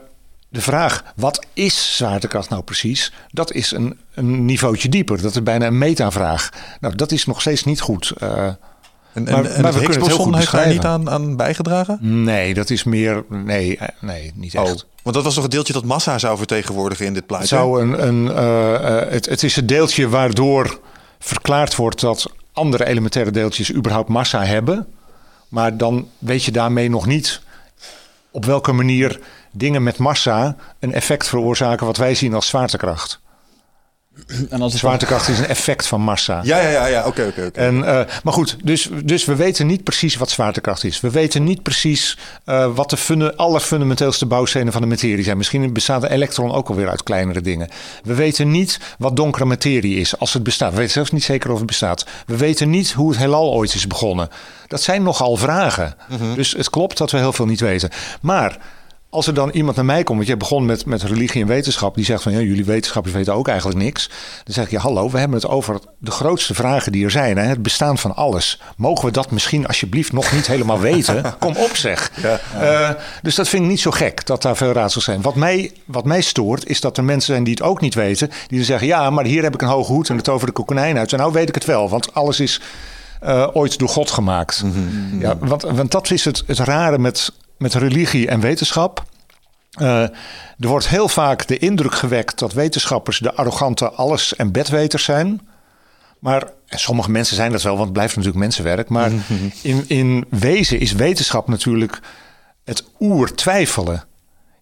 de 0.48 0.60
vraag, 0.60 1.05
wat 1.16 1.44
is 1.52 1.97
zwaartekracht 1.97 2.48
nou 2.51 2.62
precies? 2.62 3.12
Dat 3.31 3.52
is 3.52 3.70
een, 3.70 3.98
een 4.14 4.44
niveautje 4.44 4.89
dieper. 4.89 5.23
Dat 5.23 5.31
is 5.35 5.43
bijna 5.43 5.66
een 5.66 5.78
metavraag. 5.78 6.51
Nou, 6.81 6.94
dat 6.94 7.12
is 7.12 7.27
nog 7.27 7.40
steeds 7.40 7.64
niet 7.64 7.81
goed. 7.81 8.12
eh, 8.18 8.44
en 8.47 8.56
en, 9.12 9.24
maar- 9.24 9.44
en 9.44 9.62
maar 9.62 9.73
we 9.73 9.78
het 9.78 9.86
kunnen 9.89 9.98
het 9.98 10.06
heel 10.16 10.24
goed 10.24 10.36
heeft 10.36 10.52
daar 10.52 10.68
niet 10.68 10.85
aan, 10.85 11.10
aan 11.10 11.36
bijgedragen? 11.36 11.98
nee, 12.24 12.55
dat 12.55 12.70
is 12.70 12.85
meer... 12.85 13.24
Nee, 13.28 13.77
eh, 13.78 13.89
nee 14.01 14.32
niet 14.35 14.55
echt. 14.55 14.64
Oh, 14.64 14.81
want 15.02 15.16
dat 15.16 15.24
was 15.24 15.35
toch 15.35 15.43
het 15.43 15.52
deeltje 15.52 15.73
dat 15.73 15.85
massa 15.85 16.18
zou 16.18 16.36
vertegenwoordigen 16.39 17.06
in 17.06 17.12
dit 17.12 17.18
Het, 17.23 17.27
plaatje? 17.31 17.47
zou 17.47 17.81
een, 17.82 18.06
een, 18.06 18.31
eh, 18.31 19.10
het, 19.10 19.27
het 19.27 19.43
is 19.43 19.56
het 19.56 19.68
deeltje 19.68 20.09
waardoor 20.09 20.81
verklaard 21.18 21.77
wordt 21.77 22.01
dat 22.01 22.31
andere 22.52 22.86
elementaire 22.86 23.31
deeltjes 23.31 23.73
überhaupt 23.74 24.09
massa 24.09 24.44
hebben. 24.44 24.86
Maar 25.48 25.77
dan 25.77 26.09
weet 26.18 26.44
je 26.44 26.52
daarmee 26.52 26.90
nog 26.90 27.06
niet 27.06 27.40
op 28.31 28.44
welke 28.44 28.73
manier 28.73 29.20
dingen 29.57 29.83
met 29.83 29.99
massa 29.99 30.57
een 30.81 30.93
effect 30.93 31.28
veroorzaken 31.28 31.87
wat 31.87 31.97
wij 31.97 32.15
zien 32.15 32.35
als 32.35 32.49
zwaartekracht. 32.49 33.20
En 34.51 34.62
als 34.62 34.74
Zwaartekracht 34.74 35.28
is 35.28 35.39
een 35.39 35.47
effect 35.47 35.87
van 35.87 36.01
massa. 36.01 36.41
Ja, 36.43 36.61
ja, 36.61 36.69
ja, 36.69 36.87
ja. 36.87 37.07
Oké, 37.07 37.27
oké, 37.27 37.47
oké. 37.47 37.61
En, 37.61 37.85
eh, 37.85 38.01
maar 38.23 38.33
goed, 38.33 38.57
dus, 38.65 38.89
dus 39.05 39.24
we 39.24 39.35
weten 39.37 39.66
niet 39.66 39.85
precies 39.85 40.16
wat 40.16 40.31
zwaartekracht 40.31 40.85
is. 40.85 41.01
We 41.01 41.11
weten 41.11 41.45
niet 41.45 41.62
precies 41.62 42.19
eh, 42.45 42.74
wat 42.74 42.91
de 42.91 42.97
funda 42.97 43.33
allerfundamenteelste 43.37 44.27
bouwstenen 44.27 44.73
van 44.73 44.81
de 44.81 44.87
materie 44.87 45.24
zijn. 45.24 45.37
Misschien 45.37 45.73
bestaat 45.73 46.03
een 46.03 46.11
elektron 46.11 46.53
ook 46.53 46.69
alweer 46.69 46.89
uit 46.89 47.03
kleinere 47.03 47.41
dingen. 47.41 47.69
We 48.03 48.15
weten 48.15 48.51
niet 48.51 48.81
wat 48.99 49.16
donkere 49.16 49.45
materie 49.45 49.97
is, 49.97 50.19
als 50.19 50.33
het 50.33 50.43
bestaat. 50.43 50.70
We 50.70 50.77
weten 50.77 50.93
zelfs 50.93 51.11
niet 51.11 51.24
zeker 51.24 51.51
of 51.51 51.59
het 51.59 51.66
bestaat. 51.66 52.07
We 52.27 52.37
weten 52.37 52.70
niet 52.70 52.93
hoe 52.93 53.09
het 53.11 53.19
heelal 53.19 53.53
ooit 53.53 53.74
is 53.74 53.87
begonnen. 53.87 54.28
Dat 54.66 54.83
zijn 54.83 55.03
nogal 55.03 55.37
vragen. 55.37 55.97
Dus 56.35 56.53
het 56.53 56.70
klopt 56.70 56.99
dat 56.99 57.11
we 57.11 57.19
heel 57.19 57.33
veel 57.33 57.47
niet 57.47 57.61
weten. 57.61 57.91
Maar 58.20 58.59
als 59.16 59.26
er 59.26 59.34
dan 59.34 59.51
iemand 59.51 59.76
naar 59.76 59.84
mij 59.84 60.02
komt, 60.02 60.16
want 60.16 60.28
jij 60.28 60.36
begon 60.36 60.64
met, 60.64 60.86
met 60.86 61.02
religie 61.02 61.43
en 61.43 61.48
wetenschap, 61.48 61.94
die 61.94 62.05
zegt 62.05 62.22
van 62.22 62.32
ja, 62.32 62.40
jullie 62.40 62.64
wetenschappers 62.64 63.14
weten 63.14 63.34
ook 63.34 63.48
eigenlijk 63.48 63.78
niks. 63.78 64.10
Dan 64.44 64.55
zeg 64.55 64.64
ik 64.64 64.70
ja, 64.70 64.80
hallo, 64.80 65.10
we 65.10 65.18
hebben 65.18 65.36
het 65.36 65.48
over 65.48 65.78
de 65.98 66.10
grootste 66.10 66.55
vragen 66.55 66.93
die 66.93 67.05
er 67.05 67.10
zijn, 67.10 67.36
hè? 67.36 67.44
het 67.44 67.62
bestaan 67.62 67.98
van 67.98 68.16
alles. 68.16 68.60
Mogen 68.76 69.05
we 69.05 69.12
dat 69.12 69.30
misschien 69.30 69.66
alsjeblieft 69.66 70.12
nog 70.12 70.32
niet 70.32 70.47
helemaal 70.47 70.80
weten? 70.80 71.24
Kom 71.38 71.56
op 71.56 71.76
zeg. 71.76 72.12
Eh, 72.60 72.90
dus 73.22 73.34
dat 73.34 73.48
vind 73.48 73.62
ik 73.62 73.68
niet 73.68 73.80
zo 73.80 73.90
gek 73.90 74.26
dat 74.26 74.43
daar 74.43 74.56
veel 74.56 74.72
raadsels 74.72 75.05
zijn. 75.05 75.22
Wat 75.22 75.34
mij, 75.34 75.72
wat 75.84 76.05
mij 76.05 76.20
stoort 76.20 76.66
is 76.66 76.80
dat 76.80 76.97
er 76.97 77.05
mensen 77.05 77.32
zijn 77.32 77.44
die 77.44 77.55
het 77.55 77.62
ook 77.62 77.80
niet 77.80 77.94
weten, 77.94 78.28
die 78.47 78.59
dan 78.59 78.66
zeggen 78.66 78.86
ja, 78.86 79.10
maar 79.10 79.24
hier 79.24 79.43
heb 79.43 79.55
ik 79.55 79.62
een 79.62 79.68
hoge 79.68 79.93
hoed 79.93 80.09
en 80.09 80.16
het 80.16 80.28
over 80.28 80.47
de 80.47 80.62
konijn 80.62 80.98
uit. 80.98 81.12
En 81.12 81.18
nou 81.18 81.32
weet 81.32 81.48
ik 81.48 81.55
het 81.55 81.64
wel, 81.64 81.88
want 81.88 82.14
alles 82.14 82.40
is 82.40 82.60
eh, 83.20 83.48
ooit 83.52 83.78
door 83.78 83.88
God 83.88 84.10
gemaakt. 84.10 84.64
ja, 85.18 85.36
want, 85.38 85.62
want 85.62 85.90
dat 85.90 86.10
is 86.10 86.24
het, 86.24 86.43
het 86.47 86.59
rare 86.59 86.98
met, 86.98 87.32
met 87.59 87.74
religie 87.74 88.28
en 88.28 88.41
wetenschap. 88.41 89.05
Eh, 89.70 90.03
er 90.59 90.69
wordt 90.69 90.89
heel 90.89 91.09
vaak 91.09 91.47
de 91.47 91.59
indruk 91.59 91.95
gewekt 91.95 92.39
dat 92.39 92.53
wetenschappers 92.53 93.19
de 93.19 93.35
arrogante 93.35 93.91
alles- 93.91 94.37
en 94.37 94.53
bedweters 94.53 95.05
zijn. 95.05 95.49
Maar 96.19 96.43
en 96.66 96.78
sommige 96.78 97.11
mensen 97.11 97.37
zijn 97.37 97.53
dat 97.53 97.62
wel, 97.62 97.73
want 97.73 97.85
het 97.85 97.93
blijft 97.93 98.16
natuurlijk 98.16 98.43
mensenwerk. 98.43 98.89
Maar 98.89 99.11
in, 99.62 99.85
in 99.87 100.24
wezen 100.31 100.81
is 100.81 100.93
wetenschap 100.93 101.49
natuurlijk 101.49 102.01
het 102.65 102.85
oer-twijfelen. 103.01 104.05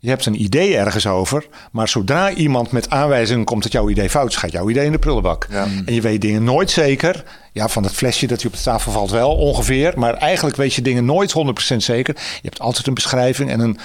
Je 0.04 0.10
hebt 0.10 0.26
een 0.26 0.42
idee 0.42 0.76
ergens 0.76 1.06
over, 1.06 1.46
maar 1.72 1.88
zodra 1.88 2.32
iemand 2.32 2.70
met 2.70 2.90
aanwijzingen 2.90 3.44
komt 3.44 3.62
dat 3.62 3.72
jouw 3.72 3.88
idee 3.88 4.10
fout 4.10 4.28
is, 4.28 4.36
gaat 4.36 4.52
jouw 4.52 4.70
idee 4.70 4.84
in 4.84 4.92
de 4.92 4.98
prullenbak. 4.98 5.46
Ja. 5.50 5.66
En 5.84 5.94
je 5.94 6.00
weet 6.00 6.20
dingen 6.20 6.44
nooit 6.44 6.70
zeker. 6.70 7.24
Ja, 7.52 7.68
van 7.68 7.82
het 7.82 7.92
flesje 7.92 8.26
dat 8.26 8.42
je 8.42 8.48
op 8.48 8.54
de 8.54 8.62
tafel 8.62 8.92
valt 8.92 9.10
wel 9.10 9.36
ongeveer. 9.36 9.92
Maar 9.96 10.14
eigenlijk 10.14 10.56
weet 10.56 10.74
je 10.74 10.82
dingen 10.82 11.04
nooit 11.04 11.34
100% 11.72 11.76
zeker. 11.76 12.14
Je 12.14 12.48
hebt 12.48 12.60
altijd 12.60 12.86
een 12.86 12.94
beschrijving 12.94 13.50
en 13.50 13.60
een, 13.60 13.78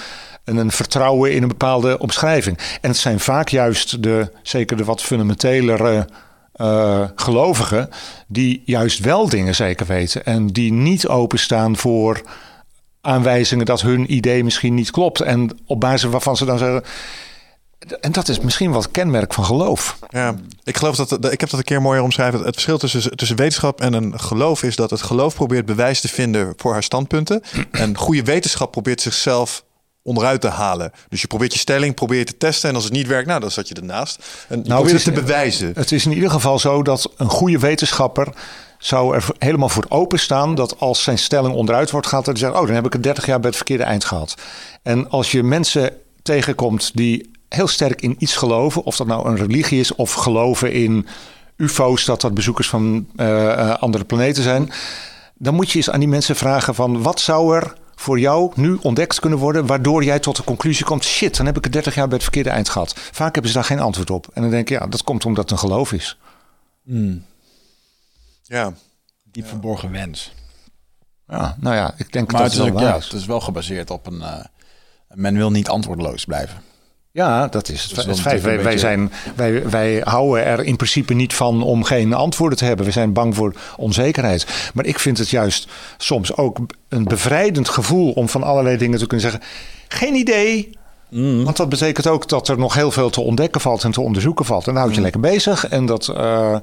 en 0.44 0.58
een 0.58 0.72
vertrouwen 0.72 1.34
in 1.34 1.42
een 1.42 1.48
bepaalde 1.48 2.00
omschrijving. 2.00 2.58
En 2.82 2.90
het 2.90 3.00
zijn 3.00 3.20
vaak 3.20 3.50
juist 3.50 4.04
de, 4.04 4.32
zeker 4.42 4.78
de 4.78 4.84
wat 4.84 5.02
fundamentelere 5.02 6.08
eh, 6.54 7.04
gelovigen, 7.16 7.90
die 8.28 8.62
juist 8.66 9.00
wel 9.00 9.30
dingen 9.30 9.56
zeker 9.56 9.86
weten. 9.86 10.26
En 10.26 10.48
die 10.48 10.72
niet 10.72 11.08
openstaan 11.08 11.78
voor 11.78 12.22
aanwijzingen 13.02 13.66
dat 13.66 13.82
hun 13.82 14.14
idee 14.14 14.44
misschien 14.44 14.74
niet 14.74 14.92
klopt. 14.92 15.22
En 15.22 15.58
op 15.66 15.80
basis 15.80 16.10
waarvan 16.10 16.38
ze 16.38 16.46
dan 16.46 16.58
zeggen. 16.58 16.84
En 18.02 18.12
dat 18.12 18.28
is 18.28 18.40
misschien 18.40 18.74
het 18.74 18.92
kenmerk 18.92 19.34
van 19.34 19.46
geloof. 19.46 19.98
Ja, 20.10 20.36
ik 20.64 20.78
geloof 20.78 20.96
dat, 20.96 21.32
ik 21.32 21.40
heb 21.40 21.50
dat 21.50 21.60
een 21.60 21.66
keer 21.66 21.82
mooier 21.82 22.04
omschreven. 22.04 22.40
Het 22.40 22.54
verschil 22.54 22.78
tussen, 22.78 23.16
tussen 23.18 23.38
wetenschap 23.38 23.82
en 23.82 23.94
een 23.94 24.20
geloof 24.20 24.64
is 24.64 24.76
dat 24.76 24.90
het 24.90 25.02
geloof 25.02 25.36
probeert 25.36 25.66
bewijs 25.66 26.02
te 26.02 26.08
vinden 26.08 26.54
voor 26.58 26.72
haar 26.74 26.84
standpunten. 26.84 27.42
En 27.72 27.98
goede 27.98 28.24
wetenschap 28.24 28.72
probeert 28.72 29.02
zichzelf 29.02 29.64
onderuit 30.02 30.42
te 30.42 30.48
halen. 30.48 30.92
Dus 31.10 31.22
je 31.22 31.28
probeert 31.28 31.54
je 31.54 31.60
stelling, 31.60 31.94
probeer 31.96 32.18
je 32.18 32.24
te 32.24 32.38
testen. 32.38 32.70
En 32.70 32.76
als 32.76 32.84
het 32.84 32.94
niet 32.94 33.08
werkt, 33.08 33.28
nou, 33.28 33.40
dan 33.40 33.52
zat 33.52 33.68
je 33.68 33.74
ernaast. 33.76 34.16
En 34.48 34.58
je 34.58 34.70
Nou, 34.70 34.82
probeert 34.82 34.92
het 34.92 34.92
het 35.06 35.14
is- 35.14 35.20
te 35.20 35.26
bewijzen. 35.26 35.72
Het 35.76 35.92
is 35.92 36.06
in 36.06 36.12
ieder 36.14 36.32
geval 36.32 36.60
zo 36.60 36.84
dat 36.84 37.12
een 37.18 37.30
goede 37.30 37.60
wetenschapper 37.60 38.28
zou 38.80 39.16
er 39.16 39.26
helemaal 39.38 39.70
voor 39.70 39.86
openstaan 39.90 40.56
dat 40.56 40.80
als 40.80 41.04
zijn 41.04 41.18
stelling 41.18 41.56
onderuit 41.56 41.92
wordt 41.92 42.08
gehaald, 42.08 42.26
dat 42.26 42.40
hij 42.40 42.48
zegt, 42.48 42.60
oh, 42.60 42.66
dan 42.66 42.76
heb 42.76 42.86
ik 42.86 42.94
het 42.94 43.04
30 43.04 43.26
jaar 43.26 43.40
bij 43.40 43.48
het 43.48 43.58
verkeerde 43.58 43.84
eind 43.84 44.06
gehad. 44.06 44.36
En 44.84 45.10
als 45.10 45.32
je 45.32 45.44
mensen 45.44 45.94
tegenkomt 46.22 46.92
die 46.94 47.32
heel 47.50 47.68
sterk 47.68 48.02
in 48.02 48.16
iets 48.20 48.36
geloven, 48.36 48.84
of 48.84 48.96
dat 48.96 49.08
nou 49.08 49.30
een 49.30 49.36
religie 49.36 49.80
is 49.80 49.96
of 49.96 50.14
geloven 50.14 50.72
in 50.74 51.08
UFO's, 51.56 52.06
dat 52.06 52.22
dat 52.22 52.34
bezoekers 52.34 52.70
van 52.70 53.08
eh, 53.16 53.52
eh, 53.52 53.78
andere 53.78 54.04
planeten 54.04 54.44
zijn, 54.44 54.72
dan 55.34 55.56
moet 55.56 55.72
je 55.72 55.78
eens 55.78 55.90
aan 55.90 56.00
die 56.00 56.10
mensen 56.10 56.36
vragen 56.36 56.76
van 56.76 57.02
wat 57.02 57.20
zou 57.20 57.56
er 57.56 57.74
voor 57.96 58.20
jou 58.20 58.52
nu 58.56 58.78
ontdekt 58.82 59.20
kunnen 59.20 59.40
worden, 59.40 59.66
waardoor 59.66 60.04
jij 60.04 60.20
tot 60.20 60.36
de 60.36 60.44
conclusie 60.44 60.86
komt, 60.86 61.04
shit, 61.04 61.38
dan 61.38 61.46
heb 61.46 61.58
ik 61.58 61.64
het 61.64 61.74
30 61.74 61.96
jaar 61.96 62.06
bij 62.08 62.14
het 62.14 62.24
verkeerde 62.24 62.50
eind 62.50 62.70
gehad. 62.70 62.94
Vaak 63.12 63.34
hebben 63.34 63.52
ze 63.52 63.58
daar 63.58 63.68
geen 63.68 63.80
antwoord 63.80 64.10
op. 64.10 64.28
En 64.34 64.42
dan 64.42 64.52
denk 64.52 64.70
je, 64.70 64.74
ja, 64.74 64.88
dat 64.88 65.04
komt 65.04 65.26
omdat 65.26 65.44
het 65.44 65.52
een 65.52 65.70
geloof 65.70 65.94
is. 65.94 66.18
Ja. 68.50 68.74
diep 69.32 69.48
verborgen 69.48 69.92
wens. 69.92 70.34
Ja, 71.28 71.56
nou 71.60 71.76
ja, 71.76 71.94
ik 71.98 72.12
denk 72.12 72.32
Maar 72.32 72.42
dat 72.42 72.52
het 72.52 72.66
is, 72.66 72.70
wel 72.72 72.82
ja, 72.82 72.94
het 72.94 73.14
is 73.14 73.26
wel 73.26 73.40
gebaseerd 73.42 73.90
op 73.90 74.08
een... 74.08 74.22
eh, 74.22 74.44
men 75.08 75.36
wil 75.36 75.52
niet 75.52 75.70
antwoordloos 75.70 76.26
blijven. 76.26 76.62
Ja, 77.12 77.48
dat 77.48 77.70
is 77.70 77.80
het, 77.82 77.88
Dus 77.90 77.98
dat 77.98 78.06
het 78.06 78.16
is 78.16 78.22
feit. 78.22 78.42
Wij, 78.42 78.64
wij, 78.64 78.78
zijn, 78.78 79.12
wij, 79.36 79.70
wij 79.70 80.02
houden 80.04 80.46
er 80.46 80.64
in 80.64 80.76
principe 80.76 81.14
niet 81.14 81.34
van 81.34 81.64
om 81.64 81.84
geen 81.84 82.14
antwoorden 82.14 82.58
te 82.58 82.66
hebben. 82.66 82.86
We 82.86 82.92
zijn 82.92 83.14
bang 83.14 83.36
voor 83.36 83.56
onzekerheid. 83.78 84.72
Maar 84.74 84.86
ik 84.86 85.00
vind 85.00 85.18
het 85.18 85.30
juist 85.30 85.68
soms 85.98 86.36
ook 86.36 86.60
een 86.88 87.04
bevrijdend 87.04 87.70
gevoel 87.70 88.12
om 88.12 88.30
van 88.30 88.44
allerlei 88.44 88.78
dingen 88.78 89.00
te 89.00 89.08
kunnen 89.08 89.32
zeggen. 89.32 89.50
Geen 89.88 90.16
idee. 90.16 90.78
Want 91.44 91.58
dat 91.58 91.70
betekent 91.70 92.08
ook 92.08 92.28
dat 92.28 92.48
er 92.48 92.58
nog 92.58 92.74
heel 92.74 92.92
veel 92.92 93.10
te 93.10 93.22
ontdekken 93.22 93.62
valt 93.62 93.84
en 93.84 93.92
te 93.92 94.02
onderzoeken 94.02 94.46
valt. 94.46 94.68
En 94.68 94.74
dan 94.74 94.82
houd 94.82 94.96
je 94.96 95.02
lekker 95.02 95.22
bezig. 95.22 95.68
En 95.68 95.86
dat, 95.86 96.08
eh, 96.08 96.58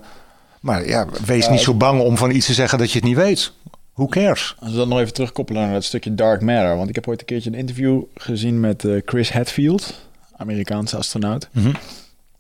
maar 0.67 0.87
ja, 0.87 1.07
wees 1.25 1.49
niet 1.49 1.61
zo 1.61 1.75
bang 1.75 2.01
om 2.01 2.17
van 2.17 2.31
iets 2.31 2.47
te 2.47 2.55
zeggen 2.55 2.79
dat 2.79 2.91
je 2.91 2.99
het 2.99 3.07
niet 3.07 3.17
weet. 3.17 3.53
Who 3.95 4.07
cares? 4.07 4.55
Als 4.59 4.71
we 4.71 4.77
dan 4.77 4.89
nog 4.89 4.99
even 4.99 5.13
terugkoppelen 5.13 5.63
naar 5.63 5.73
dat 5.73 5.85
stukje 5.85 6.15
Dark 6.15 6.41
Matter. 6.41 6.77
Want 6.77 6.89
ik 6.89 6.95
heb 6.95 7.09
ooit 7.09 7.21
een 7.21 7.27
keertje 7.27 7.51
een 7.51 7.59
interview 7.59 8.03
gezien 8.15 8.61
met 8.61 8.85
eh, 8.85 9.01
Chris 9.05 9.33
Hadfield, 9.33 10.09
Amerikaanse 10.37 10.97
astronaut. 10.97 11.49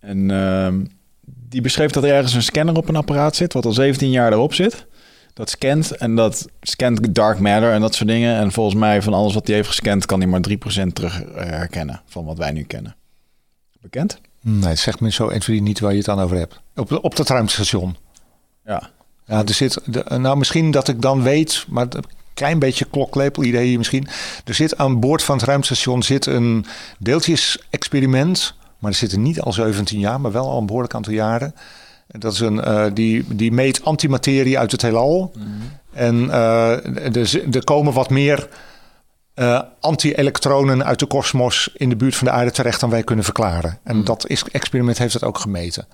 En 0.01 0.31
ehm, 0.31 0.85
die 1.49 1.61
beschreef 1.61 1.91
dat 1.91 2.05
er 2.05 2.13
ergens 2.15 2.35
een 2.35 2.43
scanner 2.43 2.77
op 2.77 2.89
een 2.89 2.97
apparaat 2.97 3.37
zit, 3.37 3.53
wat 3.53 3.65
al 3.65 3.73
17 3.73 4.11
jaar 4.11 4.33
erop 4.33 4.55
zit. 4.55 4.87
Dat 5.33 5.51
scant 5.51 5.91
en 5.91 6.15
dat 6.15 6.47
scant 6.61 7.15
dark 7.15 7.39
matter 7.39 7.73
en 7.73 7.81
dat 7.81 7.95
soort 7.95 8.09
dingen. 8.09 8.37
En 8.37 8.53
volgens 8.53 8.77
mij 8.77 9.03
van 9.03 9.15
alles 9.15 9.35
wat 9.35 9.47
hij 9.47 9.57
heeft 9.57 9.69
gescand, 9.69 10.07
kan 10.07 10.21
hij 10.21 10.29
maar 10.29 10.45
3% 10.49 10.93
terug 10.93 11.23
eh, 11.23 11.47
herkennen 11.47 12.03
van 12.07 12.25
wat 12.25 12.39
wij 12.39 12.51
nu 12.51 12.63
kennen. 12.63 12.97
Bekend? 13.81 14.21
Nee, 14.41 14.75
zeg 14.75 15.01
me 15.01 15.11
zo 15.11 15.29
1, 15.29 15.41
2, 15.41 15.63
niet 15.63 15.81
waar 15.81 15.91
je 15.91 15.97
het 15.97 16.07
dan 16.07 16.21
over 16.21 16.37
hebt. 16.37 16.61
Op, 16.75 16.99
op 17.03 17.17
dat 17.17 17.29
ruimtestation. 17.29 17.97
Ja. 18.67 18.91
Ja, 19.27 19.45
er 19.45 19.55
zit, 19.55 19.81
nou 20.09 20.37
misschien 20.37 20.71
dat 20.71 20.89
ik 20.89 21.03
dan 21.03 21.23
weet, 21.23 21.65
maar 21.69 21.87
een 21.91 22.05
klein 22.35 22.59
beetje 22.59 22.85
kloklepel 22.85 23.43
idee 23.43 23.67
hier 23.67 23.79
misschien. 23.79 24.09
Er 24.45 24.55
zit 24.55 24.79
aan 24.79 25.01
boord 25.01 25.23
van 25.23 25.37
het 25.37 25.47
ruimtestation 25.47 26.03
zit 26.03 26.27
een 26.27 26.67
deeltjes-experiment, 26.99 28.55
maar 28.79 28.91
er 28.91 28.97
zitten 28.97 29.23
niet 29.23 29.41
al 29.41 29.53
17 29.53 29.99
jaar, 29.99 30.21
maar 30.21 30.33
wel 30.33 30.49
al 30.49 30.59
een 30.59 30.67
behoorlijk 30.67 30.95
aantal 30.95 31.13
jaren. 31.13 31.55
En 32.07 32.21
Dat 32.21 32.33
is 32.33 32.41
een, 32.41 32.61
eh, 32.61 32.85
die, 32.93 33.25
die 33.29 33.53
meet 33.53 33.85
antimaterie 33.85 34.59
uit 34.59 34.73
het 34.73 34.83
heelal. 34.83 35.33
En 35.93 36.31
eh, 36.31 37.17
er, 37.17 37.55
er 37.57 37.65
komen 37.65 37.93
wat 37.93 38.11
meer 38.11 38.49
eh, 39.35 39.61
anti-elektronen 39.81 40.85
uit 40.85 40.99
de 40.99 41.07
kosmos 41.07 41.71
in 41.75 41.89
de 41.89 41.97
buurt 41.97 42.17
van 42.17 42.27
de 42.27 42.33
aarde 42.33 42.51
terecht 42.51 42.81
dan 42.81 42.91
wij 42.91 43.03
kunnen 43.03 43.25
verklaren. 43.25 43.79
En 43.83 44.05
dat 44.05 44.29
is, 44.29 44.45
experiment 44.45 44.99
heeft 44.99 45.13
dat 45.13 45.25
ook 45.25 45.39
gemeten. 45.39 45.87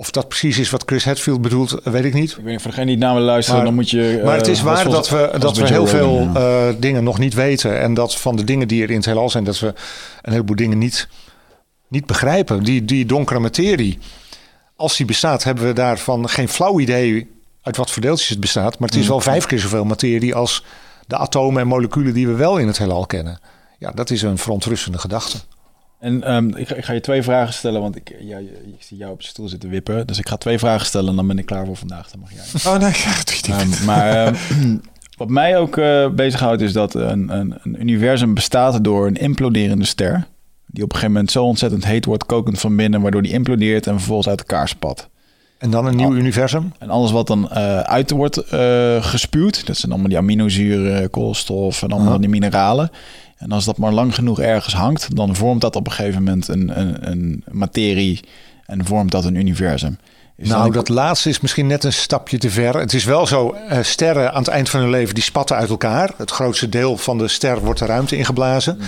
Of 0.00 0.10
dat 0.10 0.28
precies 0.28 0.58
is 0.58 0.70
wat 0.70 0.82
Chris 0.86 1.04
Hadfield 1.04 1.42
bedoelt, 1.42 1.80
weet 1.84 2.04
ik 2.04 2.14
niet. 2.14 2.30
Ik 2.30 2.36
weet 2.36 2.44
niet, 2.44 2.62
voor 2.62 2.70
degene 2.70 2.86
die 2.86 2.96
naar 2.98 3.14
me 3.14 3.20
luisteren, 3.20 3.56
Maar- 3.56 3.66
dan 3.66 3.74
moet 3.74 3.90
je... 3.90 4.20
Maar 4.24 4.36
het 4.36 4.46
eh, 4.46 4.52
is 4.52 4.62
waar 4.62 4.84
was- 4.84 4.92
dat 4.94 5.08
we, 5.08 5.38
dat 5.38 5.56
we 5.56 5.66
heel 5.66 5.86
veel 5.86 6.28
eh, 6.34 6.68
dingen 6.78 7.04
nog 7.04 7.18
niet 7.18 7.34
weten. 7.34 7.80
En 7.80 7.94
dat 7.94 8.16
van 8.16 8.36
de 8.36 8.44
dingen 8.44 8.68
die 8.68 8.82
er 8.82 8.90
in 8.90 8.96
het 8.96 9.04
heelal 9.04 9.30
zijn, 9.30 9.44
dat 9.44 9.58
we 9.58 9.66
een 10.22 10.32
heleboel 10.32 10.56
dingen 10.56 10.78
niet, 10.78 11.08
niet 11.88 12.06
begrijpen. 12.06 12.62
Die, 12.64 12.84
die 12.84 13.06
donkere 13.06 13.38
materie, 13.38 13.98
als 14.76 14.96
die 14.96 15.06
bestaat, 15.06 15.44
hebben 15.44 15.66
we 15.66 15.72
daarvan 15.72 16.28
geen 16.28 16.48
flauw 16.48 16.80
idee 16.80 17.30
uit 17.62 17.76
wat 17.76 17.90
voor 17.90 18.02
deeltjes 18.02 18.28
het 18.28 18.40
bestaat. 18.40 18.78
Maar 18.78 18.88
het 18.88 18.96
is 18.96 19.02
Mm. 19.04 19.08
wel 19.10 19.20
vijf 19.20 19.46
keer 19.46 19.58
zoveel 19.58 19.84
materie 19.84 20.34
als 20.34 20.64
de 21.06 21.16
atomen 21.16 21.60
en 21.62 21.66
moleculen 21.68 22.14
die 22.14 22.26
we 22.26 22.34
wel 22.34 22.58
in 22.58 22.66
het 22.66 22.78
heelal 22.78 23.06
kennen. 23.06 23.40
Ja, 23.78 23.90
dat 23.90 24.10
is 24.10 24.22
een 24.22 24.38
verontrustende 24.38 24.98
gedachte. 24.98 25.38
En 25.98 26.22
ehm, 26.22 26.48
ik, 26.56 26.68
ga, 26.68 26.74
ik 26.74 26.84
ga 26.84 26.92
je 26.92 27.00
twee 27.00 27.22
vragen 27.22 27.54
stellen, 27.54 27.80
want 27.80 27.96
ik, 27.96 28.16
ja, 28.20 28.38
ik 28.38 28.76
zie 28.78 28.96
jou 28.96 29.12
op 29.12 29.20
je 29.20 29.28
stoel 29.28 29.48
zitten 29.48 29.70
wippen. 29.70 30.06
Dus 30.06 30.18
ik 30.18 30.28
ga 30.28 30.36
twee 30.36 30.58
vragen 30.58 30.86
stellen 30.86 31.10
en 31.10 31.16
dan 31.16 31.26
ben 31.26 31.38
ik 31.38 31.46
klaar 31.46 31.66
voor 31.66 31.76
vandaag. 31.76 32.10
Dan 32.10 32.20
mag 32.20 32.30
jij. 32.32 32.72
Oh 32.72 32.78
nee, 32.78 32.92
doe. 33.46 33.54
Ehm, 33.54 33.84
maar 33.84 34.26
ehm, 34.26 34.76
wat 35.16 35.28
mij 35.28 35.58
ook 35.58 35.76
eh 35.76 36.08
bezighoudt 36.08 36.60
is 36.60 36.72
dat 36.72 36.94
een, 36.94 37.28
een, 37.38 37.54
een 37.62 37.80
universum 37.80 38.34
bestaat 38.34 38.84
door 38.84 39.06
een 39.06 39.16
imploderende 39.16 39.84
ster. 39.84 40.26
Die 40.66 40.84
op 40.84 40.88
een 40.88 40.94
gegeven 40.96 41.12
moment 41.12 41.30
zo 41.30 41.44
ontzettend 41.44 41.84
heet 41.84 42.04
wordt, 42.04 42.26
kokend 42.26 42.58
van 42.58 42.76
binnen, 42.76 43.00
waardoor 43.00 43.22
die 43.22 43.32
implodeert 43.32 43.86
en 43.86 43.94
vervolgens 43.94 44.28
uit 44.28 44.38
elkaar 44.38 44.68
spat. 44.68 45.08
En 45.58 45.70
dan 45.70 45.86
een 45.86 45.96
nieuw 45.96 46.14
universum. 46.14 46.72
En 46.78 46.90
alles 46.90 47.10
wat 47.10 47.26
dan 47.26 47.50
eh, 47.50 47.80
uit 47.80 48.10
wordt 48.10 48.36
eh, 48.36 49.02
gespuwd, 49.02 49.66
dat 49.66 49.76
zijn 49.76 49.92
allemaal 49.92 50.08
die 50.08 50.18
aminozuren, 50.18 51.10
koolstof 51.10 51.82
en 51.82 51.90
allemaal 51.90 52.20
die 52.20 52.28
mineralen. 52.28 52.90
En 53.38 53.52
als 53.52 53.64
dat 53.64 53.78
maar 53.78 53.92
lang 53.92 54.14
genoeg 54.14 54.40
ergens 54.40 54.74
hangt, 54.74 55.16
dan 55.16 55.36
vormt 55.36 55.60
dat 55.60 55.76
op 55.76 55.86
een 55.86 55.92
gegeven 55.92 56.22
moment 56.22 56.48
een, 56.48 56.80
een, 56.80 57.10
een 57.10 57.44
materie 57.50 58.20
en 58.66 58.84
vormt 58.86 59.10
dat 59.10 59.24
een 59.24 59.34
universum. 59.34 59.98
Is 60.36 60.48
nou, 60.48 60.62
dan- 60.62 60.72
dat 60.72 60.88
laatste 60.88 61.28
is 61.28 61.40
misschien 61.40 61.66
net 61.66 61.84
een 61.84 61.92
stapje 61.92 62.38
te 62.38 62.50
ver. 62.50 62.76
Het 62.78 62.92
is 62.94 63.04
wel 63.04 63.26
zo, 63.26 63.52
eh, 63.52 63.78
sterren 63.82 64.32
aan 64.32 64.38
het 64.42 64.48
eind 64.48 64.70
van 64.70 64.80
hun 64.80 64.90
leven, 64.90 65.14
die 65.14 65.22
spatten 65.24 65.56
uit 65.56 65.68
elkaar. 65.68 66.10
Het 66.16 66.30
grootste 66.30 66.68
deel 66.68 66.96
van 66.96 67.18
de 67.18 67.28
ster 67.28 67.60
wordt 67.60 67.78
de 67.78 67.86
ruimte 67.86 68.16
ingeblazen. 68.16 68.78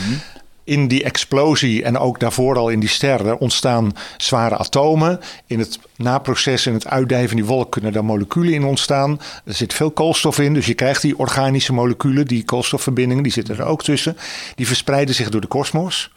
In 0.70 0.88
die 0.88 1.04
explosie 1.04 1.82
en 1.84 1.98
ook 1.98 2.20
daarvoor 2.20 2.56
al 2.56 2.68
in 2.68 2.80
die 2.80 2.88
sterren 2.88 3.38
ontstaan 3.38 3.92
zware 4.16 4.56
atomen. 4.56 5.20
In 5.46 5.58
het 5.58 5.78
naproces 5.96 6.66
en 6.66 6.72
het 6.72 6.86
uitdijven 6.86 7.28
van 7.28 7.36
die 7.36 7.46
wolk 7.46 7.72
kunnen 7.72 7.92
daar 7.92 8.04
moleculen 8.04 8.52
in 8.52 8.64
ontstaan. 8.64 9.20
Er 9.44 9.54
zit 9.54 9.74
veel 9.74 9.90
koolstof 9.90 10.38
in, 10.38 10.54
dus 10.54 10.66
je 10.66 10.74
krijgt 10.74 11.02
die 11.02 11.18
organische 11.18 11.72
moleculen, 11.72 12.26
die 12.26 12.44
koolstofverbindingen, 12.44 13.22
die 13.22 13.32
zitten 13.32 13.58
er 13.58 13.64
ook 13.64 13.82
tussen. 13.82 14.16
Die 14.54 14.66
verspreiden 14.66 15.14
zich 15.14 15.28
door 15.28 15.40
de 15.40 15.46
kosmos. 15.46 16.10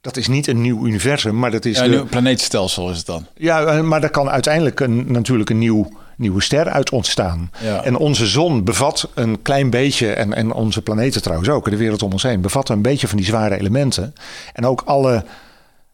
Dat 0.00 0.16
is 0.16 0.28
niet 0.28 0.46
een 0.46 0.60
nieuw 0.60 0.86
universum, 0.86 1.38
maar 1.38 1.50
dat 1.50 1.64
is 1.64 1.76
Ja, 1.76 1.82
de, 1.82 1.88
een 1.88 1.94
nieuw 1.94 2.04
planeetstelsel 2.06 2.90
is 2.90 2.96
het 2.96 3.06
dan. 3.06 3.26
ja, 3.36 3.64
eh, 3.64 3.80
maar 3.80 4.00
daar 4.00 4.10
kan 4.10 4.30
uiteindelijk 4.30 4.80
een, 4.80 5.12
natuurlijk 5.12 5.50
een 5.50 5.58
nieuw, 5.58 5.88
nieuwe 6.16 6.42
ster 6.42 6.68
uit 6.68 6.90
ontstaan. 6.90 7.50
Ja. 7.62 7.84
En 7.84 7.96
onze 7.96 8.26
zon 8.26 8.64
bevat 8.64 9.08
een 9.14 9.42
klein 9.42 9.70
beetje, 9.70 10.12
en, 10.12 10.34
en 10.34 10.52
onze 10.52 10.82
planeten 10.82 11.22
trouwens 11.22 11.48
ook, 11.48 11.70
de 11.70 11.76
wereld 11.76 12.02
om 12.02 12.12
ons 12.12 12.22
heen, 12.22 12.40
bevatten 12.40 12.74
een 12.74 12.82
beetje 12.82 13.08
van 13.08 13.16
die 13.16 13.26
zware 13.26 13.58
elementen. 13.58 14.14
En 14.52 14.66
ook 14.66 14.82
alle 14.84 15.24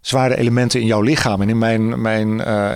zware 0.03 0.37
elementen 0.37 0.81
in 0.81 0.87
jouw 0.87 1.01
lichaam 1.01 1.43
en 1.43 1.49
in 1.49 1.59
mijn, 1.59 2.01
mijn, 2.01 2.41
eh, 2.45 2.71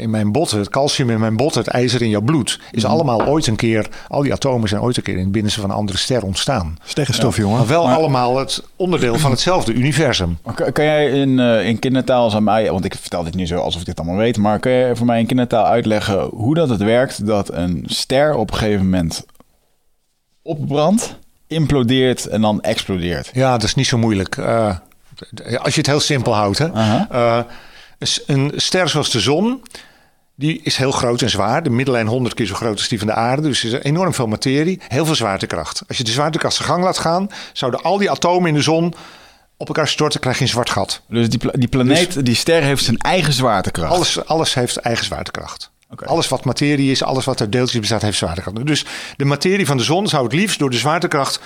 in 0.00 0.10
mijn 0.10 0.32
botten, 0.32 0.58
het 0.58 0.68
calcium 0.68 1.10
in 1.10 1.20
mijn 1.20 1.36
botten, 1.36 1.60
het 1.62 1.70
ijzer 1.70 2.02
in 2.02 2.08
jouw 2.08 2.20
bloed, 2.20 2.60
is 2.70 2.82
Mhm. 2.82 2.92
allemaal 2.92 3.26
ooit 3.26 3.46
een 3.46 3.56
keer, 3.56 3.88
al 4.08 4.22
die 4.22 4.32
atomen 4.32 4.68
zijn 4.68 4.80
ooit 4.80 4.96
een 4.96 5.02
keer 5.02 5.14
in 5.16 5.20
het 5.22 5.32
binnenste 5.32 5.60
van 5.60 5.70
een 5.70 5.76
andere 5.76 5.98
ster 5.98 6.22
ontstaan. 6.22 6.76
Steggenstof, 6.84 7.36
jongen. 7.36 7.58
Maar 7.58 7.66
wel 7.66 7.88
allemaal 7.88 8.38
het 8.38 8.62
onderdeel 8.76 9.18
van 9.18 9.30
hetzelfde 9.30 9.72
universum. 9.72 10.38
Kan, 10.54 10.72
kan 10.72 10.84
jij 10.84 11.10
in, 11.10 11.38
eh, 11.38 11.66
in 11.68 11.78
kindertaal 11.78 12.34
aan 12.34 12.44
mij, 12.44 12.70
want 12.70 12.84
ik 12.84 12.94
vertel 12.94 13.24
dit 13.24 13.34
nu 13.34 13.46
zo 13.46 13.56
alsof 13.58 13.80
ik 13.80 13.86
dit 13.86 13.98
allemaal 13.98 14.16
weet, 14.18 14.36
maar 14.36 14.58
kan 14.58 14.72
jij 14.72 14.96
voor 14.96 15.06
mij 15.06 15.20
in 15.20 15.26
kindertaal 15.26 15.64
uitleggen 15.64 16.20
hoe 16.32 16.54
dat 16.54 16.68
het 16.68 16.82
werkt 16.82 17.26
dat 17.26 17.52
een 17.52 17.84
ster 17.86 18.34
op 18.34 18.50
een 18.50 18.56
gegeven 18.56 18.84
moment 18.84 19.26
opbrandt, 20.42 21.18
implodeert 21.46 22.26
en 22.26 22.40
dan 22.40 22.60
explodeert? 22.62 23.30
Ja, 23.32 23.52
dat 23.52 23.62
is 23.62 23.74
niet 23.74 23.86
zo 23.86 23.98
moeilijk. 23.98 24.36
Eh, 24.36 24.76
als 25.58 25.74
je 25.74 25.80
het 25.80 25.86
heel 25.86 26.00
simpel 26.00 26.34
houdt. 26.34 26.58
Hè? 26.58 26.66
Eh, 27.10 27.38
een 28.26 28.52
ster 28.56 28.88
zoals 28.88 29.10
de 29.10 29.20
zon, 29.20 29.62
die 30.34 30.60
is 30.62 30.76
heel 30.76 30.90
groot 30.90 31.22
en 31.22 31.30
zwaar. 31.30 31.62
De 31.62 31.70
middellijn 31.70 32.06
100 32.06 32.34
keer 32.34 32.46
zo 32.46 32.54
groot 32.54 32.76
als 32.78 32.88
die 32.88 32.98
van 32.98 33.06
de 33.06 33.12
aarde. 33.14 33.42
Dus 33.42 33.64
er 33.64 33.72
is 33.74 33.82
enorm 33.82 34.14
veel 34.14 34.26
materie, 34.26 34.80
heel 34.88 35.04
veel 35.06 35.14
zwaartekracht. 35.14 35.82
Als 35.88 35.96
je 35.96 36.04
de 36.04 36.10
zwaartekracht 36.10 36.54
zijn 36.54 36.68
gang 36.68 36.84
laat 36.84 36.98
gaan, 36.98 37.28
zouden 37.52 37.82
al 37.82 37.98
die 37.98 38.10
atomen 38.10 38.48
in 38.48 38.54
de 38.54 38.62
zon 38.62 38.94
op 39.56 39.68
elkaar 39.68 39.88
storten, 39.88 40.20
krijg 40.20 40.36
je 40.36 40.42
een 40.42 40.48
zwart 40.48 40.70
gat. 40.70 41.00
Dus 41.08 41.28
die, 41.28 41.38
pla- 41.38 41.52
die 41.54 41.68
planeet, 41.68 42.24
die 42.26 42.34
ster 42.34 42.62
heeft 42.62 42.84
zijn 42.84 42.98
eigen 42.98 43.32
zwaartekracht. 43.32 43.92
Alles, 43.92 44.26
alles 44.26 44.54
heeft 44.54 44.76
eigen 44.76 45.04
zwaartekracht. 45.04 45.70
Alles 46.04 46.28
wat 46.28 46.44
materie 46.44 46.90
is, 46.90 47.02
alles 47.02 47.24
wat 47.24 47.40
uit 47.40 47.52
deeltjes 47.52 47.80
bestaat, 47.80 48.02
heeft 48.02 48.18
zwaartekracht. 48.18 48.66
Dus 48.66 48.84
de 49.16 49.24
materie 49.24 49.66
van 49.66 49.76
de 49.76 49.82
zon 49.82 50.08
zou 50.08 50.24
het 50.24 50.32
liefst 50.32 50.58
door 50.58 50.70
de 50.70 50.76
zwaartekracht 50.76 51.40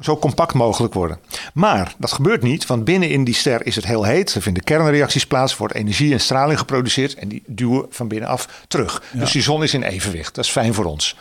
zo 0.00 0.16
compact 0.16 0.54
mogelijk 0.54 0.94
worden. 0.94 1.18
Maar 1.54 1.94
dat 1.98 2.12
gebeurt 2.12 2.42
niet, 2.42 2.66
want 2.66 2.84
binnen 2.84 3.10
in 3.10 3.24
die 3.24 3.34
ster 3.34 3.66
is 3.66 3.76
het 3.76 3.86
heel 3.86 4.04
heet. 4.04 4.34
Er 4.34 4.42
vinden 4.42 4.62
kernreacties 4.62 5.26
plaats, 5.26 5.56
wordt 5.56 5.74
energie 5.74 6.12
en 6.12 6.20
straling 6.20 6.58
geproduceerd 6.58 7.14
en 7.14 7.28
die 7.28 7.42
duwen 7.46 7.86
van 7.90 8.08
binnenaf 8.08 8.64
terug. 8.68 9.02
Dus 9.12 9.32
die 9.32 9.42
zon 9.42 9.62
is 9.62 9.74
in 9.74 9.82
evenwicht. 9.82 10.34
Dat 10.34 10.44
is 10.44 10.50
fijn 10.50 10.74
voor 10.74 10.84
ons. 10.84 11.16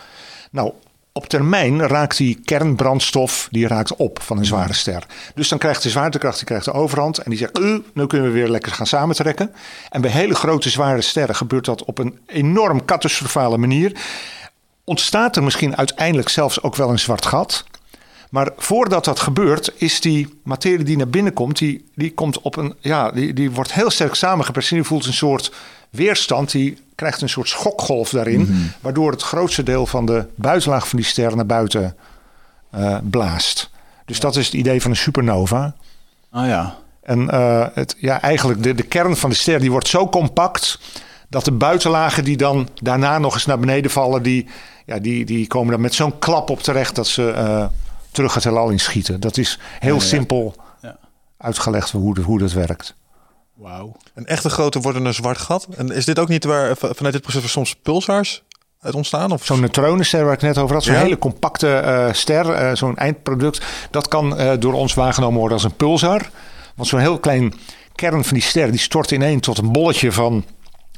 Nou, 0.52 0.74
op 1.18 1.28
termijn 1.28 1.88
raakt 1.88 2.18
die 2.18 2.40
kernbrandstof 2.46 3.48
die 3.52 3.68
raakt 3.68 3.96
op 3.96 4.20
van 4.22 4.38
een 4.38 4.46
zware 4.46 4.74
ster. 4.74 5.06
Dus 5.36 5.50
dan 5.50 5.58
krijgt 5.58 5.84
de 5.84 5.90
zwaartekracht 5.90 6.38
die 6.38 6.46
krijgt 6.46 6.66
de 6.66 6.74
overhand 6.74 7.18
en 7.18 7.30
die 7.30 7.40
zegt, 7.40 7.60
"Uh, 7.60 7.78
nu 7.94 8.08
kunnen 8.08 8.28
we 8.28 8.34
weer 8.34 8.50
lekker 8.50 8.72
gaan 8.72 8.88
samentrekken. 8.88 9.54
En 9.90 10.02
bij 10.02 10.12
hele 10.12 10.36
grote 10.36 10.70
zware 10.70 11.02
sterren 11.02 11.36
gebeurt 11.36 11.66
dat 11.66 11.84
op 11.84 11.98
een 11.98 12.20
enorm 12.26 12.86
catastrofale 12.86 13.58
manier. 13.58 14.00
Ontstaat 14.84 15.36
er 15.36 15.44
misschien 15.44 15.78
uiteindelijk 15.78 16.30
zelfs 16.30 16.62
ook 16.62 16.76
wel 16.76 16.90
een 16.90 17.00
zwart 17.00 17.26
gat. 17.26 17.66
Maar 18.30 18.52
voordat 18.58 19.06
dat 19.06 19.20
gebeurt, 19.20 19.72
is 19.76 20.02
die 20.02 20.40
materie 20.44 20.84
die 20.84 20.98
naar 20.98 21.08
binnen 21.08 21.34
komt, 21.34 21.58
die, 21.58 21.86
die 21.96 22.14
komt 22.14 22.42
op 22.42 22.56
een, 22.56 22.74
ja, 22.80 23.12
die, 23.12 23.34
die 23.34 23.52
wordt 23.52 23.74
heel 23.74 23.90
sterk 23.90 24.14
samengeperst. 24.14 24.70
En 24.70 24.76
die 24.76 24.86
voelt 24.86 25.06
een 25.06 25.14
soort 25.14 25.54
weerstand, 25.90 26.52
die 26.52 26.78
krijgt 26.96 27.22
een 27.22 27.30
soort 27.30 27.48
schokgolf 27.48 28.10
daarin, 28.10 28.72
waardoor 28.82 29.12
het 29.12 29.22
grootste 29.22 29.64
deel 29.64 29.86
van 29.86 30.06
de 30.06 30.26
buitenlaag 30.36 30.88
van 30.88 31.00
die 31.00 31.08
ster 31.08 31.36
naar 31.36 31.46
buiten 31.46 31.96
eh, 32.72 32.98
blaast. 33.04 33.70
Dus 34.06 34.20
dat 34.20 34.36
is 34.36 34.46
het 34.46 34.54
idee 34.54 34.82
van 34.82 34.92
een 34.92 34.98
supernova. 34.98 35.76
Ah 36.32 36.48
ja. 36.48 36.76
En 37.02 37.30
eh, 37.30 37.66
het, 37.74 37.96
ja, 37.98 38.22
eigenlijk 38.22 38.64
de, 38.64 38.74
de 38.76 38.84
kern 38.84 39.16
van 39.16 39.30
de 39.30 39.36
ster 39.36 39.60
die 39.60 39.72
wordt 39.72 39.88
zo 39.88 40.10
compact 40.10 40.80
dat 41.30 41.46
de 41.46 41.52
buitenlagen 41.52 42.24
die 42.24 42.38
dan 42.38 42.70
daarna 42.82 43.18
nog 43.18 43.34
eens 43.34 43.46
naar 43.46 43.60
beneden 43.60 43.92
vallen, 43.92 44.24
die, 44.24 44.48
ja, 44.86 45.00
die, 45.00 45.26
die 45.26 45.48
komen 45.48 45.72
dan 45.72 45.82
met 45.82 45.94
zo'n 45.94 46.20
klap 46.20 46.50
op 46.50 46.62
terecht 46.62 46.96
dat 46.96 47.08
ze 47.08 47.32
eh, 47.32 47.66
terug 48.18 48.34
het 48.34 48.44
heelal 48.44 48.70
inschieten. 48.70 49.20
Dat 49.20 49.38
is 49.38 49.60
heel 49.80 49.96
Ja, 49.96 50.02
ja. 50.02 50.06
simpel 50.08 50.56
Ja. 50.82 50.98
uitgelegd 51.38 51.92
hoe, 51.92 52.14
de- 52.14 52.22
hoe 52.22 52.40
dat 52.40 52.52
werkt. 52.52 52.96
Wauw. 53.54 53.96
Een 54.16 54.26
echte 54.26 54.50
grote 54.50 54.80
wordt 54.80 54.98
een 55.00 55.14
zwart 55.14 55.38
gat. 55.38 55.68
En 55.78 55.92
is 55.92 56.06
dit 56.06 56.20
ook 56.20 56.28
niet 56.28 56.44
waar 56.44 56.76
vanuit 56.78 57.14
dit 57.14 57.22
proces 57.22 57.52
soms 57.52 57.76
pulsars 57.76 58.44
uit 58.82 58.94
ontstaan? 58.96 59.32
Of 59.32 59.46
Zo'n 59.46 59.60
neutronenster 59.60 60.24
waar 60.26 60.34
ik 60.34 60.42
net 60.42 60.58
over 60.58 60.76
had, 60.76 60.84
zo'n 60.84 60.94
Ja. 60.94 61.02
hele 61.02 61.18
compacte 61.18 61.74
eh, 61.76 62.14
ster, 62.14 62.50
eh, 62.52 62.76
zo'n 62.76 62.98
eindproduct, 62.98 63.66
dat 63.92 64.08
kan 64.08 64.38
eh, 64.38 64.52
door 64.60 64.74
ons 64.74 64.94
waargenomen 64.94 65.38
worden 65.40 65.58
als 65.58 65.64
een 65.66 65.76
pulsar. 65.76 66.30
Want 66.76 66.88
zo'n 66.90 67.00
heel 67.00 67.20
klein 67.20 67.54
kern 67.96 68.24
van 68.24 68.34
die 68.34 68.44
ster, 68.44 68.72
die 68.72 68.80
stort 68.80 69.12
ineen 69.12 69.40
tot 69.40 69.58
een 69.58 69.72
bolletje 69.72 70.12
van 70.12 70.46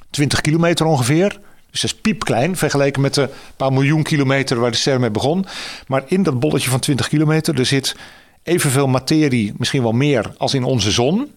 20 0.10 0.42
kilometer 0.42 0.86
ongeveer. 0.86 1.40
Dus 1.72 1.82
dat 1.82 1.92
is 1.92 2.00
piepklein 2.02 2.56
vergeleken 2.56 3.02
met 3.02 3.14
de 3.14 3.30
paar 3.56 3.74
miljoen 3.74 4.04
kilometer 4.04 4.60
waar 4.60 4.72
de 4.72 4.78
ster 4.78 5.00
mee 5.00 5.12
begon. 5.12 5.46
Maar 5.88 6.04
in 6.06 6.24
dat 6.24 6.40
bolletje 6.40 6.70
van 6.70 6.80
20 6.80 7.08
kilometer, 7.08 7.60
er 7.60 7.66
zit 7.66 7.96
evenveel 8.44 8.88
materie, 8.88 9.54
misschien 9.58 9.82
wel 9.82 9.92
meer, 9.92 10.34
als 10.38 10.54
in 10.54 10.64
onze 10.64 10.92
zon. 10.92 11.32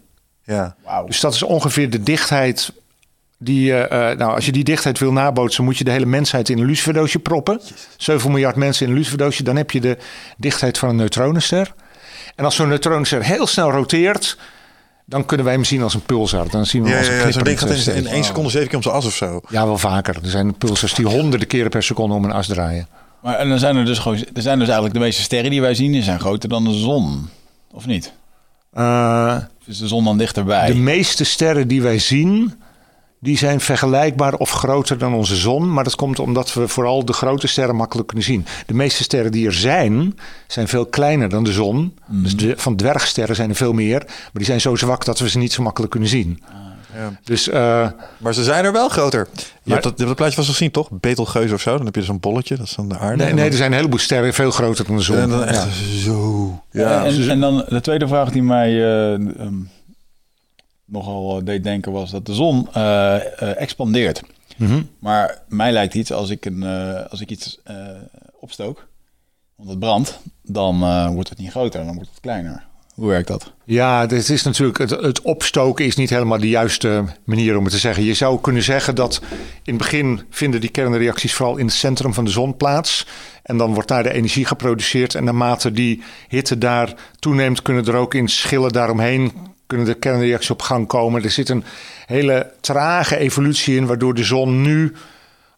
Ja. 0.45 0.77
Wauw. 0.85 1.07
Dus 1.07 1.21
dat 1.21 1.35
is 1.35 1.43
ongeveer 1.43 1.91
de 1.91 2.03
dichtheid 2.03 2.73
die 3.39 3.75
eh, 3.75 4.17
nou, 4.17 4.35
als 4.35 4.47
je 4.47 4.53
die 4.53 4.65
dichtheid 4.65 4.99
wil 4.99 5.13
nabootsen, 5.13 5.65
moet 5.65 5.79
je 5.79 5.85
de 5.85 5.91
hele 5.91 6.07
mensheid 6.07 6.49
in 6.49 6.59
een 6.59 6.67
luciferdoosje 6.67 7.19
proppen. 7.19 7.61
7 7.97 8.31
miljard 8.31 8.57
mensen 8.57 8.85
in 8.85 8.93
een 8.93 8.99
luciferdoosje, 8.99 9.43
dan 9.43 9.57
heb 9.57 9.71
je 9.71 9.81
de 9.81 9.99
dichtheid 10.37 10.79
van 10.79 10.89
een 10.89 10.97
neutronenster. 10.97 11.75
En 12.35 12.45
als 12.45 12.55
zo'n 12.55 12.69
neutronenster 12.69 13.25
heel 13.25 13.47
snel 13.47 13.71
roteert, 13.71 14.39
dan 15.05 15.27
kunnen 15.27 15.47
wij 15.47 15.55
hem 15.55 15.65
zien 15.65 15.83
als 15.83 15.95
een 15.95 16.03
pulsar. 16.03 16.51
Dan 16.51 16.67
zien 16.67 16.83
we 16.83 16.89
Ja, 16.89 16.99
als 16.99 17.07
ja, 17.07 17.13
een 17.13 17.27
ja, 17.27 17.33
zo'n 17.33 17.43
ding 17.43 17.59
gaat 17.59 17.87
in, 17.87 18.07
één 18.07 18.25
seconde 18.25 18.51
zeven 18.51 18.69
keer 18.69 18.77
om 18.77 18.83
zijn 18.83 18.95
as 18.95 19.07
of 19.07 19.15
zo. 19.15 19.41
Ja, 19.49 19.65
wel 19.65 19.79
vaker. 19.79 20.17
Er 20.23 20.31
zijn 20.31 20.55
pulsars 20.55 20.95
die 20.95 21.07
honderden 21.07 21.49
keren 21.49 21.71
per 21.71 21.83
seconde 21.83 22.15
om 22.15 22.25
een 22.25 22.33
as 22.33 22.47
draaien. 22.47 22.89
Maar 23.23 23.39
en 23.39 23.49
dan 23.49 23.59
zijn 23.59 23.77
er 23.77 23.85
dus 23.85 23.99
gewoon, 23.99 24.19
er 24.35 24.43
zijn 24.43 24.59
dus 24.59 24.67
eigenlijk 24.67 24.95
de 24.99 25.05
meeste 25.05 25.23
sterren 25.23 25.51
die 25.51 25.61
wij 25.61 25.75
zien, 25.75 25.93
die 25.93 26.03
zijn 26.03 26.21
groter 26.21 26.49
dan 26.49 26.65
de 26.65 26.75
zon. 26.75 27.29
Of 27.71 27.87
niet? 27.87 28.13
Eh, 28.73 29.37
is 29.67 29.79
de 29.79 29.89
zon 29.89 30.05
dan 30.05 30.19
dichterbij? 30.19 30.67
De 30.67 30.75
meeste 30.75 31.25
sterren 31.25 31.69
die 31.69 31.83
wij 31.83 31.99
zien, 31.99 32.55
die 33.23 33.39
zijn 33.39 33.61
vergelijkbaar 33.61 34.35
of 34.35 34.51
groter 34.51 34.99
dan 34.99 35.15
onze 35.15 35.37
zon. 35.37 35.73
Maar 35.73 35.85
dat 35.85 35.95
komt 35.95 36.19
omdat 36.19 36.53
we 36.55 36.69
vooral 36.69 37.05
de 37.05 37.13
grote 37.13 37.47
sterren 37.47 37.77
makkelijk 37.77 38.09
kunnen 38.09 38.27
zien. 38.27 38.47
De 38.67 38.75
meeste 38.75 39.03
sterren 39.03 39.33
die 39.33 39.47
er 39.47 39.53
zijn, 39.53 40.19
zijn 40.47 40.69
veel 40.69 40.87
kleiner 40.87 41.29
dan 41.29 41.45
de 41.45 41.53
zon. 41.53 41.95
Dus 42.07 42.37
de, 42.37 42.55
van 42.57 42.77
dwergsterren 42.77 43.37
zijn 43.37 43.49
er 43.51 43.57
veel 43.57 43.73
meer. 43.73 44.03
Maar 44.07 44.31
die 44.33 44.45
zijn 44.45 44.61
zo 44.61 44.77
zwak 44.77 45.05
dat 45.05 45.19
we 45.19 45.29
ze 45.29 45.39
niet 45.39 45.53
zo 45.53 45.63
makkelijk 45.63 45.91
kunnen 45.93 46.09
zien. 46.09 46.43
Ja. 46.97 47.13
Dus 47.25 47.49
eh, 47.49 47.89
Maar 48.19 48.35
ze 48.35 48.45
zijn 48.45 48.65
er 48.65 48.73
wel 48.73 48.89
groter. 48.89 49.29
Je, 49.33 49.41
Maar- 49.65 49.73
hebt, 49.73 49.83
dat, 49.83 49.83
je 49.83 49.89
hebt 49.97 49.99
dat 50.09 50.17
plaatje 50.17 50.35
vast 50.37 50.49
gezien, 50.49 50.71
toch? 50.71 50.89
Betelgeuse 50.91 51.55
of 51.55 51.61
zo. 51.61 51.77
Dan 51.77 51.85
heb 51.85 51.95
je 51.95 52.01
dus 52.01 52.09
zo'n 52.09 52.21
bolletje, 52.21 52.57
dat 52.57 52.67
is 52.67 52.75
dan 52.75 52.89
de 52.89 52.99
aarde. 52.99 53.17
nee, 53.17 53.27
nee, 53.27 53.35
dan- 53.43 53.45
er 53.45 53.57
zijn 53.57 53.71
een 53.71 53.77
heleboel 53.77 53.99
sterren 53.99 54.35
veel 54.35 54.51
groter 54.51 54.87
dan 54.87 54.97
de 54.97 55.03
zon. 55.03 55.17
En 55.17 55.29
dan 55.29 55.45
echt 55.45 55.63
Ja. 55.65 55.99
zo. 55.99 56.61
Ja. 56.71 57.05
en, 57.05 57.31
en 57.31 57.41
dan 57.41 57.65
de 57.69 57.81
tweede 57.81 58.09
vraag 58.09 58.31
die 58.31 58.43
mij 58.43 58.69
eh, 58.71 59.13
ehm, 59.15 59.53
nogal 60.93 61.39
eh, 61.39 61.45
deed 61.45 61.65
denken 61.65 61.93
was 61.93 62.11
dat 62.11 62.27
de 62.27 62.35
zon 62.35 62.69
eh, 62.73 63.15
eh, 63.15 63.61
expandeert. 63.61 64.23
Mhm. 64.57 64.83
Maar 64.99 65.43
mij 65.49 65.73
lijkt 65.73 65.95
iets 65.95 66.13
als 66.13 66.31
ik, 66.31 66.45
een, 66.45 66.63
als 67.11 67.21
ik 67.21 67.31
iets 67.31 67.61
opstook, 68.41 68.89
want 69.57 69.71
het 69.71 69.79
brandt, 69.79 70.21
dan 70.43 70.79
wordt 71.15 71.29
het 71.29 71.39
niet 71.39 71.51
groter, 71.51 71.85
dan 71.85 71.95
wordt 71.95 72.11
het 72.11 72.21
kleiner. 72.21 72.71
Hoe 72.95 73.09
werkt 73.09 73.29
dat? 73.29 73.53
Ja, 73.65 74.01
het 74.01 74.29
is 74.29 74.43
natuurlijk, 74.43 74.79
het, 74.79 74.91
het 74.91 75.21
opstoken 75.21 75.85
is 75.85 75.97
niet 75.97 76.11
helemaal 76.11 76.39
de 76.39 76.49
juiste 76.49 77.05
manier 77.25 77.57
om 77.57 77.65
het 77.65 77.73
te 77.73 77.79
zeggen. 77.79 78.05
Je 78.05 78.15
zou 78.15 78.41
kunnen 78.41 78.63
zeggen 78.63 78.95
dat 78.95 79.21
in 79.63 79.75
het 79.75 79.83
begin 79.83 80.23
vinden 80.31 80.61
die 80.61 80.71
kernreacties 80.71 81.35
vooral 81.35 81.57
in 81.57 81.67
het 81.67 81.75
centrum 81.75 82.15
van 82.15 82.25
de 82.25 82.31
zon 82.31 82.57
plaats. 82.57 83.07
En 83.43 83.57
dan 83.57 83.75
wordt 83.75 83.89
daar 83.89 84.03
de 84.03 84.13
energie 84.13 84.45
geproduceerd. 84.45 85.15
En 85.15 85.25
naarmate 85.25 85.73
die 85.73 86.03
hitte 86.29 86.59
daar 86.59 86.95
toeneemt, 87.19 87.63
kunnen 87.63 87.85
er 87.85 87.95
ook 87.95 88.15
in 88.15 88.29
schillen 88.29 88.73
daaromheen 88.73 89.33
kunnen 89.73 89.93
de 89.93 89.99
kernreacties 89.99 90.51
op 90.51 90.63
gang 90.63 90.87
komen. 90.87 91.23
Er 91.23 91.31
zit 91.31 91.49
een 91.49 91.65
hele 92.07 92.53
trage 92.61 93.17
evolutie 93.17 93.77
in, 93.77 93.87
waardoor 93.87 94.15
de 94.15 94.25
zon 94.25 94.63
nu 94.63 94.95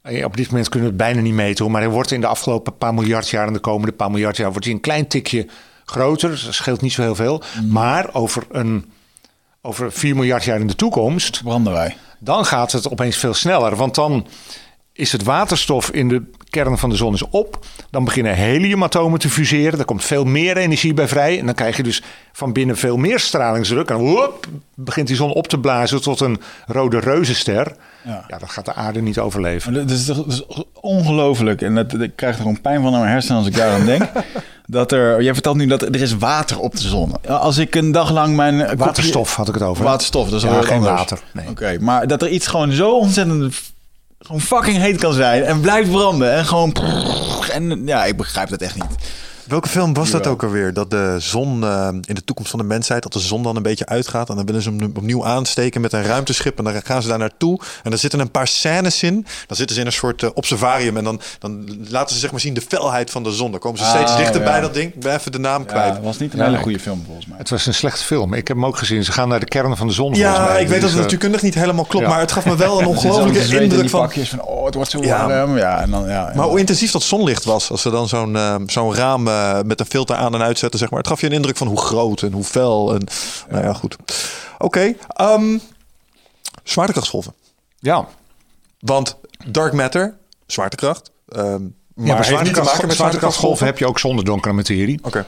eh, 0.02 0.24
Op 0.24 0.36
dit 0.36 0.48
moment 0.48 0.68
kunnen 0.68 0.88
we 0.88 0.94
het 0.94 1.04
bijna 1.04 1.20
niet 1.20 1.34
meten, 1.34 1.70
maar 1.70 1.80
hij 1.80 1.90
wordt 1.90 2.10
in 2.10 2.20
de 2.20 2.26
afgelopen 2.26 2.76
paar 2.78 2.94
miljard 2.94 3.28
jaar 3.28 3.46
en 3.46 3.52
de 3.52 3.58
komende 3.58 3.92
paar 3.92 4.10
miljard 4.10 4.36
jaar 4.36 4.50
wordt 4.50 4.64
hij 4.64 4.74
een 4.74 4.80
klein 4.80 5.06
tikje 5.06 5.46
groter. 5.84 6.30
Dus 6.30 6.44
dat 6.44 6.54
scheelt 6.54 6.80
niet 6.80 6.92
zo 6.92 7.02
heel 7.02 7.14
veel. 7.14 7.42
Maar 7.68 8.14
over 8.14 8.46
een 8.50 8.92
over 9.62 9.92
4 9.92 10.14
miljard 10.14 10.44
jaar 10.44 10.60
in 10.60 10.66
de 10.66 10.74
toekomst, 10.74 11.42
Branden 11.42 11.72
wij. 11.72 11.96
dan 12.18 12.44
gaat 12.44 12.72
het 12.72 12.90
opeens 12.90 13.16
veel 13.16 13.34
sneller. 13.34 13.76
Want 13.76 13.94
dan 13.94 14.26
is 14.92 15.12
het 15.12 15.22
waterstof 15.22 15.90
in 15.90 16.08
de 16.08 16.22
kern 16.54 16.78
van 16.78 16.90
de 16.90 16.96
zon 16.96 17.14
is 17.14 17.28
op. 17.28 17.58
Dan 17.90 18.04
beginnen 18.04 18.34
heliumatomen 18.34 19.18
te 19.18 19.28
fuseren. 19.28 19.78
Er 19.78 19.84
komt 19.84 20.04
veel 20.04 20.24
meer 20.24 20.56
energie 20.56 20.94
bij 20.94 21.08
vrij. 21.08 21.38
En 21.38 21.46
dan 21.46 21.54
krijg 21.54 21.76
je 21.76 21.82
dus 21.82 22.02
van 22.32 22.52
binnen 22.52 22.76
veel 22.76 22.96
meer 22.96 23.20
stralingsdruk. 23.20 23.90
En 23.90 23.96
woep, 23.96 24.46
begint 24.74 25.06
die 25.06 25.16
zon 25.16 25.32
op 25.32 25.46
te 25.46 25.58
blazen 25.58 26.02
tot 26.02 26.20
een 26.20 26.40
rode 26.66 26.98
reuzenster. 26.98 27.76
Ja. 28.04 28.24
Ja, 28.28 28.38
dat 28.38 28.50
gaat 28.50 28.64
de 28.64 28.74
aarde 28.74 29.02
niet 29.02 29.18
overleven. 29.18 29.72
Dat 29.72 29.90
is 29.90 30.04
toch 30.04 30.16
dat 30.16 30.26
is 30.26 30.44
ongelooflijk. 30.80 31.62
En 31.62 31.74
dat, 31.74 32.00
ik 32.00 32.12
krijg 32.16 32.34
er 32.34 32.40
gewoon 32.40 32.60
pijn 32.60 32.82
van 32.82 32.94
aan 32.94 33.00
mijn 33.00 33.12
hersenen 33.12 33.38
als 33.38 33.46
ik 33.46 33.56
daaraan 33.56 33.84
denk. 33.84 34.02
dat 34.66 34.92
er, 34.92 35.22
jij 35.22 35.32
vertelt 35.32 35.56
nu 35.56 35.66
dat 35.66 35.82
er 35.82 36.02
is 36.02 36.16
water 36.16 36.58
op 36.58 36.76
de 36.76 36.88
zon. 36.88 37.24
Als 37.26 37.58
ik 37.58 37.74
een 37.74 37.92
dag 37.92 38.10
lang 38.10 38.36
mijn... 38.36 38.76
Waterstof 38.76 39.34
had 39.34 39.48
ik 39.48 39.54
het 39.54 39.62
over. 39.62 39.84
Waterstof, 39.84 40.28
dat 40.28 40.42
is 40.42 40.48
Ja, 40.48 40.62
geen 40.62 40.76
anders. 40.76 40.94
water, 40.96 41.20
nee. 41.32 41.48
Oké, 41.48 41.76
maar 41.80 42.06
dat 42.06 42.22
er 42.22 42.28
iets 42.28 42.46
gewoon 42.46 42.72
zo 42.72 42.98
ontzettend 42.98 43.54
gewoon 44.24 44.40
fucking 44.40 44.76
heet 44.76 45.00
kan 45.00 45.12
zijn 45.12 45.44
en 45.44 45.60
blijft 45.60 45.90
branden 45.90 46.32
en 46.32 46.44
gewoon 46.44 46.76
en 47.52 47.86
ja, 47.86 48.04
ik 48.04 48.16
begrijp 48.16 48.48
dat 48.48 48.60
echt 48.60 48.74
niet. 48.74 49.14
Welke 49.46 49.68
film 49.68 49.94
was 49.94 50.10
dat 50.10 50.26
ook 50.26 50.42
alweer? 50.42 50.72
Dat 50.72 50.90
de 50.90 51.16
zon 51.18 51.64
eh, 51.64 51.88
in 51.88 52.14
de 52.14 52.24
toekomst 52.24 52.50
van 52.50 52.58
de 52.60 52.64
mensheid, 52.64 53.02
dat 53.02 53.12
de 53.12 53.18
zon 53.18 53.42
dan 53.42 53.56
een 53.56 53.62
beetje 53.62 53.86
uitgaat. 53.86 54.28
En 54.28 54.36
dan 54.36 54.46
willen 54.46 54.62
ze 54.62 54.70
hem 54.70 54.92
opnieuw 54.96 55.24
aansteken 55.26 55.80
met 55.80 55.92
een 55.92 56.02
ruimteschip. 56.02 56.58
En 56.58 56.64
dan 56.64 56.82
gaan 56.84 57.02
ze 57.02 57.08
daar 57.08 57.18
naartoe. 57.18 57.58
En 57.82 57.90
dan 57.90 57.98
zitten 57.98 58.20
een 58.20 58.30
paar 58.30 58.46
scènes 58.48 59.02
in. 59.02 59.26
Dan 59.46 59.56
zitten 59.56 59.74
ze 59.74 59.80
in 59.80 59.86
een 59.86 59.92
soort 59.92 60.22
eh, 60.22 60.30
observarium. 60.34 60.96
En 60.96 61.04
dan, 61.04 61.20
dan 61.38 61.78
laten 61.88 62.14
ze 62.14 62.20
zeg 62.20 62.30
maar 62.30 62.40
zien 62.40 62.54
de 62.54 62.60
felheid 62.60 63.10
van 63.10 63.22
de 63.22 63.32
zon. 63.32 63.50
Dan 63.50 63.60
komen 63.60 63.78
ze 63.78 63.84
steeds 63.84 64.10
Oh, 64.10 64.16
dichter 64.16 64.40
ja. 64.40 64.50
bij 64.50 64.60
dat 64.60 64.74
ding. 64.74 64.94
Ik 64.94 65.00
ben 65.00 65.14
even 65.14 65.32
de 65.32 65.38
naam 65.38 65.64
kwijt. 65.64 65.94
Ja, 65.94 66.00
was 66.00 66.18
niet 66.18 66.32
een 66.32 66.38
Ja, 66.38 66.44
hele 66.44 66.58
goede 66.58 66.80
film 66.80 67.02
volgens 67.06 67.26
mij. 67.26 67.38
Het 67.38 67.50
was 67.50 67.66
een 67.66 67.74
slechte 67.74 68.04
film. 68.04 68.34
Ik 68.34 68.48
heb 68.48 68.56
hem 68.56 68.66
ook 68.66 68.76
gezien. 68.76 69.04
Ze 69.04 69.12
gaan 69.12 69.28
naar 69.28 69.40
de 69.40 69.46
kern 69.46 69.76
van 69.76 69.86
de 69.86 69.92
zon. 69.92 70.14
Ja, 70.14 70.44
mij. 70.44 70.62
ik 70.62 70.68
weet 70.68 70.70
dat 70.70 70.80
Dus, 70.80 70.82
het 70.82 70.92
eh, 70.92 71.02
natuurkundig 71.02 71.42
niet 71.42 71.54
helemaal 71.54 71.84
klopt. 71.84 72.04
ja. 72.04 72.10
Maar 72.10 72.20
het 72.20 72.32
gaf 72.32 72.44
me 72.44 72.56
wel 72.56 72.80
een 72.80 72.86
ongelofelijke 72.94 73.60
indruk 73.60 73.80
die 73.80 73.90
van... 73.90 74.00
pakjes 74.00 74.28
van 74.28 74.40
oh, 74.42 74.64
het 74.64 74.74
wordt 74.74 74.90
zo 74.90 74.98
warm. 75.00 75.56
Ja, 75.56 75.80
en 75.80 75.90
dan 75.90 76.06
ja. 76.08 76.28
en 76.30 76.36
Maar 76.36 76.46
hoe 76.46 76.58
intensief 76.58 76.90
dat 76.90 77.02
zonlicht 77.02 77.44
was. 77.44 77.70
Als 77.70 77.82
ze 77.82 77.90
dan 77.90 78.08
zo'n 78.08 78.38
zo'n 78.66 78.94
raam 78.94 79.28
eh, 79.34 79.62
met 79.62 79.80
een 79.80 79.86
filter 79.86 80.16
aan 80.16 80.34
en 80.34 80.42
uitzetten, 80.42 80.78
zeg 80.78 80.90
maar. 80.90 80.98
Het 80.98 81.08
gaf 81.08 81.20
je 81.20 81.26
een 81.26 81.32
indruk 81.32 81.56
van 81.56 81.66
hoe 81.66 81.80
groot 81.80 82.22
en 82.22 82.32
hoe 82.32 82.44
fel. 82.44 82.94
En, 82.94 83.06
Nou 83.50 83.64
ja, 83.64 83.72
goed. 83.72 83.96
Oké. 84.58 84.94
ehm, 85.08 85.58
zwaartekrachtsgolven. 86.62 87.34
Ja, 87.78 88.06
Want 88.78 89.16
dark 89.46 89.72
matter, 89.72 90.16
zwaartekracht. 90.46 91.10
ehm, 91.28 91.42
maar 91.42 91.60
maar 91.94 92.26
heeft 92.26 92.42
niet 92.42 92.54
te 92.54 92.62
maken 92.62 92.86
met 92.86 92.96
zwaartekrachtsgolven 92.96 93.66
heb 93.66 93.78
je 93.78 93.86
ook 93.86 93.98
zonder 93.98 94.24
donkere 94.24 94.54
materie. 94.54 94.98
Oké. 95.02 95.26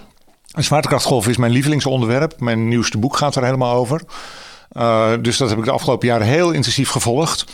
Een 0.52 0.64
zwaartekrachtgolf 0.64 1.28
is 1.28 1.36
mijn 1.36 1.52
lievelingsonderwerp. 1.52 2.40
Mijn 2.40 2.68
nieuwste 2.68 2.98
boek 2.98 3.16
gaat 3.16 3.36
er 3.36 3.44
helemaal 3.44 3.74
over. 3.74 4.02
Uh, 4.72 5.12
dus 5.20 5.36
dat 5.36 5.48
heb 5.48 5.58
ik 5.58 5.64
de 5.64 5.70
afgelopen 5.70 6.08
jaren 6.08 6.26
heel 6.26 6.50
intensief 6.50 6.90
gevolgd. 6.90 7.44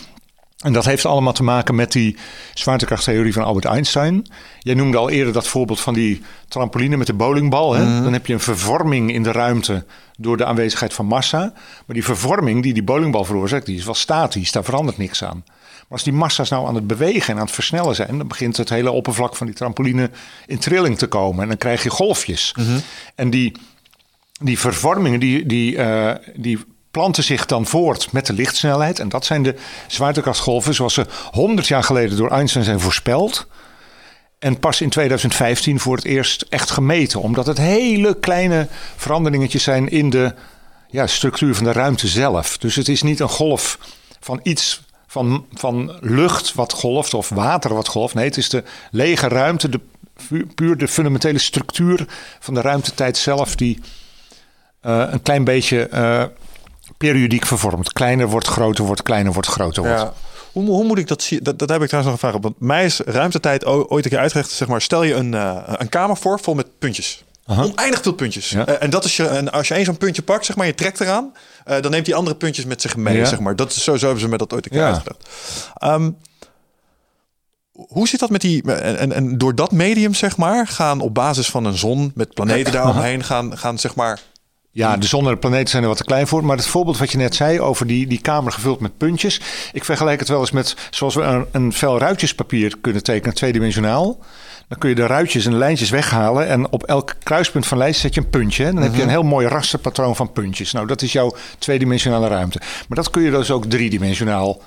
En 0.63 0.73
dat 0.73 0.85
heeft 0.85 1.05
allemaal 1.05 1.33
te 1.33 1.43
maken 1.43 1.75
met 1.75 1.93
die 1.93 2.17
zwaartekrachttheorie 2.55 3.33
van 3.33 3.45
Albert 3.45 3.65
Einstein. 3.65 4.27
Jij 4.59 4.75
noemde 4.75 4.97
al 4.97 5.11
eerder 5.11 5.33
dat 5.33 5.49
voorbeeld 5.49 5.81
van 5.81 5.95
die 5.95 6.23
trampoline 6.49 6.97
met 6.97 7.07
de 7.07 7.15
bowlingbal. 7.15 7.73
Hè? 7.73 8.03
Dan 8.03 8.13
heb 8.13 8.27
je 8.27 8.33
een 8.33 8.41
vervorming 8.41 9.13
in 9.13 9.23
de 9.23 9.33
ruimte 9.33 9.85
door 10.17 10.37
de 10.37 10.45
aanwezigheid 10.45 10.93
van 10.93 11.07
massa. 11.07 11.53
Maar 11.87 11.95
die 11.95 12.05
vervorming 12.05 12.63
die 12.63 12.73
die 12.73 12.83
bowlingbal 12.83 13.25
veroorzaakt, 13.25 13.67
die 13.67 13.79
is 13.79 13.85
wel 13.85 13.95
statisch. 13.95 14.53
Daar 14.53 14.65
verandert 14.65 14.99
niks 14.99 15.25
aan. 15.25 15.43
Maar 15.47 15.87
als 15.89 16.03
die 16.03 16.13
massa's 16.13 16.51
nou 16.51 16.67
aan 16.67 16.75
het 16.75 16.87
bewegen 16.87 17.33
en 17.33 17.39
aan 17.39 17.45
het 17.45 17.55
versnellen 17.55 17.95
zijn, 17.95 18.19
dan 18.19 18.29
begint 18.29 18.57
het 18.57 18.69
hele 18.69 18.91
oppervlak 18.91 19.37
van 19.37 19.47
die 19.47 19.57
trampoline 19.57 20.11
in 20.47 20.59
trilling 20.59 20.99
te 20.99 21.07
komen. 21.07 21.43
En 21.43 21.49
dan 21.49 21.57
krijg 21.57 21.83
je 21.83 21.91
golfjes. 21.91 22.55
En 23.15 23.31
die, 23.31 23.53
die 24.41 24.59
vervormingen, 24.59 25.21
die, 25.21 25.47
die, 25.47 25.77
uh, 25.77 26.11
die 26.37 26.59
planten 26.93 27.25
zich 27.25 27.47
dan 27.47 27.67
voort 27.67 28.13
met 28.13 28.27
de 28.27 28.33
lichtsnelheid. 28.33 28.99
En 28.99 29.09
dat 29.09 29.25
zijn 29.25 29.43
de 29.43 29.55
zwaartekrachtsgolven 29.87 30.75
zoals 30.75 30.95
ze 30.95 31.07
100 31.31 31.67
jaar 31.67 31.85
geleden 31.85 32.17
door 32.17 32.31
Einstein 32.31 32.65
zijn 32.65 32.81
voorspeld. 32.81 33.47
En 34.39 34.59
pas 34.59 34.81
in 34.81 34.89
2015 34.89 35.81
voor 35.81 35.97
het 35.97 36.05
eerst 36.05 36.47
echt 36.49 36.71
gemeten. 36.71 37.21
Omdat 37.21 37.47
het 37.47 37.59
hele 37.59 38.19
kleine 38.19 38.69
veranderingetjes 38.97 39.63
zijn 39.63 39.89
in 39.89 40.11
de 40.11 40.35
ja, 40.89 41.07
structuur 41.07 41.55
van 41.55 41.65
de 41.65 41.73
ruimte 41.73 42.09
zelf. 42.09 42.59
Dus 42.59 42.77
het 42.77 42.89
is 42.89 43.03
niet 43.03 43.21
een 43.21 43.29
golf 43.29 43.79
van 44.21 44.41
iets 44.43 44.83
van, 45.07 45.47
van 45.53 45.97
lucht 46.01 46.55
wat 46.55 46.73
golft 46.73 47.15
of 47.15 47.29
water 47.29 47.75
wat 47.75 47.89
golft. 47.89 48.15
Nee, 48.15 48.25
het 48.25 48.37
is 48.37 48.49
de 48.49 48.65
lege 48.91 49.29
ruimte, 49.29 49.69
de, 49.69 49.81
puur 50.55 50.77
de 50.77 50.89
fundamentele 50.89 51.39
structuur 51.39 52.07
van 52.41 52.55
de 52.55 52.61
ruimtetijd 52.61 53.17
zelf 53.17 53.57
die 53.57 53.79
uh, 54.87 55.05
een 55.11 55.23
klein 55.23 55.45
beetje 55.45 55.89
uh, 55.93 56.25
periodiek 57.07 57.47
vervormt. 57.47 57.93
Kleiner 57.93 58.29
wordt 58.29 58.47
groter, 58.47 58.85
wordt 58.85 59.03
kleiner, 59.03 59.33
wordt 59.33 59.49
groter. 59.49 59.83
Wordt. 59.83 60.01
Ja. 60.01 60.13
Hoe, 60.53 60.65
hoe, 60.65 60.85
moet 60.85 60.99
ik 60.99 61.09
dat 61.09 61.23
zien? 61.23 61.41
Dat, 61.43 61.59
dat 61.59 61.69
heb 61.69 61.83
ik 61.83 61.89
trouwens 61.89 62.13
nog 62.13 62.23
een 62.23 62.29
vraag 62.29 62.35
op. 62.35 62.43
Want 62.43 62.61
mij 62.61 62.85
is 62.85 63.01
ruimtetijd 63.05 63.65
ooit 63.65 64.05
een 64.05 64.11
keer 64.11 64.19
uitgelegd. 64.19 64.51
Zeg 64.51 64.69
maar, 64.69 64.83
stel 64.83 65.03
je 65.03 65.15
een, 65.15 65.33
uh, 65.33 65.59
een 65.67 65.89
kamer 65.89 66.17
voor 66.17 66.41
vol 66.41 66.55
met 66.55 66.79
puntjes. 66.79 67.25
Aha. 67.47 67.63
Oneindig 67.63 68.03
veel 68.03 68.13
puntjes. 68.13 68.51
Ja. 68.51 68.69
Uh, 68.69 68.75
en 68.83 68.91
dat 68.91 69.05
is 69.05 69.17
je, 69.17 69.27
en 69.27 69.53
als 69.53 69.69
je 69.69 69.75
één 69.75 69.85
zo'n 69.85 69.97
puntje 69.97 70.23
pakt, 70.23 70.45
zeg 70.45 70.57
maar, 70.57 70.67
je 70.67 70.75
trekt 70.75 71.01
eraan, 71.01 71.33
uh, 71.69 71.81
dan 71.81 71.91
neemt 71.91 72.05
die 72.05 72.15
andere 72.15 72.37
puntjes 72.37 72.65
met 72.65 72.81
zich 72.81 72.97
mee. 72.97 73.17
Ja. 73.17 73.25
Zeg 73.25 73.41
maar. 73.41 73.57
dat 73.57 73.73
is, 73.73 73.85
zo, 73.85 73.97
zo 73.97 74.05
hebben 74.05 74.23
ze 74.23 74.29
me 74.29 74.37
dat 74.37 74.53
ooit 74.53 74.65
een 74.65 74.71
keer 74.71 74.81
ja. 74.81 74.87
uitgelegd. 74.87 75.29
Um, 75.85 76.17
hoe 77.73 78.09
zit 78.09 78.21
dat 78.21 78.31
met 78.31 78.41
die. 78.41 78.63
En, 78.73 78.99
en, 78.99 79.13
en, 79.13 79.39
door 79.39 79.55
dat 79.55 79.73
medium, 79.73 80.15
zeg 80.15 80.37
maar, 80.37 80.67
gaan 80.67 81.01
op 81.01 81.15
basis 81.15 81.51
van 81.51 81.65
een 81.65 81.79
zon 81.79 82.13
met 82.15 82.35
planeten 82.35 82.73
daaromheen, 82.73 83.25
gaan, 83.25 83.59
gaan 83.59 83.79
zeg 83.79 83.95
maar. 83.95 84.21
Ja, 84.75 84.97
de 84.97 85.07
zon 85.07 85.25
en 85.25 85.31
de 85.31 85.37
planeten 85.37 85.69
zijn 85.69 85.83
er 85.83 85.89
wat 85.89 85.99
te 85.99 86.05
klein 86.05 86.27
voor. 86.27 86.45
Maar 86.45 86.57
het 86.57 86.67
voorbeeld 86.67 86.99
wat 86.99 87.11
je 87.11 87.19
net 87.19 87.35
zei 87.35 87.61
over 87.61 87.87
die, 87.87 88.07
die 88.07 88.21
kamer 88.21 88.53
gevuld 88.53 88.81
met 88.81 88.97
puntjes. 88.97 89.41
Ik 89.73 89.85
vergelijk 89.85 90.19
het 90.19 90.29
wel 90.29 90.41
eens 90.41 90.51
met 90.51 90.77
zoals 90.91 91.15
we 91.15 91.23
een, 91.23 91.47
een 91.53 91.73
vel 91.73 91.99
ruitjespapier 91.99 92.77
kunnen 92.81 93.03
tekenen, 93.03 93.35
tweedimensionaal. 93.35 94.19
Dan 94.69 94.79
kun 94.79 94.89
je 94.89 94.95
de 94.95 95.07
ruitjes 95.07 95.45
en 95.45 95.51
de 95.51 95.57
lijntjes 95.57 95.91
weghalen. 95.91 96.49
En 96.49 96.71
op 96.71 96.83
elk 96.83 97.15
kruispunt 97.23 97.67
van 97.67 97.79
lijst 97.79 98.01
zet 98.01 98.15
je 98.15 98.21
een 98.21 98.31
puntje. 98.31 98.65
Dan 98.65 98.83
heb 98.83 98.95
je 98.95 99.03
een 99.03 99.09
heel 99.09 99.23
mooi 99.23 99.47
rasterpatroon 99.47 100.17
van 100.17 100.33
puntjes. 100.33 100.73
Nou, 100.73 100.87
dat 100.87 101.03
is 101.03 101.13
jouw 101.13 101.37
tweedimensionale 101.59 102.29
ruimte. 102.29 102.61
Maar 102.89 102.99
dat 102.99 103.11
kun 103.11 103.23
je 103.23 103.31
dus 103.31 103.51
ook 103.51 103.65
driedimensionaal. 103.65 104.61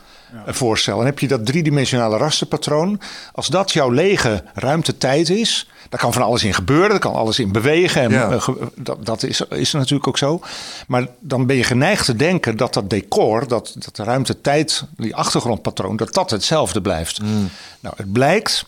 Voorstellen. 0.45 0.99
En 0.99 1.05
heb 1.05 1.19
je 1.19 1.27
dat 1.27 1.45
driedimensionale 1.45 2.17
rasterpatroon. 2.17 3.01
Als 3.33 3.47
dat 3.47 3.71
jouw 3.71 3.89
lege 3.89 4.43
ruimtetijd 4.53 5.29
is. 5.29 5.69
Daar 5.89 5.99
kan 5.99 6.13
van 6.13 6.21
alles 6.21 6.43
in 6.43 6.53
gebeuren. 6.53 6.89
Daar 6.89 6.99
kan 6.99 7.13
alles 7.13 7.39
in 7.39 7.51
bewegen. 7.51 8.01
En 8.01 8.11
ja. 8.11 8.31
uh, 8.31 8.47
dat, 8.75 9.05
dat 9.05 9.23
is, 9.23 9.41
is 9.41 9.71
natuurlijk 9.71 10.07
ook 10.07 10.17
zo. 10.17 10.41
Maar 10.87 11.07
dan 11.19 11.45
ben 11.45 11.55
je 11.55 11.63
geneigd 11.63 12.05
te 12.05 12.15
denken 12.15 12.57
dat 12.57 12.73
dat 12.73 12.89
decor. 12.89 13.47
Dat, 13.47 13.75
dat 13.77 13.95
de 13.95 14.03
ruimtetijd, 14.03 14.85
die 14.97 15.15
achtergrondpatroon. 15.15 15.95
Dat 15.95 16.13
dat 16.13 16.29
hetzelfde 16.29 16.81
blijft. 16.81 17.21
Mm. 17.21 17.49
Nou, 17.79 17.95
het 17.97 18.11
blijkt 18.11 18.65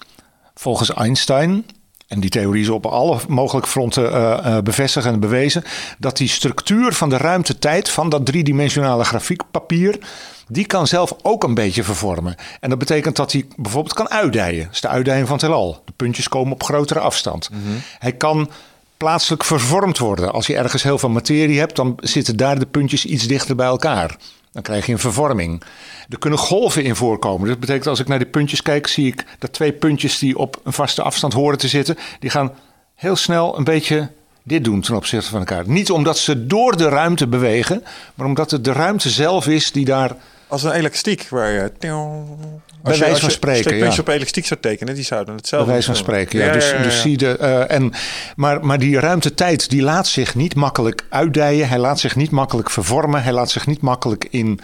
volgens 0.56 0.94
Einstein. 0.94 1.66
En 2.08 2.20
die 2.20 2.30
theorie 2.30 2.62
is 2.62 2.70
op 2.70 2.86
alle 2.86 3.20
mogelijke 3.28 3.70
fronten 3.70 4.04
uh, 4.04 4.38
uh, 4.46 4.58
bevestigd 4.60 5.06
en 5.06 5.20
bewezen. 5.20 5.64
Dat 5.98 6.18
die 6.18 6.28
structuur 6.28 6.94
van 6.94 7.10
de 7.10 7.18
ruimtetijd. 7.18 7.90
van 7.90 8.10
dat 8.10 8.26
driedimensionale 8.26 9.04
grafiekpapier 9.04 10.00
die 10.48 10.66
kan 10.66 10.88
zelf 10.88 11.14
ook 11.22 11.44
een 11.44 11.54
beetje 11.54 11.84
vervormen. 11.84 12.36
En 12.60 12.70
dat 12.70 12.80
betekent 12.80 13.16
dat 13.16 13.32
hij 13.32 13.46
bijvoorbeeld 13.56 13.94
kan 13.94 14.10
uitdijen. 14.10 14.64
Dat 14.64 14.74
is 14.74 14.82
de 14.82 14.88
uitdijing 14.88 15.28
van 15.28 15.36
het 15.36 15.46
heelal. 15.46 15.82
De 15.86 15.94
puntjes 15.96 16.30
komen 16.30 16.54
op 16.54 16.64
grotere 16.64 17.00
afstand. 17.00 17.50
Mm 17.50 17.64
-hmm. 17.64 17.82
Hij 18.00 18.12
kan 18.12 18.50
plaatselijk 18.98 19.44
vervormd 19.44 19.98
worden. 19.98 20.34
Als 20.34 20.48
je 20.48 20.56
ergens 20.56 20.84
heel 20.84 20.98
veel 20.98 21.10
materie 21.10 21.60
hebt, 21.60 21.76
dan 21.76 21.94
zitten 22.00 22.38
daar 22.38 22.60
de 22.60 22.66
puntjes 22.66 23.06
iets 23.06 23.28
dichter 23.28 23.56
bij 23.56 23.68
elkaar. 23.68 24.18
Dan 24.52 24.62
krijg 24.62 24.86
je 24.86 24.92
een 24.92 25.00
vervorming. 25.00 25.64
Er 26.10 26.20
kunnen 26.20 26.40
golven 26.40 26.84
in 26.84 26.96
voorkomen. 26.96 27.48
Dat 27.48 27.60
betekent 27.60 27.88
als 27.88 28.00
ik 28.00 28.08
naar 28.08 28.18
die 28.18 28.28
puntjes 28.28 28.62
kijk, 28.62 28.88
zie 28.88 29.08
ik 29.08 29.26
dat 29.40 29.54
twee 29.54 29.74
puntjes 29.74 30.20
die 30.20 30.38
op 30.38 30.62
een 30.64 30.74
vaste 30.74 31.02
afstand 31.02 31.34
horen 31.34 31.58
te 31.58 31.68
zitten, 31.68 31.98
die 32.20 32.30
gaan 32.30 32.54
heel 32.96 33.16
snel 33.16 33.58
een 33.58 33.64
beetje 33.64 34.10
dit 34.44 34.64
doen 34.64 34.82
ten 34.82 34.96
opzichte 34.96 35.30
van 35.30 35.40
elkaar. 35.40 35.64
Niet 35.68 35.92
omdat 35.92 36.18
ze 36.18 36.46
door 36.46 36.78
de 36.78 36.90
ruimte 36.90 37.28
bewegen, 37.28 37.84
maar 38.16 38.28
omdat 38.28 38.52
het 38.52 38.64
de 38.64 38.72
ruimte 38.72 39.10
zelf 39.10 39.48
is 39.48 39.72
die 39.72 39.86
daar 39.86 40.16
als 40.48 40.64
een 40.64 40.72
elastiek 40.72 41.28
waar 41.30 41.52
je. 41.52 41.72
Bij 42.84 42.98
wijze 42.98 43.22
van 43.22 43.32
spreken. 43.32 43.78
Ja. 43.78 43.96
Op 44.00 44.08
elastiek 44.08 44.46
zou 44.46 44.60
tekenen, 44.60 44.96
die 44.96 45.04
zouden 45.04 45.36
hetzelfde. 45.36 45.66
Bij 45.66 45.76
wijze 45.76 45.92
van 45.92 46.04
spreken, 46.04 46.40
ja. 46.40 46.46
ja, 46.46 46.52
dus, 46.52 46.72
ja 46.72 46.84
dus 46.84 47.02
zie 47.02 47.18
de. 47.18 47.38
Uh, 47.42 47.72
en, 47.72 47.94
maar, 48.36 48.66
maar 48.66 48.80
die 48.80 49.00
ruimtetijd 49.00 49.70
die 49.70 49.82
laat 49.82 50.08
zich 50.08 50.36
niet 50.36 50.56
makkelijk 50.56 51.06
uitdijen. 51.10 51.70
Hij 51.70 51.80
laat 51.80 52.00
zich 52.00 52.16
niet 52.16 52.32
makkelijk 52.32 52.70
vervormen. 52.70 53.24
Hij 53.24 53.34
laat 53.34 53.50
zich 53.50 53.68
niet 53.68 53.82
makkelijk 53.82 54.28
in 54.30 54.60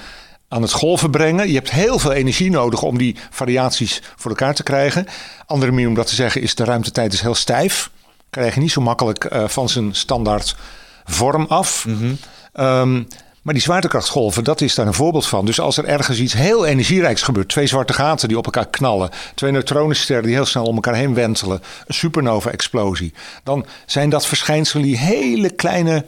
aan 0.47 0.61
het 0.61 0.71
golven 0.71 1.11
brengen. 1.11 1.47
Je 1.47 1.53
hebt 1.53 1.71
heel 1.71 1.99
veel 1.99 2.11
energie 2.11 2.49
nodig 2.49 2.81
om 2.81 2.97
die 2.97 3.15
variaties 3.29 4.01
voor 4.15 4.31
elkaar 4.31 4.55
te 4.55 4.63
krijgen. 4.63 5.05
Andere 5.45 5.71
manier 5.71 5.87
om 5.87 5.93
dat 5.93 6.07
te 6.07 6.15
zeggen 6.15 6.41
is 6.41 6.55
de 6.55 6.63
ruimtetijd 6.63 7.13
is 7.13 7.21
heel 7.21 7.35
stijf. 7.35 7.89
Krijg 8.29 8.53
je 8.53 8.59
niet 8.59 8.71
zo 8.71 8.81
makkelijk 8.81 9.33
uh, 9.33 9.47
van 9.47 9.69
zijn 9.69 9.95
standaard 9.95 10.55
vorm 11.03 11.45
af. 11.45 11.85
Mm 11.85 11.97
-hmm. 11.97 12.17
um, 12.65 13.07
maar 13.43 13.53
die 13.53 13.63
zwaartekrachtgolven, 13.63 14.43
dat 14.43 14.61
is 14.61 14.75
daar 14.75 14.87
een 14.87 14.93
voorbeeld 14.93 15.27
van. 15.27 15.45
Dus 15.45 15.59
als 15.59 15.77
er 15.77 15.85
ergens 15.85 16.19
iets 16.19 16.33
heel 16.33 16.65
energierijks 16.65 17.21
gebeurt, 17.21 17.49
twee 17.49 17.67
zwarte 17.67 17.93
gaten 17.93 18.27
die 18.27 18.37
op 18.37 18.45
elkaar 18.45 18.67
knallen, 18.67 19.09
twee 19.35 19.51
neutronensterren 19.51 20.25
die 20.25 20.33
heel 20.33 20.45
snel 20.45 20.65
om 20.65 20.75
elkaar 20.75 20.95
heen 20.95 21.13
wentelen, 21.13 21.61
een 21.87 21.93
supernova-explosie, 21.93 23.13
dan 23.43 23.65
zijn 23.85 24.09
dat 24.09 24.25
verschijnselen 24.25 24.83
die 24.83 24.97
hele 24.97 25.49
kleine 25.49 26.05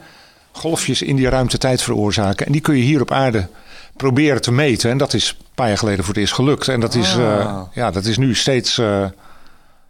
golfjes 0.51 1.01
in 1.01 1.15
die 1.15 1.29
ruimtetijd 1.29 1.81
veroorzaken. 1.81 2.45
En 2.45 2.51
die 2.51 2.61
kun 2.61 2.75
je 2.75 2.83
hier 2.83 3.01
op 3.01 3.11
aarde 3.11 3.47
proberen 3.95 4.41
te 4.41 4.51
meten. 4.51 4.89
En 4.89 4.97
dat 4.97 5.13
is 5.13 5.29
een 5.29 5.45
paar 5.55 5.67
jaar 5.67 5.77
geleden 5.77 6.03
voor 6.03 6.13
het 6.13 6.21
eerst 6.21 6.33
gelukt. 6.33 6.67
En 6.67 6.79
dat 6.79 6.95
is, 6.95 7.15
uh, 7.15 7.61
ja, 7.73 7.91
dat 7.91 8.05
is 8.05 8.17
nu 8.17 8.35
steeds. 8.35 8.77
Uh, 8.77 8.85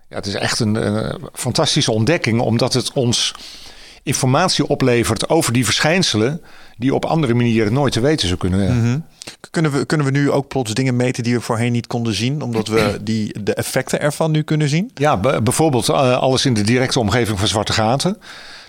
ja, 0.07 0.15
het 0.15 0.25
is 0.25 0.33
echt 0.33 0.59
een, 0.59 0.75
een, 0.75 1.29
fantastische 1.33 1.91
ontdekking, 1.91 2.39
omdat 2.39 2.73
het 2.73 2.91
ons 2.93 3.33
informatie 4.05 4.67
oplevert 4.67 5.29
over 5.29 5.53
die 5.53 5.65
verschijnselen. 5.65 6.41
die 6.77 6.93
op 6.93 7.05
andere 7.05 7.33
manieren 7.33 7.73
nooit 7.73 7.93
te 7.93 7.99
weten 7.99 8.27
zou 8.27 8.39
kunnen. 8.39 8.75
Mm 8.75 8.83
-hmm. 8.83 9.03
Kunnen 9.49 9.71
we, 9.71 9.85
kunnen 9.85 10.05
we 10.05 10.11
nu 10.11 10.31
ook 10.31 10.47
plots 10.47 10.73
dingen 10.73 10.95
meten 10.95 11.23
die 11.23 11.33
we 11.33 11.41
voorheen 11.41 11.71
niet 11.71 11.87
konden 11.87 12.13
zien, 12.13 12.41
omdat 12.41 12.67
we 12.67 12.97
die, 13.01 13.43
de 13.43 13.53
effecten 13.53 14.01
ervan 14.01 14.31
nu 14.31 14.41
kunnen 14.41 14.69
zien? 14.69 14.91
Ja, 14.93 15.17
bijvoorbeeld 15.17 15.89
uh, 15.89 16.17
alles 16.17 16.45
in 16.45 16.53
de 16.53 16.61
directe 16.61 16.99
omgeving 16.99 17.39
van 17.39 17.47
zwarte 17.47 17.73
gaten. 17.73 18.17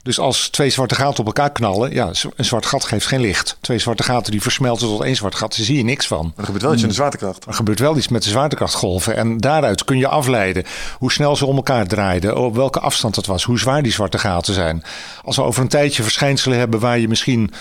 Dus 0.07 0.19
als 0.19 0.49
twee 0.49 0.71
zwarte 0.71 0.95
gaten 0.95 1.19
op 1.19 1.27
elkaar 1.27 1.53
knallen, 1.53 1.93
ja, 1.93 2.11
een 2.37 2.45
zwart 2.45 2.67
gat 2.67 2.85
geeft 2.85 3.07
geen 3.07 3.21
licht. 3.21 3.57
Twee 3.61 3.79
zwarte 3.79 4.03
gaten 4.03 4.33
die 4.33 4.43
versmelten 4.43 4.89
tot 4.89 5.03
één 5.03 5.17
zwart 5.17 5.35
gat, 5.35 5.57
daar 5.57 5.67
zie 5.67 5.77
je 5.77 5.85
niks 5.85 6.07
van. 6.07 6.25
Maar 6.25 6.35
er 6.37 6.45
gebeurt 6.45 6.63
wel 6.63 6.73
iets 6.73 6.83
in 6.83 6.89
de 6.89 6.95
zwaartekracht. 6.95 7.47
Er 7.47 7.55
gebeurt 7.55 7.79
wel 7.79 7.97
iets 7.97 8.09
met 8.09 8.23
de 8.23 8.29
zwaartekrachtgolven. 8.29 9.17
En 9.17 9.39
daaruit 9.39 9.85
kun 9.85 9.99
je 9.99 10.09
afleiden 10.09 10.65
hoe 10.99 11.13
snel 11.13 11.37
ze 11.37 11.47
om 11.47 11.57
elkaar 11.57 11.87
draaiden, 11.87 12.37
op 12.37 12.55
welke 12.55 12.81
afstand 12.81 13.17
het 13.17 13.27
was, 13.27 13.45
hoe 13.45 13.59
zwaar 13.59 13.83
die 13.83 13.93
zwarte 13.93 14.19
gaten 14.19 14.55
zijn. 14.55 14.83
Als 15.25 15.37
we 15.37 15.43
over 15.43 15.63
een 15.63 15.69
tijdje 15.69 16.03
verschijnselen 16.03 16.59
hebben 16.59 16.81
waar 16.81 16.99
je 16.99 17.09
misschien 17.09 17.53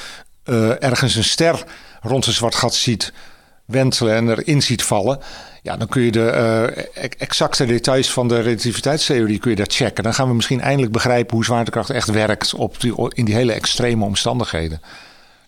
uh, 0.46 0.84
ergens 0.84 1.16
een 1.16 1.24
ster 1.24 1.64
rond 2.02 2.26
een 2.26 2.34
zwart 2.34 2.56
gat 2.56 2.76
ziet 2.76 3.14
wentelen 3.66 4.16
en 4.16 4.30
erin 4.30 4.62
ziet 4.62 4.84
vallen. 4.84 5.20
Ja, 5.66 5.78
dan 5.78 5.88
kun 5.88 6.02
je 6.02 6.12
de 6.12 6.32
uh, 6.98 7.04
exacte 7.18 7.66
details 7.66 8.12
van 8.12 8.28
de 8.28 8.40
relativiteitstheorie 8.40 9.40
kun 9.40 9.50
je 9.50 9.56
daar 9.56 9.66
checken. 9.70 10.04
Dan 10.04 10.14
gaan 10.14 10.28
we 10.28 10.34
misschien 10.34 10.62
eindelijk 10.62 10.92
begrijpen 10.92 11.36
hoe 11.36 11.46
zwaartekracht 11.46 11.90
echt 11.90 12.10
werkt 12.10 12.54
op 12.54 12.82
die, 12.82 12.94
in 13.14 13.26
die 13.26 13.36
hele 13.36 13.54
extreme 13.54 14.06
omstandigheden. 14.06 14.82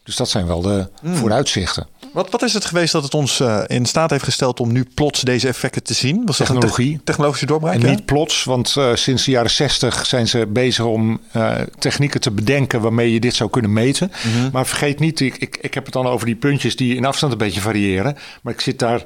Dus 0.03 0.15
dat 0.15 0.30
zijn 0.30 0.48
wel 0.48 0.61
de 0.61 0.89
mm. 1.02 1.15
vooruitzichten. 1.15 1.88
Wat, 2.14 2.30
wat 2.30 2.41
is 2.41 2.53
het 2.53 2.65
geweest 2.65 2.91
dat 2.91 3.03
het 3.03 3.14
ons 3.14 3.39
uh, 3.39 3.61
in 3.68 3.85
staat 3.85 4.10
heeft 4.10 4.23
gesteld 4.23 4.60
om 4.60 4.72
nu 4.72 4.85
plots 4.94 5.22
deze 5.22 5.48
effecten 5.48 5.84
te 5.84 5.94
zien? 5.94 6.26
Was 6.26 6.38
Technologie. 6.38 6.91
Dat 6.91 6.98
te 6.98 7.03
technologische 7.03 7.45
doorbraak? 7.45 7.73
En 7.73 7.89
niet 7.89 8.06
plots, 8.06 8.44
want 8.44 8.76
uh, 8.77 8.95
sinds 8.95 9.26
de 9.26 9.31
jaren 9.31 9.52
60 9.52 10.06
zijn 10.06 10.27
ze 10.27 10.48
bezig 10.48 10.85
om 10.85 11.19
uh, 11.35 11.56
technieken 11.80 12.22
te 12.22 12.31
bedenken 12.31 12.81
waarmee 12.81 13.14
je 13.14 13.19
dit 13.19 13.35
zou 13.35 13.49
kunnen 13.49 13.73
meten. 13.73 14.11
Mm 14.23 14.31
-hmm. 14.31 14.49
Maar 14.52 14.68
vergeet 14.68 14.99
niet, 14.99 15.19
ik, 15.19 15.38
ik, 15.38 15.57
ik 15.61 15.73
heb 15.73 15.84
het 15.84 15.94
dan 15.94 16.07
over 16.07 16.26
die 16.26 16.35
puntjes 16.35 16.76
die 16.76 16.95
in 16.95 17.06
afstand 17.06 17.31
een 17.31 17.38
beetje 17.38 17.61
variëren. 17.61 18.18
Maar 18.41 18.53
ik 18.53 18.61
zit 18.61 18.80
daar 18.80 19.06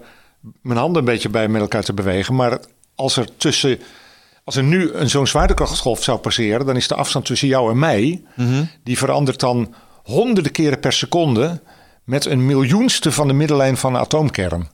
mijn 0.62 0.80
handen 0.80 1.00
een 1.00 1.08
beetje 1.08 1.30
bij 1.30 1.48
met 1.48 1.62
elkaar 1.62 1.84
te 1.84 1.94
bewegen. 1.94 2.36
Maar 2.36 2.60
als 2.96 3.18
er 3.18 3.38
tussen. 3.38 3.80
Als 4.44 4.56
er 4.56 4.64
nu 4.64 4.92
een 4.92 5.10
zo'n 5.10 5.28
zwaartekrachtsgolf 5.28 6.04
zou 6.04 6.20
passeren, 6.20 6.66
dan 6.66 6.76
is 6.76 6.88
de 6.88 6.96
afstand 6.96 7.26
tussen 7.26 7.48
jou 7.48 7.72
en 7.72 7.80
mij. 7.80 8.24
-hmm. 8.36 8.70
die 8.84 8.98
verandert 8.98 9.40
dan 9.40 9.74
honderden 10.04 10.52
keren 10.52 10.80
per 10.80 10.94
seconde. 10.94 11.62
met 12.04 12.26
een 12.26 12.46
miljoenste 12.46 13.12
van 13.12 13.28
de 13.28 13.34
middellijn 13.34 13.78
van 13.78 13.94
een 13.94 14.02
atoomkern. 14.02 14.70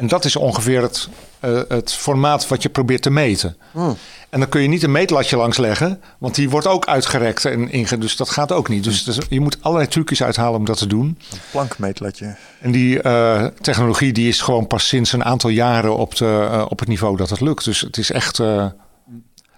En 0.00 0.06
dat 0.06 0.24
is 0.24 0.36
ongeveer 0.36 0.82
het, 0.82 1.08
uh, 1.44 1.60
het 1.68 1.92
formaat 1.92 2.48
wat 2.48 2.62
je 2.62 2.68
probeert 2.68 3.02
te 3.02 3.10
meten. 3.10 3.56
Mm. 3.72 3.96
En 4.30 4.40
dan 4.40 4.48
kun 4.48 4.62
je 4.62 4.68
niet 4.68 4.82
een 4.82 4.92
meetlatje 4.92 5.36
langs 5.36 5.56
leggen, 5.56 6.00
want 6.18 6.34
die 6.34 6.50
wordt 6.50 6.66
ook 6.66 6.86
uitgerekt. 6.86 7.44
En 7.44 7.70
inge, 7.70 7.98
dus 7.98 8.16
dat 8.16 8.30
gaat 8.30 8.52
ook 8.52 8.68
niet. 8.68 8.84
Dus, 8.84 9.04
dus 9.04 9.18
je 9.28 9.40
moet 9.40 9.56
allerlei 9.60 9.88
trucjes 9.88 10.22
uithalen 10.22 10.58
om 10.58 10.64
dat 10.64 10.78
te 10.78 10.86
doen. 10.86 11.04
Een 11.06 11.38
plankmeetlatje. 11.50 12.36
En 12.60 12.70
die 12.70 13.02
uh, 13.02 13.46
technologie 13.60 14.12
die 14.12 14.28
is 14.28 14.40
gewoon 14.40 14.66
pas 14.66 14.88
sinds 14.88 15.12
een 15.12 15.24
aantal 15.24 15.50
jaren 15.50 15.96
op, 15.96 16.16
de, 16.16 16.48
uh, 16.52 16.66
op 16.68 16.78
het 16.78 16.88
niveau 16.88 17.16
dat 17.16 17.30
het 17.30 17.40
lukt. 17.40 17.64
Dus 17.64 17.80
het 17.80 17.96
is 17.96 18.10
echt. 18.10 18.40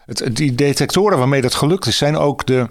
Het, 0.05 0.28
die 0.32 0.55
detectoren 0.55 1.19
waarmee 1.19 1.40
dat 1.40 1.55
gelukt 1.55 1.86
is, 1.86 1.97
zijn 1.97 2.16
ook 2.16 2.47
de 2.47 2.69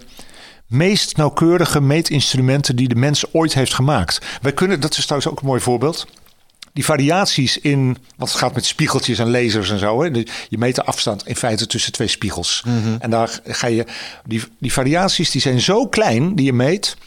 meest 0.68 1.18
nauwkeurige 1.18 1.82
meetinstrumenten 1.82 2.76
die 2.76 2.88
de 2.88 2.96
mens 2.96 3.34
ooit 3.34 3.54
heeft 3.54 3.74
gemaakt. 3.74 4.22
Wij 4.42 4.54
kunnen, 4.54 4.80
dat 4.80 4.98
is 4.98 5.04
trouwens 5.06 5.32
ook 5.32 5.40
een 5.40 5.48
mooi 5.48 5.62
voorbeeld 5.62 6.08
die 6.74 6.86
variaties 6.86 7.58
in, 7.58 7.98
wat 8.16 8.28
het 8.30 8.38
gaat 8.38 8.54
met 8.54 8.66
spiegeltjes 8.66 9.20
en 9.20 9.32
lasers 9.32 9.70
en 9.70 9.80
zo. 9.80 10.04
Hè? 10.04 10.24
Je 10.50 10.58
meet 10.58 10.76
de 10.76 10.84
afstand 10.84 11.28
in 11.28 11.36
feite 11.36 11.68
tussen 11.68 11.92
twee 11.92 12.08
spiegels. 12.08 12.64
Mm 12.66 12.84
-hmm. 12.84 12.96
En 13.00 13.10
daar 13.10 13.40
ga 13.46 13.68
je, 13.68 13.86
die, 14.26 14.44
die 14.60 14.74
variaties 14.74 15.32
die 15.32 15.42
zijn 15.42 15.62
zo 15.62 15.88
klein 15.88 16.36
die 16.36 16.46
je 16.46 16.54
meet, 16.54 16.98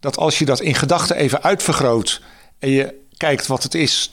dat 0.00 0.16
als 0.16 0.38
je 0.38 0.44
dat 0.44 0.60
in 0.60 0.74
gedachten 0.74 1.16
even 1.16 1.42
uitvergroot 1.42 2.22
en 2.58 2.70
je 2.70 2.94
kijkt 3.16 3.46
wat 3.46 3.62
het 3.62 3.74
is 3.74 4.12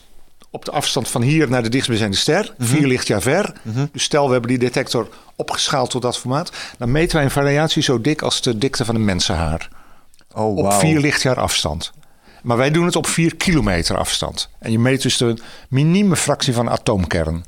op 0.49 0.65
de 0.65 0.71
afstand 0.71 1.07
van 1.07 1.21
hier 1.21 1.49
naar 1.49 1.63
de 1.63 1.69
dichtstbijzijnde 1.69 2.17
ster, 2.17 2.43
mm 2.43 2.53
-hmm. 2.57 2.75
vier 2.75 2.87
lichtjaar 2.87 3.21
ver. 3.21 3.53
Mm 3.61 3.73
-hmm. 3.73 3.89
Dus 3.91 4.03
stel 4.03 4.25
we 4.25 4.31
hebben 4.31 4.49
die 4.49 4.59
detector 4.59 5.09
opgeschaald 5.35 5.89
tot 5.89 6.01
dat 6.01 6.17
formaat, 6.17 6.51
dan 6.77 6.91
meten 6.91 7.15
wij 7.15 7.25
een 7.25 7.31
variatie 7.31 7.83
zo 7.83 8.01
dik 8.01 8.21
als 8.21 8.41
de 8.41 8.57
dikte 8.57 8.85
van 8.85 8.95
een 8.95 9.05
mensenhaar. 9.05 9.69
Oh, 10.33 10.55
wow. 10.55 10.65
Op 10.65 10.73
vier 10.73 10.99
lichtjaar 10.99 11.39
afstand. 11.39 11.91
Maar 12.43 12.57
wij 12.57 12.71
doen 12.71 12.85
het 12.85 12.95
op 12.95 13.07
4 13.07 13.35
kilometer 13.35 13.97
afstand. 13.97 14.49
En 14.59 14.71
je 14.71 14.79
meet 14.79 15.01
dus 15.01 15.17
de 15.17 15.37
minieme 15.69 16.15
fractie 16.15 16.53
van 16.53 16.65
een 16.65 16.71
atoomkern. 16.71 17.45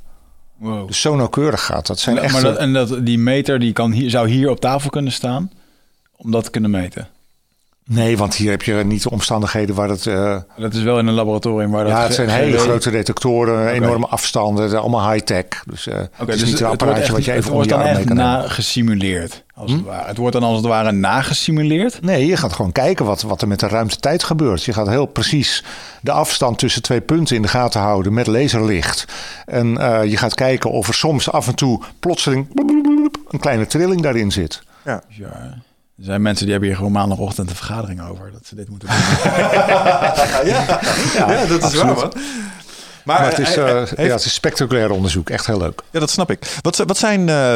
Wow. 0.57 0.87
Dus 0.87 1.01
zo 1.01 1.15
nauwkeurig 1.15 1.65
gaat 1.65 1.87
dat. 1.87 1.99
Zijn 1.99 2.31
maar 2.31 2.41
dat, 2.41 2.57
en 2.57 2.73
dat, 2.73 3.05
die 3.05 3.17
meter 3.17 3.59
die 3.59 3.73
kan 3.73 3.91
hier, 3.91 4.09
zou 4.09 4.29
hier 4.29 4.49
op 4.49 4.59
tafel 4.59 4.89
kunnen 4.89 5.11
staan 5.11 5.51
om 6.15 6.31
dat 6.31 6.43
te 6.43 6.49
kunnen 6.49 6.71
meten? 6.71 7.07
Nee, 7.91 8.17
want 8.17 8.35
hier 8.35 8.49
heb 8.49 8.61
je 8.61 8.73
niet 8.73 9.03
de 9.03 9.09
omstandigheden 9.09 9.75
waar 9.75 9.89
het... 9.89 10.05
Uh... 10.05 10.37
Dat 10.57 10.73
is 10.73 10.83
wel 10.83 10.99
in 10.99 11.07
een 11.07 11.13
laboratorium 11.13 11.71
waar 11.71 11.83
dat... 11.83 11.93
Ja, 11.93 12.03
het 12.03 12.13
zijn 12.13 12.29
hele 12.29 12.57
grote 12.57 12.91
detectoren, 12.91 13.53
okay. 13.53 13.73
enorme 13.73 14.07
afstanden, 14.07 14.79
allemaal 14.79 15.11
high-tech. 15.11 15.45
Dus 15.65 15.87
uh, 15.87 15.93
okay, 15.93 16.09
het 16.17 16.29
is 16.29 16.39
dus 16.39 16.49
niet 16.49 16.59
een 16.59 16.65
apparaatje 16.65 17.01
echt, 17.01 17.11
wat 17.11 17.25
je 17.25 17.33
even 17.33 17.51
om 17.51 17.63
je 17.63 17.75
arm 17.75 17.93
mee 17.93 18.03
kan 18.03 18.15
na 18.15 18.47
gesimuleerd, 18.47 19.43
als 19.53 19.71
hm? 19.71 19.77
het 19.77 19.85
ware. 19.85 20.07
Het 20.07 20.17
wordt 20.17 20.33
dan 20.33 20.43
als 20.43 20.57
het 20.57 20.65
ware 20.65 20.91
nagesimuleerd? 20.91 22.01
Nee, 22.01 22.25
je 22.25 22.37
gaat 22.37 22.53
gewoon 22.53 22.71
kijken 22.71 23.05
wat, 23.05 23.21
wat 23.21 23.41
er 23.41 23.47
met 23.47 23.59
de 23.59 23.67
ruimtetijd 23.67 24.23
gebeurt. 24.23 24.63
Je 24.63 24.73
gaat 24.73 24.87
heel 24.87 25.05
precies 25.05 25.63
de 26.01 26.11
afstand 26.11 26.59
tussen 26.59 26.81
twee 26.81 27.01
punten 27.01 27.35
in 27.35 27.41
de 27.41 27.47
gaten 27.47 27.81
houden 27.81 28.13
met 28.13 28.27
laserlicht. 28.27 29.05
En 29.45 29.67
uh, 29.67 30.03
je 30.05 30.17
gaat 30.17 30.33
kijken 30.33 30.71
of 30.71 30.87
er 30.87 30.93
soms 30.93 31.31
af 31.31 31.47
en 31.47 31.55
toe 31.55 31.81
plotseling 31.99 32.47
een 33.29 33.39
kleine 33.39 33.67
trilling 33.67 34.01
daarin 34.01 34.31
zit. 34.31 34.61
Ja. 34.85 35.03
ja. 35.07 35.53
Er 35.99 36.05
zijn 36.05 36.21
mensen 36.21 36.43
die 36.43 36.51
hebben 36.51 36.69
hier 36.69 36.77
gewoon 36.77 36.93
maandagochtend 36.93 37.49
een 37.49 37.55
vergadering 37.55 38.01
over 38.01 38.31
dat 38.31 38.45
ze 38.45 38.55
dit 38.55 38.69
moeten 38.69 38.87
doen. 38.87 38.97
ja, 38.97 40.43
ja, 40.53 41.31
ja, 41.31 41.45
dat 41.45 41.57
is 41.57 41.63
absoluut. 41.63 41.95
waar, 41.95 41.95
man. 41.95 42.13
Maar, 43.09 43.21
maar 43.21 43.29
het, 43.29 43.39
is, 43.39 43.57
uh, 43.57 43.65
heeft... 43.65 43.95
ja, 43.97 44.03
het 44.03 44.25
is 44.25 44.33
spectaculair 44.33 44.91
onderzoek. 44.91 45.29
Echt 45.29 45.45
heel 45.45 45.57
leuk. 45.57 45.81
Ja, 45.91 45.99
dat 45.99 46.09
snap 46.09 46.31
ik. 46.31 46.39
Wat, 46.61 46.77
wat 46.77 46.97
zijn, 46.97 47.27
uh, 47.27 47.53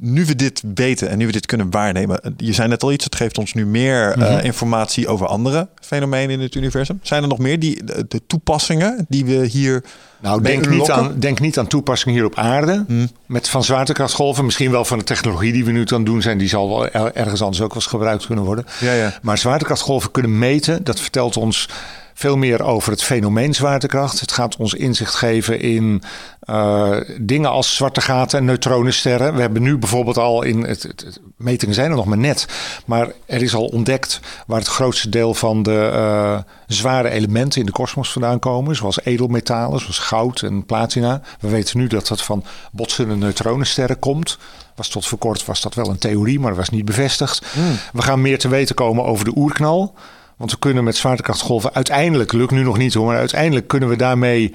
nu 0.00 0.24
we 0.24 0.36
dit 0.36 0.62
weten 0.74 1.08
en 1.08 1.18
nu 1.18 1.26
we 1.26 1.32
dit 1.32 1.46
kunnen 1.46 1.70
waarnemen... 1.70 2.34
Je 2.36 2.52
zei 2.52 2.68
net 2.68 2.82
al 2.82 2.92
iets, 2.92 3.04
het 3.04 3.16
geeft 3.16 3.38
ons 3.38 3.54
nu 3.54 3.66
meer 3.66 4.12
mm 4.16 4.22
-hmm. 4.22 4.38
informatie 4.38 5.08
over 5.08 5.26
andere 5.26 5.68
fenomenen 5.80 6.30
in 6.30 6.40
het 6.40 6.54
universum. 6.54 7.00
Zijn 7.02 7.22
er 7.22 7.28
nog 7.28 7.38
meer 7.38 7.58
die, 7.58 7.84
de, 7.84 8.04
de 8.08 8.22
toepassingen 8.26 9.06
die 9.08 9.24
we 9.24 9.46
hier... 9.46 9.84
Nou, 10.20 10.42
denk 10.42 10.68
niet, 10.68 10.90
aan, 10.90 11.14
denk 11.18 11.40
niet 11.40 11.58
aan 11.58 11.66
toepassingen 11.66 12.14
hier 12.14 12.26
op 12.26 12.36
aarde. 12.38 12.84
Hmm. 12.86 13.08
Met 13.26 13.48
van 13.48 13.64
zwaartekrachtgolven. 13.64 14.44
Misschien 14.44 14.70
wel 14.70 14.84
van 14.84 14.98
de 14.98 15.04
technologie 15.04 15.52
die 15.52 15.64
we 15.64 15.70
nu 15.70 15.84
aan 15.86 16.04
doen 16.04 16.22
zijn. 16.22 16.38
Die 16.38 16.48
zal 16.48 16.68
wel 16.68 16.88
ergens 16.90 17.42
anders 17.42 17.60
ook 17.62 17.68
wel 17.68 17.76
eens 17.76 17.86
gebruikt 17.86 18.26
kunnen 18.26 18.44
worden. 18.44 18.66
Ja, 18.80 18.92
ja. 18.92 19.18
Maar 19.22 19.38
zwaartekrachtgolven 19.38 20.10
kunnen 20.10 20.38
meten. 20.38 20.84
Dat 20.84 21.00
vertelt 21.00 21.36
ons 21.36 21.68
veel 22.14 22.36
meer 22.36 22.62
over 22.62 22.90
het 22.90 23.02
fenomeen 23.02 23.54
zwaartekracht. 23.54 24.20
Het 24.20 24.32
gaat 24.32 24.56
ons 24.56 24.74
inzicht 24.74 25.14
geven 25.14 25.60
in 25.60 26.02
uh, 26.50 26.96
dingen 27.20 27.50
als 27.50 27.74
zwarte 27.74 28.00
gaten 28.00 28.38
en 28.38 28.44
neutronensterren. 28.44 29.34
We 29.34 29.40
hebben 29.40 29.62
nu 29.62 29.78
bijvoorbeeld 29.78 30.18
al 30.18 30.42
in 30.42 30.62
het, 30.62 30.82
het, 30.82 31.00
het, 31.00 31.20
metingen 31.36 31.74
zijn 31.74 31.90
er 31.90 31.96
nog 31.96 32.04
maar 32.04 32.18
net, 32.18 32.46
maar 32.86 33.12
er 33.26 33.42
is 33.42 33.54
al 33.54 33.66
ontdekt 33.66 34.20
waar 34.46 34.58
het 34.58 34.68
grootste 34.68 35.08
deel 35.08 35.34
van 35.34 35.62
de 35.62 35.90
uh, 35.94 36.38
zware 36.66 37.10
elementen 37.10 37.60
in 37.60 37.66
de 37.66 37.72
kosmos 37.72 38.12
vandaan 38.12 38.38
komen, 38.38 38.76
zoals 38.76 39.04
edelmetalen, 39.04 39.80
zoals 39.80 39.98
goud 39.98 40.42
en 40.42 40.66
platina. 40.66 41.20
We 41.40 41.48
weten 41.48 41.78
nu 41.78 41.86
dat 41.86 42.06
dat 42.06 42.22
van 42.22 42.44
botsende 42.72 43.16
neutronensterren 43.16 43.98
komt. 43.98 44.38
Was 44.74 44.88
tot 44.88 45.06
voor 45.06 45.18
kort 45.18 45.44
was 45.44 45.60
dat 45.60 45.74
wel 45.74 45.88
een 45.88 45.98
theorie, 45.98 46.40
maar 46.40 46.48
dat 46.48 46.58
was 46.58 46.70
niet 46.70 46.84
bevestigd. 46.84 47.46
Hmm. 47.52 47.78
We 47.92 48.02
gaan 48.02 48.20
meer 48.20 48.38
te 48.38 48.48
weten 48.48 48.74
komen 48.74 49.04
over 49.04 49.24
de 49.24 49.36
oerknal. 49.36 49.94
Want 50.42 50.54
we 50.54 50.60
kunnen 50.60 50.84
met 50.84 50.96
zwaartekrachtgolven 50.96 51.74
uiteindelijk, 51.74 52.32
lukt 52.32 52.50
nu 52.50 52.62
nog 52.62 52.78
niet 52.78 52.94
hoor, 52.94 53.06
maar 53.06 53.18
uiteindelijk 53.18 53.68
kunnen 53.68 53.88
we 53.88 53.96
daarmee 53.96 54.54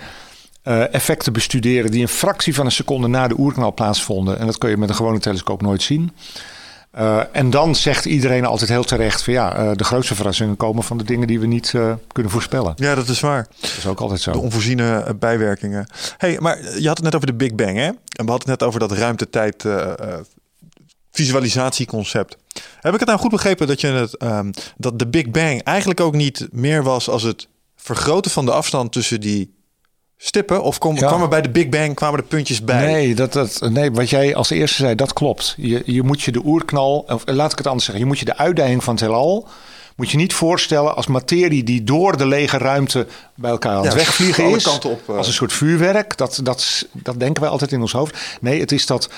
uh, 0.63 0.93
effecten 0.93 1.33
bestuderen 1.33 1.91
die 1.91 2.01
een 2.01 2.07
fractie 2.07 2.55
van 2.55 2.65
een 2.65 2.71
seconde 2.71 3.07
na 3.07 3.27
de 3.27 3.39
oerknal 3.39 3.73
plaatsvonden. 3.73 4.39
En 4.39 4.45
dat 4.45 4.57
kun 4.57 4.69
je 4.69 4.77
met 4.77 4.89
een 4.89 4.95
gewone 4.95 5.19
telescoop 5.19 5.61
nooit 5.61 5.81
zien. 5.81 6.11
Uh, 6.97 7.19
en 7.31 7.49
dan 7.49 7.75
zegt 7.75 8.05
iedereen 8.05 8.45
altijd 8.45 8.69
heel 8.69 8.83
terecht 8.83 9.23
van 9.23 9.33
ja, 9.33 9.59
uh, 9.59 9.71
de 9.75 9.83
grootste 9.83 10.15
verrassingen 10.15 10.57
komen 10.57 10.83
van 10.83 10.97
de 10.97 11.03
dingen 11.03 11.27
die 11.27 11.39
we 11.39 11.45
niet 11.45 11.73
kunnen 12.11 12.31
voorspellen. 12.31 12.73
Ja, 12.75 12.95
dat 12.95 13.07
is 13.07 13.19
waar. 13.19 13.47
Dat 13.59 13.69
is 13.77 13.87
ook 13.87 13.99
altijd 13.99 14.21
zo. 14.21 14.31
De 14.31 14.39
onvoorziene 14.39 15.15
bijwerkingen. 15.19 15.87
hey, 16.17 16.37
maar 16.39 16.57
je 16.79 16.87
had 16.87 16.97
het 16.97 17.05
net 17.05 17.15
over 17.15 17.27
de 17.27 17.33
Big 17.33 17.55
Bang, 17.55 17.77
hè? 17.77 17.85
En 17.85 18.25
we 18.25 18.31
hadden 18.31 18.49
het 18.49 18.59
net 18.59 18.63
over 18.63 18.79
dat 18.79 18.91
ruimtetijd 18.91 19.65
visualisatieconcept. 21.17 22.37
Heb 22.79 22.93
ik 22.93 22.99
het 22.99 23.07
nou 23.07 23.19
goed 23.19 23.31
begrepen 23.31 23.67
dat, 23.67 23.81
je 23.81 23.87
het, 23.87 24.21
um, 24.23 24.51
dat 24.77 24.99
de 24.99 25.07
Big 25.07 25.29
Bang 25.31 25.63
eigenlijk 25.63 25.99
ook 25.99 26.13
niet 26.15 26.47
meer 26.51 26.83
was 26.83 27.09
als 27.09 27.23
het 27.23 27.47
vergroten 27.75 28.31
van 28.31 28.45
de 28.45 28.51
afstand 28.51 28.91
tussen 28.91 29.19
die 29.19 29.53
stippen? 30.17 30.63
Of 30.63 30.77
kom, 30.77 30.95
Ja. 30.95 31.07
kwamen 31.07 31.29
bij 31.29 31.41
de 31.41 31.49
Big 31.49 31.69
Bang 31.69 31.95
kwamen 31.95 32.19
de 32.19 32.25
puntjes 32.25 32.63
bij? 32.63 32.85
Nee, 32.85 33.15
dat, 33.15 33.33
dat, 33.33 33.59
nee, 33.69 33.91
wat 33.91 34.09
jij 34.09 34.35
als 34.35 34.49
eerste 34.49 34.77
zei, 34.77 34.95
dat 34.95 35.13
klopt. 35.13 35.53
Je, 35.57 35.81
je 35.85 36.03
moet 36.03 36.21
je 36.21 36.31
de 36.31 36.41
oerknal, 36.45 37.05
of 37.07 37.23
eh, 37.23 37.35
laat 37.35 37.51
ik 37.51 37.57
het 37.57 37.67
anders 37.67 37.85
zeggen, 37.85 38.03
je 38.03 38.09
moet 38.09 38.19
je 38.19 38.25
de 38.25 38.37
uitdijing 38.37 38.83
van 38.83 38.93
het 38.93 39.03
heelal, 39.03 39.47
moet 39.95 40.09
je 40.11 40.17
niet 40.17 40.33
voorstellen 40.33 40.95
als 40.95 41.07
materie 41.07 41.63
die 41.63 41.83
door 41.83 42.17
de 42.17 42.25
lege 42.27 42.57
ruimte 42.57 43.07
bij 43.35 43.51
elkaar 43.51 43.71
aan 43.75 43.83
het 43.83 43.91
Ja, 43.91 43.97
wegvliegen 43.97 44.49
is. 44.49 44.67
op, 44.67 45.01
eh. 45.09 45.15
Als 45.17 45.27
een 45.27 45.33
soort 45.33 45.53
vuurwerk. 45.53 46.17
Dat, 46.17 46.39
dat, 46.43 46.87
dat 46.93 47.19
denken 47.19 47.41
wij 47.41 47.51
altijd 47.51 47.71
in 47.71 47.81
ons 47.81 47.91
hoofd. 47.91 48.17
Nee, 48.41 48.59
het 48.59 48.71
is 48.71 48.85
dat 48.85 49.09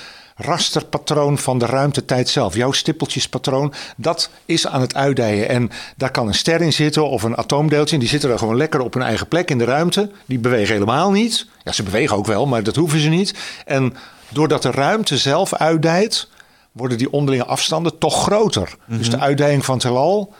rasterpatroon 0.41 1.37
van 1.37 1.59
de 1.59 1.65
ruimtetijd 1.65 2.29
zelf. 2.29 2.55
Jouw 2.55 2.71
stippeltjespatroon, 2.71 3.73
dat 3.97 4.29
is 4.45 4.67
aan 4.67 4.81
het 4.81 4.95
uitdijen. 4.95 5.49
En 5.49 5.69
daar 5.97 6.11
kan 6.11 6.27
een 6.27 6.33
ster 6.33 6.61
in 6.61 6.73
zitten 6.73 7.09
of 7.09 7.23
een 7.23 7.37
atoomdeeltje. 7.37 7.93
En 7.93 7.99
die 7.99 8.09
zitten 8.09 8.29
er 8.29 8.37
gewoon 8.37 8.57
lekker 8.57 8.79
op 8.79 8.93
hun 8.93 9.03
eigen 9.03 9.27
plek 9.27 9.49
in 9.49 9.57
de 9.57 9.63
ruimte. 9.63 10.11
Die 10.25 10.39
bewegen 10.39 10.73
helemaal 10.73 11.11
niet. 11.11 11.47
Ja, 11.63 11.71
ze 11.71 11.83
bewegen 11.83 12.17
ook 12.17 12.25
wel, 12.25 12.45
maar 12.45 12.63
dat 12.63 12.75
hoeven 12.75 12.99
ze 12.99 13.09
niet. 13.09 13.33
En 13.65 13.95
doordat 14.29 14.61
de 14.61 14.71
ruimte 14.71 15.17
zelf 15.17 15.53
uitdijt, 15.53 16.27
worden 16.71 16.97
die 16.97 17.11
onderlinge 17.11 17.45
afstanden 17.45 17.97
toch 17.97 18.23
groter. 18.23 18.75
Dus 18.85 19.09
de 19.09 19.19
uitdijing 19.19 19.65
van 19.65 19.75
het 19.75 19.83
heelal 19.83 20.33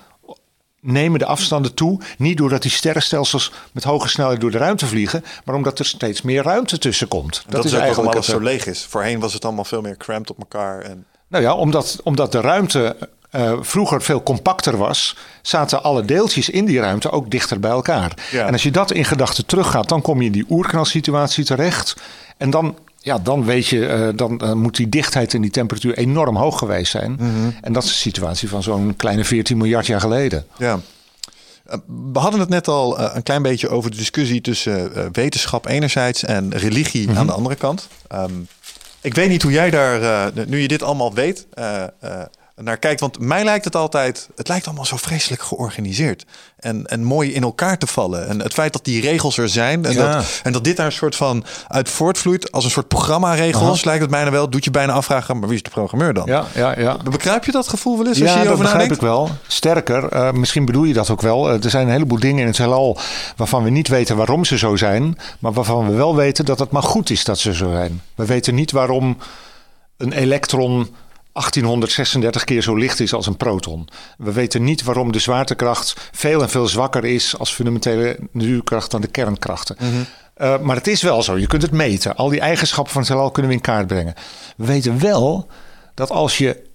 nemen 0.82 1.20
de 1.20 1.26
afstanden 1.26 1.74
toe. 1.74 2.00
Niet 2.18 2.38
doordat 2.38 2.62
die 2.62 2.72
sterrenstelsels 2.72 3.52
met 3.72 3.84
hoge 3.84 4.08
snelheid 4.08 4.42
door 4.42 4.52
de 4.52 4.58
ruimte 4.58 4.88
vliegen, 4.88 5.24
maar 5.46 5.56
omdat 5.56 5.80
er 5.80 5.86
steeds 5.86 6.22
meer 6.22 6.44
ruimte 6.44 6.78
tussen 6.78 7.08
komt. 7.08 7.44
Dat, 7.48 7.66
is, 7.66 7.74
eigenlijk 7.74 8.14
alles 8.14 8.28
het, 8.28 8.36
zo 8.36 8.42
eh, 8.42 8.44
leeg 8.52 8.66
is. 8.66 8.86
Voorheen 8.90 9.20
was 9.20 9.34
het 9.34 9.46
allemaal 9.46 9.66
veel 9.66 9.82
meer 9.82 9.98
cramped 9.98 10.30
op 10.30 10.40
elkaar. 10.40 10.82
En... 10.82 11.06
Nou 11.28 11.44
ja, 11.44 11.54
omdat, 11.54 12.00
omdat 12.04 12.32
de 12.32 12.42
ruimte 12.42 13.10
eh, 13.30 13.54
vroeger 13.60 14.02
veel 14.02 14.24
compacter 14.24 14.78
was, 14.78 15.16
zaten 15.42 15.84
alle 15.84 16.06
deeltjes 16.06 16.50
in 16.50 16.66
die 16.66 16.80
ruimte 16.80 17.12
ook 17.12 17.32
dichter 17.32 17.60
bij 17.60 17.72
elkaar. 17.72 18.14
Ja. 18.32 18.46
En 18.46 18.54
als 18.54 18.64
je 18.64 18.72
dat 18.72 18.92
in 18.92 19.06
gedachten 19.06 19.46
teruggaat, 19.46 19.90
dan 19.90 20.02
kom 20.02 20.20
je 20.20 20.26
in 20.26 20.32
die 20.32 20.46
oerknalsituatie 20.50 21.46
terecht. 21.46 21.96
En 22.38 22.50
dan, 22.50 22.78
ja, 23.02 23.20
dan 23.20 23.46
weet 23.46 23.68
je, 23.68 23.88
eh, 23.88 24.08
dan 24.16 24.40
eh, 24.40 24.54
moet 24.54 24.76
die 24.76 24.90
dichtheid 24.90 25.34
en 25.34 25.42
die 25.42 25.52
temperatuur 25.52 25.98
enorm 25.98 26.36
hoog 26.36 26.58
geweest 26.58 26.92
zijn. 26.92 27.12
Mhm. 27.12 27.50
En 27.62 27.74
dat 27.74 27.84
is 27.84 27.90
de 27.90 27.96
situatie 27.96 28.50
van 28.50 28.64
zo'n 28.64 28.96
kleine 28.96 29.24
14 29.24 29.58
miljard 29.58 29.86
jaar 29.86 30.00
geleden. 30.00 30.46
Ja. 30.58 30.80
Eh, 31.66 31.78
We 32.14 32.20
hadden 32.20 32.40
het 32.40 32.50
net 32.50 32.68
al 32.68 33.00
een 33.00 33.24
klein 33.24 33.42
beetje 33.42 33.70
over 33.70 33.92
de 33.92 33.98
discussie 33.98 34.42
tussen 34.42 34.92
wetenschap 35.12 35.68
enerzijds 35.68 36.24
en 36.24 36.58
religie 36.58 37.10
aan 37.18 37.26
de 37.26 37.34
andere 37.34 37.56
kant. 37.56 37.88
Ehm, 38.08 38.32
ik 39.02 39.14
weet 39.14 39.30
niet 39.30 39.42
hoe 39.42 39.52
jij 39.52 39.70
daar, 39.70 40.32
nu 40.48 40.60
je 40.60 40.68
dit 40.68 40.84
allemaal 40.84 41.14
weet, 41.14 41.48
naar 42.62 42.78
kijkt. 42.78 43.00
Want 43.00 43.20
mij 43.20 43.44
lijkt 43.44 43.66
het 43.66 43.76
altijd, 43.76 44.30
het 44.36 44.48
lijkt 44.48 44.66
allemaal 44.66 44.86
zo 44.86 44.98
vreselijk 44.98 45.42
georganiseerd. 45.42 46.26
En, 46.60 46.86
en 46.88 47.04
mooi 47.04 47.34
in 47.34 47.44
elkaar 47.44 47.78
te 47.78 47.88
vallen. 47.88 48.28
En 48.28 48.40
het 48.42 48.54
feit 48.54 48.74
dat 48.74 48.86
die 48.86 49.02
regels 49.02 49.38
er 49.38 49.50
zijn 49.50 49.86
en, 49.86 49.94
Ja. 49.94 50.14
dat, 50.16 50.40
en 50.44 50.52
dat 50.52 50.64
dit 50.64 50.78
daar 50.78 50.86
een 50.86 50.92
soort 50.92 51.16
van 51.16 51.44
uit 51.68 51.90
voortvloeit 51.90 52.52
als 52.52 52.64
een 52.64 52.72
soort 52.72 52.88
programma-regels, 52.88 53.84
lijkt 53.84 54.02
het 54.02 54.10
bijna 54.12 54.32
wel. 54.32 54.50
Doet 54.50 54.64
je 54.64 54.72
bijna 54.72 54.94
afvragen, 54.94 55.40
maar 55.40 55.48
wie 55.48 55.58
is 55.58 55.64
de 55.64 55.70
programmeur 55.70 56.14
dan? 56.14 56.26
Ja, 56.26 56.46
ja, 56.56 56.80
ja. 56.80 56.98
Begrijp 57.12 57.46
je 57.46 57.52
dat 57.52 57.68
gevoel 57.68 57.98
wel 57.98 58.08
eens 58.08 58.22
als 58.22 58.32
je 58.32 58.38
Ja, 58.38 58.44
dat 58.44 58.52
begrijp 58.58 58.72
nadenkt? 58.74 58.96
ik 58.96 59.02
wel. 59.02 59.30
Sterker, 59.48 60.08
eh, 60.10 60.32
misschien 60.32 60.66
bedoel 60.66 60.84
je 60.84 60.94
dat 60.94 61.10
ook 61.10 61.22
wel. 61.22 61.50
Eh, 61.50 61.64
er 61.64 61.70
zijn 61.70 61.86
een 61.86 61.94
heleboel 61.94 62.20
dingen 62.20 62.42
in 62.42 62.48
het 62.48 62.58
heelal 62.58 62.98
waarvan 63.36 63.64
we 63.64 63.70
niet 63.70 63.88
weten 63.88 64.16
waarom 64.18 64.46
ze 64.46 64.58
zo 64.58 64.76
zijn, 64.76 65.18
maar 65.40 65.54
waarvan 65.54 65.88
we 65.90 65.94
wel 65.96 66.16
weten 66.16 66.46
dat 66.46 66.60
het 66.60 66.72
maar 66.72 66.84
goed 66.84 67.10
is 67.10 67.24
dat 67.24 67.40
ze 67.40 67.54
zo 67.54 67.70
zijn. 67.72 68.02
We 68.16 68.26
weten 68.26 68.56
niet 68.56 68.72
waarom 68.72 69.18
een 69.98 70.12
elektron 70.12 70.90
1836 71.40 72.44
keer 72.44 72.62
zo 72.62 72.76
licht 72.76 73.00
is 73.00 73.14
als 73.14 73.28
een 73.28 73.38
proton. 73.38 73.88
We 74.18 74.32
weten 74.32 74.64
niet 74.64 74.84
waarom 74.84 75.12
de 75.12 75.20
zwaartekracht 75.20 75.96
veel 76.12 76.42
en 76.42 76.50
veel 76.50 76.68
zwakker 76.68 77.06
is 77.06 77.38
als 77.38 77.54
fundamentele 77.54 78.18
natuurkracht 78.32 78.92
dan 78.92 79.02
de 79.02 79.08
kernkrachten. 79.08 79.78
Eh, 80.34 80.60
maar 80.60 80.76
het 80.76 80.88
is 80.88 81.02
wel 81.02 81.24
zo, 81.24 81.38
je 81.38 81.48
kunt 81.48 81.62
het 81.62 81.72
meten. 81.72 82.16
Al 82.16 82.30
die 82.30 82.40
eigenschappen 82.40 82.94
van 82.94 83.02
het 83.02 83.12
heelal 83.12 83.32
kunnen 83.32 83.52
we 83.52 83.58
in 83.58 83.64
kaart 83.64 83.88
brengen. 83.88 84.14
We 84.58 84.66
weten 84.66 85.00
wel 85.00 85.48
dat 85.94 86.10
als 86.10 86.38
je 86.38 86.68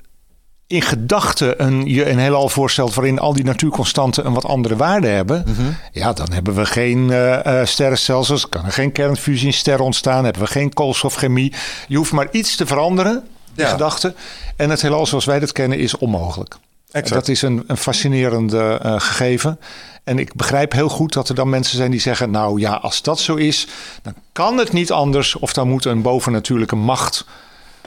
in 0.67 0.83
gedachten 0.83 1.65
een, 1.65 1.87
je 1.87 2.11
een 2.11 2.19
heelal 2.19 2.49
voorstelt 2.49 2.95
waarin 2.95 3.19
al 3.19 3.33
die 3.33 3.45
natuurconstanten 3.45 4.27
een 4.27 4.33
wat 4.33 4.45
andere 4.45 4.77
waarde 4.77 5.07
hebben, 5.07 5.45
ja, 5.93 6.13
dan 6.13 6.33
hebben 6.33 6.55
we 6.55 6.67
geen 6.67 7.11
eh, 7.11 7.65
sterrenstelsels, 7.65 8.49
kan 8.49 8.65
er 8.65 8.73
geen 8.73 8.93
kernfusie 8.93 9.47
in 9.47 9.53
sterren 9.53 9.85
ontstaan, 9.85 10.25
hebben 10.25 10.43
we 10.43 10.49
geen 10.49 10.73
koolstofchemie. 10.73 11.53
Je 11.89 11.97
hoeft 11.97 12.13
maar 12.13 12.29
iets 12.31 12.57
te 12.57 12.67
veranderen, 12.67 13.25
in 13.55 13.65
Ja. 13.65 13.71
gedachten, 13.71 14.15
en 14.57 14.71
het 14.71 14.83
heelal 14.83 15.07
zoals 15.07 15.25
wij 15.25 15.39
dat 15.39 15.53
kennen 15.53 15.79
is 15.79 15.99
onmogelijk. 15.99 16.57
Exact. 16.91 17.15
Dat 17.15 17.29
is 17.29 17.43
een, 17.43 17.65
een 17.67 17.77
fascinerende 17.77 18.79
eh, 18.83 19.01
gegeven. 19.01 19.61
En 20.05 20.19
ik 20.19 20.35
begrijp 20.35 20.73
heel 20.73 20.89
goed 20.89 21.13
dat 21.13 21.29
er 21.29 21.35
dan 21.35 21.49
mensen 21.49 21.77
zijn 21.77 21.91
die 21.91 22.01
zeggen: 22.01 22.31
Nou 22.31 22.61
ja, 22.61 22.73
als 22.73 23.03
dat 23.03 23.21
zo 23.21 23.35
is, 23.35 23.67
dan 24.03 24.15
kan 24.33 24.59
het 24.59 24.73
niet 24.73 24.93
anders. 24.93 25.37
Of 25.37 25.53
dan 25.53 25.69
moet 25.69 25.85
een 25.85 26.03
bovennatuurlijke 26.03 26.77
macht 26.77 27.25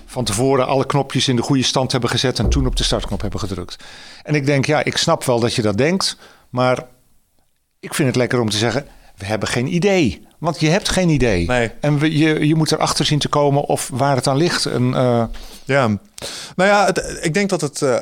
van 0.06 0.24
tevoren 0.24 0.68
alle 0.68 0.86
knopjes 0.86 1.28
in 1.28 1.36
de 1.36 1.42
goede 1.42 1.64
stand 1.64 1.92
hebben 1.92 2.10
gezet 2.10 2.40
en 2.40 2.50
toen 2.50 2.66
op 2.66 2.76
de 2.76 2.84
startknop 2.84 3.22
hebben 3.22 3.40
gedrukt. 3.40 3.84
En 4.24 4.36
ik 4.36 4.46
denk, 4.46 4.66
ja, 4.66 4.84
ik 4.84 4.98
snap 4.98 5.24
wel 5.24 5.40
dat 5.40 5.54
je 5.54 5.62
dat 5.62 5.78
denkt, 5.78 6.18
maar 6.50 6.86
ik 7.80 7.94
vind 7.94 8.08
het 8.08 8.18
lekker 8.18 8.40
om 8.40 8.50
te 8.50 8.58
zeggen: 8.58 8.88
we 9.18 9.26
hebben 9.26 9.48
geen 9.50 9.74
idee. 9.74 10.26
Want 10.40 10.60
je 10.60 10.70
hebt 10.70 10.90
geen 10.90 11.10
idee. 11.10 11.46
Nee. 11.48 11.72
En 11.82 11.98
we, 12.00 12.18
je, 12.18 12.48
je 12.48 12.56
moet 12.56 12.72
erachter 12.72 13.06
zien 13.06 13.20
te 13.20 13.28
komen 13.28 13.64
of 13.64 13.90
waar 13.94 14.16
het 14.16 14.28
aan 14.28 14.38
ligt. 14.38 14.66
En, 14.66 14.94
eh, 14.94 15.24
Ja, 15.66 15.88
nou 16.56 16.70
ja, 16.70 16.86
het- 16.86 17.20
ik 17.22 17.34
denk 17.34 17.50
dat 17.50 17.62
het. 17.62 17.82
eh, 17.82 17.98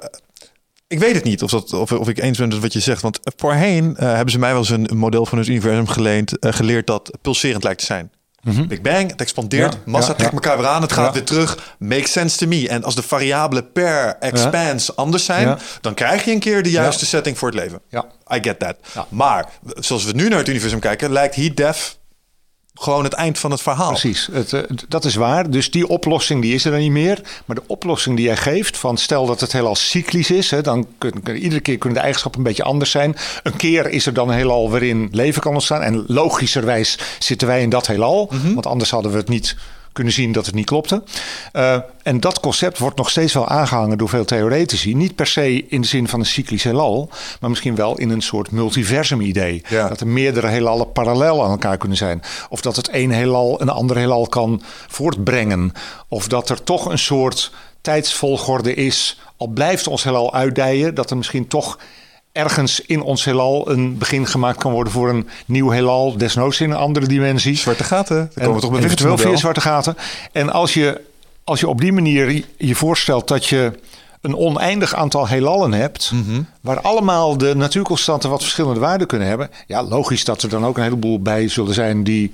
ik 0.87 0.99
weet 0.99 1.15
het 1.15 1.23
niet 1.23 1.43
of, 1.43 1.49
dat, 1.51 1.73
of, 1.73 1.91
of 1.91 2.09
ik 2.09 2.19
eens 2.19 2.37
ben 2.37 2.47
met 2.47 2.59
wat 2.59 2.73
je 2.73 2.79
zegt. 2.79 3.01
Want 3.01 3.19
voorheen 3.23 3.95
eh, 3.97 4.13
hebben 4.13 4.31
ze 4.31 4.39
mij 4.39 4.49
wel 4.49 4.59
eens 4.59 4.69
een, 4.69 4.89
model 4.97 5.25
van 5.25 5.37
het 5.37 5.47
universum 5.47 5.87
geleend, 5.87 6.31
geleerd 6.39 6.87
dat 6.87 7.11
pulserend 7.21 7.63
lijkt 7.63 7.79
te 7.79 7.85
zijn. 7.85 8.11
Big 8.67 8.81
Bang, 8.81 9.09
het 9.09 9.21
expandeert, 9.21 9.73
Ja, 9.73 9.79
massa 9.85 10.09
ja, 10.09 10.15
trekt 10.15 10.31
ja. 10.31 10.37
elkaar 10.37 10.57
weer 10.57 10.67
aan, 10.67 10.81
het 10.81 10.91
gaat 10.91 11.13
weer 11.13 11.23
terug. 11.23 11.75
Makes 11.79 12.11
sense 12.11 12.37
to 12.37 12.47
me. 12.47 12.69
En 12.69 12.83
als 12.83 12.95
de 12.95 13.01
variabelen 13.01 13.71
per 13.71 14.15
expanse 14.19 14.93
anders 14.95 15.25
zijn, 15.25 15.57
dan 15.81 15.93
krijg 15.93 16.25
je 16.25 16.31
een 16.31 16.39
keer 16.39 16.63
de 16.63 16.71
juiste 16.71 17.05
setting 17.05 17.37
voor 17.37 17.47
het 17.47 17.57
leven. 17.57 17.81
Ja. 17.89 18.05
I 18.35 18.37
get 18.41 18.59
that. 18.59 18.75
Maar 19.09 19.49
zoals 19.63 20.03
we 20.05 20.11
nu 20.11 20.27
naar 20.29 20.37
het 20.39 20.47
universum 20.47 20.79
kijken, 20.79 21.11
lijkt 21.11 21.35
heat 21.35 21.55
death 21.55 21.97
gewoon 22.79 23.03
het 23.03 23.13
eind 23.13 23.39
van 23.39 23.51
het 23.51 23.61
verhaal. 23.61 23.89
Precies, 23.89 24.29
het, 24.31 24.53
eh, 24.53 24.61
dat 24.87 25.05
is 25.05 25.15
waar. 25.15 25.49
Dus 25.49 25.71
die 25.71 25.87
oplossing 25.87 26.41
die 26.41 26.53
is 26.53 26.65
er 26.65 26.71
dan 26.71 26.79
niet 26.79 26.91
meer. 26.91 27.21
Maar 27.45 27.55
de 27.55 27.63
oplossing 27.67 28.15
die 28.15 28.25
jij 28.25 28.37
geeft, 28.37 28.77
van 28.77 28.97
stel 28.97 29.25
dat 29.25 29.39
het 29.39 29.51
heelal 29.51 29.75
cyclisch 29.75 30.31
is, 30.31 30.51
hè, 30.51 30.61
dan 30.61 30.87
kun, 30.97 31.23
kun- 31.23 31.37
iedere 31.37 31.61
keer 31.61 31.77
kunnen 31.77 31.93
de 31.97 32.03
eigenschappen 32.03 32.41
een 32.41 32.47
beetje 32.47 32.63
anders 32.63 32.91
zijn. 32.91 33.15
Een 33.43 33.55
keer 33.55 33.89
is 33.89 34.05
er 34.05 34.13
dan 34.13 34.29
een 34.29 34.35
heelal 34.35 34.69
waarin 34.69 35.09
leven 35.11 35.41
kan 35.41 35.53
ontstaan. 35.53 35.81
En 35.81 36.03
logischerwijs 36.07 36.97
zitten 37.19 37.47
wij 37.47 37.61
in 37.61 37.69
dat 37.69 37.87
heelal, 37.87 38.31
want 38.53 38.65
anders 38.65 38.89
hadden 38.89 39.11
we 39.11 39.17
het 39.17 39.29
niet 39.29 39.55
kunnen 39.95 40.13
zien 40.13 40.31
dat 40.31 40.45
het 40.45 40.55
niet 40.55 40.65
klopte. 40.65 41.03
Eh, 41.51 41.77
en 42.03 42.19
dat 42.19 42.39
concept 42.39 42.77
wordt 42.77 42.97
nog 42.97 43.09
steeds 43.09 43.33
wel 43.33 43.47
aangehangen 43.47 43.97
door 43.97 44.09
veel 44.09 44.25
theoretici. 44.25 44.95
Niet 44.95 45.15
per 45.15 45.27
se 45.27 45.65
in 45.67 45.81
de 45.81 45.87
zin 45.87 46.07
van 46.07 46.19
een 46.19 46.25
cyclisch 46.25 46.63
heelal, 46.63 47.09
maar 47.39 47.49
misschien 47.49 47.75
wel 47.75 47.97
in 47.97 48.09
een 48.09 48.21
soort 48.21 48.51
multiversum 48.51 49.21
idee. 49.21 49.63
Ja. 49.69 49.87
Dat 49.87 49.99
er 49.99 50.07
meerdere 50.07 50.47
heelallen 50.47 50.91
parallel 50.91 51.43
aan 51.43 51.51
elkaar 51.51 51.77
kunnen 51.77 51.97
zijn. 51.97 52.21
Of 52.49 52.61
dat 52.61 52.75
het 52.75 52.89
een 52.91 53.11
heelal 53.11 53.61
een 53.61 53.69
ander 53.69 53.97
heelal 53.97 54.27
kan 54.27 54.61
voortbrengen. 54.87 55.71
Of 56.07 56.27
dat 56.27 56.49
er 56.49 56.63
toch 56.63 56.85
een 56.85 56.99
soort 56.99 57.51
tijdsvolgorde 57.81 58.73
is. 58.73 59.19
Al 59.37 59.47
blijft 59.47 59.87
ons 59.87 60.03
heelal 60.03 60.33
uitdijen, 60.33 60.95
dat 60.95 61.09
er 61.09 61.17
misschien 61.17 61.47
toch 61.47 61.77
ergens 62.35 62.81
in 62.81 63.01
ons 63.01 63.23
heelal 63.25 63.69
een 63.71 63.97
begin 63.97 64.27
gemaakt 64.27 64.57
kan 64.57 64.71
worden 64.71 64.93
voor 64.93 65.09
een 65.09 65.27
nieuw 65.45 65.69
heelal. 65.69 66.17
Desnoods 66.17 66.61
in 66.61 66.69
een 66.71 66.77
andere 66.77 67.07
dimensie. 67.07 67.55
Zwarte 67.57 67.83
gaten, 67.83 68.15
daar 68.15 68.25
En 68.33 68.41
komen 68.41 68.55
we 68.55 68.61
toch 68.61 68.71
bij 68.71 68.83
eventueel 68.83 69.17
via 69.17 69.35
zwarte 69.35 69.61
gaten. 69.61 69.95
En 70.31 70.49
als 70.51 70.73
je, 70.73 71.01
als 71.43 71.59
je 71.59 71.67
op 71.67 71.81
die 71.81 71.91
manier 71.93 72.31
je- 72.31 72.43
je 72.57 72.75
voorstelt 72.75 73.27
dat 73.27 73.45
je 73.45 73.71
een 74.21 74.35
oneindig 74.35 74.95
aantal 74.95 75.27
heelallen 75.27 75.73
hebt, 75.73 76.11
Mhm. 76.13 76.41
waar 76.61 76.81
allemaal 76.81 77.37
de 77.37 77.55
natuurconstanten 77.55 78.29
wat 78.29 78.41
verschillende 78.41 78.79
waarden 78.79 79.07
kunnen 79.07 79.27
hebben, 79.27 79.49
ja, 79.67 79.83
logisch 79.83 80.23
dat 80.23 80.41
er 80.41 80.49
dan 80.49 80.65
ook 80.65 80.77
een 80.77 80.83
heleboel 80.83 81.21
bij 81.21 81.47
zullen 81.47 81.73
zijn 81.73 82.03
die 82.03 82.33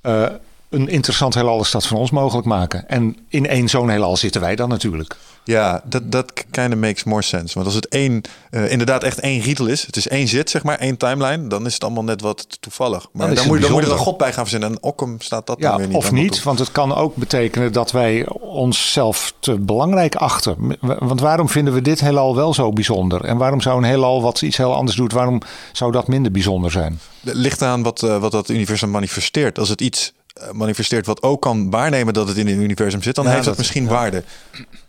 eh, 0.00 0.24
een 0.70 0.88
interessant 0.88 1.34
heelal 1.34 1.58
als 1.58 1.70
dat 1.70 1.86
van 1.86 1.96
ons 1.96 2.10
mogelijk 2.10 2.46
maken. 2.46 2.88
En 2.88 3.16
in 3.28 3.46
één 3.46 3.68
zo'n 3.68 3.88
heelal 3.88 4.16
zitten 4.16 4.40
wij 4.40 4.56
dan 4.56 4.68
natuurlijk. 4.68 5.16
Ja, 5.44 5.82
dat, 5.84 6.12
dat 6.12 6.32
kind 6.50 6.72
of 6.74 6.78
makes 6.80 7.04
more 7.04 7.22
sense. 7.22 7.54
Want 7.54 7.66
als 7.66 7.74
het 7.74 7.88
één, 7.88 8.20
eh, 8.50 8.70
inderdaad 8.70 9.02
echt 9.02 9.20
één 9.20 9.40
rietel 9.40 9.66
is, 9.66 9.86
het 9.86 9.96
is 9.96 10.08
één 10.08 10.28
zit, 10.28 10.50
zeg 10.50 10.62
maar, 10.62 10.78
één 10.78 10.96
timeline, 10.96 11.46
dan 11.46 11.66
is 11.66 11.74
het 11.74 11.84
allemaal 11.84 12.04
net 12.04 12.20
wat 12.20 12.46
toevallig. 12.60 13.06
Maar 13.12 13.26
Dan 13.26 13.30
is 13.36 13.38
dan, 13.38 13.46
moet, 13.46 13.56
je- 13.56 13.62
dan 13.62 13.72
moet 13.72 13.80
je 13.82 13.86
er 13.88 13.92
een 13.92 13.98
god 14.02 14.16
bij 14.18 14.32
gaan 14.32 14.42
verzinnen. 14.42 14.70
En 14.70 14.82
Ockham 14.82 15.20
staat 15.20 15.46
dat 15.46 15.60
dan 15.60 15.70
Ja, 15.70 15.76
weer 15.76 15.86
niet. 15.86 15.96
of 15.96 16.12
niet, 16.12 16.42
want 16.42 16.58
het 16.58 16.72
kan 16.72 16.94
ook 16.94 17.16
betekenen 17.16 17.72
dat 17.72 17.90
wij 17.90 18.26
onszelf 18.28 19.32
te 19.40 19.58
belangrijk 19.58 20.14
achten. 20.14 20.76
Want 20.80 21.20
waarom 21.20 21.48
vinden 21.48 21.74
we 21.74 21.82
dit 21.82 22.00
heelal 22.00 22.34
wel 22.36 22.54
zo 22.54 22.72
bijzonder? 22.72 23.24
En 23.24 23.36
waarom 23.36 23.60
zou 23.60 23.78
een 23.78 23.84
heelal 23.88 24.22
wat 24.22 24.42
iets 24.42 24.56
heel 24.56 24.74
anders 24.74 24.96
doet, 24.96 25.12
waarom 25.12 25.40
zou 25.72 25.92
dat 25.92 26.08
minder 26.08 26.32
bijzonder 26.32 26.70
zijn? 26.70 27.00
Ligt 27.20 27.62
aan 27.62 27.82
wat, 27.82 28.02
eh, 28.02 28.18
wat 28.20 28.32
dat 28.32 28.48
universum 28.48 28.90
manifesteert. 28.90 29.58
Als 29.58 29.68
het 29.68 29.80
iets 29.80 30.12
manifesteert 30.52 31.06
wat 31.06 31.22
ook 31.22 31.42
kan 31.42 31.70
waarnemen 31.70 32.14
dat 32.14 32.28
het 32.28 32.36
in 32.36 32.46
het 32.46 32.56
universum 32.56 33.02
zit, 33.02 33.14
dan 33.14 33.24
Ja, 33.24 33.30
heeft 33.30 33.44
dat, 33.44 33.56
dat- 33.56 33.62
misschien 33.64 33.84
ja. 33.84 33.90
waarde. 33.90 34.22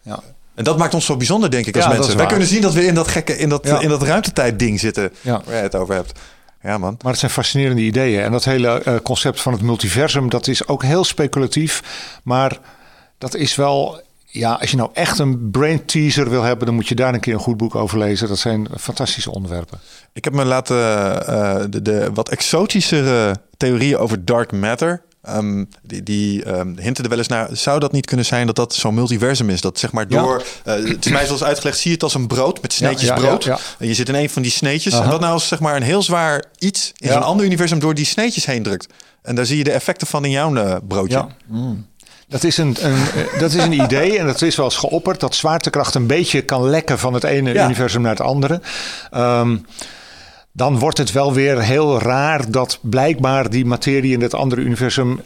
Ja. 0.02 0.20
En 0.56 0.64
dat 0.64 0.78
maakt 0.78 0.94
ons 0.94 1.06
zo 1.06 1.18
bijzonder, 1.18 1.52
denk 1.52 1.66
ik, 1.66 1.76
als 1.76 1.88
mensen. 1.88 2.18
Wij 2.18 2.26
kunnen 2.26 2.48
zien 2.48 2.62
dat 2.62 2.74
we 2.74 2.86
in 2.86 2.94
dat 2.96 3.08
gekke, 3.08 3.38
in 3.38 3.50
dat, 3.50 3.66
in 3.82 3.90
dat 3.90 4.02
ruimtetijd 4.04 4.60
ding 4.60 4.80
zitten 4.80 5.12
Ja. 5.22 5.42
waar 5.46 5.54
jij 5.54 5.64
het 5.64 5.76
over 5.76 5.96
hebt. 5.96 6.20
Ja, 6.64 6.78
man. 6.78 6.96
Maar 7.02 7.12
het 7.12 7.20
zijn 7.20 7.32
fascinerende 7.32 7.82
ideeën. 7.82 8.22
En 8.24 8.32
dat 8.32 8.44
hele 8.44 8.68
eh, 8.84 8.96
concept 9.04 9.42
van 9.42 9.54
het 9.54 9.62
multiversum, 9.62 10.30
dat 10.30 10.48
is 10.48 10.68
ook 10.68 10.84
heel 10.84 11.04
speculatief. 11.04 11.84
Maar 12.24 12.60
dat 13.18 13.36
is 13.36 13.56
wel. 13.56 14.02
Ja, 14.32 14.54
als 14.54 14.72
je 14.72 14.78
nou 14.78 14.90
echt 14.94 15.20
een 15.20 15.52
brain 15.52 15.86
teaser 15.86 16.30
wil 16.30 16.42
hebben, 16.44 16.66
dan 16.66 16.76
moet 16.76 16.88
je 16.88 16.96
daar 16.96 17.14
een 17.14 17.20
keer 17.20 17.34
een 17.34 17.40
goed 17.40 17.58
boek 17.58 17.76
over 17.76 17.98
lezen. 17.98 18.28
Dat 18.28 18.38
zijn 18.40 18.68
fantastische 18.80 19.32
onderwerpen. 19.32 19.80
Ik 20.14 20.24
heb 20.24 20.34
me 20.34 20.46
laten 20.46 20.78
uh, 20.78 21.56
de, 21.70 21.82
de 21.82 22.10
wat 22.14 22.30
exotischere 22.30 23.36
theorieën 23.58 23.98
over 23.98 24.26
dark 24.26 24.52
matter 24.52 25.02
Um, 25.28 25.70
die 25.82 26.04
die 26.04 26.48
um, 26.48 26.78
hinten 26.78 27.04
er 27.04 27.10
wel 27.10 27.18
eens 27.18 27.28
naar. 27.28 27.50
Zou 27.52 27.80
dat 27.80 27.92
niet 27.92 28.06
kunnen 28.06 28.26
zijn 28.26 28.46
dat 28.46 28.56
dat 28.56 28.74
zo'n 28.74 28.94
multiversum 28.94 29.50
is? 29.50 29.62
Dat 29.62 29.80
zeg 29.80 29.92
maar 29.92 30.08
door. 30.08 30.44
Ja. 30.66 30.78
Uh, 30.78 30.90
het 30.90 31.06
is 31.06 31.12
mij 31.12 31.26
zoals 31.26 31.44
uitgelegd. 31.44 31.78
Zie 31.78 31.88
je 31.88 31.94
het 31.94 32.04
als 32.04 32.14
een 32.14 32.28
brood 32.28 32.62
met 32.62 32.74
sneetjes 32.74 33.08
ja, 33.08 33.16
ja, 33.16 33.22
brood. 33.22 33.46
En 33.80 33.88
je 33.88 33.94
zit 33.94 34.10
in 34.10 34.16
een 34.16 34.30
van 34.30 34.42
die 34.42 34.52
sneetjes. 34.52 34.94
Uh 34.94 34.98
-huh. 34.98 35.06
En 35.06 35.12
dat 35.12 35.20
nou 35.20 35.34
als 35.34 35.48
zeg 35.48 35.60
maar 35.60 35.76
een 35.76 35.82
heel 35.82 36.04
zwaar 36.04 36.44
iets 36.58 36.92
in 36.98 37.12
zo'n 37.12 37.24
ander 37.24 37.46
universum 37.46 37.80
door 37.80 37.94
die 37.94 38.06
sneetjes 38.06 38.46
heen 38.46 38.64
drukt. 38.64 38.88
En 39.22 39.36
daar 39.36 39.46
zie 39.46 39.58
je 39.58 39.64
de 39.64 39.72
effecten 39.72 40.08
van 40.08 40.26
in 40.26 40.32
jouw 40.32 40.56
uh, 40.56 40.76
broodje. 40.88 41.28
Mm. 41.46 41.88
Dat 42.28 42.44
is 42.44 42.58
een, 42.58 42.78
een, 42.80 43.06
dat 43.40 43.54
is 43.54 43.64
een 43.64 43.82
idee 43.86 44.18
en 44.20 44.26
dat 44.26 44.42
is 44.42 44.56
wel 44.56 44.66
eens 44.66 44.78
geopperd. 44.78 45.20
Dat 45.20 45.36
zwaartekracht 45.36 45.96
een 45.96 46.08
beetje 46.08 46.42
kan 46.42 46.70
lekken 46.70 47.00
van 47.00 47.14
het 47.14 47.24
ene 47.24 47.54
universum 47.54 48.02
naar 48.02 48.12
het 48.12 48.22
andere. 48.22 48.62
Um, 49.16 49.66
dan 50.52 50.80
wordt 50.80 50.98
het 50.98 51.12
wel 51.12 51.34
weer 51.34 51.62
heel 51.62 52.00
raar 52.00 52.52
dat 52.52 52.80
blijkbaar 52.82 53.50
die 53.50 53.66
materie 53.66 54.14
in 54.14 54.22
het 54.22 54.34
andere 54.34 54.62
universum 54.62 55.22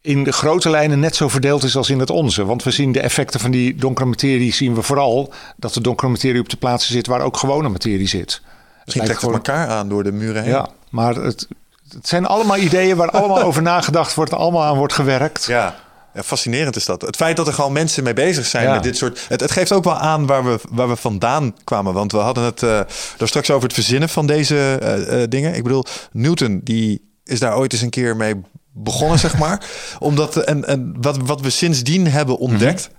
in 0.00 0.24
de 0.24 0.32
grote 0.32 0.70
lijnen 0.70 1.00
net 1.00 1.16
zo 1.16 1.28
verdeeld 1.28 1.62
is 1.62 1.76
als 1.76 1.90
in 1.90 1.98
het 1.98 2.10
onze. 2.10 2.44
Want 2.44 2.62
we 2.62 2.70
zien 2.70 2.92
de 2.92 3.00
effecten 3.00 3.40
van 3.40 3.50
die 3.50 3.74
donkere 3.74 4.08
materie, 4.08 4.52
zien 4.52 4.74
we 4.74 4.82
vooral 4.82 5.32
dat 5.56 5.74
de 5.74 5.80
donkere 5.80 6.10
materie 6.10 6.40
op 6.40 6.48
de 6.48 6.56
plaatsen 6.56 6.92
zit 6.92 7.06
waar 7.06 7.20
ook 7.20 7.36
gewone 7.36 7.68
materie 7.68 8.08
zit. 8.08 8.42
Misschien 8.84 9.04
trekt 9.04 9.22
het 9.22 9.32
elkaar 9.32 9.68
aan 9.68 9.88
door 9.88 10.04
de 10.04 10.12
muren 10.12 10.42
heen. 10.42 10.52
Ja, 10.52 10.68
maar 10.90 11.14
het, 11.14 11.48
het 11.88 12.08
zijn 12.08 12.26
allemaal 12.26 12.56
ideeën 12.56 12.96
waar 12.96 13.10
allemaal 13.10 13.42
over 13.48 13.62
nagedacht 13.62 14.14
wordt, 14.14 14.32
allemaal 14.32 14.64
aan 14.64 14.76
wordt 14.76 14.92
gewerkt. 14.92 15.44
Ja. 15.44 15.74
Fascinerend 16.14 16.76
is 16.76 16.84
dat. 16.84 17.02
Het 17.02 17.16
feit 17.16 17.36
dat 17.36 17.46
er 17.46 17.52
gewoon 17.52 17.72
mensen 17.72 18.04
mee 18.04 18.12
bezig 18.12 18.46
zijn 18.46 18.66
ja. 18.66 18.72
met 18.72 18.82
dit 18.82 18.96
soort. 18.96 19.24
Het, 19.28 19.40
het, 19.40 19.50
geeft 19.50 19.72
ook 19.72 19.84
wel 19.84 19.98
aan 19.98 20.26
waar 20.26 20.44
we, 20.44 20.58
waar 20.70 20.88
we 20.88 20.96
vandaan 20.96 21.54
kwamen. 21.64 21.92
Want 21.92 22.12
we 22.12 22.18
hadden 22.18 22.44
het 22.44 22.62
uh, 22.62 22.70
daar 23.16 23.28
straks 23.28 23.50
over 23.50 23.62
het 23.62 23.72
verzinnen 23.72 24.08
van 24.08 24.26
deze 24.26 24.80
uh, 24.82 25.20
uh, 25.20 25.24
dingen. 25.28 25.54
Ik 25.54 25.62
bedoel, 25.62 25.84
Newton, 26.12 26.60
die 26.64 27.10
is 27.24 27.38
daar 27.38 27.56
ooit 27.56 27.72
eens 27.72 27.82
een 27.82 27.90
keer 27.90 28.16
mee 28.16 28.34
begonnen, 28.72 29.18
zeg 29.18 29.38
maar. 29.38 29.64
Omdat, 29.98 30.36
en, 30.36 30.64
en 30.64 30.94
wat, 31.00 31.16
wat 31.16 31.40
we 31.40 31.50
sindsdien 31.50 32.06
hebben 32.06 32.38
ontdekt. 32.38 32.88
Mm 32.88 32.94
-hmm. 32.94 32.98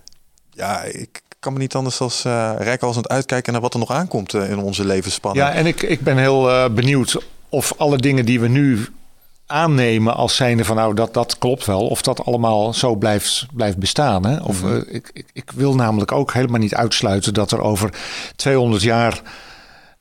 Ja, 0.54 0.82
ik 0.82 1.20
kan 1.38 1.52
me 1.52 1.58
niet 1.58 1.74
anders 1.74 2.00
als 2.00 2.22
rijk 2.58 2.82
als 2.82 2.96
aan 2.96 3.02
het 3.02 3.10
uitkijken 3.10 3.52
naar 3.52 3.62
wat 3.62 3.72
er 3.72 3.78
nog 3.78 3.90
aankomt 3.90 4.34
in 4.34 4.58
onze 4.58 4.84
levensspannen. 4.84 5.44
Ja, 5.44 5.52
en 5.52 5.66
ik, 5.66 5.82
ik 5.82 6.00
ben 6.00 6.18
heel 6.18 6.70
benieuwd 6.72 7.22
of 7.48 7.72
alle 7.76 7.96
dingen 7.96 8.24
die 8.24 8.40
we 8.40 8.48
nu 8.48 8.88
aannemen 9.46 10.14
als 10.14 10.36
zijnde 10.36 10.64
van 10.64 10.76
nou 10.76 10.94
dat, 10.94 11.14
dat 11.14 11.38
klopt 11.38 11.66
wel. 11.66 11.86
Of 11.86 12.02
dat 12.02 12.24
allemaal 12.24 12.74
zo 12.74 12.94
blijft, 12.96 13.46
blijft 13.52 13.78
bestaan. 13.78 14.26
Hè? 14.26 14.36
Of, 14.40 14.62
mm-hmm. 14.62 14.76
uh, 14.76 14.94
ik, 14.94 15.10
ik, 15.12 15.26
ik, 15.32 15.50
wil 15.54 15.74
namelijk 15.74 16.12
ook 16.12 16.32
helemaal 16.32 16.60
niet 16.60 16.74
uitsluiten 16.74 17.34
dat 17.34 17.52
er 17.52 17.60
over 17.60 17.90
200 18.36 18.82
jaar 18.82 19.22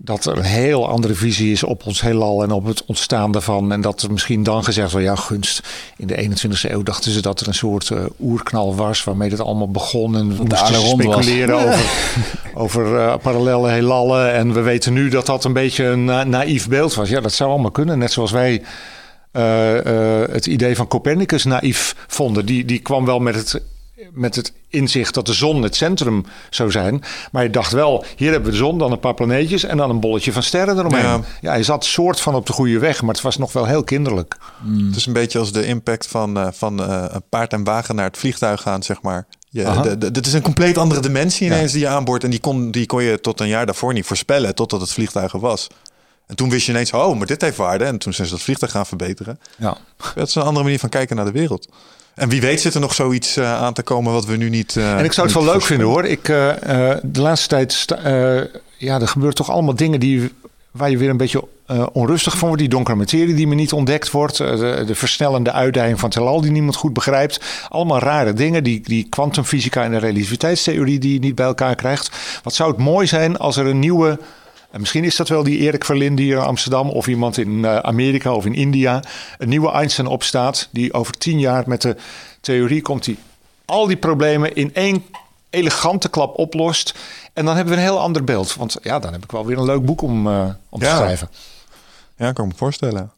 dat 0.04 0.26
er 0.26 0.38
een 0.38 0.44
heel 0.44 0.90
andere 0.90 1.14
visie 1.14 1.52
is 1.52 1.64
op 1.64 1.86
ons 1.86 2.02
heelal 2.02 2.44
en 2.44 2.52
op 2.52 2.66
het 2.66 2.86
ontstaan 2.86 3.32
daarvan. 3.32 3.72
En 3.72 3.82
dat 3.82 4.02
er 4.02 4.12
misschien 4.12 4.44
dan 4.44 4.64
gezegd 4.64 4.92
wordt, 4.92 5.08
ja 5.08 5.16
gunst, 5.16 5.68
in 5.98 6.08
de 6.08 6.30
21ste 6.30 6.72
eeuw 6.72 6.84
dachten 6.84 7.12
ze 7.12 7.22
dat 7.22 7.40
er 7.40 7.48
een 7.48 7.54
soort 7.54 7.90
uh, 7.90 8.00
oerknal 8.20 8.76
was 8.76 9.04
waarmee 9.04 9.30
het 9.30 9.40
allemaal 9.40 9.72
begon. 9.72 10.18
En 10.18 10.38
we 10.38 10.44
moesten 10.44 10.88
speculeren 10.88 11.56
was. 11.56 11.64
over, 11.64 11.82
over 12.64 12.94
uh, 12.96 13.16
parallele 13.22 13.70
heelallen. 13.70 14.34
En 14.34 14.54
we 14.54 14.62
weten 14.62 14.94
nu 14.94 15.10
dat 15.10 15.26
dat 15.26 15.44
een 15.44 15.54
beetje 15.54 15.86
een 15.86 16.06
na 16.06 16.24
naïef 16.24 16.68
beeld 16.68 16.94
was. 16.94 17.10
Ja, 17.10 17.20
dat 17.20 17.34
zou 17.34 17.50
allemaal 17.50 17.72
kunnen. 17.72 17.98
Net 17.98 18.12
zoals 18.12 18.32
wij 18.32 18.64
het 20.32 20.45
idee 20.45 20.76
van 20.76 20.88
Copernicus 20.88 21.44
naïef 21.44 21.95
vonden. 22.08 22.45
Die, 22.45 22.66
die 22.66 22.80
kwam 22.80 23.06
wel 23.06 23.20
met 23.20 23.36
het, 23.36 23.62
met 24.12 24.36
het 24.36 24.53
inzicht 24.70 25.14
dat 25.14 25.26
de 25.26 25.34
zon 25.34 25.64
het 25.64 25.76
centrum 25.76 26.26
zou 26.49 26.72
zijn. 26.72 27.03
Maar 27.32 27.44
je 27.44 27.49
dacht 27.49 27.72
wel, 27.72 28.06
hier 28.16 28.32
hebben 28.32 28.52
we 28.52 28.58
de 28.58 28.64
zon, 28.64 28.78
dan 28.78 28.91
een 28.91 28.99
paar 28.99 29.14
planeetjes 29.14 29.64
en 29.64 29.78
dan 29.78 29.90
een 29.90 29.99
bolletje 29.99 30.32
van 30.32 30.44
sterren 30.44 30.78
eromheen. 30.78 31.02
Ja, 31.02 31.22
ja 31.41 31.52
hij 31.52 31.64
zat 31.64 31.86
soort 31.86 32.20
van 32.20 32.36
op 32.36 32.45
de 32.45 32.53
goede 32.53 32.80
weg, 32.80 33.02
maar 33.02 33.14
het 33.14 33.24
was 33.24 33.38
nog 33.38 33.53
wel 33.53 33.66
heel 33.66 33.84
kinderlijk. 33.84 34.38
Mm. 34.62 34.88
Het 34.88 34.95
is 34.95 35.06
een 35.06 35.14
beetje 35.14 35.40
als 35.40 35.52
de 35.52 35.66
impact 35.66 36.08
van, 36.08 36.38
uh, 36.38 36.48
van 36.52 36.80
een 36.80 37.24
paard 37.30 37.53
en 37.53 37.64
wagen 37.64 37.95
naar 37.95 38.06
het 38.06 38.18
vliegtuig 38.18 38.62
gaan, 38.62 38.84
zeg 38.84 39.02
maar. 39.02 39.28
Ja, 39.53 39.95
dit 39.95 40.26
is 40.26 40.34
een 40.34 40.41
compleet 40.41 40.78
andere 40.78 41.02
dimensie 41.02 41.45
ineens 41.45 41.72
ja. 41.72 41.78
die 41.78 41.88
je 41.88 41.94
aanboort. 41.94 42.24
En 42.24 42.30
die 42.30 42.40
kon, 42.40 42.72
die 42.72 42.86
kon 42.86 43.03
je 43.03 43.22
tot 43.22 43.40
een 43.40 43.48
jaar 43.48 43.66
daarvoor 43.66 43.94
niet 43.94 44.06
voorspellen, 44.06 44.56
totdat 44.56 44.82
het 44.82 44.91
vliegtuig 44.91 45.32
was. 45.32 45.68
En 46.32 46.38
toen 46.38 46.49
wist 46.49 46.66
je 46.66 46.72
ineens, 46.72 46.94
oh, 46.94 47.18
maar 47.18 47.28
dit 47.28 47.41
heeft 47.41 47.58
waarde. 47.58 47.84
En 47.84 47.98
toen 47.98 48.14
zijn 48.14 48.28
ze 48.28 48.34
dat 48.34 48.44
vliegtuig 48.44 48.72
gaan 48.72 48.86
verbeteren. 48.86 49.40
Ja. 49.58 49.78
Dat 50.16 50.28
is 50.28 50.36
een 50.36 50.41
andere 50.41 50.64
manier 50.64 50.80
van 50.80 50.90
kijken 50.90 51.16
naar 51.16 51.26
de 51.26 51.32
wereld. 51.32 51.68
En 52.16 52.30
wie 52.30 52.41
weet 52.41 52.62
zit 52.62 52.74
er 52.74 52.80
nog 52.80 52.94
zoiets 52.94 53.38
uh, 53.38 53.53
aan 53.53 53.74
te 53.74 53.82
komen 53.82 54.14
wat 54.14 54.26
we 54.26 54.38
nu 54.38 54.49
niet. 54.49 54.76
Uh, 54.76 54.98
en 54.98 55.06
ik 55.06 55.12
zou 55.12 55.28
het 55.28 55.36
wel 55.36 55.45
leuk 55.45 55.62
vinden 55.62 55.88
hoor. 55.88 56.06
Ik, 56.06 56.28
uh, 56.28 56.53
de 57.03 57.22
laatste 57.22 57.48
tijd, 57.48 57.86
ja, 58.78 58.99
er 58.99 59.08
gebeuren 59.08 59.36
toch 59.36 59.49
allemaal 59.49 59.76
dingen 59.76 59.99
die, 59.99 60.32
waar 60.72 60.90
je 60.90 60.98
weer 60.98 61.10
een 61.10 61.18
beetje 61.18 61.48
onrustig 61.91 62.38
van 62.38 62.48
wordt. 62.48 62.64
Die 62.64 62.72
donkere 62.72 62.98
materie 62.98 63.36
die 63.36 63.48
me 63.48 63.56
niet 63.56 63.74
ontdekt 63.74 64.12
wordt. 64.12 64.38
De, 64.38 64.84
de, 64.88 64.95
versnellende 64.95 65.52
uitdijing 65.52 65.99
van 65.99 66.10
het 66.10 66.18
heelal 66.18 66.41
die 66.41 66.52
niemand 66.52 66.76
goed 66.76 66.94
begrijpt. 66.94 67.66
Allemaal 67.70 67.99
rare 67.99 68.34
dingen. 68.34 68.64
Die, 68.64 68.82
die 68.82 69.08
kwantumfysica 69.10 69.84
en 69.84 69.91
de 69.91 69.98
relativiteitstheorie 69.98 70.99
die 70.99 71.14
je 71.14 71.20
niet 71.20 71.36
bij 71.36 71.45
elkaar 71.45 71.76
krijgt. 71.76 72.12
Wat 72.44 72.53
zou 72.53 72.72
het 72.72 72.80
mooi 72.80 73.08
zijn 73.08 73.38
als 73.38 73.58
er 73.58 73.66
een 73.66 73.80
nieuwe 73.80 74.20
en 74.72 74.80
misschien 74.80 75.03
is 75.03 75.15
dat 75.15 75.27
wel 75.27 75.43
die 75.43 75.57
Erik 75.57 75.85
Verlinde 75.85 76.22
hier 76.22 76.38
in 76.38 76.43
Amsterdam 76.43 76.89
of 76.89 77.07
iemand 77.07 77.38
in 77.38 77.49
uh, 77.49 77.77
Amerika 77.77 78.34
of 78.34 78.45
in 78.45 78.53
India. 78.53 79.03
Een 79.38 79.49
nieuwe 79.49 79.72
Einstein 79.72 80.07
opstaat 80.07 80.68
die 80.72 80.93
over 80.93 81.18
tien 81.18 81.39
jaar 81.39 81.64
met 81.68 81.81
de 81.81 81.95
theorie 82.41 82.81
komt 82.81 83.03
die 83.03 83.18
al 83.65 83.88
die 83.88 83.98
problemen 83.98 84.56
in 84.56 84.73
één 84.73 85.06
elegante 85.49 86.10
klap 86.10 86.38
oplost. 86.38 86.93
En 87.34 87.45
dan 87.45 87.56
hebben 87.56 87.73
we 87.73 87.80
een 87.80 87.85
heel 87.85 87.99
ander 87.99 88.23
beeld. 88.23 88.56
Want 88.56 88.77
ja, 88.81 88.99
dan 88.99 89.11
heb 89.11 89.23
ik 89.23 89.31
wel 89.31 89.45
weer 89.45 89.57
een 89.57 89.65
leuk 89.65 89.85
boek 89.85 90.02
om, 90.02 90.27
uh, 90.27 90.49
om 90.69 90.81
ja. 90.81 90.89
te 90.89 90.95
schrijven. 90.95 91.30
Ja, 92.18 92.31
kan 92.31 92.45
ik 92.45 92.52
me 92.52 92.57
voorstellen. 92.57 93.11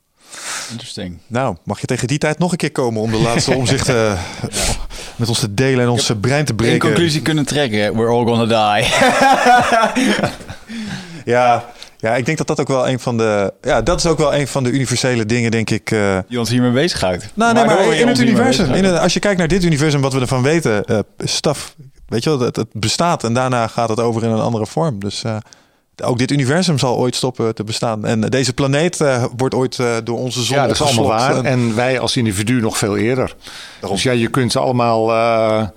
Interesting. 0.71 1.17
Nou, 1.27 1.55
mag 1.63 1.80
je 1.80 1.88
tegen 1.88 2.07
die 2.07 2.17
tijd 2.17 2.39
nog 2.39 2.51
een 2.51 2.57
keer 2.57 2.71
komen 2.71 3.01
om 3.01 3.11
de 3.11 3.17
laatste 3.17 3.53
omzichten 3.61 3.95
ja. 3.95 4.17
met 5.15 5.30
ons 5.30 5.39
te 5.39 5.53
delen 5.53 5.84
en 5.84 5.89
ons 5.89 6.11
brein 6.21 6.45
te 6.45 6.53
breken? 6.53 6.73
In 6.73 6.80
conclusie 6.80 7.21
kunnen 7.21 7.45
trekken, 7.45 7.95
we're 7.95 8.09
all 8.09 8.25
gonna 8.25 8.75
die. 8.75 8.85
ja, 11.26 11.66
ja, 11.98 12.16
ik 12.16 12.26
denk 12.26 12.38
dat 12.38 12.48
dat 12.48 12.60
ook 12.60 12.68
wel 12.68 12.90
een 12.90 13.00
van 13.00 13.18
de. 13.18 13.54
Ja, 13.62 13.82
dat 13.82 14.00
is 14.00 14.06
ook 14.06 14.18
wel 14.18 14.36
een 14.36 14.48
van 14.48 14.64
de 14.64 14.72
universele 14.72 15.26
dingen, 15.26 15.52
denk 15.52 15.70
ik. 15.70 15.91
Uh... 15.91 16.18
Die 16.28 16.40
ons 16.40 16.50
hiermee 16.50 16.72
bezighoudt. 16.72 17.30
Nou, 17.34 17.54
nee, 17.54 17.66
maar, 17.66 17.76
maar 17.76 17.95
in 17.95 18.08
het 18.08 18.20
universum. 18.20 18.74
In 18.74 18.84
het, 18.84 19.00
als 19.00 19.14
je 19.14 19.20
kijkt 19.20 19.38
naar 19.38 19.48
dit 19.48 19.64
universum, 19.64 20.02
wat 20.02 20.14
we 20.14 20.20
ervan 20.20 20.41
weten, 20.41 20.84
uh, 20.91 21.00
staf. 21.18 21.76
Weet 22.08 22.24
je 22.24 22.30
wel, 22.30 22.40
het, 22.40 22.56
het, 22.56 22.68
bestaat 22.72 23.24
en 23.24 23.34
daarna 23.34 23.68
gaat 23.68 23.90
het 23.90 24.00
over 24.00 24.24
in 24.24 24.30
een 24.30 24.40
andere 24.40 24.66
vorm. 24.66 25.00
Dus 25.00 25.24
uh, 25.24 25.36
ook 26.04 26.18
dit 26.18 26.32
universum 26.32 26.80
zal 26.80 26.98
ooit 26.98 27.16
stoppen 27.16 27.56
te 27.56 27.64
bestaan. 27.64 28.06
En 28.06 28.22
deze 28.22 28.54
planeet 28.54 29.00
uh, 29.00 29.26
wordt 29.38 29.56
ooit 29.56 29.78
uh, 29.78 29.95
door 30.04 30.18
onze 30.18 30.44
zon 30.44 30.58
Ja, 30.58 30.68
dat 30.68 30.76
is 30.76 30.82
allemaal 30.82 31.08
waar. 31.08 31.36
En... 31.36 31.45
en 31.45 31.76
wij 31.76 32.00
als 32.00 32.18
individu 32.18 32.62
nog 32.62 32.78
veel 32.78 32.98
eerder. 32.98 33.36
Daarom. 33.80 33.95
Dus 33.95 34.04
ja, 34.04 34.12
je 34.12 34.28
kunt 34.28 34.56
allemaal 34.56 35.10
uh, 35.10 35.68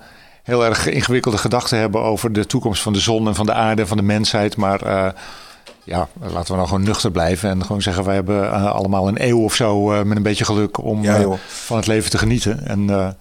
heel 0.47 0.65
erg 0.65 0.87
ingewikkelde 0.87 1.37
gedachten 1.37 1.79
hebben 1.79 2.01
over 2.01 2.33
de 2.33 2.45
toekomst 2.45 2.81
van 2.81 2.93
de 2.93 2.99
zon 2.99 3.27
en 3.27 3.35
van 3.35 3.45
de 3.45 3.53
aarde 3.53 3.81
en 3.81 3.87
van 3.87 3.97
de 3.97 4.03
mensheid. 4.03 4.57
Maar 4.57 5.13
ja, 5.83 6.07
laten 6.19 6.51
we 6.51 6.55
nou 6.55 6.67
gewoon 6.67 6.83
nuchter 6.83 7.11
blijven 7.11 7.49
en 7.49 7.65
gewoon 7.65 7.81
zeggen: 7.81 8.03
wij 8.03 8.15
hebben 8.15 8.51
allemaal 8.73 9.07
een 9.07 9.27
eeuw 9.27 9.39
of 9.39 9.55
zo 9.55 9.85
met 10.05 10.17
een 10.17 10.23
beetje 10.23 10.45
geluk 10.45 10.83
om 10.83 11.03
ja, 11.03 11.37
van 11.47 11.77
het 11.77 11.87
leven 11.87 12.09
te 12.09 12.17
genieten. 12.17 12.67
En 12.67 13.15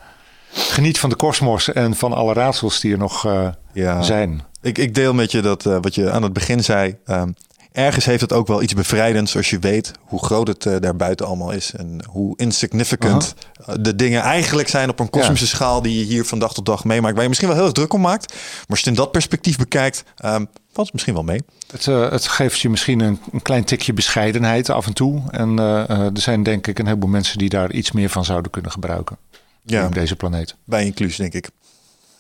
geniet 0.53 0.99
van 0.99 1.11
de 1.11 1.17
kosmos 1.17 1.73
en 1.73 1.95
van 1.95 2.13
alle 2.13 2.33
raadsels 2.33 2.81
die 2.81 2.93
er 2.93 2.99
nog 2.99 3.29
ja. 3.73 4.03
zijn. 4.03 4.43
Ik, 4.63 4.79
ik 4.79 4.95
deel 4.95 5.15
met 5.15 5.31
je 5.33 5.41
dat 5.41 5.63
wat 5.63 5.95
je 5.95 6.11
aan 6.11 6.23
het 6.23 6.33
begin 6.33 6.65
zei. 6.65 6.97
Um, 7.07 7.35
ergens 7.77 8.05
heeft 8.05 8.21
het 8.21 8.33
ook 8.33 8.47
wel 8.47 8.63
iets 8.63 8.75
bevrijdends 8.75 9.37
als 9.37 9.51
je 9.51 9.59
weet 9.59 9.93
hoe 10.01 10.25
groot 10.25 10.49
het 10.49 10.65
uh, 10.65 10.77
daarbuiten 10.81 11.27
allemaal 11.27 11.51
is. 11.51 11.73
En 11.77 12.01
hoe 12.09 12.37
insignificant 12.37 13.35
uh, 13.61 13.75
de 13.81 13.97
dingen 13.97 14.23
eigenlijk 14.23 14.69
zijn 14.69 14.89
op 14.89 15.01
een 15.01 15.11
kosmische 15.11 15.45
ja. 15.45 15.51
schaal 15.51 15.83
die 15.83 15.99
je 15.99 16.05
hier 16.05 16.25
van 16.25 16.39
dag 16.39 16.55
tot 16.55 16.67
dag 16.67 16.85
meemaakt. 16.85 17.13
Waar 17.13 17.23
je 17.23 17.29
misschien 17.29 17.49
wel 17.49 17.57
heel 17.57 17.67
erg 17.67 17.77
druk 17.77 17.93
om 17.93 18.01
maakt. 18.01 18.33
Maar 18.33 18.65
als 18.69 18.79
je 18.79 18.85
het 18.85 18.99
in 18.99 19.03
dat 19.03 19.13
perspectief 19.13 19.57
bekijkt, 19.57 20.05
um, 20.25 20.49
valt 20.73 20.87
het 20.87 20.93
misschien 20.93 21.15
wel 21.15 21.23
mee. 21.23 21.43
Het, 21.71 21.87
uh, 21.87 22.11
het 22.11 22.29
geeft 22.29 22.61
je 22.61 22.69
misschien 22.69 23.01
een, 23.01 23.21
een, 23.33 23.43
klein 23.43 23.65
tikje 23.65 23.93
bescheidenheid 23.93 24.71
af 24.71 24.87
en 24.87 24.93
toe. 24.93 25.23
En 25.31 25.59
er 25.59 26.11
zijn 26.21 26.43
denk 26.43 26.67
ik 26.67 26.79
een 26.79 26.87
heleboel 26.87 27.11
mensen 27.11 27.39
die 27.39 27.49
daar 27.49 27.73
iets 27.73 27.93
meer 27.93 28.09
van 28.09 28.25
zouden 28.25 28.51
kunnen 28.51 28.71
gebruiken. 28.71 29.17
Ja. 29.63 29.87
Op 29.87 29.95
deze 29.95 30.17
planeet. 30.17 30.55
Bij 30.65 30.85
inclusie 30.85 31.21
denk 31.21 31.35
ik. 31.35 31.51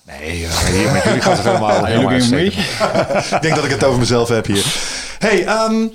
Nee, 0.07 0.31
hier 0.31 0.93
met 0.93 1.03
jullie 1.03 1.21
gaat 1.21 1.37
het 1.37 1.47
helemaal, 1.47 1.85
helemaal 1.95 2.13
Ik 3.37 3.43
denk 3.43 3.55
dat 3.55 3.65
ik 3.65 3.71
het 3.71 3.85
over 3.85 3.99
mezelf 3.99 4.29
heb 4.29 4.47
hier. 4.47 4.65
Hey, 5.19 5.65
um, 5.65 5.93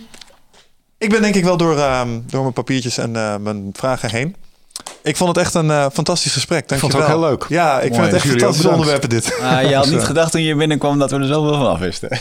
ik 0.97 1.09
ben 1.09 1.21
denk 1.21 1.35
ik 1.35 1.43
wel 1.43 1.57
door, 1.57 1.79
um, 1.79 2.23
door 2.27 2.41
mijn 2.41 2.53
papiertjes 2.53 2.97
en 2.97 3.13
uh, 3.13 3.37
mijn 3.37 3.69
vragen 3.73 4.11
heen. 4.11 4.35
Ik 5.03 5.17
vond 5.17 5.35
het 5.35 5.45
echt 5.45 5.53
een 5.53 5.71
eh, 5.71 5.85
fantastisch 5.93 6.33
gesprek. 6.33 6.67
Dank 6.67 6.81
vond 6.81 6.93
je 6.93 6.97
het 6.99 7.07
wel. 7.07 7.17
ook 7.17 7.21
heel 7.23 7.31
leuk. 7.31 7.45
Ja, 7.49 7.79
ik 7.79 7.89
Mooi. 7.89 7.93
vind 7.93 8.05
het 8.05 8.13
echt 8.15 8.25
fantastische 8.31 8.69
onderwerpen 8.69 9.09
dit. 9.09 9.39
Ah, 9.41 9.69
je 9.69 9.75
had 9.75 9.89
niet 9.95 10.03
gedacht 10.03 10.31
toen 10.31 10.41
je 10.43 10.55
binnenkwam 10.55 10.99
dat 10.99 11.11
we 11.11 11.17
er 11.17 11.25
zoveel 11.25 11.53
van 11.53 11.67
af 11.67 11.79
wisten. 11.79 12.09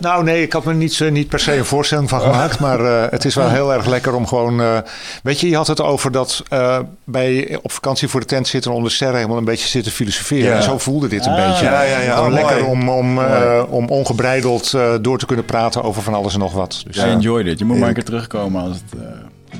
Nou 0.00 0.24
nee, 0.24 0.42
ik 0.42 0.52
had 0.52 0.64
me 0.64 0.74
niet, 0.74 1.00
eh, 1.00 1.10
niet 1.10 1.28
per 1.28 1.40
se 1.40 1.56
een 1.56 1.64
voorstelling 1.64 2.08
van 2.08 2.20
gemaakt. 2.20 2.58
Maar 2.68 2.80
eh, 3.04 3.10
het 3.10 3.24
is 3.24 3.34
wel 3.34 3.48
heel 3.48 3.72
erg 3.72 3.86
lekker 3.86 4.14
om 4.14 4.26
gewoon... 4.26 4.60
eh, 4.60 4.78
weet 5.22 5.40
je, 5.40 5.48
je 5.48 5.56
had 5.56 5.66
het 5.66 5.80
over 5.80 6.12
dat 6.12 6.42
eh, 6.48 6.78
bij 7.04 7.58
op 7.62 7.72
vakantie 7.72 8.08
voor 8.08 8.20
de 8.20 8.26
tent 8.26 8.48
zitten... 8.48 8.70
en 8.70 8.76
onder 8.76 8.90
de 8.90 8.96
sterren 8.96 9.16
helemaal 9.16 9.38
een 9.38 9.44
beetje 9.44 9.68
zitten 9.68 9.92
filosoferen. 9.92 10.50
Ja. 10.50 10.56
En 10.56 10.62
zo 10.62 10.78
voelde 10.78 11.08
dit 11.08 11.26
een 11.26 11.32
Ah. 11.32 11.48
beetje. 11.48 11.64
Ja, 11.64 11.82
ja, 11.82 12.00
ja. 12.00 12.14
Gewoon 12.14 12.28
Oh, 12.28 12.34
lekker 12.34 12.64
om, 12.66 12.88
om, 12.88 13.18
eh, 13.18 13.62
om 13.68 13.88
ongebreideld 13.88 14.72
eh, 14.74 14.92
door 15.00 15.18
te 15.18 15.26
kunnen 15.26 15.44
praten 15.44 15.82
over 15.82 16.02
van 16.02 16.14
alles 16.14 16.32
en 16.34 16.40
nog 16.40 16.52
wat. 16.52 16.82
Dus, 16.86 16.96
I 16.96 17.00
eh, 17.00 17.06
enjoyed 17.12 17.46
it. 17.46 17.58
Je 17.58 17.64
moet 17.64 17.74
maar 17.78 17.82
een 17.84 17.88
Ik- 17.88 17.94
keer 17.94 18.04
terugkomen 18.04 18.62
als 18.62 18.76
het... 18.76 19.00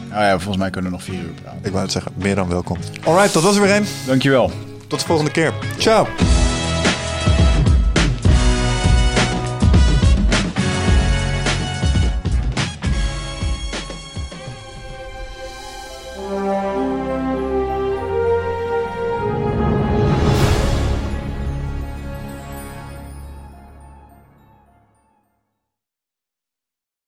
Nou 0.08 0.22
ja, 0.22 0.30
volgens 0.30 0.56
mij 0.56 0.70
kunnen 0.70 0.90
we 0.90 0.96
nog 0.96 1.06
vier 1.06 1.20
uur 1.20 1.32
praten. 1.42 1.60
Ik 1.62 1.70
wou 1.70 1.82
het 1.82 1.92
zeggen, 1.92 2.12
meer 2.16 2.34
dan 2.34 2.48
welkom. 2.48 2.76
Alright, 3.04 3.32
dat 3.32 3.42
was 3.42 3.56
er 3.56 3.62
weer 3.62 3.76
een. 3.76 3.86
Dankjewel. 4.06 4.50
Tot 4.86 5.00
de 5.00 5.06
volgende 5.06 5.30
keer. 5.30 5.52
Ciao. 5.78 6.06